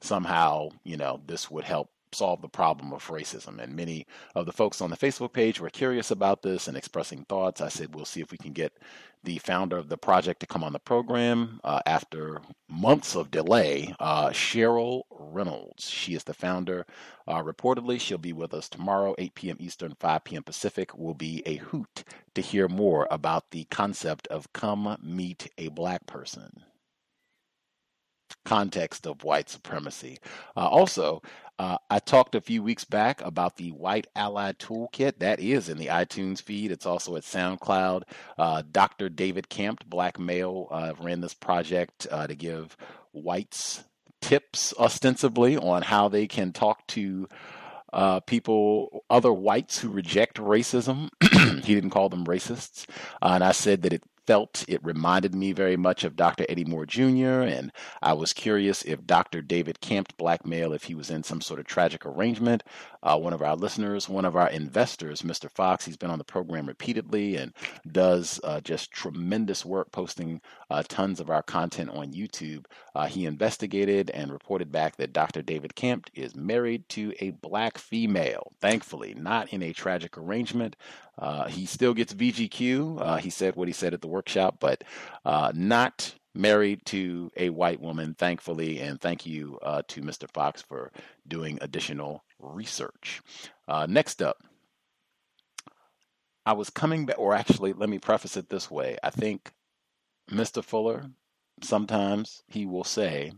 Somehow, 0.00 0.70
you 0.84 0.96
know, 0.96 1.20
this 1.26 1.50
would 1.50 1.64
help 1.64 1.90
solve 2.12 2.42
the 2.42 2.48
problem 2.48 2.92
of 2.92 3.06
racism. 3.08 3.58
And 3.62 3.74
many 3.74 4.06
of 4.34 4.46
the 4.46 4.52
folks 4.52 4.80
on 4.80 4.90
the 4.90 4.96
Facebook 4.96 5.32
page 5.32 5.60
were 5.60 5.70
curious 5.70 6.10
about 6.10 6.42
this 6.42 6.68
and 6.68 6.76
expressing 6.76 7.24
thoughts. 7.24 7.60
I 7.60 7.68
said, 7.68 7.94
we'll 7.94 8.04
see 8.04 8.20
if 8.20 8.30
we 8.30 8.38
can 8.38 8.52
get 8.52 8.72
the 9.22 9.38
founder 9.38 9.76
of 9.76 9.88
the 9.88 9.98
project 9.98 10.40
to 10.40 10.46
come 10.46 10.64
on 10.64 10.72
the 10.72 10.78
program 10.78 11.60
uh, 11.64 11.80
after 11.86 12.40
months 12.68 13.14
of 13.14 13.30
delay, 13.30 13.94
uh, 14.00 14.30
Cheryl 14.30 15.02
Reynolds. 15.10 15.90
She 15.90 16.14
is 16.14 16.24
the 16.24 16.34
founder. 16.34 16.86
Uh, 17.26 17.42
reportedly, 17.42 18.00
she'll 18.00 18.18
be 18.18 18.32
with 18.32 18.54
us 18.54 18.68
tomorrow, 18.68 19.14
8 19.18 19.34
p.m. 19.34 19.56
Eastern, 19.60 19.94
5 20.00 20.24
p.m. 20.24 20.42
Pacific. 20.42 20.96
Will 20.96 21.14
be 21.14 21.42
a 21.46 21.56
hoot 21.56 22.04
to 22.34 22.40
hear 22.40 22.68
more 22.68 23.06
about 23.10 23.50
the 23.50 23.64
concept 23.64 24.26
of 24.28 24.52
come 24.52 24.96
meet 25.02 25.48
a 25.58 25.68
black 25.68 26.06
person 26.06 26.64
context 28.44 29.06
of 29.06 29.24
white 29.24 29.48
supremacy. 29.48 30.18
Uh, 30.56 30.68
also, 30.68 31.22
uh, 31.58 31.76
I 31.90 31.98
talked 31.98 32.34
a 32.34 32.40
few 32.40 32.62
weeks 32.62 32.84
back 32.84 33.20
about 33.20 33.56
the 33.56 33.70
White 33.72 34.06
Ally 34.16 34.52
Toolkit. 34.52 35.18
That 35.18 35.40
is 35.40 35.68
in 35.68 35.76
the 35.76 35.88
iTunes 35.88 36.40
feed. 36.40 36.72
It's 36.72 36.86
also 36.86 37.16
at 37.16 37.22
SoundCloud. 37.22 38.04
Uh, 38.38 38.62
Dr. 38.70 39.10
David 39.10 39.50
Campt, 39.50 39.88
black 39.88 40.18
male, 40.18 40.68
uh, 40.70 40.94
ran 40.98 41.20
this 41.20 41.34
project 41.34 42.06
uh, 42.10 42.26
to 42.26 42.34
give 42.34 42.78
whites 43.12 43.84
tips, 44.22 44.72
ostensibly, 44.78 45.56
on 45.56 45.82
how 45.82 46.08
they 46.08 46.26
can 46.26 46.52
talk 46.52 46.86
to 46.88 47.28
uh, 47.92 48.20
people, 48.20 49.04
other 49.10 49.32
whites 49.32 49.78
who 49.78 49.90
reject 49.90 50.38
racism. 50.38 51.10
he 51.64 51.74
didn't 51.74 51.90
call 51.90 52.08
them 52.08 52.24
racists. 52.24 52.86
Uh, 53.20 53.32
and 53.34 53.44
I 53.44 53.52
said 53.52 53.82
that 53.82 53.92
it 53.92 54.02
felt 54.30 54.64
it 54.68 54.84
reminded 54.84 55.34
me 55.34 55.50
very 55.50 55.76
much 55.76 56.04
of 56.04 56.14
Dr. 56.14 56.46
Eddie 56.48 56.64
Moore 56.64 56.86
Jr., 56.86 57.42
and 57.42 57.72
I 58.00 58.12
was 58.12 58.32
curious 58.32 58.82
if 58.82 59.04
Dr. 59.04 59.42
David 59.42 59.80
Campt 59.80 60.16
black 60.16 60.46
male, 60.46 60.72
if 60.72 60.84
he 60.84 60.94
was 60.94 61.10
in 61.10 61.24
some 61.24 61.40
sort 61.40 61.58
of 61.58 61.66
tragic 61.66 62.06
arrangement. 62.06 62.62
Uh, 63.02 63.18
one 63.18 63.32
of 63.32 63.42
our 63.42 63.56
listeners, 63.56 64.08
one 64.08 64.24
of 64.24 64.36
our 64.36 64.48
investors, 64.48 65.22
Mr. 65.22 65.50
Fox, 65.50 65.84
he's 65.84 65.96
been 65.96 66.12
on 66.12 66.18
the 66.18 66.24
program 66.24 66.66
repeatedly 66.66 67.34
and 67.34 67.52
does 67.90 68.38
uh, 68.44 68.60
just 68.60 68.92
tremendous 68.92 69.64
work 69.64 69.90
posting 69.90 70.40
uh, 70.70 70.84
tons 70.86 71.18
of 71.18 71.28
our 71.28 71.42
content 71.42 71.90
on 71.90 72.12
YouTube. 72.12 72.66
Uh, 72.94 73.06
he 73.06 73.26
investigated 73.26 74.10
and 74.10 74.30
reported 74.30 74.70
back 74.70 74.94
that 74.96 75.12
Dr. 75.12 75.42
David 75.42 75.74
Campt 75.74 76.08
is 76.14 76.36
married 76.36 76.88
to 76.90 77.12
a 77.18 77.30
black 77.30 77.78
female, 77.78 78.52
thankfully, 78.60 79.12
not 79.14 79.52
in 79.52 79.60
a 79.62 79.72
tragic 79.72 80.16
arrangement. 80.16 80.76
Uh, 81.20 81.46
he 81.48 81.66
still 81.66 81.94
gets 81.94 82.14
VGQ. 82.14 82.98
Uh, 83.00 83.16
he 83.18 83.30
said 83.30 83.54
what 83.54 83.68
he 83.68 83.74
said 83.74 83.94
at 83.94 84.00
the 84.00 84.08
workshop, 84.08 84.56
but 84.58 84.82
uh, 85.24 85.52
not 85.54 86.14
married 86.34 86.84
to 86.86 87.30
a 87.36 87.50
white 87.50 87.80
woman, 87.80 88.14
thankfully, 88.14 88.80
and 88.80 89.00
thank 89.00 89.26
you 89.26 89.58
uh, 89.62 89.82
to 89.88 90.00
Mr. 90.00 90.30
Fox 90.32 90.62
for 90.62 90.90
doing 91.26 91.58
additional 91.60 92.24
research. 92.38 93.20
Uh, 93.68 93.86
next 93.88 94.22
up, 94.22 94.36
I 96.46 96.54
was 96.54 96.70
coming 96.70 97.06
back, 97.06 97.18
or 97.18 97.34
actually, 97.34 97.72
let 97.72 97.88
me 97.88 97.98
preface 97.98 98.36
it 98.36 98.48
this 98.48 98.70
way. 98.70 98.96
I 99.02 99.10
think 99.10 99.52
Mr. 100.30 100.64
Fuller, 100.64 101.06
sometimes 101.62 102.42
he 102.48 102.64
will 102.64 102.84
say 102.84 103.32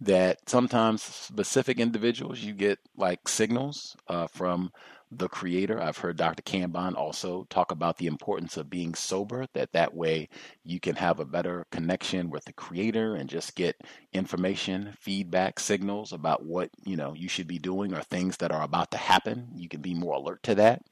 that 0.00 0.48
sometimes 0.48 1.02
specific 1.02 1.78
individuals, 1.78 2.40
you 2.40 2.54
get 2.54 2.78
like 2.96 3.28
signals 3.28 3.96
uh, 4.08 4.26
from 4.28 4.70
the 5.10 5.28
creator. 5.28 5.80
I've 5.80 5.98
heard 5.98 6.16
Dr. 6.16 6.42
Kambon 6.42 6.94
also 6.94 7.46
talk 7.50 7.72
about 7.72 7.96
the 7.98 8.06
importance 8.06 8.56
of 8.56 8.70
being 8.70 8.94
sober, 8.94 9.46
that 9.54 9.72
that 9.72 9.94
way 9.94 10.28
you 10.64 10.78
can 10.78 10.94
have 10.96 11.18
a 11.18 11.24
better 11.24 11.66
connection 11.72 12.30
with 12.30 12.44
the 12.44 12.52
creator 12.52 13.16
and 13.16 13.28
just 13.28 13.56
get 13.56 13.76
information, 14.12 14.94
feedback, 15.00 15.58
signals 15.58 16.12
about 16.12 16.44
what, 16.44 16.70
you 16.84 16.96
know, 16.96 17.12
you 17.14 17.28
should 17.28 17.48
be 17.48 17.58
doing 17.58 17.92
or 17.92 18.02
things 18.02 18.36
that 18.38 18.52
are 18.52 18.62
about 18.62 18.90
to 18.92 18.98
happen. 18.98 19.48
You 19.56 19.68
can 19.68 19.80
be 19.80 19.94
more 19.94 20.14
alert 20.14 20.42
to 20.44 20.54
that. 20.56 20.82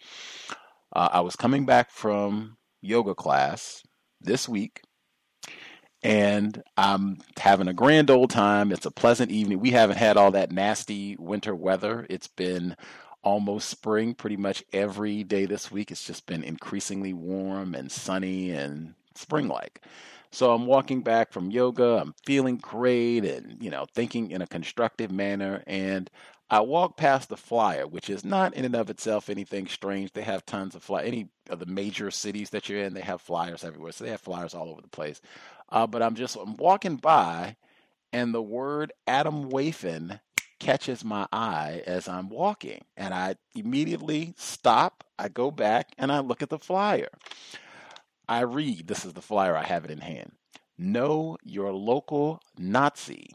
Uh, 0.94 1.08
I 1.12 1.20
was 1.20 1.36
coming 1.36 1.64
back 1.64 1.90
from 1.90 2.56
yoga 2.80 3.14
class 3.14 3.82
this 4.20 4.48
week 4.48 4.82
and 6.02 6.62
I'm 6.76 7.18
having 7.38 7.68
a 7.68 7.74
grand 7.74 8.10
old 8.10 8.30
time. 8.30 8.70
It's 8.72 8.86
a 8.86 8.90
pleasant 8.90 9.30
evening. 9.30 9.58
We 9.60 9.72
haven't 9.72 9.96
had 9.96 10.16
all 10.16 10.30
that 10.32 10.52
nasty 10.52 11.16
winter 11.18 11.54
weather. 11.54 12.06
It's 12.08 12.28
been 12.28 12.76
almost 13.28 13.68
spring 13.68 14.14
pretty 14.14 14.38
much 14.38 14.64
every 14.72 15.22
day 15.22 15.44
this 15.44 15.70
week. 15.70 15.90
It's 15.90 16.06
just 16.06 16.24
been 16.24 16.42
increasingly 16.42 17.12
warm 17.12 17.74
and 17.74 17.92
sunny 17.92 18.50
and 18.50 18.94
spring 19.14 19.48
like. 19.48 19.82
So 20.30 20.54
I'm 20.54 20.64
walking 20.64 21.02
back 21.02 21.30
from 21.30 21.50
yoga. 21.50 21.98
I'm 22.00 22.14
feeling 22.24 22.56
great 22.56 23.26
and, 23.26 23.62
you 23.62 23.70
know, 23.70 23.84
thinking 23.94 24.30
in 24.30 24.40
a 24.40 24.46
constructive 24.46 25.10
manner. 25.10 25.62
And 25.66 26.08
I 26.48 26.60
walk 26.60 26.96
past 26.96 27.28
the 27.28 27.36
flyer, 27.36 27.86
which 27.86 28.08
is 28.08 28.24
not 28.24 28.54
in 28.54 28.64
and 28.64 28.74
of 28.74 28.88
itself 28.88 29.28
anything 29.28 29.66
strange. 29.66 30.12
They 30.12 30.22
have 30.22 30.46
tons 30.46 30.74
of 30.74 30.82
flyers. 30.82 31.08
Any 31.08 31.28
of 31.50 31.58
the 31.58 31.66
major 31.66 32.10
cities 32.10 32.48
that 32.50 32.70
you're 32.70 32.82
in, 32.82 32.94
they 32.94 33.02
have 33.02 33.20
flyers 33.20 33.62
everywhere. 33.62 33.92
So 33.92 34.04
they 34.04 34.10
have 34.10 34.22
flyers 34.22 34.54
all 34.54 34.70
over 34.70 34.80
the 34.80 34.88
place. 34.88 35.20
Uh, 35.68 35.86
but 35.86 36.02
I'm 36.02 36.14
just 36.14 36.34
I'm 36.36 36.56
walking 36.56 36.96
by, 36.96 37.56
and 38.10 38.32
the 38.32 38.40
word 38.40 38.90
Atomwaffen 39.06 40.20
catches 40.58 41.04
my 41.04 41.26
eye 41.32 41.82
as 41.86 42.08
I'm 42.08 42.28
walking, 42.28 42.84
and 42.96 43.14
I 43.14 43.36
immediately 43.54 44.34
stop. 44.36 45.04
I 45.18 45.28
go 45.28 45.50
back 45.50 45.92
and 45.98 46.12
I 46.12 46.20
look 46.20 46.42
at 46.42 46.50
the 46.50 46.58
flyer. 46.58 47.08
I 48.28 48.40
read. 48.40 48.88
This 48.88 49.04
is 49.04 49.14
the 49.14 49.22
flyer. 49.22 49.56
I 49.56 49.64
have 49.64 49.84
it 49.84 49.90
in 49.90 50.00
hand. 50.00 50.32
Know 50.76 51.38
your 51.42 51.72
local 51.72 52.40
Nazi, 52.56 53.34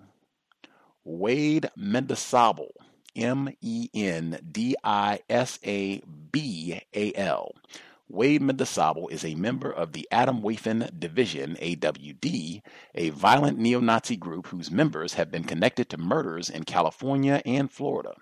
Wade 1.04 1.70
Mendisabal 1.78 2.70
M 3.16 3.50
E 3.62 3.90
N 3.94 4.40
D 4.52 4.76
I 4.84 5.20
S 5.30 5.60
A 5.66 6.02
B 6.32 6.82
A 6.96 7.14
L. 7.16 7.54
Wade 8.10 8.42
Mendisabal 8.42 9.10
is 9.12 9.24
a 9.24 9.36
member 9.36 9.72
of 9.72 9.94
the 9.94 10.08
Atomwaffen 10.12 11.00
Division, 11.00 11.56
AWD, 11.62 12.62
a 12.96 13.10
violent 13.12 13.58
neo 13.58 13.80
Nazi 13.80 14.18
group 14.18 14.48
whose 14.48 14.70
members 14.70 15.14
have 15.14 15.32
been 15.32 15.46
connected 15.46 15.90
to 15.90 15.98
murders 15.98 16.50
in 16.50 16.64
California 16.66 17.42
and 17.46 17.72
Florida. 17.72 18.14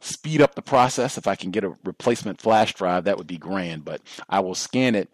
speed 0.00 0.40
up 0.40 0.54
the 0.54 0.62
process, 0.62 1.18
if 1.18 1.26
I 1.26 1.34
can 1.34 1.50
get 1.50 1.64
a 1.64 1.74
replacement 1.84 2.40
flash 2.40 2.74
drive, 2.74 3.04
that 3.04 3.18
would 3.18 3.26
be 3.26 3.38
grand. 3.38 3.84
But 3.84 4.00
I 4.28 4.40
will 4.40 4.54
scan 4.54 4.94
it 4.94 5.10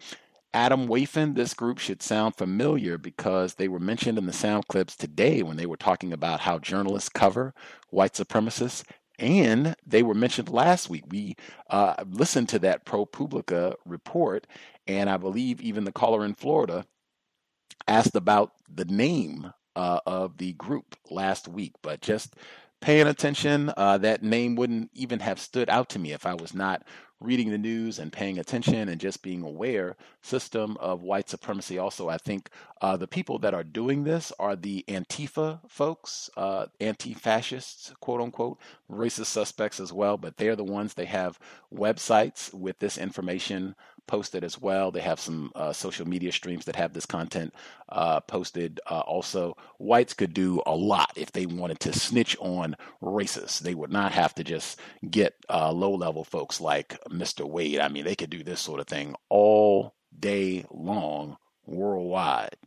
Atomwaffen, 0.53 1.35
this 1.35 1.53
group 1.53 1.77
should 1.79 2.01
sound 2.01 2.35
familiar 2.35 2.97
because 2.97 3.55
they 3.55 3.67
were 3.67 3.79
mentioned 3.79 4.17
in 4.17 4.25
the 4.25 4.33
sound 4.33 4.67
clips 4.67 4.95
today 4.95 5.43
when 5.43 5.57
they 5.57 5.65
were 5.67 5.77
talking 5.77 6.13
about 6.13 6.41
how 6.41 6.59
journalists 6.59 7.09
cover 7.09 7.53
white 7.89 8.13
supremacists. 8.13 8.83
And 9.19 9.75
they 9.85 10.03
were 10.03 10.13
mentioned 10.15 10.49
last 10.49 10.89
week. 10.89 11.05
We 11.09 11.35
uh, 11.69 11.95
listened 12.09 12.49
to 12.49 12.59
that 12.59 12.85
ProPublica 12.85 13.75
report, 13.85 14.47
and 14.87 15.09
I 15.09 15.17
believe 15.17 15.61
even 15.61 15.85
the 15.85 15.91
caller 15.91 16.25
in 16.25 16.35
Florida 16.35 16.85
asked 17.87 18.15
about 18.15 18.53
the 18.73 18.85
name 18.85 19.53
uh, 19.75 19.99
of 20.07 20.37
the 20.37 20.53
group 20.53 20.97
last 21.09 21.47
week. 21.47 21.73
But 21.81 22.01
just 22.01 22.35
paying 22.81 23.07
attention, 23.07 23.73
uh, 23.77 23.99
that 23.99 24.23
name 24.23 24.55
wouldn't 24.55 24.91
even 24.93 25.19
have 25.21 25.39
stood 25.39 25.69
out 25.69 25.89
to 25.89 25.99
me 25.99 26.13
if 26.13 26.25
I 26.25 26.35
was 26.35 26.53
not 26.53 26.83
reading 27.19 27.49
the 27.49 27.57
news 27.57 27.99
and 27.99 28.11
paying 28.11 28.37
attention 28.37 28.89
and 28.89 29.01
just 29.01 29.23
being 29.23 29.41
aware 29.41 29.95
system 30.21 30.77
of 30.79 31.01
white 31.01 31.29
supremacy 31.29 31.77
also 31.77 32.09
i 32.09 32.17
think 32.17 32.49
uh, 32.81 32.95
the 32.95 33.07
people 33.07 33.39
that 33.39 33.55
are 33.55 33.63
doing 33.63 34.03
this 34.03 34.31
are 34.39 34.55
the 34.55 34.85
antifa 34.87 35.59
folks 35.67 36.29
uh, 36.37 36.67
anti-fascists 36.79 37.93
quote 37.99 38.21
unquote 38.21 38.59
racist 38.91 39.25
suspects 39.25 39.79
as 39.79 39.91
well 39.91 40.17
but 40.17 40.37
they're 40.37 40.55
the 40.55 40.63
ones 40.63 40.93
they 40.93 41.05
have 41.05 41.39
websites 41.73 42.53
with 42.53 42.77
this 42.79 42.97
information 42.97 43.75
posted 44.07 44.43
as 44.43 44.59
well. 44.59 44.89
They 44.89 45.01
have 45.01 45.19
some 45.19 45.51
uh, 45.53 45.73
social 45.73 46.07
media 46.07 46.31
streams 46.31 46.65
that 46.65 46.75
have 46.75 46.93
this 46.93 47.05
content 47.05 47.53
uh, 47.89 48.21
posted. 48.21 48.79
Uh, 48.89 49.01
also, 49.01 49.55
whites 49.77 50.13
could 50.13 50.33
do 50.33 50.61
a 50.65 50.75
lot 50.75 51.11
if 51.15 51.31
they 51.31 51.45
wanted 51.45 51.79
to 51.81 51.93
snitch 51.93 52.35
on 52.39 52.75
racists. 53.03 53.59
They 53.59 53.75
would 53.75 53.91
not 53.91 54.13
have 54.13 54.33
to 54.35 54.43
just 54.43 54.79
get 55.11 55.35
uh, 55.49 55.71
low 55.71 55.93
level 55.93 56.23
folks 56.23 56.59
like 56.59 56.97
Mr. 57.09 57.47
Wade. 57.47 57.79
I 57.79 57.87
mean, 57.87 58.05
they 58.05 58.15
could 58.15 58.29
do 58.29 58.43
this 58.43 58.61
sort 58.61 58.79
of 58.79 58.87
thing 58.87 59.15
all 59.29 59.95
day 60.17 60.65
long 60.71 61.37
worldwide. 61.65 62.57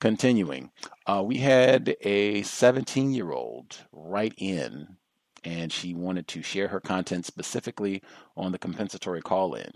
Continuing, 0.00 0.70
uh, 1.06 1.22
we 1.24 1.38
had 1.38 1.96
a 2.00 2.42
17 2.42 3.12
year 3.12 3.30
old 3.30 3.78
write 3.92 4.34
in 4.36 4.96
and 5.44 5.72
she 5.72 5.94
wanted 5.94 6.28
to 6.28 6.42
share 6.42 6.68
her 6.68 6.80
content 6.80 7.26
specifically 7.26 8.02
on 8.36 8.52
the 8.52 8.58
compensatory 8.58 9.20
call 9.20 9.54
in. 9.54 9.70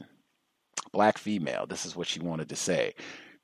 Black 0.92 1.18
female, 1.18 1.66
this 1.66 1.84
is 1.84 1.96
what 1.96 2.06
she 2.06 2.20
wanted 2.20 2.48
to 2.48 2.56
say. 2.56 2.94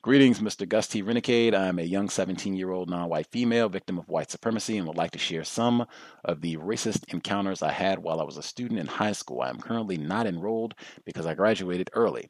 Greetings, 0.03 0.41
Mr. 0.41 0.67
Gus 0.67 0.89
T. 0.89 1.01
Renegade. 1.01 1.55
I'm 1.55 1.79
a 1.79 1.83
young 1.83 2.09
17 2.09 2.55
year 2.55 2.71
old 2.71 2.89
non 2.89 3.07
white 3.07 3.27
female 3.27 3.69
victim 3.69 3.97
of 3.97 4.09
white 4.09 4.29
supremacy 4.29 4.77
and 4.77 4.85
would 4.85 4.97
like 4.97 5.11
to 5.11 5.17
share 5.17 5.45
some 5.45 5.87
of 6.25 6.41
the 6.41 6.57
racist 6.57 7.13
encounters 7.13 7.61
I 7.61 7.71
had 7.71 7.99
while 7.99 8.19
I 8.19 8.25
was 8.25 8.35
a 8.35 8.43
student 8.43 8.81
in 8.81 8.87
high 8.87 9.13
school. 9.13 9.39
I 9.39 9.49
am 9.49 9.61
currently 9.61 9.95
not 9.95 10.27
enrolled 10.27 10.75
because 11.05 11.25
I 11.25 11.35
graduated 11.35 11.89
early. 11.93 12.27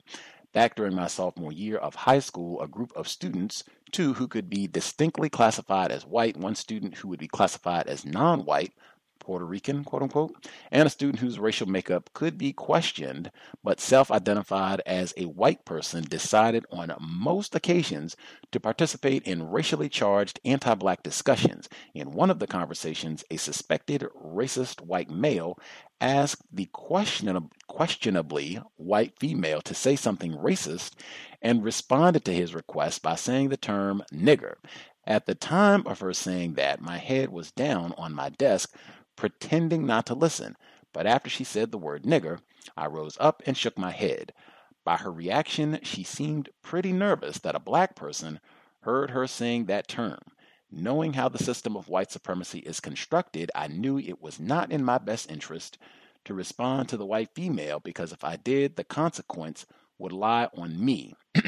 Back 0.54 0.76
during 0.76 0.94
my 0.94 1.08
sophomore 1.08 1.52
year 1.52 1.78
of 1.78 1.96
high 1.96 2.20
school, 2.20 2.62
a 2.62 2.68
group 2.68 2.92
of 2.96 3.08
students, 3.08 3.64
two 3.92 4.14
who 4.14 4.28
could 4.28 4.52
be 4.52 4.68
distinctly 4.68 5.28
classified 5.28 5.92
as 5.92 6.06
white, 6.06 6.38
one 6.38 6.54
student 6.54 6.98
who 6.98 7.08
would 7.08 7.20
be 7.20 7.28
classified 7.28 7.88
as 7.88 8.06
non 8.06 8.46
white, 8.46 8.74
Puerto 9.24 9.46
Rican, 9.46 9.84
quote 9.84 10.04
unquote, 10.04 10.48
and 10.72 10.86
a 10.86 10.92
student 10.92 11.20
whose 11.20 11.40
racial 11.40 11.68
makeup 11.68 12.10
could 12.14 12.38
be 12.38 12.54
questioned, 12.54 13.32
but 13.64 13.80
self 13.80 14.12
identified 14.12 14.82
as 14.86 15.14
a 15.18 15.26
white 15.26 15.66
person, 15.66 16.04
decided 16.04 16.66
on 16.72 16.94
most 17.00 17.56
occasions 17.56 18.16
to 18.52 18.60
participate 18.60 19.24
in 19.24 19.50
racially 19.50 19.90
charged 19.90 20.40
anti 20.46 20.76
black 20.76 21.02
discussions. 21.04 21.70
In 21.94 22.12
one 22.12 22.30
of 22.30 22.40
the 22.40 22.48
conversations, 22.48 23.24
a 23.32 23.38
suspected 23.38 24.06
racist 24.24 24.82
white 24.82 25.10
male 25.10 25.58
asked 26.02 26.44
the 26.52 26.70
questionably 26.74 28.60
white 28.76 29.18
female 29.18 29.62
to 29.62 29.74
say 29.74 29.96
something 29.96 30.34
racist 30.34 30.92
and 31.42 31.64
responded 31.64 32.26
to 32.26 32.34
his 32.34 32.54
request 32.54 33.02
by 33.02 33.16
saying 33.16 33.50
the 33.50 33.58
term 33.58 34.04
nigger. 34.14 34.56
At 35.06 35.26
the 35.26 35.36
time 35.36 35.86
of 35.86 36.00
her 36.00 36.14
saying 36.14 36.54
that, 36.54 36.82
my 36.82 36.98
head 36.98 37.30
was 37.30 37.52
down 37.52 37.94
on 37.98 38.14
my 38.14 38.30
desk, 38.30 38.74
pretending 39.16 39.86
not 39.86 40.06
to 40.08 40.14
listen. 40.14 40.56
But 40.94 41.08
after 41.08 41.30
she 41.30 41.44
said 41.44 41.72
the 41.72 41.78
word 41.78 42.04
nigger, 42.04 42.40
I 42.78 42.88
rose 42.88 43.18
up 43.20 43.42
and 43.46 43.58
shook 43.58 43.78
my 43.78 43.92
head. 43.92 44.34
By 44.84 44.98
her 44.98 45.12
reaction, 45.12 45.80
she 45.84 46.04
seemed 46.04 46.50
pretty 46.62 46.92
nervous 46.92 47.40
that 47.40 47.56
a 47.56 47.60
black 47.60 47.96
person 47.96 48.40
heard 48.82 49.12
her 49.12 49.26
saying 49.28 49.66
that 49.66 49.88
term. 49.88 50.20
Knowing 50.70 51.14
how 51.14 51.30
the 51.30 51.44
system 51.44 51.78
of 51.78 51.88
white 51.88 52.12
supremacy 52.12 52.60
is 52.60 52.80
constructed, 52.80 53.52
I 53.54 53.68
knew 53.68 53.98
it 53.98 54.22
was 54.22 54.40
not 54.40 54.72
in 54.72 54.84
my 54.84 54.98
best 54.98 55.30
interest 55.32 55.78
to 56.26 56.34
respond 56.34 56.90
to 56.90 56.98
the 56.98 57.06
white 57.06 57.30
female 57.34 57.80
because 57.80 58.12
if 58.12 58.24
I 58.24 58.38
did, 58.38 58.76
the 58.76 58.84
consequence 58.84 59.66
would 59.98 60.12
lie 60.12 60.50
on 60.56 60.84
me. 60.84 61.14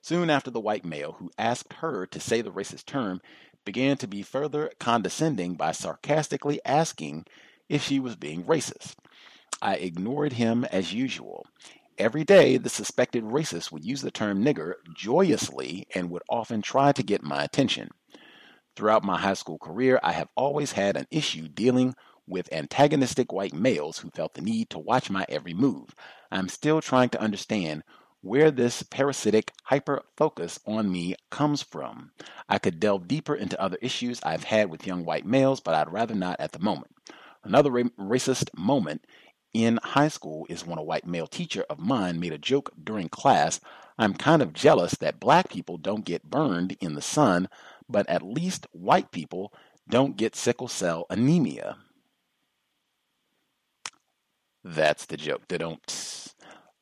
Soon 0.00 0.30
after, 0.30 0.50
the 0.50 0.60
white 0.60 0.84
male 0.84 1.16
who 1.18 1.30
asked 1.36 1.72
her 1.74 2.06
to 2.06 2.20
say 2.20 2.40
the 2.40 2.52
racist 2.52 2.86
term 2.86 3.20
began 3.66 3.98
to 3.98 4.06
be 4.06 4.22
further 4.22 4.70
condescending 4.80 5.56
by 5.56 5.72
sarcastically 5.72 6.58
asking 6.64 7.26
if 7.68 7.82
she 7.82 8.00
was 8.00 8.16
being 8.16 8.44
racist. 8.44 8.94
I 9.60 9.74
ignored 9.74 10.34
him 10.34 10.64
as 10.64 10.94
usual. 10.94 11.44
Every 11.98 12.24
day, 12.24 12.56
the 12.56 12.70
suspected 12.70 13.24
racist 13.24 13.72
would 13.72 13.84
use 13.84 14.00
the 14.00 14.10
term 14.10 14.42
nigger 14.42 14.74
joyously 14.94 15.86
and 15.94 16.10
would 16.10 16.22
often 16.28 16.62
try 16.62 16.92
to 16.92 17.02
get 17.02 17.22
my 17.22 17.42
attention. 17.44 17.90
Throughout 18.76 19.04
my 19.04 19.18
high 19.18 19.34
school 19.34 19.58
career, 19.58 19.98
I 20.02 20.12
have 20.12 20.28
always 20.36 20.72
had 20.72 20.96
an 20.96 21.06
issue 21.10 21.48
dealing 21.48 21.94
with 22.26 22.52
antagonistic 22.52 23.32
white 23.32 23.54
males 23.54 23.98
who 23.98 24.10
felt 24.10 24.34
the 24.34 24.42
need 24.42 24.68
to 24.70 24.78
watch 24.78 25.10
my 25.10 25.24
every 25.28 25.54
move. 25.54 25.94
I'm 26.30 26.48
still 26.48 26.80
trying 26.80 27.08
to 27.10 27.20
understand 27.20 27.82
where 28.26 28.50
this 28.50 28.82
parasitic 28.82 29.52
hyper 29.64 30.02
focus 30.16 30.58
on 30.66 30.90
me 30.90 31.14
comes 31.30 31.62
from. 31.62 32.10
I 32.48 32.58
could 32.58 32.80
delve 32.80 33.06
deeper 33.06 33.36
into 33.36 33.60
other 33.60 33.78
issues 33.80 34.20
I've 34.24 34.44
had 34.44 34.68
with 34.68 34.86
young 34.86 35.04
white 35.04 35.24
males, 35.24 35.60
but 35.60 35.74
I'd 35.74 35.92
rather 35.92 36.14
not 36.14 36.40
at 36.40 36.50
the 36.50 36.58
moment. 36.58 36.92
Another 37.44 37.70
ra- 37.70 37.84
racist 37.98 38.48
moment 38.56 39.04
in 39.54 39.78
high 39.82 40.08
school 40.08 40.44
is 40.50 40.66
when 40.66 40.78
a 40.78 40.82
white 40.82 41.06
male 41.06 41.28
teacher 41.28 41.64
of 41.70 41.78
mine 41.78 42.18
made 42.18 42.32
a 42.32 42.38
joke 42.38 42.72
during 42.82 43.08
class. 43.08 43.60
I'm 43.96 44.12
kind 44.14 44.42
of 44.42 44.52
jealous 44.52 44.96
that 44.96 45.20
black 45.20 45.48
people 45.48 45.78
don't 45.78 46.04
get 46.04 46.28
burned 46.28 46.76
in 46.80 46.94
the 46.94 47.02
sun, 47.02 47.48
but 47.88 48.08
at 48.08 48.22
least 48.22 48.66
white 48.72 49.12
people 49.12 49.52
don't 49.88 50.16
get 50.16 50.34
sickle 50.34 50.68
cell 50.68 51.06
anemia. 51.08 51.76
That's 54.64 55.06
the 55.06 55.16
joke. 55.16 55.42
They 55.46 55.58
don't 55.58 55.80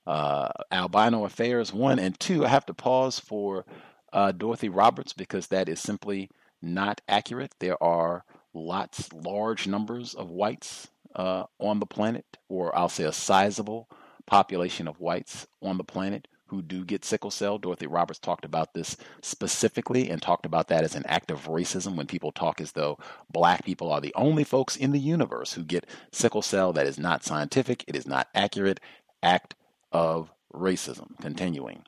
uh, 0.06 0.48
Albino 0.70 1.24
Affairs 1.24 1.72
one 1.72 1.98
and 1.98 2.18
two. 2.18 2.44
I 2.44 2.48
have 2.48 2.66
to 2.66 2.74
pause 2.74 3.18
for 3.18 3.64
uh, 4.12 4.32
Dorothy 4.32 4.68
Roberts 4.68 5.12
because 5.12 5.48
that 5.48 5.68
is 5.68 5.80
simply 5.80 6.30
not 6.62 7.00
accurate. 7.08 7.54
There 7.58 7.82
are 7.82 8.24
lots, 8.52 9.12
large 9.12 9.66
numbers 9.66 10.14
of 10.14 10.30
whites 10.30 10.88
uh, 11.14 11.44
on 11.58 11.80
the 11.80 11.86
planet, 11.86 12.24
or 12.48 12.76
I'll 12.76 12.88
say 12.88 13.04
a 13.04 13.12
sizable 13.12 13.88
population 14.26 14.88
of 14.88 15.00
whites 15.00 15.46
on 15.62 15.76
the 15.76 15.84
planet 15.84 16.28
who 16.46 16.62
do 16.62 16.84
get 16.84 17.04
sickle 17.04 17.30
cell. 17.30 17.58
Dorothy 17.58 17.86
Roberts 17.86 18.18
talked 18.18 18.44
about 18.44 18.74
this 18.74 18.96
specifically 19.22 20.10
and 20.10 20.20
talked 20.20 20.46
about 20.46 20.68
that 20.68 20.84
as 20.84 20.94
an 20.94 21.04
act 21.06 21.30
of 21.30 21.46
racism 21.46 21.96
when 21.96 22.06
people 22.06 22.32
talk 22.32 22.60
as 22.60 22.72
though 22.72 22.98
black 23.30 23.64
people 23.64 23.90
are 23.90 24.00
the 24.00 24.14
only 24.14 24.44
folks 24.44 24.76
in 24.76 24.92
the 24.92 25.00
universe 25.00 25.54
who 25.54 25.64
get 25.64 25.86
sickle 26.12 26.42
cell. 26.42 26.72
That 26.72 26.86
is 26.86 26.98
not 26.98 27.24
scientific, 27.24 27.84
it 27.88 27.96
is 27.96 28.06
not 28.06 28.28
accurate. 28.34 28.78
Act 29.22 29.54
of 29.94 30.30
racism. 30.52 31.18
Continuing. 31.22 31.84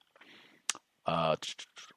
Uh, 1.05 1.37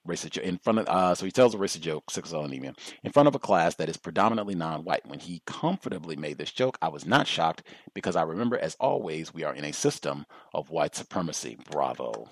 racist 0.07 0.37
in 0.37 0.57
front 0.57 0.79
of 0.79 0.87
uh, 0.87 1.15
so 1.15 1.25
he 1.25 1.31
tells 1.31 1.55
a 1.55 1.57
racist 1.57 1.81
joke, 1.81 2.11
six 2.11 2.31
anemia, 2.31 2.73
in 3.03 3.11
front 3.11 3.27
of 3.27 3.35
a 3.35 3.39
class 3.39 3.75
that 3.75 3.89
is 3.89 3.97
predominantly 3.97 4.55
non-white. 4.55 5.07
When 5.07 5.19
he 5.19 5.41
comfortably 5.45 6.15
made 6.15 6.37
this 6.37 6.51
joke, 6.51 6.77
I 6.81 6.89
was 6.89 7.05
not 7.05 7.27
shocked 7.27 7.63
because 7.93 8.15
I 8.15 8.23
remember, 8.23 8.57
as 8.57 8.75
always, 8.79 9.33
we 9.33 9.43
are 9.43 9.55
in 9.55 9.65
a 9.65 9.73
system 9.73 10.25
of 10.53 10.69
white 10.69 10.95
supremacy. 10.95 11.57
Bravo. 11.71 12.27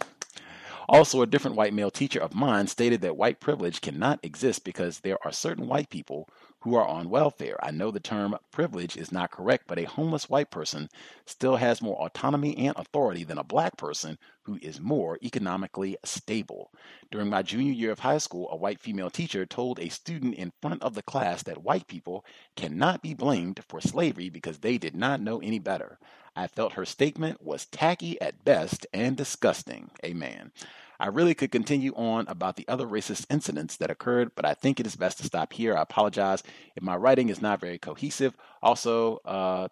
Also, 0.90 1.22
a 1.22 1.28
different 1.28 1.58
white 1.58 1.74
male 1.74 1.92
teacher 1.92 2.20
of 2.20 2.34
mine 2.34 2.68
stated 2.68 3.02
that 3.02 3.18
white 3.18 3.40
privilege 3.42 3.82
cannot 3.82 4.20
exist 4.24 4.64
because 4.64 5.00
there 5.00 5.18
are 5.26 5.32
certain 5.32 5.68
white 5.68 5.90
people 5.90 6.30
who 6.62 6.76
are 6.76 6.88
on 6.88 7.10
welfare. 7.10 7.58
I 7.62 7.72
know 7.72 7.92
the 7.92 8.00
term 8.00 8.36
privilege 8.52 8.98
is 8.98 9.12
not 9.12 9.32
correct, 9.32 9.66
but 9.68 9.80
a 9.80 9.84
homeless 9.86 10.30
white 10.30 10.50
person 10.52 10.90
still 11.26 11.56
has 11.58 11.82
more 11.82 11.96
autonomy 12.02 12.58
and 12.58 12.76
authority 12.76 13.24
than 13.24 13.38
a 13.38 13.44
black 13.44 13.78
person 13.78 14.18
who 14.44 14.58
is 14.62 14.80
more 14.80 15.20
economically 15.24 15.98
stable. 16.04 16.72
During 17.12 17.30
my 17.30 17.44
junior 17.44 17.74
year 17.74 17.92
of 17.92 18.00
high 18.00 18.18
school, 18.18 18.50
a 18.52 18.58
white 18.58 18.80
female 18.80 19.10
teacher 19.10 19.46
told 19.46 19.80
a 19.80 19.90
student 19.90 20.36
in 20.36 20.52
front 20.62 20.82
of 20.82 20.96
the 20.96 21.04
class 21.04 21.44
that 21.44 21.64
white 21.64 21.88
people 21.88 22.26
cannot 22.56 23.02
be 23.02 23.14
blamed 23.14 23.62
for 23.68 23.80
slavery 23.80 24.30
because 24.30 24.60
they 24.60 24.78
did 24.78 24.96
not 24.96 25.22
know 25.22 25.40
any 25.40 25.60
better. 25.60 26.00
I 26.36 26.48
felt 26.48 26.74
her 26.74 26.86
statement 26.86 27.42
was 27.42 27.66
tacky 27.66 28.20
at 28.22 28.46
best 28.46 28.86
and 28.94 29.18
disgusting. 29.18 29.90
Amen. 30.06 30.52
I 31.00 31.08
really 31.08 31.34
could 31.34 31.52
continue 31.52 31.94
on 31.96 32.28
about 32.28 32.56
the 32.56 32.68
other 32.68 32.86
racist 32.86 33.26
incidents 33.30 33.78
that 33.78 33.92
occurred, 33.92 34.32
but 34.36 34.46
I 34.46 34.54
think 34.54 34.80
it 34.80 34.88
is 34.88 34.96
best 34.96 35.20
to 35.20 35.24
stop 35.24 35.54
here. 35.54 35.78
I 35.78 35.82
apologize 35.82 36.44
if 36.76 36.84
my 36.84 36.96
writing 36.96 37.30
is 37.30 37.42
not 37.42 37.60
very 37.60 37.78
cohesive. 37.78 38.36
Also, 38.62 39.18
uh, 39.26 39.68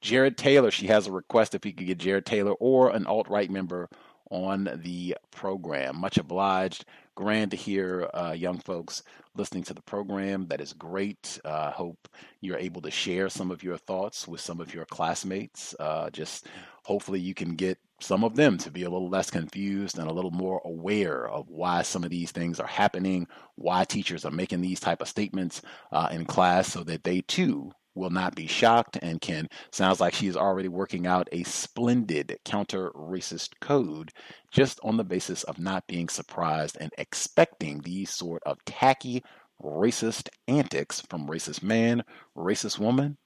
Jared 0.00 0.38
Taylor, 0.38 0.70
she 0.70 0.86
has 0.86 1.06
a 1.06 1.12
request 1.12 1.54
if 1.54 1.64
we 1.64 1.72
could 1.72 1.86
get 1.86 1.98
Jared 1.98 2.26
Taylor 2.26 2.52
or 2.52 2.90
an 2.90 3.06
alt 3.06 3.28
right 3.28 3.50
member 3.50 3.88
on 4.30 4.80
the 4.82 5.16
program. 5.30 5.96
Much 5.96 6.16
obliged. 6.16 6.84
Grand 7.16 7.50
to 7.50 7.56
hear 7.56 8.08
uh, 8.14 8.32
young 8.32 8.58
folks 8.58 9.02
listening 9.34 9.64
to 9.64 9.74
the 9.74 9.82
program. 9.82 10.46
That 10.46 10.60
is 10.60 10.72
great. 10.72 11.40
Uh, 11.44 11.70
hope 11.72 12.08
you're 12.40 12.56
able 12.56 12.80
to 12.82 12.90
share 12.90 13.28
some 13.28 13.50
of 13.50 13.62
your 13.62 13.76
thoughts 13.76 14.26
with 14.26 14.40
some 14.40 14.60
of 14.60 14.72
your 14.72 14.86
classmates. 14.86 15.74
Uh, 15.78 16.10
just 16.10 16.46
hopefully 16.84 17.20
you 17.20 17.34
can 17.34 17.56
get 17.56 17.78
some 18.00 18.24
of 18.24 18.36
them 18.36 18.58
to 18.58 18.70
be 18.70 18.82
a 18.82 18.90
little 18.90 19.08
less 19.08 19.30
confused 19.30 19.98
and 19.98 20.08
a 20.08 20.12
little 20.12 20.30
more 20.30 20.60
aware 20.64 21.28
of 21.28 21.48
why 21.48 21.82
some 21.82 22.04
of 22.04 22.10
these 22.10 22.30
things 22.32 22.58
are 22.60 22.66
happening, 22.66 23.26
why 23.56 23.84
teachers 23.84 24.24
are 24.24 24.30
making 24.30 24.60
these 24.60 24.80
type 24.80 25.00
of 25.00 25.08
statements 25.08 25.62
uh, 25.92 26.08
in 26.10 26.24
class, 26.24 26.68
so 26.72 26.82
that 26.84 27.04
they 27.04 27.20
too 27.22 27.70
will 27.94 28.10
not 28.10 28.34
be 28.34 28.46
shocked 28.46 28.98
and 29.02 29.20
can 29.20 29.48
sounds 29.72 30.00
like 30.00 30.14
she 30.14 30.28
is 30.28 30.36
already 30.36 30.68
working 30.68 31.06
out 31.06 31.28
a 31.32 31.42
splendid 31.42 32.38
counter 32.44 32.90
racist 32.92 33.50
code 33.60 34.12
just 34.50 34.78
on 34.82 34.96
the 34.96 35.04
basis 35.04 35.42
of 35.44 35.58
not 35.58 35.86
being 35.86 36.08
surprised 36.08 36.76
and 36.80 36.92
expecting 36.98 37.80
these 37.80 38.10
sort 38.10 38.42
of 38.46 38.64
tacky 38.64 39.22
racist 39.62 40.28
antics 40.48 41.00
from 41.10 41.26
racist 41.26 41.62
man, 41.62 42.02
racist 42.36 42.78
woman, 42.78 43.18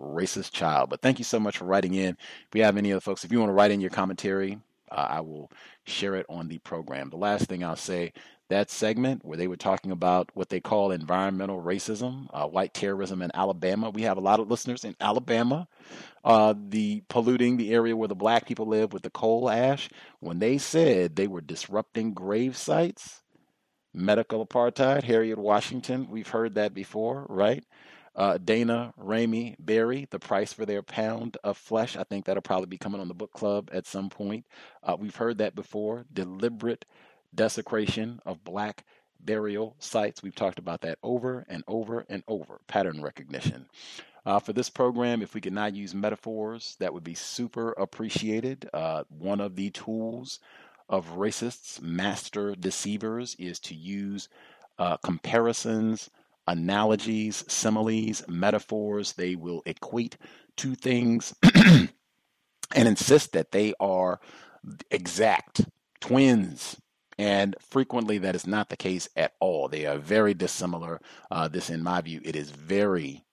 racist 0.00 0.52
child. 0.52 0.90
But 0.90 1.02
thank 1.02 1.18
you 1.18 1.24
so 1.24 1.38
much 1.38 1.58
for 1.58 1.64
writing 1.64 1.94
in. 1.94 2.10
If 2.10 2.54
we 2.54 2.60
have 2.60 2.76
any 2.76 2.92
other 2.92 3.00
folks, 3.00 3.24
if 3.24 3.32
you 3.32 3.38
want 3.38 3.50
to 3.50 3.54
write 3.54 3.70
in 3.70 3.80
your 3.80 3.90
commentary, 3.90 4.58
uh, 4.90 5.06
I 5.08 5.20
will 5.20 5.50
share 5.84 6.16
it 6.16 6.26
on 6.28 6.48
the 6.48 6.58
program. 6.58 7.10
The 7.10 7.16
last 7.16 7.46
thing 7.46 7.62
I'll 7.62 7.76
say 7.76 8.12
that 8.48 8.68
segment 8.68 9.24
where 9.24 9.38
they 9.38 9.46
were 9.46 9.56
talking 9.56 9.92
about 9.92 10.28
what 10.34 10.48
they 10.48 10.60
call 10.60 10.90
environmental 10.90 11.62
racism, 11.62 12.26
uh, 12.34 12.46
white 12.46 12.74
terrorism 12.74 13.22
in 13.22 13.30
Alabama. 13.32 13.90
We 13.90 14.02
have 14.02 14.18
a 14.18 14.20
lot 14.20 14.40
of 14.40 14.50
listeners 14.50 14.84
in 14.84 14.96
Alabama. 15.00 15.68
Uh, 16.24 16.54
the 16.68 17.02
polluting 17.08 17.56
the 17.56 17.72
area 17.72 17.96
where 17.96 18.08
the 18.08 18.14
black 18.14 18.46
people 18.46 18.66
live 18.66 18.92
with 18.92 19.02
the 19.02 19.10
coal 19.10 19.48
ash. 19.48 19.88
When 20.18 20.40
they 20.40 20.58
said 20.58 21.14
they 21.14 21.28
were 21.28 21.40
disrupting 21.40 22.12
grave 22.12 22.56
sites, 22.56 23.22
medical 23.94 24.44
apartheid, 24.44 25.04
Harriet 25.04 25.38
Washington, 25.38 26.08
we've 26.10 26.28
heard 26.28 26.56
that 26.56 26.74
before, 26.74 27.26
right? 27.28 27.64
Uh, 28.14 28.38
Daina, 28.38 28.92
Ramey, 28.98 29.56
Berry, 29.58 30.06
the 30.10 30.18
price 30.18 30.52
for 30.52 30.66
their 30.66 30.82
pound 30.82 31.36
of 31.44 31.56
flesh. 31.56 31.96
I 31.96 32.04
think 32.04 32.24
that'll 32.24 32.42
probably 32.42 32.66
be 32.66 32.78
coming 32.78 33.00
on 33.00 33.08
the 33.08 33.14
book 33.14 33.32
club 33.32 33.70
at 33.72 33.86
some 33.86 34.10
point. 34.10 34.46
Uh, 34.82 34.96
we've 34.98 35.16
heard 35.16 35.38
that 35.38 35.54
before. 35.54 36.04
Deliberate 36.12 36.84
desecration 37.34 38.20
of 38.26 38.44
black 38.44 38.84
burial 39.20 39.76
sites. 39.78 40.22
We've 40.22 40.34
talked 40.34 40.58
about 40.58 40.80
that 40.82 40.98
over 41.02 41.44
and 41.48 41.62
over 41.68 42.04
and 42.08 42.22
over. 42.26 42.60
Pattern 42.66 43.02
recognition. 43.02 43.66
Uh, 44.26 44.38
for 44.38 44.52
this 44.52 44.68
program, 44.68 45.22
if 45.22 45.34
we 45.34 45.40
could 45.40 45.52
not 45.52 45.74
use 45.74 45.94
metaphors, 45.94 46.76
that 46.78 46.92
would 46.92 47.04
be 47.04 47.14
super 47.14 47.72
appreciated. 47.72 48.68
Uh, 48.74 49.04
one 49.08 49.40
of 49.40 49.56
the 49.56 49.70
tools 49.70 50.40
of 50.88 51.16
racists, 51.16 51.80
master 51.80 52.54
deceivers, 52.54 53.34
is 53.38 53.58
to 53.60 53.74
use 53.74 54.28
uh, 54.78 54.96
comparisons 54.98 56.10
analogies, 56.50 57.44
similes, 57.48 58.22
metaphors. 58.28 59.12
They 59.14 59.36
will 59.36 59.62
equate 59.64 60.16
two 60.56 60.74
things 60.74 61.34
and 61.54 61.88
insist 62.74 63.32
that 63.32 63.52
they 63.52 63.72
are 63.80 64.20
exact 64.90 65.62
twins. 66.00 66.76
And 67.18 67.54
frequently, 67.60 68.18
that 68.18 68.34
is 68.34 68.46
not 68.46 68.70
the 68.70 68.76
case 68.76 69.08
at 69.14 69.34
all. 69.40 69.68
They 69.68 69.86
are 69.86 69.98
very 69.98 70.34
dissimilar. 70.34 71.00
Uh, 71.30 71.48
this, 71.48 71.70
in 71.70 71.82
my 71.82 72.00
view, 72.00 72.20
it 72.24 72.34
is 72.34 72.50
very, 72.50 73.24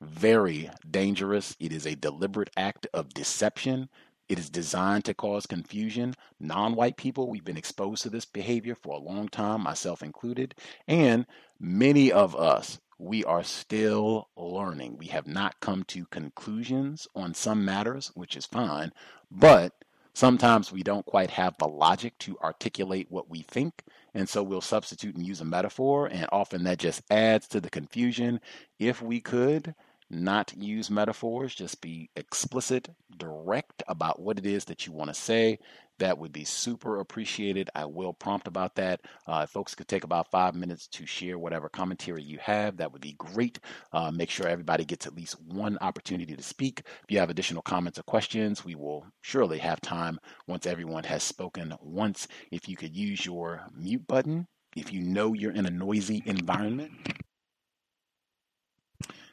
very 0.00 0.70
dangerous. 0.90 1.54
It 1.60 1.72
is 1.72 1.86
a 1.86 1.94
deliberate 1.94 2.50
act 2.56 2.86
of 2.94 3.12
deception. 3.12 3.88
It 4.28 4.38
is 4.38 4.48
designed 4.48 5.04
to 5.04 5.14
cause 5.14 5.46
confusion. 5.46 6.14
Non 6.40 6.74
white 6.74 6.96
people, 6.96 7.28
we've 7.28 7.44
been 7.44 7.58
exposed 7.58 8.02
to 8.02 8.10
this 8.10 8.24
behavior 8.24 8.74
for 8.74 8.94
a 8.94 9.02
long 9.02 9.28
time, 9.28 9.60
myself 9.62 10.02
included. 10.02 10.54
And 10.88 11.26
many 11.64 12.12
of 12.12 12.36
us, 12.36 12.78
we 12.98 13.24
are 13.24 13.42
still 13.42 14.28
learning. 14.36 14.98
We 14.98 15.06
have 15.06 15.26
not 15.26 15.60
come 15.60 15.82
to 15.84 16.04
conclusions 16.06 17.08
on 17.14 17.34
some 17.34 17.64
matters, 17.64 18.12
which 18.14 18.36
is 18.36 18.46
fine, 18.46 18.92
but 19.30 19.72
sometimes 20.12 20.70
we 20.70 20.82
don't 20.82 21.06
quite 21.06 21.30
have 21.30 21.56
the 21.58 21.66
logic 21.66 22.16
to 22.18 22.38
articulate 22.40 23.10
what 23.10 23.30
we 23.30 23.42
think. 23.42 23.82
And 24.12 24.28
so 24.28 24.42
we'll 24.42 24.60
substitute 24.60 25.16
and 25.16 25.26
use 25.26 25.40
a 25.40 25.44
metaphor, 25.44 26.06
and 26.06 26.26
often 26.30 26.64
that 26.64 26.78
just 26.78 27.02
adds 27.10 27.48
to 27.48 27.60
the 27.60 27.70
confusion. 27.70 28.40
If 28.78 29.00
we 29.02 29.20
could, 29.20 29.74
not 30.10 30.54
use 30.56 30.90
metaphors, 30.90 31.54
just 31.54 31.80
be 31.80 32.10
explicit, 32.14 32.90
direct 33.16 33.82
about 33.88 34.20
what 34.20 34.38
it 34.38 34.46
is 34.46 34.66
that 34.66 34.86
you 34.86 34.92
want 34.92 35.08
to 35.08 35.14
say. 35.14 35.58
That 35.98 36.18
would 36.18 36.32
be 36.32 36.44
super 36.44 36.98
appreciated. 36.98 37.70
I 37.74 37.84
will 37.84 38.12
prompt 38.12 38.48
about 38.48 38.74
that. 38.76 39.02
Uh, 39.26 39.46
folks 39.46 39.74
could 39.74 39.86
take 39.86 40.04
about 40.04 40.30
five 40.30 40.54
minutes 40.54 40.88
to 40.88 41.06
share 41.06 41.38
whatever 41.38 41.68
commentary 41.68 42.22
you 42.22 42.38
have, 42.38 42.76
that 42.78 42.92
would 42.92 43.00
be 43.00 43.12
great. 43.12 43.60
Uh, 43.92 44.10
make 44.10 44.30
sure 44.30 44.48
everybody 44.48 44.84
gets 44.84 45.06
at 45.06 45.14
least 45.14 45.40
one 45.42 45.78
opportunity 45.80 46.34
to 46.34 46.42
speak. 46.42 46.80
If 46.80 47.10
you 47.10 47.18
have 47.20 47.30
additional 47.30 47.62
comments 47.62 47.98
or 47.98 48.02
questions, 48.02 48.64
we 48.64 48.74
will 48.74 49.06
surely 49.22 49.58
have 49.58 49.80
time 49.80 50.18
once 50.48 50.66
everyone 50.66 51.04
has 51.04 51.22
spoken 51.22 51.74
once. 51.80 52.26
If 52.50 52.68
you 52.68 52.76
could 52.76 52.96
use 52.96 53.24
your 53.24 53.62
mute 53.76 54.06
button, 54.06 54.46
if 54.76 54.92
you 54.92 55.00
know 55.00 55.32
you're 55.32 55.52
in 55.52 55.66
a 55.66 55.70
noisy 55.70 56.22
environment, 56.26 56.90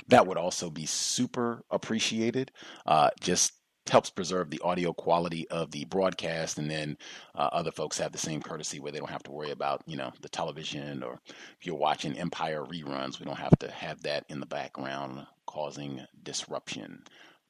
that 0.10 0.28
would 0.28 0.38
also 0.38 0.70
be 0.70 0.86
super 0.86 1.64
appreciated. 1.72 2.52
Uh, 2.86 3.10
just 3.20 3.54
helps 3.90 4.10
preserve 4.10 4.50
the 4.50 4.62
audio 4.62 4.94
quality 4.94 5.48
of 5.50 5.72
the 5.72 5.86
broadcast 5.86 6.58
and 6.58 6.70
then 6.70 6.98
uh, 7.36 7.50
other 7.52 7.72
folks 7.72 7.98
have 7.98 8.12
the 8.12 8.18
same 8.18 8.42
courtesy 8.42 8.80
where 8.80 8.92
they 8.92 9.00
don't 9.00 9.10
have 9.10 9.24
to 9.24 9.32
worry 9.32 9.52
about 9.52 9.82
you 9.88 9.98
know 9.98 10.12
the 10.22 10.30
television 10.30 11.04
or 11.04 11.20
if 11.28 11.66
you're 11.66 11.76
watching 11.76 12.18
empire 12.18 12.64
reruns 12.64 13.20
we 13.20 13.26
don't 13.26 13.40
have 13.40 13.58
to 13.60 13.70
have 13.72 14.02
that 14.04 14.24
in 14.30 14.40
the 14.40 14.46
background 14.46 15.26
causing 15.52 16.06
disruption. 16.24 17.04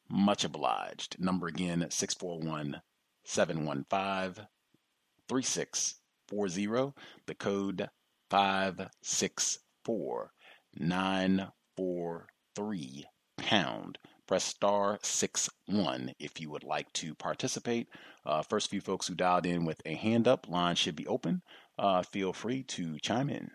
Much 0.09 0.43
obliged. 0.43 1.19
Number 1.19 1.45
again 1.47 1.85
641 1.89 2.81
715 3.23 4.47
3640 5.27 6.93
the 7.27 7.35
code 7.35 7.89
564 8.29 10.33
943 10.77 13.05
pound 13.37 13.99
press 14.31 14.45
star 14.45 14.97
six 15.01 15.49
one 15.65 16.13
if 16.17 16.39
you 16.39 16.49
would 16.49 16.63
like 16.63 16.89
to 16.93 17.13
participate. 17.13 17.89
Uh, 18.25 18.41
first 18.41 18.69
few 18.69 18.79
folks 18.79 19.05
who 19.05 19.13
dialed 19.13 19.45
in 19.45 19.65
with 19.65 19.81
a 19.85 19.93
hand 19.93 20.25
up, 20.25 20.47
line 20.47 20.73
should 20.73 20.95
be 20.95 21.05
open. 21.05 21.41
Uh, 21.77 22.01
feel 22.01 22.31
free 22.31 22.63
to 22.63 22.97
chime 22.99 23.29
in. 23.29 23.51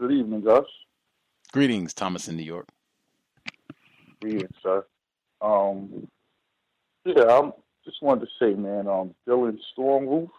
Good 0.00 0.10
evening, 0.10 0.40
Gus. 0.40 0.64
Greetings, 1.52 1.92
Thomas 1.92 2.28
in 2.28 2.36
New 2.38 2.42
York. 2.44 2.66
Greetings, 4.22 4.56
sir. 4.62 4.86
Um, 5.42 6.08
yeah, 7.04 7.24
I 7.24 7.50
just 7.84 8.00
wanted 8.00 8.22
to 8.22 8.26
say, 8.40 8.54
man, 8.54 8.88
um, 8.88 9.14
Dylan 9.28 9.58
Stormroof, 9.76 10.30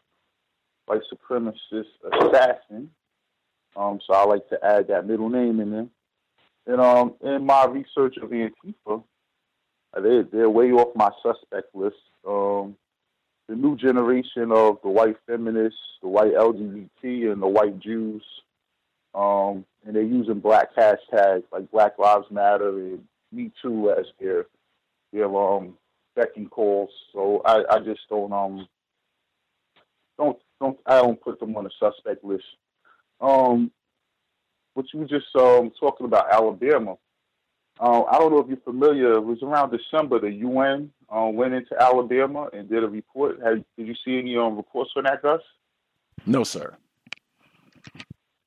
white 0.88 1.01
supremacist 1.13 1.84
assassin. 2.11 2.89
Um, 3.75 3.99
so 4.07 4.15
I 4.15 4.25
like 4.25 4.49
to 4.49 4.57
add 4.65 4.88
that 4.88 5.05
middle 5.05 5.29
name 5.29 5.59
in 5.59 5.69
there. 5.69 5.88
And 6.68 6.81
um, 6.81 7.15
in 7.22 7.45
my 7.45 7.65
research 7.65 8.18
of 8.18 8.30
Antifa, 8.30 9.03
uh, 9.94 10.02
they 10.02 10.22
they're 10.31 10.49
way 10.49 10.72
off 10.72 10.95
my 10.95 11.10
suspect 11.23 11.73
list. 11.73 11.95
Um, 12.27 12.76
the 13.48 13.56
new 13.56 13.77
generation 13.77 14.52
of 14.52 14.80
the 14.84 14.89
white 14.89 15.15
feminists, 15.26 15.80
the 16.02 16.10
white 16.10 16.34
LGBT, 16.34 17.31
and 17.31 17.41
the 17.41 17.48
white 17.48 17.80
Jews, 17.80 18.22
um, 19.15 19.65
and 19.85 19.95
they're 19.95 20.03
using 20.03 20.41
black 20.41 20.76
hashtags 20.76 21.44
like 21.53 21.72
Black 21.72 21.98
Lives 21.98 22.30
Matter 22.30 22.69
and 22.77 23.03
Me 23.31 23.49
Too 23.61 23.91
as 23.98 24.06
their 24.19 24.48
their 25.14 25.34
um 25.34 25.77
becking 26.18 26.49
calls. 26.49 26.89
So 27.14 27.41
I, 27.45 27.64
I 27.69 27.80
just 27.80 28.02
don't 28.10 28.34
um 28.34 28.68
don't 30.18 30.38
don't 30.60 30.77
I 30.85 30.98
don't 30.98 31.22
put 31.22 31.39
them 31.39 31.56
on 31.56 31.64
the 31.64 31.72
suspect 31.80 32.26
list. 32.26 32.44
Um, 33.22 33.72
what 34.78 34.86
you 34.94 34.99
were 34.99 35.08
just 35.08 35.36
um, 35.36 35.72
talking 35.80 36.06
about 36.06 36.32
Alabama. 36.32 36.98
Uh, 37.80 38.04
I 38.04 38.20
don't 38.20 38.32
know 38.32 38.40
if 38.40 38.48
you're 38.48 38.58
familiar. 38.58 39.14
It 39.14 39.26
was 39.26 39.41
around 39.41 39.72
December. 39.72 40.20
The 40.20 40.32
UN 40.32 40.91
uh, 41.10 41.30
went 41.34 41.56
into 41.56 41.76
Alabama 41.82 42.49
and 42.54 42.70
did 42.70 42.84
a 42.84 42.88
report. 42.88 43.40
Had, 43.44 43.66
did 43.76 43.88
you 43.88 43.95
see 44.06 44.20
any 44.20 44.38
um, 44.38 44.56
reports 44.56 44.91
on 44.95 45.06
that, 45.06 45.24
Gus? 45.24 45.41
No, 46.28 46.44
sir. 46.44 46.76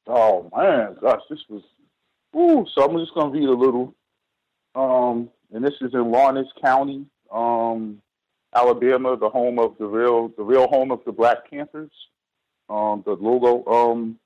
Oh 0.07 0.51
man, 0.57 0.97
Gus, 1.01 1.21
this 1.29 1.41
was. 1.49 1.63
Ooh, 2.37 2.65
so 2.75 2.85
I'm 2.85 2.97
just 2.99 3.15
gonna 3.15 3.31
read 3.31 3.49
a 3.49 3.53
little. 3.53 3.93
Um, 4.77 5.31
and 5.53 5.65
this 5.65 5.75
is 5.81 5.95
in 5.95 6.13
Lowndes 6.13 6.47
County, 6.63 7.07
um, 7.33 8.01
Alabama, 8.55 9.17
the 9.17 9.29
home 9.29 9.59
of 9.59 9.77
the 9.79 9.87
real, 9.87 10.29
the 10.37 10.45
real 10.45 10.69
home 10.69 10.93
of 10.93 11.01
the 11.05 11.13
Black 11.13 11.51
Panthers. 11.51 11.91
Um, 12.69 13.03
the 13.05 13.15
logo 13.15 13.65
um, 13.69 14.20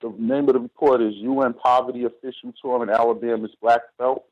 the 0.00 0.12
name 0.18 0.48
of 0.48 0.54
the 0.54 0.60
report 0.60 1.02
is 1.02 1.14
UN 1.16 1.54
Poverty 1.54 2.04
Official 2.04 2.52
Tour 2.60 2.82
in 2.82 2.90
Alabama's 2.90 3.54
Black 3.60 3.80
Belt. 3.98 4.24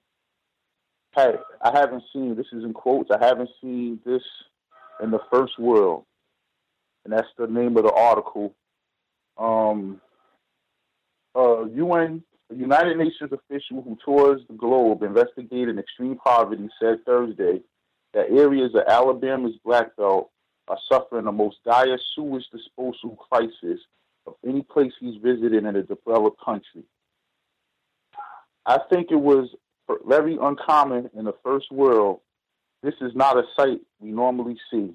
Hey, 1.17 1.35
I 1.61 1.79
haven't 1.79 2.05
seen, 2.13 2.37
this 2.37 2.47
is 2.53 2.65
in 2.65 2.73
quotes, 2.73 3.11
I 3.11 3.25
haven't 3.25 3.51
seen 3.61 4.01
this 4.05 4.23
in 5.03 5.11
the 5.11 5.21
first 5.31 5.59
world. 5.59 6.05
And 7.05 7.13
that's 7.13 7.29
the 7.37 7.47
name 7.47 7.77
of 7.77 7.85
the 7.85 7.93
article. 7.93 8.55
Um, 9.37 10.01
uh, 11.35 11.65
UN, 11.65 12.23
the 12.49 12.57
United 12.57 12.97
Nations 12.97 13.33
official 13.33 13.83
who 13.83 13.99
tours 14.05 14.43
the 14.49 14.55
globe 14.55 15.03
investigating 15.03 15.79
extreme 15.79 16.17
poverty 16.17 16.69
said 16.81 17.05
Thursday 17.05 17.61
that 18.15 18.31
areas 18.31 18.75
of 18.75 18.83
Alabama's 18.89 19.57
Black 19.65 19.97
Belt 19.97 20.31
are 20.69 20.79
suffering 20.91 21.25
the 21.25 21.33
most 21.33 21.57
dire 21.65 21.99
sewage 22.15 22.45
disposal 22.53 23.17
crisis 23.31 23.81
of 24.27 24.35
any 24.47 24.63
place 24.63 24.93
he's 25.01 25.21
visited 25.23 25.65
in 25.65 25.77
a 25.77 25.83
developed 25.83 26.41
country. 26.45 26.85
I 28.65 28.79
think 28.91 29.11
it 29.11 29.17
was 29.17 29.49
very 30.07 30.39
uncommon 30.41 31.11
in 31.15 31.25
the 31.25 31.35
first 31.45 31.71
world. 31.71 32.21
This 32.83 32.95
is 33.01 33.13
not 33.15 33.37
a 33.37 33.43
sight 33.57 33.81
we 34.01 34.11
normally 34.11 34.59
see. 34.71 34.95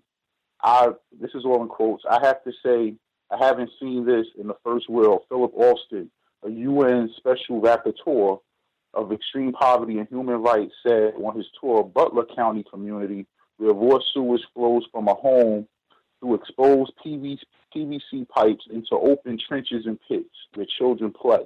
I 0.62 0.90
this 1.20 1.32
is 1.36 1.46
all 1.46 1.62
in 1.62 1.68
quotes. 1.68 2.04
I 2.10 2.26
have 2.26 2.44
to 2.44 2.52
say 2.66 2.96
I 3.32 3.38
haven't 3.38 3.70
seen 3.80 4.06
this 4.06 4.26
in 4.40 4.48
the 4.48 4.58
first 4.64 4.90
world. 4.90 5.22
Philip 5.30 5.52
Alston, 5.56 6.10
a 6.44 6.50
UN 6.50 7.14
special 7.18 7.62
rapporteur 7.62 8.40
of 8.94 9.12
extreme 9.12 9.52
poverty 9.52 10.00
and 10.00 10.08
human 10.08 10.42
rights, 10.42 10.74
said 10.86 11.14
on 11.22 11.36
his 11.36 11.46
tour 11.60 11.82
of 11.82 11.94
Butler 11.94 12.26
County 12.36 12.66
community, 12.72 13.28
where 13.58 13.74
raw 13.74 14.00
sewage 14.14 14.42
flows 14.54 14.84
from 14.92 15.08
a 15.08 15.14
home 15.14 15.68
through 16.20 16.36
exposed 16.36 16.94
PVC, 17.06 17.40
pipes 18.30 18.66
into 18.72 18.96
open 18.96 19.38
trenches 19.48 19.86
and 19.86 20.00
pits 20.08 20.30
where 20.56 20.66
children 20.78 21.12
play. 21.12 21.46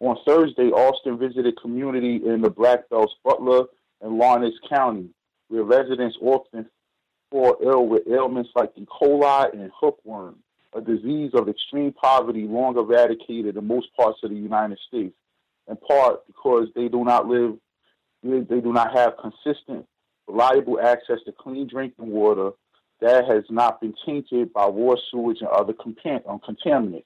On 0.00 0.16
Thursday, 0.26 0.70
Alston 0.70 1.18
visited 1.18 1.60
community 1.60 2.20
in 2.24 2.40
the 2.40 2.48
Black 2.48 2.88
Belts, 2.88 3.12
Butler 3.22 3.64
and 4.00 4.16
Lowndes 4.16 4.58
County, 4.68 5.10
where 5.48 5.62
residents 5.62 6.16
often 6.22 6.66
fall 7.30 7.56
ill 7.62 7.86
with 7.86 8.08
ailments 8.08 8.50
like 8.54 8.72
E. 8.76 8.86
coli 8.86 9.52
and 9.52 9.70
hookworm, 9.78 10.36
a 10.74 10.80
disease 10.80 11.32
of 11.34 11.48
extreme 11.48 11.92
poverty 11.92 12.46
long 12.46 12.78
eradicated 12.78 13.56
in 13.56 13.66
most 13.66 13.88
parts 13.94 14.18
of 14.22 14.30
the 14.30 14.36
United 14.36 14.78
States, 14.88 15.14
in 15.68 15.76
part 15.76 16.26
because 16.26 16.68
they 16.74 16.88
do 16.88 17.04
not 17.04 17.28
live, 17.28 17.56
they 18.22 18.60
do 18.60 18.72
not 18.72 18.96
have 18.96 19.14
consistent, 19.18 19.86
reliable 20.26 20.80
access 20.80 21.18
to 21.26 21.32
clean 21.32 21.66
drinking 21.66 22.10
water 22.10 22.52
that 23.00 23.26
has 23.26 23.44
not 23.48 23.80
been 23.80 23.94
tainted 24.04 24.52
by 24.52 24.66
war 24.66 24.98
sewage 25.10 25.38
and 25.40 25.48
other 25.48 25.74
um, 26.28 26.40
contaminants. 26.40 27.04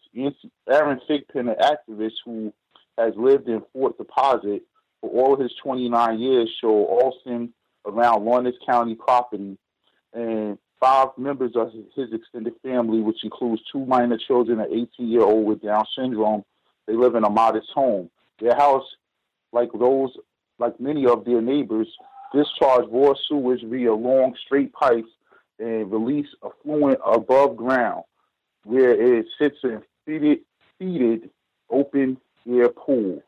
Aaron 0.69 1.01
Thigpen, 1.09 1.49
an 1.49 1.57
activist 1.61 2.15
who 2.25 2.53
has 2.99 3.13
lived 3.17 3.49
in 3.49 3.63
Fort 3.73 3.97
Deposit 3.97 4.63
for 5.01 5.11
all 5.11 5.35
of 5.35 5.41
his 5.41 5.53
29 5.63 6.19
years, 6.19 6.51
show 6.61 6.85
Alston 6.87 7.53
around 7.87 8.25
Lowndes 8.25 8.57
County 8.67 8.95
property, 8.95 9.57
and 10.13 10.59
five 10.81 11.09
members 11.17 11.53
of 11.55 11.73
his 11.95 12.13
extended 12.13 12.55
family, 12.63 13.01
which 13.01 13.23
includes 13.23 13.63
two 13.71 13.85
minor 13.87 14.19
children, 14.19 14.61
an 14.61 14.67
18 14.67 15.09
year 15.09 15.23
old 15.23 15.47
with 15.47 15.63
Down 15.63 15.85
syndrome. 15.97 16.45
They 16.87 16.95
live 16.95 17.15
in 17.15 17.25
a 17.25 17.31
modest 17.31 17.69
home. 17.75 18.11
Their 18.41 18.55
house, 18.55 18.85
like 19.53 19.71
those, 19.73 20.11
like 20.59 20.79
many 20.81 21.07
of 21.07 21.25
their 21.25 21.41
neighbors, 21.41 21.89
discharge 22.35 22.87
raw 22.91 23.15
sewage 23.29 23.63
via 23.65 23.95
long 23.95 24.35
straight 24.45 24.73
pipes 24.73 25.09
and 25.59 25.91
release 25.91 26.29
effluent 26.45 26.99
above 27.05 27.57
ground, 27.57 28.05
where 28.65 28.91
it 28.91 29.27
sits 29.39 29.57
in 29.63 29.83
seated, 30.07 30.41
seated 30.79 31.31
open 31.71 32.19
air 32.49 32.69
pools. 32.69 33.23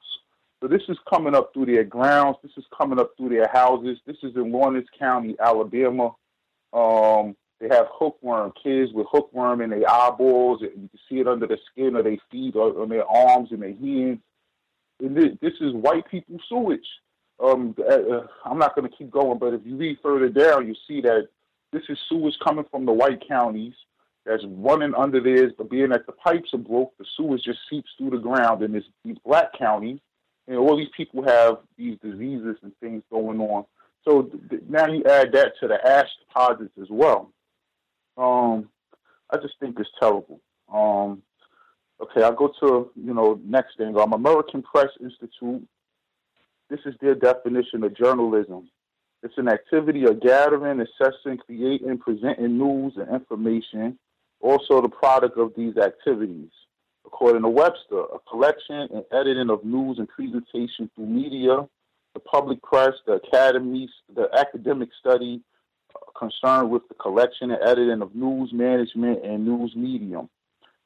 So 0.63 0.69
this 0.69 0.83
is 0.89 0.99
coming 1.09 1.35
up 1.35 1.53
through 1.53 1.67
their 1.67 1.85
grounds. 1.85 2.39
This 2.43 2.53
is 2.57 2.65
coming 2.77 2.99
up 2.99 3.11
through 3.17 3.29
their 3.31 3.49
houses. 3.49 3.99
This 4.07 4.17
is 4.23 4.35
in 4.37 4.53
Lowndes 4.53 4.89
County, 4.99 5.37
Alabama. 5.39 6.15
Um, 6.73 7.37
they 7.61 7.69
have 7.69 7.87
hookworm, 7.91 8.53
kids 8.63 8.93
with 8.93 9.07
hookworm 9.11 9.61
in 9.61 9.71
their 9.71 9.89
eyeballs. 9.89 10.63
And 10.63 10.71
you 10.83 10.89
can 10.89 11.01
see 11.09 11.21
it 11.21 11.29
under 11.29 11.47
the 11.47 11.59
skin 11.71 11.97
of 11.97 12.05
their 12.05 12.17
feet 12.31 12.57
or 12.57 12.83
on 12.83 12.89
their 12.89 13.07
arms 13.07 13.51
and 13.53 13.63
their 13.63 13.75
hands. 13.75 14.21
And 15.01 15.17
this, 15.17 15.37
this 15.43 15.53
is 15.61 15.75
white 15.75 16.09
people 16.11 16.39
sewage. 16.49 16.87
Um, 17.39 17.75
uh, 17.79 17.93
uh 17.93 18.27
I'm 18.47 18.59
not 18.59 18.75
going 18.75 18.91
to 18.91 18.97
keep 18.97 19.11
going, 19.11 19.39
but 19.39 19.53
if 19.53 19.61
you 19.65 19.77
read 19.77 19.99
further 20.03 20.31
down, 20.31 20.67
you 20.67 20.75
see 20.89 21.03
that 21.03 21.29
this 21.77 21.85
is 21.91 21.99
sewage 22.09 22.35
coming 22.43 22.65
from 22.71 22.87
the 22.87 22.93
white 22.93 23.23
counties 23.29 23.75
that's 24.25 24.43
running 24.47 24.95
under 24.95 25.21
theirs, 25.21 25.53
but 25.57 25.71
being 25.71 25.91
that 25.91 26.07
the 26.07 26.13
pipes 26.13 26.55
are 26.55 26.59
broke, 26.59 26.97
the 26.99 27.05
sewage 27.17 27.43
just 27.45 27.59
seeps 27.69 27.91
through 27.99 28.11
the 28.11 28.17
ground 28.17 28.63
in 28.63 28.73
this, 28.73 28.85
these 29.05 29.19
black 29.25 29.57
counties. 29.59 29.99
And 30.49 30.57
all 30.57 30.77
these 30.77 30.89
people 30.97 31.23
have 31.25 31.59
these 31.77 31.99
diseases 32.03 32.57
and 32.63 32.73
things 32.81 33.03
going 33.11 33.41
on. 33.41 33.67
So 34.07 34.23
th- 34.23 34.63
now 34.69 34.87
you 34.87 35.05
add 35.05 35.33
that 35.33 35.53
to 35.61 35.69
the 35.69 35.87
ash 35.87 36.09
deposits 36.27 36.73
as 36.81 36.89
well. 36.89 37.31
Um, 38.17 38.71
I 39.31 39.37
just 39.37 39.55
think 39.61 39.79
it's 39.79 39.91
terrible. 40.01 40.41
Um, 40.73 41.23
okay, 42.01 42.23
I'll 42.23 42.33
go 42.33 42.53
to, 42.61 42.91
you 42.95 43.13
know, 43.13 43.39
next 43.45 43.77
thing. 43.77 43.99
Um, 43.99 44.13
American 44.13 44.63
Press 44.63 44.89
Institute. 45.01 45.67
This 46.71 46.81
is 46.87 46.95
their 47.01 47.15
definition 47.15 47.85
of 47.85 47.95
journalism. 47.95 48.71
It's 49.27 49.39
an 49.39 49.49
activity 49.49 50.05
of 50.05 50.21
gathering, 50.21 50.81
assessing, 50.81 51.39
creating, 51.39 51.99
presenting 51.99 52.59
news 52.59 52.93
and 52.97 53.13
information, 53.13 53.99
also 54.41 54.81
the 54.81 54.89
product 54.89 55.37
of 55.37 55.53
these 55.57 55.77
activities. 55.77 56.51
According 57.05 57.43
to 57.43 57.49
Webster, 57.49 58.03
a 58.03 58.21
collection 58.31 58.87
and 58.95 59.05
editing 59.11 59.51
of 59.51 59.65
news 59.65 59.99
and 59.99 60.09
presentation 60.09 60.89
through 60.95 61.07
media, 61.07 61.67
the 62.15 62.21
public 62.21 62.63
press, 62.63 62.93
the 63.05 63.15
academies, 63.15 63.91
the 64.15 64.29
academic 64.33 64.91
study 65.01 65.43
concerned 66.17 66.71
with 66.71 66.87
the 66.87 66.95
collection 66.95 67.51
and 67.51 67.61
editing 67.65 68.03
of 68.03 68.15
news 68.15 68.53
management 68.53 69.25
and 69.25 69.45
news 69.45 69.75
medium. 69.75 70.29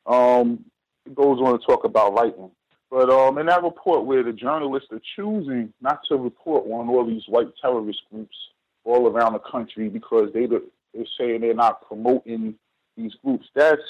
Um, 0.07 0.65
it 1.05 1.15
goes 1.15 1.41
on 1.41 1.61
to 1.61 1.67
talk 1.67 1.85
about 1.85 2.15
writing. 2.15 2.51
But 2.91 3.09
um, 3.09 3.39
in 3.39 3.47
that 3.47 3.63
report 3.63 4.05
where 4.05 4.25
the 4.25 4.33
journalists 4.33 4.89
are 4.91 5.01
choosing 5.15 5.73
not 5.81 6.01
to 6.09 6.17
report 6.17 6.65
on 6.67 6.89
all 6.89 7.07
these 7.07 7.23
white 7.29 7.49
terrorist 7.63 8.01
groups 8.11 8.37
all 8.85 9.07
around 9.07 9.35
the 9.35 9.39
country 9.39 9.89
because 9.89 10.33
they 10.35 10.47
they're 10.47 11.05
saying 11.19 11.43
they're 11.43 11.55
not 11.55 11.87
promoting 11.87 12.57
these 12.97 13.13
groups, 13.25 13.47
that's 13.55 13.83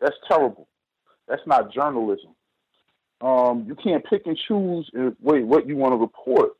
that's 0.00 0.16
terrible. 0.26 0.66
That's 1.28 1.46
not 1.46 1.72
journalism. 1.72 2.30
Um, 3.20 3.64
you 3.66 3.74
can't 3.74 4.04
pick 4.04 4.22
and 4.26 4.38
choose 4.48 4.88
and 4.94 5.14
wait 5.20 5.44
what 5.44 5.66
you 5.66 5.76
want 5.76 5.92
to 5.92 5.96
report. 5.96 6.52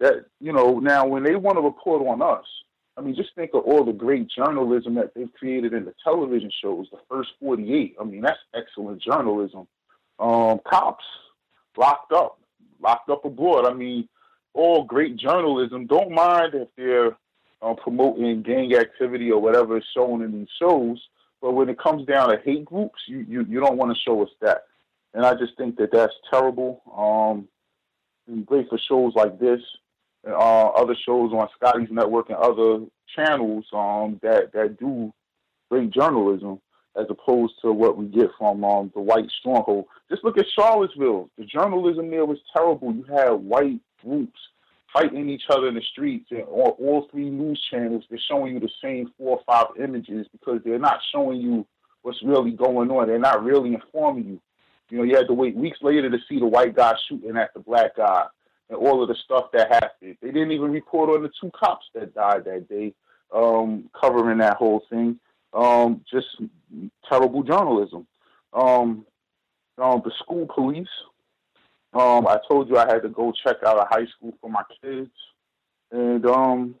That 0.00 0.26
you 0.40 0.52
know 0.52 0.80
now 0.80 1.06
when 1.06 1.22
they 1.22 1.36
want 1.36 1.56
to 1.56 1.62
report 1.62 2.06
on 2.06 2.20
us, 2.20 2.44
I 2.98 3.00
mean 3.00 3.14
just 3.14 3.34
think 3.34 3.52
of 3.54 3.62
all 3.64 3.84
the 3.84 3.92
great 3.92 4.28
journalism 4.28 4.96
that 4.96 5.14
they've 5.14 5.32
created 5.38 5.72
in 5.72 5.86
the 5.86 5.94
television 6.04 6.50
shows. 6.62 6.88
The 6.90 6.98
first 7.08 7.30
forty 7.40 7.72
eight. 7.72 7.96
I 7.98 8.04
mean 8.04 8.20
that's 8.20 8.40
excellent 8.54 9.00
journalism 9.00 9.66
um, 10.22 10.60
cops 10.68 11.04
locked 11.76 12.12
up, 12.12 12.38
locked 12.80 13.10
up 13.10 13.24
abroad. 13.24 13.66
I 13.66 13.74
mean, 13.74 14.08
all 14.54 14.84
great 14.84 15.16
journalism. 15.16 15.86
Don't 15.86 16.12
mind 16.12 16.54
if 16.54 16.68
they're 16.76 17.16
uh, 17.60 17.74
promoting 17.74 18.42
gang 18.42 18.74
activity 18.74 19.30
or 19.30 19.40
whatever 19.40 19.78
is 19.78 19.84
shown 19.94 20.22
in 20.22 20.32
these 20.32 20.48
shows, 20.60 21.02
but 21.40 21.52
when 21.52 21.68
it 21.68 21.78
comes 21.78 22.06
down 22.06 22.28
to 22.28 22.38
hate 22.44 22.64
groups, 22.64 23.00
you 23.06 23.26
you, 23.28 23.46
you 23.48 23.60
don't 23.60 23.76
want 23.76 23.94
to 23.94 24.02
show 24.02 24.22
us 24.22 24.30
that. 24.40 24.64
And 25.14 25.26
I 25.26 25.34
just 25.34 25.56
think 25.56 25.76
that 25.76 25.92
that's 25.92 26.14
terrible. 26.30 26.82
Um, 26.96 27.48
great 28.46 28.68
for 28.68 28.78
shows 28.78 29.12
like 29.14 29.38
this, 29.38 29.60
and 30.24 30.34
uh, 30.34 30.68
other 30.68 30.94
shows 30.94 31.32
on 31.32 31.48
Scotty's 31.56 31.90
Network 31.90 32.30
and 32.30 32.38
other 32.38 32.84
channels 33.14 33.64
um, 33.72 34.20
that 34.22 34.52
that 34.52 34.78
do 34.78 35.12
great 35.68 35.90
journalism 35.90 36.60
as 36.96 37.06
opposed 37.08 37.54
to 37.62 37.72
what 37.72 37.96
we 37.96 38.06
get 38.06 38.30
from 38.38 38.64
um, 38.64 38.90
the 38.94 39.00
white 39.00 39.30
stronghold. 39.40 39.86
Just 40.10 40.24
look 40.24 40.38
at 40.38 40.46
Charlottesville. 40.54 41.30
The 41.38 41.44
journalism 41.44 42.10
there 42.10 42.26
was 42.26 42.38
terrible. 42.54 42.92
You 42.92 43.04
had 43.04 43.30
white 43.30 43.80
groups 44.02 44.38
fighting 44.92 45.28
each 45.30 45.44
other 45.48 45.68
in 45.68 45.74
the 45.74 45.82
streets, 45.92 46.26
and 46.30 46.42
all, 46.42 46.76
all 46.78 47.08
three 47.10 47.30
news 47.30 47.62
channels 47.70 48.04
they're 48.10 48.18
showing 48.28 48.54
you 48.54 48.60
the 48.60 48.68
same 48.82 49.10
four 49.16 49.38
or 49.38 49.42
five 49.46 49.68
images 49.82 50.26
because 50.32 50.60
they're 50.64 50.78
not 50.78 51.00
showing 51.12 51.40
you 51.40 51.66
what's 52.02 52.22
really 52.22 52.50
going 52.50 52.90
on. 52.90 53.08
They're 53.08 53.18
not 53.18 53.42
really 53.42 53.74
informing 53.74 54.24
you. 54.26 54.40
You 54.90 54.98
know, 54.98 55.04
you 55.04 55.16
had 55.16 55.28
to 55.28 55.34
wait 55.34 55.56
weeks 55.56 55.78
later 55.80 56.10
to 56.10 56.18
see 56.28 56.38
the 56.38 56.46
white 56.46 56.76
guy 56.76 56.94
shooting 57.08 57.38
at 57.38 57.54
the 57.54 57.60
black 57.60 57.96
guy 57.96 58.26
and 58.68 58.76
all 58.76 59.02
of 59.02 59.08
the 59.08 59.14
stuff 59.24 59.46
that 59.54 59.72
happened. 59.72 60.18
They 60.20 60.28
didn't 60.28 60.52
even 60.52 60.70
report 60.70 61.08
on 61.08 61.22
the 61.22 61.30
two 61.40 61.50
cops 61.58 61.86
that 61.94 62.14
died 62.14 62.44
that 62.44 62.68
day, 62.68 62.92
um, 63.34 63.88
covering 63.98 64.38
that 64.38 64.58
whole 64.58 64.84
thing 64.90 65.18
um, 65.52 66.04
just 66.10 66.26
terrible 67.08 67.42
journalism. 67.42 68.06
Um, 68.52 69.06
um, 69.78 70.02
the 70.04 70.12
school 70.22 70.46
police. 70.54 70.88
Um, 71.94 72.26
I 72.26 72.38
told 72.48 72.68
you 72.68 72.78
I 72.78 72.90
had 72.90 73.02
to 73.02 73.08
go 73.08 73.32
check 73.44 73.56
out 73.66 73.78
a 73.78 73.86
high 73.88 74.06
school 74.16 74.32
for 74.40 74.48
my 74.48 74.62
kids, 74.82 75.10
and 75.90 76.24
um, 76.24 76.74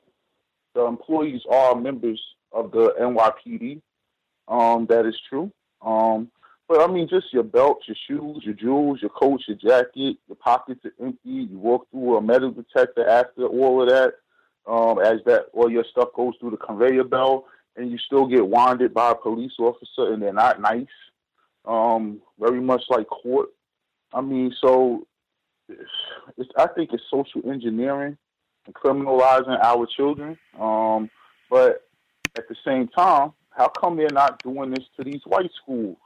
the 0.74 0.84
employees 0.84 1.42
are 1.50 1.74
members 1.74 2.20
of 2.50 2.70
the 2.72 2.94
NYPD. 2.98 3.80
Um, 4.48 4.86
that 4.86 5.06
is 5.06 5.18
true. 5.28 5.50
Um, 5.82 6.30
but 6.68 6.80
I 6.80 6.90
mean, 6.90 7.08
just 7.08 7.32
your 7.32 7.42
belts, 7.42 7.86
your 7.86 7.96
shoes, 8.08 8.42
your 8.44 8.54
jewels, 8.54 9.00
your 9.02 9.10
coat, 9.10 9.42
your 9.46 9.58
jacket, 9.58 10.16
your 10.26 10.36
pockets 10.38 10.80
are 10.84 11.04
empty. 11.04 11.18
You 11.28 11.58
walk 11.58 11.86
through 11.90 12.16
a 12.16 12.22
metal 12.22 12.50
detector 12.50 13.06
after 13.06 13.46
all 13.46 13.82
of 13.82 13.88
that. 13.90 14.14
Um, 14.64 15.00
as 15.00 15.18
that 15.26 15.46
all 15.52 15.68
your 15.68 15.84
stuff 15.90 16.10
goes 16.14 16.34
through 16.38 16.52
the 16.52 16.56
conveyor 16.56 17.04
belt, 17.04 17.46
and 17.76 17.90
you 17.90 17.98
still 17.98 18.26
get 18.26 18.46
wanded 18.46 18.92
by 18.92 19.10
a 19.10 19.14
police 19.14 19.52
officer 19.58 20.12
and 20.12 20.22
they're 20.22 20.32
not 20.32 20.60
nice. 20.60 20.86
Um, 21.64 22.20
very 22.38 22.60
much 22.60 22.82
like 22.88 23.06
court. 23.08 23.48
I 24.12 24.20
mean, 24.20 24.54
so 24.60 25.06
it's, 25.68 26.50
I 26.56 26.66
think 26.66 26.90
it's 26.92 27.02
social 27.10 27.48
engineering 27.50 28.18
and 28.66 28.74
criminalizing 28.74 29.58
our 29.62 29.86
children. 29.86 30.38
Um, 30.58 31.10
but 31.50 31.82
at 32.36 32.48
the 32.48 32.56
same 32.66 32.88
time, 32.88 33.32
how 33.50 33.68
come 33.68 33.96
they're 33.96 34.08
not 34.10 34.42
doing 34.42 34.70
this 34.70 34.84
to 34.96 35.04
these 35.04 35.20
white 35.24 35.50
schools? 35.62 35.98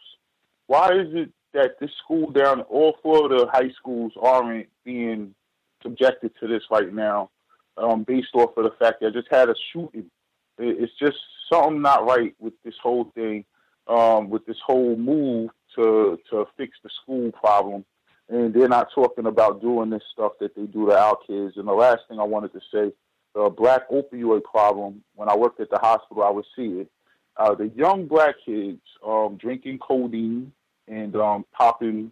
Why 0.66 0.92
is 0.92 1.08
it 1.14 1.30
that 1.54 1.78
this 1.80 1.90
school 2.04 2.30
down, 2.30 2.62
all 2.62 2.96
four 3.02 3.24
of 3.24 3.38
the 3.38 3.46
high 3.50 3.70
schools 3.78 4.12
aren't 4.20 4.68
being 4.84 5.34
subjected 5.82 6.32
to 6.40 6.48
this 6.48 6.62
right 6.70 6.92
now, 6.92 7.30
um, 7.76 8.02
based 8.02 8.34
off 8.34 8.56
of 8.56 8.64
the 8.64 8.74
fact 8.78 9.00
that 9.00 9.08
I 9.08 9.10
just 9.10 9.28
had 9.30 9.48
a 9.48 9.54
shooting 9.72 10.10
it's 10.58 10.92
just 10.98 11.18
something 11.52 11.82
not 11.82 12.06
right 12.06 12.34
with 12.38 12.54
this 12.64 12.74
whole 12.82 13.10
thing, 13.14 13.44
um, 13.88 14.30
with 14.30 14.46
this 14.46 14.58
whole 14.64 14.96
move 14.96 15.50
to 15.74 16.18
to 16.30 16.46
fix 16.56 16.76
the 16.82 16.90
school 17.02 17.30
problem. 17.32 17.84
And 18.28 18.52
they're 18.52 18.68
not 18.68 18.88
talking 18.92 19.26
about 19.26 19.60
doing 19.60 19.90
this 19.90 20.02
stuff 20.12 20.32
that 20.40 20.56
they 20.56 20.66
do 20.66 20.86
to 20.86 20.92
our 20.92 21.16
kids. 21.26 21.56
And 21.56 21.68
the 21.68 21.72
last 21.72 22.00
thing 22.08 22.18
I 22.18 22.24
wanted 22.24 22.52
to 22.54 22.60
say, 22.72 22.92
the 23.34 23.50
black 23.50 23.88
opioid 23.90 24.42
problem. 24.42 25.04
When 25.14 25.28
I 25.28 25.36
worked 25.36 25.60
at 25.60 25.70
the 25.70 25.78
hospital, 25.78 26.24
I 26.24 26.30
would 26.30 26.46
see 26.56 26.80
it. 26.80 26.90
Uh, 27.36 27.54
the 27.54 27.68
young 27.76 28.06
black 28.06 28.34
kids 28.44 28.80
um, 29.06 29.36
drinking 29.36 29.78
codeine 29.78 30.52
and 30.88 31.14
um, 31.16 31.44
popping 31.52 32.10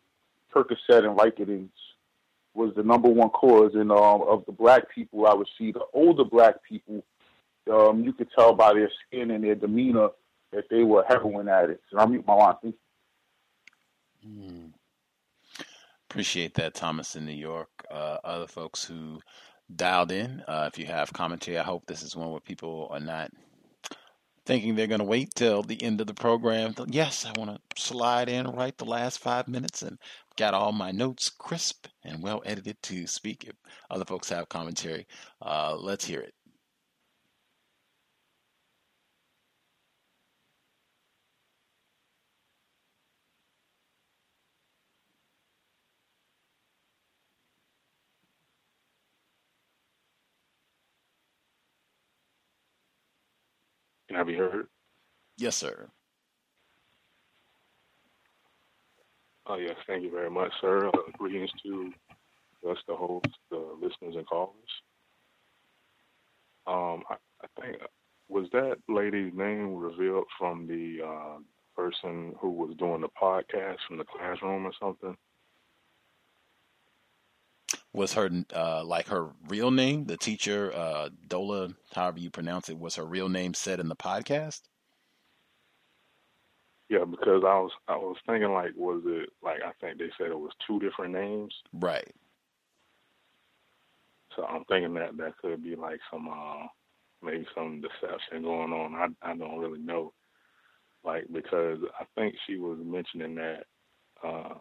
Percocet 0.55 1.05
and 1.05 1.19
Vicodins 1.19 1.71
was 2.53 2.73
the 2.77 2.83
number 2.83 3.09
one 3.09 3.31
cause. 3.31 3.73
And 3.75 3.91
um, 3.91 4.23
of 4.23 4.45
the 4.47 4.53
black 4.53 4.95
people, 4.95 5.27
I 5.27 5.35
would 5.35 5.49
see 5.59 5.73
the 5.73 5.85
older 5.95 6.25
black 6.25 6.63
people 6.63 7.03
um, 7.71 8.05
you 8.05 8.13
could 8.13 8.29
tell 8.37 8.55
by 8.55 8.73
their 8.75 8.91
skin 9.07 9.31
and 9.31 9.45
their 9.45 9.55
demeanor 9.55 10.09
that 10.53 10.65
they 10.71 10.83
were 10.83 11.05
heroin 11.07 11.49
addicts. 11.49 11.87
And 11.91 12.01
I'll 12.01 12.09
mute 12.09 12.27
my 12.27 12.35
line. 12.35 12.75
Mm. 14.27 14.73
Appreciate 16.09 16.55
that, 16.55 16.75
Thomas 16.75 17.17
in 17.17 17.27
New 17.27 17.33
York. 17.33 17.69
Uh, 17.91 18.19
other 18.23 18.47
folks 18.47 18.85
who 18.85 19.21
dialed 19.75 20.13
in, 20.13 20.43
uh, 20.47 20.69
if 20.73 20.79
you 20.79 20.87
have 20.87 21.13
commentary, 21.13 21.59
I 21.59 21.65
hope 21.65 21.87
this 21.87 22.03
is 22.03 22.15
one 22.15 22.31
where 22.31 22.41
people 22.41 22.89
are 22.91 23.01
not 23.01 23.31
thinking 24.47 24.75
they're 24.75 24.87
going 24.87 25.01
to 25.01 25.05
wait 25.05 25.35
till 25.35 25.63
the 25.63 25.83
end 25.83 26.01
of 26.01 26.07
the 26.07 26.15
program. 26.15 26.75
Yes, 26.87 27.25
I 27.25 27.33
want 27.39 27.51
to 27.51 27.83
slide 27.83 28.29
in 28.29 28.47
right 28.47 28.77
the 28.77 28.85
last 28.85 29.19
five 29.19 29.49
minutes 29.49 29.83
and 29.83 29.99
got 30.37 30.55
all 30.55 30.73
my 30.73 30.91
notes 30.91 31.31
crisp 31.31 31.87
and 32.05 32.23
well 32.23 32.43
edited 32.45 32.81
to 32.83 33.07
speak. 33.07 33.45
If 33.45 33.55
other 33.91 34.05
folks 34.05 34.29
have 34.29 34.49
commentary, 34.49 35.07
uh, 35.41 35.77
let's 35.77 36.05
hear 36.05 36.21
it. 36.21 36.35
Can 54.15 54.21
I 54.21 54.25
be 54.25 54.37
heard? 54.37 54.69
Yes, 55.37 55.57
sir. 55.57 55.91
Oh, 59.47 59.57
yes. 59.57 59.75
Thank 59.89 60.05
you 60.05 60.11
very 60.13 60.31
much, 60.31 60.53
sir. 60.61 60.87
Uh, 60.87 61.11
greetings 61.19 61.51
to 61.65 61.91
us, 62.71 62.79
the 62.87 62.95
host, 62.95 63.27
the 63.51 63.57
listeners, 63.83 64.15
and 64.15 64.25
callers. 64.25 64.55
Um, 66.69 67.03
I, 67.11 67.17
I 67.43 67.61
think 67.61 67.79
was 68.29 68.47
that 68.53 68.77
lady's 68.89 69.33
name 69.35 69.75
revealed 69.75 70.27
from 70.39 70.69
the 70.69 71.05
uh, 71.05 71.39
person 71.75 72.37
who 72.41 72.53
was 72.53 72.77
doing 72.79 73.01
the 73.01 73.09
podcast 73.21 73.79
from 73.89 73.99
the 73.99 74.05
classroom 74.05 74.65
or 74.65 74.73
something? 74.81 75.17
Was 77.95 78.13
her 78.15 78.29
uh, 78.55 78.85
like 78.85 79.07
her 79.09 79.31
real 79.49 79.71
name, 79.71 80.07
the 80.07 80.17
teacher 80.17 80.73
uh, 80.75 81.11
Dola, 81.29 81.75
however 81.95 82.19
you 82.19 82.31
pronounce 82.31 82.69
it, 82.69 82.79
was 82.79 82.97
her 82.97 83.05
real 83.07 83.29
name 83.29 83.55
said 83.55 83.79
in 83.79 83.89
the 83.89 83.97
podcast? 83.97 84.63
Yeah, 86.91 87.05
because 87.05 87.45
I 87.47 87.59
was 87.59 87.71
I 87.89 87.97
was 87.97 88.17
thinking 88.27 88.53
like, 88.53 88.73
was 88.77 89.03
it 89.07 89.31
like 89.43 89.61
I 89.65 89.73
think 89.81 89.99
they 89.99 90.11
said 90.19 90.33
it 90.33 90.39
was 90.39 90.53
two 90.67 90.81
different 90.81 91.15
names, 91.15 91.55
right? 91.73 92.13
So 94.37 94.45
I'm 94.45 94.65
thinking 94.65 94.95
that 94.95 95.17
that 95.19 95.39
could 95.39 95.63
be 95.63 95.77
like 95.77 96.01
some 96.13 96.29
uh, 96.29 96.67
maybe 97.23 97.47
some 97.55 97.81
deception 97.81 98.43
going 98.43 98.73
on. 98.73 98.95
I 98.95 99.31
I 99.31 99.37
don't 99.37 99.59
really 99.59 99.79
know, 99.81 100.13
like 101.05 101.27
because 101.33 101.79
I 101.99 102.05
think 102.17 102.35
she 102.47 102.57
was 102.57 102.79
mentioning 102.83 103.37
that 103.37 103.65
uh, 104.23 104.55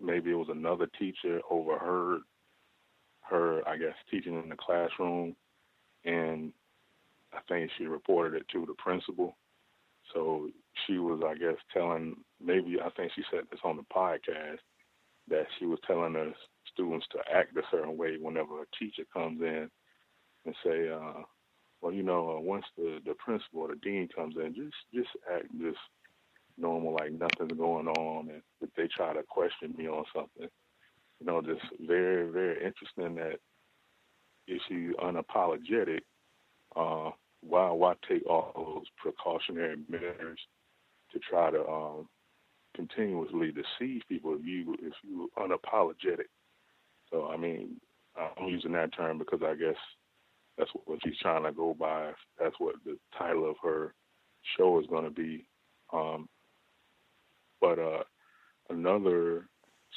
maybe 0.00 0.30
it 0.30 0.36
was 0.36 0.48
another 0.50 0.88
teacher 0.98 1.40
overheard 1.50 2.22
her, 3.28 3.66
I 3.66 3.76
guess, 3.76 3.94
teaching 4.10 4.40
in 4.40 4.48
the 4.48 4.56
classroom, 4.56 5.34
and 6.04 6.52
I 7.32 7.38
think 7.48 7.70
she 7.76 7.86
reported 7.86 8.40
it 8.40 8.48
to 8.52 8.66
the 8.66 8.74
principal. 8.74 9.36
So 10.12 10.48
she 10.86 10.98
was, 10.98 11.22
I 11.26 11.34
guess, 11.34 11.56
telling 11.72 12.16
maybe 12.42 12.78
I 12.84 12.90
think 12.90 13.12
she 13.14 13.22
said 13.30 13.44
this 13.50 13.60
on 13.64 13.76
the 13.76 13.84
podcast 13.94 14.58
that 15.28 15.46
she 15.58 15.66
was 15.66 15.78
telling 15.86 16.14
her 16.14 16.32
students 16.72 17.06
to 17.12 17.18
act 17.34 17.56
a 17.56 17.62
certain 17.70 17.96
way 17.96 18.16
whenever 18.20 18.62
a 18.62 18.66
teacher 18.78 19.04
comes 19.12 19.40
in 19.40 19.70
and 20.44 20.54
say, 20.64 20.88
uh, 20.90 21.22
well, 21.80 21.92
you 21.92 22.02
know, 22.02 22.36
uh, 22.36 22.40
once 22.40 22.64
the 22.76 22.98
the 23.04 23.14
principal 23.14 23.60
or 23.60 23.68
the 23.68 23.76
dean 23.76 24.08
comes 24.14 24.34
in, 24.36 24.54
just 24.54 24.76
just 24.94 25.08
act 25.34 25.46
just 25.60 25.78
normal, 26.56 26.94
like 26.94 27.12
nothing's 27.12 27.58
going 27.58 27.88
on, 27.88 28.28
and 28.30 28.42
if 28.60 28.70
they 28.76 28.88
try 28.94 29.12
to 29.12 29.22
question 29.22 29.74
me 29.76 29.88
on 29.88 30.04
something, 30.14 30.48
you 31.24 31.32
know, 31.32 31.40
just 31.40 31.64
very 31.86 32.30
very 32.30 32.56
interesting 32.56 33.14
that 33.16 33.38
if 34.46 34.60
she's 34.68 34.94
unapologetic, 35.02 36.00
uh, 36.76 37.10
why 37.40 37.70
why 37.70 37.94
take 38.08 38.26
all 38.26 38.52
those 38.54 38.86
precautionary 38.98 39.76
measures 39.88 40.38
to 41.12 41.18
try 41.18 41.50
to 41.50 41.66
um, 41.66 42.08
continuously 42.76 43.52
deceive 43.52 44.02
people 44.08 44.34
if 44.38 44.44
you 44.44 44.76
if 44.82 44.92
you 45.02 45.30
unapologetic. 45.38 46.28
So 47.10 47.28
I 47.28 47.36
mean, 47.36 47.80
I'm 48.16 48.48
using 48.48 48.72
that 48.72 48.94
term 48.94 49.18
because 49.18 49.40
I 49.42 49.54
guess 49.54 49.76
that's 50.58 50.70
what 50.84 50.98
she's 51.04 51.18
trying 51.20 51.44
to 51.44 51.52
go 51.52 51.74
by. 51.78 52.12
That's 52.38 52.56
what 52.58 52.76
the 52.84 52.98
title 53.18 53.48
of 53.48 53.56
her 53.62 53.94
show 54.58 54.78
is 54.78 54.86
going 54.88 55.04
to 55.04 55.10
be. 55.10 55.46
Um, 55.92 56.28
but 57.60 57.78
uh, 57.78 58.02
another 58.68 59.48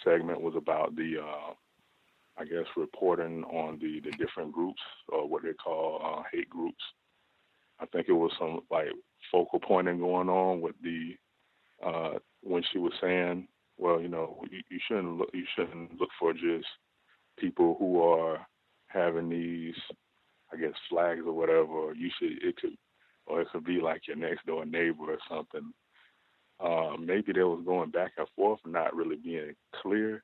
segment 0.03 0.41
was 0.41 0.55
about 0.55 0.95
the, 0.95 1.15
uh, 1.21 1.53
I 2.37 2.45
guess, 2.45 2.65
reporting 2.75 3.43
on 3.45 3.79
the, 3.79 3.99
the 3.99 4.11
different 4.17 4.51
groups 4.51 4.81
or 5.09 5.27
what 5.27 5.43
they 5.43 5.53
call 5.53 6.01
uh, 6.03 6.23
hate 6.31 6.49
groups. 6.49 6.83
I 7.79 7.85
think 7.85 8.07
it 8.09 8.13
was 8.13 8.31
some 8.39 8.61
like 8.71 8.87
focal 9.31 9.59
pointing 9.59 9.99
going 9.99 10.29
on 10.29 10.61
with 10.61 10.75
the 10.81 11.15
uh, 11.85 12.19
when 12.41 12.63
she 12.71 12.79
was 12.79 12.93
saying, 13.01 13.47
well, 13.77 14.01
you 14.01 14.07
know, 14.07 14.43
you, 14.49 14.61
you 14.69 14.79
shouldn't 14.87 15.17
look, 15.17 15.29
you 15.33 15.45
shouldn't 15.55 15.99
look 15.99 16.09
for 16.19 16.33
just 16.33 16.65
people 17.37 17.75
who 17.77 18.01
are 18.01 18.47
having 18.87 19.29
these 19.29 19.75
I 20.51 20.57
guess 20.57 20.73
flags 20.89 21.21
or 21.25 21.33
whatever, 21.33 21.93
you 21.93 22.09
should 22.17 22.43
it 22.43 22.57
could 22.57 22.77
or 23.25 23.41
it 23.41 23.49
could 23.51 23.65
be 23.65 23.79
like 23.81 24.07
your 24.07 24.15
next 24.15 24.45
door 24.45 24.65
neighbor 24.65 25.11
or 25.11 25.17
something. 25.29 25.73
Uh, 26.59 26.97
maybe 26.99 27.33
they 27.33 27.43
was 27.43 27.63
going 27.65 27.91
back 27.91 28.13
and 28.17 28.27
forth, 28.35 28.59
not 28.65 28.95
really 28.95 29.15
being 29.15 29.55
clear. 29.81 30.23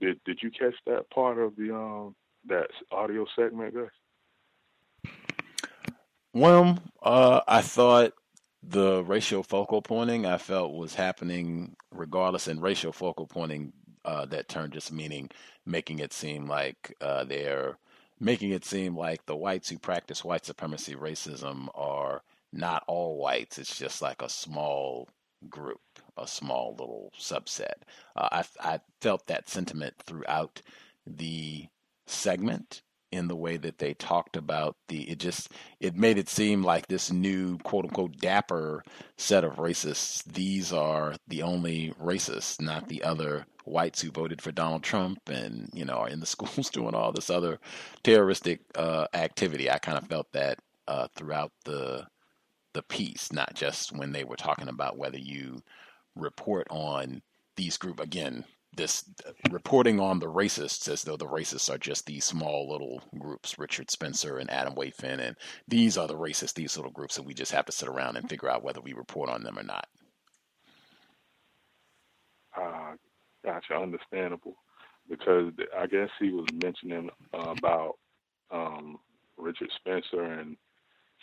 Did 0.00 0.20
did 0.24 0.40
you 0.42 0.50
catch 0.50 0.74
that 0.86 1.08
part 1.10 1.38
of 1.38 1.56
the 1.56 1.74
um 1.74 2.14
that 2.48 2.68
audio 2.90 3.26
segment, 3.36 3.74
Gus? 3.74 3.90
Well, 6.34 6.78
uh, 7.02 7.40
I 7.46 7.60
thought 7.60 8.12
the 8.62 9.02
racial 9.04 9.42
focal 9.42 9.82
pointing 9.82 10.24
I 10.24 10.38
felt 10.38 10.72
was 10.72 10.94
happening 10.94 11.76
regardless, 11.90 12.48
and 12.48 12.62
racial 12.62 12.92
focal 12.92 13.26
pointing 13.26 13.72
uh, 14.04 14.26
that 14.26 14.48
term 14.48 14.70
just 14.70 14.92
meaning 14.92 15.30
making 15.66 15.98
it 15.98 16.12
seem 16.12 16.46
like 16.46 16.94
uh, 17.00 17.24
they're 17.24 17.78
making 18.18 18.50
it 18.50 18.64
seem 18.64 18.96
like 18.96 19.26
the 19.26 19.36
whites 19.36 19.68
who 19.68 19.78
practice 19.78 20.24
white 20.24 20.44
supremacy 20.44 20.94
racism 20.94 21.68
are 21.74 22.22
not 22.52 22.84
all 22.86 23.18
whites. 23.18 23.58
It's 23.58 23.78
just 23.78 24.00
like 24.02 24.22
a 24.22 24.28
small 24.28 25.08
group, 25.48 25.80
a 26.16 26.26
small 26.26 26.76
little 26.78 27.12
subset. 27.18 27.82
Uh, 28.16 28.28
I, 28.60 28.74
I 28.74 28.80
felt 29.00 29.26
that 29.26 29.48
sentiment 29.48 29.94
throughout 30.04 30.62
the 31.06 31.66
segment 32.06 32.82
in 33.12 33.28
the 33.28 33.36
way 33.36 33.58
that 33.58 33.78
they 33.78 33.92
talked 33.94 34.36
about 34.36 34.74
the 34.88 35.02
it 35.02 35.18
just 35.18 35.50
it 35.80 35.94
made 35.94 36.16
it 36.16 36.28
seem 36.28 36.62
like 36.62 36.86
this 36.86 37.12
new 37.12 37.58
quote 37.58 37.84
unquote 37.84 38.16
dapper 38.16 38.82
set 39.18 39.44
of 39.44 39.56
racists 39.56 40.24
these 40.24 40.72
are 40.72 41.14
the 41.28 41.42
only 41.42 41.92
racists 42.02 42.60
not 42.60 42.88
the 42.88 43.02
other 43.02 43.46
whites 43.64 44.00
who 44.00 44.10
voted 44.10 44.40
for 44.40 44.50
Donald 44.50 44.82
Trump 44.82 45.20
and 45.28 45.68
you 45.74 45.84
know 45.84 45.98
are 45.98 46.08
in 46.08 46.20
the 46.20 46.26
schools 46.34 46.70
doing 46.70 46.94
all 46.94 47.12
this 47.12 47.30
other 47.30 47.60
terroristic 48.02 48.60
uh, 48.76 49.06
activity 49.12 49.70
I 49.70 49.78
kind 49.78 49.98
of 49.98 50.06
felt 50.06 50.32
that 50.32 50.58
uh, 50.88 51.06
throughout 51.14 51.52
the 51.64 52.06
the 52.74 52.82
piece 52.82 53.32
not 53.32 53.54
just 53.54 53.96
when 53.96 54.12
they 54.12 54.24
were 54.24 54.36
talking 54.36 54.68
about 54.68 54.96
whether 54.96 55.18
you 55.18 55.62
report 56.16 56.66
on 56.70 57.22
these 57.56 57.76
group 57.76 58.00
again 58.00 58.44
this 58.74 59.04
reporting 59.50 60.00
on 60.00 60.18
the 60.18 60.26
racists 60.26 60.88
as 60.88 61.02
though 61.02 61.16
the 61.16 61.26
racists 61.26 61.72
are 61.72 61.78
just 61.78 62.06
these 62.06 62.24
small 62.24 62.70
little 62.70 63.02
groups, 63.18 63.58
Richard 63.58 63.90
Spencer 63.90 64.38
and 64.38 64.48
Atomwaffen, 64.48 65.20
and 65.20 65.36
these 65.68 65.98
are 65.98 66.08
the 66.08 66.16
racists, 66.16 66.54
these 66.54 66.76
little 66.76 66.90
groups, 66.90 67.18
and 67.18 67.26
we 67.26 67.34
just 67.34 67.52
have 67.52 67.66
to 67.66 67.72
sit 67.72 67.88
around 67.88 68.16
and 68.16 68.28
figure 68.28 68.50
out 68.50 68.64
whether 68.64 68.80
we 68.80 68.94
report 68.94 69.28
on 69.28 69.42
them 69.42 69.58
or 69.58 69.62
not. 69.62 69.86
Uh, 72.56 72.92
gotcha, 73.44 73.74
understandable. 73.74 74.56
Because 75.08 75.52
I 75.76 75.86
guess 75.86 76.08
he 76.18 76.30
was 76.30 76.46
mentioning 76.62 77.10
about 77.32 77.98
um, 78.50 78.98
Richard 79.36 79.68
Spencer 79.76 80.24
and 80.24 80.56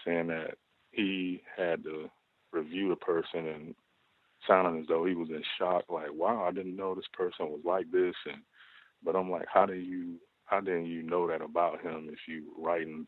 saying 0.06 0.28
that 0.28 0.56
he 0.92 1.42
had 1.56 1.84
to 1.84 2.10
review 2.52 2.90
the 2.90 2.96
person 2.96 3.48
and 3.48 3.76
sounding 4.48 4.82
as 4.82 4.88
though 4.88 5.06
he 5.06 5.16
was 5.16 5.30
in 5.30 5.44
shock, 5.58 5.84
like, 5.90 6.14
wow, 6.14 6.46
I 6.48 6.52
didn't 6.52 6.76
know 6.76 6.96
this 6.96 7.06
person 7.14 7.48
was 7.48 7.62
like 7.64 7.92
this. 7.92 8.16
And 8.26 8.42
but 9.04 9.16
I'm 9.16 9.30
like, 9.30 9.46
how 9.52 9.66
do 9.66 9.74
you 9.74 10.16
how 10.46 10.60
didn't 10.60 10.88
you 10.88 11.04
know 11.04 11.28
that 11.28 11.42
about 11.42 11.82
him 11.82 12.10
if 12.12 12.20
you 12.28 12.54
writing, 12.58 13.08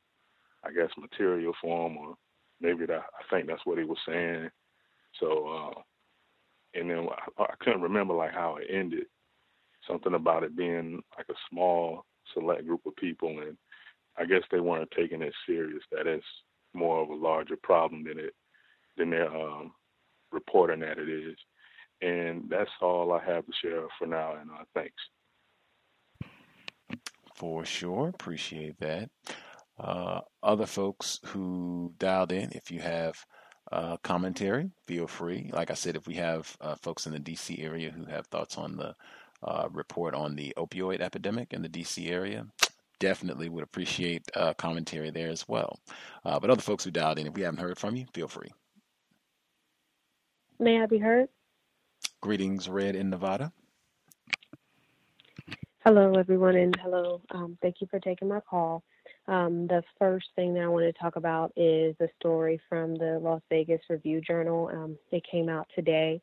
I 0.63 0.71
guess, 0.71 0.89
material 0.97 1.53
for 1.59 1.87
him, 1.87 1.97
or 1.97 2.15
maybe 2.59 2.85
that 2.85 3.01
I 3.01 3.33
think 3.33 3.47
that's 3.47 3.65
what 3.65 3.79
he 3.79 3.83
was 3.83 3.97
saying. 4.07 4.49
So, 5.19 5.47
uh, 5.47 5.81
and 6.79 6.89
then 6.89 7.07
I, 7.37 7.43
I 7.43 7.53
couldn't 7.59 7.81
remember 7.81 8.13
like 8.13 8.31
how 8.33 8.57
it 8.57 8.67
ended. 8.73 9.05
Something 9.87 10.13
about 10.13 10.43
it 10.43 10.55
being 10.55 11.01
like 11.17 11.25
a 11.29 11.39
small 11.49 12.05
select 12.33 12.67
group 12.67 12.81
of 12.85 12.95
people, 12.97 13.39
and 13.39 13.57
I 14.17 14.25
guess 14.25 14.43
they 14.51 14.59
weren't 14.59 14.91
taking 14.95 15.23
it 15.23 15.33
serious. 15.47 15.81
That 15.91 16.05
it's 16.05 16.23
more 16.73 17.01
of 17.01 17.09
a 17.09 17.15
larger 17.15 17.57
problem 17.61 18.03
than 18.03 18.19
it 18.19 18.33
than 18.97 19.09
they're 19.09 19.35
um, 19.35 19.71
reporting 20.31 20.81
that 20.81 20.97
it 20.97 21.09
is. 21.09 21.37
And 22.01 22.49
that's 22.49 22.71
all 22.81 23.13
I 23.13 23.23
have 23.23 23.45
to 23.45 23.53
share 23.61 23.83
for 23.97 24.07
now. 24.07 24.35
And 24.39 24.49
uh, 24.49 24.63
thanks. 24.73 24.95
For 27.35 27.63
sure. 27.65 28.09
Appreciate 28.09 28.79
that. 28.79 29.09
Uh, 29.79 30.21
other 30.43 30.65
folks 30.65 31.19
who 31.27 31.93
dialed 31.97 32.31
in, 32.31 32.51
if 32.51 32.69
you 32.69 32.79
have 32.79 33.15
uh, 33.71 33.97
commentary, 34.03 34.69
feel 34.85 35.07
free. 35.07 35.49
Like 35.53 35.71
I 35.71 35.75
said, 35.75 35.95
if 35.95 36.07
we 36.07 36.15
have 36.15 36.55
uh, 36.61 36.75
folks 36.75 37.05
in 37.05 37.13
the 37.13 37.19
DC 37.19 37.63
area 37.63 37.89
who 37.91 38.05
have 38.05 38.27
thoughts 38.27 38.57
on 38.57 38.77
the 38.77 38.95
uh, 39.43 39.69
report 39.71 40.13
on 40.13 40.35
the 40.35 40.53
opioid 40.57 41.01
epidemic 41.01 41.53
in 41.53 41.61
the 41.61 41.69
DC 41.69 42.11
area, 42.11 42.45
definitely 43.01 43.49
would 43.49 43.63
appreciate 43.63 44.23
uh, 44.35 44.53
commentary 44.53 45.09
there 45.09 45.29
as 45.29 45.45
well. 45.49 45.79
Uh, 46.23 46.39
but 46.39 46.49
other 46.49 46.61
folks 46.61 46.85
who 46.85 46.91
dialed 46.91 47.19
in, 47.19 47.27
if 47.27 47.33
we 47.33 47.41
haven't 47.41 47.59
heard 47.59 47.77
from 47.77 47.97
you, 47.97 48.05
feel 48.13 48.29
free. 48.29 48.51
May 50.59 50.81
I 50.81 50.85
be 50.85 50.99
heard? 50.99 51.27
Greetings, 52.21 52.69
Red 52.69 52.95
in 52.95 53.09
Nevada. 53.09 53.51
Hello, 55.83 56.13
everyone, 56.13 56.55
and 56.55 56.75
hello. 56.81 57.21
Um, 57.31 57.57
thank 57.63 57.77
you 57.81 57.87
for 57.89 57.99
taking 57.99 58.27
my 58.27 58.39
call. 58.39 58.83
Um, 59.27 59.65
the 59.65 59.81
first 59.97 60.27
thing 60.35 60.53
that 60.53 60.61
I 60.61 60.67
want 60.67 60.85
to 60.85 60.93
talk 60.93 61.15
about 61.15 61.51
is 61.55 61.95
a 61.99 62.07
story 62.19 62.61
from 62.69 62.95
the 62.95 63.19
Las 63.19 63.41
Vegas 63.49 63.81
Review 63.89 64.21
Journal. 64.21 64.69
Um, 64.71 64.97
it 65.11 65.23
came 65.29 65.49
out 65.49 65.67
today, 65.73 66.21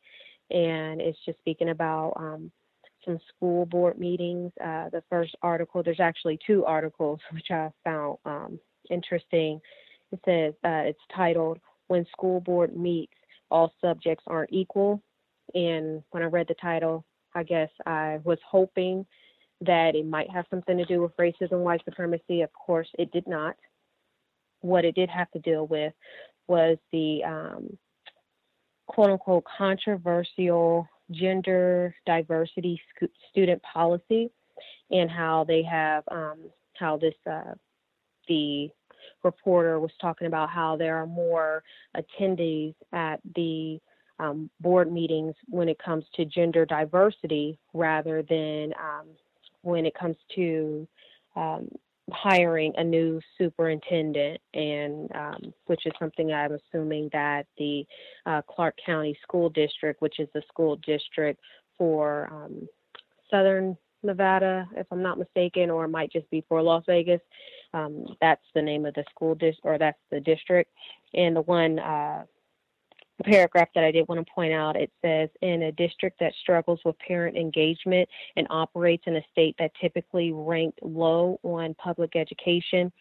and 0.51 1.01
it's 1.01 1.19
just 1.27 1.39
speaking 1.41 1.71
about 1.71 2.13
um, 2.17 2.53
school 3.35 3.67
board 3.67 3.99
meetings. 3.99 4.53
Uh, 4.61 4.89
the 4.91 5.03
first 5.09 5.35
article, 5.43 5.83
there's 5.83 6.01
actually 6.01 6.39
two 6.47 6.65
articles 6.65 7.21
which 7.33 7.51
I 7.51 7.71
found 7.85 8.19
um, 8.25 8.61
interesting. 8.91 9.61
It 10.13 10.21
says 10.25 10.55
uh, 10.65 10.89
it's 10.89 11.01
titled 11.15 11.59
"When 11.89 12.07
School 12.13 12.41
Board 12.41 12.77
Meets, 12.77 13.13
All 13.51 13.73
Subjects 13.81 14.25
Aren't 14.27 14.53
Equal." 14.53 15.03
And 15.55 16.03
when 16.11 16.23
I 16.23 16.27
read 16.27 16.47
the 16.49 16.55
title, 16.61 17.05
I 17.35 17.43
guess 17.43 17.71
I 17.87 18.19
was 18.25 18.39
hoping 18.47 19.07
that 19.63 19.95
it 19.95 20.07
might 20.07 20.31
have 20.31 20.45
something 20.51 20.77
to 20.77 20.85
do 20.85 21.03
with 21.03 21.17
racism, 21.17 21.61
white 21.61 21.83
supremacy. 21.85 22.43
Of 22.43 22.51
course, 22.53 22.89
it 22.99 23.11
did 23.13 23.27
not. 23.27 23.57
What 24.61 24.85
it 24.85 24.95
did 24.95 25.09
have 25.09 25.31
to 25.33 25.39
deal 25.39 25.67
with 25.67 25.93
was 26.47 26.79
the 26.93 27.23
um, 27.25 27.79
quote 28.87 29.11
unquote 29.11 29.45
controversial 29.57 30.89
gender 31.11 31.95
diversity 32.07 32.81
student 33.31 33.63
policy 33.63 34.31
and 34.91 35.11
how 35.11 35.45
they 35.45 35.63
have 35.63 36.05
um, 36.11 36.39
how 36.75 36.97
this 36.97 37.15
uh, 37.31 37.55
the 38.29 38.71
reporter 39.25 39.81
was 39.81 39.91
talking 40.01 40.27
about 40.27 40.51
how 40.51 40.77
there 40.77 40.97
are 40.97 41.07
more 41.07 41.63
attendees 41.97 42.75
at 42.93 43.21
the 43.35 43.81
um, 44.19 44.51
board 44.61 44.93
meetings 44.93 45.35
when 45.49 45.69
it 45.69 45.79
comes 45.79 46.05
to 46.15 46.25
gender 46.25 46.67
diversity 46.67 47.59
rather 47.73 48.23
than 48.23 48.73
um, 48.81 49.07
when 49.63 49.87
it 49.87 49.95
comes 49.95 50.17
to 50.35 50.87
um, 51.37 51.69
hiring 52.13 52.73
a 52.77 52.85
new 52.85 53.21
superintendent, 53.37 54.41
and 54.55 55.11
um, 55.15 55.55
which 55.67 55.87
is 55.87 55.93
something 55.99 56.33
I'm 56.33 56.53
assuming 56.53 57.11
that 57.13 57.47
the 57.59 57.87
uh, 58.27 58.43
Clark 58.43 58.77
County 58.85 59.19
School 59.23 59.51
District, 59.51 60.01
which 60.01 60.19
is 60.19 60.29
the 60.35 60.43
school 60.49 60.77
district 60.77 61.41
for 61.77 62.29
um, 62.33 62.69
Southern 63.31 63.77
Nevada, 64.03 64.69
if 64.77 64.87
I'm 64.91 65.03
not 65.03 65.19
mistaken, 65.19 65.71
or 65.71 65.85
it 65.85 65.89
might 65.89 66.13
just 66.13 66.31
be 66.31 66.45
for 66.49 66.63
Las 66.63 66.85
Vegas. 66.87 67.21
Um, 67.75 68.17
that's 68.21 68.45
the 68.55 68.63
name 68.63 68.87
of 68.87 68.95
the 68.95 69.05
school 69.11 69.35
district, 69.35 69.65
or 69.65 69.79
that's 69.79 69.99
the 70.11 70.21
district. 70.21 70.71
And 71.15 71.37
the 71.37 71.43
one 71.43 71.79
uh, 71.79 72.25
paragraph 73.25 73.69
that 73.75 73.85
I 73.85 73.91
did 73.91 74.09
want 74.09 74.25
to 74.25 74.33
point 74.33 74.53
out. 74.53 74.77
It 74.77 74.91
says 75.03 75.29
in 75.43 75.63
a 75.63 75.73
district 75.73 76.21
that 76.21 76.33
struggles 76.41 76.81
with 76.85 76.99
parent 76.99 77.37
engagement 77.37 78.09
and 78.37 78.47
operates 78.51 79.05
in 79.07 79.17
a 79.17 79.23
state 79.31 79.57
that 79.59 79.73
typically 79.81 80.33
ranked 80.33 80.81
low 80.83 81.41
on 81.43 81.75
public 81.75 82.17
education, 82.17 82.93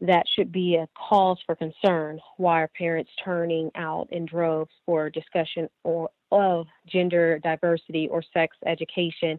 that 0.00 0.24
should 0.34 0.52
be 0.52 0.76
a 0.76 0.88
cause 1.08 1.38
for 1.46 1.56
concern. 1.56 2.20
Why 2.36 2.62
are 2.62 2.70
parents 2.76 3.10
turning 3.24 3.70
out 3.74 4.08
in 4.10 4.26
droves 4.26 4.70
for 4.84 5.08
discussion 5.08 5.68
or 5.84 6.10
of 6.32 6.66
gender 6.86 7.38
diversity 7.38 8.08
or 8.08 8.22
sex 8.34 8.56
education 8.66 9.38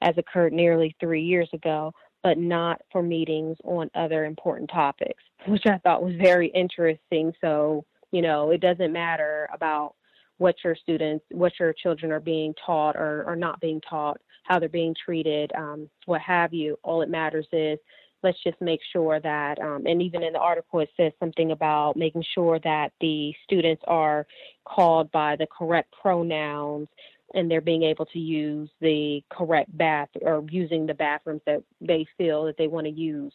as 0.00 0.16
occurred 0.16 0.52
nearly 0.52 0.94
three 1.00 1.22
years 1.22 1.48
ago, 1.52 1.92
but 2.22 2.38
not 2.38 2.80
for 2.90 3.02
meetings 3.02 3.56
on 3.64 3.90
other 3.94 4.24
important 4.24 4.70
topics, 4.72 5.22
which 5.46 5.66
I 5.66 5.78
thought 5.78 6.02
was 6.02 6.14
very 6.14 6.48
interesting. 6.48 7.32
So 7.40 7.84
you 8.12 8.22
know, 8.22 8.50
it 8.50 8.60
doesn't 8.60 8.92
matter 8.92 9.48
about 9.52 9.94
what 10.38 10.54
your 10.64 10.76
students, 10.76 11.24
what 11.30 11.52
your 11.58 11.72
children 11.72 12.12
are 12.12 12.20
being 12.20 12.54
taught 12.64 12.96
or, 12.96 13.24
or 13.26 13.36
not 13.36 13.60
being 13.60 13.80
taught, 13.80 14.20
how 14.44 14.58
they're 14.58 14.68
being 14.68 14.94
treated, 15.04 15.50
um, 15.56 15.88
what 16.06 16.20
have 16.20 16.54
you. 16.54 16.78
All 16.84 17.02
it 17.02 17.10
matters 17.10 17.46
is 17.52 17.78
let's 18.22 18.42
just 18.42 18.60
make 18.60 18.80
sure 18.92 19.20
that, 19.20 19.60
um, 19.60 19.86
and 19.86 20.02
even 20.02 20.22
in 20.22 20.32
the 20.32 20.38
article, 20.38 20.80
it 20.80 20.90
says 20.96 21.12
something 21.20 21.52
about 21.52 21.96
making 21.96 22.24
sure 22.34 22.58
that 22.60 22.92
the 23.00 23.32
students 23.44 23.82
are 23.86 24.26
called 24.64 25.10
by 25.12 25.36
the 25.36 25.46
correct 25.46 25.92
pronouns 26.00 26.88
and 27.34 27.50
they're 27.50 27.60
being 27.60 27.82
able 27.82 28.06
to 28.06 28.18
use 28.18 28.70
the 28.80 29.22
correct 29.30 29.76
bath 29.76 30.08
or 30.22 30.44
using 30.50 30.86
the 30.86 30.94
bathrooms 30.94 31.42
that 31.46 31.62
they 31.80 32.06
feel 32.16 32.44
that 32.44 32.56
they 32.56 32.68
want 32.68 32.86
to 32.86 32.92
use 32.92 33.32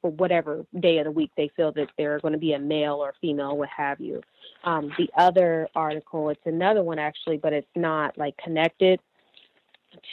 for 0.00 0.10
whatever 0.12 0.64
day 0.80 0.98
of 0.98 1.04
the 1.04 1.10
week 1.10 1.30
they 1.36 1.50
feel 1.56 1.72
that 1.72 1.88
they're 1.98 2.20
going 2.20 2.32
to 2.32 2.38
be 2.38 2.54
a 2.54 2.58
male 2.58 2.94
or 2.94 3.14
female, 3.20 3.56
what 3.56 3.68
have 3.68 4.00
you. 4.00 4.22
Um, 4.64 4.92
the 4.96 5.10
other 5.16 5.68
article, 5.74 6.30
it's 6.30 6.40
another 6.46 6.82
one 6.82 6.98
actually, 6.98 7.36
but 7.36 7.52
it's 7.52 7.66
not 7.76 8.16
like 8.16 8.36
connected 8.38 9.00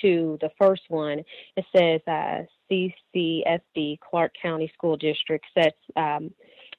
to 0.01 0.37
the 0.41 0.49
first 0.57 0.83
one. 0.89 1.23
It 1.55 1.65
says 1.75 2.01
uh, 2.07 2.43
CCSD, 2.69 3.99
Clark 3.99 4.33
County 4.41 4.71
School 4.73 4.97
District, 4.97 5.45
sets 5.53 5.77
um, 5.95 6.33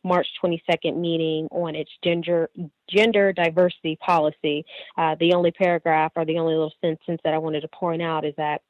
March 0.06 0.26
22nd 0.42 0.96
meeting 0.96 1.48
on 1.50 1.74
its 1.74 1.90
gender 2.02 2.48
gender 2.88 3.32
diversity 3.32 3.96
policy. 3.96 4.64
Uh, 4.96 5.16
the 5.18 5.34
only 5.34 5.50
paragraph 5.50 6.12
or 6.16 6.24
the 6.24 6.38
only 6.38 6.54
little 6.54 6.72
sentence 6.80 7.20
that 7.24 7.34
I 7.34 7.38
wanted 7.38 7.62
to 7.62 7.68
point 7.68 8.02
out 8.02 8.24
is 8.24 8.34
that. 8.36 8.62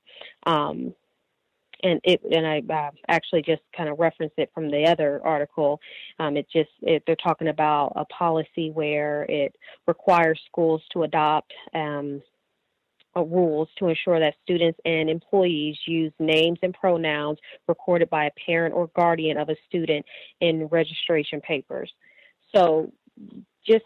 Um, 0.45 0.95
and 1.83 2.01
it 2.05 2.23
and 2.35 2.47
I 2.47 2.63
uh, 2.73 2.91
actually 3.09 3.43
just 3.43 3.61
kind 3.77 3.91
of 3.91 3.99
referenced 3.99 4.39
it 4.39 4.51
from 4.55 4.71
the 4.71 4.87
other 4.87 5.21
article. 5.25 5.79
Um, 6.19 6.39
it 6.39 6.47
just 6.51 6.71
it, 6.81 7.03
they're 7.07 7.17
talking 7.17 7.49
about 7.49 7.93
a 7.97 8.07
policy 8.07 8.71
where 8.71 9.25
it 9.25 9.55
requires 9.87 10.41
schools 10.47 10.81
to 10.95 11.03
adopt 11.03 11.53
um, 11.75 12.23
rules 13.25 13.69
to 13.79 13.89
ensure 13.89 14.21
that 14.21 14.35
students 14.43 14.79
and 14.85 15.09
employees 15.09 15.77
use 15.87 16.13
names 16.19 16.59
and 16.63 16.75
pronouns 16.75 17.39
recorded 17.69 18.11
by 18.11 18.27
a 18.27 18.31
parent 18.45 18.75
or 18.75 18.89
guardian 18.97 19.39
of 19.39 19.49
a 19.49 19.57
student 19.69 20.05
in 20.41 20.67
registration 20.67 21.41
papers. 21.41 21.93
So, 22.55 22.93
just 23.67 23.85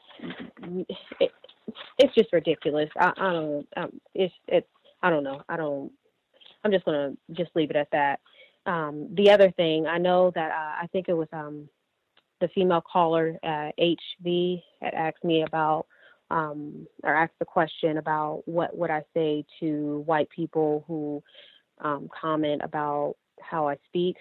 it, 1.20 1.32
it's 1.98 2.14
just 2.14 2.32
ridiculous. 2.32 2.90
I, 2.98 3.12
I 3.16 3.32
don't. 3.32 3.68
Um, 3.76 4.00
it's 4.14 4.34
it's. 4.48 4.68
I 5.02 5.10
don't 5.10 5.24
know. 5.24 5.42
I 5.48 5.56
don't. 5.56 5.92
I'm 6.64 6.72
just 6.72 6.84
gonna 6.84 7.12
just 7.32 7.50
leave 7.54 7.70
it 7.70 7.76
at 7.76 7.90
that. 7.92 8.20
Um, 8.66 9.08
the 9.14 9.30
other 9.30 9.50
thing 9.52 9.86
I 9.86 9.98
know 9.98 10.30
that 10.34 10.50
uh, 10.50 10.82
I 10.82 10.86
think 10.92 11.08
it 11.08 11.14
was 11.14 11.28
um, 11.32 11.68
the 12.40 12.48
female 12.48 12.82
caller 12.82 13.38
uh, 13.42 13.70
HV 13.78 14.62
had 14.82 14.94
asked 14.94 15.24
me 15.24 15.42
about 15.42 15.86
um, 16.30 16.86
or 17.02 17.14
ask 17.14 17.32
the 17.38 17.44
question 17.44 17.98
about 17.98 18.42
what 18.46 18.76
would 18.76 18.90
I 18.90 19.02
say 19.14 19.44
to 19.60 20.02
white 20.06 20.28
people 20.30 20.84
who 20.86 21.22
um, 21.80 22.08
comment 22.20 22.62
about 22.64 23.16
how 23.40 23.68
I 23.68 23.76
speak. 23.86 24.16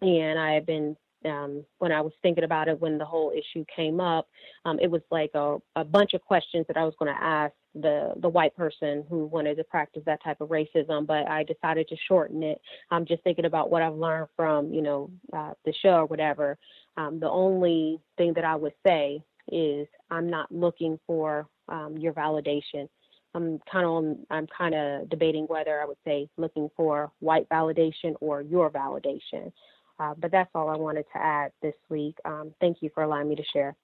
And 0.00 0.38
I 0.38 0.54
have 0.54 0.66
been, 0.66 0.96
um, 1.26 1.64
when 1.78 1.92
I 1.92 2.00
was 2.00 2.12
thinking 2.22 2.44
about 2.44 2.68
it, 2.68 2.80
when 2.80 2.96
the 2.96 3.04
whole 3.04 3.32
issue 3.32 3.64
came 3.74 4.00
up, 4.00 4.28
um, 4.64 4.78
it 4.80 4.90
was 4.90 5.02
like 5.10 5.30
a, 5.34 5.58
a 5.76 5.84
bunch 5.84 6.14
of 6.14 6.22
questions 6.22 6.64
that 6.68 6.76
I 6.76 6.84
was 6.84 6.94
going 6.98 7.14
to 7.14 7.22
ask 7.22 7.52
the 7.74 8.14
the 8.20 8.28
white 8.28 8.56
person 8.56 9.04
who 9.08 9.26
wanted 9.26 9.56
to 9.56 9.64
practice 9.64 10.02
that 10.04 10.22
type 10.24 10.40
of 10.40 10.48
racism, 10.48 11.06
but 11.06 11.28
I 11.28 11.44
decided 11.44 11.86
to 11.88 11.96
shorten 12.08 12.42
it. 12.42 12.60
I'm 12.90 13.06
just 13.06 13.22
thinking 13.22 13.44
about 13.44 13.70
what 13.70 13.82
I've 13.82 13.94
learned 13.94 14.28
from, 14.34 14.72
you 14.72 14.82
know, 14.82 15.10
uh, 15.32 15.52
the 15.64 15.72
show 15.72 15.90
or 15.90 16.06
whatever. 16.06 16.58
Um, 16.96 17.20
the 17.20 17.30
only 17.30 18.00
thing 18.16 18.32
that 18.34 18.44
I 18.44 18.56
would 18.56 18.74
say 18.84 19.22
is 19.50 19.86
I'm 20.10 20.28
not 20.28 20.50
looking 20.52 20.98
for 21.06 21.46
um, 21.68 21.96
your 21.98 22.12
validation. 22.12 22.88
I'm 23.34 23.60
kind 23.70 23.86
of 23.86 24.16
I'm 24.30 24.46
kind 24.46 24.74
of 24.74 25.08
debating 25.08 25.44
whether 25.44 25.80
I 25.80 25.84
would 25.84 25.98
say 26.04 26.28
looking 26.36 26.68
for 26.76 27.12
white 27.20 27.48
validation 27.48 28.14
or 28.20 28.42
your 28.42 28.70
validation. 28.70 29.52
Uh, 29.98 30.14
but 30.18 30.32
that's 30.32 30.50
all 30.54 30.68
I 30.68 30.76
wanted 30.76 31.04
to 31.12 31.18
add 31.22 31.52
this 31.62 31.74
week. 31.90 32.16
Um, 32.24 32.54
thank 32.60 32.78
you 32.80 32.90
for 32.94 33.02
allowing 33.02 33.28
me 33.28 33.36
to 33.36 33.44
share. 33.52 33.76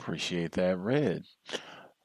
Appreciate 0.00 0.52
that, 0.52 0.78
Red. 0.78 1.24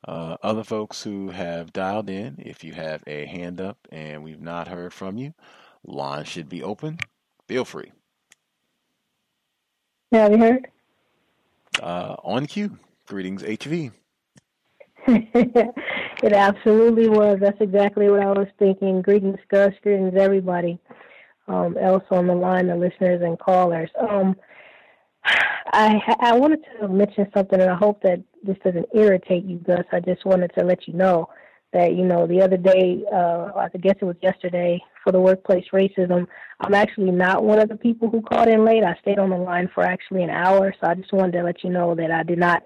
Uh, 0.07 0.37
other 0.43 0.63
folks 0.63 1.01
who 1.01 1.29
have 1.29 1.73
dialed 1.73 2.09
in, 2.09 2.35
if 2.37 2.63
you 2.63 2.73
have 2.73 3.03
a 3.07 3.25
hand 3.25 3.59
up 3.59 3.77
and 3.91 4.23
we've 4.23 4.41
not 4.41 4.67
heard 4.67 4.93
from 4.93 5.17
you, 5.17 5.33
line 5.83 6.25
should 6.25 6.47
be 6.47 6.61
open. 6.61 6.99
Feel 7.47 7.65
free. 7.65 7.91
Have 10.15 10.31
you 10.31 10.37
heard? 10.37 10.67
Uh, 11.81 12.15
on 12.23 12.45
cue. 12.45 12.77
Greetings, 13.05 13.43
HV. 13.43 13.91
it 15.07 16.33
absolutely 16.33 17.09
was. 17.09 17.37
That's 17.39 17.59
exactly 17.59 18.09
what 18.09 18.21
I 18.21 18.27
was 18.27 18.47
thinking. 18.57 19.01
Greetings, 19.01 19.39
Gus. 19.49 19.73
Greetings, 19.83 20.13
everybody 20.17 20.79
um, 21.47 21.77
else 21.77 22.03
on 22.11 22.27
the 22.27 22.33
line, 22.33 22.67
the 22.67 22.75
listeners 22.75 23.21
and 23.21 23.37
callers. 23.37 23.89
Um, 23.99 24.35
I 25.25 25.99
I 26.21 26.37
wanted 26.37 26.61
to 26.79 26.87
mention 26.87 27.27
something, 27.35 27.59
and 27.59 27.69
I 27.69 27.75
hope 27.75 28.01
that 28.03 28.23
this 28.43 28.57
doesn't 28.63 28.87
irritate 28.93 29.43
you, 29.43 29.57
Gus. 29.57 29.85
I 29.91 29.99
just 29.99 30.25
wanted 30.25 30.51
to 30.57 30.63
let 30.63 30.87
you 30.87 30.93
know 30.93 31.29
that 31.76 31.93
you 31.93 32.06
know 32.06 32.26
the 32.26 32.41
other 32.41 32.57
day, 32.57 33.03
uh, 33.14 33.52
I 33.56 33.69
guess 33.77 33.95
it 34.02 34.06
was 34.06 34.15
yesterday, 34.22 34.81
for 35.03 35.11
the 35.11 35.19
workplace 35.19 35.65
racism. 35.72 36.26
I'm 36.61 36.73
actually 36.73 37.11
not 37.11 37.43
one 37.43 37.60
of 37.60 37.69
the 37.69 37.76
people 37.76 38.10
who 38.10 38.22
called 38.22 38.47
in 38.47 38.65
late. 38.65 38.84
I 38.84 38.95
stayed 39.02 39.19
on 39.19 39.30
the 39.30 39.38
line 39.38 39.69
for 39.76 39.84
actually 39.84 40.23
an 40.23 40.30
hour, 40.30 40.73
so 40.80 40.88
I 40.89 40.95
just 40.95 41.14
wanted 41.14 41.34
to 41.34 41.43
let 41.43 41.64
you 41.64 41.69
know 41.69 41.93
that 41.93 42.11
I 42.11 42.23
did 42.23 42.39
not 42.39 42.64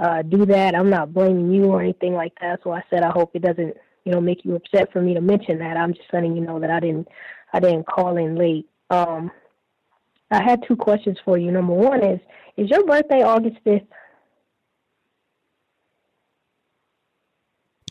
uh, 0.00 0.22
do 0.22 0.46
that. 0.46 0.74
I'm 0.74 0.90
not 0.90 1.12
blaming 1.12 1.52
you 1.52 1.66
or 1.66 1.82
anything 1.82 2.14
like 2.14 2.32
that. 2.40 2.60
So 2.64 2.72
I 2.72 2.82
said 2.90 3.02
I 3.02 3.10
hope 3.10 3.30
it 3.34 3.42
doesn't 3.42 3.76
you 4.04 4.12
know 4.12 4.20
make 4.20 4.44
you 4.44 4.56
upset 4.56 4.90
for 4.92 5.02
me 5.02 5.14
to 5.14 5.20
mention 5.20 5.58
that. 5.58 5.76
I'm 5.76 5.92
just 5.92 6.12
letting 6.12 6.34
you 6.34 6.42
know 6.42 6.58
that 6.58 6.70
I 6.70 6.80
didn't 6.80 7.08
I 7.52 7.60
didn't 7.60 7.86
call 7.86 8.16
in 8.16 8.36
late 8.36 8.66
Um, 8.90 9.30
I 10.30 10.42
had 10.42 10.64
two 10.66 10.76
questions 10.76 11.18
for 11.24 11.38
you. 11.38 11.52
Number 11.52 11.72
one 11.72 12.02
is, 12.04 12.20
is 12.56 12.70
your 12.70 12.84
birthday 12.84 13.22
August 13.22 13.56
5th? 13.64 13.86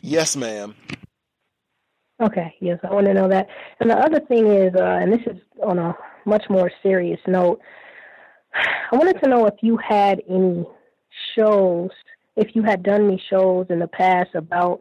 Yes, 0.06 0.36
ma'am. 0.36 0.76
Okay, 2.22 2.54
yes, 2.60 2.78
I 2.84 2.94
want 2.94 3.06
to 3.06 3.14
know 3.14 3.28
that. 3.28 3.48
And 3.80 3.90
the 3.90 3.96
other 3.98 4.20
thing 4.20 4.46
is, 4.46 4.72
uh, 4.76 4.84
and 5.02 5.12
this 5.12 5.26
is 5.26 5.42
on 5.60 5.80
a 5.80 5.96
much 6.24 6.44
more 6.48 6.70
serious 6.80 7.18
note, 7.26 7.60
I 8.54 8.94
wanted 8.94 9.20
to 9.24 9.28
know 9.28 9.46
if 9.46 9.54
you 9.62 9.76
had 9.76 10.22
any 10.30 10.64
shows, 11.34 11.90
if 12.36 12.54
you 12.54 12.62
had 12.62 12.84
done 12.84 13.06
any 13.06 13.20
shows 13.28 13.66
in 13.68 13.80
the 13.80 13.88
past 13.88 14.30
about 14.36 14.80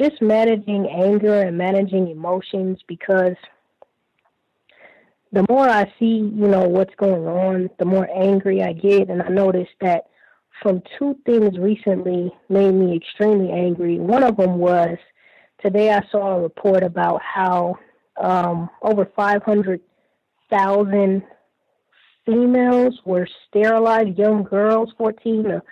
just 0.00 0.22
managing 0.22 0.86
anger 0.88 1.42
and 1.42 1.58
managing 1.58 2.08
emotions 2.08 2.78
because 2.86 3.34
the 5.32 5.44
more 5.48 5.68
I 5.68 5.92
see, 5.98 6.18
you 6.18 6.46
know, 6.46 6.68
what's 6.68 6.94
going 6.94 7.26
on, 7.26 7.68
the 7.80 7.84
more 7.84 8.08
angry 8.14 8.62
I 8.62 8.74
get. 8.74 9.10
And 9.10 9.22
I 9.22 9.28
noticed 9.28 9.74
that 9.80 10.04
from 10.60 10.82
two 10.98 11.16
things 11.24 11.58
recently 11.58 12.32
made 12.48 12.72
me 12.72 12.96
extremely 12.96 13.50
angry. 13.50 13.98
One 13.98 14.22
of 14.22 14.36
them 14.36 14.58
was 14.58 14.98
today 15.60 15.92
I 15.92 16.02
saw 16.10 16.36
a 16.36 16.42
report 16.42 16.82
about 16.82 17.20
how 17.22 17.78
um, 18.20 18.68
over 18.82 19.06
500,000 19.16 21.22
females 22.26 23.00
were 23.04 23.26
sterilized, 23.48 24.18
young 24.18 24.44
girls, 24.44 24.92
14 24.98 25.44
to 25.44 25.62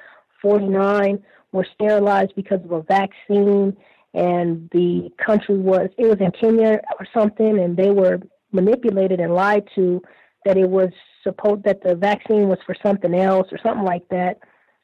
49, 0.42 1.22
were 1.52 1.66
sterilized 1.74 2.32
because 2.34 2.64
of 2.64 2.72
a 2.72 2.82
vaccine. 2.82 3.76
And 4.14 4.68
the 4.72 5.10
country 5.24 5.58
was, 5.58 5.90
it 5.96 6.06
was 6.06 6.18
in 6.20 6.32
Kenya 6.32 6.80
or 6.98 7.06
something, 7.14 7.60
and 7.60 7.76
they 7.76 7.90
were 7.90 8.20
manipulated 8.52 9.20
and 9.20 9.34
lied 9.34 9.68
to 9.76 10.02
that 10.44 10.56
it 10.56 10.68
was 10.68 10.90
supposed 11.22 11.64
that 11.64 11.82
the 11.82 11.94
vaccine 11.94 12.48
was 12.48 12.58
for 12.66 12.74
something 12.82 13.14
else 13.14 13.46
or 13.52 13.58
something 13.62 13.84
like 13.84 14.08
that. 14.08 14.38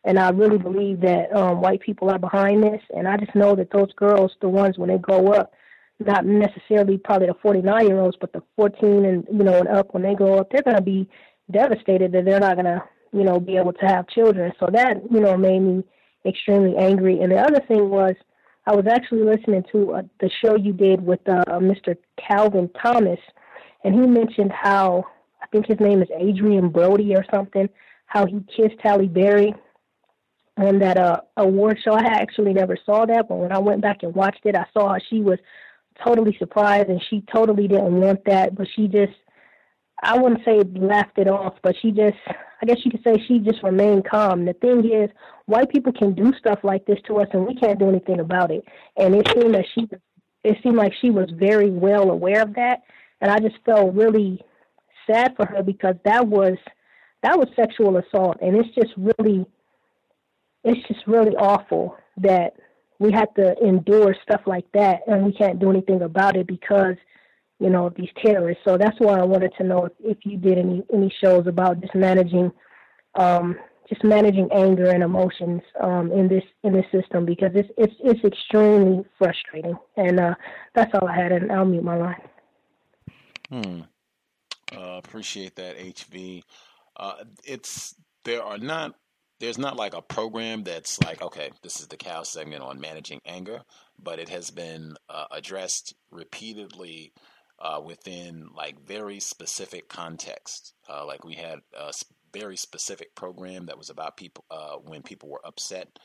And 0.07 0.21
I 0.21 0.31
really 0.31 0.57
believe 0.57 1.01
that 1.01 1.35
um, 1.35 1.61
white 1.61 1.81
people 1.81 2.09
are 2.11 2.19
behind 2.19 2.63
this. 2.63 2.81
And 2.97 3.09
I 3.09 3.17
just 3.17 3.35
know 3.35 3.57
that 3.57 3.73
those 3.73 3.93
girls, 3.97 4.31
the 4.41 4.49
ones 4.49 4.79
when 4.79 4.89
they 4.89 4.99
grow 4.99 5.33
up, 5.33 5.53
not 5.99 6.25
necessarily 6.25 6.97
probably 6.97 7.27
the 7.27 7.35
49 7.43 7.89
year 7.89 8.01
olds, 8.01 8.17
but 8.21 8.33
the 8.33 8.43
14 8.55 9.05
and 9.05 9.27
you 9.33 9.43
know 9.43 9.59
and 9.59 9.69
up 9.69 9.93
when 9.93 10.05
they 10.05 10.15
grow 10.15 10.39
up, 10.39 10.49
they're 10.51 10.63
going 10.63 10.77
to 10.77 10.83
be 10.83 11.09
devastated 11.51 12.13
that 12.13 12.25
they're 12.25 12.39
not 12.39 12.55
going 12.55 12.67
to 12.67 12.83
you 13.13 13.25
know 13.25 13.41
be 13.41 13.57
able 13.57 13.73
to 13.73 13.87
have 13.87 14.07
children. 14.09 14.53
So 14.61 14.69
that 14.73 14.99
you 15.11 15.19
know 15.19 15.37
made 15.37 15.61
me 15.61 15.83
extremely 16.25 16.77
angry. 16.77 17.21
And 17.21 17.33
the 17.33 17.39
other 17.39 17.61
thing 17.67 17.91
was 17.91 18.15
I 18.67 18.77
was 18.77 18.87
actually 18.87 19.25
listening 19.25 19.65
to 19.73 19.95
uh, 19.95 20.03
the 20.21 20.31
show 20.45 20.55
you 20.55 20.73
did 20.73 21.05
with 21.05 21.21
uh, 21.29 21.43
Mr. 21.49 21.97
Calvin 22.17 22.71
Thomas, 22.81 23.21
and 23.83 23.93
he 23.93 24.07
mentioned 24.07 24.53
how 24.53 25.05
I 25.43 25.47
think 25.49 25.67
his 25.67 25.81
name 25.81 26.01
is 26.01 26.09
Adrien 26.11 26.69
Brody 26.69 27.17
or 27.17 27.25
something, 27.35 27.69
how 28.07 28.27
he 28.27 28.41
kissed 28.57 28.81
Halle 28.85 29.09
Berry 29.09 29.53
on 30.57 30.79
that 30.79 30.97
uh, 30.97 31.21
award 31.37 31.79
show. 31.83 31.93
I 31.93 32.05
actually 32.05 32.53
never 32.53 32.77
saw 32.87 33.07
that, 33.07 33.29
but 33.29 33.37
when 33.37 33.53
I 33.53 33.59
went 33.59 33.83
back 33.83 34.03
and 34.03 34.15
watched 34.15 34.45
it, 34.45 34.57
I 34.57 34.67
saw 34.73 34.97
she 35.11 35.21
was 35.21 35.39
totally 36.05 36.37
surprised 36.39 36.89
and 36.89 37.03
she 37.09 37.23
totally 37.33 37.69
didn't 37.69 38.01
want 38.01 38.25
that, 38.27 38.55
but 38.55 38.67
she 38.75 38.89
just 38.89 39.13
I 40.03 40.19
wouldn't 40.19 40.45
say 40.45 40.61
laughed 40.75 41.19
it 41.19 41.27
off, 41.29 41.55
but 41.63 41.75
she 41.81 41.91
just 41.91 42.19
I 42.29 42.67
guess 42.67 42.79
you 42.85 42.91
could 42.91 43.05
say 43.05 43.23
she 43.27 43.39
just 43.39 43.63
remained 43.63 44.09
calm. 44.09 44.45
The 44.45 44.53
thing 44.55 44.91
is, 44.91 45.11
white 45.47 45.71
people 45.71 45.93
can 45.93 46.15
do 46.15 46.33
stuff 46.39 46.61
like 46.63 46.85
this 46.87 46.99
to 47.07 47.19
us 47.19 47.29
and 47.33 47.47
we 47.47 47.55
can't 47.55 47.79
do 47.79 47.89
anything 47.89 48.21
about 48.21 48.51
it. 48.51 48.65
And 48.97 49.15
it 49.15 49.29
seemed 49.29 49.55
that 49.55 49.67
she 49.75 49.89
it 50.45 50.59
seemed 50.63 50.77
like 50.77 50.93
she 51.01 51.11
was 51.11 51.29
very 51.33 51.71
well 51.71 52.11
aware 52.11 52.43
of 52.43 52.55
that 52.55 52.83
and 53.21 53.31
I 53.31 53.39
just 53.39 53.57
felt 53.65 53.95
really 53.95 54.41
sad 55.07 55.35
for 55.37 55.47
her 55.47 55.63
because 55.63 55.97
that 56.05 56.27
was 56.27 56.57
that 57.23 57.39
was 57.39 57.49
sexual 57.57 57.97
assault, 57.97 58.37
and 58.41 58.57
it's 58.57 58.75
just 58.75 58.93
really 58.97 59.47
it's 60.67 60.87
just 60.89 61.07
really 61.07 61.35
awful 61.37 61.97
that 62.19 62.55
we 62.99 63.13
have 63.13 63.33
to 63.35 63.55
endure 63.63 64.15
stuff 64.23 64.41
like 64.47 64.67
that, 64.73 65.01
and 65.07 65.25
we 65.25 65.33
can't 65.33 65.59
do 65.59 65.71
anything 65.71 66.03
about 66.03 66.37
it 66.37 66.47
because 66.47 66.97
you 67.61 67.71
know 67.71 67.91
these 67.97 68.11
terrorists. 68.23 68.63
So 68.65 68.77
that's 68.77 68.99
why 68.99 69.19
I 69.19 69.25
wanted 69.25 69.53
to 69.59 69.65
know 69.65 69.87
if, 69.87 69.93
if 70.01 70.19
you 70.25 70.37
did 70.37 70.59
any 70.59 70.83
any 70.93 71.13
shows 71.23 71.47
about 71.47 71.81
just 71.81 71.95
managing 71.95 72.51
um, 73.15 73.57
just 73.89 74.03
managing 74.03 74.49
anger 74.53 74.91
and 74.91 75.05
emotions 75.05 75.63
um, 75.81 76.11
in 76.11 76.27
this 76.27 76.43
in 76.65 76.73
this 76.73 76.87
system 76.91 77.25
because 77.25 77.53
it's 77.55 77.71
it's 77.79 77.95
it's 78.01 78.25
extremely 78.25 79.05
frustrating. 79.19 79.79
And 79.97 80.19
uh, 80.19 80.35
that's 80.75 80.93
all 80.95 81.07
I 81.07 81.15
had, 81.15 81.31
and 81.31 81.53
I'll 81.53 81.65
mute 81.65 81.85
my 81.85 81.97
line. 81.97 82.23
Hmm. 83.51 83.81
Uh, 84.77 84.99
appreciate 84.99 85.55
that, 85.55 85.79
HV. 85.79 86.43
Uh, 86.97 87.25
it's 87.45 87.95
there 88.25 88.43
are 88.43 88.59
not 88.59 88.97
there's 89.39 89.59
not 89.59 89.77
like 89.77 89.95
a 89.95 90.03
program 90.03 90.65
that's 90.65 91.03
like 91.03 91.23
okay, 91.23 91.51
this 91.63 91.81
is 91.81 91.89
the 91.89 91.97
cow 91.97 92.23
segment 92.23 92.63
on 92.63 92.81
managing 92.81 93.21
anger, 93.27 93.63
but 93.99 94.19
it 94.19 94.29
has 94.29 94.51
been 94.51 94.95
uh, 95.09 95.27
addressed 95.31 95.95
repeatedly 96.11 97.13
uh, 97.59 97.81
within 97.85 98.49
like 98.55 98.81
very 98.87 99.21
specific 99.21 99.89
context. 99.89 100.75
Uh, 100.89 101.05
like 101.05 101.25
we 101.25 101.35
had 101.35 101.61
a 101.79 101.93
very 102.33 102.57
specific 102.57 103.15
program 103.15 103.67
that 103.67 103.79
was 103.79 103.91
about 103.91 104.17
people 104.17 104.45
uh, 104.51 104.77
when 104.77 105.03
people 105.03 105.29
were 105.29 105.47
upset 105.47 105.99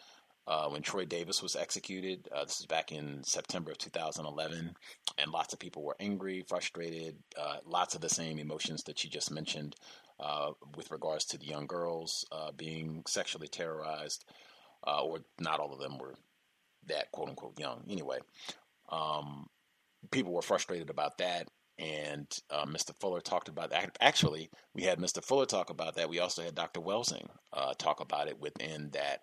uh, 0.48 0.68
when 0.70 0.82
Troy 0.82 1.06
Davis 1.06 1.42
was 1.42 1.56
executed. 1.56 2.28
Uh, 2.34 2.46
this 2.46 2.60
is 2.60 2.66
back 2.66 2.92
in 2.92 3.24
September 3.24 3.72
of 3.72 3.78
2011, 3.78 4.74
and 5.18 5.32
lots 5.32 5.54
of 5.54 5.60
people 5.60 5.84
were 5.84 5.96
angry, 6.00 6.44
frustrated, 6.48 7.18
lots 7.66 7.96
of 7.96 8.02
the 8.02 8.10
same 8.10 8.40
emotions 8.40 8.84
that 8.84 9.04
you 9.04 9.10
just 9.10 9.32
mentioned 9.32 9.76
uh, 10.22 10.52
with 10.76 10.92
regards 10.92 11.26
to 11.26 11.38
the 11.38 11.46
young 11.46 11.68
girls 11.68 12.26
uh, 12.32 12.52
being 12.56 13.04
sexually 13.08 13.48
terrorized, 13.48 14.26
uh, 14.88 15.04
or 15.04 15.20
not 15.40 15.60
all 15.60 15.74
of 15.74 15.80
them 15.80 15.98
were 15.98 16.16
that 16.88 17.12
quote 17.12 17.30
unquote 17.30 17.60
young. 17.60 17.84
Anyway, 17.90 18.20
um, 18.90 19.48
people 20.12 20.34
were 20.34 20.42
frustrated 20.42 20.90
about 20.90 21.18
that. 21.18 21.48
And 21.80 22.28
Mr. 22.68 22.92
Fuller 23.00 23.22
talked 23.22 23.50
about 23.50 23.72
that. 23.72 23.98
Actually, 24.00 24.52
we 24.76 24.84
had 24.84 25.00
Mr. 25.00 25.24
Fuller 25.24 25.48
talk 25.48 25.72
about 25.72 25.96
that. 25.96 26.10
We 26.10 26.20
also 26.20 26.44
had 26.44 26.54
Dr. 26.54 26.80
Welsing 26.80 27.28
talk 27.80 28.02
about 28.02 28.28
it 28.28 28.40
within 28.40 28.92
that 28.94 29.22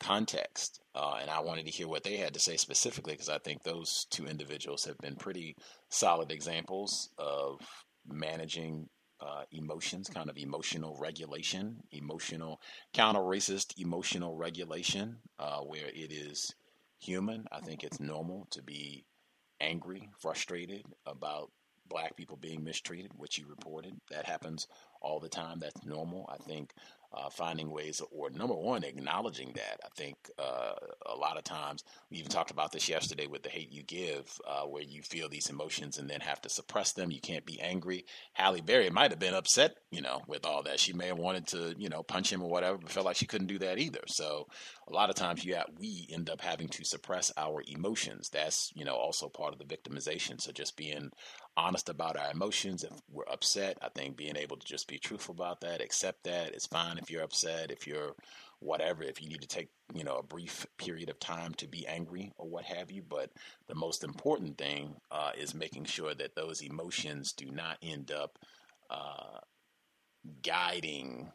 context. 0.00 0.80
Uh, 0.94 1.18
and 1.20 1.30
I 1.30 1.40
wanted 1.40 1.66
to 1.66 1.70
hear 1.70 1.86
what 1.86 2.02
they 2.02 2.16
had 2.16 2.34
to 2.34 2.40
say 2.40 2.56
specifically 2.56 3.12
because 3.12 3.28
I 3.28 3.38
think 3.38 3.62
those 3.62 4.06
two 4.10 4.26
individuals 4.26 4.84
have 4.86 4.98
been 4.98 5.14
pretty 5.14 5.54
solid 5.90 6.32
examples 6.32 7.10
of 7.18 7.60
managing 8.08 8.88
uh, 9.20 9.44
emotions, 9.52 10.08
kind 10.08 10.30
of 10.30 10.38
emotional 10.38 10.96
regulation, 10.98 11.82
emotional 11.92 12.60
counter 12.92 13.20
racist 13.20 13.78
emotional 13.78 14.36
regulation, 14.36 15.18
uh, 15.38 15.60
where 15.60 15.86
it 15.88 16.12
is 16.12 16.54
human. 16.98 17.46
I 17.52 17.60
think 17.60 17.84
it's 17.84 18.00
normal 18.00 18.46
to 18.50 18.62
be 18.62 19.04
angry, 19.60 20.08
frustrated 20.18 20.84
about 21.06 21.50
black 21.88 22.16
people 22.16 22.36
being 22.36 22.64
mistreated, 22.64 23.10
which 23.16 23.38
you 23.38 23.46
reported. 23.48 23.94
That 24.10 24.26
happens 24.26 24.66
all 25.02 25.20
the 25.20 25.28
time. 25.28 25.58
That's 25.60 25.84
normal. 25.84 26.28
I 26.32 26.36
think 26.36 26.72
uh, 27.12 27.28
finding 27.30 27.70
ways, 27.70 28.00
or 28.10 28.30
number 28.30 28.54
one, 28.54 28.84
acknowledging 28.84 29.52
that. 29.54 29.80
I 29.84 29.88
think 29.96 30.16
uh, 30.38 30.74
a 31.06 31.16
lot 31.16 31.36
of 31.36 31.44
times, 31.44 31.82
we 32.10 32.18
even 32.18 32.30
talked 32.30 32.50
about 32.50 32.72
this 32.72 32.88
yesterday 32.88 33.26
with 33.26 33.42
the 33.42 33.48
hate 33.48 33.72
you 33.72 33.82
give, 33.82 34.30
uh, 34.46 34.62
where 34.62 34.82
you 34.82 35.02
feel 35.02 35.28
these 35.28 35.50
emotions 35.50 35.98
and 35.98 36.08
then 36.08 36.20
have 36.20 36.40
to 36.42 36.48
suppress 36.48 36.92
them. 36.92 37.10
You 37.10 37.20
can't 37.20 37.44
be 37.44 37.60
angry. 37.60 38.04
Halle 38.32 38.60
Berry 38.60 38.90
might 38.90 39.10
have 39.10 39.18
been 39.18 39.34
upset, 39.34 39.76
you 39.90 40.02
know, 40.02 40.20
with 40.26 40.46
all 40.46 40.62
that. 40.62 40.80
She 40.80 40.92
may 40.92 41.08
have 41.08 41.18
wanted 41.18 41.46
to, 41.48 41.74
you 41.78 41.88
know, 41.88 42.02
punch 42.02 42.32
him 42.32 42.42
or 42.42 42.50
whatever, 42.50 42.78
but 42.78 42.90
felt 42.90 43.06
like 43.06 43.16
she 43.16 43.26
couldn't 43.26 43.48
do 43.48 43.58
that 43.58 43.78
either. 43.78 44.00
So 44.06 44.46
a 44.88 44.92
lot 44.92 45.10
of 45.10 45.16
times, 45.16 45.44
yeah, 45.44 45.64
we 45.78 46.06
end 46.12 46.30
up 46.30 46.40
having 46.40 46.68
to 46.68 46.84
suppress 46.84 47.32
our 47.36 47.62
emotions. 47.66 48.28
That's, 48.28 48.70
you 48.74 48.84
know, 48.84 48.94
also 48.94 49.28
part 49.28 49.52
of 49.52 49.58
the 49.58 49.64
victimization. 49.64 50.40
So 50.40 50.52
just 50.52 50.76
being 50.76 51.10
honest 51.60 51.88
about 51.88 52.16
our 52.16 52.30
emotions. 52.30 52.84
If 52.84 52.92
we're 53.10 53.28
upset, 53.30 53.76
I 53.82 53.88
think 53.94 54.16
being 54.16 54.36
able 54.36 54.56
to 54.56 54.66
just 54.66 54.88
be 54.88 54.98
truthful 54.98 55.34
about 55.34 55.60
that, 55.60 55.82
accept 55.82 56.24
that, 56.24 56.54
it's 56.54 56.66
fine 56.66 56.98
if 56.98 57.10
you're 57.10 57.22
upset, 57.22 57.70
if 57.70 57.86
you're 57.86 58.14
whatever, 58.60 59.02
if 59.02 59.22
you 59.22 59.28
need 59.28 59.42
to 59.42 59.48
take, 59.48 59.68
you 59.94 60.04
know, 60.04 60.16
a 60.16 60.22
brief 60.22 60.66
period 60.78 61.10
of 61.10 61.18
time 61.18 61.52
to 61.54 61.68
be 61.68 61.86
angry 61.86 62.32
or 62.38 62.48
what 62.48 62.64
have 62.64 62.90
you. 62.90 63.02
But 63.06 63.30
the 63.68 63.74
most 63.74 64.04
important 64.04 64.58
thing 64.58 64.94
uh, 65.10 65.32
is 65.38 65.54
making 65.54 65.84
sure 65.84 66.14
that 66.14 66.34
those 66.34 66.62
emotions 66.62 67.32
do 67.32 67.50
not 67.50 67.78
end 67.82 68.10
up 68.10 68.38
uh, 68.90 69.38
guiding 70.42 71.30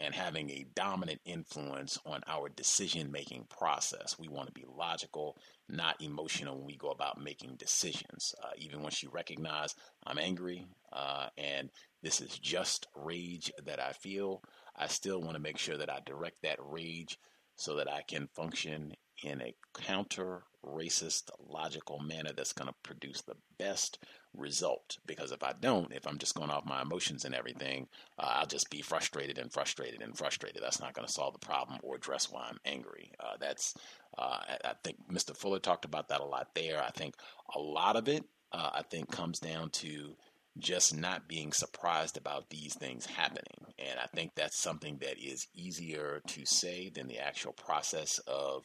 and 0.00 0.14
having 0.14 0.50
a 0.50 0.66
dominant 0.74 1.20
influence 1.24 1.98
on 2.04 2.20
our 2.26 2.48
decision 2.48 3.10
making 3.10 3.46
process. 3.48 4.18
We 4.18 4.28
want 4.28 4.48
to 4.48 4.52
be 4.52 4.64
logical, 4.68 5.36
not 5.68 6.00
emotional 6.00 6.56
when 6.56 6.66
we 6.66 6.76
go 6.76 6.90
about 6.90 7.20
making 7.20 7.56
decisions. 7.56 8.34
Uh, 8.42 8.50
even 8.58 8.82
when 8.82 8.92
she 8.92 9.06
recognize 9.08 9.74
I'm 10.06 10.18
angry 10.18 10.66
uh, 10.92 11.28
and 11.36 11.70
this 12.02 12.20
is 12.20 12.38
just 12.38 12.86
rage 12.94 13.52
that 13.64 13.80
I 13.80 13.92
feel, 13.92 14.42
I 14.76 14.86
still 14.86 15.20
want 15.20 15.34
to 15.34 15.42
make 15.42 15.58
sure 15.58 15.76
that 15.76 15.90
I 15.90 16.00
direct 16.04 16.42
that 16.42 16.58
rage 16.60 17.18
so 17.56 17.76
that 17.76 17.90
I 17.90 18.02
can 18.06 18.28
function 18.34 18.92
in 19.22 19.40
a 19.40 19.54
counter 19.74 20.42
racist, 20.64 21.30
logical 21.48 21.98
manner 21.98 22.32
that's 22.36 22.52
going 22.52 22.68
to 22.68 22.74
produce 22.82 23.22
the 23.22 23.36
best 23.58 23.98
result. 24.36 24.98
Because 25.06 25.32
if 25.32 25.42
I 25.42 25.52
don't, 25.60 25.92
if 25.92 26.06
I'm 26.06 26.18
just 26.18 26.34
going 26.34 26.50
off 26.50 26.64
my 26.64 26.82
emotions 26.82 27.24
and 27.24 27.34
everything, 27.34 27.88
uh, 28.18 28.36
I'll 28.36 28.46
just 28.46 28.70
be 28.70 28.82
frustrated 28.82 29.38
and 29.38 29.52
frustrated 29.52 30.02
and 30.02 30.16
frustrated. 30.16 30.62
That's 30.62 30.80
not 30.80 30.94
going 30.94 31.06
to 31.06 31.12
solve 31.12 31.32
the 31.32 31.46
problem 31.46 31.80
or 31.82 31.96
address 31.96 32.30
why 32.30 32.46
I'm 32.48 32.58
angry. 32.64 33.12
Uh, 33.20 33.36
that's, 33.40 33.74
uh, 34.18 34.38
I 34.64 34.74
think 34.82 34.96
Mr. 35.10 35.36
Fuller 35.36 35.58
talked 35.58 35.84
about 35.84 36.08
that 36.08 36.20
a 36.20 36.24
lot 36.24 36.48
there. 36.54 36.82
I 36.82 36.90
think 36.90 37.14
a 37.54 37.58
lot 37.58 37.96
of 37.96 38.08
it, 38.08 38.24
uh, 38.52 38.70
I 38.74 38.82
think, 38.82 39.10
comes 39.10 39.38
down 39.38 39.70
to 39.70 40.16
just 40.58 40.96
not 40.96 41.28
being 41.28 41.52
surprised 41.52 42.16
about 42.16 42.48
these 42.50 42.74
things 42.74 43.06
happening. 43.06 43.74
And 43.78 43.98
I 43.98 44.06
think 44.06 44.34
that's 44.34 44.58
something 44.58 44.98
that 45.02 45.18
is 45.18 45.48
easier 45.54 46.22
to 46.28 46.46
say 46.46 46.88
than 46.88 47.08
the 47.08 47.18
actual 47.18 47.52
process 47.52 48.18
of 48.26 48.64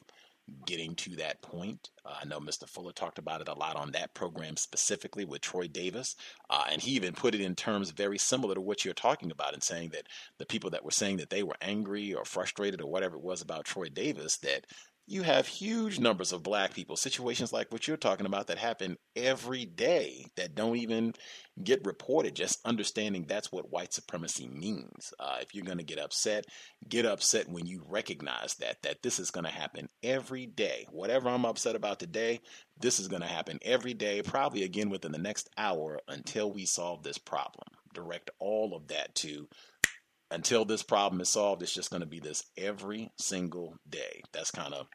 getting 0.66 0.96
to 0.96 1.16
that 1.18 1.42
point. 1.42 1.90
Uh, 2.06 2.16
I 2.22 2.26
know 2.26 2.40
Mr. 2.40 2.68
Fuller 2.68 2.92
talked 2.92 3.20
about 3.20 3.42
it 3.42 3.48
a 3.48 3.54
lot 3.54 3.76
on 3.76 3.92
that 3.92 4.14
program 4.14 4.58
specifically 4.58 5.26
with 5.26 5.42
Troy 5.42 5.68
Davis. 5.68 6.16
Uh, 6.50 6.66
and 6.72 6.82
he 6.82 6.92
even 6.92 7.14
put 7.14 7.36
it 7.36 7.42
in 7.42 7.56
terms 7.56 7.92
very 7.92 8.18
similar 8.18 8.56
to 8.56 8.62
what 8.62 8.84
you're 8.84 8.94
talking 8.94 9.32
about 9.32 9.54
and 9.54 9.64
saying 9.64 9.90
that 9.90 10.08
the 10.38 10.46
people 10.46 10.70
that 10.70 10.84
were 10.84 10.92
saying 10.92 11.18
that 11.18 11.30
they 11.30 11.44
were 11.44 11.56
angry 11.62 12.14
or 12.14 12.26
frustrated 12.26 12.82
or 12.82 12.88
whatever 12.88 13.16
it 13.16 13.24
was 13.24 13.42
about 13.42 13.66
Troy 13.66 13.90
Davis, 13.90 14.38
that 14.38 14.66
you 15.12 15.24
have 15.24 15.46
huge 15.46 16.00
numbers 16.00 16.32
of 16.32 16.42
black 16.42 16.74
people, 16.74 16.96
situations 16.96 17.52
like 17.52 17.70
what 17.70 17.86
you're 17.86 17.98
talking 17.98 18.26
about 18.26 18.48
that 18.48 18.58
happen 18.58 18.96
every 19.14 19.66
day 19.66 20.26
that 20.38 20.56
don't 20.56 20.78
even 20.78 21.14
get 21.62 21.86
reported. 21.86 22.34
Just 22.34 22.66
understanding 22.66 23.26
that's 23.28 23.52
what 23.52 23.70
white 23.70 23.92
supremacy 23.92 24.48
means. 24.48 25.14
Uh, 25.20 25.40
if 25.42 25.54
you're 25.54 25.66
going 25.66 25.80
to 25.80 25.84
get 25.84 26.00
upset, 26.00 26.46
get 26.88 27.06
upset 27.06 27.50
when 27.50 27.66
you 27.66 27.84
recognize 27.90 28.56
that, 28.56 28.82
that 28.84 29.04
this 29.04 29.20
is 29.20 29.32
going 29.32 29.44
to 29.44 29.52
happen 29.52 29.90
every 30.02 30.46
day. 30.46 30.88
Whatever 30.90 31.28
I'm 31.28 31.46
upset 31.46 31.76
about 31.76 32.00
today, 32.00 32.40
this 32.80 32.98
is 32.98 33.10
going 33.10 33.22
to 33.22 33.28
happen 33.28 33.60
every 33.64 33.94
day, 33.94 34.22
probably 34.22 34.64
again 34.64 34.90
within 34.90 35.12
the 35.12 35.18
next 35.18 35.50
hour 35.58 36.00
until 36.08 36.54
we 36.54 36.66
solve 36.66 37.04
this 37.04 37.18
problem. 37.18 37.68
Direct 37.94 38.30
all 38.40 38.74
of 38.74 38.88
that 38.88 39.14
to 39.16 39.50
until 40.32 40.64
this 40.64 40.82
problem 40.82 41.22
is 41.22 41.28
solved, 41.28 41.62
it's 41.62 41.74
just 41.74 41.90
going 41.90 42.02
to 42.02 42.08
be 42.08 42.22
this 42.22 42.46
every 42.58 43.12
single 43.18 43.76
day. 43.90 44.22
That's 44.32 44.52
kind 44.52 44.74
of 44.74 44.88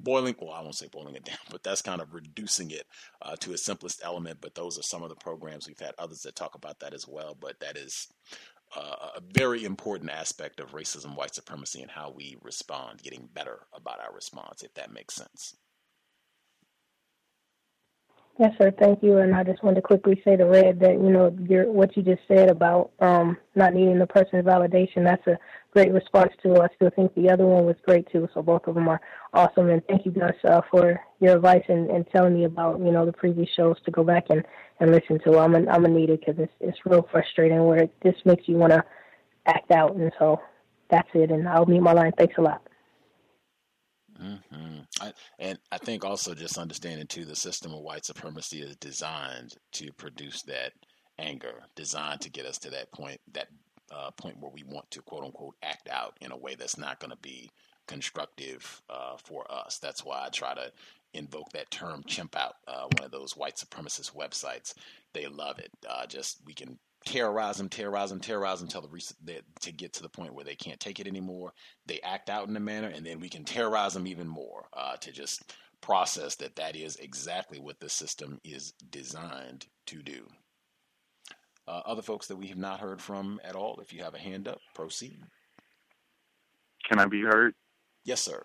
boiling, 0.00 0.34
well, 0.40 0.52
I 0.52 0.62
won't 0.62 0.74
say 0.74 0.88
boiling 0.90 1.14
it 1.14 1.24
down, 1.24 1.38
but 1.50 1.62
that's 1.62 1.82
kind 1.82 2.00
of 2.00 2.14
reducing 2.14 2.70
it 2.70 2.86
uh, 3.22 3.36
to 3.40 3.52
its 3.52 3.62
simplest 3.62 4.00
element. 4.04 4.38
But 4.40 4.54
those 4.54 4.78
are 4.78 4.82
some 4.82 5.02
of 5.02 5.08
the 5.08 5.16
programs. 5.16 5.66
We've 5.66 5.78
had 5.78 5.94
others 5.98 6.20
that 6.22 6.36
talk 6.36 6.54
about 6.54 6.78
that 6.80 6.94
as 6.94 7.06
well. 7.08 7.36
But 7.38 7.60
that 7.60 7.76
is 7.76 8.08
uh, 8.76 9.10
a 9.16 9.20
very 9.32 9.64
important 9.64 10.10
aspect 10.10 10.60
of 10.60 10.72
racism, 10.72 11.16
white 11.16 11.34
supremacy, 11.34 11.82
and 11.82 11.90
how 11.90 12.10
we 12.10 12.36
respond, 12.42 13.02
getting 13.02 13.28
better 13.32 13.60
about 13.74 14.00
our 14.00 14.12
response, 14.12 14.62
if 14.62 14.74
that 14.74 14.92
makes 14.92 15.14
sense. 15.14 15.56
Yes, 18.38 18.52
sir. 18.58 18.70
Thank 18.78 19.02
you. 19.02 19.18
And 19.18 19.34
I 19.34 19.44
just 19.44 19.62
wanted 19.62 19.76
to 19.76 19.82
quickly 19.82 20.20
say 20.22 20.36
to 20.36 20.44
Red 20.44 20.78
that 20.80 20.92
you 20.92 21.10
know 21.10 21.34
your 21.48 21.72
what 21.72 21.96
you 21.96 22.02
just 22.02 22.20
said 22.28 22.50
about 22.50 22.90
um, 23.00 23.38
not 23.54 23.72
needing 23.72 23.98
the 23.98 24.06
person's 24.06 24.44
validation. 24.44 25.04
That's 25.04 25.26
a 25.26 25.38
great 25.70 25.90
response 25.90 26.32
to. 26.42 26.60
I 26.60 26.68
still 26.74 26.90
think 26.90 27.14
the 27.14 27.30
other 27.30 27.46
one 27.46 27.64
was 27.64 27.76
great 27.86 28.06
too. 28.12 28.28
So 28.34 28.42
both 28.42 28.66
of 28.66 28.74
them 28.74 28.88
are 28.88 29.00
awesome. 29.36 29.70
And 29.70 29.82
thank 29.86 30.04
you, 30.04 30.10
Gus, 30.10 30.34
uh, 30.44 30.62
for 30.70 31.00
your 31.20 31.36
advice 31.36 31.64
and, 31.68 31.90
and 31.90 32.06
telling 32.08 32.34
me 32.34 32.44
about 32.44 32.80
you 32.80 32.90
know 32.90 33.06
the 33.06 33.12
previous 33.12 33.48
shows 33.56 33.76
to 33.84 33.90
go 33.90 34.02
back 34.02 34.26
and, 34.30 34.42
and 34.80 34.90
listen 34.90 35.20
to. 35.20 35.38
I'm 35.38 35.54
a, 35.54 35.68
I'm 35.70 35.84
a 35.84 35.88
need 35.88 36.10
it 36.10 36.20
because 36.20 36.40
it's 36.40 36.52
it's 36.60 36.78
real 36.84 37.06
frustrating 37.10 37.64
where 37.64 37.84
it 37.84 37.94
just 38.02 38.24
makes 38.26 38.48
you 38.48 38.56
want 38.56 38.72
to 38.72 38.84
act 39.46 39.70
out. 39.70 39.94
And 39.94 40.12
so 40.18 40.40
that's 40.90 41.08
it. 41.14 41.30
And 41.30 41.48
I'll 41.48 41.66
meet 41.66 41.80
my 41.82 41.92
line. 41.92 42.12
Thanks 42.16 42.34
a 42.38 42.42
lot. 42.42 42.62
Mm-hmm. 44.20 44.80
I, 45.00 45.12
and 45.38 45.58
I 45.70 45.78
think 45.78 46.04
also 46.04 46.34
just 46.34 46.58
understanding 46.58 47.06
too, 47.06 47.26
the 47.26 47.36
system 47.36 47.72
of 47.72 47.80
white 47.80 48.06
supremacy 48.06 48.62
is 48.62 48.74
designed 48.76 49.54
to 49.72 49.92
produce 49.92 50.42
that 50.44 50.72
anger, 51.18 51.62
designed 51.74 52.22
to 52.22 52.30
get 52.30 52.46
us 52.46 52.58
to 52.58 52.70
that 52.70 52.90
point, 52.92 53.20
that 53.32 53.48
uh, 53.94 54.10
point 54.12 54.36
where 54.40 54.50
we 54.50 54.64
want 54.64 54.90
to 54.90 55.02
quote 55.02 55.24
unquote 55.24 55.54
act 55.62 55.88
out 55.90 56.16
in 56.20 56.32
a 56.32 56.36
way 56.36 56.54
that's 56.54 56.78
not 56.78 56.98
going 56.98 57.10
to 57.10 57.18
be 57.18 57.50
constructive 57.86 58.82
uh, 58.90 59.16
for 59.16 59.50
us. 59.50 59.78
That's 59.78 60.04
why 60.04 60.24
I 60.26 60.28
try 60.30 60.54
to 60.54 60.72
invoke 61.14 61.50
that 61.50 61.70
term 61.70 62.02
chimp 62.06 62.36
out. 62.36 62.54
Uh, 62.66 62.86
one 62.96 63.04
of 63.04 63.10
those 63.10 63.36
white 63.36 63.56
supremacist 63.56 64.14
websites, 64.14 64.74
they 65.12 65.26
love 65.26 65.58
it. 65.58 65.70
Uh, 65.88 66.06
just 66.06 66.38
we 66.44 66.54
can 66.54 66.78
terrorize 67.04 67.56
them, 67.56 67.68
terrorize 67.68 68.10
them, 68.10 68.20
terrorize 68.20 68.58
them 68.58 68.66
until 68.66 68.82
the 68.82 69.14
they, 69.24 69.40
to 69.60 69.72
get 69.72 69.92
to 69.94 70.02
the 70.02 70.08
point 70.08 70.34
where 70.34 70.44
they 70.44 70.54
can't 70.54 70.80
take 70.80 71.00
it 71.00 71.06
anymore. 71.06 71.52
They 71.86 72.00
act 72.00 72.28
out 72.28 72.48
in 72.48 72.56
a 72.56 72.60
manner, 72.60 72.88
and 72.88 73.06
then 73.06 73.20
we 73.20 73.28
can 73.28 73.44
terrorize 73.44 73.94
them 73.94 74.06
even 74.06 74.28
more 74.28 74.66
uh, 74.72 74.96
to 74.96 75.12
just 75.12 75.54
process 75.80 76.34
that 76.36 76.56
that 76.56 76.74
is 76.74 76.96
exactly 76.96 77.58
what 77.58 77.78
the 77.78 77.88
system 77.88 78.40
is 78.44 78.72
designed 78.90 79.66
to 79.86 80.02
do. 80.02 80.26
Uh, 81.68 81.82
other 81.84 82.02
folks 82.02 82.26
that 82.28 82.36
we 82.36 82.46
have 82.48 82.58
not 82.58 82.80
heard 82.80 83.00
from 83.00 83.40
at 83.44 83.56
all, 83.56 83.78
if 83.80 83.92
you 83.92 84.02
have 84.02 84.14
a 84.14 84.18
hand 84.18 84.46
up, 84.46 84.58
proceed. 84.74 85.18
Can 86.88 87.00
I 87.00 87.06
be 87.06 87.22
heard? 87.22 87.54
Yes, 88.06 88.22
sir. 88.22 88.40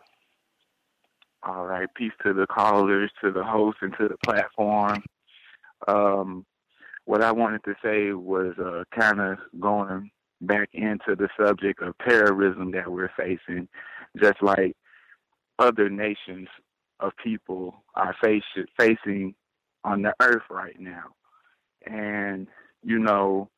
All 1.44 1.66
right. 1.66 1.88
Peace 1.96 2.12
to 2.26 2.34
the 2.34 2.48
callers, 2.48 3.12
to 3.24 3.32
the 3.32 3.44
host, 3.44 3.78
and 3.82 3.94
to 4.00 4.08
the 4.08 4.18
platform. 4.26 5.04
Um, 5.88 6.46
what 7.06 7.24
I 7.24 7.32
wanted 7.32 7.64
to 7.66 7.76
say 7.84 8.12
was 8.12 8.56
uh, 8.58 8.84
kind 9.00 9.22
of 9.22 9.38
going 9.60 10.10
back 10.42 10.70
into 10.74 11.16
the 11.16 11.30
subject 11.40 11.82
of 11.84 11.94
terrorism 12.00 12.72
that 12.72 12.92
we're 12.92 13.12
facing, 13.16 13.68
just 14.20 14.42
like 14.42 14.76
other 15.60 15.90
nations 15.90 16.48
of 17.00 17.12
people 17.24 17.84
are 17.96 18.16
face, 18.24 18.44
facing 18.80 19.36
on 19.84 20.02
the 20.02 20.14
earth 20.22 20.44
right 20.50 20.80
now. 20.80 21.06
And, 21.86 22.48
you 22.84 22.98
know, 22.98 23.50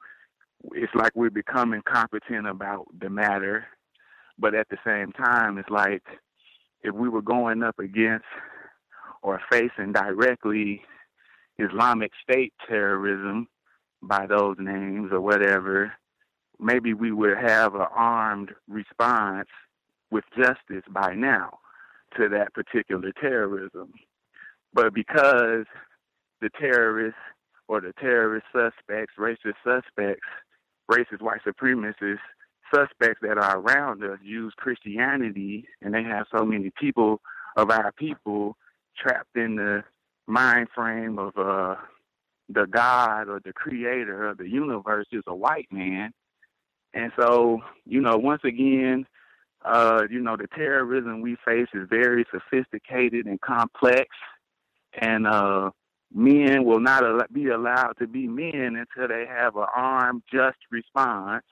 it's 0.73 0.93
like 0.95 1.13
we're 1.15 1.29
becoming 1.29 1.81
competent 1.85 2.45
about 2.47 2.87
the 2.99 3.09
matter, 3.09 3.67
but 4.37 4.55
at 4.55 4.67
the 4.69 4.77
same 4.85 5.11
time, 5.11 5.57
it's 5.57 5.69
like 5.69 6.03
if 6.81 6.93
we 6.93 7.09
were 7.09 7.21
going 7.21 7.63
up 7.63 7.79
against 7.79 8.25
or 9.21 9.39
facing 9.51 9.93
directly 9.93 10.81
Islamic 11.57 12.11
State 12.21 12.53
terrorism 12.67 13.47
by 14.01 14.25
those 14.27 14.57
names 14.59 15.11
or 15.11 15.21
whatever, 15.21 15.93
maybe 16.59 16.93
we 16.93 17.11
would 17.11 17.37
have 17.37 17.75
an 17.75 17.87
armed 17.95 18.51
response 18.67 19.47
with 20.11 20.23
justice 20.37 20.83
by 20.89 21.13
now 21.13 21.57
to 22.17 22.29
that 22.29 22.53
particular 22.53 23.11
terrorism. 23.19 23.93
But 24.73 24.93
because 24.93 25.65
the 26.41 26.49
terrorists 26.59 27.19
or 27.67 27.81
the 27.81 27.93
terrorist 27.99 28.45
suspects, 28.51 29.13
racist 29.17 29.55
suspects, 29.63 30.27
racist 30.91 31.21
white 31.21 31.41
supremacists, 31.45 32.17
suspects 32.73 33.19
that 33.21 33.37
are 33.37 33.59
around 33.59 34.03
us 34.03 34.19
use 34.23 34.53
Christianity 34.57 35.65
and 35.81 35.93
they 35.93 36.03
have 36.03 36.25
so 36.35 36.45
many 36.45 36.71
people 36.79 37.21
of 37.55 37.69
our 37.69 37.91
people 37.91 38.57
trapped 38.97 39.35
in 39.35 39.55
the 39.55 39.83
mind 40.27 40.67
frame 40.73 41.19
of 41.19 41.37
uh, 41.37 41.75
the 42.49 42.65
God 42.65 43.29
or 43.29 43.39
the 43.43 43.53
creator 43.53 44.29
of 44.29 44.37
the 44.37 44.49
universe 44.49 45.07
is 45.11 45.23
a 45.27 45.35
white 45.35 45.67
man. 45.71 46.11
And 46.93 47.11
so, 47.19 47.61
you 47.85 48.01
know, 48.01 48.17
once 48.17 48.41
again, 48.43 49.05
uh, 49.65 50.03
you 50.09 50.19
know, 50.19 50.35
the 50.37 50.47
terrorism 50.47 51.21
we 51.21 51.37
face 51.45 51.67
is 51.73 51.87
very 51.89 52.25
sophisticated 52.31 53.25
and 53.25 53.39
complex. 53.41 54.07
And 54.93 55.25
uh, 55.25 55.71
men 56.13 56.65
will 56.65 56.79
not 56.79 57.33
be 57.33 57.47
allowed 57.47 57.93
to 57.99 58.07
be 58.07 58.27
men 58.27 58.75
until 58.75 59.07
they 59.07 59.25
have 59.25 59.55
an 59.55 59.65
armed, 59.75 60.23
just 60.31 60.57
response 60.69 61.45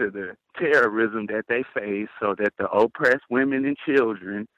to 0.00 0.10
the 0.10 0.36
terrorism 0.58 1.26
that 1.26 1.44
they 1.48 1.62
face 1.74 2.08
so 2.20 2.34
that 2.38 2.54
the 2.58 2.68
oppressed 2.70 3.24
women 3.30 3.64
and 3.64 3.76
children 3.86 4.48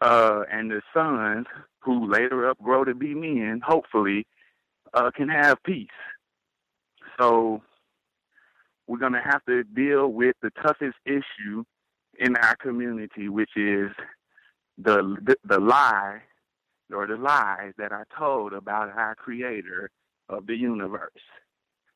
uh, 0.00 0.42
and 0.50 0.70
the 0.70 0.80
sons 0.94 1.46
who 1.80 2.10
later 2.10 2.48
up 2.48 2.58
grow 2.62 2.84
to 2.84 2.94
be 2.94 3.14
men, 3.14 3.60
hopefully, 3.64 4.26
uh, 4.94 5.10
can 5.14 5.28
have 5.28 5.62
peace. 5.64 5.88
So 7.18 7.62
we're 8.86 8.98
going 8.98 9.14
to 9.14 9.20
have 9.20 9.44
to 9.46 9.64
deal 9.64 10.08
with 10.08 10.36
the 10.42 10.50
toughest 10.62 10.96
issue 11.04 11.64
in 12.18 12.36
our 12.36 12.56
community, 12.56 13.28
which 13.28 13.50
is 13.56 13.90
the, 14.78 15.16
the 15.22 15.36
the 15.44 15.58
lie 15.58 16.20
or 16.94 17.06
the 17.06 17.16
lies 17.16 17.72
that 17.78 17.92
are 17.92 18.06
told 18.16 18.52
about 18.52 18.90
our 18.90 19.14
Creator 19.14 19.90
of 20.28 20.46
the 20.46 20.54
universe, 20.54 21.10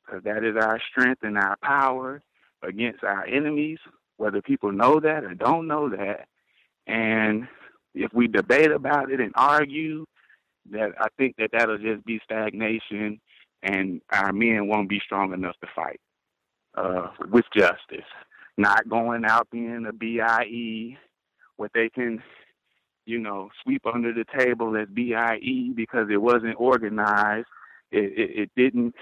because 0.05 0.25
that 0.25 0.45
is 0.45 0.57
our 0.57 0.81
strength 0.91 1.23
and 1.23 1.39
our 1.39 1.57
power 1.63 2.23
against 2.63 3.05
our 3.05 3.25
enemies, 3.27 3.79
whether 4.17 4.43
people 4.43 4.73
know 4.73 5.01
that 5.01 5.25
or 5.25 5.35
don't 5.35 5.67
know 5.67 5.89
that. 5.89 6.29
And 6.87 7.49
if 7.95 8.13
we 8.13 8.29
debate 8.29 8.71
about 8.71 9.11
it 9.11 9.21
and 9.21 9.33
argue, 9.35 10.07
that 10.71 10.93
I 11.01 11.07
think 11.17 11.37
that 11.39 11.51
that'll 11.53 11.79
just 11.79 12.05
be 12.05 12.21
stagnation, 12.23 13.21
and 13.63 14.01
our 14.11 14.33
men 14.33 14.69
won't 14.69 14.89
be 14.89 15.01
strong 15.05 15.33
enough 15.33 15.57
to 15.61 15.69
fight 15.75 16.01
uh, 16.77 17.09
with 17.31 17.47
justice. 17.57 18.07
Not 18.57 18.89
going 18.89 19.25
out 19.25 19.49
being 19.51 19.87
a 19.89 19.93
BIE, 19.93 20.99
what 21.57 21.71
they 21.75 21.89
can 21.89 22.23
you 23.11 23.19
know, 23.19 23.51
sweep 23.63 23.83
under 23.93 24.13
the 24.13 24.25
table 24.39 24.77
as 24.77 24.89
BIE 24.89 25.73
because 25.75 26.09
it 26.11 26.23
wasn't 26.23 26.55
organized. 26.59 27.49
It, 27.91 28.13
it, 28.17 28.31
it 28.43 28.51
didn't 28.57 28.95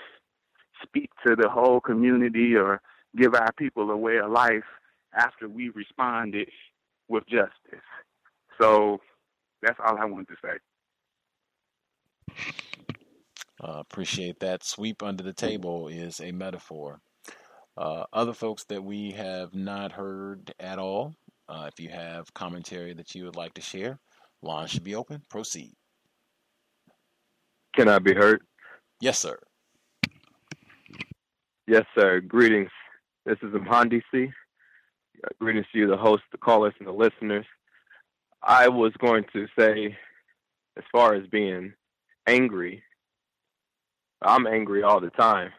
speak 0.82 1.10
to 1.26 1.36
the 1.36 1.48
whole 1.48 1.80
community 1.80 2.56
or 2.56 2.80
give 3.18 3.34
our 3.34 3.52
people 3.52 3.90
a 3.90 3.96
way 3.96 4.18
of 4.18 4.30
life 4.30 4.64
after 5.14 5.48
we 5.48 5.70
responded 5.70 6.48
with 7.08 7.26
justice. 7.26 7.84
So 8.60 9.00
that's 9.62 9.78
all 9.84 9.98
I 9.98 10.04
wanted 10.04 10.28
to 10.28 10.36
say. 10.44 10.58
Uh, 13.62 13.80
appreciate 13.80 14.38
that. 14.40 14.62
Sweep 14.64 15.02
under 15.02 15.22
the 15.22 15.32
table 15.32 15.88
is 15.88 16.20
a 16.20 16.30
metaphor. 16.30 17.00
Uh, 17.76 18.04
other 18.12 18.32
folks 18.32 18.64
that 18.64 18.82
we 18.82 19.12
have 19.12 19.54
not 19.54 19.92
heard 19.92 20.52
at 20.60 20.78
all, 20.78 21.14
uh, 21.48 21.68
if 21.72 21.80
you 21.80 21.88
have 21.88 22.32
commentary 22.34 22.92
that 22.94 23.14
you 23.14 23.24
would 23.24 23.36
like 23.36 23.54
to 23.54 23.60
share, 23.60 23.98
line 24.42 24.66
should 24.66 24.84
be 24.84 24.94
open. 24.94 25.22
Proceed. 25.28 25.72
Can 27.74 27.88
I 27.88 27.98
be 27.98 28.14
heard? 28.14 28.42
Yes, 29.00 29.18
sir. 29.18 29.38
Yes, 31.66 31.84
sir. 31.96 32.20
Greetings. 32.20 32.70
This 33.28 33.36
is 33.42 33.52
Mhandisi. 33.52 34.32
Greetings 35.38 35.66
to 35.72 35.78
you, 35.78 35.86
the 35.86 35.98
host, 35.98 36.22
the 36.32 36.38
callers, 36.38 36.72
and 36.78 36.88
the 36.88 36.92
listeners. 36.92 37.44
I 38.42 38.68
was 38.68 38.94
going 38.98 39.24
to 39.34 39.46
say, 39.58 39.94
as 40.78 40.84
far 40.90 41.12
as 41.12 41.26
being 41.26 41.74
angry, 42.26 42.82
I'm 44.22 44.46
angry 44.46 44.82
all 44.82 44.98
the 44.98 45.10
time. 45.10 45.50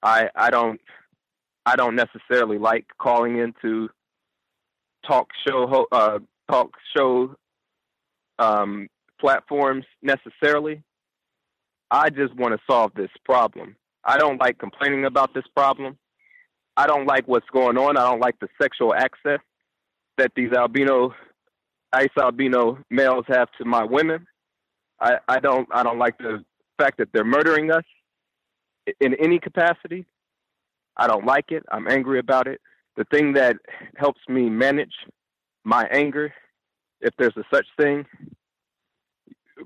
I 0.00 0.30
I 0.36 0.50
don't 0.50 0.80
I 1.66 1.74
don't 1.74 1.96
necessarily 1.96 2.58
like 2.58 2.86
calling 2.98 3.38
into 3.38 3.88
talk 5.04 5.30
show 5.44 5.88
uh, 5.90 6.20
talk 6.48 6.70
show 6.96 7.34
um, 8.38 8.86
platforms 9.20 9.86
necessarily. 10.02 10.84
I 11.90 12.10
just 12.10 12.32
want 12.36 12.54
to 12.54 12.60
solve 12.70 12.92
this 12.94 13.10
problem. 13.24 13.74
I 14.04 14.18
don't 14.18 14.40
like 14.40 14.58
complaining 14.58 15.04
about 15.04 15.34
this 15.34 15.46
problem. 15.56 15.98
I 16.78 16.86
don't 16.86 17.06
like 17.06 17.26
what's 17.26 17.48
going 17.52 17.76
on. 17.76 17.96
I 17.96 18.08
don't 18.08 18.20
like 18.20 18.38
the 18.38 18.48
sexual 18.62 18.94
access 18.94 19.40
that 20.16 20.30
these 20.36 20.52
albino 20.52 21.12
ice 21.92 22.16
albino 22.16 22.78
males 22.88 23.24
have 23.26 23.48
to 23.58 23.64
my 23.64 23.82
women. 23.82 24.24
I, 25.00 25.14
I 25.26 25.40
don't 25.40 25.68
I 25.72 25.82
don't 25.82 25.98
like 25.98 26.18
the 26.18 26.44
fact 26.78 26.98
that 26.98 27.08
they're 27.12 27.24
murdering 27.24 27.72
us 27.72 27.82
in 29.00 29.14
any 29.14 29.40
capacity. 29.40 30.06
I 30.96 31.08
don't 31.08 31.26
like 31.26 31.50
it. 31.50 31.64
I'm 31.72 31.88
angry 31.88 32.20
about 32.20 32.46
it. 32.46 32.60
The 32.96 33.04
thing 33.10 33.32
that 33.32 33.56
helps 33.96 34.20
me 34.28 34.48
manage 34.48 34.94
my 35.64 35.84
anger, 35.90 36.32
if 37.00 37.12
there's 37.18 37.36
a 37.36 37.44
such 37.52 37.66
thing, 37.76 38.06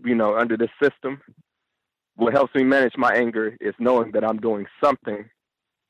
you 0.03 0.15
know, 0.15 0.35
under 0.35 0.57
this 0.57 0.71
system, 0.83 1.21
what 2.17 2.33
helps 2.33 2.55
me 2.55 2.65
manage 2.65 2.95
my 2.97 3.15
anger 3.15 3.55
is 3.61 3.75
knowing 3.79 4.13
that 4.13 4.25
I'm 4.25 4.39
doing 4.39 4.65
something 4.83 5.29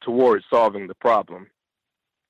towards 0.04 0.44
solving 0.52 0.86
the 0.86 0.94
problem. 0.94 1.48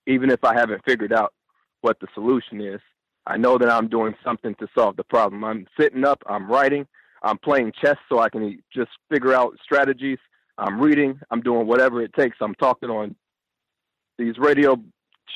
Even 0.07 0.31
if 0.31 0.45
I 0.45 0.55
haven't 0.55 0.85
figured 0.85 1.13
out 1.13 1.33
what 1.81 1.99
the 2.01 2.09
solution 2.15 2.61
is, 2.61 2.81
I 3.27 3.37
know 3.37 3.57
that 3.59 3.71
I'm 3.71 3.89
doing 3.89 4.15
something 4.25 4.55
to 4.57 4.67
solve 4.77 4.97
the 4.97 5.05
problem. 5.05 5.45
I'm 5.45 5.67
sitting 5.79 6.05
up, 6.05 6.23
I'm 6.27 6.51
writing, 6.51 6.87
I'm 7.23 7.39
playing 7.39 7.73
chess 7.81 7.97
so 8.09 8.19
I 8.19 8.29
can 8.29 8.59
just 8.75 8.91
figure 9.11 9.33
out 9.33 9.57
strategies. 9.63 10.19
I'm 10.59 10.81
reading, 10.81 11.21
I'm 11.31 11.41
doing 11.41 11.67
whatever 11.67 12.03
it 12.03 12.13
takes. 12.15 12.37
I'm 12.41 12.55
talking 12.57 12.91
on 12.91 13.15
these 14.19 14.39
radio 14.39 14.77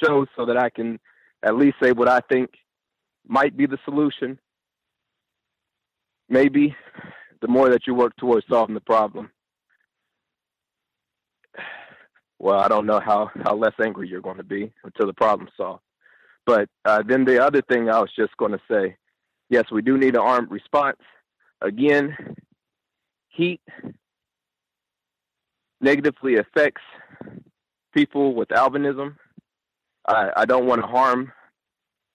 shows 0.03 0.27
so 0.37 0.47
that 0.47 0.57
I 0.57 0.69
can 0.69 0.99
at 1.45 1.57
least 1.57 1.77
say 1.83 1.93
what 1.93 2.09
I 2.09 2.21
think 2.31 2.51
might 3.27 3.57
be 3.57 3.67
the 3.67 3.79
solution. 3.85 4.39
Maybe 6.29 6.75
the 7.41 7.49
more 7.49 7.69
that 7.71 7.87
you 7.87 7.95
work 7.95 8.17
towards 8.17 8.47
solving 8.49 8.75
the 8.75 8.81
problem, 8.81 9.31
well, 12.39 12.59
I 12.59 12.69
don't 12.69 12.87
know 12.87 13.01
how, 13.01 13.31
how 13.45 13.55
less 13.55 13.75
angry 13.83 14.09
you're 14.09 14.21
going 14.21 14.37
to 14.37 14.45
be 14.45 14.73
until 14.85 15.07
the 15.07 15.15
problem's 15.15 15.53
solved. 15.57 15.83
But 16.45 16.69
uh, 16.85 17.03
then 17.07 17.25
the 17.25 17.43
other 17.43 17.63
thing 17.63 17.89
I 17.89 17.99
was 18.01 18.11
just 18.17 18.37
going 18.37 18.53
to 18.53 18.61
say 18.71 18.97
yes, 19.49 19.65
we 19.71 19.83
do 19.83 19.99
need 19.99 20.15
an 20.15 20.21
armed 20.21 20.51
response. 20.51 20.99
Again, 21.61 22.17
heat 23.29 23.61
negatively 25.81 26.37
affects 26.37 26.83
people 27.95 28.35
with 28.35 28.49
albinism. 28.49 29.17
I, 30.07 30.31
I 30.37 30.45
don't 30.45 30.67
want 30.67 30.83
to 30.83 30.87
harm 30.87 31.33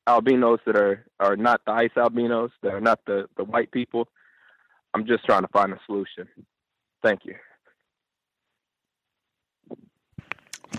albinos 0.07 0.59
that 0.65 0.75
are, 0.75 1.05
are 1.19 1.35
not 1.35 1.61
the 1.65 1.71
ice 1.71 1.91
albinos, 1.97 2.51
that 2.63 2.73
are 2.73 2.81
not 2.81 2.99
the, 3.05 3.27
the 3.37 3.43
white 3.43 3.71
people. 3.71 4.07
I'm 4.93 5.05
just 5.05 5.25
trying 5.25 5.41
to 5.41 5.47
find 5.49 5.71
a 5.73 5.79
solution. 5.85 6.27
Thank 7.03 7.25
you. 7.25 7.35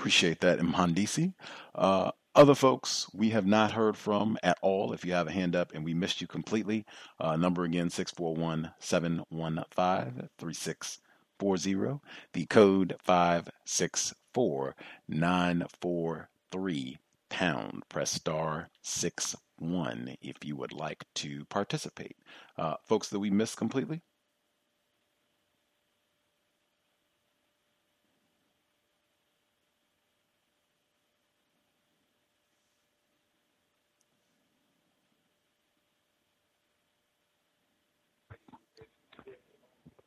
Appreciate 0.02 0.40
that, 0.40 0.58
Mhandisi. 0.58 1.32
Uh, 1.76 2.10
other 2.34 2.56
folks 2.56 3.06
we 3.14 3.30
have 3.30 3.46
not 3.46 3.70
heard 3.70 3.96
from 3.96 4.36
at 4.42 4.58
all. 4.60 4.92
If 4.92 5.04
you 5.04 5.12
have 5.12 5.28
a 5.28 5.30
hand 5.30 5.54
up 5.54 5.70
and 5.72 5.84
we 5.84 5.94
missed 5.94 6.20
you 6.20 6.26
completely, 6.26 6.84
uh, 7.20 7.36
number 7.36 7.62
again 7.62 7.88
641 7.88 8.72
715 8.80 10.28
3640. 10.36 12.00
The 12.32 12.46
code 12.46 12.96
564 12.98 14.74
943 15.06 16.98
pound. 17.30 17.84
Press 17.88 18.10
star 18.10 18.70
6 18.82 19.36
1 19.60 20.16
if 20.20 20.44
you 20.44 20.56
would 20.56 20.72
like 20.72 21.04
to 21.14 21.44
participate. 21.44 22.16
Uh, 22.58 22.74
folks 22.84 23.08
that 23.10 23.20
we 23.20 23.30
missed 23.30 23.56
completely? 23.56 24.02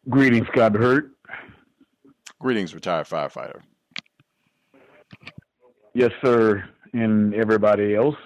Greetings, 0.07 0.45
Scott 0.51 0.75
Hurt. 0.75 1.11
Greetings, 2.39 2.75
retired 2.75 3.07
firefighter. 3.07 3.61
Yes, 5.95 6.11
sir, 6.23 6.63
and 6.93 7.33
everybody 7.33 7.95
else. 7.95 8.17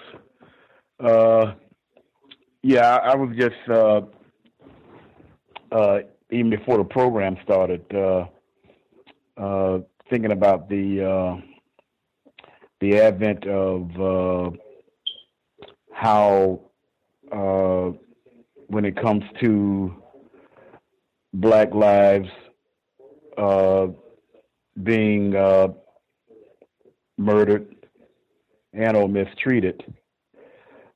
Uh, 0.98 1.54
yeah, 2.62 2.96
I 2.96 3.16
was 3.16 3.34
just 3.34 3.56
uh, 3.70 4.02
uh, 5.72 6.00
even 6.30 6.50
before 6.50 6.76
the 6.76 6.84
program 6.84 7.38
started 7.42 7.84
uh, 7.94 8.26
uh, 9.38 9.78
thinking 10.10 10.32
about 10.32 10.68
the 10.68 11.02
uh, 11.02 11.40
the 12.80 12.98
advent 12.98 13.46
of 13.46 14.58
how 15.92 16.60
when 18.66 18.84
it 18.84 18.96
comes 19.00 19.24
to 19.40 19.94
black 21.32 21.74
lives 21.74 22.28
uh, 23.38 23.86
being 24.82 25.34
uh, 25.36 25.68
murdered 27.18 27.74
and 28.72 28.96
or 28.96 29.08
mistreated. 29.08 29.82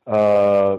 Uh, 0.06 0.78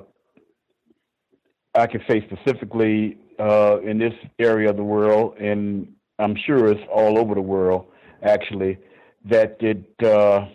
I 1.73 1.87
can 1.87 2.01
say 2.07 2.25
specifically 2.29 3.17
uh, 3.39 3.79
in 3.81 3.97
this 3.97 4.13
area 4.39 4.69
of 4.69 4.77
the 4.77 4.83
world, 4.83 5.37
and 5.39 5.93
I'm 6.19 6.35
sure 6.45 6.67
it's 6.67 6.81
all 6.91 7.17
over 7.19 7.35
the 7.35 7.41
world 7.41 7.87
actually, 8.23 8.77
that 9.25 9.57
it 9.59 9.83
uh, 10.03 10.45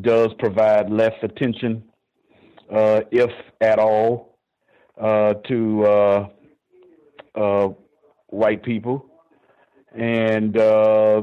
does 0.00 0.28
provide 0.38 0.90
less 0.90 1.14
attention, 1.22 1.82
uh, 2.72 3.00
if 3.10 3.30
at 3.60 3.78
all, 3.78 4.38
to 4.98 6.26
white 8.34 8.62
people, 8.62 9.06
and 9.96 10.56
uh, 10.56 11.22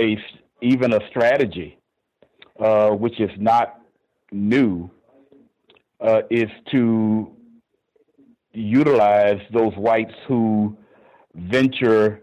a 0.00 0.18
even 0.60 0.92
a 0.92 1.00
strategy, 1.10 1.78
uh, 2.60 2.90
which 2.90 3.20
is 3.20 3.30
not 3.38 3.80
new, 4.30 4.90
uh, 6.00 6.22
is 6.30 6.50
to 6.70 7.30
utilize 8.52 9.40
those 9.52 9.72
whites 9.76 10.14
who 10.28 10.76
venture 11.34 12.20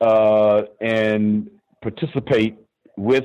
uh, 0.00 0.62
and 0.80 1.50
participate 1.82 2.56
with 2.96 3.24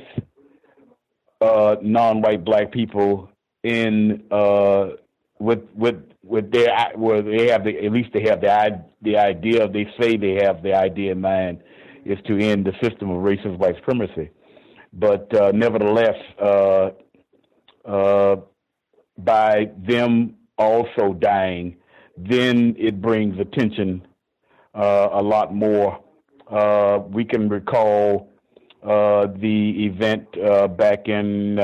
uh, 1.40 1.76
non-white 1.82 2.44
black 2.44 2.72
people 2.72 3.28
in 3.64 4.22
uh, 4.30 4.90
with 5.38 5.62
with 5.74 5.96
with 6.24 6.52
their 6.52 6.68
where 6.94 7.22
they 7.22 7.48
have 7.48 7.64
the 7.64 7.84
at 7.84 7.92
least 7.92 8.10
they 8.12 8.22
have 8.22 8.40
the 8.40 8.84
the 9.02 9.16
idea 9.16 9.68
they 9.68 9.86
say 10.00 10.16
they 10.16 10.38
have 10.42 10.62
the 10.62 10.72
idea 10.72 11.12
in 11.12 11.20
mind 11.20 11.62
is 12.04 12.18
to 12.26 12.38
end 12.38 12.64
the 12.64 12.72
system 12.82 13.10
of 13.10 13.22
racist 13.22 13.56
white 13.58 13.76
supremacy, 13.76 14.30
but 14.92 15.32
uh, 15.34 15.52
nevertheless, 15.52 16.16
uh, 16.40 16.90
uh, 17.84 18.36
by 19.18 19.70
them 19.86 20.34
also 20.58 21.12
dying, 21.14 21.76
then 22.16 22.74
it 22.78 23.00
brings 23.00 23.38
attention 23.38 24.06
uh, 24.74 25.08
a 25.12 25.22
lot 25.22 25.54
more. 25.54 26.02
Uh, 26.50 26.98
we 27.08 27.24
can 27.24 27.48
recall 27.48 28.28
uh, 28.82 29.26
the 29.36 29.86
event 29.86 30.26
back 30.76 31.08
in 31.08 31.56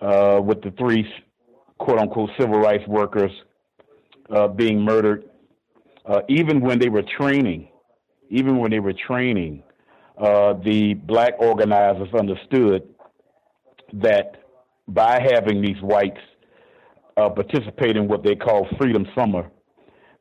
with 0.00 0.62
the 0.62 0.72
three 0.78 1.06
quote 1.82 1.98
unquote 1.98 2.30
civil 2.38 2.60
rights 2.60 2.86
workers 2.86 3.32
being 4.56 4.80
murdered, 4.80 5.24
even 6.28 6.60
when 6.60 6.78
they 6.78 6.88
were 6.88 7.02
training, 7.18 7.68
even 8.30 8.58
when 8.58 8.70
they 8.70 8.80
were 8.80 8.94
training, 8.94 9.62
the 10.18 10.94
black 11.06 11.34
organizers 11.38 12.08
understood 12.14 12.88
that 13.92 14.36
by 14.88 15.20
having 15.32 15.60
these 15.60 15.80
whites 15.82 16.20
uh, 17.16 17.28
participate 17.28 17.96
in 17.96 18.08
what 18.08 18.22
they 18.22 18.34
call 18.34 18.66
Freedom 18.78 19.06
Summer, 19.14 19.50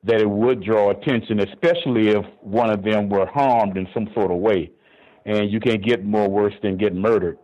that 0.04 0.20
it 0.20 0.30
would 0.30 0.64
draw 0.64 0.90
attention, 0.92 1.40
especially 1.40 2.10
if 2.10 2.26
one 2.42 2.70
of 2.70 2.84
them 2.84 3.08
were 3.08 3.28
harmed 3.28 3.78
in 3.78 3.88
some 3.94 4.08
sort 4.14 4.32
of 4.32 4.38
way. 4.38 4.72
And 5.26 5.52
you 5.52 5.60
can't 5.60 5.84
get 5.84 6.04
more 6.04 6.28
worse 6.28 6.54
than 6.64 6.78
getting 6.78 7.00
murdered. 7.00 7.38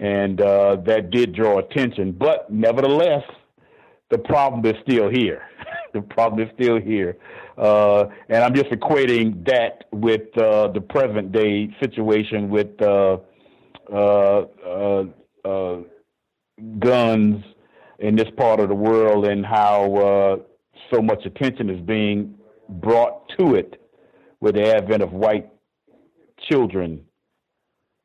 And 0.00 0.40
uh, 0.40 0.76
that 0.86 1.10
did 1.10 1.34
draw 1.34 1.58
attention. 1.58 2.12
But 2.12 2.50
nevertheless, 2.50 3.22
the 4.10 4.18
problem 4.18 4.64
is 4.66 4.80
still 4.82 5.08
here. 5.08 5.42
the 5.92 6.02
problem 6.02 6.46
is 6.46 6.52
still 6.54 6.80
here. 6.80 7.16
Uh, 7.56 8.06
and 8.28 8.42
I'm 8.42 8.54
just 8.54 8.70
equating 8.70 9.44
that 9.46 9.84
with 9.92 10.36
uh, 10.38 10.68
the 10.68 10.80
present 10.80 11.32
day 11.32 11.68
situation 11.82 12.48
with 12.48 12.80
uh, 12.80 13.18
uh, 13.92 14.44
uh, 14.66 15.04
uh 15.44 15.78
guns 16.78 17.42
in 18.00 18.16
this 18.16 18.28
part 18.36 18.60
of 18.60 18.68
the 18.68 18.74
world 18.74 19.26
and 19.26 19.44
how 19.44 20.42
so 20.92 21.00
much 21.00 21.24
attention 21.24 21.70
is 21.70 21.80
being 21.80 22.34
brought 22.68 23.28
to 23.38 23.54
it 23.54 23.80
with 24.40 24.54
the 24.54 24.74
advent 24.74 25.02
of 25.02 25.12
white 25.12 25.50
children 26.50 27.02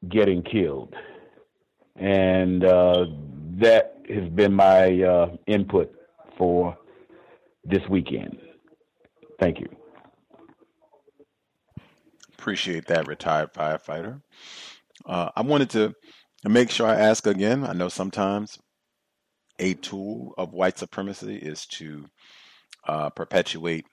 getting 0.09 0.41
killed. 0.43 0.93
And 1.95 2.63
that 3.59 3.95
has 4.09 4.29
been 4.29 4.53
my 4.53 5.01
uh, 5.01 5.35
input 5.47 5.93
for 6.37 6.77
this 7.63 7.81
weekend. 7.89 8.37
Thank 9.39 9.59
you. 9.59 9.67
Appreciate 12.37 12.85
that, 12.87 13.07
retired 13.07 13.53
firefighter. 13.53 14.21
Uh, 15.05 15.29
I 15.35 15.41
wanted 15.41 15.69
to 15.71 15.93
make 16.47 16.69
sure 16.69 16.87
I 16.87 16.95
ask 16.95 17.25
again. 17.25 17.63
I 17.63 17.73
know 17.73 17.89
sometimes 17.89 18.59
a 19.57 19.73
tool 19.73 20.33
of 20.37 20.53
white 20.53 20.77
supremacy 20.77 21.37
is 21.37 21.65
to 21.67 22.05
uh, 22.87 23.09
perpetuate 23.09 23.85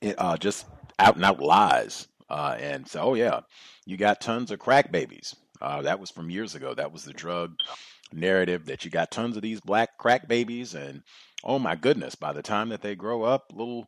it, 0.00 0.16
uh, 0.18 0.36
just 0.36 0.66
out 0.98 1.16
and 1.16 1.24
out 1.24 1.40
lies 1.40 2.08
uh, 2.30 2.56
and 2.58 2.88
say, 2.88 2.98
oh, 2.98 3.14
yeah, 3.14 3.40
you 3.86 3.96
got 3.96 4.20
tons 4.20 4.50
of 4.50 4.58
crack 4.58 4.90
babies. 4.90 5.36
Uh, 5.60 5.82
that 5.82 6.00
was 6.00 6.10
from 6.10 6.30
years 6.30 6.54
ago. 6.54 6.74
That 6.74 6.92
was 6.92 7.04
the 7.04 7.12
drug 7.12 7.52
narrative 8.12 8.66
that 8.66 8.84
you 8.84 8.90
got 8.90 9.10
tons 9.10 9.36
of 9.36 9.42
these 9.42 9.60
black 9.60 9.98
crack 9.98 10.28
babies. 10.28 10.74
And 10.74 11.02
oh, 11.42 11.58
my 11.58 11.74
goodness, 11.74 12.14
by 12.14 12.32
the 12.32 12.42
time 12.42 12.68
that 12.70 12.82
they 12.82 12.94
grow 12.94 13.22
up, 13.22 13.52
little 13.52 13.86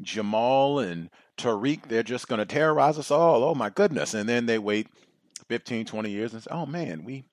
Jamal 0.00 0.78
and 0.78 1.10
Tariq, 1.36 1.88
they're 1.88 2.02
just 2.02 2.28
going 2.28 2.40
to 2.40 2.46
terrorize 2.46 2.98
us 2.98 3.10
all. 3.10 3.44
Oh, 3.44 3.54
my 3.54 3.70
goodness. 3.70 4.14
And 4.14 4.28
then 4.28 4.46
they 4.46 4.58
wait 4.58 4.88
15, 5.48 5.86
20 5.86 6.10
years 6.10 6.32
and 6.32 6.42
say, 6.42 6.50
oh, 6.50 6.66
man, 6.66 7.04
we 7.04 7.24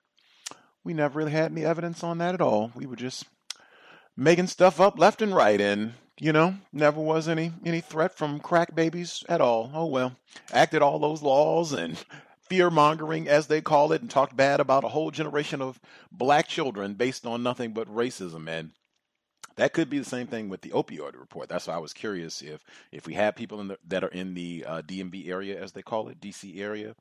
we 0.84 0.94
never 0.94 1.18
really 1.18 1.32
had 1.32 1.50
any 1.50 1.64
evidence 1.64 2.04
on 2.04 2.18
that 2.18 2.34
at 2.34 2.40
all. 2.40 2.70
We 2.76 2.86
were 2.86 2.94
just 2.94 3.24
making 4.16 4.46
stuff 4.46 4.80
up 4.80 4.98
left 4.98 5.20
and 5.20 5.34
right 5.34 5.60
and 5.60 5.92
you 6.18 6.32
know 6.32 6.54
never 6.72 7.00
was 7.00 7.28
any 7.28 7.52
any 7.64 7.80
threat 7.80 8.16
from 8.16 8.40
crack 8.40 8.74
babies 8.74 9.22
at 9.28 9.42
all 9.42 9.70
oh 9.74 9.84
well 9.84 10.16
acted 10.52 10.80
all 10.80 10.98
those 10.98 11.22
laws 11.22 11.72
and 11.72 12.02
fear 12.48 12.70
mongering 12.70 13.28
as 13.28 13.46
they 13.46 13.60
call 13.60 13.92
it 13.92 14.00
and 14.00 14.10
talked 14.10 14.36
bad 14.36 14.60
about 14.60 14.84
a 14.84 14.88
whole 14.88 15.10
generation 15.10 15.60
of 15.60 15.80
black 16.10 16.48
children 16.48 16.94
based 16.94 17.26
on 17.26 17.42
nothing 17.42 17.72
but 17.72 17.88
racism 17.88 18.48
and 18.48 18.70
that 19.56 19.72
could 19.72 19.88
be 19.88 19.98
the 19.98 20.04
same 20.04 20.26
thing 20.26 20.48
with 20.50 20.60
the 20.60 20.68
opioid 20.70 21.18
report. 21.18 21.48
That's 21.48 21.66
why 21.66 21.74
I 21.74 21.78
was 21.78 21.92
curious 21.92 22.42
if 22.42 22.62
if 22.92 23.06
we 23.06 23.14
have 23.14 23.34
people 23.34 23.62
the, 23.64 23.78
that 23.88 24.04
are 24.04 24.08
in 24.08 24.34
the 24.34 24.64
uh, 24.66 24.82
DMV 24.82 25.28
area, 25.28 25.60
as 25.60 25.72
they 25.72 25.82
call 25.82 26.08
it, 26.08 26.20
DC 26.20 26.60
area, 26.60 26.94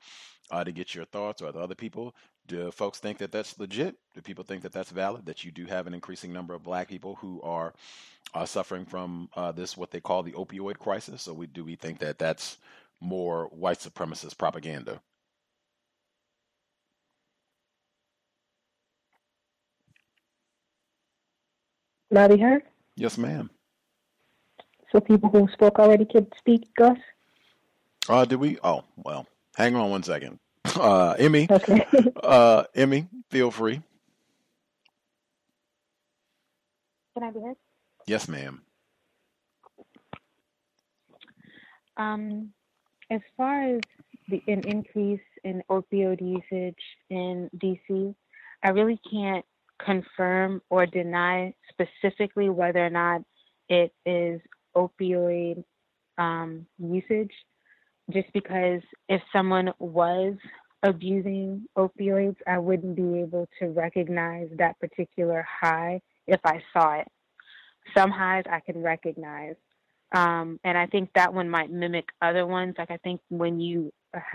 uh, 0.52 0.64
to 0.64 0.72
get 0.72 0.96
your 0.96 1.06
thoughts, 1.06 1.42
or 1.42 1.52
the 1.52 1.60
other 1.60 1.76
people 1.76 2.16
do 2.48 2.72
folks 2.72 3.00
think 3.00 3.18
that 3.18 3.32
that's 3.32 3.60
legit? 3.60 3.96
Do 4.14 4.22
people 4.22 4.44
think 4.44 4.62
that 4.64 4.72
that's 4.72 4.92
valid? 4.92 5.26
That 5.26 5.44
you 5.44 5.52
do 5.52 5.66
have 5.66 5.88
an 5.88 5.94
increasing 5.94 6.32
number 6.32 6.54
of 6.54 6.64
black 6.64 6.88
people 6.88 7.16
who 7.16 7.42
are 7.42 7.74
uh, 8.34 8.46
suffering 8.46 8.86
from 8.86 9.30
uh, 9.36 9.52
this, 9.52 9.76
what 9.76 9.92
they 9.92 10.00
call 10.00 10.24
the 10.24 10.34
opioid 10.34 10.78
crisis? 10.78 11.24
So 11.24 11.34
we 11.34 11.48
do 11.48 11.66
we 11.66 11.76
think 11.76 12.00
that 12.00 12.18
that's 12.18 12.58
more 13.02 13.48
white 13.48 13.80
supremacist 13.80 14.38
propaganda? 14.38 15.02
Not 22.16 22.40
heard? 22.40 22.64
Yes, 22.96 23.18
ma'am. 23.18 23.50
So 24.90 25.02
people 25.02 25.30
who 25.30 25.50
spoke 25.52 25.80
already 25.80 26.06
could 26.06 26.32
speak, 26.38 26.74
Gus? 26.78 26.98
Uh, 28.08 28.24
did 28.24 28.40
we? 28.40 28.58
Oh, 28.64 28.86
well, 28.96 29.28
hang 29.58 29.76
on 29.76 29.90
one 29.90 30.02
second. 30.02 30.40
Uh, 30.64 31.16
Emmy. 31.20 31.46
Okay. 31.52 31.86
uh, 32.24 32.64
Emmy, 32.74 33.08
feel 33.30 33.52
free. 33.52 33.82
Can 37.16 37.24
I 37.24 37.32
be 37.32 37.42
heard? 37.42 37.58
Yes, 38.08 38.30
ma'am. 38.30 38.62
Um, 41.98 42.54
as 43.12 43.20
far 43.36 43.62
as 43.62 43.82
the 44.30 44.42
an 44.48 44.62
increase 44.62 45.20
in 45.44 45.62
opioid 45.70 46.22
usage 46.22 46.80
in 47.10 47.50
DC, 47.58 48.16
I 48.64 48.70
really 48.70 49.02
can't 49.12 49.44
confirm 49.84 50.62
or 50.70 50.86
deny 50.86 51.54
specifically 51.70 52.50
whether 52.50 52.86
or 52.86 52.90
not 52.90 53.22
it 53.70 53.94
is 54.06 54.42
opioid 54.76 55.64
um, 56.18 56.66
usage 56.78 57.32
just 58.12 58.32
because 58.34 58.82
if 59.10 59.22
someone 59.34 59.74
was 59.80 60.36
abusing 60.84 61.66
opioids, 61.78 62.36
I 62.48 62.60
wouldn't 62.60 62.96
be 62.96 63.20
able 63.20 63.48
to 63.60 63.68
recognize 63.68 64.50
that 64.58 64.80
particular 64.80 65.46
high 65.62 66.02
if 66.28 66.40
I 66.46 66.62
saw 66.72 67.00
it. 67.00 67.08
Some 67.96 68.12
highs 68.12 68.44
I 68.50 68.60
can 68.60 68.82
recognize. 68.82 69.56
Um, 70.14 70.60
and 70.64 70.78
I 70.78 70.86
think 70.86 71.10
that 71.16 71.34
one 71.34 71.50
might 71.50 71.72
mimic 71.72 72.06
other 72.22 72.46
ones. 72.46 72.76
Like 72.78 72.92
I 72.92 72.98
think 72.98 73.22
when 73.30 73.60
you 73.60 73.92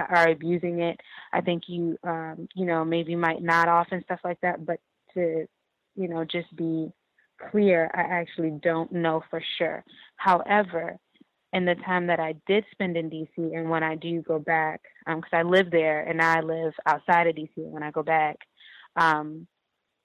are 0.09 0.29
abusing 0.29 0.81
it, 0.81 1.01
I 1.33 1.41
think 1.41 1.65
you, 1.69 1.97
um, 2.03 2.49
you 2.55 2.67
know, 2.67 2.85
maybe 2.85 3.15
might 3.15 3.43
nod 3.43 3.69
off 3.69 3.89
and 3.93 4.03
stuff 4.05 4.21
like 4.25 4.41
that. 4.43 4.67
But 4.67 4.81
to, 5.15 5.47
you 5.97 6.09
know, 6.09 6.25
just 6.25 6.55
be 6.57 6.93
clear, 7.51 7.91
I 7.95 8.01
actually 8.01 8.53
don't 8.63 8.93
know 8.93 9.23
for 9.31 9.43
sure. 9.59 9.85
However, 10.17 10.99
in 11.53 11.65
the 11.65 11.75
time 11.75 12.07
that 12.07 12.21
I 12.21 12.35
did 12.47 12.65
spend 12.71 12.97
in 12.97 13.11
DC 13.11 13.29
and 13.37 13.71
when 13.71 13.83
I 13.83 13.97
do 13.97 14.23
go 14.23 14.39
back, 14.39 14.81
because 15.07 15.23
um, 15.33 15.39
I 15.39 15.43
live 15.43 15.71
there 15.71 16.01
and 16.01 16.19
now 16.19 16.39
I 16.39 16.41
live 16.41 16.73
outside 16.87 17.27
of 17.27 17.35
DC. 17.35 17.51
When 17.57 17.83
I 17.83 17.91
go 17.91 18.03
back, 18.03 18.37
um, 18.97 19.47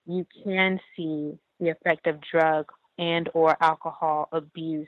you 0.05 0.25
can 0.43 0.79
see 0.95 1.33
the 1.59 1.69
effect 1.69 2.07
of 2.07 2.19
drug 2.31 2.65
and 2.97 3.29
or 3.33 3.55
alcohol 3.61 4.29
abuse 4.31 4.87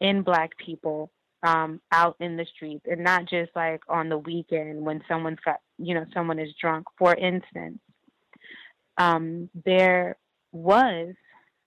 in 0.00 0.22
Black 0.22 0.56
people 0.58 1.10
um, 1.42 1.80
out 1.90 2.16
in 2.20 2.36
the 2.36 2.46
streets, 2.54 2.84
and 2.88 3.02
not 3.02 3.28
just 3.28 3.50
like 3.56 3.80
on 3.88 4.08
the 4.08 4.18
weekend 4.18 4.80
when 4.80 5.02
someone's 5.08 5.40
got, 5.44 5.60
you 5.78 5.94
know, 5.94 6.04
someone 6.14 6.38
is 6.38 6.54
drunk. 6.60 6.86
For 6.98 7.14
instance, 7.14 7.78
um, 8.98 9.48
there 9.64 10.16
was 10.52 11.14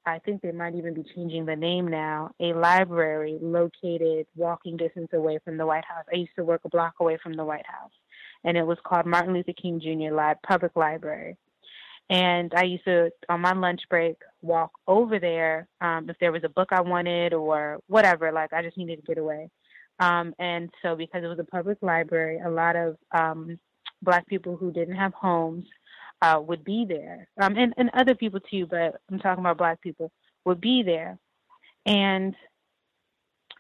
I 0.05 0.19
think 0.19 0.41
they 0.41 0.51
might 0.51 0.75
even 0.75 0.93
be 0.93 1.03
changing 1.15 1.45
the 1.45 1.55
name 1.55 1.87
now, 1.87 2.29
a 2.39 2.53
library 2.53 3.39
located 3.41 4.27
walking 4.35 4.77
distance 4.77 5.09
away 5.13 5.39
from 5.43 5.57
the 5.57 5.65
White 5.65 5.85
House. 5.85 6.05
I 6.13 6.17
used 6.17 6.35
to 6.35 6.43
work 6.43 6.61
a 6.63 6.69
block 6.69 6.95
away 6.99 7.17
from 7.21 7.33
the 7.33 7.43
White 7.43 7.65
House, 7.65 7.91
and 8.43 8.55
it 8.55 8.65
was 8.65 8.77
called 8.85 9.07
Martin 9.07 9.33
Luther 9.33 9.53
King 9.59 9.79
Jr. 9.81 10.15
Li- 10.15 10.33
Public 10.47 10.75
Library. 10.75 11.37
And 12.07 12.53
I 12.55 12.65
used 12.65 12.85
to, 12.85 13.09
on 13.29 13.41
my 13.41 13.53
lunch 13.53 13.81
break, 13.89 14.17
walk 14.43 14.71
over 14.87 15.17
there 15.17 15.67
um, 15.81 16.07
if 16.07 16.17
there 16.19 16.31
was 16.31 16.43
a 16.43 16.49
book 16.49 16.69
I 16.71 16.81
wanted 16.81 17.33
or 17.33 17.79
whatever, 17.87 18.31
like 18.31 18.53
I 18.53 18.61
just 18.61 18.77
needed 18.77 18.97
to 18.97 19.07
get 19.07 19.17
away. 19.17 19.49
Um, 19.99 20.35
and 20.37 20.69
so, 20.83 20.95
because 20.95 21.23
it 21.23 21.27
was 21.27 21.39
a 21.39 21.45
public 21.45 21.79
library, 21.81 22.39
a 22.45 22.49
lot 22.49 22.75
of 22.75 22.97
um, 23.17 23.57
Black 24.03 24.27
people 24.27 24.55
who 24.55 24.71
didn't 24.71 24.97
have 24.97 25.13
homes 25.13 25.65
uh, 26.21 26.39
would 26.39 26.63
be 26.63 26.85
there, 26.87 27.27
um, 27.41 27.55
and 27.57 27.73
and 27.77 27.89
other 27.93 28.15
people 28.15 28.39
too, 28.39 28.65
but 28.65 28.99
I'm 29.11 29.19
talking 29.19 29.43
about 29.43 29.57
Black 29.57 29.81
people 29.81 30.11
would 30.45 30.61
be 30.61 30.83
there. 30.83 31.17
And 31.85 32.35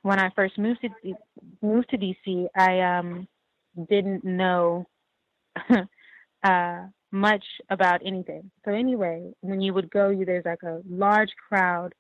when 0.01 0.19
I 0.19 0.29
first 0.35 0.57
moved 0.57 0.81
to 0.81 1.15
moved 1.61 1.89
to 1.89 1.97
DC, 1.97 2.47
I 2.55 2.79
um, 2.81 3.27
didn't 3.89 4.23
know 4.23 4.87
uh, 6.43 6.83
much 7.11 7.43
about 7.69 8.01
anything. 8.05 8.51
So 8.63 8.71
anyway, 8.71 9.31
when 9.41 9.61
you 9.61 9.73
would 9.73 9.89
go, 9.89 10.09
you 10.09 10.25
there's 10.25 10.45
like 10.45 10.63
a 10.63 10.81
large 10.89 11.31
crowd 11.49 11.93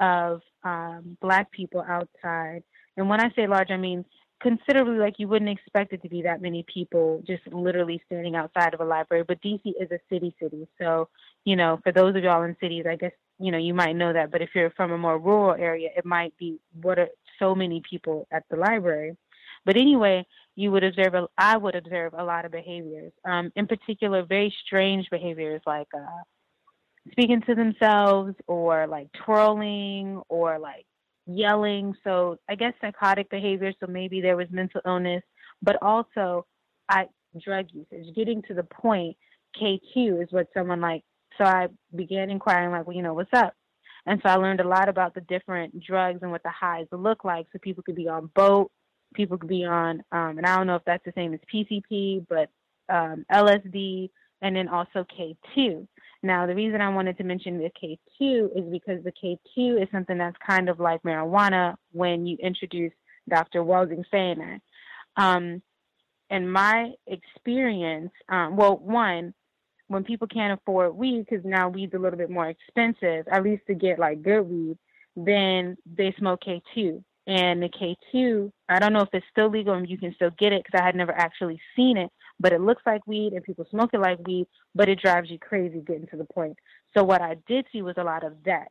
of 0.00 0.40
um, 0.64 1.16
black 1.20 1.50
people 1.50 1.84
outside, 1.86 2.62
and 2.96 3.08
when 3.08 3.20
I 3.20 3.30
say 3.34 3.46
large, 3.46 3.70
I 3.70 3.76
mean 3.76 4.04
considerably 4.40 4.98
like 4.98 5.14
you 5.18 5.28
wouldn't 5.28 5.50
expect 5.50 5.92
it 5.92 6.02
to 6.02 6.08
be 6.08 6.22
that 6.22 6.42
many 6.42 6.64
people 6.72 7.22
just 7.26 7.46
literally 7.48 8.02
standing 8.06 8.36
outside 8.36 8.74
of 8.74 8.80
a 8.80 8.84
library. 8.84 9.24
But 9.26 9.42
DC 9.42 9.72
is 9.80 9.90
a 9.90 9.98
city 10.10 10.34
city, 10.40 10.68
so 10.78 11.08
you 11.44 11.56
know 11.56 11.80
for 11.82 11.92
those 11.92 12.16
of 12.16 12.22
y'all 12.22 12.42
in 12.42 12.56
cities, 12.60 12.84
I 12.88 12.96
guess 12.96 13.12
you 13.38 13.50
know 13.52 13.58
you 13.58 13.74
might 13.74 13.96
know 13.96 14.12
that. 14.12 14.30
But 14.30 14.42
if 14.42 14.50
you're 14.54 14.70
from 14.70 14.92
a 14.92 14.98
more 14.98 15.18
rural 15.18 15.54
area, 15.54 15.90
it 15.96 16.04
might 16.04 16.36
be 16.36 16.58
what 16.80 16.98
are 16.98 17.08
so 17.38 17.54
many 17.54 17.82
people 17.88 18.26
at 18.30 18.44
the 18.50 18.56
library. 18.56 19.16
But 19.64 19.76
anyway, 19.76 20.24
you 20.54 20.70
would 20.70 20.84
observe, 20.84 21.14
a, 21.14 21.26
I 21.36 21.56
would 21.56 21.74
observe 21.74 22.14
a 22.16 22.22
lot 22.22 22.44
of 22.44 22.52
behaviors, 22.52 23.12
um, 23.24 23.50
in 23.56 23.66
particular, 23.66 24.22
very 24.22 24.54
strange 24.64 25.10
behaviors 25.10 25.60
like 25.66 25.88
uh, 25.92 26.06
speaking 27.10 27.42
to 27.42 27.54
themselves 27.56 28.34
or 28.46 28.86
like 28.86 29.08
twirling 29.24 30.22
or 30.28 30.58
like 30.58 30.86
yelling. 31.26 31.94
So 32.04 32.38
I 32.48 32.54
guess 32.54 32.72
psychotic 32.80 33.30
behavior. 33.30 33.72
So 33.80 33.86
maybe 33.86 34.20
there 34.20 34.36
was 34.36 34.48
mental 34.50 34.80
illness, 34.86 35.22
but 35.62 35.76
also 35.82 36.46
I 36.88 37.06
drug 37.42 37.66
usage. 37.72 38.14
Getting 38.14 38.42
to 38.42 38.54
the 38.54 38.62
point, 38.62 39.16
K2 39.60 40.22
is 40.22 40.28
what 40.30 40.48
someone 40.54 40.80
like. 40.80 41.02
So 41.38 41.44
I 41.44 41.68
began 41.94 42.30
inquiring, 42.30 42.70
like, 42.70 42.86
well, 42.86 42.96
you 42.96 43.02
know, 43.02 43.14
what's 43.14 43.32
up? 43.34 43.54
And 44.06 44.20
so 44.24 44.30
I 44.30 44.36
learned 44.36 44.60
a 44.60 44.68
lot 44.68 44.88
about 44.88 45.14
the 45.14 45.20
different 45.22 45.82
drugs 45.82 46.20
and 46.22 46.30
what 46.30 46.42
the 46.42 46.50
highs 46.50 46.86
look 46.92 47.24
like. 47.24 47.46
So 47.52 47.58
people 47.60 47.82
could 47.82 47.96
be 47.96 48.08
on 48.08 48.30
boat, 48.34 48.70
people 49.14 49.36
could 49.36 49.48
be 49.48 49.64
on, 49.64 50.02
um, 50.12 50.38
and 50.38 50.46
I 50.46 50.56
don't 50.56 50.66
know 50.66 50.76
if 50.76 50.84
that's 50.86 51.04
the 51.04 51.12
same 51.16 51.34
as 51.34 51.40
PCP, 51.52 52.26
but 52.28 52.48
um, 52.88 53.26
LSD, 53.32 54.10
and 54.42 54.54
then 54.54 54.68
also 54.68 55.04
K2. 55.18 55.86
Now, 56.22 56.46
the 56.46 56.54
reason 56.54 56.80
I 56.80 56.88
wanted 56.88 57.18
to 57.18 57.24
mention 57.24 57.58
the 57.58 57.70
K2 57.70 58.58
is 58.58 58.70
because 58.70 59.04
the 59.04 59.12
K2 59.12 59.82
is 59.82 59.88
something 59.92 60.18
that's 60.18 60.36
kind 60.46 60.68
of 60.68 60.80
like 60.80 61.02
marijuana 61.02 61.74
when 61.92 62.26
you 62.26 62.36
introduce 62.42 62.92
Dr. 63.28 63.64
Saying 64.10 64.38
that. 64.38 64.60
Um, 65.16 65.62
in 66.30 66.50
my 66.50 66.92
experience, 67.06 68.10
um, 68.28 68.56
well, 68.56 68.76
one, 68.78 69.34
when 69.88 70.04
people 70.04 70.26
can't 70.26 70.58
afford 70.58 70.96
weed, 70.96 71.26
because 71.28 71.44
now 71.44 71.68
weed's 71.68 71.94
a 71.94 71.98
little 71.98 72.18
bit 72.18 72.30
more 72.30 72.48
expensive, 72.48 73.26
at 73.30 73.44
least 73.44 73.62
to 73.68 73.74
get 73.74 73.98
like 73.98 74.22
good 74.22 74.42
weed, 74.42 74.78
then 75.14 75.76
they 75.86 76.14
smoke 76.18 76.40
K2. 76.46 77.02
And 77.28 77.62
the 77.62 77.68
K2, 77.68 78.52
I 78.68 78.78
don't 78.78 78.92
know 78.92 79.00
if 79.00 79.08
it's 79.12 79.26
still 79.30 79.50
legal 79.50 79.74
and 79.74 79.88
you 79.88 79.98
can 79.98 80.14
still 80.14 80.30
get 80.38 80.52
it 80.52 80.62
because 80.64 80.80
I 80.80 80.84
had 80.84 80.94
never 80.94 81.12
actually 81.12 81.60
seen 81.74 81.96
it, 81.96 82.10
but 82.38 82.52
it 82.52 82.60
looks 82.60 82.82
like 82.86 83.06
weed 83.06 83.32
and 83.32 83.44
people 83.44 83.66
smoke 83.70 83.90
it 83.92 84.00
like 84.00 84.18
weed, 84.26 84.46
but 84.74 84.88
it 84.88 85.00
drives 85.00 85.30
you 85.30 85.38
crazy 85.38 85.80
getting 85.80 86.06
to 86.08 86.16
the 86.16 86.24
point. 86.24 86.56
So 86.96 87.02
what 87.02 87.22
I 87.22 87.36
did 87.46 87.66
see 87.72 87.82
was 87.82 87.96
a 87.98 88.04
lot 88.04 88.24
of 88.24 88.34
that. 88.44 88.68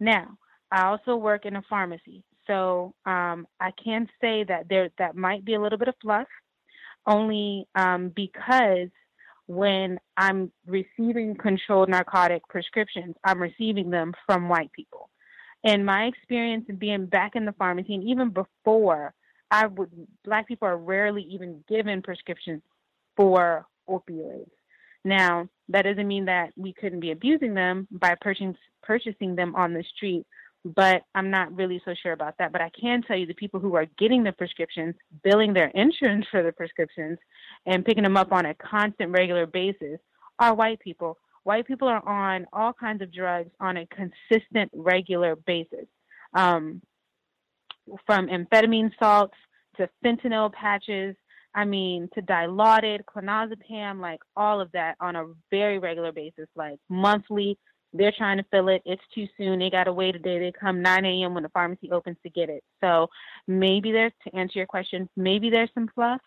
Now, 0.00 0.38
I 0.70 0.86
also 0.86 1.16
work 1.16 1.46
in 1.46 1.56
a 1.56 1.62
pharmacy, 1.68 2.24
so 2.46 2.94
um, 3.06 3.46
I 3.60 3.70
can 3.82 4.08
say 4.20 4.44
that 4.44 4.68
there 4.68 4.90
that 4.98 5.16
might 5.16 5.44
be 5.44 5.54
a 5.54 5.60
little 5.60 5.78
bit 5.78 5.88
of 5.88 5.94
fluff, 6.02 6.26
only 7.06 7.66
um, 7.74 8.10
because 8.14 8.88
when 9.46 9.98
I'm 10.16 10.50
receiving 10.66 11.36
controlled 11.36 11.90
narcotic 11.90 12.42
prescriptions, 12.48 13.14
I'm 13.24 13.40
receiving 13.40 13.90
them 13.90 14.14
from 14.26 14.48
white 14.48 14.72
people. 14.72 15.10
And 15.62 15.84
my 15.84 16.04
experience 16.04 16.66
of 16.68 16.78
being 16.78 17.06
back 17.06 17.36
in 17.36 17.44
the 17.44 17.52
pharmacy, 17.52 17.94
and 17.94 18.04
even 18.04 18.30
before, 18.30 19.14
I 19.50 19.66
would 19.66 19.90
black 20.24 20.48
people 20.48 20.66
are 20.66 20.76
rarely 20.76 21.22
even 21.30 21.62
given 21.68 22.02
prescriptions 22.02 22.62
for 23.16 23.66
opioids. 23.88 24.50
Now, 25.04 25.48
that 25.68 25.82
doesn't 25.82 26.08
mean 26.08 26.24
that 26.26 26.50
we 26.56 26.72
couldn't 26.72 27.00
be 27.00 27.10
abusing 27.10 27.54
them 27.54 27.86
by 27.90 28.14
purchasing 28.20 28.56
purchasing 28.82 29.34
them 29.34 29.54
on 29.54 29.72
the 29.72 29.84
street, 29.96 30.26
but 30.64 31.02
I'm 31.14 31.30
not 31.30 31.54
really 31.54 31.80
so 31.84 31.94
sure 32.02 32.12
about 32.12 32.34
that. 32.38 32.52
But 32.52 32.60
I 32.60 32.70
can 32.78 33.02
tell 33.02 33.16
you 33.16 33.26
the 33.26 33.34
people 33.34 33.60
who 33.60 33.74
are 33.76 33.86
getting 33.98 34.22
the 34.22 34.32
prescriptions, 34.32 34.94
billing 35.22 35.52
their 35.52 35.68
insurance 35.68 36.26
for 36.30 36.42
the 36.42 36.52
prescriptions, 36.52 37.18
and 37.66 37.84
picking 37.84 38.02
them 38.02 38.16
up 38.16 38.32
on 38.32 38.46
a 38.46 38.54
constant, 38.54 39.10
regular 39.10 39.46
basis 39.46 39.98
are 40.38 40.54
white 40.54 40.80
people. 40.80 41.18
White 41.44 41.66
people 41.66 41.88
are 41.88 42.06
on 42.08 42.46
all 42.52 42.72
kinds 42.72 43.02
of 43.02 43.12
drugs 43.12 43.50
on 43.60 43.76
a 43.76 43.86
consistent, 43.86 44.70
regular 44.74 45.36
basis. 45.36 45.86
Um, 46.32 46.80
from 48.06 48.28
amphetamine 48.28 48.90
salts 48.98 49.36
to 49.76 49.88
fentanyl 50.04 50.52
patches 50.52 51.14
I 51.54 51.64
mean, 51.64 52.08
to 52.14 52.22
Dilaudid, 52.22 53.04
clonazepam, 53.04 54.00
like 54.00 54.20
all 54.36 54.60
of 54.60 54.72
that 54.72 54.96
on 55.00 55.16
a 55.16 55.26
very 55.50 55.78
regular 55.78 56.12
basis, 56.12 56.48
like 56.56 56.78
monthly. 56.88 57.58
They're 57.92 58.12
trying 58.16 58.38
to 58.38 58.44
fill 58.50 58.68
it. 58.68 58.82
It's 58.84 59.02
too 59.14 59.28
soon. 59.38 59.60
They 59.60 59.70
got 59.70 59.84
to 59.84 59.92
wait 59.92 60.16
a 60.16 60.18
day. 60.18 60.40
They 60.40 60.52
come 60.52 60.82
9 60.82 61.04
a.m. 61.04 61.32
when 61.32 61.44
the 61.44 61.48
pharmacy 61.50 61.92
opens 61.92 62.16
to 62.24 62.30
get 62.30 62.48
it. 62.48 62.64
So 62.82 63.06
maybe 63.46 63.92
there's, 63.92 64.12
to 64.24 64.34
answer 64.34 64.58
your 64.58 64.66
question, 64.66 65.08
maybe 65.16 65.48
there's 65.48 65.70
some 65.74 65.88
fluff. 65.94 66.20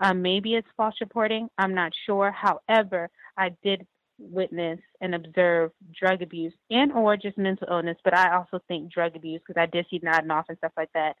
Um, 0.00 0.20
maybe 0.20 0.54
it's 0.54 0.66
false 0.76 0.96
reporting. 1.00 1.48
I'm 1.58 1.74
not 1.74 1.92
sure. 2.06 2.32
However, 2.32 3.08
I 3.36 3.50
did 3.62 3.86
witness 4.18 4.80
and 5.00 5.14
observe 5.14 5.70
drug 5.98 6.22
abuse 6.22 6.52
and 6.70 6.92
or 6.92 7.16
just 7.16 7.38
mental 7.38 7.68
illness, 7.70 7.96
but 8.04 8.16
I 8.16 8.36
also 8.36 8.60
think 8.68 8.92
drug 8.92 9.16
abuse 9.16 9.40
because 9.46 9.60
I 9.60 9.66
did 9.66 9.86
see 9.90 10.00
nodding 10.02 10.30
off 10.30 10.46
and 10.48 10.58
stuff 10.58 10.72
like 10.76 10.90
that. 10.94 11.16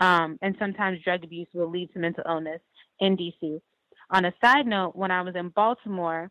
Um, 0.00 0.38
and 0.42 0.56
sometimes 0.58 1.02
drug 1.02 1.24
abuse 1.24 1.48
will 1.54 1.70
lead 1.70 1.92
to 1.92 1.98
mental 1.98 2.24
illness 2.26 2.60
in 3.02 3.16
DC. 3.16 3.60
On 4.10 4.24
a 4.24 4.32
side 4.42 4.66
note, 4.66 4.92
when 4.94 5.10
I 5.10 5.22
was 5.22 5.34
in 5.34 5.48
Baltimore, 5.48 6.30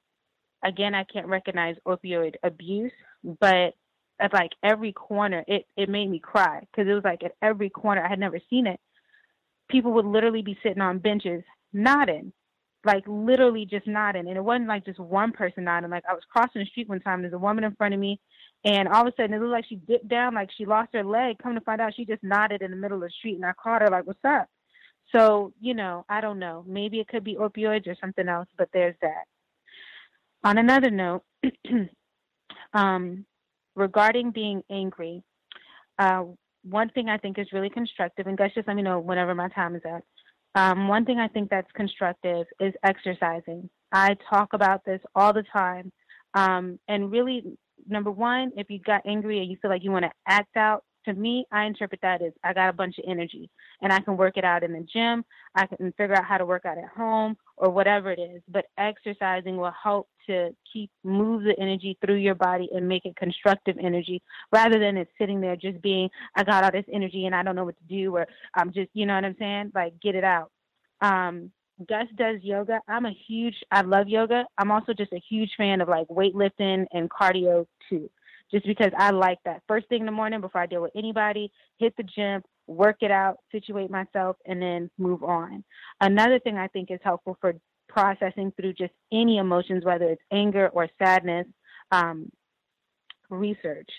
again, 0.63 0.95
I 0.95 1.03
can't 1.03 1.27
recognize 1.27 1.75
opioid 1.85 2.35
abuse, 2.43 2.93
but 3.39 3.73
at 4.19 4.33
like 4.33 4.51
every 4.63 4.93
corner, 4.93 5.43
it, 5.47 5.65
it 5.75 5.89
made 5.89 6.09
me 6.09 6.19
cry 6.19 6.61
because 6.61 6.89
it 6.89 6.93
was 6.93 7.03
like 7.03 7.23
at 7.23 7.35
every 7.41 7.69
corner, 7.69 8.03
I 8.03 8.09
had 8.09 8.19
never 8.19 8.39
seen 8.49 8.67
it. 8.67 8.79
People 9.69 9.93
would 9.93 10.05
literally 10.05 10.41
be 10.41 10.57
sitting 10.63 10.81
on 10.81 10.99
benches 10.99 11.43
nodding, 11.73 12.31
like 12.85 13.03
literally 13.07 13.65
just 13.65 13.87
nodding. 13.87 14.27
And 14.27 14.37
it 14.37 14.43
wasn't 14.43 14.67
like 14.67 14.85
just 14.85 14.99
one 14.99 15.31
person 15.31 15.65
nodding. 15.65 15.89
Like 15.89 16.03
I 16.09 16.13
was 16.13 16.23
crossing 16.31 16.61
the 16.61 16.65
street 16.67 16.87
one 16.87 17.01
time, 17.01 17.21
there's 17.21 17.33
a 17.33 17.39
woman 17.39 17.63
in 17.63 17.75
front 17.75 17.93
of 17.93 17.99
me, 17.99 18.19
and 18.63 18.87
all 18.87 19.07
of 19.07 19.13
a 19.13 19.15
sudden 19.17 19.33
it 19.33 19.39
looked 19.39 19.51
like 19.51 19.65
she 19.67 19.75
dipped 19.75 20.07
down, 20.07 20.35
like 20.35 20.49
she 20.55 20.65
lost 20.65 20.93
her 20.93 21.03
leg. 21.03 21.37
Come 21.41 21.55
to 21.55 21.61
find 21.61 21.81
out, 21.81 21.95
she 21.95 22.05
just 22.05 22.23
nodded 22.23 22.61
in 22.61 22.71
the 22.71 22.77
middle 22.77 22.97
of 22.97 23.03
the 23.03 23.09
street, 23.17 23.35
and 23.35 23.45
I 23.45 23.53
caught 23.53 23.81
her 23.81 23.89
like, 23.89 24.05
"What's 24.05 24.23
up?" 24.23 24.47
So, 25.11 25.53
you 25.59 25.73
know, 25.73 26.05
I 26.09 26.21
don't 26.21 26.39
know. 26.39 26.63
Maybe 26.67 26.99
it 26.99 27.07
could 27.07 27.23
be 27.23 27.35
opioids 27.35 27.87
or 27.87 27.95
something 27.99 28.27
else, 28.27 28.47
but 28.57 28.69
there's 28.73 28.95
that. 29.01 29.25
On 30.43 30.57
another 30.57 30.89
note, 30.89 31.23
um, 32.73 33.25
regarding 33.75 34.31
being 34.31 34.63
angry, 34.69 35.23
uh, 35.99 36.23
one 36.63 36.89
thing 36.89 37.09
I 37.09 37.17
think 37.17 37.37
is 37.39 37.51
really 37.51 37.69
constructive, 37.69 38.27
and 38.27 38.37
guys, 38.37 38.51
just 38.55 38.67
let 38.67 38.75
me 38.75 38.83
know 38.83 38.99
whenever 38.99 39.35
my 39.35 39.49
time 39.49 39.75
is 39.75 39.81
up. 39.91 40.03
Um, 40.55 40.87
one 40.87 41.05
thing 41.05 41.19
I 41.19 41.27
think 41.27 41.49
that's 41.49 41.71
constructive 41.73 42.45
is 42.59 42.73
exercising. 42.83 43.69
I 43.91 44.15
talk 44.29 44.53
about 44.53 44.83
this 44.85 45.01
all 45.15 45.33
the 45.33 45.43
time. 45.51 45.91
Um, 46.33 46.79
and 46.87 47.11
really, 47.11 47.57
number 47.87 48.11
one, 48.11 48.51
if 48.55 48.69
you 48.69 48.79
got 48.79 49.01
angry 49.05 49.39
and 49.39 49.49
you 49.49 49.57
feel 49.61 49.71
like 49.71 49.83
you 49.83 49.91
want 49.91 50.05
to 50.05 50.11
act 50.27 50.55
out, 50.55 50.83
to 51.05 51.13
me, 51.13 51.45
I 51.51 51.65
interpret 51.65 52.01
that 52.01 52.21
as 52.21 52.33
I 52.43 52.53
got 52.53 52.69
a 52.69 52.73
bunch 52.73 52.97
of 52.97 53.05
energy 53.07 53.49
and 53.81 53.91
I 53.91 53.99
can 53.99 54.17
work 54.17 54.37
it 54.37 54.43
out 54.43 54.63
in 54.63 54.73
the 54.73 54.85
gym. 54.93 55.25
I 55.55 55.65
can 55.65 55.91
figure 55.93 56.15
out 56.15 56.25
how 56.25 56.37
to 56.37 56.45
work 56.45 56.65
out 56.65 56.77
at 56.77 56.89
home 56.89 57.37
or 57.57 57.69
whatever 57.69 58.11
it 58.11 58.19
is. 58.19 58.41
But 58.47 58.65
exercising 58.77 59.57
will 59.57 59.73
help 59.83 60.07
to 60.27 60.55
keep 60.71 60.91
move 61.03 61.43
the 61.43 61.59
energy 61.59 61.97
through 62.01 62.15
your 62.15 62.35
body 62.35 62.69
and 62.73 62.87
make 62.87 63.05
it 63.05 63.15
constructive 63.15 63.77
energy 63.79 64.21
rather 64.51 64.79
than 64.79 64.97
it 64.97 65.09
sitting 65.17 65.41
there 65.41 65.55
just 65.55 65.81
being, 65.81 66.09
I 66.35 66.43
got 66.43 66.63
all 66.63 66.71
this 66.71 66.85
energy 66.93 67.25
and 67.25 67.35
I 67.35 67.43
don't 67.43 67.55
know 67.55 67.65
what 67.65 67.77
to 67.77 67.93
do 67.93 68.15
or 68.15 68.27
I'm 68.53 68.71
just, 68.71 68.89
you 68.93 69.05
know 69.05 69.15
what 69.15 69.25
I'm 69.25 69.35
saying? 69.39 69.71
Like 69.73 69.99
get 70.01 70.15
it 70.15 70.23
out. 70.23 70.51
Um, 71.01 71.51
Gus 71.87 72.05
does 72.15 72.37
yoga. 72.43 72.79
I'm 72.87 73.07
a 73.07 73.13
huge, 73.27 73.55
I 73.71 73.81
love 73.81 74.07
yoga. 74.07 74.45
I'm 74.59 74.69
also 74.69 74.93
just 74.93 75.13
a 75.13 75.21
huge 75.27 75.49
fan 75.57 75.81
of 75.81 75.89
like 75.89 76.07
weightlifting 76.09 76.85
and 76.91 77.09
cardio 77.09 77.65
too 77.89 78.09
just 78.51 78.65
because 78.65 78.91
I 78.97 79.11
like 79.11 79.39
that. 79.45 79.61
First 79.67 79.87
thing 79.87 80.01
in 80.01 80.05
the 80.05 80.11
morning 80.11 80.41
before 80.41 80.61
I 80.61 80.65
deal 80.65 80.81
with 80.81 80.91
anybody, 80.95 81.51
hit 81.79 81.95
the 81.97 82.03
gym, 82.03 82.41
work 82.67 82.97
it 83.01 83.11
out, 83.11 83.37
situate 83.51 83.89
myself, 83.89 84.37
and 84.45 84.61
then 84.61 84.89
move 84.97 85.23
on. 85.23 85.63
Another 85.99 86.39
thing 86.39 86.57
I 86.57 86.67
think 86.67 86.91
is 86.91 86.99
helpful 87.03 87.37
for 87.41 87.53
processing 87.87 88.53
through 88.55 88.73
just 88.73 88.93
any 89.11 89.37
emotions, 89.37 89.83
whether 89.83 90.05
it's 90.05 90.21
anger 90.31 90.69
or 90.69 90.87
sadness, 90.97 91.47
um, 91.91 92.31
research. 93.29 93.89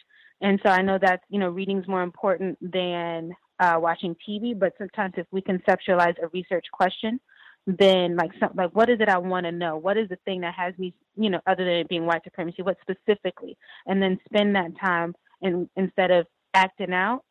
And 0.40 0.58
so 0.64 0.70
I 0.70 0.82
know 0.82 0.98
that, 1.00 1.20
you 1.28 1.38
know, 1.38 1.50
reading's 1.50 1.86
more 1.86 2.02
important 2.02 2.58
than 2.60 3.32
uh, 3.60 3.76
watching 3.78 4.16
TV, 4.28 4.58
but 4.58 4.72
sometimes 4.76 5.14
if 5.16 5.26
we 5.30 5.40
conceptualize 5.40 6.14
a 6.22 6.28
research 6.32 6.66
question, 6.72 7.20
then 7.66 8.16
like 8.16 8.30
some, 8.40 8.50
like 8.54 8.74
what 8.74 8.90
is 8.90 9.00
it 9.00 9.08
I 9.08 9.18
want 9.18 9.46
to 9.46 9.52
know? 9.52 9.76
What 9.76 9.96
is 9.96 10.08
the 10.08 10.18
thing 10.24 10.40
that 10.40 10.54
has 10.54 10.76
me, 10.78 10.94
you 11.16 11.30
know, 11.30 11.40
other 11.46 11.64
than 11.64 11.74
it 11.74 11.88
being 11.88 12.06
white 12.06 12.24
supremacy? 12.24 12.62
What 12.62 12.76
specifically? 12.82 13.56
And 13.86 14.02
then 14.02 14.18
spend 14.24 14.56
that 14.56 14.78
time 14.80 15.14
and 15.40 15.68
instead 15.76 16.10
of 16.10 16.26
acting 16.54 16.92
out, 16.92 17.24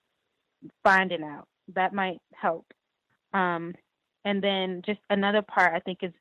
finding 0.84 1.24
out. 1.24 1.48
That 1.76 1.93
might 1.93 2.19
help. 2.34 2.66
Um, 3.34 3.76
and 4.26 4.43
then 4.43 4.82
just 4.85 5.00
another 5.10 5.42
part 5.42 5.74
I 5.74 5.80
think 5.80 6.00
is 6.01 6.11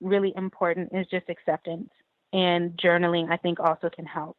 really 0.00 0.32
important 0.36 0.90
is 0.92 1.06
just 1.10 1.28
acceptance 1.28 1.90
and 2.32 2.72
journaling 2.82 3.30
I 3.30 3.36
think 3.36 3.60
also 3.60 3.90
can 3.94 4.06
help. 4.06 4.36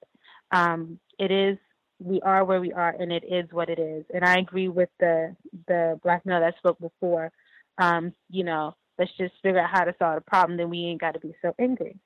Um, 0.51 0.99
it 1.19 1.31
is 1.31 1.57
we 1.99 2.21
are 2.21 2.45
where 2.45 2.61
we 2.61 2.73
are, 2.73 2.95
and 2.97 3.11
it 3.11 3.23
is 3.27 3.45
what 3.51 3.69
it 3.69 3.79
is. 3.79 4.05
And 4.13 4.23
I 4.23 4.35
agree 4.35 4.67
with 4.67 4.89
the 4.99 5.35
the 5.67 5.99
black 6.03 6.25
male 6.25 6.39
that 6.39 6.57
spoke 6.57 6.79
before. 6.79 7.31
Um, 7.79 8.13
you 8.29 8.43
know, 8.43 8.75
let's 8.97 9.11
just 9.17 9.33
figure 9.41 9.59
out 9.59 9.69
how 9.71 9.83
to 9.83 9.95
solve 9.99 10.15
the 10.15 10.21
problem. 10.21 10.57
Then 10.57 10.69
we 10.69 10.85
ain't 10.85 11.01
got 11.01 11.13
to 11.13 11.19
be 11.19 11.33
so 11.41 11.53
angry. 11.59 11.97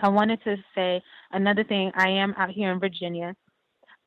I 0.00 0.08
wanted 0.08 0.42
to 0.44 0.56
say 0.74 1.02
another 1.32 1.64
thing. 1.64 1.90
I 1.94 2.08
am 2.08 2.34
out 2.36 2.50
here 2.50 2.72
in 2.72 2.80
Virginia, 2.80 3.34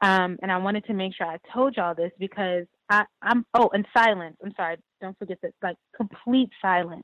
um, 0.01 0.38
and 0.42 0.51
I 0.51 0.58
wanted 0.58 0.85
to 0.85 0.93
make 0.93 1.16
sure 1.16 1.27
I 1.27 1.38
told 1.53 1.75
y'all 1.75 1.95
this 1.95 2.11
because 2.19 2.66
I, 2.90 3.06
I'm. 3.22 3.45
Oh, 3.53 3.69
and 3.74 3.85
silence. 3.95 4.38
I'm 4.43 4.53
sorry. 4.56 4.77
Don't 5.01 5.17
forget 5.17 5.40
that. 5.42 5.53
Like 5.61 5.77
complete 5.95 6.50
silence. 6.61 7.03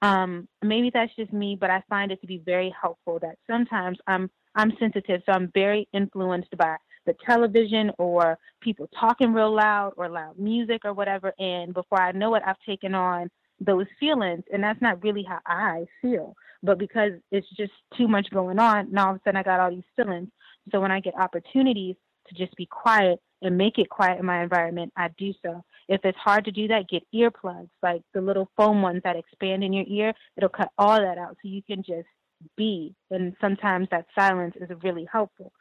Um, 0.00 0.46
maybe 0.62 0.90
that's 0.92 1.14
just 1.16 1.32
me, 1.32 1.56
but 1.60 1.70
I 1.70 1.82
find 1.88 2.12
it 2.12 2.20
to 2.20 2.26
be 2.26 2.40
very 2.44 2.74
helpful. 2.80 3.18
That 3.20 3.36
sometimes 3.48 3.98
I'm 4.06 4.30
I'm 4.54 4.72
sensitive, 4.78 5.22
so 5.26 5.32
I'm 5.32 5.50
very 5.54 5.88
influenced 5.92 6.56
by 6.56 6.76
the 7.06 7.14
television 7.24 7.90
or 7.98 8.38
people 8.60 8.88
talking 8.98 9.32
real 9.32 9.54
loud 9.54 9.92
or 9.96 10.08
loud 10.08 10.38
music 10.38 10.82
or 10.84 10.92
whatever. 10.92 11.32
And 11.38 11.72
before 11.72 12.00
I 12.00 12.12
know 12.12 12.34
it, 12.34 12.42
I've 12.46 12.60
taken 12.66 12.94
on 12.94 13.30
those 13.60 13.86
feelings, 13.98 14.44
and 14.52 14.62
that's 14.62 14.80
not 14.80 15.02
really 15.02 15.24
how 15.24 15.40
I 15.46 15.86
feel. 16.00 16.34
But 16.62 16.78
because 16.78 17.12
it's 17.30 17.48
just 17.56 17.72
too 17.96 18.08
much 18.08 18.28
going 18.30 18.58
on, 18.58 18.92
now 18.92 19.06
all 19.06 19.14
of 19.14 19.16
a 19.16 19.20
sudden 19.24 19.38
I 19.38 19.42
got 19.42 19.60
all 19.60 19.70
these 19.70 19.82
feelings. 19.96 20.28
So 20.70 20.80
when 20.80 20.90
I 20.90 21.00
get 21.00 21.14
opportunities 21.18 21.96
to 22.28 22.34
just 22.34 22.54
be 22.56 22.66
quiet 22.66 23.20
and 23.42 23.56
make 23.56 23.78
it 23.78 23.88
quiet 23.88 24.18
in 24.18 24.26
my 24.26 24.42
environment, 24.42 24.92
I 24.96 25.08
do 25.16 25.32
so. 25.44 25.64
If 25.88 26.00
it's 26.04 26.18
hard 26.18 26.44
to 26.44 26.52
do 26.52 26.68
that, 26.68 26.88
get 26.88 27.04
earplugs, 27.14 27.70
like 27.82 28.02
the 28.12 28.20
little 28.20 28.50
foam 28.56 28.82
ones 28.82 29.00
that 29.04 29.16
expand 29.16 29.64
in 29.64 29.72
your 29.72 29.86
ear. 29.88 30.12
It'll 30.36 30.48
cut 30.48 30.70
all 30.76 31.00
that 31.00 31.18
out 31.18 31.36
so 31.40 31.48
you 31.48 31.62
can 31.62 31.82
just 31.82 32.08
be. 32.56 32.94
And 33.10 33.34
sometimes 33.40 33.88
that 33.90 34.06
silence 34.18 34.54
is 34.60 34.68
really 34.82 35.06
helpful. 35.10 35.52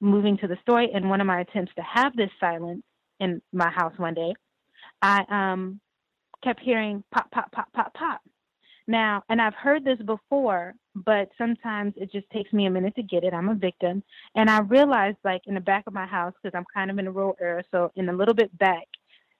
Moving 0.00 0.36
to 0.38 0.48
the 0.48 0.58
story, 0.62 0.90
in 0.92 1.08
one 1.08 1.20
of 1.20 1.26
my 1.26 1.40
attempts 1.40 1.72
to 1.76 1.82
have 1.82 2.14
this 2.16 2.30
silence 2.40 2.82
in 3.20 3.40
my 3.52 3.70
house 3.70 3.94
one 3.96 4.14
day, 4.14 4.34
I 5.00 5.24
um 5.30 5.80
kept 6.42 6.60
hearing 6.60 7.02
pop, 7.12 7.30
pop, 7.30 7.50
pop, 7.52 7.72
pop, 7.72 7.94
pop. 7.94 8.20
Now, 8.88 9.22
and 9.28 9.40
I've 9.40 9.54
heard 9.54 9.84
this 9.84 9.98
before, 10.04 10.74
but 10.94 11.28
sometimes 11.38 11.94
it 11.96 12.10
just 12.10 12.28
takes 12.30 12.52
me 12.52 12.66
a 12.66 12.70
minute 12.70 12.94
to 12.96 13.02
get 13.02 13.24
it. 13.24 13.32
I'm 13.32 13.48
a 13.48 13.54
victim. 13.54 14.02
And 14.34 14.50
I 14.50 14.60
realized, 14.60 15.18
like, 15.24 15.42
in 15.46 15.54
the 15.54 15.60
back 15.60 15.84
of 15.86 15.94
my 15.94 16.06
house, 16.06 16.34
because 16.42 16.56
I'm 16.56 16.66
kind 16.74 16.90
of 16.90 16.98
in 16.98 17.06
a 17.06 17.12
rural 17.12 17.36
area, 17.40 17.62
so 17.70 17.92
in 17.94 18.08
a 18.08 18.12
little 18.12 18.34
bit 18.34 18.56
back, 18.58 18.88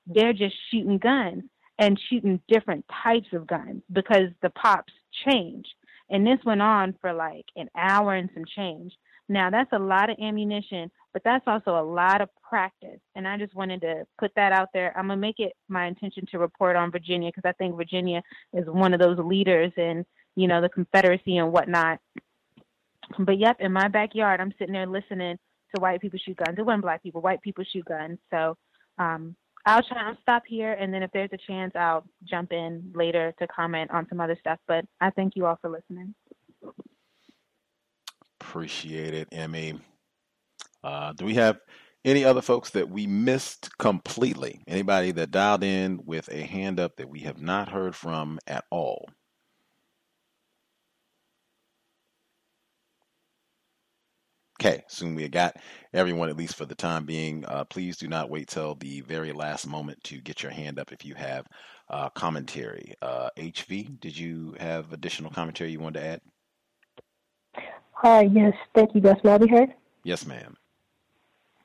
they're 0.07 0.33
just 0.33 0.55
shooting 0.71 0.99
guns 0.99 1.45
and 1.79 2.01
shooting 2.09 2.41
different 2.49 2.85
types 3.03 3.29
of 3.33 3.47
guns 3.47 3.83
because 3.93 4.29
the 4.43 4.51
pops 4.51 4.93
change. 5.27 5.67
And 6.11 6.27
this 6.27 6.39
went 6.45 6.63
on 6.63 6.95
for 7.01 7.13
like 7.13 7.47
an 7.57 7.69
hour 7.77 8.15
and 8.15 8.31
some 8.35 8.45
change. 8.45 8.93
Now, 9.33 9.49
that's 9.49 9.73
a 9.73 9.78
lot 9.78 10.11
of 10.11 10.19
ammunition, 10.20 10.91
but 11.15 11.23
that's 11.25 11.44
also 11.47 11.70
a 11.70 11.83
lot 11.83 12.20
of 12.20 12.28
practice. 12.47 13.01
And 13.15 13.27
I 13.27 13.39
just 13.39 13.55
wanted 13.55 13.81
to 13.81 14.05
put 14.19 14.31
that 14.36 14.52
out 14.52 14.69
there. 14.75 14.93
I'm 14.94 15.07
going 15.07 15.17
to 15.17 15.20
make 15.20 15.39
it 15.39 15.55
my 15.69 15.86
intention 15.86 16.27
to 16.31 16.39
report 16.39 16.77
on 16.77 16.91
Virginia 16.91 17.31
because 17.35 17.49
I 17.49 17.52
think 17.52 17.75
Virginia 17.75 18.23
is 18.52 18.67
one 18.67 18.93
of 18.93 19.01
those 19.01 19.19
leaders 19.19 19.73
in, 19.78 20.05
you 20.36 20.49
know, 20.49 20.61
the 20.61 20.69
Confederacy 20.69 21.39
and 21.39 21.51
whatnot. 21.51 21.99
But 23.19 23.39
yep, 23.39 23.57
in 23.59 23.73
my 23.73 23.89
backyard, 23.89 24.39
I'm 24.39 24.52
sitting 24.59 24.75
there 24.75 24.86
listening 24.86 25.39
to 25.75 25.81
white 25.81 26.02
people 26.02 26.19
shoot 26.23 26.36
guns. 26.36 26.59
It 26.59 26.67
wasn't 26.67 26.83
black 26.83 27.02
people, 27.02 27.23
white 27.23 27.41
people 27.41 27.65
shoot 27.73 27.86
guns. 27.86 28.19
So 28.31 28.59
um, 28.99 29.35
I'll 29.65 29.83
try 29.83 30.11
and 30.11 30.19
stop 30.20 30.43
here, 30.47 30.75
and 30.75 30.93
then 30.93 31.02
if 31.02 31.11
there's 31.12 31.31
a 31.33 31.39
chance, 31.39 31.73
I'll 31.75 32.05
jump 32.25 32.52
in 32.52 32.93
later 32.94 33.33
to 33.39 33.47
comment 33.47 33.91
on 33.93 34.07
some 34.11 34.20
other 34.20 34.36
stuff. 34.39 34.59
But 34.69 34.85
I 35.01 35.09
thank 35.09 35.36
you 35.36 35.47
all 35.47 35.59
for 35.62 35.70
listening. 35.70 36.15
Appreciate 38.43 39.15
it, 39.15 39.29
Emmy. 39.31 39.79
Uh, 40.83 41.12
do 41.12 41.25
we 41.25 41.35
have 41.35 41.61
any 42.05 42.25
other 42.25 42.43
folks 42.43 42.71
that 42.71 42.91
we 42.91 43.07
missed 43.07 43.71
completely? 43.79 44.65
Anybody 44.67 45.12
that 45.12 45.31
dialed 45.31 45.62
in 45.62 46.01
with 46.05 46.29
a 46.29 46.43
hand 46.43 46.81
up 46.81 46.97
that 46.97 47.09
we 47.09 47.21
have 47.21 47.41
not 47.41 47.69
heard 47.69 47.95
from 47.95 48.41
at 48.49 48.65
all? 48.71 49.09
Okay, 54.61 54.83
soon 54.89 55.15
we 55.15 55.29
got 55.29 55.57
everyone, 55.95 56.29
at 56.29 56.37
least 56.37 56.57
for 56.57 56.67
the 56.67 56.75
time 56.75 57.05
being. 57.07 57.45
Uh, 57.47 57.65
please 57.65 57.97
do 57.97 58.09
not 58.09 58.29
wait 58.29 58.49
till 58.49 58.75
the 58.75 59.03
very 59.03 59.33
last 59.33 59.69
moment 59.69 60.03
to 60.05 60.21
get 60.21 60.43
your 60.43 60.53
hand 60.53 60.81
up 60.81 60.93
if 60.93 61.05
you 61.05 61.15
have 61.15 61.47
uh, 61.91 62.09
commentary. 62.11 62.95
Uh, 63.01 63.31
HV, 63.39 64.01
did 64.01 64.17
you 64.17 64.57
have 64.59 64.93
additional 64.93 65.31
commentary 65.31 65.71
you 65.71 65.81
wanted 65.81 66.01
to 66.01 66.07
add? 66.07 66.21
Hi, 67.93 68.23
yes, 68.23 68.55
thank 68.75 68.95
you, 68.95 69.01
Gus. 69.01 69.19
May 69.23 69.33
I 69.33 69.39
be 69.39 69.49
heard? 69.49 69.73
Yes, 70.05 70.27
ma'am. 70.27 70.57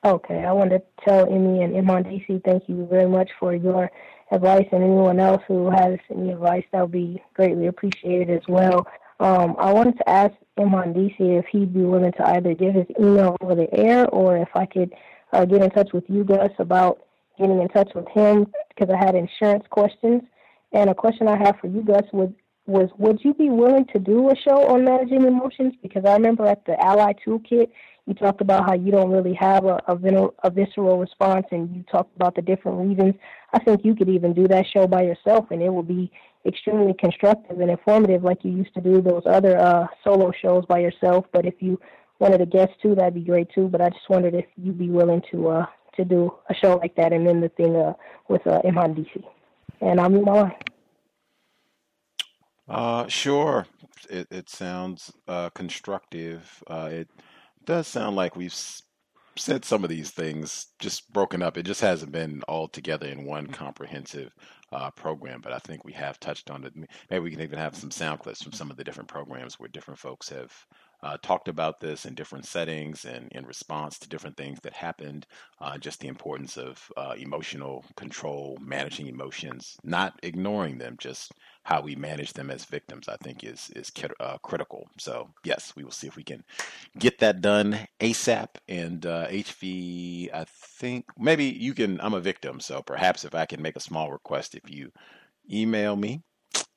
Okay, 0.04 0.44
I 0.44 0.52
want 0.52 0.70
to 0.70 0.82
tell 1.04 1.26
Emmy 1.26 1.62
and 1.62 1.74
Mhandisi 1.74 2.42
thank 2.44 2.68
you 2.68 2.86
very 2.88 3.08
much 3.08 3.30
for 3.40 3.54
your 3.54 3.90
advice, 4.30 4.66
and 4.70 4.84
anyone 4.84 5.18
else 5.18 5.42
who 5.48 5.70
has 5.70 5.98
any 6.10 6.30
advice 6.32 6.64
that 6.72 6.82
would 6.82 6.92
be 6.92 7.20
greatly 7.34 7.66
appreciated 7.66 8.30
as 8.30 8.46
well. 8.48 8.86
Um, 9.20 9.56
I 9.58 9.72
wanted 9.72 9.98
to 9.98 10.08
ask 10.08 10.32
Mhandisi 10.56 11.38
if 11.38 11.46
he'd 11.46 11.74
be 11.74 11.82
willing 11.82 12.12
to 12.12 12.28
either 12.28 12.54
give 12.54 12.74
his 12.74 12.86
email 13.00 13.36
over 13.40 13.56
the 13.56 13.72
air 13.74 14.06
or 14.10 14.36
if 14.36 14.48
I 14.54 14.66
could 14.66 14.92
uh, 15.32 15.44
get 15.44 15.62
in 15.62 15.70
touch 15.70 15.92
with 15.92 16.04
you, 16.08 16.22
Gus, 16.22 16.50
about 16.58 17.00
getting 17.38 17.60
in 17.60 17.68
touch 17.68 17.90
with 17.94 18.06
him 18.08 18.46
because 18.68 18.94
I 18.94 19.04
had 19.04 19.14
insurance 19.14 19.64
questions. 19.70 20.22
And 20.72 20.90
a 20.90 20.94
question 20.94 21.26
I 21.26 21.36
have 21.36 21.58
for 21.60 21.66
you, 21.66 21.82
Gus, 21.82 22.04
was, 22.12 22.30
was 22.68 22.90
would 22.98 23.24
you 23.24 23.32
be 23.34 23.48
willing 23.48 23.86
to 23.86 23.98
do 23.98 24.30
a 24.30 24.36
show 24.36 24.68
on 24.68 24.84
managing 24.84 25.24
emotions? 25.24 25.74
Because 25.82 26.04
I 26.04 26.12
remember 26.12 26.46
at 26.46 26.64
the 26.66 26.78
Ally 26.80 27.14
Toolkit, 27.26 27.70
you 28.06 28.14
talked 28.14 28.42
about 28.42 28.66
how 28.66 28.74
you 28.74 28.92
don't 28.92 29.10
really 29.10 29.34
have 29.34 29.64
a, 29.64 29.80
a, 29.88 30.28
a 30.44 30.50
visceral 30.50 30.98
response 30.98 31.46
and 31.50 31.74
you 31.74 31.82
talked 31.90 32.14
about 32.14 32.34
the 32.34 32.42
different 32.42 32.78
reasons. 32.78 33.14
I 33.54 33.58
think 33.58 33.84
you 33.84 33.94
could 33.94 34.10
even 34.10 34.34
do 34.34 34.46
that 34.48 34.66
show 34.66 34.86
by 34.86 35.02
yourself 35.02 35.50
and 35.50 35.62
it 35.62 35.72
would 35.72 35.88
be 35.88 36.10
extremely 36.46 36.94
constructive 36.94 37.58
and 37.58 37.70
informative 37.70 38.22
like 38.22 38.44
you 38.44 38.52
used 38.52 38.74
to 38.74 38.80
do 38.82 39.00
those 39.00 39.22
other 39.26 39.58
uh, 39.58 39.86
solo 40.04 40.30
shows 40.30 40.66
by 40.66 40.78
yourself. 40.78 41.24
But 41.32 41.46
if 41.46 41.54
you 41.60 41.80
wanted 42.18 42.42
a 42.42 42.46
guest 42.46 42.72
too, 42.82 42.94
that'd 42.94 43.14
be 43.14 43.20
great 43.20 43.50
too. 43.54 43.68
But 43.68 43.80
I 43.80 43.88
just 43.88 44.08
wondered 44.10 44.34
if 44.34 44.46
you'd 44.56 44.78
be 44.78 44.90
willing 44.90 45.22
to 45.30 45.48
uh, 45.48 45.66
to 45.96 46.04
do 46.04 46.34
a 46.50 46.54
show 46.54 46.76
like 46.76 46.94
that 46.96 47.12
and 47.12 47.26
then 47.26 47.40
the 47.40 47.48
thing 47.48 47.76
uh, 47.76 47.94
with 48.28 48.46
uh, 48.46 48.60
DC. 48.62 49.24
And 49.80 50.00
I'm 50.00 50.22
my 50.22 50.32
line. 50.32 50.52
Uh, 52.68 53.06
sure. 53.08 53.66
It, 54.10 54.28
it 54.30 54.48
sounds 54.48 55.12
uh, 55.26 55.50
constructive. 55.50 56.62
Uh, 56.66 56.88
it 56.92 57.08
does 57.64 57.86
sound 57.86 58.16
like 58.16 58.36
we've 58.36 58.54
said 59.36 59.64
some 59.64 59.84
of 59.84 59.90
these 59.90 60.10
things 60.10 60.66
just 60.78 61.12
broken 61.12 61.42
up. 61.42 61.56
It 61.56 61.64
just 61.64 61.80
hasn't 61.80 62.12
been 62.12 62.42
all 62.48 62.68
together 62.68 63.06
in 63.06 63.24
one 63.24 63.46
comprehensive 63.46 64.32
uh, 64.72 64.90
program, 64.90 65.40
but 65.40 65.52
I 65.52 65.58
think 65.58 65.84
we 65.84 65.92
have 65.94 66.20
touched 66.20 66.50
on 66.50 66.64
it. 66.64 66.74
Maybe 67.10 67.22
we 67.22 67.30
can 67.30 67.40
even 67.40 67.58
have 67.58 67.76
some 67.76 67.90
sound 67.90 68.20
clips 68.20 68.42
from 68.42 68.52
some 68.52 68.70
of 68.70 68.76
the 68.76 68.84
different 68.84 69.08
programs 69.08 69.58
where 69.58 69.68
different 69.68 69.98
folks 70.00 70.28
have 70.28 70.52
uh, 71.02 71.16
talked 71.22 71.48
about 71.48 71.80
this 71.80 72.04
in 72.04 72.14
different 72.14 72.44
settings 72.44 73.04
and 73.04 73.28
in 73.32 73.46
response 73.46 73.98
to 73.98 74.08
different 74.08 74.36
things 74.36 74.58
that 74.62 74.72
happened. 74.72 75.26
Uh, 75.60 75.78
just 75.78 76.00
the 76.00 76.08
importance 76.08 76.56
of 76.56 76.90
uh, 76.96 77.14
emotional 77.16 77.84
control, 77.96 78.58
managing 78.60 79.06
emotions, 79.06 79.76
not 79.84 80.18
ignoring 80.22 80.78
them, 80.78 80.96
just 80.98 81.32
how 81.62 81.80
we 81.80 81.94
manage 81.94 82.32
them 82.32 82.50
as 82.50 82.64
victims. 82.64 83.08
I 83.08 83.16
think 83.16 83.44
is 83.44 83.70
is 83.76 83.92
uh, 84.20 84.38
critical. 84.38 84.88
So 84.98 85.30
yes, 85.44 85.72
we 85.76 85.84
will 85.84 85.92
see 85.92 86.08
if 86.08 86.16
we 86.16 86.24
can 86.24 86.44
get 86.98 87.18
that 87.20 87.40
done 87.40 87.78
ASAP. 88.00 88.48
And 88.68 89.02
HV, 89.02 90.32
uh, 90.32 90.38
I 90.38 90.44
think 90.48 91.06
maybe 91.16 91.44
you 91.44 91.74
can. 91.74 92.00
I'm 92.00 92.14
a 92.14 92.20
victim, 92.20 92.60
so 92.60 92.82
perhaps 92.82 93.24
if 93.24 93.34
I 93.34 93.46
can 93.46 93.62
make 93.62 93.76
a 93.76 93.80
small 93.80 94.10
request, 94.10 94.54
if 94.54 94.68
you 94.68 94.90
email 95.50 95.96
me 95.96 96.22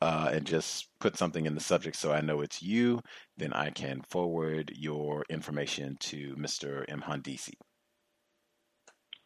uh, 0.02 0.30
and 0.32 0.46
just 0.46 0.88
put 1.00 1.18
something 1.18 1.46
in 1.46 1.56
the 1.56 1.62
subject 1.62 1.96
so 1.96 2.12
I 2.12 2.22
know 2.22 2.42
it's 2.42 2.62
you, 2.62 3.02
then 3.38 3.54
I 3.54 3.70
can 3.70 4.02
forward 4.10 4.72
your 4.76 5.24
information 5.30 5.98
to 6.02 6.36
Mr. 6.36 6.86
Mhandisi. 6.90 7.54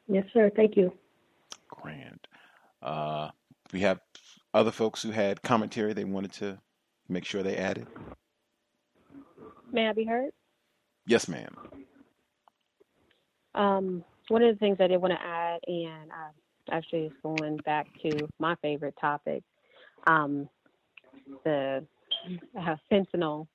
Yes, 0.08 0.26
sir. 0.34 0.52
Thank 0.56 0.78
you. 0.78 0.94
Grand. 1.70 2.20
Uh, 2.82 3.30
we 3.74 3.80
have 3.82 4.00
other 4.54 4.72
folks 4.72 5.02
who 5.02 5.12
had 5.12 5.42
commentary 5.42 5.94
they 5.94 6.04
wanted 6.04 6.34
to 6.34 6.60
make 7.10 7.26
sure 7.26 7.44
they 7.44 7.58
added. 7.58 7.88
May 9.72 9.90
I 9.90 9.94
be 9.94 10.06
heard? 10.06 10.32
Yes, 11.08 11.28
ma'am. 11.28 11.56
Um, 13.54 14.04
one 14.28 14.44
of 14.44 14.54
the 14.54 14.60
things 14.60 14.78
I 14.80 14.88
did 14.88 15.02
want 15.02 15.14
to 15.14 15.22
add, 15.22 15.60
and 15.68 16.12
uh, 16.12 16.32
actually 16.72 17.06
is 17.06 17.14
going 17.24 17.58
back 17.58 17.88
to 18.02 18.28
my 18.40 18.56
favorite 18.62 18.96
topic, 19.00 19.44
um, 20.08 20.50
the 21.44 21.86
uh, 22.60 22.76
fentanyl. 22.92 23.48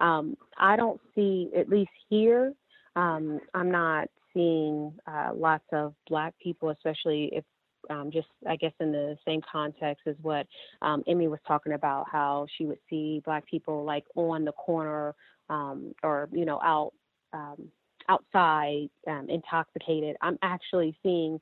Um, 0.00 0.36
I 0.58 0.76
don't 0.76 1.00
see, 1.14 1.50
at 1.56 1.68
least 1.68 1.90
here, 2.08 2.52
um, 2.96 3.40
I'm 3.54 3.70
not 3.70 4.08
seeing 4.34 4.92
uh, 5.06 5.30
lots 5.34 5.64
of 5.72 5.94
black 6.08 6.34
people, 6.42 6.70
especially 6.70 7.30
if 7.32 7.44
um, 7.90 8.10
just 8.12 8.28
I 8.48 8.56
guess 8.56 8.72
in 8.80 8.92
the 8.92 9.16
same 9.26 9.40
context 9.50 10.06
as 10.06 10.14
what 10.22 10.46
um, 10.82 11.02
Emmy 11.08 11.28
was 11.28 11.40
talking 11.46 11.72
about, 11.72 12.06
how 12.10 12.46
she 12.56 12.64
would 12.64 12.78
see 12.88 13.22
black 13.24 13.46
people 13.46 13.84
like 13.84 14.04
on 14.14 14.44
the 14.44 14.52
corner 14.52 15.14
um, 15.50 15.94
or 16.02 16.28
you 16.32 16.44
know 16.44 16.60
out 16.62 16.92
um, 17.32 17.68
outside 18.08 18.88
um, 19.08 19.26
intoxicated. 19.28 20.16
I'm 20.20 20.38
actually 20.42 20.96
seeing 21.02 21.40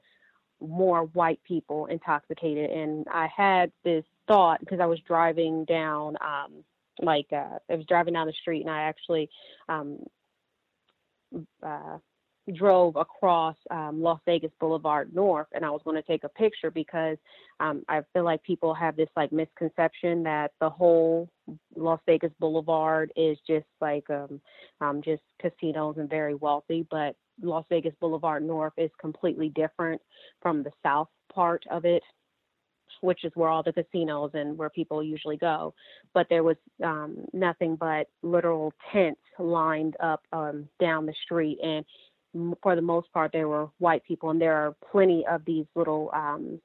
more 0.60 1.04
white 1.12 1.40
people 1.46 1.86
intoxicated, 1.86 2.70
and 2.70 3.06
I 3.12 3.28
had 3.34 3.70
this 3.84 4.04
thought 4.30 4.60
because 4.60 4.78
I 4.80 4.86
was 4.86 5.00
driving 5.00 5.64
down, 5.64 6.16
um, 6.20 6.64
like 7.02 7.26
uh, 7.32 7.58
I 7.68 7.74
was 7.74 7.86
driving 7.86 8.14
down 8.14 8.28
the 8.28 8.32
street, 8.40 8.60
and 8.60 8.70
I 8.70 8.82
actually 8.82 9.28
um, 9.68 9.98
uh, 11.62 11.98
drove 12.54 12.94
across 12.94 13.56
um, 13.72 14.00
Las 14.00 14.20
Vegas 14.26 14.52
Boulevard 14.60 15.12
North, 15.12 15.48
and 15.52 15.64
I 15.64 15.70
was 15.70 15.80
going 15.84 15.96
to 15.96 16.06
take 16.06 16.22
a 16.22 16.28
picture 16.28 16.70
because 16.70 17.16
um, 17.58 17.82
I 17.88 18.02
feel 18.12 18.24
like 18.24 18.42
people 18.44 18.72
have 18.72 18.94
this 18.94 19.08
like 19.16 19.32
misconception 19.32 20.22
that 20.22 20.52
the 20.60 20.70
whole 20.70 21.28
Las 21.74 22.00
Vegas 22.06 22.32
Boulevard 22.38 23.12
is 23.16 23.36
just 23.48 23.66
like 23.80 24.08
um, 24.10 24.40
um, 24.80 25.02
just 25.02 25.22
casinos 25.40 25.96
and 25.98 26.08
very 26.08 26.36
wealthy, 26.36 26.86
but 26.88 27.16
Las 27.42 27.64
Vegas 27.68 27.94
Boulevard 28.00 28.44
North 28.44 28.74
is 28.76 28.90
completely 29.00 29.48
different 29.48 30.00
from 30.40 30.62
the 30.62 30.70
south 30.84 31.08
part 31.32 31.64
of 31.68 31.84
it 31.84 32.02
which 33.00 33.24
is 33.24 33.32
where 33.34 33.48
all 33.48 33.62
the 33.62 33.72
casinos 33.72 34.30
and 34.34 34.56
where 34.56 34.70
people 34.70 35.02
usually 35.02 35.36
go. 35.36 35.74
But 36.14 36.26
there 36.28 36.42
was 36.42 36.56
um, 36.84 37.24
nothing 37.32 37.76
but 37.76 38.08
literal 38.22 38.72
tents 38.92 39.20
lined 39.38 39.96
up 40.00 40.22
um, 40.32 40.68
down 40.78 41.06
the 41.06 41.14
street, 41.24 41.58
and 41.62 41.84
for 42.62 42.76
the 42.76 42.82
most 42.82 43.12
part, 43.12 43.32
there 43.32 43.48
were 43.48 43.68
white 43.78 44.04
people, 44.04 44.30
and 44.30 44.40
there 44.40 44.56
are 44.56 44.76
plenty 44.90 45.24
of 45.26 45.44
these 45.44 45.66
little 45.74 46.10
um, 46.12 46.60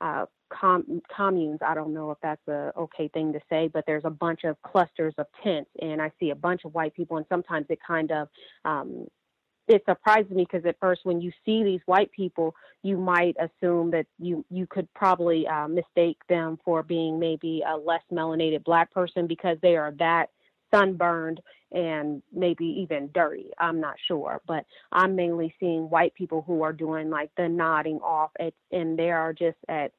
uh, 0.00 0.26
com- 0.52 1.02
communes. 1.14 1.58
I 1.66 1.74
don't 1.74 1.94
know 1.94 2.10
if 2.10 2.18
that's 2.22 2.46
a 2.48 2.72
okay 2.76 3.08
thing 3.08 3.32
to 3.32 3.40
say, 3.48 3.68
but 3.72 3.84
there's 3.86 4.04
a 4.04 4.10
bunch 4.10 4.44
of 4.44 4.60
clusters 4.62 5.14
of 5.18 5.26
tents, 5.42 5.70
and 5.80 6.00
I 6.00 6.12
see 6.20 6.30
a 6.30 6.34
bunch 6.34 6.62
of 6.64 6.74
white 6.74 6.94
people, 6.94 7.16
and 7.16 7.26
sometimes 7.28 7.66
it 7.70 7.78
kind 7.86 8.10
of 8.12 8.28
um, 8.64 9.06
it 9.68 9.82
surprises 9.86 10.30
me 10.30 10.46
because 10.50 10.66
at 10.66 10.78
first 10.80 11.02
when 11.04 11.20
you 11.20 11.30
see 11.44 11.62
these 11.62 11.80
white 11.86 12.10
people 12.12 12.54
you 12.82 12.96
might 12.96 13.36
assume 13.38 13.90
that 13.90 14.06
you 14.18 14.44
you 14.50 14.66
could 14.66 14.92
probably 14.94 15.46
uh, 15.46 15.68
mistake 15.68 16.18
them 16.28 16.58
for 16.64 16.82
being 16.82 17.18
maybe 17.18 17.62
a 17.66 17.76
less 17.76 18.02
melanated 18.12 18.64
black 18.64 18.90
person 18.92 19.26
because 19.26 19.56
they 19.62 19.76
are 19.76 19.92
that 19.98 20.30
sunburned 20.72 21.40
and 21.70 22.22
maybe 22.32 22.64
even 22.64 23.10
dirty. 23.14 23.50
I'm 23.58 23.80
not 23.80 23.94
sure, 24.06 24.40
but 24.46 24.64
I'm 24.90 25.14
mainly 25.14 25.54
seeing 25.60 25.88
white 25.90 26.14
people 26.14 26.42
who 26.46 26.62
are 26.62 26.72
doing 26.72 27.10
like 27.10 27.30
the 27.36 27.48
nodding 27.48 27.98
off 27.98 28.30
at, 28.40 28.54
and 28.70 28.98
they 28.98 29.10
are 29.10 29.32
just 29.32 29.58
at 29.68 29.92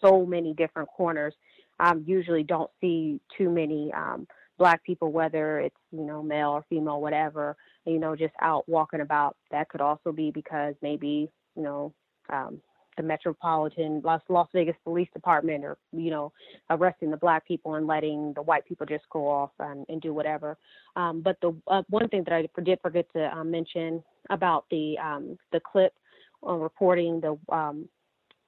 so 0.00 0.24
many 0.24 0.54
different 0.54 0.88
corners. 0.90 1.34
I 1.78 1.94
usually 2.04 2.42
don't 2.42 2.70
see 2.80 3.20
too 3.36 3.50
many 3.50 3.92
um, 3.92 4.26
black 4.58 4.84
people, 4.84 5.12
whether 5.12 5.60
it's 5.60 5.76
you 5.92 6.04
know 6.04 6.22
male 6.22 6.50
or 6.50 6.64
female, 6.68 7.00
whatever, 7.00 7.56
you 7.86 7.98
know, 7.98 8.16
just 8.16 8.34
out 8.42 8.68
walking 8.68 9.00
about. 9.00 9.36
That 9.50 9.68
could 9.68 9.80
also 9.80 10.12
be 10.12 10.30
because 10.30 10.74
maybe 10.82 11.30
you 11.56 11.62
know 11.62 11.94
um, 12.30 12.60
the 12.98 13.02
Metropolitan 13.02 14.02
Las, 14.04 14.20
Las 14.28 14.48
Vegas 14.52 14.76
Police 14.84 15.08
Department 15.14 15.64
or, 15.64 15.78
you 15.92 16.10
know, 16.10 16.32
arresting 16.68 17.10
the 17.10 17.16
black 17.16 17.46
people 17.46 17.76
and 17.76 17.86
letting 17.86 18.32
the 18.34 18.42
white 18.42 18.66
people 18.66 18.84
just 18.84 19.08
go 19.10 19.26
off 19.26 19.50
and, 19.60 19.86
and 19.88 20.02
do 20.02 20.12
whatever. 20.12 20.58
Um, 20.96 21.22
but 21.22 21.38
the 21.40 21.54
uh, 21.68 21.82
one 21.88 22.08
thing 22.08 22.24
that 22.24 22.34
I 22.34 22.48
did 22.60 22.80
forget 22.82 23.06
to 23.14 23.34
uh, 23.34 23.44
mention 23.44 24.02
about 24.28 24.66
the 24.70 24.98
um, 24.98 25.38
the 25.52 25.60
clip 25.60 25.94
on 26.42 26.60
reporting 26.60 27.20
the 27.20 27.38
um, 27.54 27.88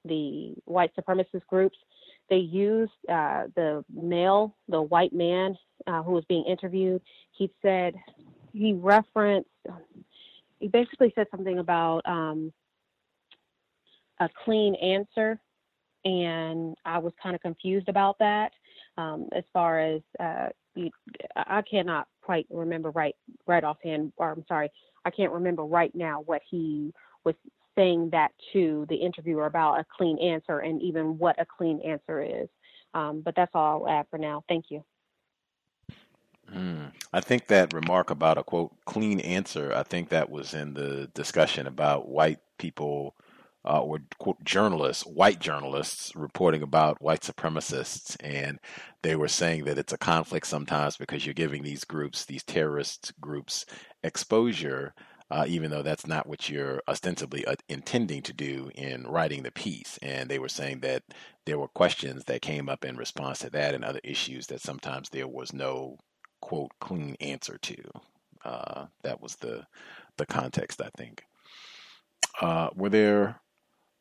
the 0.05 0.53
white 0.65 0.91
supremacist 0.95 1.45
groups, 1.47 1.77
they 2.29 2.37
used 2.37 2.91
uh, 3.09 3.43
the 3.55 3.83
male, 3.93 4.55
the 4.67 4.81
white 4.81 5.13
man 5.13 5.57
uh, 5.87 6.01
who 6.01 6.13
was 6.13 6.23
being 6.29 6.45
interviewed. 6.45 7.01
He 7.31 7.51
said 7.61 7.95
he 8.53 8.73
referenced, 8.73 9.49
he 10.59 10.67
basically 10.67 11.11
said 11.15 11.27
something 11.31 11.59
about 11.59 12.01
um, 12.05 12.53
a 14.19 14.29
clean 14.45 14.75
answer, 14.75 15.39
and 16.05 16.75
I 16.85 16.99
was 16.99 17.13
kind 17.21 17.35
of 17.35 17.41
confused 17.41 17.89
about 17.89 18.17
that. 18.19 18.51
Um, 18.97 19.27
as 19.33 19.43
far 19.53 19.79
as 19.79 20.01
uh, 20.19 20.49
I 21.35 21.61
cannot 21.69 22.07
quite 22.21 22.45
remember 22.49 22.91
right 22.91 23.15
right 23.47 23.63
offhand, 23.63 24.13
or 24.17 24.31
I'm 24.31 24.45
sorry, 24.47 24.69
I 25.05 25.09
can't 25.09 25.31
remember 25.31 25.63
right 25.63 25.93
now 25.93 26.21
what 26.25 26.41
he 26.49 26.93
was 27.25 27.35
saying 27.75 28.09
that 28.11 28.31
to 28.53 28.85
the 28.89 28.95
interviewer 28.95 29.45
about 29.45 29.79
a 29.79 29.85
clean 29.97 30.17
answer 30.19 30.59
and 30.59 30.81
even 30.81 31.17
what 31.17 31.39
a 31.39 31.45
clean 31.45 31.81
answer 31.81 32.21
is. 32.21 32.49
Um, 32.93 33.21
but 33.21 33.35
that's 33.35 33.51
all 33.53 33.85
I'll 33.87 33.99
add 33.99 34.05
for 34.09 34.17
now. 34.17 34.43
Thank 34.47 34.65
you. 34.69 34.83
Mm. 36.53 36.91
I 37.13 37.21
think 37.21 37.47
that 37.47 37.73
remark 37.73 38.09
about 38.09 38.37
a 38.37 38.43
quote 38.43 38.73
clean 38.85 39.21
answer, 39.21 39.73
I 39.73 39.83
think 39.83 40.09
that 40.09 40.29
was 40.29 40.53
in 40.53 40.73
the 40.73 41.09
discussion 41.13 41.67
about 41.67 42.09
white 42.09 42.39
people 42.57 43.15
uh, 43.63 43.79
or 43.79 43.99
quote, 44.17 44.43
journalists, 44.43 45.05
white 45.05 45.39
journalists, 45.39 46.15
reporting 46.15 46.63
about 46.63 47.01
white 47.01 47.21
supremacists, 47.21 48.17
and 48.19 48.59
they 49.03 49.15
were 49.15 49.27
saying 49.27 49.65
that 49.65 49.77
it's 49.77 49.93
a 49.93 49.97
conflict 49.97 50.47
sometimes 50.47 50.97
because 50.97 51.25
you're 51.25 51.33
giving 51.33 51.61
these 51.61 51.83
groups, 51.83 52.25
these 52.25 52.43
terrorist 52.43 53.13
groups, 53.21 53.65
exposure. 54.03 54.93
Uh, 55.31 55.45
even 55.47 55.71
though 55.71 55.81
that's 55.81 56.05
not 56.05 56.27
what 56.27 56.49
you're 56.49 56.81
ostensibly 56.89 57.45
uh, 57.45 57.55
intending 57.69 58.21
to 58.21 58.33
do 58.33 58.69
in 58.75 59.07
writing 59.07 59.43
the 59.43 59.51
piece. 59.51 59.97
And 60.01 60.29
they 60.29 60.39
were 60.39 60.49
saying 60.49 60.81
that 60.81 61.03
there 61.45 61.57
were 61.57 61.69
questions 61.69 62.25
that 62.25 62.41
came 62.41 62.67
up 62.67 62.83
in 62.83 62.97
response 62.97 63.39
to 63.39 63.49
that 63.51 63.73
and 63.73 63.85
other 63.85 64.01
issues 64.03 64.47
that 64.47 64.59
sometimes 64.59 65.07
there 65.09 65.29
was 65.29 65.53
no 65.53 65.97
quote 66.41 66.71
clean 66.81 67.15
answer 67.21 67.57
to. 67.59 67.77
Uh, 68.43 68.85
that 69.03 69.21
was 69.21 69.37
the 69.37 69.65
the 70.17 70.25
context, 70.25 70.81
I 70.81 70.89
think. 70.97 71.23
Uh, 72.41 72.69
were 72.75 72.89
there 72.89 73.39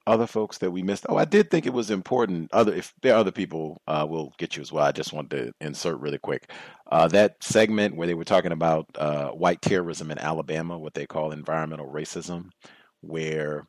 other 0.06 0.26
folks 0.26 0.58
that 0.58 0.70
we 0.70 0.82
missed. 0.82 1.06
Oh, 1.08 1.16
I 1.16 1.24
did 1.24 1.50
think 1.50 1.66
it 1.66 1.72
was 1.72 1.90
important. 1.90 2.50
Other 2.52 2.74
if 2.74 2.94
there 3.02 3.14
are 3.14 3.18
other 3.18 3.32
people, 3.32 3.80
uh, 3.86 4.06
we'll 4.08 4.32
get 4.38 4.56
you 4.56 4.62
as 4.62 4.72
well. 4.72 4.84
I 4.84 4.92
just 4.92 5.12
wanted 5.12 5.30
to 5.30 5.66
insert 5.66 6.00
really 6.00 6.18
quick 6.18 6.50
uh, 6.90 7.08
that 7.08 7.42
segment 7.42 7.96
where 7.96 8.06
they 8.06 8.14
were 8.14 8.24
talking 8.24 8.52
about 8.52 8.86
uh, 8.96 9.28
white 9.28 9.62
terrorism 9.62 10.10
in 10.10 10.18
Alabama, 10.18 10.78
what 10.78 10.94
they 10.94 11.06
call 11.06 11.32
environmental 11.32 11.86
racism, 11.86 12.50
where 13.00 13.66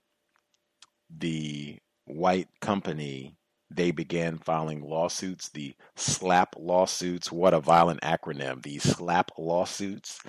the 1.15 1.77
white 2.05 2.47
company 2.61 3.35
they 3.73 3.91
began 3.91 4.37
filing 4.37 4.81
lawsuits, 4.81 5.49
the 5.49 5.73
SLAPP 5.95 6.55
lawsuits. 6.57 7.31
What 7.31 7.53
a 7.53 7.61
violent 7.61 8.01
acronym! 8.01 8.61
The 8.61 8.79
SLAPP 8.79 9.31
lawsuits 9.37 10.19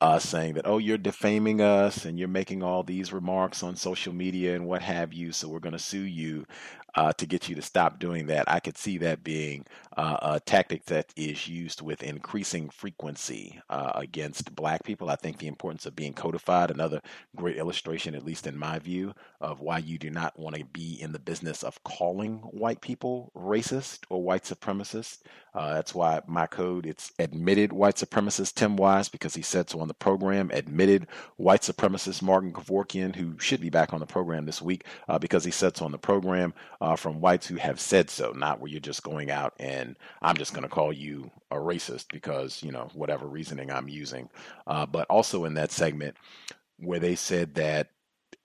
uh, 0.00 0.18
saying 0.18 0.54
that, 0.54 0.66
oh, 0.66 0.78
you're 0.78 0.96
defaming 0.96 1.60
us 1.60 2.04
and 2.06 2.18
you're 2.18 2.28
making 2.28 2.62
all 2.62 2.82
these 2.82 3.12
remarks 3.12 3.62
on 3.62 3.76
social 3.76 4.14
media 4.14 4.54
and 4.54 4.66
what 4.66 4.80
have 4.82 5.12
you, 5.12 5.30
so 5.30 5.48
we're 5.48 5.58
going 5.58 5.72
to 5.72 5.78
sue 5.78 6.00
you 6.00 6.46
uh, 6.94 7.12
to 7.14 7.26
get 7.26 7.48
you 7.48 7.54
to 7.54 7.62
stop 7.62 7.98
doing 7.98 8.26
that. 8.26 8.44
I 8.48 8.60
could 8.60 8.76
see 8.76 8.98
that 8.98 9.24
being 9.24 9.66
uh, 9.96 10.16
a 10.22 10.40
tactic 10.40 10.84
that 10.86 11.12
is 11.16 11.48
used 11.48 11.82
with 11.82 12.02
increasing 12.02 12.68
frequency 12.70 13.60
uh, 13.68 13.92
against 13.94 14.54
black 14.54 14.84
people. 14.84 15.10
I 15.10 15.16
think 15.16 15.38
the 15.38 15.48
importance 15.48 15.86
of 15.86 15.96
being 15.96 16.12
codified, 16.12 16.70
another 16.70 17.00
great 17.36 17.56
illustration, 17.56 18.14
at 18.14 18.24
least 18.24 18.46
in 18.46 18.56
my 18.56 18.78
view, 18.78 19.14
of 19.40 19.60
why 19.60 19.78
you 19.78 19.98
do 19.98 20.10
not 20.10 20.38
want 20.38 20.56
to 20.56 20.64
be 20.64 21.00
in 21.00 21.12
the 21.12 21.18
business 21.18 21.62
of 21.62 21.82
calling 21.84 22.38
white 22.38 22.80
people 22.80 23.30
racist 23.36 24.00
or 24.08 24.22
white 24.22 24.44
supremacist. 24.44 25.18
Uh, 25.54 25.74
that's 25.74 25.94
why 25.94 26.20
my 26.26 26.46
code, 26.46 26.86
it's 26.86 27.12
admitted 27.18 27.72
white 27.72 27.96
supremacist 27.96 28.54
Tim 28.54 28.76
Wise, 28.76 29.08
because 29.08 29.34
he 29.34 29.42
said 29.42 29.68
so 29.68 29.80
on 29.80 29.88
the 29.88 29.94
program, 29.94 30.50
admitted 30.52 31.06
white 31.36 31.62
supremacist 31.62 32.22
Martin 32.22 32.52
Kevorkian, 32.52 33.16
who 33.16 33.38
should 33.38 33.60
be 33.60 33.70
back 33.70 33.92
on 33.92 34.00
the 34.00 34.06
program 34.06 34.46
this 34.46 34.62
week, 34.62 34.84
uh, 35.08 35.18
because 35.18 35.44
he 35.44 35.50
said 35.50 35.76
so 35.76 35.84
on 35.84 35.92
the 35.92 35.98
program 35.98 36.54
uh, 36.80 36.96
from 36.96 37.20
whites 37.20 37.46
who 37.46 37.56
have 37.56 37.78
said 37.80 38.08
so, 38.10 38.32
not 38.32 38.60
where 38.60 38.70
you're 38.70 38.80
just 38.80 39.02
going 39.02 39.30
out 39.30 39.54
and 39.58 39.96
I'm 40.22 40.36
just 40.36 40.52
going 40.52 40.62
to 40.62 40.68
call 40.68 40.92
you 40.92 41.30
a 41.50 41.56
racist 41.56 42.06
because, 42.12 42.62
you 42.62 42.72
know, 42.72 42.88
whatever 42.94 43.26
reasoning 43.26 43.70
I'm 43.70 43.88
using. 43.88 44.28
Uh, 44.66 44.86
but 44.86 45.06
also 45.10 45.44
in 45.44 45.54
that 45.54 45.72
segment 45.72 46.16
where 46.78 47.00
they 47.00 47.14
said 47.14 47.54
that 47.54 47.90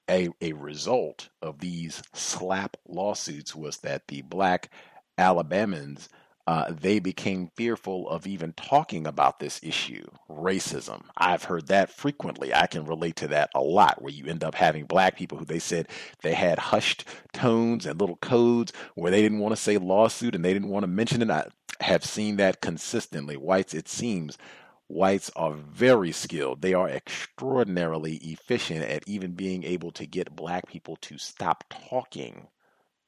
a, 0.10 0.30
a 0.42 0.54
result 0.54 1.30
of 1.42 1.60
these 1.60 2.04
SLAPP 2.14 2.76
lawsuits 2.88 3.56
was 3.56 3.78
that 3.78 4.08
the 4.08 4.22
black 4.24 4.70
Alabamans 5.18 6.10
uh, 6.48 6.72
they 6.72 7.00
became 7.00 7.50
fearful 7.56 8.08
of 8.10 8.28
even 8.28 8.54
talking 8.54 9.08
about 9.08 9.40
this 9.40 9.60
issue, 9.64 10.06
racism. 10.30 11.02
I've 11.18 11.46
heard 11.46 11.68
that 11.68 11.90
frequently. 11.90 12.54
I 12.54 12.68
can 12.68 12.86
relate 12.86 13.16
to 13.18 13.28
that 13.30 13.50
a 13.56 13.62
lot, 13.62 14.02
where 14.02 14.14
you 14.14 14.28
end 14.28 14.44
up 14.44 14.54
having 14.54 14.86
black 14.86 15.18
people 15.18 15.40
who 15.40 15.46
they 15.46 15.60
said 15.60 15.88
they 16.22 16.34
had 16.34 16.60
hushed 16.60 17.06
tones 17.34 17.86
and 17.86 18.00
little 18.00 18.18
codes 18.18 18.74
where 18.94 19.10
they 19.12 19.24
didn't 19.24 19.40
want 19.40 19.56
to 19.56 19.62
say 19.62 19.78
lawsuit 19.78 20.36
and 20.36 20.46
they 20.46 20.54
didn't 20.54 20.70
want 20.70 20.84
to 20.84 20.88
mention 20.88 21.24
it. 21.24 21.32
I 21.32 21.48
have 21.82 22.06
seen 22.06 22.36
that 22.38 22.62
consistently. 22.62 23.38
Whites, 23.38 23.74
it 23.74 23.90
seems, 23.90 24.38
whites 24.88 25.32
are 25.36 25.54
very 25.54 26.12
skilled. 26.12 26.62
They 26.62 26.76
are 26.76 26.88
extraordinarily 26.88 28.18
efficient 28.18 28.84
at 28.84 29.08
even 29.08 29.32
being 29.32 29.64
able 29.64 29.92
to 29.94 30.06
get 30.06 30.36
black 30.36 30.68
people 30.68 30.96
to 30.98 31.18
stop 31.18 31.64
talking 31.90 32.48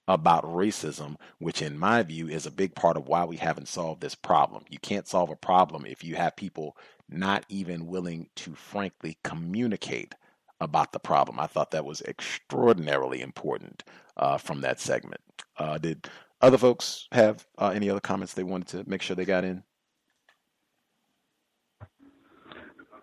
about 0.07 0.43
racism, 0.45 1.15
which 1.39 1.61
in 1.61 1.77
my 1.77 2.01
view 2.03 2.27
is 2.27 2.45
a 2.45 2.51
big 2.51 2.73
part 2.75 2.97
of 2.97 3.07
why 3.07 3.25
we 3.25 3.37
haven't 3.37 3.67
solved 3.67 4.01
this 4.01 4.15
problem. 4.15 4.63
You 4.69 4.79
can't 4.79 5.07
solve 5.07 5.29
a 5.29 5.35
problem 5.35 5.85
if 5.85 6.03
you 6.03 6.15
have 6.15 6.35
people 6.35 6.77
not 7.09 7.45
even 7.49 7.87
willing 7.87 8.29
to 8.35 8.55
frankly 8.55 9.17
communicate 9.23 10.15
about 10.59 10.91
the 10.91 10.99
problem. 10.99 11.39
I 11.39 11.47
thought 11.47 11.71
that 11.71 11.85
was 11.85 12.01
extraordinarily 12.01 13.21
important 13.21 13.83
uh, 14.15 14.37
from 14.37 14.61
that 14.61 14.79
segment. 14.79 15.21
Uh, 15.57 15.77
did 15.77 16.09
other 16.41 16.57
folks 16.57 17.07
have 17.11 17.45
uh, 17.57 17.71
any 17.73 17.89
other 17.89 17.99
comments 17.99 18.33
they 18.33 18.43
wanted 18.43 18.67
to 18.69 18.89
make 18.89 19.01
sure 19.01 19.15
they 19.15 19.25
got 19.25 19.43
in? 19.43 19.63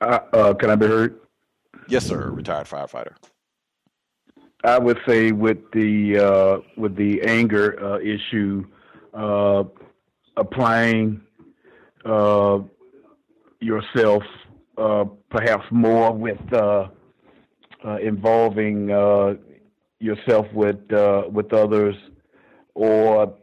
Uh, 0.00 0.18
uh, 0.32 0.54
can 0.54 0.70
I 0.70 0.76
be 0.76 0.86
heard? 0.86 1.20
Yes, 1.88 2.06
sir. 2.06 2.30
Retired 2.30 2.66
firefighter. 2.66 3.14
I 4.64 4.78
would 4.78 4.98
say 5.06 5.30
with 5.30 5.58
the 5.72 6.18
uh, 6.18 6.80
with 6.80 6.96
the 6.96 7.20
anger 7.22 7.78
uh, 7.84 7.98
issue, 7.98 8.64
uh, 9.12 9.64
applying 10.38 11.20
uh, 12.04 12.60
yourself 13.60 14.22
uh, 14.78 15.04
perhaps 15.30 15.66
more 15.70 16.12
with 16.12 16.40
uh, 16.52 16.88
involving 18.02 18.88
yourself 20.00 20.46
with 20.54 20.80
with 21.30 21.52
others, 21.52 21.96
or 22.74 23.34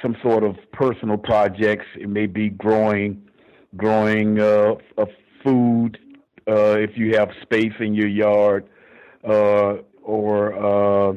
some 0.00 0.16
sort 0.22 0.42
of 0.42 0.56
personal 0.72 1.18
projects. 1.18 1.84
It 2.00 2.08
may 2.08 2.26
be 2.26 2.48
growing 2.48 3.28
growing 3.76 4.40
a 4.40 4.76
food 5.44 5.98
if 6.46 6.96
you 6.96 7.14
have 7.16 7.28
space 7.42 7.74
in 7.78 7.92
your 7.92 8.08
yard 8.08 8.66
or 10.06 10.54
uh, 10.54 11.12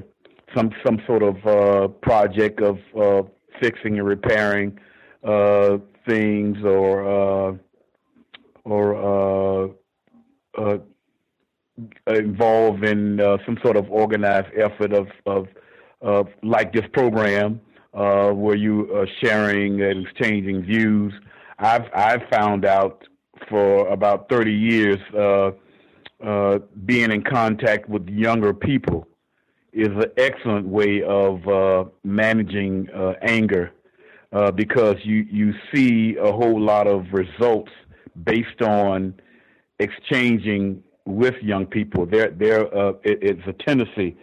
some 0.55 0.71
some 0.85 0.99
sort 1.05 1.21
of 1.21 1.35
uh, 1.45 1.87
project 2.01 2.59
of 2.61 2.79
uh, 2.99 3.21
fixing 3.61 3.99
and 3.99 4.07
repairing 4.07 4.77
uh, 5.23 5.77
things 6.07 6.57
or 6.63 7.51
uh, 7.51 7.55
or 8.65 9.73
uh, 10.57 10.77
involved 12.07 12.83
in 12.83 13.19
some 13.45 13.57
sort 13.63 13.77
of 13.77 13.89
organized 13.91 14.47
effort 14.57 14.91
of 14.93 15.07
of, 16.01 16.27
like 16.43 16.73
this 16.73 16.85
program 16.93 17.61
where 17.91 18.55
you 18.55 18.93
are 18.95 19.07
sharing 19.23 19.81
and 19.81 20.07
exchanging 20.07 20.63
views. 20.63 21.13
I've 21.59 21.85
I've 21.93 22.23
found 22.31 22.65
out 22.65 23.03
for 23.47 23.87
about 23.87 24.29
30 24.29 24.51
years 24.51 24.99
uh, 25.17 25.51
being 26.19 27.11
in 27.11 27.23
contact 27.23 27.87
with 27.89 28.07
younger 28.07 28.53
people 28.53 29.07
is 29.71 29.89
an 29.89 30.11
excellent 30.17 30.67
way 30.67 31.01
of 31.03 31.47
uh, 31.47 31.85
managing 32.03 32.89
uh, 32.91 33.13
anger 33.21 33.71
uh, 34.31 34.51
because 34.51 34.95
you, 35.03 35.25
you 35.31 35.53
see 35.73 36.15
a 36.17 36.31
whole 36.31 36.59
lot 36.59 36.87
of 36.87 37.05
results 37.11 37.71
based 38.23 38.61
on 38.61 39.13
exchanging 39.79 40.83
with 41.05 41.35
young 41.41 41.65
people. 41.65 42.05
There, 42.05 42.31
there, 42.31 42.65
uh, 42.75 42.89
it, 43.03 43.19
it's 43.21 43.47
a 43.47 43.53
tendency 43.53 44.17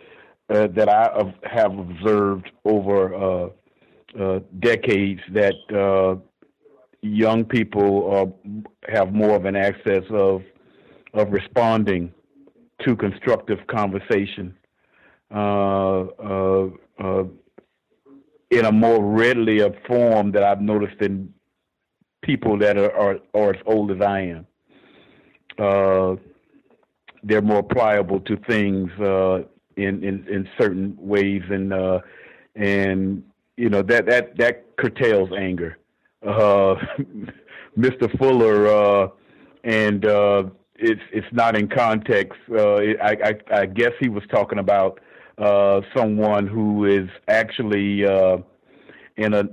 that 0.49 0.89
I 0.89 1.25
have 1.43 1.77
observed 1.77 2.49
over 2.65 3.51
decades 4.61 5.21
that 5.33 6.23
young 7.03 7.45
people 7.45 8.39
have 8.89 9.13
more 9.13 9.35
of 9.35 9.45
an 9.45 9.57
access 9.57 10.05
of 10.11 10.43
of 11.17 11.33
responding 11.33 12.13
to 12.85 12.95
constructive 12.95 13.59
conversation 13.69 14.55
uh, 15.35 16.03
uh, 16.03 16.69
uh, 17.03 17.25
in 18.51 18.65
a 18.65 18.71
more 18.71 19.03
readily 19.03 19.61
a 19.61 19.73
form 19.89 20.31
that 20.33 20.45
I've 20.45 20.61
noticed 20.61 21.01
in 21.01 21.33
people 22.23 22.59
that 22.59 22.77
are, 22.77 22.93
are, 22.93 23.19
are 23.35 23.55
as 23.55 23.61
old 23.67 23.91
as 23.91 24.01
I 24.01 24.21
am. 24.21 24.47
Uh, 25.59 26.17
they're 27.25 27.43
more 27.43 27.63
pliable 27.63 28.21
to 28.21 28.37
things 28.49 28.91
uh, 29.01 29.39
in, 29.77 30.05
in 30.05 30.27
in 30.29 30.49
certain 30.59 30.97
ways, 30.99 31.43
and 31.51 31.73
uh, 31.73 32.01
and 32.55 33.25
you 33.57 33.69
know 33.69 33.83
that 33.83 34.07
that 34.07 34.37
that 34.37 34.77
curtails 34.77 35.31
anger. 35.37 35.79
Mr. 36.25 38.19
Fuller 38.19 39.11
and 39.65 40.05
it's 40.79 41.01
it's 41.13 41.27
not 41.33 41.57
in 41.57 41.69
context. 41.69 42.39
Uh, 42.51 42.77
I, 42.77 43.17
I, 43.25 43.35
I 43.51 43.67
guess 43.67 43.93
he 44.01 44.09
was 44.09 44.23
talking 44.31 44.59
about 44.59 45.01
uh, 45.39 45.81
someone 45.95 46.47
who 46.47 46.85
is 46.87 47.09
actually 47.29 48.07
uh, 48.07 48.39
in 49.17 49.35
a 49.35 49.45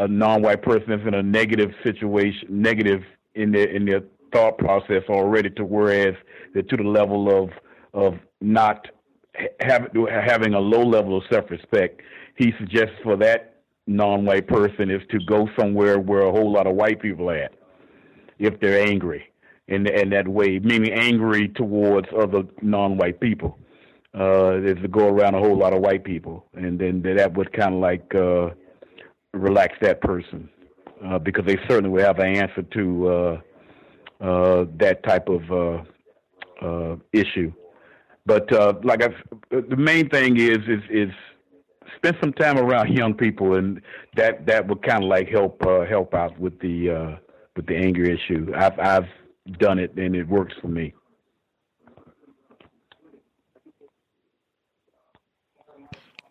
a 0.00 0.08
non-white 0.08 0.62
person 0.62 0.90
that's 0.90 1.06
in 1.06 1.14
a 1.14 1.22
negative 1.22 1.70
situation, 1.82 2.48
negative 2.48 3.02
in 3.34 3.52
their 3.52 3.68
in 3.68 3.84
their 3.84 4.02
thought 4.32 4.58
process 4.58 5.02
already, 5.08 5.50
to 5.50 5.64
whereas 5.64 6.14
they're 6.54 6.62
to 6.62 6.76
the 6.76 6.82
level 6.82 7.44
of 7.44 7.50
of 7.94 8.18
not 8.40 8.88
having 9.60 10.06
having 10.08 10.54
a 10.54 10.60
low 10.60 10.84
level 10.84 11.16
of 11.16 11.24
self-respect. 11.30 12.00
He 12.36 12.52
suggests 12.58 12.94
for 13.02 13.16
that 13.16 13.56
non-white 13.86 14.46
person 14.46 14.90
is 14.90 15.02
to 15.10 15.18
go 15.26 15.48
somewhere 15.58 15.98
where 15.98 16.22
a 16.22 16.30
whole 16.30 16.52
lot 16.52 16.66
of 16.66 16.76
white 16.76 17.02
people 17.02 17.28
are 17.30 17.36
at 17.36 17.54
if 18.38 18.58
they're 18.60 18.86
angry 18.86 19.31
in 19.72 19.86
in 19.86 20.10
that 20.10 20.28
way, 20.28 20.58
meaning 20.58 20.92
angry 20.92 21.48
towards 21.48 22.08
other 22.16 22.42
non-white 22.60 23.20
people. 23.20 23.58
Uh, 24.14 24.60
is 24.62 24.76
to 24.82 24.88
go 24.88 25.08
around 25.08 25.34
a 25.34 25.38
whole 25.38 25.56
lot 25.56 25.72
of 25.72 25.80
white 25.80 26.04
people, 26.04 26.44
and 26.52 26.78
then 26.78 27.00
that 27.00 27.32
would 27.34 27.50
kind 27.54 27.74
of 27.74 27.80
like 27.80 28.14
uh, 28.14 28.50
relax 29.32 29.74
that 29.80 30.02
person 30.02 30.50
uh, 31.02 31.18
because 31.18 31.46
they 31.46 31.56
certainly 31.66 31.88
would 31.88 32.02
have 32.02 32.18
an 32.18 32.36
answer 32.36 32.60
to 32.60 33.08
uh, 33.08 33.40
uh, 34.20 34.66
that 34.76 35.02
type 35.02 35.30
of 35.30 35.82
uh, 36.60 36.96
issue. 37.14 37.50
But 38.26 38.52
like 38.84 39.02
I've, 39.02 39.16
the 39.50 39.76
main 39.76 40.10
thing 40.10 40.36
is 40.36 40.58
is 40.68 40.82
is 40.90 41.10
spend 41.96 42.18
some 42.20 42.34
time 42.34 42.58
around 42.58 42.92
young 42.96 43.14
people, 43.14 43.54
and 43.54 43.80
that 44.16 44.44
that 44.44 44.68
would 44.68 44.82
kind 44.82 45.04
of 45.04 45.08
like 45.08 45.30
help 45.30 45.64
help 45.88 46.12
out 46.12 46.38
with 46.38 46.60
the 46.60 47.18
with 47.56 47.66
the 47.66 47.76
anger 47.76 48.04
issue. 48.04 48.52
I've 48.54 48.78
I've 48.78 49.08
done 49.58 49.78
it 49.78 49.94
and 49.96 50.14
it 50.14 50.28
works 50.28 50.54
for 50.60 50.68
me. 50.68 50.94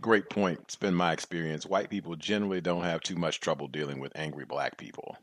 Great 0.02 0.30
point. 0.30 0.60
It's 0.64 0.76
been 0.76 0.96
my 0.96 1.14
experience. 1.14 1.66
White 1.66 1.90
people 1.90 2.16
generally 2.16 2.60
don't 2.60 2.84
have 2.84 3.02
too 3.02 3.16
much 3.16 3.40
trouble 3.40 3.68
dealing 3.68 4.00
with 4.00 4.12
angry 4.16 4.46
black 4.46 4.78
people. 4.78 5.16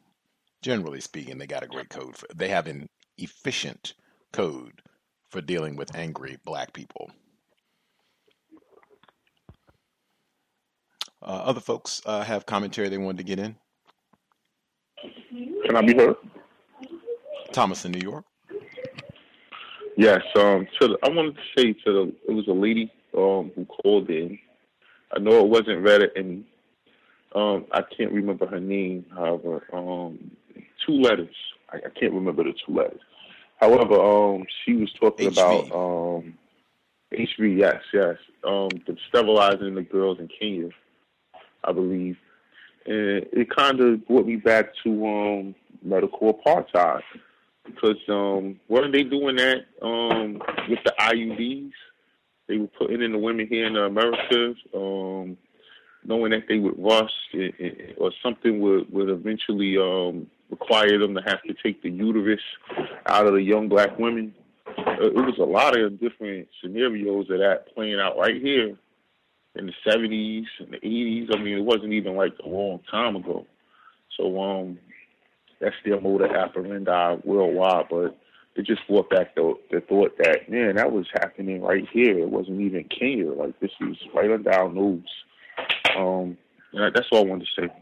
Generally 0.63 1.01
speaking, 1.01 1.39
they 1.39 1.47
got 1.47 1.65
a 1.65 1.69
great 1.69 1.89
code. 1.89 2.17
For, 2.17 2.27
they 2.35 2.49
have 2.49 2.69
an 2.69 2.89
efficient 3.17 3.95
code 4.33 4.81
for 5.31 5.41
dealing 5.41 5.75
with 5.75 5.97
angry 5.97 6.39
black 6.45 6.73
people. 6.73 7.11
Uh, 11.21 11.43
other 11.45 11.61
folks 11.61 12.01
uh, 12.07 12.23
have 12.23 12.47
commentary 12.47 12.89
they 12.89 12.99
wanted 12.99 13.19
to 13.19 13.25
get 13.25 13.41
in. 13.41 13.57
Can 15.67 15.77
I 15.77 15.83
be 15.83 15.95
heard? 15.95 16.17
Thomas 17.53 17.85
in 17.85 17.93
New 17.93 18.01
York. 18.01 18.25
Yes. 19.97 20.23
Um. 20.37 20.67
To 20.81 20.89
the, 20.89 20.99
I 21.03 21.09
wanted 21.09 21.37
to 21.37 21.43
say 21.57 21.73
to 21.73 21.93
the 21.93 22.15
it 22.29 22.33
was 22.33 22.47
a 22.47 22.53
lady 22.53 22.93
um 23.17 23.51
who 23.55 23.65
called 23.67 24.09
in. 24.11 24.39
I 25.15 25.19
know 25.19 25.45
it 25.45 25.49
wasn't 25.49 25.85
Reddit 25.85 26.11
and 26.17 26.45
um 27.35 27.67
I 27.73 27.83
can't 27.83 28.13
remember 28.13 28.47
her 28.47 28.61
name. 28.61 29.07
However, 29.15 29.65
um 29.73 30.31
two 30.87 31.01
letters. 31.01 31.35
I, 31.71 31.79
I 31.79 32.01
can't 32.01 32.13
remember 32.13 32.45
the 32.45 32.55
two 32.65 32.75
letters. 32.75 33.01
However, 33.61 34.01
um 34.01 34.45
she 34.65 34.75
was 34.75 34.93
talking 35.01 35.31
HV. 35.31 35.33
about 35.33 35.73
um 35.73 36.35
HV. 37.13 37.59
Yes, 37.59 37.83
yes. 37.93 38.17
Um, 38.45 38.69
the 38.87 38.97
sterilizing 39.09 39.75
the 39.75 39.83
girls 39.83 40.19
in 40.21 40.29
Kenya, 40.39 40.69
I 41.65 41.73
believe, 41.73 42.17
and 42.87 43.27
it 43.33 43.49
kind 43.55 43.81
of 43.81 44.07
brought 44.07 44.27
me 44.27 44.37
back 44.37 44.67
to 44.85 45.07
um 45.07 45.55
medical 45.83 46.35
apartheid 46.35 47.01
because 47.75 47.99
um, 48.09 48.59
weren't 48.69 48.93
they 48.93 49.05
doing 49.05 49.37
that 49.37 49.67
um, 49.83 50.43
with 50.69 50.79
the 50.85 50.93
IUDs? 50.99 51.73
They 52.49 52.59
were 52.59 52.69
putting 52.79 53.03
in 53.03 53.13
the 53.13 53.19
women 53.19 53.47
here 53.47 53.67
in 53.67 53.77
America, 53.77 54.55
um, 54.75 55.37
knowing 56.05 56.31
that 56.31 56.45
they 56.49 56.59
would 56.59 56.79
rust 56.79 57.13
or 57.99 58.11
something 58.23 58.61
would 58.61 58.91
would 58.93 59.11
eventually 59.11 59.77
um, 59.77 60.27
require 60.51 60.99
them 60.99 61.15
to 61.15 61.21
have 61.23 61.43
to 61.43 61.55
take 61.63 61.83
the 61.83 61.91
uterus 61.91 62.41
out 63.07 63.27
of 63.27 63.35
the 63.35 63.43
young 63.43 63.69
black 63.69 63.99
women. 63.99 64.35
Uh, 64.67 65.07
it 65.07 65.15
was 65.15 65.39
a 65.39 65.45
lot 65.45 65.79
of 65.79 66.01
different 66.01 66.49
scenarios 66.61 67.29
of 67.31 67.39
that 67.39 67.75
playing 67.75 68.01
out 68.01 68.17
right 68.19 68.41
here 68.41 68.77
in 69.55 69.67
the 69.67 69.73
70s 69.87 70.45
and 70.61 70.73
the 70.73 70.79
80s. 70.79 71.35
I 71.35 71.39
mean, 71.43 71.59
it 71.59 71.65
wasn't 71.65 71.93
even 71.93 72.17
like 72.17 72.35
a 72.45 72.49
long 72.49 72.81
time 72.91 73.17
ago. 73.17 73.47
So 74.17 74.41
um, 74.41 74.79
that's 75.61 75.77
their 75.85 76.01
motor 76.01 76.37
operandi 76.37 77.17
worldwide. 77.25 77.87
But 77.91 78.19
it 78.57 78.67
just 78.67 78.87
brought 78.89 79.11
back 79.11 79.35
the, 79.35 79.55
the 79.71 79.81
thought 79.81 80.17
that, 80.19 80.51
man, 80.51 80.77
that 80.77 80.91
was 80.91 81.07
happening 81.15 81.63
right 81.63 81.87
here. 81.93 82.19
It 82.19 82.29
wasn't 82.29 82.61
even 82.61 82.85
Kenya. 82.85 83.33
Like, 83.33 83.59
this 83.61 83.71
was 83.81 83.97
right 84.15 84.31
under 84.31 84.53
our 84.53 84.71
nose. 84.71 85.03
Um, 85.97 86.37
and 86.73 86.95
that's 86.95 87.09
all 87.13 87.25
I 87.25 87.29
wanted 87.29 87.49
to 87.55 87.63
say. 87.63 87.73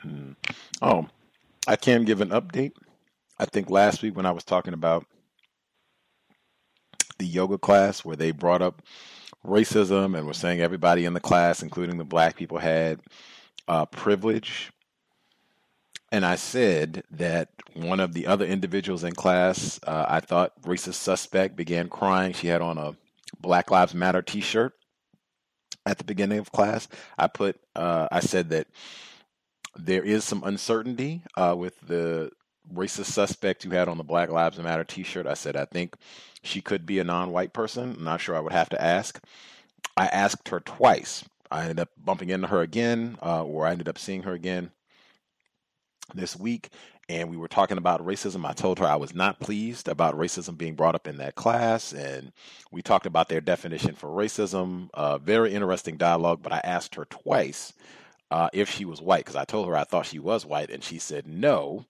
Hmm. 0.00 0.32
Oh, 0.80 1.06
I 1.66 1.76
can 1.76 2.04
give 2.04 2.20
an 2.20 2.30
update. 2.30 2.72
I 3.38 3.44
think 3.44 3.70
last 3.70 4.02
week 4.02 4.16
when 4.16 4.26
I 4.26 4.32
was 4.32 4.44
talking 4.44 4.74
about 4.74 5.06
the 7.18 7.26
yoga 7.26 7.58
class 7.58 8.04
where 8.04 8.16
they 8.16 8.32
brought 8.32 8.62
up 8.62 8.82
racism 9.46 10.16
and 10.16 10.26
were 10.26 10.32
saying 10.32 10.60
everybody 10.60 11.04
in 11.04 11.14
the 11.14 11.20
class, 11.20 11.62
including 11.62 11.98
the 11.98 12.04
black 12.04 12.36
people, 12.36 12.58
had 12.58 13.00
uh, 13.68 13.86
privilege. 13.86 14.72
And 16.12 16.26
I 16.26 16.34
said 16.34 17.04
that 17.12 17.48
one 17.72 17.98
of 17.98 18.12
the 18.12 18.26
other 18.26 18.44
individuals 18.44 19.02
in 19.02 19.14
class, 19.14 19.80
uh, 19.86 20.04
I 20.06 20.20
thought 20.20 20.60
racist 20.60 20.94
suspect, 20.94 21.56
began 21.56 21.88
crying. 21.88 22.34
She 22.34 22.48
had 22.48 22.60
on 22.60 22.76
a 22.76 22.94
Black 23.40 23.70
Lives 23.70 23.94
Matter 23.94 24.20
T-shirt 24.20 24.74
at 25.86 25.96
the 25.96 26.04
beginning 26.04 26.38
of 26.38 26.52
class. 26.52 26.86
I 27.16 27.28
put, 27.28 27.58
uh, 27.74 28.08
I 28.12 28.20
said 28.20 28.50
that 28.50 28.66
there 29.74 30.02
is 30.02 30.22
some 30.22 30.44
uncertainty 30.44 31.22
uh, 31.34 31.54
with 31.56 31.80
the 31.80 32.30
racist 32.70 33.06
suspect 33.06 33.62
who 33.62 33.70
had 33.70 33.88
on 33.88 33.96
the 33.96 34.04
Black 34.04 34.30
Lives 34.30 34.58
Matter 34.58 34.84
T-shirt. 34.84 35.26
I 35.26 35.32
said 35.32 35.56
I 35.56 35.64
think 35.64 35.94
she 36.42 36.60
could 36.60 36.84
be 36.84 36.98
a 36.98 37.04
non-white 37.04 37.54
person. 37.54 37.94
I'm 37.96 38.04
not 38.04 38.20
sure. 38.20 38.36
I 38.36 38.40
would 38.40 38.52
have 38.52 38.68
to 38.68 38.82
ask. 38.82 39.18
I 39.96 40.08
asked 40.08 40.50
her 40.50 40.60
twice. 40.60 41.24
I 41.50 41.62
ended 41.62 41.80
up 41.80 41.88
bumping 41.96 42.28
into 42.28 42.48
her 42.48 42.60
again, 42.60 43.16
uh, 43.22 43.44
or 43.44 43.66
I 43.66 43.72
ended 43.72 43.88
up 43.88 43.98
seeing 43.98 44.24
her 44.24 44.34
again 44.34 44.72
this 46.14 46.36
week, 46.36 46.70
and 47.08 47.30
we 47.30 47.36
were 47.36 47.48
talking 47.48 47.78
about 47.78 48.04
racism. 48.04 48.46
I 48.48 48.52
told 48.52 48.78
her 48.78 48.86
I 48.86 48.96
was 48.96 49.14
not 49.14 49.40
pleased 49.40 49.88
about 49.88 50.16
racism 50.16 50.56
being 50.56 50.74
brought 50.74 50.94
up 50.94 51.06
in 51.06 51.18
that 51.18 51.34
class, 51.34 51.92
and 51.92 52.32
we 52.70 52.82
talked 52.82 53.06
about 53.06 53.28
their 53.28 53.40
definition 53.40 53.94
for 53.94 54.08
racism. 54.08 54.88
Uh, 54.94 55.18
very 55.18 55.52
interesting 55.54 55.96
dialogue, 55.96 56.40
but 56.42 56.52
I 56.52 56.60
asked 56.64 56.94
her 56.94 57.04
twice 57.06 57.72
uh, 58.30 58.48
if 58.52 58.70
she 58.70 58.84
was 58.84 59.02
white 59.02 59.24
because 59.24 59.36
I 59.36 59.44
told 59.44 59.68
her 59.68 59.76
I 59.76 59.84
thought 59.84 60.06
she 60.06 60.18
was 60.18 60.46
white, 60.46 60.70
and 60.70 60.82
she 60.82 60.98
said 60.98 61.26
no. 61.26 61.84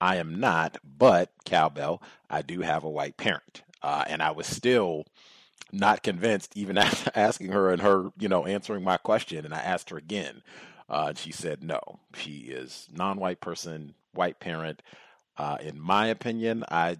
I 0.00 0.16
am 0.16 0.40
not, 0.40 0.78
but 0.84 1.30
cowbell, 1.44 2.02
I 2.28 2.42
do 2.42 2.60
have 2.60 2.84
a 2.84 2.90
white 2.90 3.16
parent. 3.16 3.62
Uh, 3.82 4.04
and 4.06 4.22
I 4.22 4.32
was 4.32 4.46
still 4.46 5.06
not 5.72 6.02
convinced, 6.02 6.56
even 6.56 6.78
after 6.78 7.10
asking 7.14 7.52
her 7.52 7.70
and 7.70 7.82
her, 7.82 8.10
you 8.18 8.28
know, 8.28 8.46
answering 8.46 8.84
my 8.84 8.96
question. 8.96 9.44
And 9.44 9.54
I 9.54 9.58
asked 9.58 9.90
her 9.90 9.96
again. 9.96 10.42
Uh, 10.88 11.12
she 11.14 11.32
said 11.32 11.62
no. 11.62 11.80
She 12.14 12.38
is 12.48 12.88
non-white 12.92 13.40
person, 13.40 13.94
white 14.12 14.38
parent. 14.40 14.82
Uh, 15.36 15.58
in 15.60 15.80
my 15.80 16.06
opinion, 16.08 16.64
I 16.70 16.96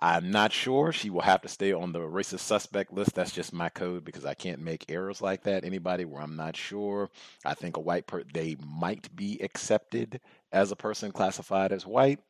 I'm 0.00 0.30
not 0.30 0.52
sure. 0.52 0.92
She 0.92 1.10
will 1.10 1.22
have 1.22 1.42
to 1.42 1.48
stay 1.48 1.72
on 1.72 1.92
the 1.92 1.98
racist 1.98 2.40
suspect 2.40 2.92
list. 2.92 3.14
That's 3.14 3.32
just 3.32 3.52
my 3.52 3.68
code 3.68 4.04
because 4.04 4.24
I 4.24 4.34
can't 4.34 4.60
make 4.60 4.84
errors 4.88 5.20
like 5.20 5.42
that. 5.42 5.64
Anybody 5.64 6.04
where 6.04 6.22
I'm 6.22 6.36
not 6.36 6.56
sure. 6.56 7.10
I 7.44 7.54
think 7.54 7.76
a 7.76 7.80
white 7.80 8.06
per 8.06 8.22
they 8.32 8.56
might 8.64 9.14
be 9.16 9.40
accepted 9.42 10.20
as 10.52 10.70
a 10.70 10.76
person 10.76 11.10
classified 11.10 11.72
as 11.72 11.84
white. 11.84 12.20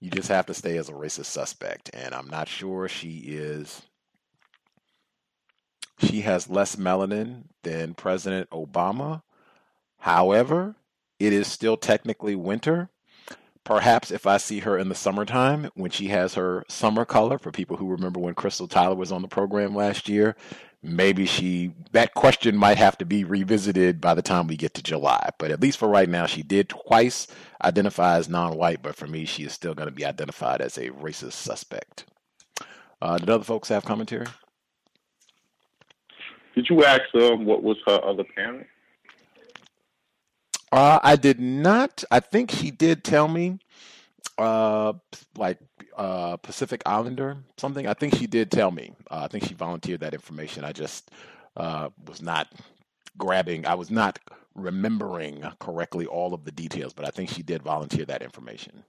You 0.00 0.10
just 0.10 0.28
have 0.28 0.46
to 0.46 0.54
stay 0.54 0.76
as 0.76 0.90
a 0.90 0.92
racist 0.92 1.26
suspect. 1.26 1.90
And 1.94 2.14
I'm 2.14 2.28
not 2.28 2.48
sure 2.48 2.86
she 2.88 3.18
is 3.28 3.80
she 6.00 6.20
has 6.22 6.50
less 6.50 6.76
melanin 6.76 7.44
than 7.62 7.94
President 7.94 8.50
Obama. 8.50 9.22
However, 10.04 10.76
it 11.18 11.32
is 11.32 11.46
still 11.46 11.76
technically 11.76 12.34
winter 12.34 12.90
Perhaps 13.64 14.10
if 14.10 14.26
I 14.26 14.36
see 14.36 14.60
her 14.60 14.76
in 14.76 14.90
the 14.90 14.94
summertime 14.94 15.70
when 15.74 15.90
she 15.90 16.08
has 16.08 16.34
her 16.34 16.64
summer 16.68 17.06
color, 17.06 17.38
for 17.38 17.50
people 17.50 17.78
who 17.78 17.88
remember 17.88 18.20
when 18.20 18.34
Crystal 18.34 18.68
Tyler 18.68 18.94
was 18.94 19.10
on 19.10 19.22
the 19.22 19.28
program 19.28 19.74
last 19.74 20.06
year, 20.06 20.36
maybe 20.82 21.24
she 21.24 21.72
that 21.92 22.12
question 22.12 22.58
might 22.58 22.76
have 22.76 22.98
to 22.98 23.06
be 23.06 23.24
revisited 23.24 24.02
by 24.02 24.12
the 24.12 24.20
time 24.20 24.46
we 24.46 24.56
get 24.58 24.74
to 24.74 24.82
July. 24.82 25.30
But 25.38 25.50
at 25.50 25.62
least 25.62 25.78
for 25.78 25.88
right 25.88 26.08
now, 26.10 26.26
she 26.26 26.42
did 26.42 26.68
twice 26.68 27.26
identify 27.64 28.18
as 28.18 28.28
non-white, 28.28 28.82
but 28.82 28.96
for 28.96 29.06
me, 29.06 29.24
she 29.24 29.44
is 29.44 29.54
still 29.54 29.74
going 29.74 29.88
to 29.88 29.94
be 29.94 30.04
identified 30.04 30.60
as 30.60 30.76
a 30.76 30.90
racist 30.90 31.32
suspect. 31.32 32.04
Uh, 33.00 33.16
did 33.16 33.30
other 33.30 33.44
folks 33.44 33.70
have 33.70 33.86
commentary? 33.86 34.26
Did 36.54 36.68
you 36.68 36.84
ask 36.84 37.02
um, 37.14 37.46
what 37.46 37.62
was 37.62 37.78
her 37.86 37.98
other 38.04 38.24
parent? 38.34 38.66
Uh, 40.74 40.98
I 41.04 41.14
did 41.14 41.40
not. 41.40 42.02
I 42.10 42.18
think 42.18 42.50
he 42.50 42.72
did 42.72 43.04
tell 43.04 43.28
me, 43.28 43.60
uh, 44.38 44.94
like 45.36 45.60
uh, 45.96 46.36
Pacific 46.38 46.82
Islander 46.84 47.36
something. 47.58 47.86
I 47.86 47.94
think 47.94 48.16
she 48.16 48.26
did 48.26 48.50
tell 48.50 48.72
me. 48.72 48.92
Uh, 49.08 49.22
I 49.24 49.28
think 49.28 49.44
she 49.46 49.54
volunteered 49.54 50.00
that 50.00 50.14
information. 50.14 50.64
I 50.64 50.72
just 50.72 51.12
uh, 51.56 51.90
was 52.08 52.22
not 52.22 52.48
grabbing. 53.16 53.66
I 53.66 53.76
was 53.76 53.92
not 53.92 54.18
remembering 54.56 55.44
correctly 55.60 56.06
all 56.06 56.34
of 56.34 56.44
the 56.44 56.52
details, 56.52 56.92
but 56.92 57.06
I 57.06 57.10
think 57.10 57.30
she 57.30 57.44
did 57.44 57.62
volunteer 57.62 58.04
that 58.06 58.22
information. 58.22 58.82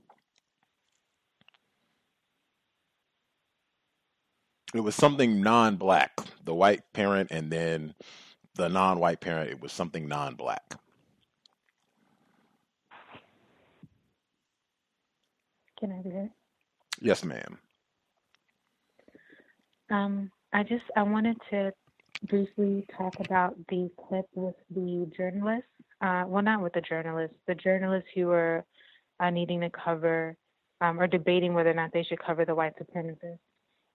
It 4.74 4.82
was 4.82 4.96
something 4.96 5.40
non-black. 5.40 6.14
The 6.46 6.56
white 6.56 6.82
parent, 6.94 7.30
and 7.32 7.52
then 7.52 7.94
the 8.56 8.70
non-white 8.70 9.22
parent. 9.22 9.52
It 9.52 9.62
was 9.62 9.72
something 9.72 10.08
non-black. 10.08 10.76
Can 15.86 16.00
I 16.00 16.02
be 16.02 16.10
heard? 16.10 16.32
Yes, 17.00 17.24
ma'am. 17.24 17.60
Um, 19.92 20.32
I 20.52 20.64
just 20.64 20.84
I 20.98 21.04
wanted 21.04 21.38
to 21.52 21.74
briefly 22.24 22.88
talk 22.98 23.20
about 23.20 23.56
the 23.70 23.92
clip 24.00 24.26
with 24.34 24.56
the 24.74 25.08
journalist. 25.16 25.68
Uh, 26.02 26.24
well, 26.26 26.42
not 26.42 26.64
with 26.64 26.74
the 26.74 26.82
journalist. 26.82 27.36
The 27.46 27.54
journalists 27.54 28.10
who 28.16 28.26
were 28.26 28.66
uh, 29.20 29.30
needing 29.30 29.62
to 29.62 29.70
cover 29.70 30.36
um, 30.82 31.00
or 31.00 31.06
debating 31.06 31.54
whether 31.54 31.70
or 31.70 31.76
not 31.76 31.92
they 31.94 32.02
should 32.02 32.26
cover 32.26 32.46
the 32.46 32.56
white 32.56 32.74
supremacists. 32.82 33.38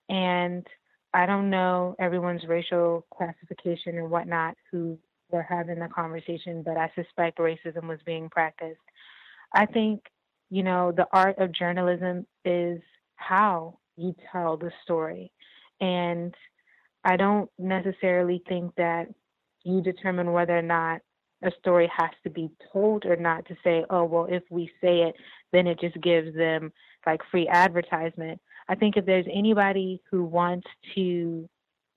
And 0.09 0.65
I 1.13 1.27
don't 1.27 1.51
know 1.51 1.97
everyone's 1.99 2.47
racial 2.47 3.05
classification 3.13 3.99
and 3.99 4.13
whatnot 4.13 4.55
who 4.71 4.97
were 5.33 5.43
having 5.43 5.81
the 5.81 5.89
conversation, 5.89 6.63
but 6.63 6.77
I 6.77 6.93
suspect 6.95 7.39
racism 7.39 7.89
was 7.89 7.99
being 8.07 8.29
practiced. 8.29 8.79
I 9.53 9.67
think 9.67 10.03
you 10.51 10.63
know, 10.63 10.93
the 10.93 11.07
art 11.13 11.39
of 11.39 11.53
journalism 11.53 12.27
is 12.45 12.81
how 13.17 13.79
you 13.97 14.15
tell 14.33 14.57
the 14.57 14.73
story. 14.83 15.33
And 15.81 16.35
I 17.05 17.17
don't 17.17 17.51
necessarily 17.59 18.43
think 18.49 18.75
that 18.77 19.07
you 19.63 19.81
determine 19.81 20.33
whether 20.33 20.57
or 20.57 20.63
not 20.63 21.01
a 21.43 21.51
story 21.59 21.91
has 21.97 22.11
to 22.25 22.31
be 22.31 22.51
told 22.73 23.07
or 23.07 23.17
not 23.17 23.47
to 23.47 23.57
say, 23.65 23.85
oh, 23.89 24.05
well, 24.05 24.27
if 24.29 24.43
we 24.51 24.71
say 24.81 25.03
it, 25.03 25.15
then 25.53 25.67
it 25.67 25.81
just 25.81 26.01
gives 26.03 26.35
them 26.37 26.73
like 27.07 27.21
free 27.31 27.49
advertisement. 27.49 28.41
I 28.69 28.75
think 28.75 28.97
if 28.97 29.07
there's 29.07 29.27
anybody 29.33 30.03
who 30.11 30.25
wants 30.25 30.67
to 30.95 31.49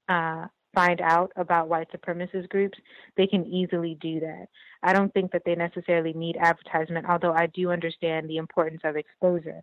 uh, 0.08 0.46
find 0.74 1.02
out 1.02 1.32
about 1.36 1.70
white 1.70 1.88
supremacist 1.92 2.50
groups, 2.50 2.78
they 3.16 3.28
can 3.28 3.46
easily 3.46 3.98
do 4.02 4.20
that. 4.22 4.48
I 4.82 4.94
don't 4.94 5.14
think 5.14 5.32
that 5.32 5.44
they 5.46 5.56
necessarily 5.56 6.14
need 6.14 6.38
advertisement, 6.38 7.08
although 7.08 7.34
I 7.34 7.48
do 7.48 7.72
understand 7.72 8.30
the 8.30 8.38
importance 8.38 8.82
of 8.84 8.96
exposure. 8.96 9.62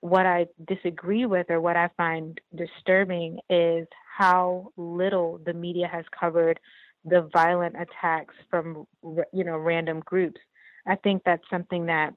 What 0.00 0.26
I 0.26 0.46
disagree 0.66 1.26
with 1.26 1.50
or 1.50 1.60
what 1.60 1.76
I 1.76 1.90
find 1.96 2.40
disturbing 2.54 3.38
is 3.48 3.86
how 4.16 4.72
little 4.76 5.40
the 5.44 5.52
media 5.52 5.88
has 5.88 6.04
covered 6.18 6.58
the 7.04 7.28
violent 7.32 7.76
attacks 7.76 8.34
from 8.50 8.86
you 9.32 9.44
know 9.44 9.56
random 9.56 10.00
groups. 10.04 10.40
I 10.86 10.96
think 10.96 11.22
that's 11.24 11.48
something 11.50 11.86
that 11.86 12.14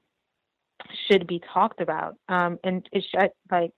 should 1.08 1.26
be 1.26 1.40
talked 1.52 1.80
about. 1.80 2.16
Um, 2.28 2.58
and 2.64 2.86
it 2.92 3.04
should 3.10 3.30
like 3.50 3.72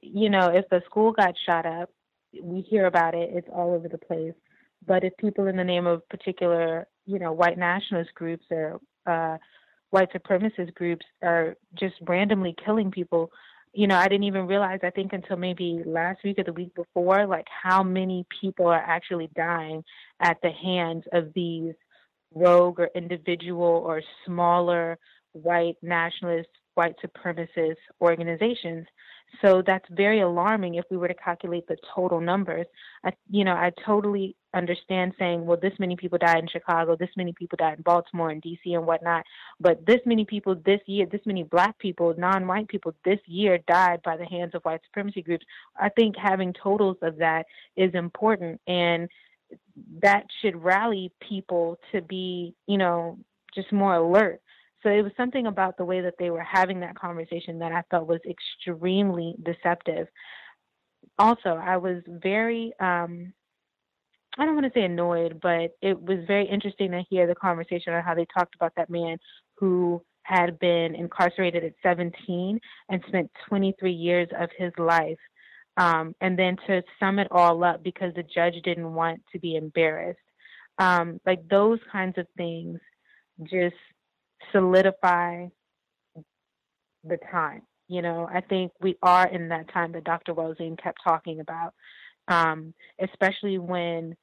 you 0.00 0.30
know 0.30 0.48
if 0.48 0.64
a 0.70 0.84
school 0.84 1.12
got 1.12 1.34
shot 1.46 1.66
up 1.66 1.90
we 2.42 2.60
hear 2.62 2.86
about 2.86 3.14
it, 3.14 3.30
it's 3.32 3.48
all 3.52 3.74
over 3.74 3.88
the 3.88 3.98
place. 3.98 4.34
But 4.86 5.04
if 5.04 5.16
people 5.16 5.46
in 5.46 5.56
the 5.56 5.64
name 5.64 5.86
of 5.86 6.08
particular, 6.08 6.86
you 7.06 7.18
know, 7.18 7.32
white 7.32 7.58
nationalist 7.58 8.14
groups 8.14 8.44
or 8.50 8.80
uh, 9.06 9.38
white 9.90 10.12
supremacist 10.12 10.74
groups 10.74 11.04
are 11.22 11.56
just 11.78 11.94
randomly 12.02 12.54
killing 12.64 12.90
people, 12.90 13.30
you 13.74 13.86
know, 13.86 13.96
I 13.96 14.08
didn't 14.08 14.24
even 14.24 14.46
realize, 14.46 14.80
I 14.82 14.90
think 14.90 15.12
until 15.12 15.36
maybe 15.36 15.82
last 15.86 16.20
week 16.24 16.38
or 16.38 16.44
the 16.44 16.52
week 16.52 16.74
before, 16.74 17.26
like 17.26 17.46
how 17.62 17.82
many 17.82 18.26
people 18.40 18.66
are 18.66 18.82
actually 18.82 19.30
dying 19.34 19.82
at 20.20 20.36
the 20.42 20.50
hands 20.50 21.04
of 21.12 21.32
these 21.34 21.74
rogue 22.34 22.80
or 22.80 22.90
individual 22.94 23.82
or 23.86 24.02
smaller 24.26 24.98
white 25.32 25.76
nationalist, 25.82 26.48
white 26.74 26.94
supremacist 27.04 27.76
organizations. 28.00 28.86
So 29.40 29.62
that's 29.66 29.84
very 29.90 30.20
alarming 30.20 30.74
if 30.74 30.84
we 30.90 30.96
were 30.96 31.08
to 31.08 31.14
calculate 31.14 31.66
the 31.66 31.76
total 31.94 32.20
numbers. 32.20 32.66
I, 33.04 33.12
you 33.30 33.44
know, 33.44 33.54
I 33.54 33.72
totally 33.84 34.36
understand 34.54 35.14
saying, 35.18 35.46
well, 35.46 35.58
this 35.60 35.72
many 35.78 35.96
people 35.96 36.18
died 36.18 36.38
in 36.38 36.48
Chicago, 36.48 36.96
this 36.96 37.08
many 37.16 37.32
people 37.32 37.56
died 37.56 37.78
in 37.78 37.82
Baltimore 37.82 38.30
and 38.30 38.42
DC 38.42 38.58
and 38.66 38.86
whatnot, 38.86 39.24
but 39.58 39.84
this 39.86 40.00
many 40.04 40.24
people 40.24 40.54
this 40.54 40.80
year, 40.86 41.06
this 41.06 41.22
many 41.24 41.42
black 41.42 41.78
people, 41.78 42.14
non-white 42.18 42.68
people 42.68 42.94
this 43.04 43.20
year 43.26 43.58
died 43.66 44.00
by 44.04 44.16
the 44.16 44.26
hands 44.26 44.54
of 44.54 44.62
white 44.64 44.80
supremacy 44.84 45.22
groups. 45.22 45.46
I 45.80 45.88
think 45.88 46.16
having 46.16 46.52
totals 46.52 46.98
of 47.00 47.16
that 47.16 47.46
is 47.76 47.94
important 47.94 48.60
and 48.66 49.08
that 50.02 50.26
should 50.40 50.62
rally 50.62 51.12
people 51.26 51.78
to 51.92 52.02
be, 52.02 52.54
you 52.66 52.78
know, 52.78 53.18
just 53.54 53.72
more 53.72 53.94
alert. 53.94 54.40
So 54.82 54.88
it 54.90 55.02
was 55.02 55.12
something 55.16 55.46
about 55.46 55.76
the 55.76 55.84
way 55.84 56.00
that 56.00 56.14
they 56.18 56.30
were 56.30 56.42
having 56.42 56.80
that 56.80 56.98
conversation 56.98 57.58
that 57.60 57.72
I 57.72 57.82
felt 57.90 58.08
was 58.08 58.20
extremely 58.28 59.34
deceptive. 59.42 60.08
Also, 61.18 61.50
I 61.50 61.76
was 61.76 62.02
very 62.06 62.72
um 62.80 63.32
I 64.38 64.46
don't 64.46 64.54
want 64.54 64.72
to 64.72 64.78
say 64.78 64.84
annoyed, 64.84 65.40
but 65.42 65.76
it 65.82 66.00
was 66.00 66.20
very 66.26 66.48
interesting 66.48 66.90
to 66.92 67.02
hear 67.10 67.26
the 67.26 67.34
conversation 67.34 67.92
on 67.92 68.02
how 68.02 68.14
they 68.14 68.26
talked 68.26 68.54
about 68.54 68.72
that 68.76 68.88
man 68.88 69.18
who 69.56 70.02
had 70.22 70.58
been 70.58 70.94
incarcerated 70.94 71.64
at 71.64 71.74
17 71.82 72.58
and 72.88 73.04
spent 73.08 73.30
23 73.48 73.92
years 73.92 74.28
of 74.38 74.48
his 74.56 74.72
life. 74.78 75.18
Um, 75.76 76.14
and 76.20 76.38
then 76.38 76.56
to 76.66 76.82
sum 76.98 77.18
it 77.18 77.28
all 77.30 77.62
up 77.64 77.82
because 77.82 78.14
the 78.14 78.22
judge 78.22 78.54
didn't 78.64 78.94
want 78.94 79.20
to 79.32 79.38
be 79.38 79.56
embarrassed. 79.56 80.18
Um, 80.78 81.20
like 81.26 81.46
those 81.48 81.78
kinds 81.90 82.16
of 82.16 82.26
things 82.36 82.78
just 83.42 83.74
solidify 84.50 85.46
the 87.04 87.18
time. 87.30 87.62
You 87.88 88.02
know, 88.02 88.28
I 88.32 88.40
think 88.40 88.72
we 88.80 88.96
are 89.02 89.28
in 89.28 89.48
that 89.48 89.72
time 89.72 89.92
that 89.92 90.04
Dr. 90.04 90.34
Welsing 90.34 90.76
kept 90.82 90.98
talking 91.04 91.40
about, 91.40 91.74
um, 92.28 92.72
especially 93.00 93.58
when 93.58 94.16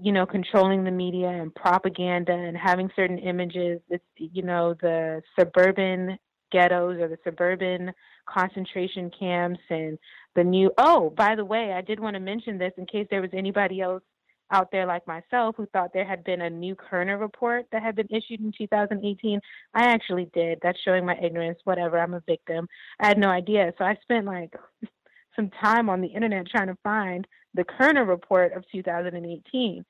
you 0.00 0.12
know, 0.12 0.26
controlling 0.26 0.84
the 0.84 0.90
media 0.90 1.28
and 1.28 1.54
propaganda 1.54 2.32
and 2.32 2.56
having 2.56 2.90
certain 2.94 3.18
images. 3.18 3.80
It's, 3.88 4.04
you 4.16 4.42
know, 4.42 4.74
the 4.80 5.22
suburban 5.38 6.18
ghettos 6.50 6.98
or 7.00 7.08
the 7.08 7.18
suburban 7.24 7.92
concentration 8.28 9.10
camps 9.18 9.60
and 9.70 9.98
the 10.34 10.44
new. 10.44 10.70
Oh, 10.78 11.10
by 11.10 11.34
the 11.34 11.44
way, 11.44 11.72
I 11.72 11.80
did 11.80 12.00
want 12.00 12.14
to 12.14 12.20
mention 12.20 12.58
this 12.58 12.72
in 12.76 12.86
case 12.86 13.06
there 13.10 13.22
was 13.22 13.30
anybody 13.32 13.80
else 13.80 14.02
out 14.50 14.70
there 14.70 14.86
like 14.86 15.06
myself 15.06 15.56
who 15.56 15.66
thought 15.66 15.92
there 15.92 16.06
had 16.06 16.24
been 16.24 16.42
a 16.42 16.50
new 16.50 16.74
Kerner 16.74 17.18
report 17.18 17.66
that 17.72 17.82
had 17.82 17.96
been 17.96 18.08
issued 18.10 18.40
in 18.40 18.52
2018. 18.56 19.40
I 19.74 19.84
actually 19.84 20.30
did. 20.34 20.58
That's 20.62 20.78
showing 20.80 21.04
my 21.04 21.16
ignorance. 21.22 21.58
Whatever. 21.64 21.98
I'm 21.98 22.14
a 22.14 22.22
victim. 22.26 22.68
I 23.00 23.08
had 23.08 23.18
no 23.18 23.28
idea. 23.28 23.72
So 23.78 23.84
I 23.84 23.96
spent 24.02 24.26
like 24.26 24.54
some 25.36 25.50
time 25.62 25.88
on 25.88 26.00
the 26.00 26.08
internet 26.08 26.46
trying 26.48 26.68
to 26.68 26.78
find 26.82 27.26
the 27.54 27.64
Kerner 27.64 28.04
report 28.04 28.52
of 28.52 28.64
2018. 28.72 29.84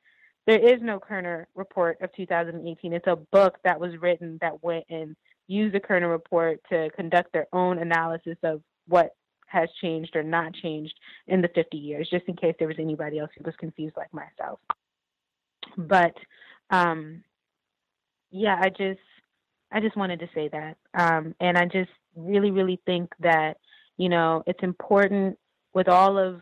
There 0.46 0.74
is 0.74 0.80
no 0.80 0.98
Kerner 0.98 1.46
report 1.54 1.98
of 2.00 2.10
2018. 2.14 2.92
It's 2.92 3.06
a 3.06 3.16
book 3.32 3.56
that 3.64 3.78
was 3.78 3.92
written 4.00 4.38
that 4.40 4.62
went 4.62 4.84
and 4.88 5.14
used 5.46 5.74
the 5.74 5.80
Kerner 5.80 6.08
report 6.08 6.60
to 6.70 6.88
conduct 6.96 7.32
their 7.32 7.46
own 7.52 7.78
analysis 7.78 8.36
of 8.42 8.62
what 8.86 9.14
has 9.48 9.68
changed 9.80 10.14
or 10.14 10.22
not 10.22 10.54
changed 10.54 10.94
in 11.26 11.40
the 11.40 11.48
50 11.54 11.76
years, 11.76 12.08
just 12.10 12.24
in 12.28 12.36
case 12.36 12.54
there 12.58 12.68
was 12.68 12.78
anybody 12.78 13.18
else 13.18 13.30
who 13.36 13.44
was 13.44 13.54
confused 13.58 13.96
like 13.96 14.12
myself. 14.12 14.60
But 15.76 16.14
um, 16.70 17.22
yeah, 18.30 18.58
I 18.60 18.68
just 18.68 19.00
I 19.72 19.80
just 19.80 19.96
wanted 19.96 20.20
to 20.20 20.28
say 20.34 20.48
that, 20.48 20.76
um, 20.94 21.34
and 21.40 21.56
I 21.56 21.64
just 21.66 21.90
really 22.14 22.50
really 22.50 22.80
think 22.86 23.10
that 23.20 23.58
you 23.96 24.08
know 24.08 24.42
it's 24.46 24.62
important 24.62 25.38
with 25.74 25.88
all 25.88 26.18
of 26.18 26.40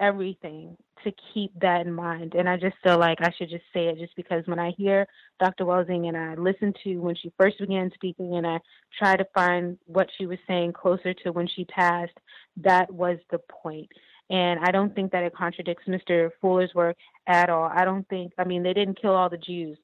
everything 0.00 0.76
to 1.04 1.12
keep 1.32 1.52
that 1.60 1.86
in 1.86 1.92
mind. 1.92 2.34
And 2.34 2.48
I 2.48 2.56
just 2.56 2.76
feel 2.82 2.98
like 2.98 3.18
I 3.20 3.32
should 3.36 3.50
just 3.50 3.64
say 3.72 3.86
it 3.88 3.98
just 3.98 4.16
because 4.16 4.46
when 4.46 4.58
I 4.58 4.72
hear 4.72 5.06
Dr. 5.40 5.64
Welsing 5.64 6.08
and 6.08 6.16
I 6.16 6.34
listen 6.34 6.72
to 6.84 6.96
when 6.98 7.14
she 7.14 7.32
first 7.38 7.58
began 7.58 7.90
speaking 7.94 8.36
and 8.36 8.46
I 8.46 8.58
try 8.98 9.16
to 9.16 9.26
find 9.34 9.78
what 9.86 10.08
she 10.16 10.26
was 10.26 10.38
saying 10.46 10.72
closer 10.72 11.14
to 11.14 11.32
when 11.32 11.48
she 11.48 11.64
passed, 11.64 12.18
that 12.58 12.92
was 12.92 13.18
the 13.30 13.38
point. 13.50 13.88
And 14.30 14.60
I 14.60 14.70
don't 14.72 14.94
think 14.94 15.12
that 15.12 15.22
it 15.22 15.34
contradicts 15.34 15.84
Mr. 15.86 16.30
Fuller's 16.40 16.74
work 16.74 16.96
at 17.26 17.48
all. 17.48 17.70
I 17.72 17.84
don't 17.84 18.08
think, 18.08 18.32
I 18.38 18.44
mean, 18.44 18.62
they 18.62 18.72
didn't 18.72 19.00
kill 19.00 19.14
all 19.14 19.30
the 19.30 19.36
Jews. 19.36 19.78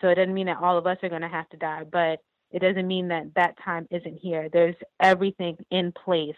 So 0.00 0.08
it 0.08 0.16
doesn't 0.16 0.34
mean 0.34 0.46
that 0.46 0.58
all 0.60 0.78
of 0.78 0.86
us 0.86 0.96
are 1.02 1.08
going 1.08 1.20
to 1.22 1.28
have 1.28 1.48
to 1.50 1.56
die, 1.56 1.84
but 1.90 2.20
it 2.50 2.60
doesn't 2.60 2.88
mean 2.88 3.08
that 3.08 3.34
that 3.36 3.56
time 3.64 3.86
isn't 3.90 4.18
here. 4.20 4.48
There's 4.52 4.74
everything 5.00 5.56
in 5.70 5.92
place 5.92 6.34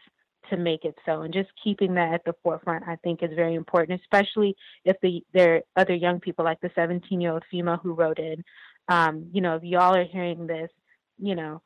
to 0.50 0.56
make 0.56 0.84
it 0.84 0.96
so. 1.04 1.22
And 1.22 1.32
just 1.32 1.50
keeping 1.62 1.94
that 1.94 2.14
at 2.14 2.24
the 2.24 2.34
forefront, 2.42 2.86
I 2.86 2.96
think, 2.96 3.22
is 3.22 3.30
very 3.34 3.54
important, 3.54 4.00
especially 4.00 4.56
if 4.84 4.96
the 5.02 5.24
there 5.32 5.56
are 5.56 5.62
other 5.76 5.94
young 5.94 6.20
people 6.20 6.44
like 6.44 6.60
the 6.60 6.70
17 6.74 7.20
year 7.20 7.32
old 7.32 7.44
female 7.50 7.78
who 7.82 7.94
wrote 7.94 8.18
in. 8.18 8.44
Um, 8.88 9.28
you 9.32 9.40
know, 9.40 9.56
if 9.56 9.62
y'all 9.62 9.94
are 9.94 10.04
hearing 10.04 10.46
this, 10.46 10.70
you 11.18 11.34
know, 11.34 11.62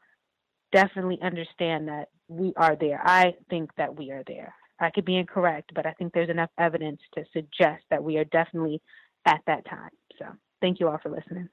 definitely 0.73 1.19
understand 1.23 1.89
that 1.89 2.09
we 2.29 2.53
are 2.57 2.77
there. 2.77 3.01
I 3.03 3.35
think 3.49 3.71
that 3.77 3.97
we 3.97 4.11
are 4.11 4.23
there. 4.27 4.55
I 4.79 4.91
could 4.91 5.07
be 5.07 5.17
incorrect, 5.17 5.73
but 5.75 5.87
I 5.87 5.93
think 5.93 6.13
there's 6.13 6.29
enough 6.29 6.51
evidence 6.59 7.01
to 7.15 7.25
suggest 7.33 7.83
that 7.91 8.05
we 8.05 8.19
are 8.19 8.25
definitely 8.25 8.83
at 9.25 9.41
that 9.47 9.65
time. 9.65 9.91
So 10.19 10.27
thank 10.61 10.81
you 10.81 10.89
all 10.89 10.99
for 11.03 11.11
listening 11.11 11.49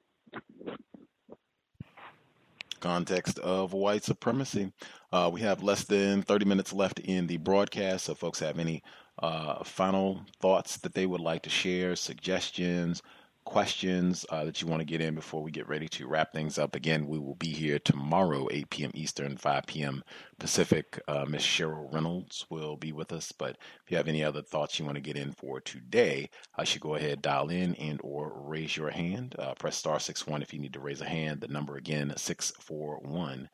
context 2.83 3.39
of 3.39 3.71
white 3.71 4.03
supremacy. 4.03 4.71
Uh, 5.11 5.29
we 5.31 5.39
have 5.39 5.63
less 5.63 5.85
than 5.85 6.21
30 6.21 6.45
minutes 6.45 6.73
left 6.73 6.99
in 6.99 7.27
the 7.27 7.37
broadcast. 7.37 8.05
So, 8.05 8.13
folks 8.13 8.39
have 8.39 8.59
any 8.59 8.83
uh, 9.19 9.63
final 9.63 10.21
thoughts 10.41 10.77
that 10.77 10.93
they 10.93 11.05
would 11.05 11.21
like 11.21 11.43
to 11.43 11.49
share, 11.49 11.95
suggestions, 11.95 13.01
questions 13.45 14.25
uh, 14.29 14.45
that 14.45 14.61
you 14.61 14.67
want 14.67 14.81
to 14.81 14.85
get 14.85 15.01
in 15.01 15.15
before 15.15 15.41
we 15.43 15.51
get 15.51 15.67
ready 15.67 15.87
to 15.89 16.07
wrap 16.07 16.31
things 16.33 16.57
up. 16.57 16.75
Again, 16.75 17.07
we 17.07 17.19
will 17.19 17.35
be 17.35 17.49
here 17.49 17.79
tomorrow, 17.79 18.47
8 18.51 18.69
p.m. 18.69 18.91
Eastern, 18.93 19.35
5 19.37 19.65
p.m. 19.65 20.03
Pacific. 20.39 21.01
Uh, 21.07 21.25
Miss 21.27 21.43
Cheryl 21.43 21.91
Reynolds 21.93 22.45
will 22.49 22.77
be 22.77 22.91
with 22.91 23.11
us. 23.11 23.31
But 23.31 23.57
if 23.83 23.91
you 23.91 23.97
have 23.97 24.07
any 24.07 24.23
other 24.23 24.41
thoughts 24.41 24.79
you 24.79 24.85
want 24.85 24.95
to 24.95 25.01
get 25.01 25.17
in 25.17 25.31
for 25.31 25.59
today, 25.61 26.29
I 26.55 26.63
should 26.63 26.81
go 26.81 26.95
ahead, 26.95 27.21
dial 27.21 27.49
in 27.49 27.75
and 27.75 27.99
or 28.03 28.33
raise 28.35 28.75
your 28.77 28.89
hand. 28.89 29.35
Uh, 29.37 29.53
press 29.55 29.77
star 29.77 29.99
six 29.99 30.25
one 30.27 30.41
if 30.41 30.53
you 30.53 30.59
need 30.59 30.73
to 30.73 30.79
raise 30.79 31.01
a 31.01 31.05
hand. 31.05 31.41
The 31.41 31.47
number 31.47 31.75
again, 31.77 32.13
641 32.15 33.49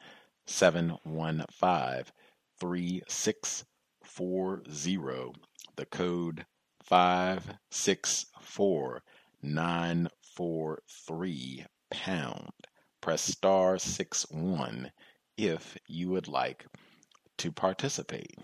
715 0.47 2.05
3640. 2.59 5.33
The 5.75 5.85
code 5.85 6.45
564 6.83 9.03
943 9.41 11.65
pound. 11.91 12.49
Press 13.01 13.21
star 13.21 13.77
6 13.77 14.25
1 14.29 14.91
if 15.37 15.77
you 15.87 16.09
would 16.09 16.27
like 16.27 16.65
to 17.37 17.51
participate. 17.51 18.35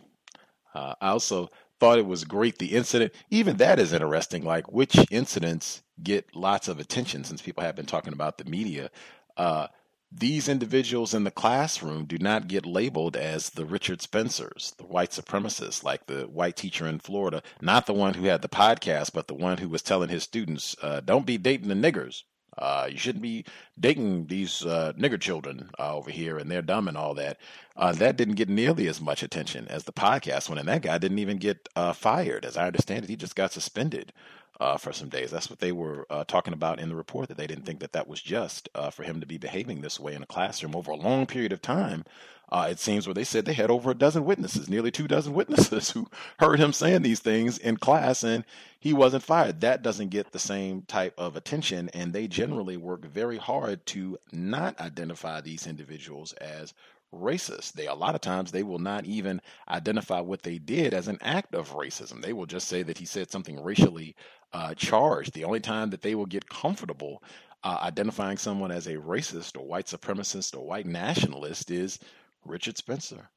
Uh, 0.74 0.94
I 1.02 1.10
also 1.10 1.50
thought 1.80 2.00
it 2.00 2.06
was 2.06 2.24
great 2.24 2.58
the 2.58 2.76
incident. 2.76 3.14
Even 3.30 3.58
that 3.58 3.80
is 3.80 3.94
interesting. 3.94 4.44
Like 4.44 4.72
which 4.72 4.96
incidents 5.12 5.84
get 6.02 6.36
lots 6.36 6.68
of 6.68 6.80
attention 6.80 7.24
since 7.24 7.42
people 7.42 7.64
have 7.64 7.76
been 7.76 7.86
talking 7.86 8.14
about 8.14 8.38
the 8.38 8.46
media. 8.46 8.90
Uh, 9.38 9.68
these 10.12 10.48
individuals 10.48 11.14
in 11.14 11.24
the 11.24 11.32
classroom 11.32 12.06
do 12.06 12.18
not 12.18 12.48
get 12.48 12.66
labeled 12.66 13.16
as 13.16 13.50
the 13.50 13.66
Richard 13.66 14.02
Spencers, 14.02 14.74
the 14.78 14.86
white 14.86 15.12
supremacists, 15.12 15.84
like 15.84 16.06
the 16.06 16.24
white 16.24 16.56
teacher 16.56 16.88
in 16.88 17.00
Florida, 17.00 17.44
not 17.62 17.86
the 17.86 17.94
one 17.94 18.14
who 18.14 18.26
had 18.26 18.42
the 18.42 18.50
podcast, 18.50 19.12
but 19.14 19.28
the 19.28 19.34
one 19.34 19.58
who 19.58 19.68
was 19.70 19.82
telling 19.82 20.10
his 20.10 20.24
students, 20.24 20.76
uh, 20.82 21.02
don't 21.02 21.26
be 21.26 21.38
dating 21.38 21.68
the 21.68 21.76
niggers. 21.76 22.24
Uh, 22.58 22.88
you 22.90 22.98
shouldn't 22.98 23.22
be 23.22 23.44
dating 23.78 24.28
these 24.28 24.66
uh, 24.66 24.94
nigger 24.98 25.20
children 25.20 25.70
uh, 25.78 25.96
over 25.96 26.10
here, 26.10 26.38
and 26.38 26.50
they're 26.50 26.62
dumb 26.62 26.88
and 26.88 26.96
all 26.96 27.14
that. 27.14 27.38
Uh, 27.76 27.92
that 27.92 28.16
didn't 28.16 28.36
get 28.36 28.48
nearly 28.48 28.88
as 28.88 29.02
much 29.02 29.22
attention 29.24 29.68
as 29.68 29.84
the 29.84 29.92
podcast 29.92 30.48
one, 30.48 30.58
and 30.58 30.70
that 30.70 30.82
guy 30.82 30.98
didn't 30.98 31.20
even 31.20 31.38
get 31.38 31.68
uh, 31.76 31.92
fired. 31.92 32.46
As 32.46 32.56
I 32.56 32.68
understand 32.68 33.04
it, 33.04 33.10
he 33.10 33.18
just 33.18 33.36
got 33.36 33.52
suspended 33.52 34.14
uh, 34.60 34.78
for 34.78 34.94
some 34.94 35.10
days. 35.10 35.32
That's 35.32 35.50
what 35.50 35.60
they 35.60 35.72
were 35.72 36.06
uh, 36.10 36.24
talking 36.26 36.54
about 36.54 36.80
in 36.80 36.90
the 36.90 36.96
report 36.96 37.28
that 37.28 37.38
they 37.38 37.48
didn't 37.48 37.66
think 37.66 37.80
that 37.80 37.94
that 37.94 38.08
was 38.08 38.22
just 38.22 38.70
uh, 38.76 38.90
for 38.90 39.04
him 39.04 39.20
to 39.20 39.26
be 39.26 39.38
behaving 39.38 39.82
this 39.82 40.00
way 40.00 40.14
in 40.14 40.24
a 40.24 40.28
classroom 40.28 40.76
over 40.76 40.92
a 40.92 40.96
long 40.96 41.26
period 41.26 41.52
of 41.52 41.62
time. 41.62 42.06
Uh, 42.50 42.68
it 42.70 42.80
seems 42.80 43.08
where 43.08 43.14
they 43.14 43.24
said 43.24 43.46
they 43.46 43.54
had 43.54 43.72
over 43.72 43.90
a 43.92 43.96
dozen 43.96 44.24
witnesses, 44.24 44.70
nearly 44.70 44.92
two 44.92 45.08
dozen 45.08 45.34
witnesses 45.36 45.92
who 45.92 46.08
heard 46.40 46.60
him 46.60 46.72
saying 46.72 47.02
these 47.02 47.20
things 47.20 47.58
in 47.58 47.78
class, 47.78 48.24
and 48.24 48.46
he 48.80 48.94
wasn't 48.94 49.24
fired. 49.24 49.62
That 49.62 49.82
doesn't 49.82 50.10
get 50.10 50.32
the 50.32 50.40
same 50.40 50.84
type 50.84 51.14
of 51.18 51.36
attention, 51.36 51.90
and 51.90 52.14
they 52.14 52.28
generally 52.28 52.78
work 52.78 53.04
very 53.04 53.38
hard 53.38 53.86
to 53.88 54.20
not 54.32 54.80
identify 54.80 55.42
these 55.42 55.66
individuals 55.66 56.34
as 56.34 56.74
racist. 57.14 57.74
They 57.74 57.88
a 57.88 57.96
lot 57.96 58.16
of 58.16 58.22
times 58.22 58.52
they 58.52 58.64
will 58.64 58.80
not 58.80 59.06
even 59.06 59.42
identify 59.70 60.20
what 60.20 60.44
they 60.44 60.58
did 60.58 60.94
as 60.94 61.08
an 61.08 61.18
act 61.22 61.56
of 61.56 61.74
racism. 61.74 62.22
They 62.22 62.34
will 62.34 62.46
just 62.46 62.68
say 62.68 62.84
that 62.84 62.98
he 62.98 63.06
said 63.06 63.32
something 63.32 63.64
racially 63.64 64.16
uh, 64.54 64.74
charged. 64.74 65.34
The 65.34 65.44
only 65.44 65.60
time 65.60 65.90
that 65.90 66.02
they 66.02 66.16
will 66.16 66.26
get 66.26 66.50
comfortable 66.50 67.24
uh, 67.64 67.80
identifying 67.82 68.38
someone 68.38 68.72
as 68.72 68.88
a 68.88 68.96
racist 68.96 69.58
or 69.58 69.66
white 69.66 69.88
supremacist 69.88 70.56
or 70.56 70.66
white 70.66 70.86
nationalist 70.86 71.72
is 71.72 72.00
Richard 72.46 72.78
Spencer, 72.78 73.30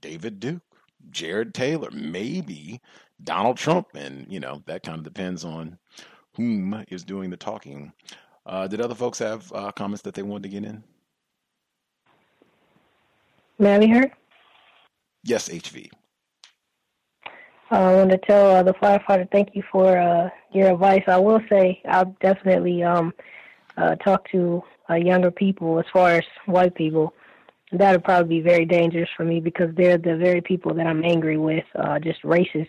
David 0.00 0.40
Duke, 0.40 0.62
Jared 1.10 1.54
Taylor, 1.54 1.90
maybe 1.92 2.80
Donald 3.22 3.56
Trump, 3.56 3.88
and 3.94 4.26
you 4.28 4.40
know 4.40 4.62
that 4.66 4.82
kind 4.82 4.98
of 4.98 5.04
depends 5.04 5.44
on 5.44 5.78
whom 6.34 6.84
is 6.88 7.04
doing 7.04 7.30
the 7.30 7.36
talking. 7.36 7.92
Uh, 8.44 8.66
did 8.66 8.80
other 8.80 8.94
folks 8.94 9.18
have 9.18 9.50
uh, 9.52 9.70
comments 9.72 10.02
that 10.02 10.14
they 10.14 10.22
wanted 10.22 10.44
to 10.44 10.48
get 10.48 10.64
in? 10.64 10.82
Be 13.58 13.86
heard? 13.86 14.12
Yes, 15.24 15.48
HV. 15.48 15.90
I 17.70 17.94
want 17.94 18.10
to 18.10 18.18
tell 18.18 18.56
uh, 18.56 18.62
the 18.62 18.74
firefighter 18.74 19.30
thank 19.32 19.54
you 19.54 19.62
for 19.72 19.98
uh, 19.98 20.30
your 20.52 20.72
advice. 20.72 21.02
I 21.08 21.18
will 21.18 21.40
say 21.50 21.82
I'll 21.88 22.16
definitely 22.20 22.84
um, 22.84 23.12
uh, 23.76 23.96
talk 23.96 24.30
to 24.30 24.62
uh, 24.88 24.94
younger 24.94 25.32
people 25.32 25.80
as 25.80 25.86
far 25.92 26.10
as 26.10 26.24
white 26.46 26.76
people. 26.76 27.12
That 27.72 27.90
would 27.90 28.04
probably 28.04 28.38
be 28.38 28.48
very 28.48 28.64
dangerous 28.64 29.08
for 29.16 29.24
me 29.24 29.40
because 29.40 29.74
they're 29.74 29.98
the 29.98 30.16
very 30.16 30.40
people 30.40 30.74
that 30.74 30.86
I'm 30.86 31.04
angry 31.04 31.38
with, 31.38 31.64
uh, 31.74 31.98
just 31.98 32.22
racist. 32.22 32.68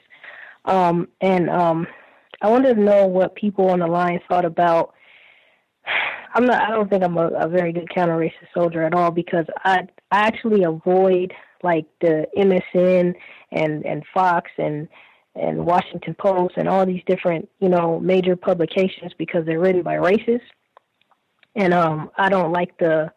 Um, 0.65 1.07
and 1.21 1.47
um, 1.51 1.85
I 2.41 2.49
wanted 2.49 2.75
to 2.75 2.81
know 2.81 3.05
what 3.05 3.35
people 3.35 3.69
on 3.69 3.79
the 3.79 3.87
line 3.87 4.19
thought 4.27 4.45
about. 4.45 4.95
I'm 6.33 6.45
not. 6.45 6.61
I 6.61 6.71
don't 6.71 6.89
think 6.89 7.03
I'm 7.03 7.17
a, 7.17 7.27
a 7.27 7.47
very 7.47 7.71
good 7.71 7.89
counter 7.93 8.17
racist 8.17 8.51
soldier 8.53 8.83
at 8.83 8.95
all 8.95 9.11
because 9.11 9.45
I 9.63 9.87
I 10.11 10.27
actually 10.27 10.63
avoid 10.63 11.33
like 11.63 11.85
the 12.01 12.27
MSN 12.37 13.13
and 13.51 13.85
and 13.85 14.03
Fox 14.13 14.51
and 14.57 14.87
and 15.35 15.65
Washington 15.65 16.15
Post 16.15 16.55
and 16.57 16.67
all 16.67 16.85
these 16.85 17.03
different 17.07 17.49
you 17.59 17.69
know 17.69 17.99
major 17.99 18.35
publications 18.35 19.13
because 19.17 19.45
they're 19.45 19.59
written 19.59 19.83
by 19.83 19.95
racists, 19.95 20.41
and 21.55 21.73
um 21.73 22.11
I 22.17 22.29
don't 22.29 22.51
like 22.51 22.77
the 22.77 23.11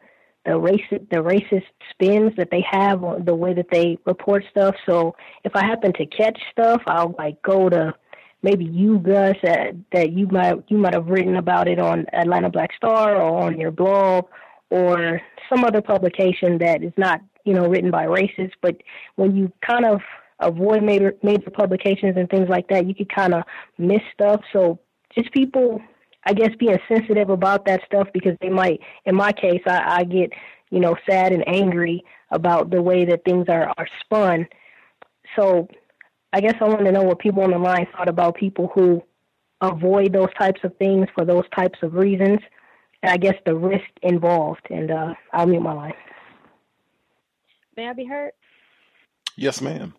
the 0.45 0.53
racist 0.53 1.09
the 1.11 1.17
racist 1.17 1.65
spins 1.91 2.33
that 2.37 2.51
they 2.51 2.65
have 2.71 3.05
on 3.05 3.25
the 3.25 3.35
way 3.35 3.55
that 3.55 3.71
they 3.71 3.99
report 4.07 4.45
stuff. 4.51 4.75
So 4.87 5.15
if 5.45 5.55
I 5.55 5.65
happen 5.65 5.93
to 5.95 6.07
catch 6.07 6.39
stuff, 6.53 6.83
I'll 6.87 7.15
like 7.19 7.41
go 7.43 7.69
to 7.69 7.95
maybe 8.43 8.65
you 8.65 8.99
Gus 8.99 9.37
uh, 9.45 9.73
that 9.93 10.13
you 10.13 10.27
might 10.29 10.55
you 10.69 10.79
might 10.79 10.95
have 10.95 11.09
written 11.09 11.37
about 11.37 11.69
it 11.69 11.79
on 11.79 12.07
Atlanta 12.13 12.51
Black 12.51 12.71
Star 12.75 13.17
or 13.17 13.43
on 13.43 13.61
your 13.61 13.71
blog 13.71 14.27
or 14.71 15.21
some 15.49 15.65
other 15.65 15.83
publication 15.83 16.59
that 16.59 16.83
is 16.83 16.93
not 16.97 17.21
you 17.45 17.55
know 17.55 17.67
written 17.69 17.91
by 17.91 18.07
racists. 18.07 18.53
But 18.63 18.77
when 19.17 19.37
you 19.37 19.53
kind 19.67 19.85
of 19.85 20.01
avoid 20.41 20.83
major 20.83 21.15
major 21.23 21.51
publications 21.51 22.17
and 22.17 22.29
things 22.29 22.49
like 22.49 22.69
that, 22.69 22.87
you 22.87 22.95
could 22.95 23.15
kind 23.15 23.35
of 23.35 23.43
miss 23.79 24.01
stuff. 24.13 24.43
So 24.53 24.79
just 25.15 25.33
people, 25.33 25.81
I 26.25 26.33
guess, 26.33 26.51
being 26.59 26.79
sensitive 26.89 27.31
about 27.31 27.67
that 27.67 27.83
stuff 27.87 28.09
because 28.13 28.37
they 28.41 28.49
might. 28.49 28.81
In 29.05 29.15
my 29.15 29.33
case, 29.33 29.63
I, 29.67 30.01
I 30.01 30.05
get 30.05 30.31
you 30.71 30.81
know 30.81 30.97
sad 31.09 31.33
and 31.33 31.47
angry 31.49 32.05
about 32.31 32.71
the 32.71 32.83
way 32.83 33.05
that 33.05 33.25
things 33.25 33.47
are 33.49 33.73
are 33.77 33.89
spun. 34.05 34.47
So 35.37 35.69
I 36.33 36.41
guess 36.41 36.55
I 36.61 36.65
want 36.65 36.85
to 36.85 36.93
know 36.93 37.03
what 37.03 37.19
people 37.19 37.43
on 37.43 37.51
the 37.51 37.59
line 37.59 37.87
thought 37.93 38.09
about 38.09 38.37
people 38.37 38.71
who 38.75 39.03
avoid 39.61 40.13
those 40.13 40.33
types 40.39 40.61
of 40.65 40.77
things 40.77 41.07
for 41.15 41.25
those 41.25 41.45
types 41.57 41.79
of 41.83 41.95
reasons. 41.95 42.39
And 43.03 43.11
I 43.11 43.17
guess 43.17 43.35
the 43.45 43.55
risk 43.55 43.89
involved. 44.03 44.67
And 44.71 44.91
uh, 44.91 45.15
I'll 45.33 45.47
mute 45.47 45.61
my 45.61 45.73
line. 45.73 45.95
May 47.77 47.89
I 47.89 47.93
be 47.93 48.05
heard? 48.05 48.33
Yes, 49.37 49.61
ma'am. 49.61 49.95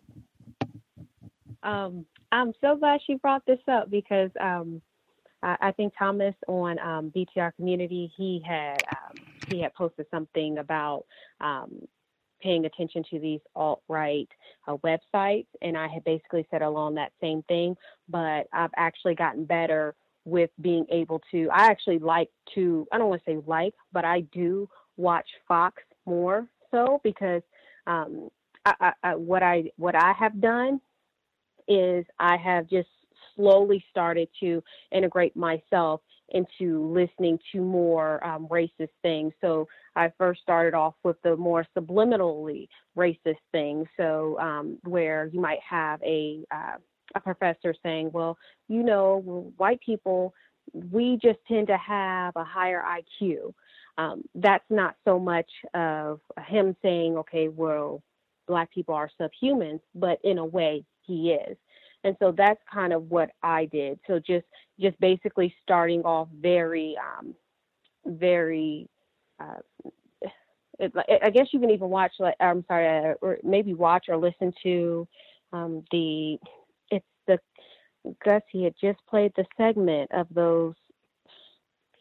Um, 1.62 2.06
I'm 2.30 2.52
so 2.60 2.76
glad 2.76 3.00
she 3.06 3.14
brought 3.14 3.44
this 3.46 3.60
up 3.68 3.90
because 3.90 4.30
um, 4.40 4.80
I, 5.42 5.56
I 5.60 5.72
think 5.72 5.92
Thomas 5.98 6.34
on 6.48 6.78
um, 6.78 7.12
BTR 7.14 7.54
community 7.56 8.12
he 8.16 8.42
had 8.46 8.78
um, 8.90 9.16
he 9.48 9.60
had 9.60 9.74
posted 9.74 10.06
something 10.10 10.58
about 10.58 11.04
um, 11.40 11.86
paying 12.40 12.64
attention 12.64 13.04
to 13.10 13.18
these 13.18 13.40
alt 13.54 13.82
right 13.88 14.28
uh, 14.66 14.76
websites, 14.78 15.46
and 15.60 15.76
I 15.76 15.88
had 15.88 16.04
basically 16.04 16.46
said 16.50 16.62
along 16.62 16.94
that 16.96 17.12
same 17.20 17.42
thing. 17.44 17.76
But 18.08 18.48
I've 18.52 18.70
actually 18.76 19.14
gotten 19.14 19.44
better 19.44 19.94
with 20.24 20.50
being 20.60 20.86
able 20.90 21.20
to. 21.30 21.48
I 21.52 21.66
actually 21.66 21.98
like 21.98 22.30
to. 22.54 22.86
I 22.92 22.98
don't 22.98 23.08
want 23.08 23.22
to 23.24 23.30
say 23.30 23.42
like, 23.46 23.74
but 23.92 24.04
I 24.04 24.20
do 24.32 24.68
watch 24.96 25.28
Fox 25.46 25.82
more 26.06 26.46
so 26.70 27.00
because 27.04 27.42
um, 27.86 28.28
I, 28.64 28.92
I, 29.02 29.14
what 29.14 29.42
I 29.42 29.64
what 29.76 29.94
I 29.94 30.12
have 30.18 30.40
done 30.40 30.80
is 31.68 32.04
I 32.18 32.36
have 32.36 32.68
just 32.68 32.88
slowly 33.34 33.84
started 33.90 34.28
to 34.40 34.62
integrate 34.90 35.36
myself 35.36 36.00
into 36.30 36.90
listening 36.92 37.38
to 37.52 37.60
more 37.60 38.24
um, 38.26 38.46
racist 38.48 38.88
things. 39.02 39.32
So 39.40 39.68
I 39.96 40.10
first 40.16 40.40
started 40.40 40.74
off 40.74 40.94
with 41.04 41.16
the 41.22 41.36
more 41.36 41.66
subliminally 41.76 42.68
racist 42.96 43.36
things. 43.52 43.86
So 43.96 44.38
um, 44.38 44.78
where 44.84 45.28
you 45.32 45.40
might 45.40 45.60
have 45.68 46.02
a 46.02 46.44
uh, 46.50 46.76
a 47.14 47.20
professor 47.20 47.74
saying, 47.82 48.10
"Well, 48.12 48.38
you 48.68 48.82
know, 48.82 49.52
white 49.56 49.80
people, 49.80 50.34
we 50.72 51.18
just 51.22 51.38
tend 51.46 51.66
to 51.66 51.76
have 51.76 52.34
a 52.36 52.44
higher 52.44 52.82
IQ." 52.82 53.52
Um, 53.98 54.22
that's 54.34 54.64
not 54.70 54.96
so 55.04 55.18
much 55.18 55.50
of 55.74 56.20
him 56.46 56.76
saying, 56.82 57.16
"Okay, 57.18 57.48
well, 57.48 58.02
black 58.48 58.70
people 58.72 58.94
are 58.94 59.10
subhumans," 59.20 59.80
but 59.94 60.18
in 60.24 60.38
a 60.38 60.44
way, 60.44 60.84
he 61.02 61.32
is 61.32 61.56
and 62.04 62.16
so 62.18 62.32
that's 62.36 62.60
kind 62.72 62.92
of 62.92 63.10
what 63.10 63.30
I 63.42 63.66
did. 63.66 63.98
So 64.06 64.18
just 64.18 64.46
just 64.80 64.98
basically 65.00 65.54
starting 65.62 66.02
off 66.02 66.28
very 66.40 66.96
um, 66.98 67.34
very. 68.06 68.88
Uh, 69.40 69.90
it, 70.78 70.92
I 71.22 71.30
guess 71.30 71.46
you 71.52 71.60
can 71.60 71.70
even 71.70 71.90
watch 71.90 72.12
like 72.18 72.34
I'm 72.40 72.64
sorry, 72.66 73.10
uh, 73.10 73.14
or 73.20 73.38
maybe 73.42 73.74
watch 73.74 74.06
or 74.08 74.16
listen 74.16 74.52
to 74.62 75.06
um, 75.52 75.84
the 75.92 76.38
it's 76.90 77.06
the 77.26 77.38
Gus 78.24 78.42
he 78.50 78.64
had 78.64 78.74
just 78.80 78.98
played 79.08 79.32
the 79.36 79.44
segment 79.56 80.10
of 80.12 80.26
those 80.30 80.74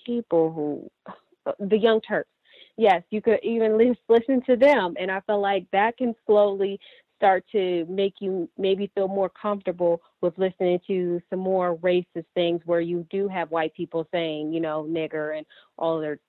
people 0.06 0.52
who 0.52 1.14
the 1.60 1.78
Young 1.78 2.02
Turks. 2.02 2.30
Yes, 2.78 3.04
you 3.10 3.22
could 3.22 3.40
even 3.44 3.78
listen 4.08 4.42
to 4.44 4.56
them, 4.56 4.96
and 5.00 5.12
I 5.12 5.20
feel 5.22 5.42
like 5.42 5.66
that 5.72 5.98
can 5.98 6.16
slowly 6.26 6.80
start 7.22 7.46
to 7.52 7.86
make 7.88 8.16
you 8.20 8.50
maybe 8.58 8.92
feel 8.96 9.08
more 9.08 9.30
comfortable 9.30 10.02
with 10.22 10.36
listening 10.40 10.80
to 10.88 11.22
some 11.30 11.38
more 11.38 11.78
racist 11.78 12.26
things 12.34 12.62
where 12.66 12.82
you 12.82 13.06
do 13.12 13.28
have 13.28 13.52
white 13.52 13.76
people 13.76 14.08
saying, 14.12 14.52
you 14.52 14.60
know, 14.60 14.88
nigger 14.90 15.38
and 15.38 15.46
all 15.78 16.00
other 16.00 16.20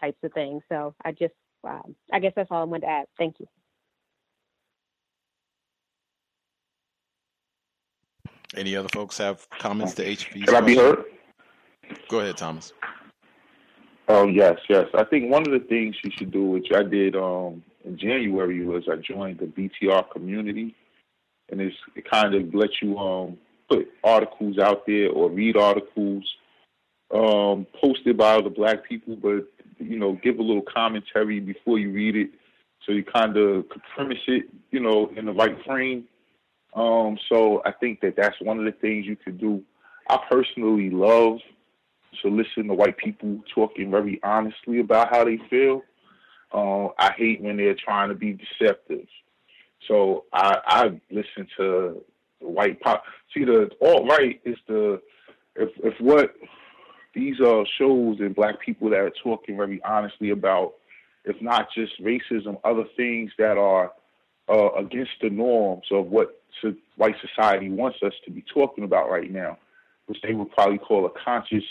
types 0.00 0.18
of 0.22 0.32
things. 0.34 0.62
So 0.68 0.94
I 1.04 1.10
just, 1.10 1.34
um, 1.64 1.96
I 2.12 2.20
guess 2.20 2.32
that's 2.36 2.48
all 2.52 2.60
I 2.60 2.64
wanted 2.64 2.82
to 2.82 2.92
add. 2.92 3.06
Thank 3.18 3.40
you. 3.40 3.48
Any 8.56 8.76
other 8.76 8.88
folks 8.88 9.18
have 9.18 9.48
comments 9.58 9.94
to 9.94 10.04
HV's? 10.04 10.46
Can 10.46 10.54
I 10.54 10.60
be 10.60 10.76
heard? 10.76 11.04
Go 12.08 12.20
ahead, 12.20 12.36
Thomas. 12.36 12.72
Oh 14.08 14.28
yes, 14.28 14.58
yes. 14.68 14.86
I 14.94 15.04
think 15.04 15.30
one 15.30 15.42
of 15.46 15.52
the 15.52 15.66
things 15.66 15.96
you 16.04 16.10
should 16.16 16.30
do, 16.30 16.44
which 16.44 16.68
I 16.72 16.82
did 16.84 17.16
um, 17.16 17.62
in 17.84 17.98
January, 17.98 18.64
was 18.64 18.84
I 18.90 18.96
joined 18.96 19.38
the 19.38 19.46
BTR 19.46 20.10
community, 20.10 20.74
and 21.50 21.60
it's, 21.60 21.76
it 21.96 22.08
kind 22.08 22.34
of 22.34 22.54
lets 22.54 22.80
you 22.80 22.96
um, 22.98 23.36
put 23.68 23.88
articles 24.04 24.58
out 24.58 24.86
there 24.86 25.10
or 25.10 25.28
read 25.28 25.56
articles 25.56 26.24
um, 27.12 27.66
posted 27.80 28.16
by 28.16 28.36
other 28.36 28.50
black 28.50 28.88
people, 28.88 29.16
but 29.16 29.48
you 29.78 29.98
know, 29.98 30.18
give 30.22 30.38
a 30.38 30.42
little 30.42 30.62
commentary 30.62 31.40
before 31.40 31.78
you 31.78 31.90
read 31.90 32.16
it, 32.16 32.30
so 32.84 32.92
you 32.92 33.04
kind 33.04 33.36
of 33.36 33.64
premise 33.94 34.18
it, 34.28 34.44
you 34.70 34.80
know, 34.80 35.10
in 35.16 35.26
the 35.26 35.32
right 35.32 35.56
frame. 35.64 36.04
Um, 36.74 37.18
so 37.28 37.62
I 37.64 37.72
think 37.72 38.00
that 38.02 38.14
that's 38.16 38.36
one 38.40 38.58
of 38.58 38.64
the 38.64 38.72
things 38.72 39.06
you 39.06 39.16
could 39.16 39.38
do. 39.38 39.62
I 40.08 40.18
personally 40.30 40.90
love 40.90 41.38
to 42.22 42.28
listen 42.28 42.68
to 42.68 42.74
white 42.74 42.96
people 42.96 43.38
talking 43.54 43.90
very 43.90 44.20
honestly 44.22 44.80
about 44.80 45.10
how 45.10 45.24
they 45.24 45.38
feel. 45.50 45.82
Uh, 46.52 46.88
I 46.98 47.12
hate 47.16 47.40
when 47.40 47.56
they're 47.56 47.74
trying 47.74 48.08
to 48.08 48.14
be 48.14 48.38
deceptive. 48.38 49.06
So 49.88 50.24
I, 50.32 50.58
I 50.66 51.00
listen 51.10 51.46
to 51.58 52.02
white 52.40 52.80
pop. 52.80 53.04
See, 53.34 53.44
the 53.44 53.70
alt 53.82 54.08
right 54.08 54.40
is 54.44 54.56
the 54.66 55.00
if 55.54 55.70
if 55.82 55.94
what 56.00 56.34
these 57.14 57.40
are 57.40 57.64
shows 57.78 58.18
and 58.20 58.34
black 58.34 58.60
people 58.60 58.90
that 58.90 59.00
are 59.00 59.12
talking 59.22 59.56
very 59.56 59.82
honestly 59.84 60.30
about, 60.30 60.74
if 61.24 61.40
not 61.40 61.68
just 61.74 61.92
racism, 62.02 62.58
other 62.64 62.84
things 62.96 63.32
that 63.38 63.56
are 63.56 63.92
uh, 64.48 64.72
against 64.72 65.12
the 65.22 65.30
norms 65.30 65.86
of 65.90 66.06
what 66.06 66.40
so 66.62 66.74
white 66.96 67.16
society 67.20 67.70
wants 67.70 67.98
us 68.02 68.12
to 68.24 68.30
be 68.30 68.44
talking 68.52 68.84
about 68.84 69.10
right 69.10 69.30
now, 69.30 69.58
which 70.06 70.18
they 70.22 70.34
would 70.34 70.50
probably 70.52 70.78
call 70.78 71.06
a 71.06 71.10
conscious 71.24 71.64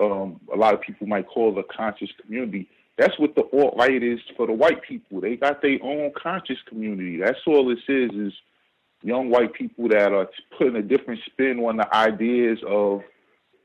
um, 0.00 0.40
a 0.52 0.56
lot 0.56 0.74
of 0.74 0.80
people 0.80 1.06
might 1.06 1.26
call 1.26 1.54
the 1.54 1.62
conscious 1.64 2.10
community. 2.20 2.68
That's 2.96 3.18
what 3.18 3.34
the 3.34 3.42
alt 3.52 3.74
right 3.76 4.02
is 4.02 4.20
for 4.36 4.46
the 4.46 4.52
white 4.52 4.82
people. 4.82 5.20
They 5.20 5.36
got 5.36 5.62
their 5.62 5.78
own 5.82 6.12
conscious 6.20 6.58
community. 6.68 7.18
That's 7.18 7.38
all 7.46 7.66
this 7.66 7.80
is 7.88 8.10
is 8.12 8.32
young 9.02 9.30
white 9.30 9.52
people 9.52 9.88
that 9.88 10.12
are 10.12 10.28
putting 10.56 10.76
a 10.76 10.82
different 10.82 11.20
spin 11.26 11.58
on 11.60 11.76
the 11.76 11.94
ideas 11.94 12.58
of, 12.66 13.02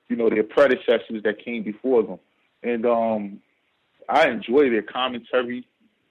you 0.08 0.16
know, 0.16 0.30
their 0.30 0.44
predecessors 0.44 1.24
that 1.24 1.44
came 1.44 1.64
before 1.64 2.04
them. 2.04 2.20
And 2.64 2.86
um, 2.86 3.40
I 4.10 4.28
enjoy 4.30 4.70
their 4.70 4.82
commentary. 4.82 5.66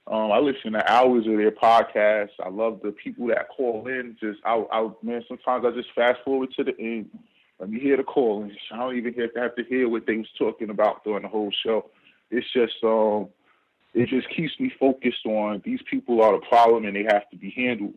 Um, 0.06 0.32
I 0.32 0.38
listen 0.38 0.72
to 0.72 0.90
hours 0.92 1.26
of 1.26 1.36
their 1.36 1.50
podcasts. 1.50 2.30
I 2.42 2.48
love 2.48 2.80
the 2.82 2.92
people 2.92 3.26
that 3.26 3.48
call 3.50 3.86
in. 3.88 4.16
Just 4.18 4.38
I, 4.44 4.64
I 4.72 4.88
man, 5.02 5.22
sometimes 5.28 5.64
I 5.66 5.70
just 5.72 5.92
fast 5.94 6.20
forward 6.24 6.50
to 6.56 6.64
the 6.64 6.78
end 6.78 7.10
let 7.60 7.70
me 7.70 7.80
hear 7.80 7.96
the 7.96 8.04
callings. 8.04 8.52
I 8.72 8.76
don't 8.76 8.96
even 8.96 9.14
have 9.14 9.34
to 9.34 9.40
have 9.40 9.56
to 9.56 9.64
hear 9.64 9.88
what 9.88 10.06
they 10.06 10.16
was 10.16 10.28
talking 10.38 10.70
about 10.70 11.02
during 11.04 11.22
the 11.22 11.28
whole 11.28 11.52
show. 11.64 11.90
It's 12.30 12.46
just 12.52 12.74
um, 12.84 13.28
it 13.94 14.08
just 14.08 14.28
keeps 14.34 14.52
me 14.60 14.70
focused 14.78 15.26
on 15.26 15.62
these 15.64 15.80
people 15.90 16.22
are 16.22 16.32
the 16.32 16.46
problem 16.46 16.84
and 16.84 16.94
they 16.94 17.04
have 17.04 17.28
to 17.30 17.36
be 17.36 17.50
handled. 17.50 17.94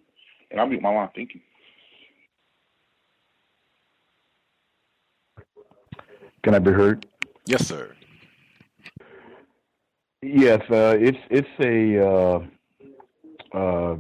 And 0.50 0.60
I'm 0.60 0.72
in 0.74 0.82
my 0.82 0.90
line 0.90 1.10
thinking. 1.14 1.42
Can 6.44 6.56
I 6.56 6.60
be 6.60 6.72
heard? 6.72 7.06
Yes, 7.46 7.68
sir. 7.68 7.96
Yes, 10.24 10.62
uh, 10.72 10.96
it's 11.00 11.18
it's 11.30 11.48
a, 11.60 12.08
uh, 12.08 12.40
uh, 13.54 13.98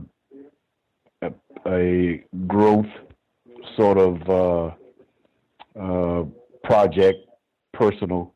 a 1.21 1.33
a 1.67 2.23
growth 2.47 2.87
sort 3.75 3.97
of 3.97 4.29
uh, 4.29 4.75
uh, 5.79 6.23
project, 6.63 7.19
personal 7.73 8.33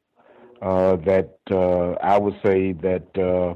uh, 0.61 0.95
that 0.97 1.37
uh, 1.51 1.91
I 2.01 2.17
would 2.17 2.35
say 2.45 2.71
that 2.73 3.05
uh, 3.17 3.53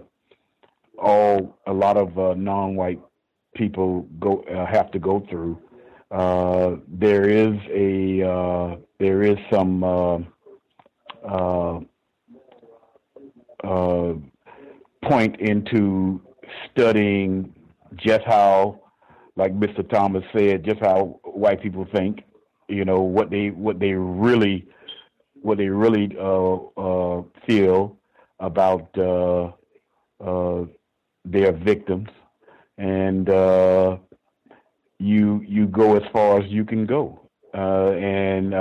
all 1.01 1.58
a 1.66 1.74
lot 1.74 1.98
of 1.98 2.38
non-white 2.38 2.99
people 3.56 4.01
go 4.19 4.43
have 4.69 4.91
to 4.91 4.99
go 4.99 5.25
through. 5.30 5.59
There 6.11 7.30
is 7.30 7.56
a 7.74 8.77
there 8.99 9.24
is 9.24 9.38
some 9.51 9.83
point 15.03 15.40
into 15.40 16.22
studying 16.72 17.53
just 17.95 18.22
how, 18.25 18.80
like 19.35 19.58
Mr. 19.58 19.88
Thomas 19.90 20.24
said, 20.35 20.64
just 20.64 20.80
how 20.80 21.19
white 21.24 21.61
people 21.61 21.88
think. 21.93 22.24
You 22.69 22.85
know 22.85 23.01
what 23.01 23.30
they 23.31 23.49
what 23.49 23.80
they 23.80 23.93
really 23.93 24.67
what 25.41 25.57
they 25.57 25.69
really 25.69 26.15
uh, 26.19 26.56
uh, 26.77 27.23
feel 27.48 27.98
about 28.39 28.89
uh, 28.98 29.51
uh, 30.23 30.65
their 31.25 31.51
victims, 31.53 32.09
and 32.77 33.30
uh, 33.30 33.98
you 34.99 35.41
you 35.48 35.67
go 35.67 35.95
as 35.95 36.03
far 36.11 36.39
as 36.39 36.49
you 36.51 36.65
can 36.65 36.85
go, 36.85 37.19
and 37.53 38.53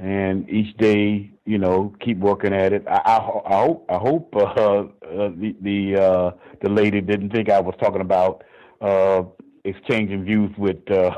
and 0.00 0.48
each 0.48 0.76
day 0.76 1.30
you 1.44 1.58
know 1.58 1.94
keep 2.00 2.18
working 2.18 2.52
at 2.54 2.72
it. 2.72 2.84
I 2.88 3.00
I, 3.04 3.16
I 3.16 3.60
hope 3.60 3.86
I 3.90 3.98
hope 3.98 4.30
the 4.32 5.54
the 5.60 6.34
the 6.62 6.68
lady 6.68 7.00
didn't 7.00 7.30
think 7.30 7.50
I 7.50 7.60
was 7.60 7.74
talking 7.80 8.00
about 8.02 8.44
exchanging 9.64 10.24
views 10.24 10.50
with. 10.58 10.90
Uh, 10.90 11.14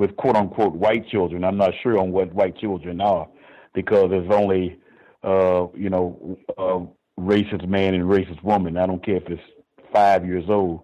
with 0.00 0.16
quote 0.16 0.34
unquote 0.34 0.72
white 0.72 1.06
children. 1.08 1.44
I'm 1.44 1.58
not 1.58 1.74
sure 1.82 1.98
on 1.98 2.10
what 2.10 2.32
white 2.32 2.56
children 2.56 3.00
are 3.02 3.28
because 3.74 4.08
there's 4.10 4.30
only 4.32 4.80
uh, 5.22 5.66
you 5.74 5.90
know 5.90 6.38
a 6.56 7.20
racist 7.20 7.68
man 7.68 7.94
and 7.94 8.04
racist 8.04 8.42
woman. 8.42 8.78
I 8.78 8.86
don't 8.86 9.04
care 9.04 9.16
if 9.16 9.28
it's 9.28 9.42
five 9.92 10.26
years 10.26 10.44
old. 10.48 10.80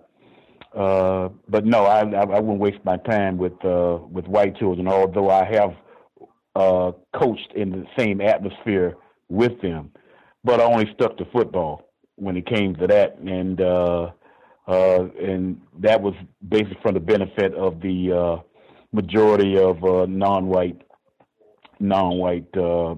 Uh, 0.74 1.30
but 1.48 1.64
no, 1.64 1.86
I, 1.86 2.00
I 2.00 2.20
I 2.20 2.40
wouldn't 2.40 2.60
waste 2.60 2.84
my 2.84 2.98
time 2.98 3.38
with 3.38 3.64
uh, 3.64 3.98
with 4.10 4.26
white 4.26 4.56
children. 4.58 4.86
Although 4.86 5.30
I 5.30 5.44
have 5.46 5.74
uh, 6.54 6.92
coached 7.18 7.52
in 7.56 7.70
the 7.70 7.86
same 7.98 8.20
atmosphere 8.20 8.96
with 9.30 9.58
them, 9.62 9.92
but 10.44 10.60
I 10.60 10.64
only 10.64 10.92
stuck 10.94 11.16
to 11.16 11.24
football 11.32 11.88
when 12.16 12.36
it 12.36 12.46
came 12.46 12.76
to 12.76 12.86
that, 12.88 13.16
and 13.20 13.58
uh, 13.62 14.10
uh, 14.68 15.04
and 15.18 15.58
that 15.78 16.02
was 16.02 16.14
basically 16.46 16.78
from 16.82 16.92
the 16.92 17.00
benefit 17.00 17.54
of 17.54 17.80
the 17.80 18.12
uh, 18.12 18.42
majority 18.92 19.58
of 19.58 19.82
uh, 19.84 20.06
non-white 20.06 20.82
non-white 21.78 22.56
uh, 22.56 22.94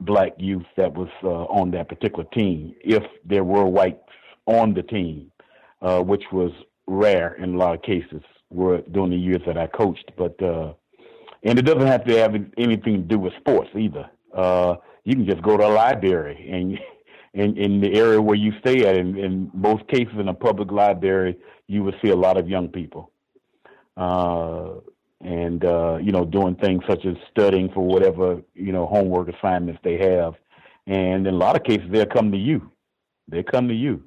black 0.00 0.32
youth 0.36 0.66
that 0.76 0.92
was 0.92 1.08
uh, 1.24 1.44
on 1.44 1.70
that 1.70 1.88
particular 1.88 2.24
team. 2.34 2.74
If 2.84 3.02
there 3.24 3.44
were 3.44 3.64
whites 3.64 3.98
on 4.46 4.74
the 4.74 4.82
team, 4.82 5.32
uh, 5.80 6.00
which 6.00 6.24
was 6.32 6.52
rare 6.86 7.34
in 7.34 7.54
a 7.54 7.56
lot 7.56 7.74
of 7.74 7.82
cases, 7.82 8.22
were 8.50 8.82
during 8.90 9.10
the 9.10 9.16
years 9.16 9.40
that 9.46 9.56
I 9.56 9.66
coached. 9.68 10.10
But 10.16 10.40
uh, 10.42 10.74
and 11.44 11.58
it 11.58 11.62
doesn't 11.62 11.86
have 11.86 12.04
to 12.04 12.18
have 12.18 12.34
anything 12.56 12.96
to 12.96 13.08
do 13.14 13.18
with 13.18 13.32
sports 13.40 13.70
either. 13.76 14.10
Uh, 14.36 14.76
you 15.04 15.14
can 15.14 15.26
just 15.26 15.42
go 15.42 15.56
to 15.56 15.66
a 15.66 15.68
library 15.68 16.48
and. 16.50 16.78
In, 17.34 17.56
in 17.56 17.80
the 17.80 17.94
area 17.94 18.20
where 18.20 18.36
you 18.36 18.52
stay 18.60 18.86
at, 18.86 18.94
in, 18.94 19.16
in 19.16 19.50
most 19.54 19.88
cases 19.88 20.12
in 20.20 20.28
a 20.28 20.34
public 20.34 20.70
library, 20.70 21.38
you 21.66 21.82
would 21.82 21.94
see 22.04 22.10
a 22.10 22.14
lot 22.14 22.36
of 22.36 22.46
young 22.46 22.68
people. 22.68 23.10
Uh, 23.96 24.74
and 25.20 25.64
uh, 25.64 25.98
you 26.02 26.10
know 26.10 26.24
doing 26.24 26.56
things 26.56 26.82
such 26.88 27.04
as 27.06 27.14
studying 27.30 27.70
for 27.72 27.84
whatever 27.84 28.42
you 28.54 28.72
know 28.72 28.86
homework 28.86 29.28
assignments 29.28 29.80
they 29.84 29.98
have, 29.98 30.34
and 30.86 31.26
in 31.26 31.34
a 31.34 31.36
lot 31.36 31.56
of 31.56 31.62
cases 31.64 31.86
they'll 31.90 32.06
come 32.06 32.32
to 32.32 32.38
you. 32.38 32.70
They 33.28 33.42
come 33.42 33.68
to 33.68 33.74
you 33.74 34.02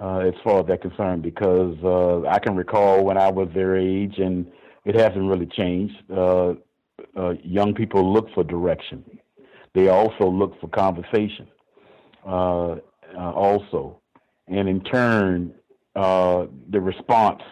uh, 0.00 0.18
as 0.18 0.34
far 0.42 0.60
as 0.60 0.66
that 0.66 0.82
concerned 0.82 1.22
because 1.22 1.76
uh, 1.82 2.26
I 2.28 2.38
can 2.38 2.56
recall 2.56 3.04
when 3.04 3.18
I 3.18 3.30
was 3.30 3.48
their 3.54 3.76
age, 3.76 4.18
and 4.18 4.46
it 4.84 4.94
hasn't 4.94 5.28
really 5.28 5.46
changed. 5.46 5.96
Uh, 6.10 6.54
uh, 7.16 7.34
young 7.42 7.74
people 7.74 8.12
look 8.12 8.32
for 8.34 8.44
direction. 8.44 9.04
They 9.74 9.88
also 9.88 10.28
look 10.28 10.60
for 10.60 10.68
conversation. 10.68 11.48
Uh, 12.24 12.76
uh, 13.16 13.30
also, 13.32 14.00
and 14.48 14.68
in 14.68 14.82
turn, 14.82 15.54
uh, 15.94 16.46
the 16.70 16.80
response 16.80 17.42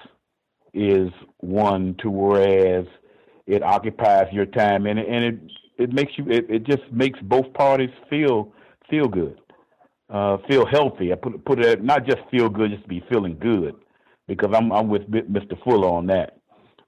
is 0.75 1.11
one 1.39 1.95
to 2.01 2.11
whereas 2.11 2.87
it 3.47 3.63
occupies 3.63 4.27
your 4.33 4.47
time 4.47 4.87
and 4.87 4.99
it, 4.99 5.09
and 5.09 5.25
it 5.25 5.39
it 5.79 5.93
makes 5.93 6.13
you 6.17 6.25
it, 6.31 6.47
it 6.49 6.65
just 6.65 6.83
makes 6.93 7.19
both 7.23 7.53
parties 7.55 7.91
feel 8.09 8.53
feel 8.89 9.09
good 9.09 9.39
uh 10.11 10.39
feel 10.49 10.67
healthy. 10.67 11.13
I 11.13 11.17
put 11.17 11.45
put 11.45 11.59
it 11.61 11.83
not 11.83 12.07
just 12.07 12.21
feel 12.31 12.49
good 12.49 12.71
just 12.71 12.87
be 12.89 13.05
feeling 13.11 13.39
good 13.39 13.75
because 14.29 14.51
i'm 14.55 14.73
i'm 14.73 14.89
with 14.89 15.11
mr 15.11 15.63
fuller 15.65 15.89
on 15.89 16.07
that. 16.07 16.39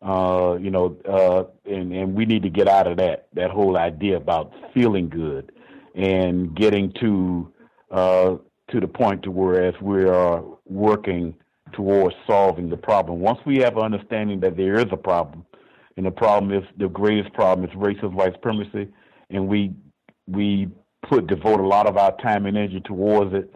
Uh 0.03 0.57
you 0.61 0.71
know 0.71 0.97
uh 1.09 1.45
and 1.71 1.93
and 1.93 2.15
we 2.15 2.25
need 2.27 2.43
to 2.43 2.51
get 2.51 2.69
out 2.69 2.87
of 2.87 2.97
that 2.99 3.29
that 3.35 3.51
whole 3.51 3.77
idea 3.77 4.17
about 4.17 4.53
feeling 4.73 5.09
good 5.09 5.53
and 5.95 6.55
getting 6.55 6.93
to 7.01 7.53
uh 7.91 8.37
to 8.71 8.81
the 8.81 8.89
point 8.89 9.23
to 9.23 9.31
whereas 9.31 9.75
we 9.81 10.05
are 10.05 10.43
working 10.67 11.35
towards 11.75 12.17
solving 12.27 12.69
the 12.71 12.77
problem. 12.77 13.21
Once 13.21 13.39
we 13.45 13.59
have 13.59 13.77
an 13.77 13.83
understanding 13.83 14.41
that 14.41 14.57
there 14.57 14.75
is 14.75 14.87
a 14.93 14.97
problem, 14.97 15.45
and 15.97 16.07
the 16.07 16.11
problem 16.11 16.53
is 16.53 16.65
the 16.79 16.89
greatest 16.89 17.33
problem 17.35 17.69
is 17.69 17.75
racist 17.77 18.13
white 18.13 18.33
supremacy, 18.35 18.89
and 19.31 19.47
we 19.47 19.73
we 20.27 20.69
put 21.09 21.27
devote 21.27 21.61
a 21.61 21.67
lot 21.67 21.87
of 21.87 21.97
our 21.97 22.17
time 22.19 22.47
and 22.47 22.57
energy 22.57 22.81
towards 22.81 23.35
it, 23.35 23.55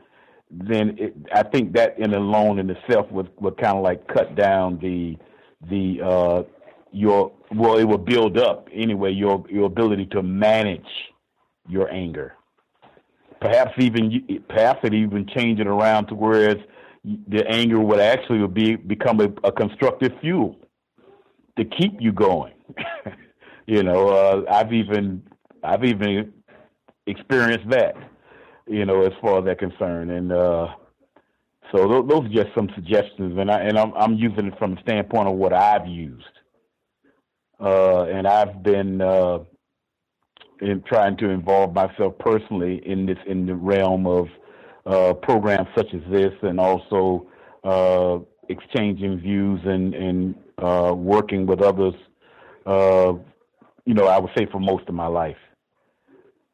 then 0.50 0.96
it, 0.98 1.14
I 1.32 1.42
think 1.42 1.72
that 1.74 1.98
in 1.98 2.14
alone 2.14 2.58
in 2.58 2.70
itself 2.70 3.10
would 3.10 3.30
would 3.40 3.56
kind 3.58 3.76
of 3.76 3.82
like 3.82 4.06
cut 4.08 4.34
down 4.34 4.78
the 4.80 5.16
the 5.68 6.00
uh, 6.04 6.42
your 6.92 7.32
well 7.54 7.78
it 7.78 7.84
will 7.84 7.98
build 7.98 8.38
up 8.38 8.68
anyway 8.72 9.12
your 9.12 9.44
your 9.50 9.66
ability 9.66 10.06
to 10.06 10.22
manage 10.22 10.86
your 11.68 11.90
anger. 11.90 12.34
Perhaps 13.40 13.72
even 13.78 14.42
perhaps 14.48 14.80
it 14.84 14.94
even 14.94 15.26
change 15.36 15.60
it 15.60 15.66
around 15.66 16.06
to 16.06 16.14
whereas 16.14 16.56
the 17.28 17.46
anger 17.48 17.80
would 17.80 18.00
actually 18.00 18.46
be 18.48 18.76
become 18.76 19.20
a, 19.20 19.28
a 19.44 19.52
constructive 19.52 20.12
fuel 20.20 20.56
to 21.56 21.64
keep 21.64 21.92
you 22.00 22.12
going. 22.12 22.52
you 23.66 23.82
know, 23.82 24.08
uh, 24.08 24.42
I've 24.50 24.72
even 24.72 25.22
I've 25.62 25.84
even 25.84 26.32
experienced 27.06 27.68
that. 27.70 27.94
You 28.66 28.84
know, 28.84 29.02
as 29.02 29.12
far 29.22 29.38
as 29.38 29.46
that 29.46 29.58
concerned, 29.58 30.10
and 30.10 30.30
uh, 30.30 30.68
so 31.72 31.88
those, 31.88 32.08
those 32.08 32.24
are 32.26 32.44
just 32.44 32.54
some 32.54 32.68
suggestions, 32.74 33.38
and 33.38 33.50
I 33.50 33.60
and 33.60 33.78
I'm, 33.78 33.94
I'm 33.94 34.14
using 34.14 34.46
it 34.46 34.58
from 34.58 34.74
the 34.74 34.80
standpoint 34.82 35.28
of 35.28 35.34
what 35.34 35.54
I've 35.54 35.86
used, 35.86 36.24
uh, 37.58 38.02
and 38.04 38.26
I've 38.26 38.62
been 38.62 39.00
uh, 39.00 39.38
in 40.60 40.82
trying 40.86 41.16
to 41.18 41.30
involve 41.30 41.74
myself 41.74 42.18
personally 42.18 42.82
in 42.84 43.06
this 43.06 43.18
in 43.26 43.46
the 43.46 43.54
realm 43.54 44.06
of 44.06 44.26
uh, 44.88 45.12
programs 45.12 45.68
such 45.76 45.92
as 45.92 46.00
this, 46.10 46.32
and 46.42 46.58
also 46.58 47.26
uh, 47.62 48.18
exchanging 48.48 49.20
views 49.20 49.60
and, 49.64 49.94
and 49.94 50.34
uh, 50.56 50.94
working 50.94 51.46
with 51.46 51.60
others. 51.60 51.94
Uh, 52.64 53.12
you 53.84 53.94
know, 53.94 54.06
I 54.06 54.18
would 54.18 54.30
say 54.36 54.46
for 54.50 54.60
most 54.60 54.88
of 54.88 54.94
my 54.94 55.06
life, 55.06 55.36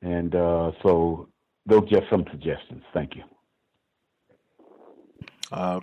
and 0.02 0.34
uh, 0.34 0.72
so 0.82 1.28
those 1.66 1.82
are 1.82 2.00
just 2.00 2.10
some 2.10 2.24
suggestions. 2.30 2.82
Thank 2.92 3.14
you. 3.16 3.22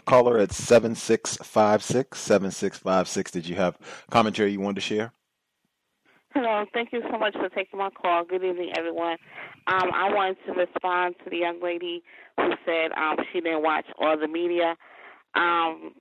Caller 0.05 0.38
at 0.38 0.51
7656 0.51 2.19
7656. 2.19 3.31
Did 3.31 3.47
you 3.47 3.55
have 3.55 3.77
commentary 4.09 4.51
you 4.51 4.59
wanted 4.59 4.75
to 4.75 4.81
share? 4.81 5.13
Hello, 6.34 6.64
thank 6.74 6.93
you 6.93 7.01
so 7.11 7.18
much 7.18 7.34
for 7.34 7.50
taking 7.50 7.77
my 7.77 7.90
call. 7.90 8.24
Good 8.24 8.42
evening, 8.42 8.72
everyone. 8.77 9.18
Um, 9.68 9.92
I 9.93 10.14
wanted 10.14 10.38
to 10.48 10.53
respond 10.53 11.16
to 11.26 11.30
the 11.30 11.35
young 11.35 11.61
lady 11.61 12.03
who 12.38 12.51
said 12.66 12.92
um, 12.95 13.18
she 13.34 13.42
didn't 13.42 13.64
watch 13.64 13.84
all 14.00 14.18
the 14.18 14.30
media. 14.30 14.76
Um, 15.35 15.92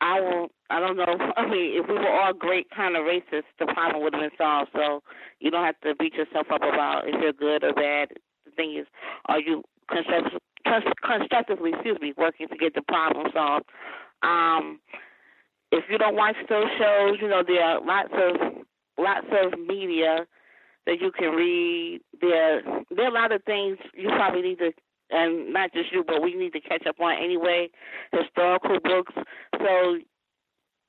I 0.00 0.18
will. 0.18 0.48
I 0.70 0.80
don't 0.80 0.96
know. 0.96 1.04
I 1.36 1.46
mean, 1.46 1.78
if 1.78 1.86
we 1.88 1.94
were 1.94 2.08
all 2.08 2.32
great 2.32 2.70
kind 2.74 2.96
of 2.96 3.02
racists, 3.02 3.52
the 3.58 3.66
problem 3.66 4.02
would 4.02 4.14
have 4.14 4.22
been 4.22 4.38
solved. 4.38 4.70
So 4.72 5.02
you 5.40 5.50
don't 5.50 5.64
have 5.64 5.78
to 5.80 5.94
beat 5.94 6.14
yourself 6.14 6.46
up 6.50 6.62
about 6.62 7.02
if 7.06 7.20
you're 7.20 7.34
good 7.34 7.62
or 7.62 7.74
bad. 7.74 8.08
The 8.46 8.52
thing 8.52 8.78
is, 8.80 8.86
are 9.26 9.40
you 9.40 9.62
construct- 9.90 10.40
constructively, 11.04 11.72
excuse 11.74 11.98
me, 12.00 12.14
working 12.16 12.48
to 12.48 12.56
get 12.56 12.74
the 12.74 12.82
problem 12.88 13.26
solved? 13.34 13.66
Um, 14.22 14.80
if 15.70 15.84
you 15.90 15.98
don't 15.98 16.16
watch 16.16 16.36
those 16.48 16.66
shows, 16.78 17.18
you 17.20 17.28
know 17.28 17.42
there 17.46 17.62
are 17.62 17.84
lots 17.84 18.08
of 18.14 18.64
lots 18.98 19.26
of 19.32 19.58
media 19.58 20.26
that 20.86 21.00
you 21.00 21.10
can 21.12 21.30
read. 21.30 22.00
There, 22.20 22.62
there 22.90 23.04
are 23.06 23.08
a 23.08 23.14
lot 23.14 23.32
of 23.32 23.42
things 23.44 23.78
you 23.94 24.08
probably 24.08 24.42
need 24.42 24.58
to, 24.58 24.72
and 25.10 25.52
not 25.52 25.72
just 25.72 25.92
you, 25.92 26.04
but 26.06 26.22
we 26.22 26.34
need 26.34 26.52
to 26.52 26.60
catch 26.60 26.86
up 26.86 27.00
on 27.00 27.14
anyway. 27.22 27.68
Historical 28.12 28.78
books. 28.82 29.12
So 29.58 29.98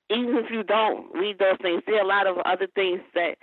even 0.10 0.36
if 0.38 0.52
you 0.52 0.64
don't 0.64 1.14
read 1.14 1.40
those 1.40 1.58
things, 1.62 1.82
there 1.86 1.98
are 1.98 2.04
a 2.04 2.08
lot 2.08 2.28
of 2.28 2.38
other 2.46 2.68
things 2.76 3.02
that 3.16 3.36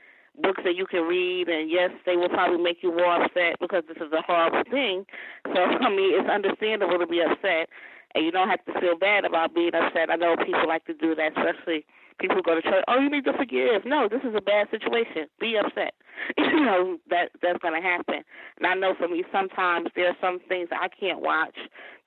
books 0.42 0.62
that 0.64 0.76
you 0.76 0.86
can 0.86 1.02
read, 1.02 1.48
and 1.48 1.70
yes, 1.70 1.90
they 2.06 2.16
will 2.16 2.28
probably 2.28 2.62
make 2.62 2.82
you 2.82 2.94
more 2.94 3.22
upset 3.22 3.56
because 3.60 3.82
this 3.88 3.96
is 3.96 4.12
a 4.12 4.22
horrible 4.22 4.62
thing. 4.70 5.04
So 5.46 5.60
I 5.80 5.90
mean, 5.90 6.18
it's 6.18 6.28
understandable 6.28 6.98
to 6.98 7.06
be 7.06 7.20
upset, 7.20 7.68
and 8.14 8.24
you 8.24 8.30
don't 8.30 8.48
have 8.48 8.64
to 8.66 8.80
feel 8.80 8.96
bad 8.96 9.24
about 9.24 9.54
being 9.54 9.74
upset. 9.74 10.10
I 10.10 10.16
know 10.16 10.36
people 10.36 10.66
like 10.66 10.84
to 10.86 10.94
do 10.94 11.14
that, 11.14 11.32
especially 11.36 11.86
people 12.18 12.42
go 12.42 12.55
to 12.55 12.62
church. 12.62 12.84
Oh, 12.88 12.98
you 13.00 13.10
need 13.10 13.24
to 13.24 13.32
forgive. 13.32 13.84
No, 13.84 14.08
this 14.08 14.20
is 14.22 14.34
a 14.36 14.40
bad 14.40 14.68
situation. 14.70 15.26
Be 15.40 15.56
upset. 15.56 15.94
you 16.38 16.64
know 16.64 16.98
that 17.10 17.30
that's 17.42 17.58
going 17.60 17.80
to 17.80 17.86
happen. 17.86 18.22
And 18.58 18.66
I 18.66 18.74
know 18.74 18.94
for 18.98 19.08
me, 19.08 19.24
sometimes 19.32 19.88
there 19.94 20.08
are 20.08 20.16
some 20.20 20.38
things 20.48 20.68
I 20.72 20.88
can't 20.88 21.20
watch 21.20 21.56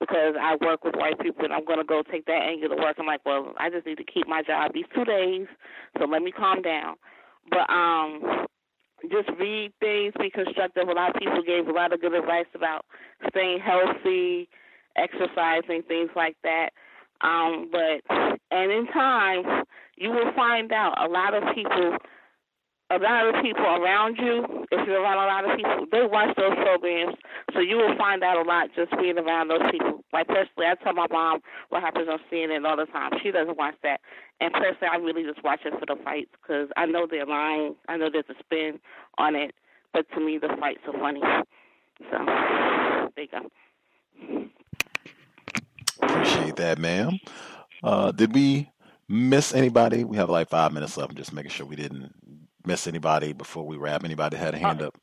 because 0.00 0.34
I 0.40 0.56
work 0.60 0.84
with 0.84 0.94
white 0.96 1.18
people, 1.20 1.44
and 1.44 1.52
I'm 1.52 1.64
going 1.64 1.78
to 1.78 1.84
go 1.84 2.02
take 2.02 2.26
that 2.26 2.42
anger 2.42 2.68
to 2.68 2.76
work. 2.76 2.96
I'm 2.98 3.06
like, 3.06 3.24
well, 3.24 3.54
I 3.58 3.70
just 3.70 3.86
need 3.86 3.98
to 3.98 4.04
keep 4.04 4.28
my 4.28 4.42
job 4.42 4.72
these 4.74 4.84
two 4.94 5.04
days, 5.04 5.46
so 5.98 6.04
let 6.04 6.22
me 6.22 6.32
calm 6.32 6.62
down. 6.62 6.96
But 7.50 7.68
um, 7.72 8.46
just 9.10 9.28
read 9.38 9.72
things, 9.80 10.12
be 10.18 10.30
constructive. 10.30 10.88
A 10.88 10.92
lot 10.92 11.14
of 11.14 11.20
people 11.20 11.42
gave 11.44 11.68
a 11.68 11.72
lot 11.72 11.92
of 11.92 12.00
good 12.00 12.14
advice 12.14 12.46
about 12.54 12.84
staying 13.30 13.60
healthy, 13.60 14.48
exercising, 14.96 15.82
things 15.88 16.10
like 16.14 16.36
that. 16.42 16.70
Um, 17.22 17.70
but 17.70 18.02
and 18.50 18.72
in 18.72 18.86
time, 18.88 19.64
you 20.02 20.10
will 20.10 20.32
find 20.34 20.72
out 20.72 20.98
a 20.98 21.08
lot 21.08 21.32
of 21.34 21.54
people 21.54 21.96
a 22.90 22.98
lot 22.98 23.24
of 23.24 23.42
people 23.42 23.64
around 23.64 24.18
you, 24.18 24.66
if 24.70 24.86
you're 24.86 25.00
around 25.00 25.16
a 25.16 25.24
lot 25.24 25.48
of 25.48 25.56
people, 25.56 25.86
they 25.90 26.04
watch 26.04 26.36
those 26.36 26.52
programs, 26.56 27.16
so 27.54 27.60
you 27.60 27.76
will 27.76 27.96
find 27.96 28.22
out 28.22 28.36
a 28.36 28.42
lot 28.42 28.68
just 28.76 28.90
being 28.98 29.16
around 29.16 29.48
those 29.48 29.64
people. 29.70 30.04
Like 30.12 30.28
personally, 30.28 30.68
I 30.68 30.74
tell 30.82 30.92
my 30.92 31.06
mom 31.10 31.40
what 31.70 31.82
happens 31.82 32.08
on 32.10 32.18
CNN 32.30 32.66
all 32.66 32.76
the 32.76 32.84
time. 32.84 33.12
She 33.22 33.30
doesn't 33.30 33.56
watch 33.56 33.76
that, 33.82 34.00
and 34.40 34.52
personally, 34.52 34.90
I 34.92 34.96
really 34.96 35.22
just 35.22 35.42
watch 35.42 35.60
it 35.64 35.72
for 35.78 35.86
the 35.86 35.96
fights 36.04 36.32
because 36.42 36.68
I 36.76 36.84
know 36.84 37.06
they're 37.10 37.24
lying. 37.24 37.76
I 37.88 37.96
know 37.96 38.10
there's 38.12 38.28
a 38.28 38.34
spin 38.40 38.78
on 39.16 39.36
it, 39.36 39.54
but 39.94 40.04
to 40.14 40.20
me, 40.20 40.36
the 40.36 40.48
fights 40.60 40.80
are 40.86 40.98
funny. 40.98 41.22
So 42.10 42.18
there 43.16 43.24
you 43.24 43.28
go. 43.32 43.48
Appreciate 46.02 46.56
that, 46.56 46.78
ma'am. 46.78 47.18
Uh, 47.82 48.12
did 48.12 48.34
we 48.34 48.68
miss 49.08 49.54
anybody? 49.54 50.04
We 50.04 50.16
have 50.16 50.30
like 50.30 50.48
five 50.48 50.72
minutes 50.72 50.96
left. 50.96 51.10
I'm 51.10 51.16
just 51.16 51.32
making 51.32 51.50
sure 51.50 51.66
we 51.66 51.76
didn't 51.76 52.12
miss 52.64 52.86
anybody 52.86 53.32
before 53.32 53.66
we 53.66 53.76
wrap. 53.76 54.04
Anybody 54.04 54.36
had 54.36 54.54
a 54.54 54.58
oh, 54.58 54.60
hand 54.60 54.82
up? 54.82 54.98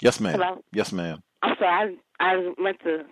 Yes, 0.00 0.20
ma'am. 0.20 0.38
Hello? 0.40 0.62
Yes, 0.72 0.92
ma'am. 0.92 1.22
I'm 1.42 1.56
sorry, 1.58 1.98
I 2.20 2.24
I 2.24 2.52
meant 2.58 2.80
to. 2.84 3.04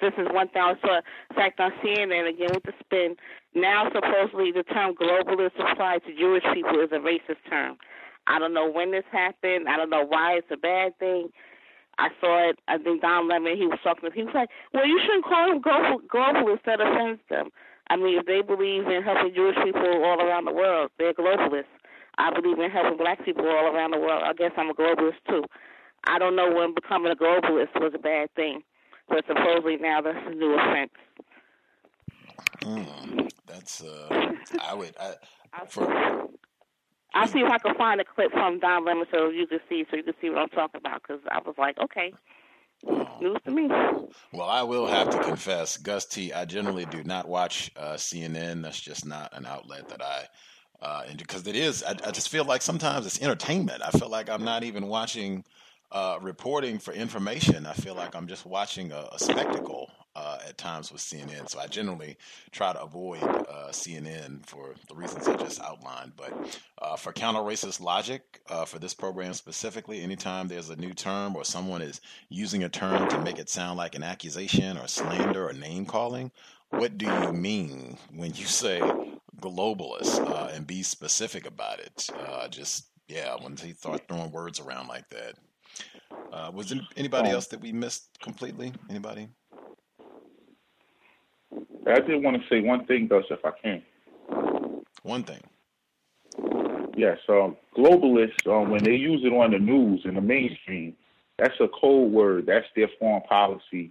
This 0.00 0.12
is 0.18 0.26
one 0.32 0.48
thing 0.48 0.62
I 0.62 0.74
saw. 0.80 0.96
In 1.30 1.36
fact, 1.36 1.60
on 1.60 1.70
CNN 1.84 2.28
again 2.28 2.50
with 2.54 2.64
the 2.64 2.72
spin. 2.80 3.14
Now, 3.54 3.88
supposedly, 3.94 4.50
the 4.50 4.64
term 4.64 4.94
globalist 4.94 5.52
applied 5.58 6.02
to 6.04 6.16
Jewish 6.16 6.42
people 6.52 6.80
is 6.80 6.90
a 6.90 6.96
racist 6.96 7.38
term. 7.48 7.76
I 8.26 8.38
don't 8.38 8.54
know 8.54 8.70
when 8.70 8.90
this 8.90 9.04
happened. 9.12 9.68
I 9.68 9.76
don't 9.76 9.90
know 9.90 10.04
why 10.04 10.34
it's 10.34 10.50
a 10.50 10.56
bad 10.56 10.98
thing. 10.98 11.28
I 11.98 12.08
saw 12.20 12.48
it. 12.50 12.58
I 12.68 12.78
think 12.78 13.02
Don 13.02 13.28
Lemon. 13.28 13.56
He 13.56 13.66
was 13.66 13.78
talking. 13.84 14.10
He 14.14 14.24
was 14.24 14.34
like, 14.34 14.48
"Well, 14.72 14.86
you 14.86 14.98
shouldn't 15.00 15.24
call 15.24 15.48
them 15.48 15.60
global, 15.60 16.00
globalist. 16.00 16.64
That 16.64 16.80
offends 16.80 17.20
them." 17.28 17.50
I 17.92 17.96
mean, 17.96 18.18
if 18.18 18.24
they 18.24 18.40
believe 18.40 18.88
in 18.88 19.02
helping 19.02 19.34
Jewish 19.34 19.56
people 19.62 19.84
all 19.84 20.18
around 20.18 20.46
the 20.46 20.52
world, 20.52 20.90
they're 20.98 21.12
globalists. 21.12 21.68
I 22.16 22.32
believe 22.32 22.58
in 22.58 22.70
helping 22.70 22.96
black 22.96 23.22
people 23.22 23.46
all 23.46 23.66
around 23.68 23.90
the 23.90 23.98
world. 23.98 24.22
I 24.24 24.32
guess 24.32 24.52
I'm 24.56 24.70
a 24.70 24.74
globalist 24.74 25.20
too. 25.28 25.44
I 26.04 26.18
don't 26.18 26.34
know 26.34 26.50
when 26.50 26.74
becoming 26.74 27.12
a 27.12 27.14
globalist 27.14 27.74
was 27.74 27.92
a 27.94 27.98
bad 27.98 28.32
thing, 28.34 28.62
but 29.10 29.26
supposedly 29.26 29.76
now 29.76 30.00
that's 30.00 30.16
a 30.26 30.30
new 30.30 30.54
offense. 30.54 30.90
Mm, 32.62 33.30
that's 33.46 33.82
uh, 33.84 34.32
I 34.62 34.72
would 34.72 34.96
I, 34.98 35.66
for 35.66 35.86
I'll 37.14 37.28
see 37.28 37.40
if 37.40 37.50
I 37.50 37.58
can 37.58 37.74
find 37.74 38.00
a 38.00 38.04
clip 38.04 38.32
from 38.32 38.58
Don 38.58 38.86
Lemon 38.86 39.04
so 39.12 39.28
you 39.28 39.46
can 39.46 39.60
see, 39.68 39.84
so 39.90 39.98
you 39.98 40.02
can 40.02 40.14
see 40.18 40.30
what 40.30 40.38
I'm 40.38 40.48
talking 40.48 40.80
about. 40.80 41.02
Because 41.02 41.20
I 41.30 41.40
was 41.44 41.56
like, 41.58 41.76
okay, 41.78 42.14
news 42.84 43.38
to 43.44 43.50
me. 43.50 43.68
Well, 44.32 44.48
I 44.48 44.62
will 44.62 44.86
have 44.86 45.10
to 45.10 45.22
confess, 45.22 45.76
Gus 45.76 46.06
T. 46.06 46.32
I 46.32 46.44
generally 46.44 46.84
do 46.86 47.02
not 47.04 47.28
watch 47.28 47.70
uh, 47.76 47.94
CNN. 47.94 48.62
That's 48.62 48.80
just 48.80 49.06
not 49.06 49.36
an 49.36 49.46
outlet 49.46 49.88
that 49.88 50.02
I. 50.02 50.24
Uh, 50.80 51.04
because 51.16 51.46
it 51.46 51.54
is, 51.54 51.84
I, 51.84 51.90
I 52.04 52.10
just 52.10 52.28
feel 52.28 52.44
like 52.44 52.60
sometimes 52.60 53.06
it's 53.06 53.22
entertainment. 53.22 53.82
I 53.84 53.90
feel 53.92 54.08
like 54.08 54.28
I'm 54.28 54.44
not 54.44 54.64
even 54.64 54.88
watching 54.88 55.44
uh, 55.92 56.18
reporting 56.20 56.80
for 56.80 56.92
information. 56.92 57.66
I 57.66 57.72
feel 57.72 57.94
like 57.94 58.16
I'm 58.16 58.26
just 58.26 58.44
watching 58.44 58.90
a, 58.90 59.08
a 59.12 59.18
spectacle 59.18 59.88
uh, 60.14 60.38
at 60.46 60.58
times 60.58 60.92
with 60.92 61.00
CNN. 61.00 61.48
So 61.48 61.58
I 61.58 61.66
generally 61.66 62.16
try 62.50 62.72
to 62.72 62.82
avoid 62.82 63.22
uh, 63.22 63.70
CNN 63.70 64.44
for 64.46 64.74
the 64.88 64.94
reasons 64.94 65.26
I 65.26 65.36
just 65.36 65.60
outlined. 65.60 66.12
But 66.16 66.60
uh, 66.80 66.96
for 66.96 67.12
counter 67.12 67.40
racist 67.40 67.80
logic, 67.80 68.40
uh, 68.48 68.64
for 68.64 68.78
this 68.78 68.94
program 68.94 69.32
specifically, 69.34 70.02
anytime 70.02 70.48
there's 70.48 70.70
a 70.70 70.76
new 70.76 70.92
term 70.92 71.36
or 71.36 71.44
someone 71.44 71.82
is 71.82 72.00
using 72.28 72.64
a 72.64 72.68
term 72.68 73.08
to 73.08 73.20
make 73.20 73.38
it 73.38 73.48
sound 73.48 73.78
like 73.78 73.94
an 73.94 74.02
accusation 74.02 74.76
or 74.76 74.86
slander 74.86 75.48
or 75.48 75.52
name 75.52 75.86
calling, 75.86 76.30
what 76.70 76.98
do 76.98 77.06
you 77.06 77.32
mean 77.32 77.98
when 78.14 78.34
you 78.34 78.46
say 78.46 78.80
globalist 79.40 80.26
uh, 80.26 80.50
and 80.52 80.66
be 80.66 80.82
specific 80.82 81.46
about 81.46 81.80
it? 81.80 82.08
Uh, 82.26 82.48
just, 82.48 82.86
yeah, 83.08 83.34
when 83.40 83.54
they 83.54 83.72
start 83.72 84.02
throwing 84.08 84.30
words 84.30 84.60
around 84.60 84.88
like 84.88 85.08
that. 85.10 86.54
was 86.54 86.68
there 86.68 86.80
anybody 86.96 87.30
else 87.30 87.46
that 87.46 87.60
we 87.60 87.72
missed 87.72 88.18
completely? 88.20 88.72
Anybody? 88.88 89.28
I 91.86 92.00
did 92.00 92.22
want 92.22 92.40
to 92.40 92.48
say 92.48 92.60
one 92.60 92.86
thing, 92.86 93.08
though, 93.08 93.22
if 93.28 93.44
I 93.44 93.50
can. 93.62 93.82
One 95.02 95.24
thing. 95.24 95.40
Yes, 96.96 97.18
um, 97.28 97.56
globalists, 97.76 98.46
um, 98.46 98.70
when 98.70 98.84
they 98.84 98.94
use 98.94 99.22
it 99.24 99.32
on 99.32 99.50
the 99.50 99.58
news 99.58 100.02
in 100.04 100.14
the 100.14 100.20
mainstream, 100.20 100.94
that's 101.38 101.54
a 101.60 101.68
code 101.68 102.12
word. 102.12 102.46
That's 102.46 102.66
their 102.76 102.88
foreign 102.98 103.22
policy. 103.22 103.90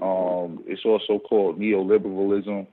Um, 0.00 0.62
it's 0.66 0.84
also 0.84 1.18
called 1.18 1.58
neoliberalism, 1.58 2.66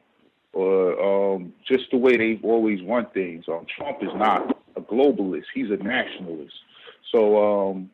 or 0.53 1.33
um, 1.33 1.53
just 1.67 1.85
the 1.91 1.97
way 1.97 2.17
they've 2.17 2.43
always 2.43 2.79
run 2.83 3.07
things. 3.13 3.45
Um, 3.47 3.65
Trump 3.77 3.99
is 4.01 4.09
not 4.15 4.57
a 4.75 4.81
globalist; 4.81 5.45
he's 5.53 5.71
a 5.71 5.77
nationalist. 5.77 6.53
So 7.11 7.71
um, 7.71 7.89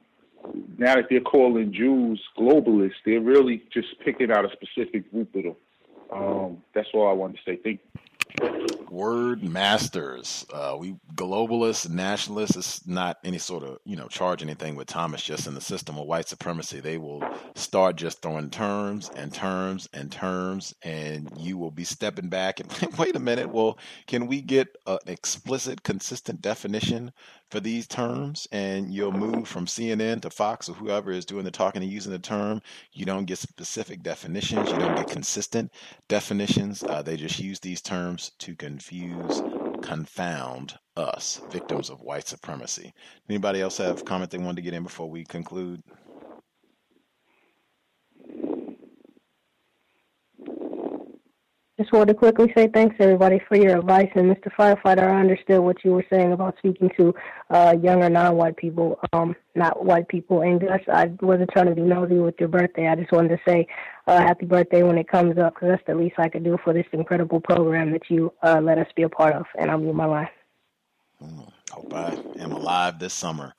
now 0.78 0.96
that 0.96 1.06
they're 1.10 1.22
calling 1.22 1.72
Jews 1.72 2.22
globalists, 2.38 2.94
they're 3.06 3.22
really 3.22 3.64
just 3.72 3.88
picking 4.04 4.32
out 4.32 4.46
a 4.46 4.50
specific 4.52 5.12
group 5.12 5.36
of 5.36 5.44
them. 5.44 5.56
Um, 6.12 6.64
that's 6.74 6.88
all 6.94 7.08
I 7.08 7.14
wanted 7.14 7.38
to 7.38 7.52
say. 7.52 7.60
Thank 7.64 7.82
you. 8.40 8.87
Word 8.90 9.44
masters. 9.44 10.46
Uh, 10.54 10.78
we 10.80 10.96
globalists, 11.16 11.90
nationalists. 11.90 12.56
It's 12.56 12.88
not 12.88 13.18
any 13.24 13.38
sort 13.38 13.64
of 13.64 13.80
you 13.86 13.96
know 13.96 14.08
charge 14.08 14.42
anything 14.42 14.76
with 14.76 14.88
Thomas. 14.88 15.22
Just 15.22 15.48
in 15.48 15.54
the 15.54 15.62
system 15.62 15.98
of 15.98 16.08
white 16.08 16.28
supremacy, 16.28 16.80
they 16.80 16.98
will 16.98 17.24
start 17.56 17.98
just 17.98 18.22
throwing 18.22 18.50
terms 18.50 19.10
and 19.16 19.34
terms 19.34 19.90
and 19.94 20.12
terms, 20.12 20.74
and 20.84 21.32
you 21.38 21.58
will 21.58 21.72
be 21.72 21.84
stepping 21.84 22.30
back 22.30 22.60
and 22.60 22.72
wait 22.98 23.16
a 23.16 23.20
minute. 23.20 23.50
Well, 23.50 23.78
can 24.08 24.28
we 24.28 24.42
get 24.42 24.76
an 24.86 25.00
explicit, 25.08 25.84
consistent 25.84 26.42
definition 26.42 27.12
for 27.50 27.60
these 27.60 27.88
terms? 27.88 28.48
And 28.52 28.94
you'll 28.94 29.12
move 29.12 29.48
from 29.48 29.66
CNN 29.66 30.22
to 30.22 30.30
Fox 30.30 30.70
or 30.70 30.74
whoever 30.74 31.12
is 31.12 31.26
doing 31.26 31.44
the 31.44 31.52
talking 31.52 31.82
and 31.82 31.92
using 31.92 32.12
the 32.12 32.20
term. 32.20 32.62
You 32.94 33.06
don't 33.06 33.26
get 33.26 33.38
specific 33.38 34.02
definitions. 34.02 34.70
You 34.70 34.78
don't 34.78 34.96
get 34.96 35.10
consistent 35.10 35.72
definitions. 36.08 36.84
Uh, 36.84 37.02
they 37.02 37.18
just 37.18 37.40
use 37.40 37.60
these 37.60 37.82
terms 37.82 38.32
to 38.40 38.56
confuse, 38.78 39.42
confound 39.82 40.78
us, 40.96 41.42
victims 41.50 41.90
of 41.90 42.02
white 42.02 42.28
supremacy. 42.28 42.94
Anybody 43.28 43.60
else 43.60 43.78
have 43.78 44.06
comment 44.06 44.30
they 44.30 44.38
wanted 44.38 44.58
to 44.58 44.62
get 44.62 44.76
in 44.76 44.84
before 44.84 45.10
we 45.10 45.26
conclude? 45.26 45.82
Just 51.78 51.92
wanted 51.92 52.14
to 52.14 52.14
quickly 52.16 52.52
say 52.58 52.68
thanks 52.74 52.96
everybody 53.00 53.40
for 53.48 53.56
your 53.56 53.78
advice. 53.78 54.10
And 54.16 54.36
Mr. 54.36 54.52
Firefighter, 54.58 55.04
I 55.04 55.20
understood 55.20 55.60
what 55.60 55.86
you 55.86 55.92
were 55.92 56.06
saying 56.10 56.32
about 56.32 56.58
speaking 56.58 56.90
to 56.98 57.14
uh, 57.52 57.76
younger 57.80 58.10
non-white 58.10 58.58
people, 58.58 59.00
um, 59.14 59.36
not 59.54 59.86
white 59.86 60.08
people. 60.08 60.42
And 60.42 60.60
Gus, 60.60 60.82
I 60.92 61.12
wasn't 61.22 61.52
trying 61.52 61.68
to 61.68 61.76
be 61.76 61.82
nosy 61.82 62.16
with 62.16 62.34
your 62.40 62.50
birthday. 62.50 62.88
I 62.88 62.96
just 62.96 63.12
wanted 63.12 63.30
to 63.30 63.40
say 63.48 63.68
uh, 64.08 64.20
happy 64.20 64.48
birthday 64.48 64.82
when 64.82 64.98
it 64.98 65.08
comes 65.08 65.38
up, 65.38 65.54
because 65.54 65.70
that's 65.70 65.84
the 65.86 65.94
least 65.94 66.16
I 66.18 66.30
could 66.30 66.44
do 66.44 66.58
for 66.64 66.74
this 66.74 66.88
incredible 66.94 67.42
program 67.42 67.92
that 67.92 68.10
you 68.10 68.34
uh, 68.42 68.60
let 68.60 68.80
us 68.80 68.88
be 68.96 69.04
a 69.04 69.10
part 69.10 69.36
of. 69.36 69.46
And 69.60 69.70
I'll 69.70 69.78
mute 69.78 69.94
my 69.94 70.06
line. 70.06 70.30
Mm, 71.24 71.52
hope 71.70 71.94
I 71.94 72.18
am 72.40 72.54
alive 72.54 72.98
this 72.98 73.14
summer. 73.14 73.54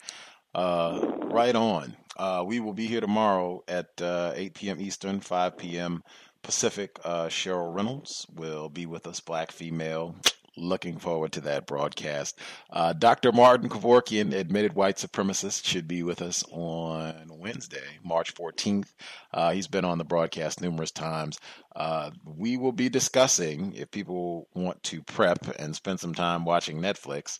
Uh, 0.56 1.18
right 1.26 1.54
on. 1.54 1.96
Uh, 2.16 2.42
we 2.44 2.58
will 2.58 2.72
be 2.72 2.88
here 2.88 3.00
tomorrow 3.00 3.62
at 3.68 3.90
uh, 4.02 4.32
8 4.34 4.54
p.m. 4.54 4.80
Eastern, 4.80 5.20
5 5.20 5.56
p.m. 5.56 6.02
Pacific, 6.42 6.98
uh, 7.04 7.26
Cheryl 7.26 7.74
Reynolds 7.74 8.26
will 8.34 8.68
be 8.68 8.86
with 8.86 9.06
us, 9.06 9.20
black 9.20 9.52
female, 9.52 10.14
Looking 10.58 10.98
forward 10.98 11.32
to 11.32 11.40
that 11.42 11.66
broadcast. 11.66 12.38
Uh, 12.70 12.92
Dr. 12.92 13.30
Martin 13.30 13.68
Kevorkian, 13.68 14.32
admitted 14.34 14.74
white 14.74 14.96
supremacist, 14.96 15.64
should 15.64 15.86
be 15.86 16.02
with 16.02 16.20
us 16.20 16.42
on 16.50 17.30
Wednesday, 17.30 17.84
March 18.02 18.34
14th. 18.34 18.92
Uh, 19.32 19.52
he's 19.52 19.68
been 19.68 19.84
on 19.84 19.98
the 19.98 20.04
broadcast 20.04 20.60
numerous 20.60 20.90
times. 20.90 21.38
Uh, 21.76 22.10
we 22.24 22.56
will 22.56 22.72
be 22.72 22.88
discussing, 22.88 23.72
if 23.76 23.90
people 23.90 24.48
want 24.54 24.82
to 24.84 25.00
prep 25.02 25.46
and 25.60 25.76
spend 25.76 26.00
some 26.00 26.14
time 26.14 26.44
watching 26.44 26.80
Netflix, 26.80 27.38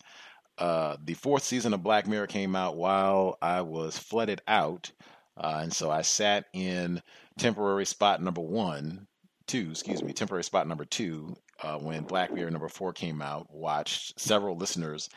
uh, 0.58 0.96
the 1.04 1.14
fourth 1.14 1.42
season 1.42 1.74
of 1.74 1.82
Black 1.82 2.06
Mirror 2.06 2.28
came 2.28 2.54
out 2.54 2.76
while 2.76 3.36
I 3.42 3.62
was 3.62 3.98
flooded 3.98 4.42
out. 4.46 4.92
Uh, 5.38 5.60
and 5.62 5.72
so 5.72 5.90
I 5.90 6.02
sat 6.02 6.46
in 6.52 7.02
temporary 7.38 7.86
spot 7.86 8.22
number 8.22 8.40
one, 8.40 9.06
two, 9.46 9.70
excuse 9.70 10.02
me, 10.02 10.12
temporary 10.12 10.44
spot 10.44 10.66
number 10.66 10.84
two 10.84 11.36
uh, 11.62 11.78
when 11.78 12.04
Black 12.04 12.32
Mirror 12.32 12.50
number 12.50 12.68
four 12.68 12.92
came 12.92 13.22
out, 13.22 13.48
watched 13.50 14.18
several 14.20 14.56
listeners 14.56 15.08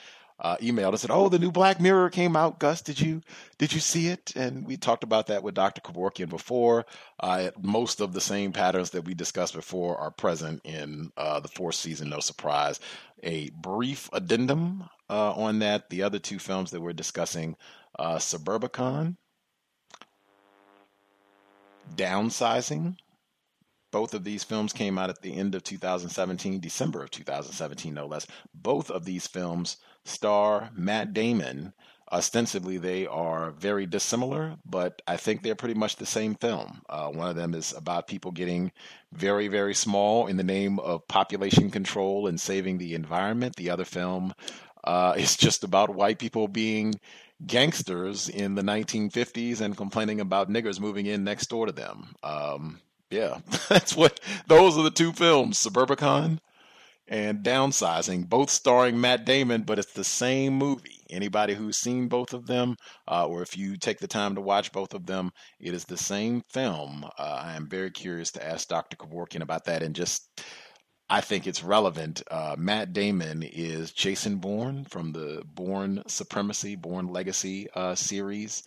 uh, 0.41 0.57
emailed 0.57 0.89
and 0.89 0.99
said, 0.99 1.11
"Oh, 1.11 1.29
the 1.29 1.37
new 1.37 1.51
Black 1.51 1.79
Mirror 1.79 2.09
came 2.09 2.35
out. 2.35 2.59
Gus, 2.59 2.81
did 2.81 2.99
you 2.99 3.21
did 3.59 3.71
you 3.73 3.79
see 3.79 4.07
it?" 4.07 4.35
And 4.35 4.65
we 4.65 4.75
talked 4.75 5.03
about 5.03 5.27
that 5.27 5.43
with 5.43 5.53
Dr. 5.53 5.81
Kevorkian 5.81 6.29
before. 6.29 6.85
Uh, 7.19 7.51
most 7.61 8.01
of 8.01 8.13
the 8.13 8.21
same 8.21 8.51
patterns 8.51 8.89
that 8.91 9.05
we 9.05 9.13
discussed 9.13 9.53
before 9.53 9.97
are 9.97 10.09
present 10.09 10.61
in 10.63 11.11
uh, 11.15 11.39
the 11.39 11.47
fourth 11.47 11.75
season. 11.75 12.09
No 12.09 12.19
surprise. 12.19 12.79
A 13.23 13.51
brief 13.51 14.09
addendum 14.13 14.89
uh, 15.09 15.33
on 15.33 15.59
that. 15.59 15.89
The 15.91 16.01
other 16.01 16.17
two 16.17 16.39
films 16.39 16.71
that 16.71 16.81
we're 16.81 16.93
discussing, 16.93 17.55
uh, 17.99 18.15
Suburbicon, 18.15 19.17
Downsizing, 21.95 22.95
both 23.91 24.13
of 24.13 24.23
these 24.23 24.43
films 24.43 24.73
came 24.73 24.97
out 24.97 25.09
at 25.09 25.21
the 25.21 25.35
end 25.35 25.53
of 25.53 25.63
2017, 25.63 26.59
December 26.59 27.03
of 27.03 27.11
2017, 27.11 27.93
no 27.93 28.05
less. 28.07 28.25
Both 28.53 28.89
of 28.89 29.05
these 29.05 29.27
films 29.27 29.77
star 30.05 30.71
Matt 30.75 31.13
Damon. 31.13 31.73
Ostensibly, 32.11 32.77
they 32.77 33.07
are 33.07 33.51
very 33.51 33.85
dissimilar, 33.85 34.57
but 34.65 35.01
I 35.07 35.15
think 35.15 35.43
they're 35.43 35.55
pretty 35.55 35.75
much 35.75 35.95
the 35.95 36.05
same 36.05 36.35
film. 36.35 36.81
Uh, 36.89 37.07
one 37.09 37.29
of 37.29 37.37
them 37.37 37.53
is 37.53 37.73
about 37.73 38.07
people 38.07 38.31
getting 38.31 38.73
very, 39.13 39.47
very 39.47 39.73
small 39.73 40.27
in 40.27 40.35
the 40.35 40.43
name 40.43 40.77
of 40.79 41.07
population 41.07 41.71
control 41.71 42.27
and 42.27 42.39
saving 42.39 42.77
the 42.77 42.95
environment. 42.95 43.55
The 43.55 43.69
other 43.69 43.85
film 43.85 44.33
uh, 44.83 45.13
is 45.17 45.37
just 45.37 45.63
about 45.63 45.95
white 45.95 46.19
people 46.19 46.49
being 46.49 46.95
gangsters 47.45 48.29
in 48.29 48.55
the 48.55 48.61
1950s 48.61 49.61
and 49.61 49.77
complaining 49.77 50.19
about 50.19 50.49
niggers 50.49 50.79
moving 50.79 51.05
in 51.05 51.23
next 51.23 51.47
door 51.47 51.65
to 51.65 51.71
them. 51.71 52.13
Um, 52.23 52.79
yeah, 53.09 53.39
that's 53.69 53.95
what 53.95 54.19
those 54.47 54.77
are 54.77 54.83
the 54.83 54.91
two 54.91 55.11
films, 55.11 55.57
Suburbicon 55.57 56.39
and 57.11 57.43
Downsizing, 57.43 58.29
both 58.29 58.49
starring 58.49 58.99
Matt 58.99 59.25
Damon, 59.25 59.63
but 59.63 59.77
it's 59.77 59.91
the 59.91 60.03
same 60.03 60.53
movie. 60.53 61.03
Anybody 61.09 61.53
who's 61.53 61.77
seen 61.77 62.07
both 62.07 62.33
of 62.33 62.47
them, 62.47 62.77
uh, 63.05 63.27
or 63.27 63.41
if 63.41 63.57
you 63.57 63.75
take 63.75 63.99
the 63.99 64.07
time 64.07 64.35
to 64.35 64.41
watch 64.41 64.71
both 64.71 64.93
of 64.93 65.05
them, 65.05 65.31
it 65.59 65.73
is 65.73 65.83
the 65.83 65.97
same 65.97 66.41
film. 66.49 67.03
Uh, 67.19 67.41
I 67.43 67.57
am 67.57 67.67
very 67.67 67.91
curious 67.91 68.31
to 68.31 68.47
ask 68.47 68.69
Dr. 68.69 68.95
Kevorkian 68.95 69.41
about 69.41 69.65
that 69.65 69.83
and 69.83 69.93
just. 69.93 70.41
I 71.11 71.19
think 71.19 71.45
it's 71.45 71.61
relevant. 71.61 72.23
Uh, 72.31 72.55
Matt 72.57 72.93
Damon 72.93 73.43
is 73.43 73.91
Jason 73.91 74.37
Bourne 74.37 74.85
from 74.85 75.11
the 75.11 75.43
Bourne 75.45 76.03
Supremacy, 76.07 76.77
Bourne 76.77 77.07
Legacy 77.07 77.67
uh, 77.75 77.95
series. 77.95 78.63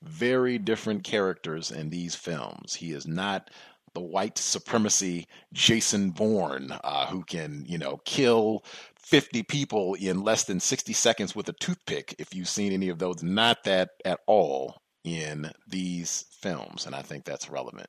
Very 0.00 0.58
different 0.58 1.02
characters 1.02 1.72
in 1.72 1.90
these 1.90 2.14
films. 2.14 2.76
He 2.76 2.92
is 2.92 3.08
not 3.08 3.50
the 3.94 4.00
white 4.00 4.38
supremacy 4.38 5.26
Jason 5.52 6.10
Bourne, 6.10 6.70
uh, 6.84 7.06
who 7.06 7.24
can, 7.24 7.64
you 7.66 7.78
know, 7.78 8.00
kill 8.04 8.62
50 9.00 9.42
people 9.42 9.94
in 9.94 10.22
less 10.22 10.44
than 10.44 10.60
60 10.60 10.92
seconds 10.92 11.34
with 11.34 11.48
a 11.48 11.54
toothpick. 11.54 12.14
If 12.16 12.32
you've 12.32 12.48
seen 12.48 12.72
any 12.72 12.90
of 12.90 13.00
those, 13.00 13.24
not 13.24 13.64
that 13.64 13.90
at 14.04 14.20
all 14.28 14.82
in 15.02 15.50
these 15.66 16.26
films. 16.30 16.86
And 16.86 16.94
I 16.94 17.02
think 17.02 17.24
that's 17.24 17.50
relevant. 17.50 17.88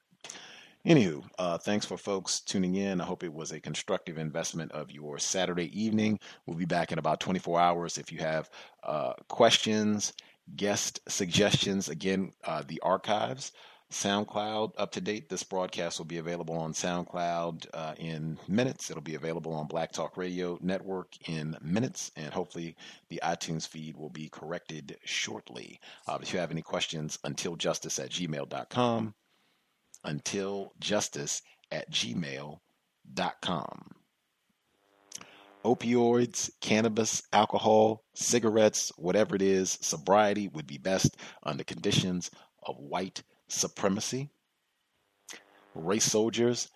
Anywho, 0.90 1.24
uh, 1.38 1.56
thanks 1.56 1.86
for 1.86 1.98
folks 1.98 2.40
tuning 2.40 2.74
in. 2.74 3.00
I 3.00 3.04
hope 3.04 3.24
it 3.24 3.32
was 3.32 3.52
a 3.52 3.60
constructive 3.60 4.18
investment 4.18 4.72
of 4.72 4.90
your 4.90 5.20
Saturday 5.20 5.70
evening. 5.80 6.20
We'll 6.48 6.58
be 6.58 6.66
back 6.66 6.92
in 6.92 6.98
about 6.98 7.20
24 7.20 7.60
hours. 7.60 8.00
If 8.00 8.12
you 8.12 8.18
have 8.18 8.50
uh, 8.82 9.14
questions, 9.28 10.14
guest 10.56 11.00
suggestions, 11.08 11.90
again, 11.90 12.32
uh, 12.44 12.64
the 12.68 12.82
archives 12.82 13.52
SoundCloud 13.92 14.72
up 14.78 14.92
to 14.94 15.02
date. 15.02 15.30
This 15.30 15.44
broadcast 15.44 16.00
will 16.00 16.08
be 16.08 16.18
available 16.18 16.58
on 16.58 16.74
SoundCloud 16.74 17.68
uh, 17.72 17.94
in 18.00 18.40
minutes. 18.48 18.90
It'll 18.90 19.04
be 19.04 19.14
available 19.14 19.54
on 19.54 19.68
Black 19.68 19.92
Talk 19.92 20.18
Radio 20.18 20.58
Network 20.60 21.16
in 21.28 21.56
minutes, 21.62 22.12
and 22.16 22.34
hopefully 22.34 22.76
the 23.10 23.22
iTunes 23.24 23.68
feed 23.68 23.96
will 23.96 24.10
be 24.10 24.28
corrected 24.30 24.98
shortly. 25.06 25.80
Uh, 26.08 26.18
if 26.20 26.34
you 26.34 26.40
have 26.40 26.50
any 26.50 26.64
questions, 26.64 27.20
untiljustice 27.24 28.04
at 28.04 28.10
gmail.com. 28.10 29.14
Untiljustice 30.06 31.42
at 31.72 31.92
gmail.com. 31.92 32.60
Opioids, 35.66 36.50
cannabis, 36.62 37.22
alcohol, 37.34 38.04
cigarettes, 38.14 38.92
whatever 38.96 39.36
it 39.36 39.42
is, 39.42 39.78
sobriety 39.82 40.48
would 40.48 40.66
be 40.66 40.78
best 40.78 41.18
under 41.44 41.64
conditions 41.66 42.32
of 42.64 42.78
white 42.78 43.24
supremacy, 43.50 44.30
race 45.76 46.06
soldiers, 46.06 46.70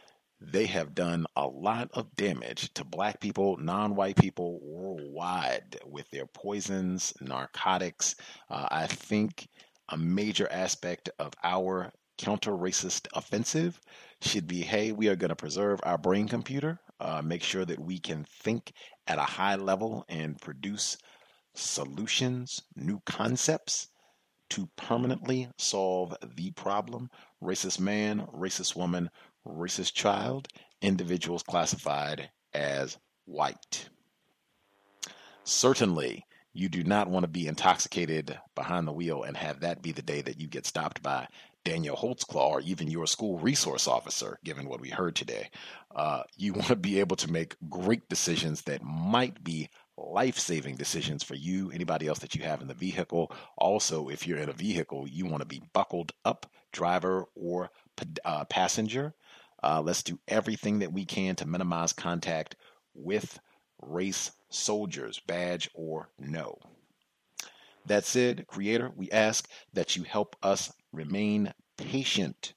they 0.46 0.66
have 0.66 0.94
done 0.94 1.26
a 1.38 1.48
lot 1.48 1.90
of 1.94 2.16
damage 2.18 2.74
to 2.74 2.84
black 2.84 3.22
people, 3.22 3.56
non 3.58 3.96
white 3.96 4.18
people 4.18 4.60
worldwide 4.62 5.80
with 5.86 6.10
their 6.10 6.26
poisons, 6.26 7.14
narcotics. 7.22 8.16
Uh, 8.50 8.68
I 8.70 8.88
think 8.88 9.48
a 9.88 9.98
major 9.98 10.52
aspect 10.52 11.10
of 11.18 11.34
our 11.44 11.94
counter 12.18 12.52
racist 12.52 13.08
offensive 13.14 13.80
should 14.22 14.48
be 14.48 14.62
hey, 14.62 14.92
we 14.92 15.08
are 15.10 15.16
going 15.16 15.30
to 15.30 15.36
preserve 15.36 15.80
our 15.84 15.98
brain 15.98 16.28
computer, 16.28 16.80
uh, 17.00 17.22
make 17.22 17.44
sure 17.44 17.66
that 17.66 17.80
we 17.80 18.00
can 18.00 18.26
think 18.26 18.74
at 19.08 19.18
a 19.18 19.24
high 19.24 19.56
level 19.56 20.06
and 20.08 20.40
produce 20.40 20.98
solutions, 21.54 22.62
new 22.76 23.02
concepts 23.06 23.90
to 24.50 24.70
permanently 24.76 25.50
solve 25.58 26.16
the 26.36 26.52
problem 26.52 27.10
racist 27.42 27.80
man, 27.80 28.26
racist 28.34 28.76
woman, 28.76 29.10
racist 29.46 29.94
child, 29.94 30.48
individuals 30.82 31.44
classified 31.44 32.30
as 32.54 32.98
white. 33.26 33.90
Certainly, 35.44 36.26
you 36.54 36.70
do 36.70 36.84
not 36.84 37.10
want 37.10 37.24
to 37.24 37.28
be 37.28 37.48
intoxicated 37.48 38.40
behind 38.56 38.88
the 38.88 38.94
wheel 38.94 39.24
and 39.24 39.36
have 39.36 39.62
that 39.62 39.82
be 39.82 39.92
the 39.92 40.02
day 40.02 40.22
that 40.22 40.40
you 40.40 40.48
get 40.48 40.66
stopped 40.66 41.02
by 41.02 41.28
Daniel 41.64 41.96
Holtzclaw 41.96 42.50
or 42.50 42.62
even 42.62 42.90
your 42.90 43.08
school 43.08 43.40
resource 43.40 43.88
officer, 43.88 44.38
given 44.44 44.68
what 44.68 44.82
we 44.82 44.90
heard 44.90 45.16
today. 45.16 45.50
Uh, 45.96 46.24
you 46.38 46.54
want 46.54 46.68
to 46.68 46.76
be 46.76 47.00
able 47.00 47.16
to 47.18 47.32
make 47.32 47.56
great 47.70 48.08
decisions 48.10 48.62
that 48.64 48.84
might 48.84 49.44
be 49.44 49.70
life 49.98 50.40
saving 50.40 50.76
decisions 50.76 51.24
for 51.24 51.36
you, 51.36 51.72
anybody 51.72 52.08
else 52.08 52.20
that 52.20 52.36
you 52.36 52.44
have 52.44 52.62
in 52.62 52.68
the 52.68 52.74
vehicle. 52.74 53.32
Also, 53.58 54.10
if 54.10 54.28
you're 54.28 54.40
in 54.40 54.50
a 54.50 54.54
vehicle, 54.54 55.08
you 55.08 55.26
want 55.26 55.42
to 55.42 55.48
be 55.48 55.62
buckled 55.74 56.12
up, 56.26 56.52
driver 56.72 57.26
or 57.36 57.70
uh, 58.26 58.44
passenger. 58.46 59.14
Uh, 59.62 59.82
let's 59.82 60.04
do 60.04 60.20
everything 60.28 60.80
that 60.80 60.92
we 60.92 61.06
can 61.06 61.36
to 61.36 61.48
minimize 61.48 61.94
contact 61.94 62.56
with 62.94 63.40
race 63.82 64.32
soldiers, 64.50 65.20
badge 65.26 65.70
or 65.74 66.10
no. 66.20 66.58
That 67.86 68.06
said, 68.06 68.48
Creator, 68.48 68.92
we 68.96 69.12
ask 69.12 69.50
that 69.74 69.96
you 69.96 70.04
help 70.04 70.36
us 70.42 70.72
remain 70.94 71.54
patient 71.78 72.54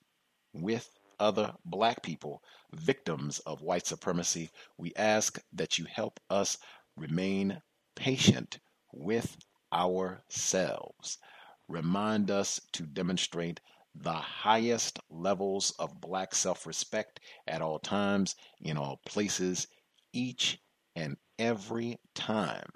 with 0.52 0.89
other 1.18 1.55
black 1.65 2.02
people, 2.02 2.42
victims 2.73 3.39
of 3.40 3.62
white 3.62 3.86
supremacy. 3.86 4.50
We 4.78 4.92
ask 4.94 5.40
that 5.52 5.78
you 5.78 5.86
help 5.86 6.20
us 6.31 6.58
remain 6.97 7.62
patient 7.97 8.60
with 8.92 9.36
ourselves. 9.73 11.18
Remind 11.68 12.31
us 12.31 12.60
to 12.73 12.84
demonstrate 12.84 13.60
the 13.94 14.12
highest 14.12 15.00
levels 15.10 15.73
of 15.78 16.00
black 16.00 16.34
self 16.34 16.66
respect 16.66 17.18
at 17.47 17.62
all 17.62 17.78
times, 17.78 18.36
in 18.60 18.76
all 18.76 19.00
places, 19.06 19.66
each 20.12 20.58
and 20.94 21.16
every 21.39 21.98
time 22.15 22.68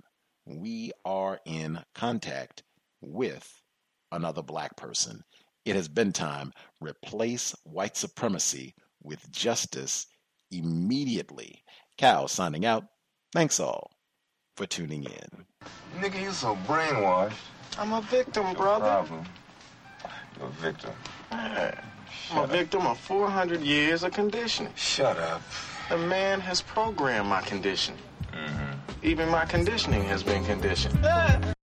we 0.47 0.93
are 1.05 1.41
in 1.45 1.79
contact 1.95 2.63
with 3.01 3.63
another 4.11 4.43
black 4.43 4.77
person. 4.77 5.23
It 5.65 5.77
has 5.77 5.89
been 5.89 6.13
time. 6.13 6.53
Replace 6.81 7.55
white 7.65 7.97
supremacy 7.97 8.75
with 9.03 9.31
justice 9.31 10.07
immediately. 10.51 11.63
Cal 11.99 12.29
signing 12.29 12.65
out. 12.65 12.85
Thanks 13.33 13.61
all 13.61 13.91
for 14.57 14.67
tuning 14.67 15.05
in. 15.05 15.45
Nigga, 15.99 16.21
you 16.21 16.33
so 16.33 16.57
brainwashed. 16.67 17.33
I'm 17.79 17.93
a 17.93 18.01
victim, 18.03 18.53
brother. 18.55 18.87
Problem. 18.87 19.25
You're 20.39 20.49
a 20.49 20.51
victim. 20.51 20.91
Man, 21.31 21.79
I'm 22.33 22.45
a 22.45 22.47
victim 22.47 22.87
of 22.87 22.99
400 22.99 23.61
years 23.61 24.03
of 24.03 24.13
conditioning. 24.13 24.73
Shut 24.75 25.19
up. 25.19 25.43
The 25.89 25.99
man 25.99 26.41
has 26.41 26.63
programmed 26.63 27.29
my 27.29 27.43
conditioning. 27.43 28.01
Mm-hmm. 28.33 28.71
Even 29.03 29.29
my 29.29 29.45
conditioning 29.45 30.05
has 30.05 30.23
been 30.23 30.45
conditioned. 30.45 31.01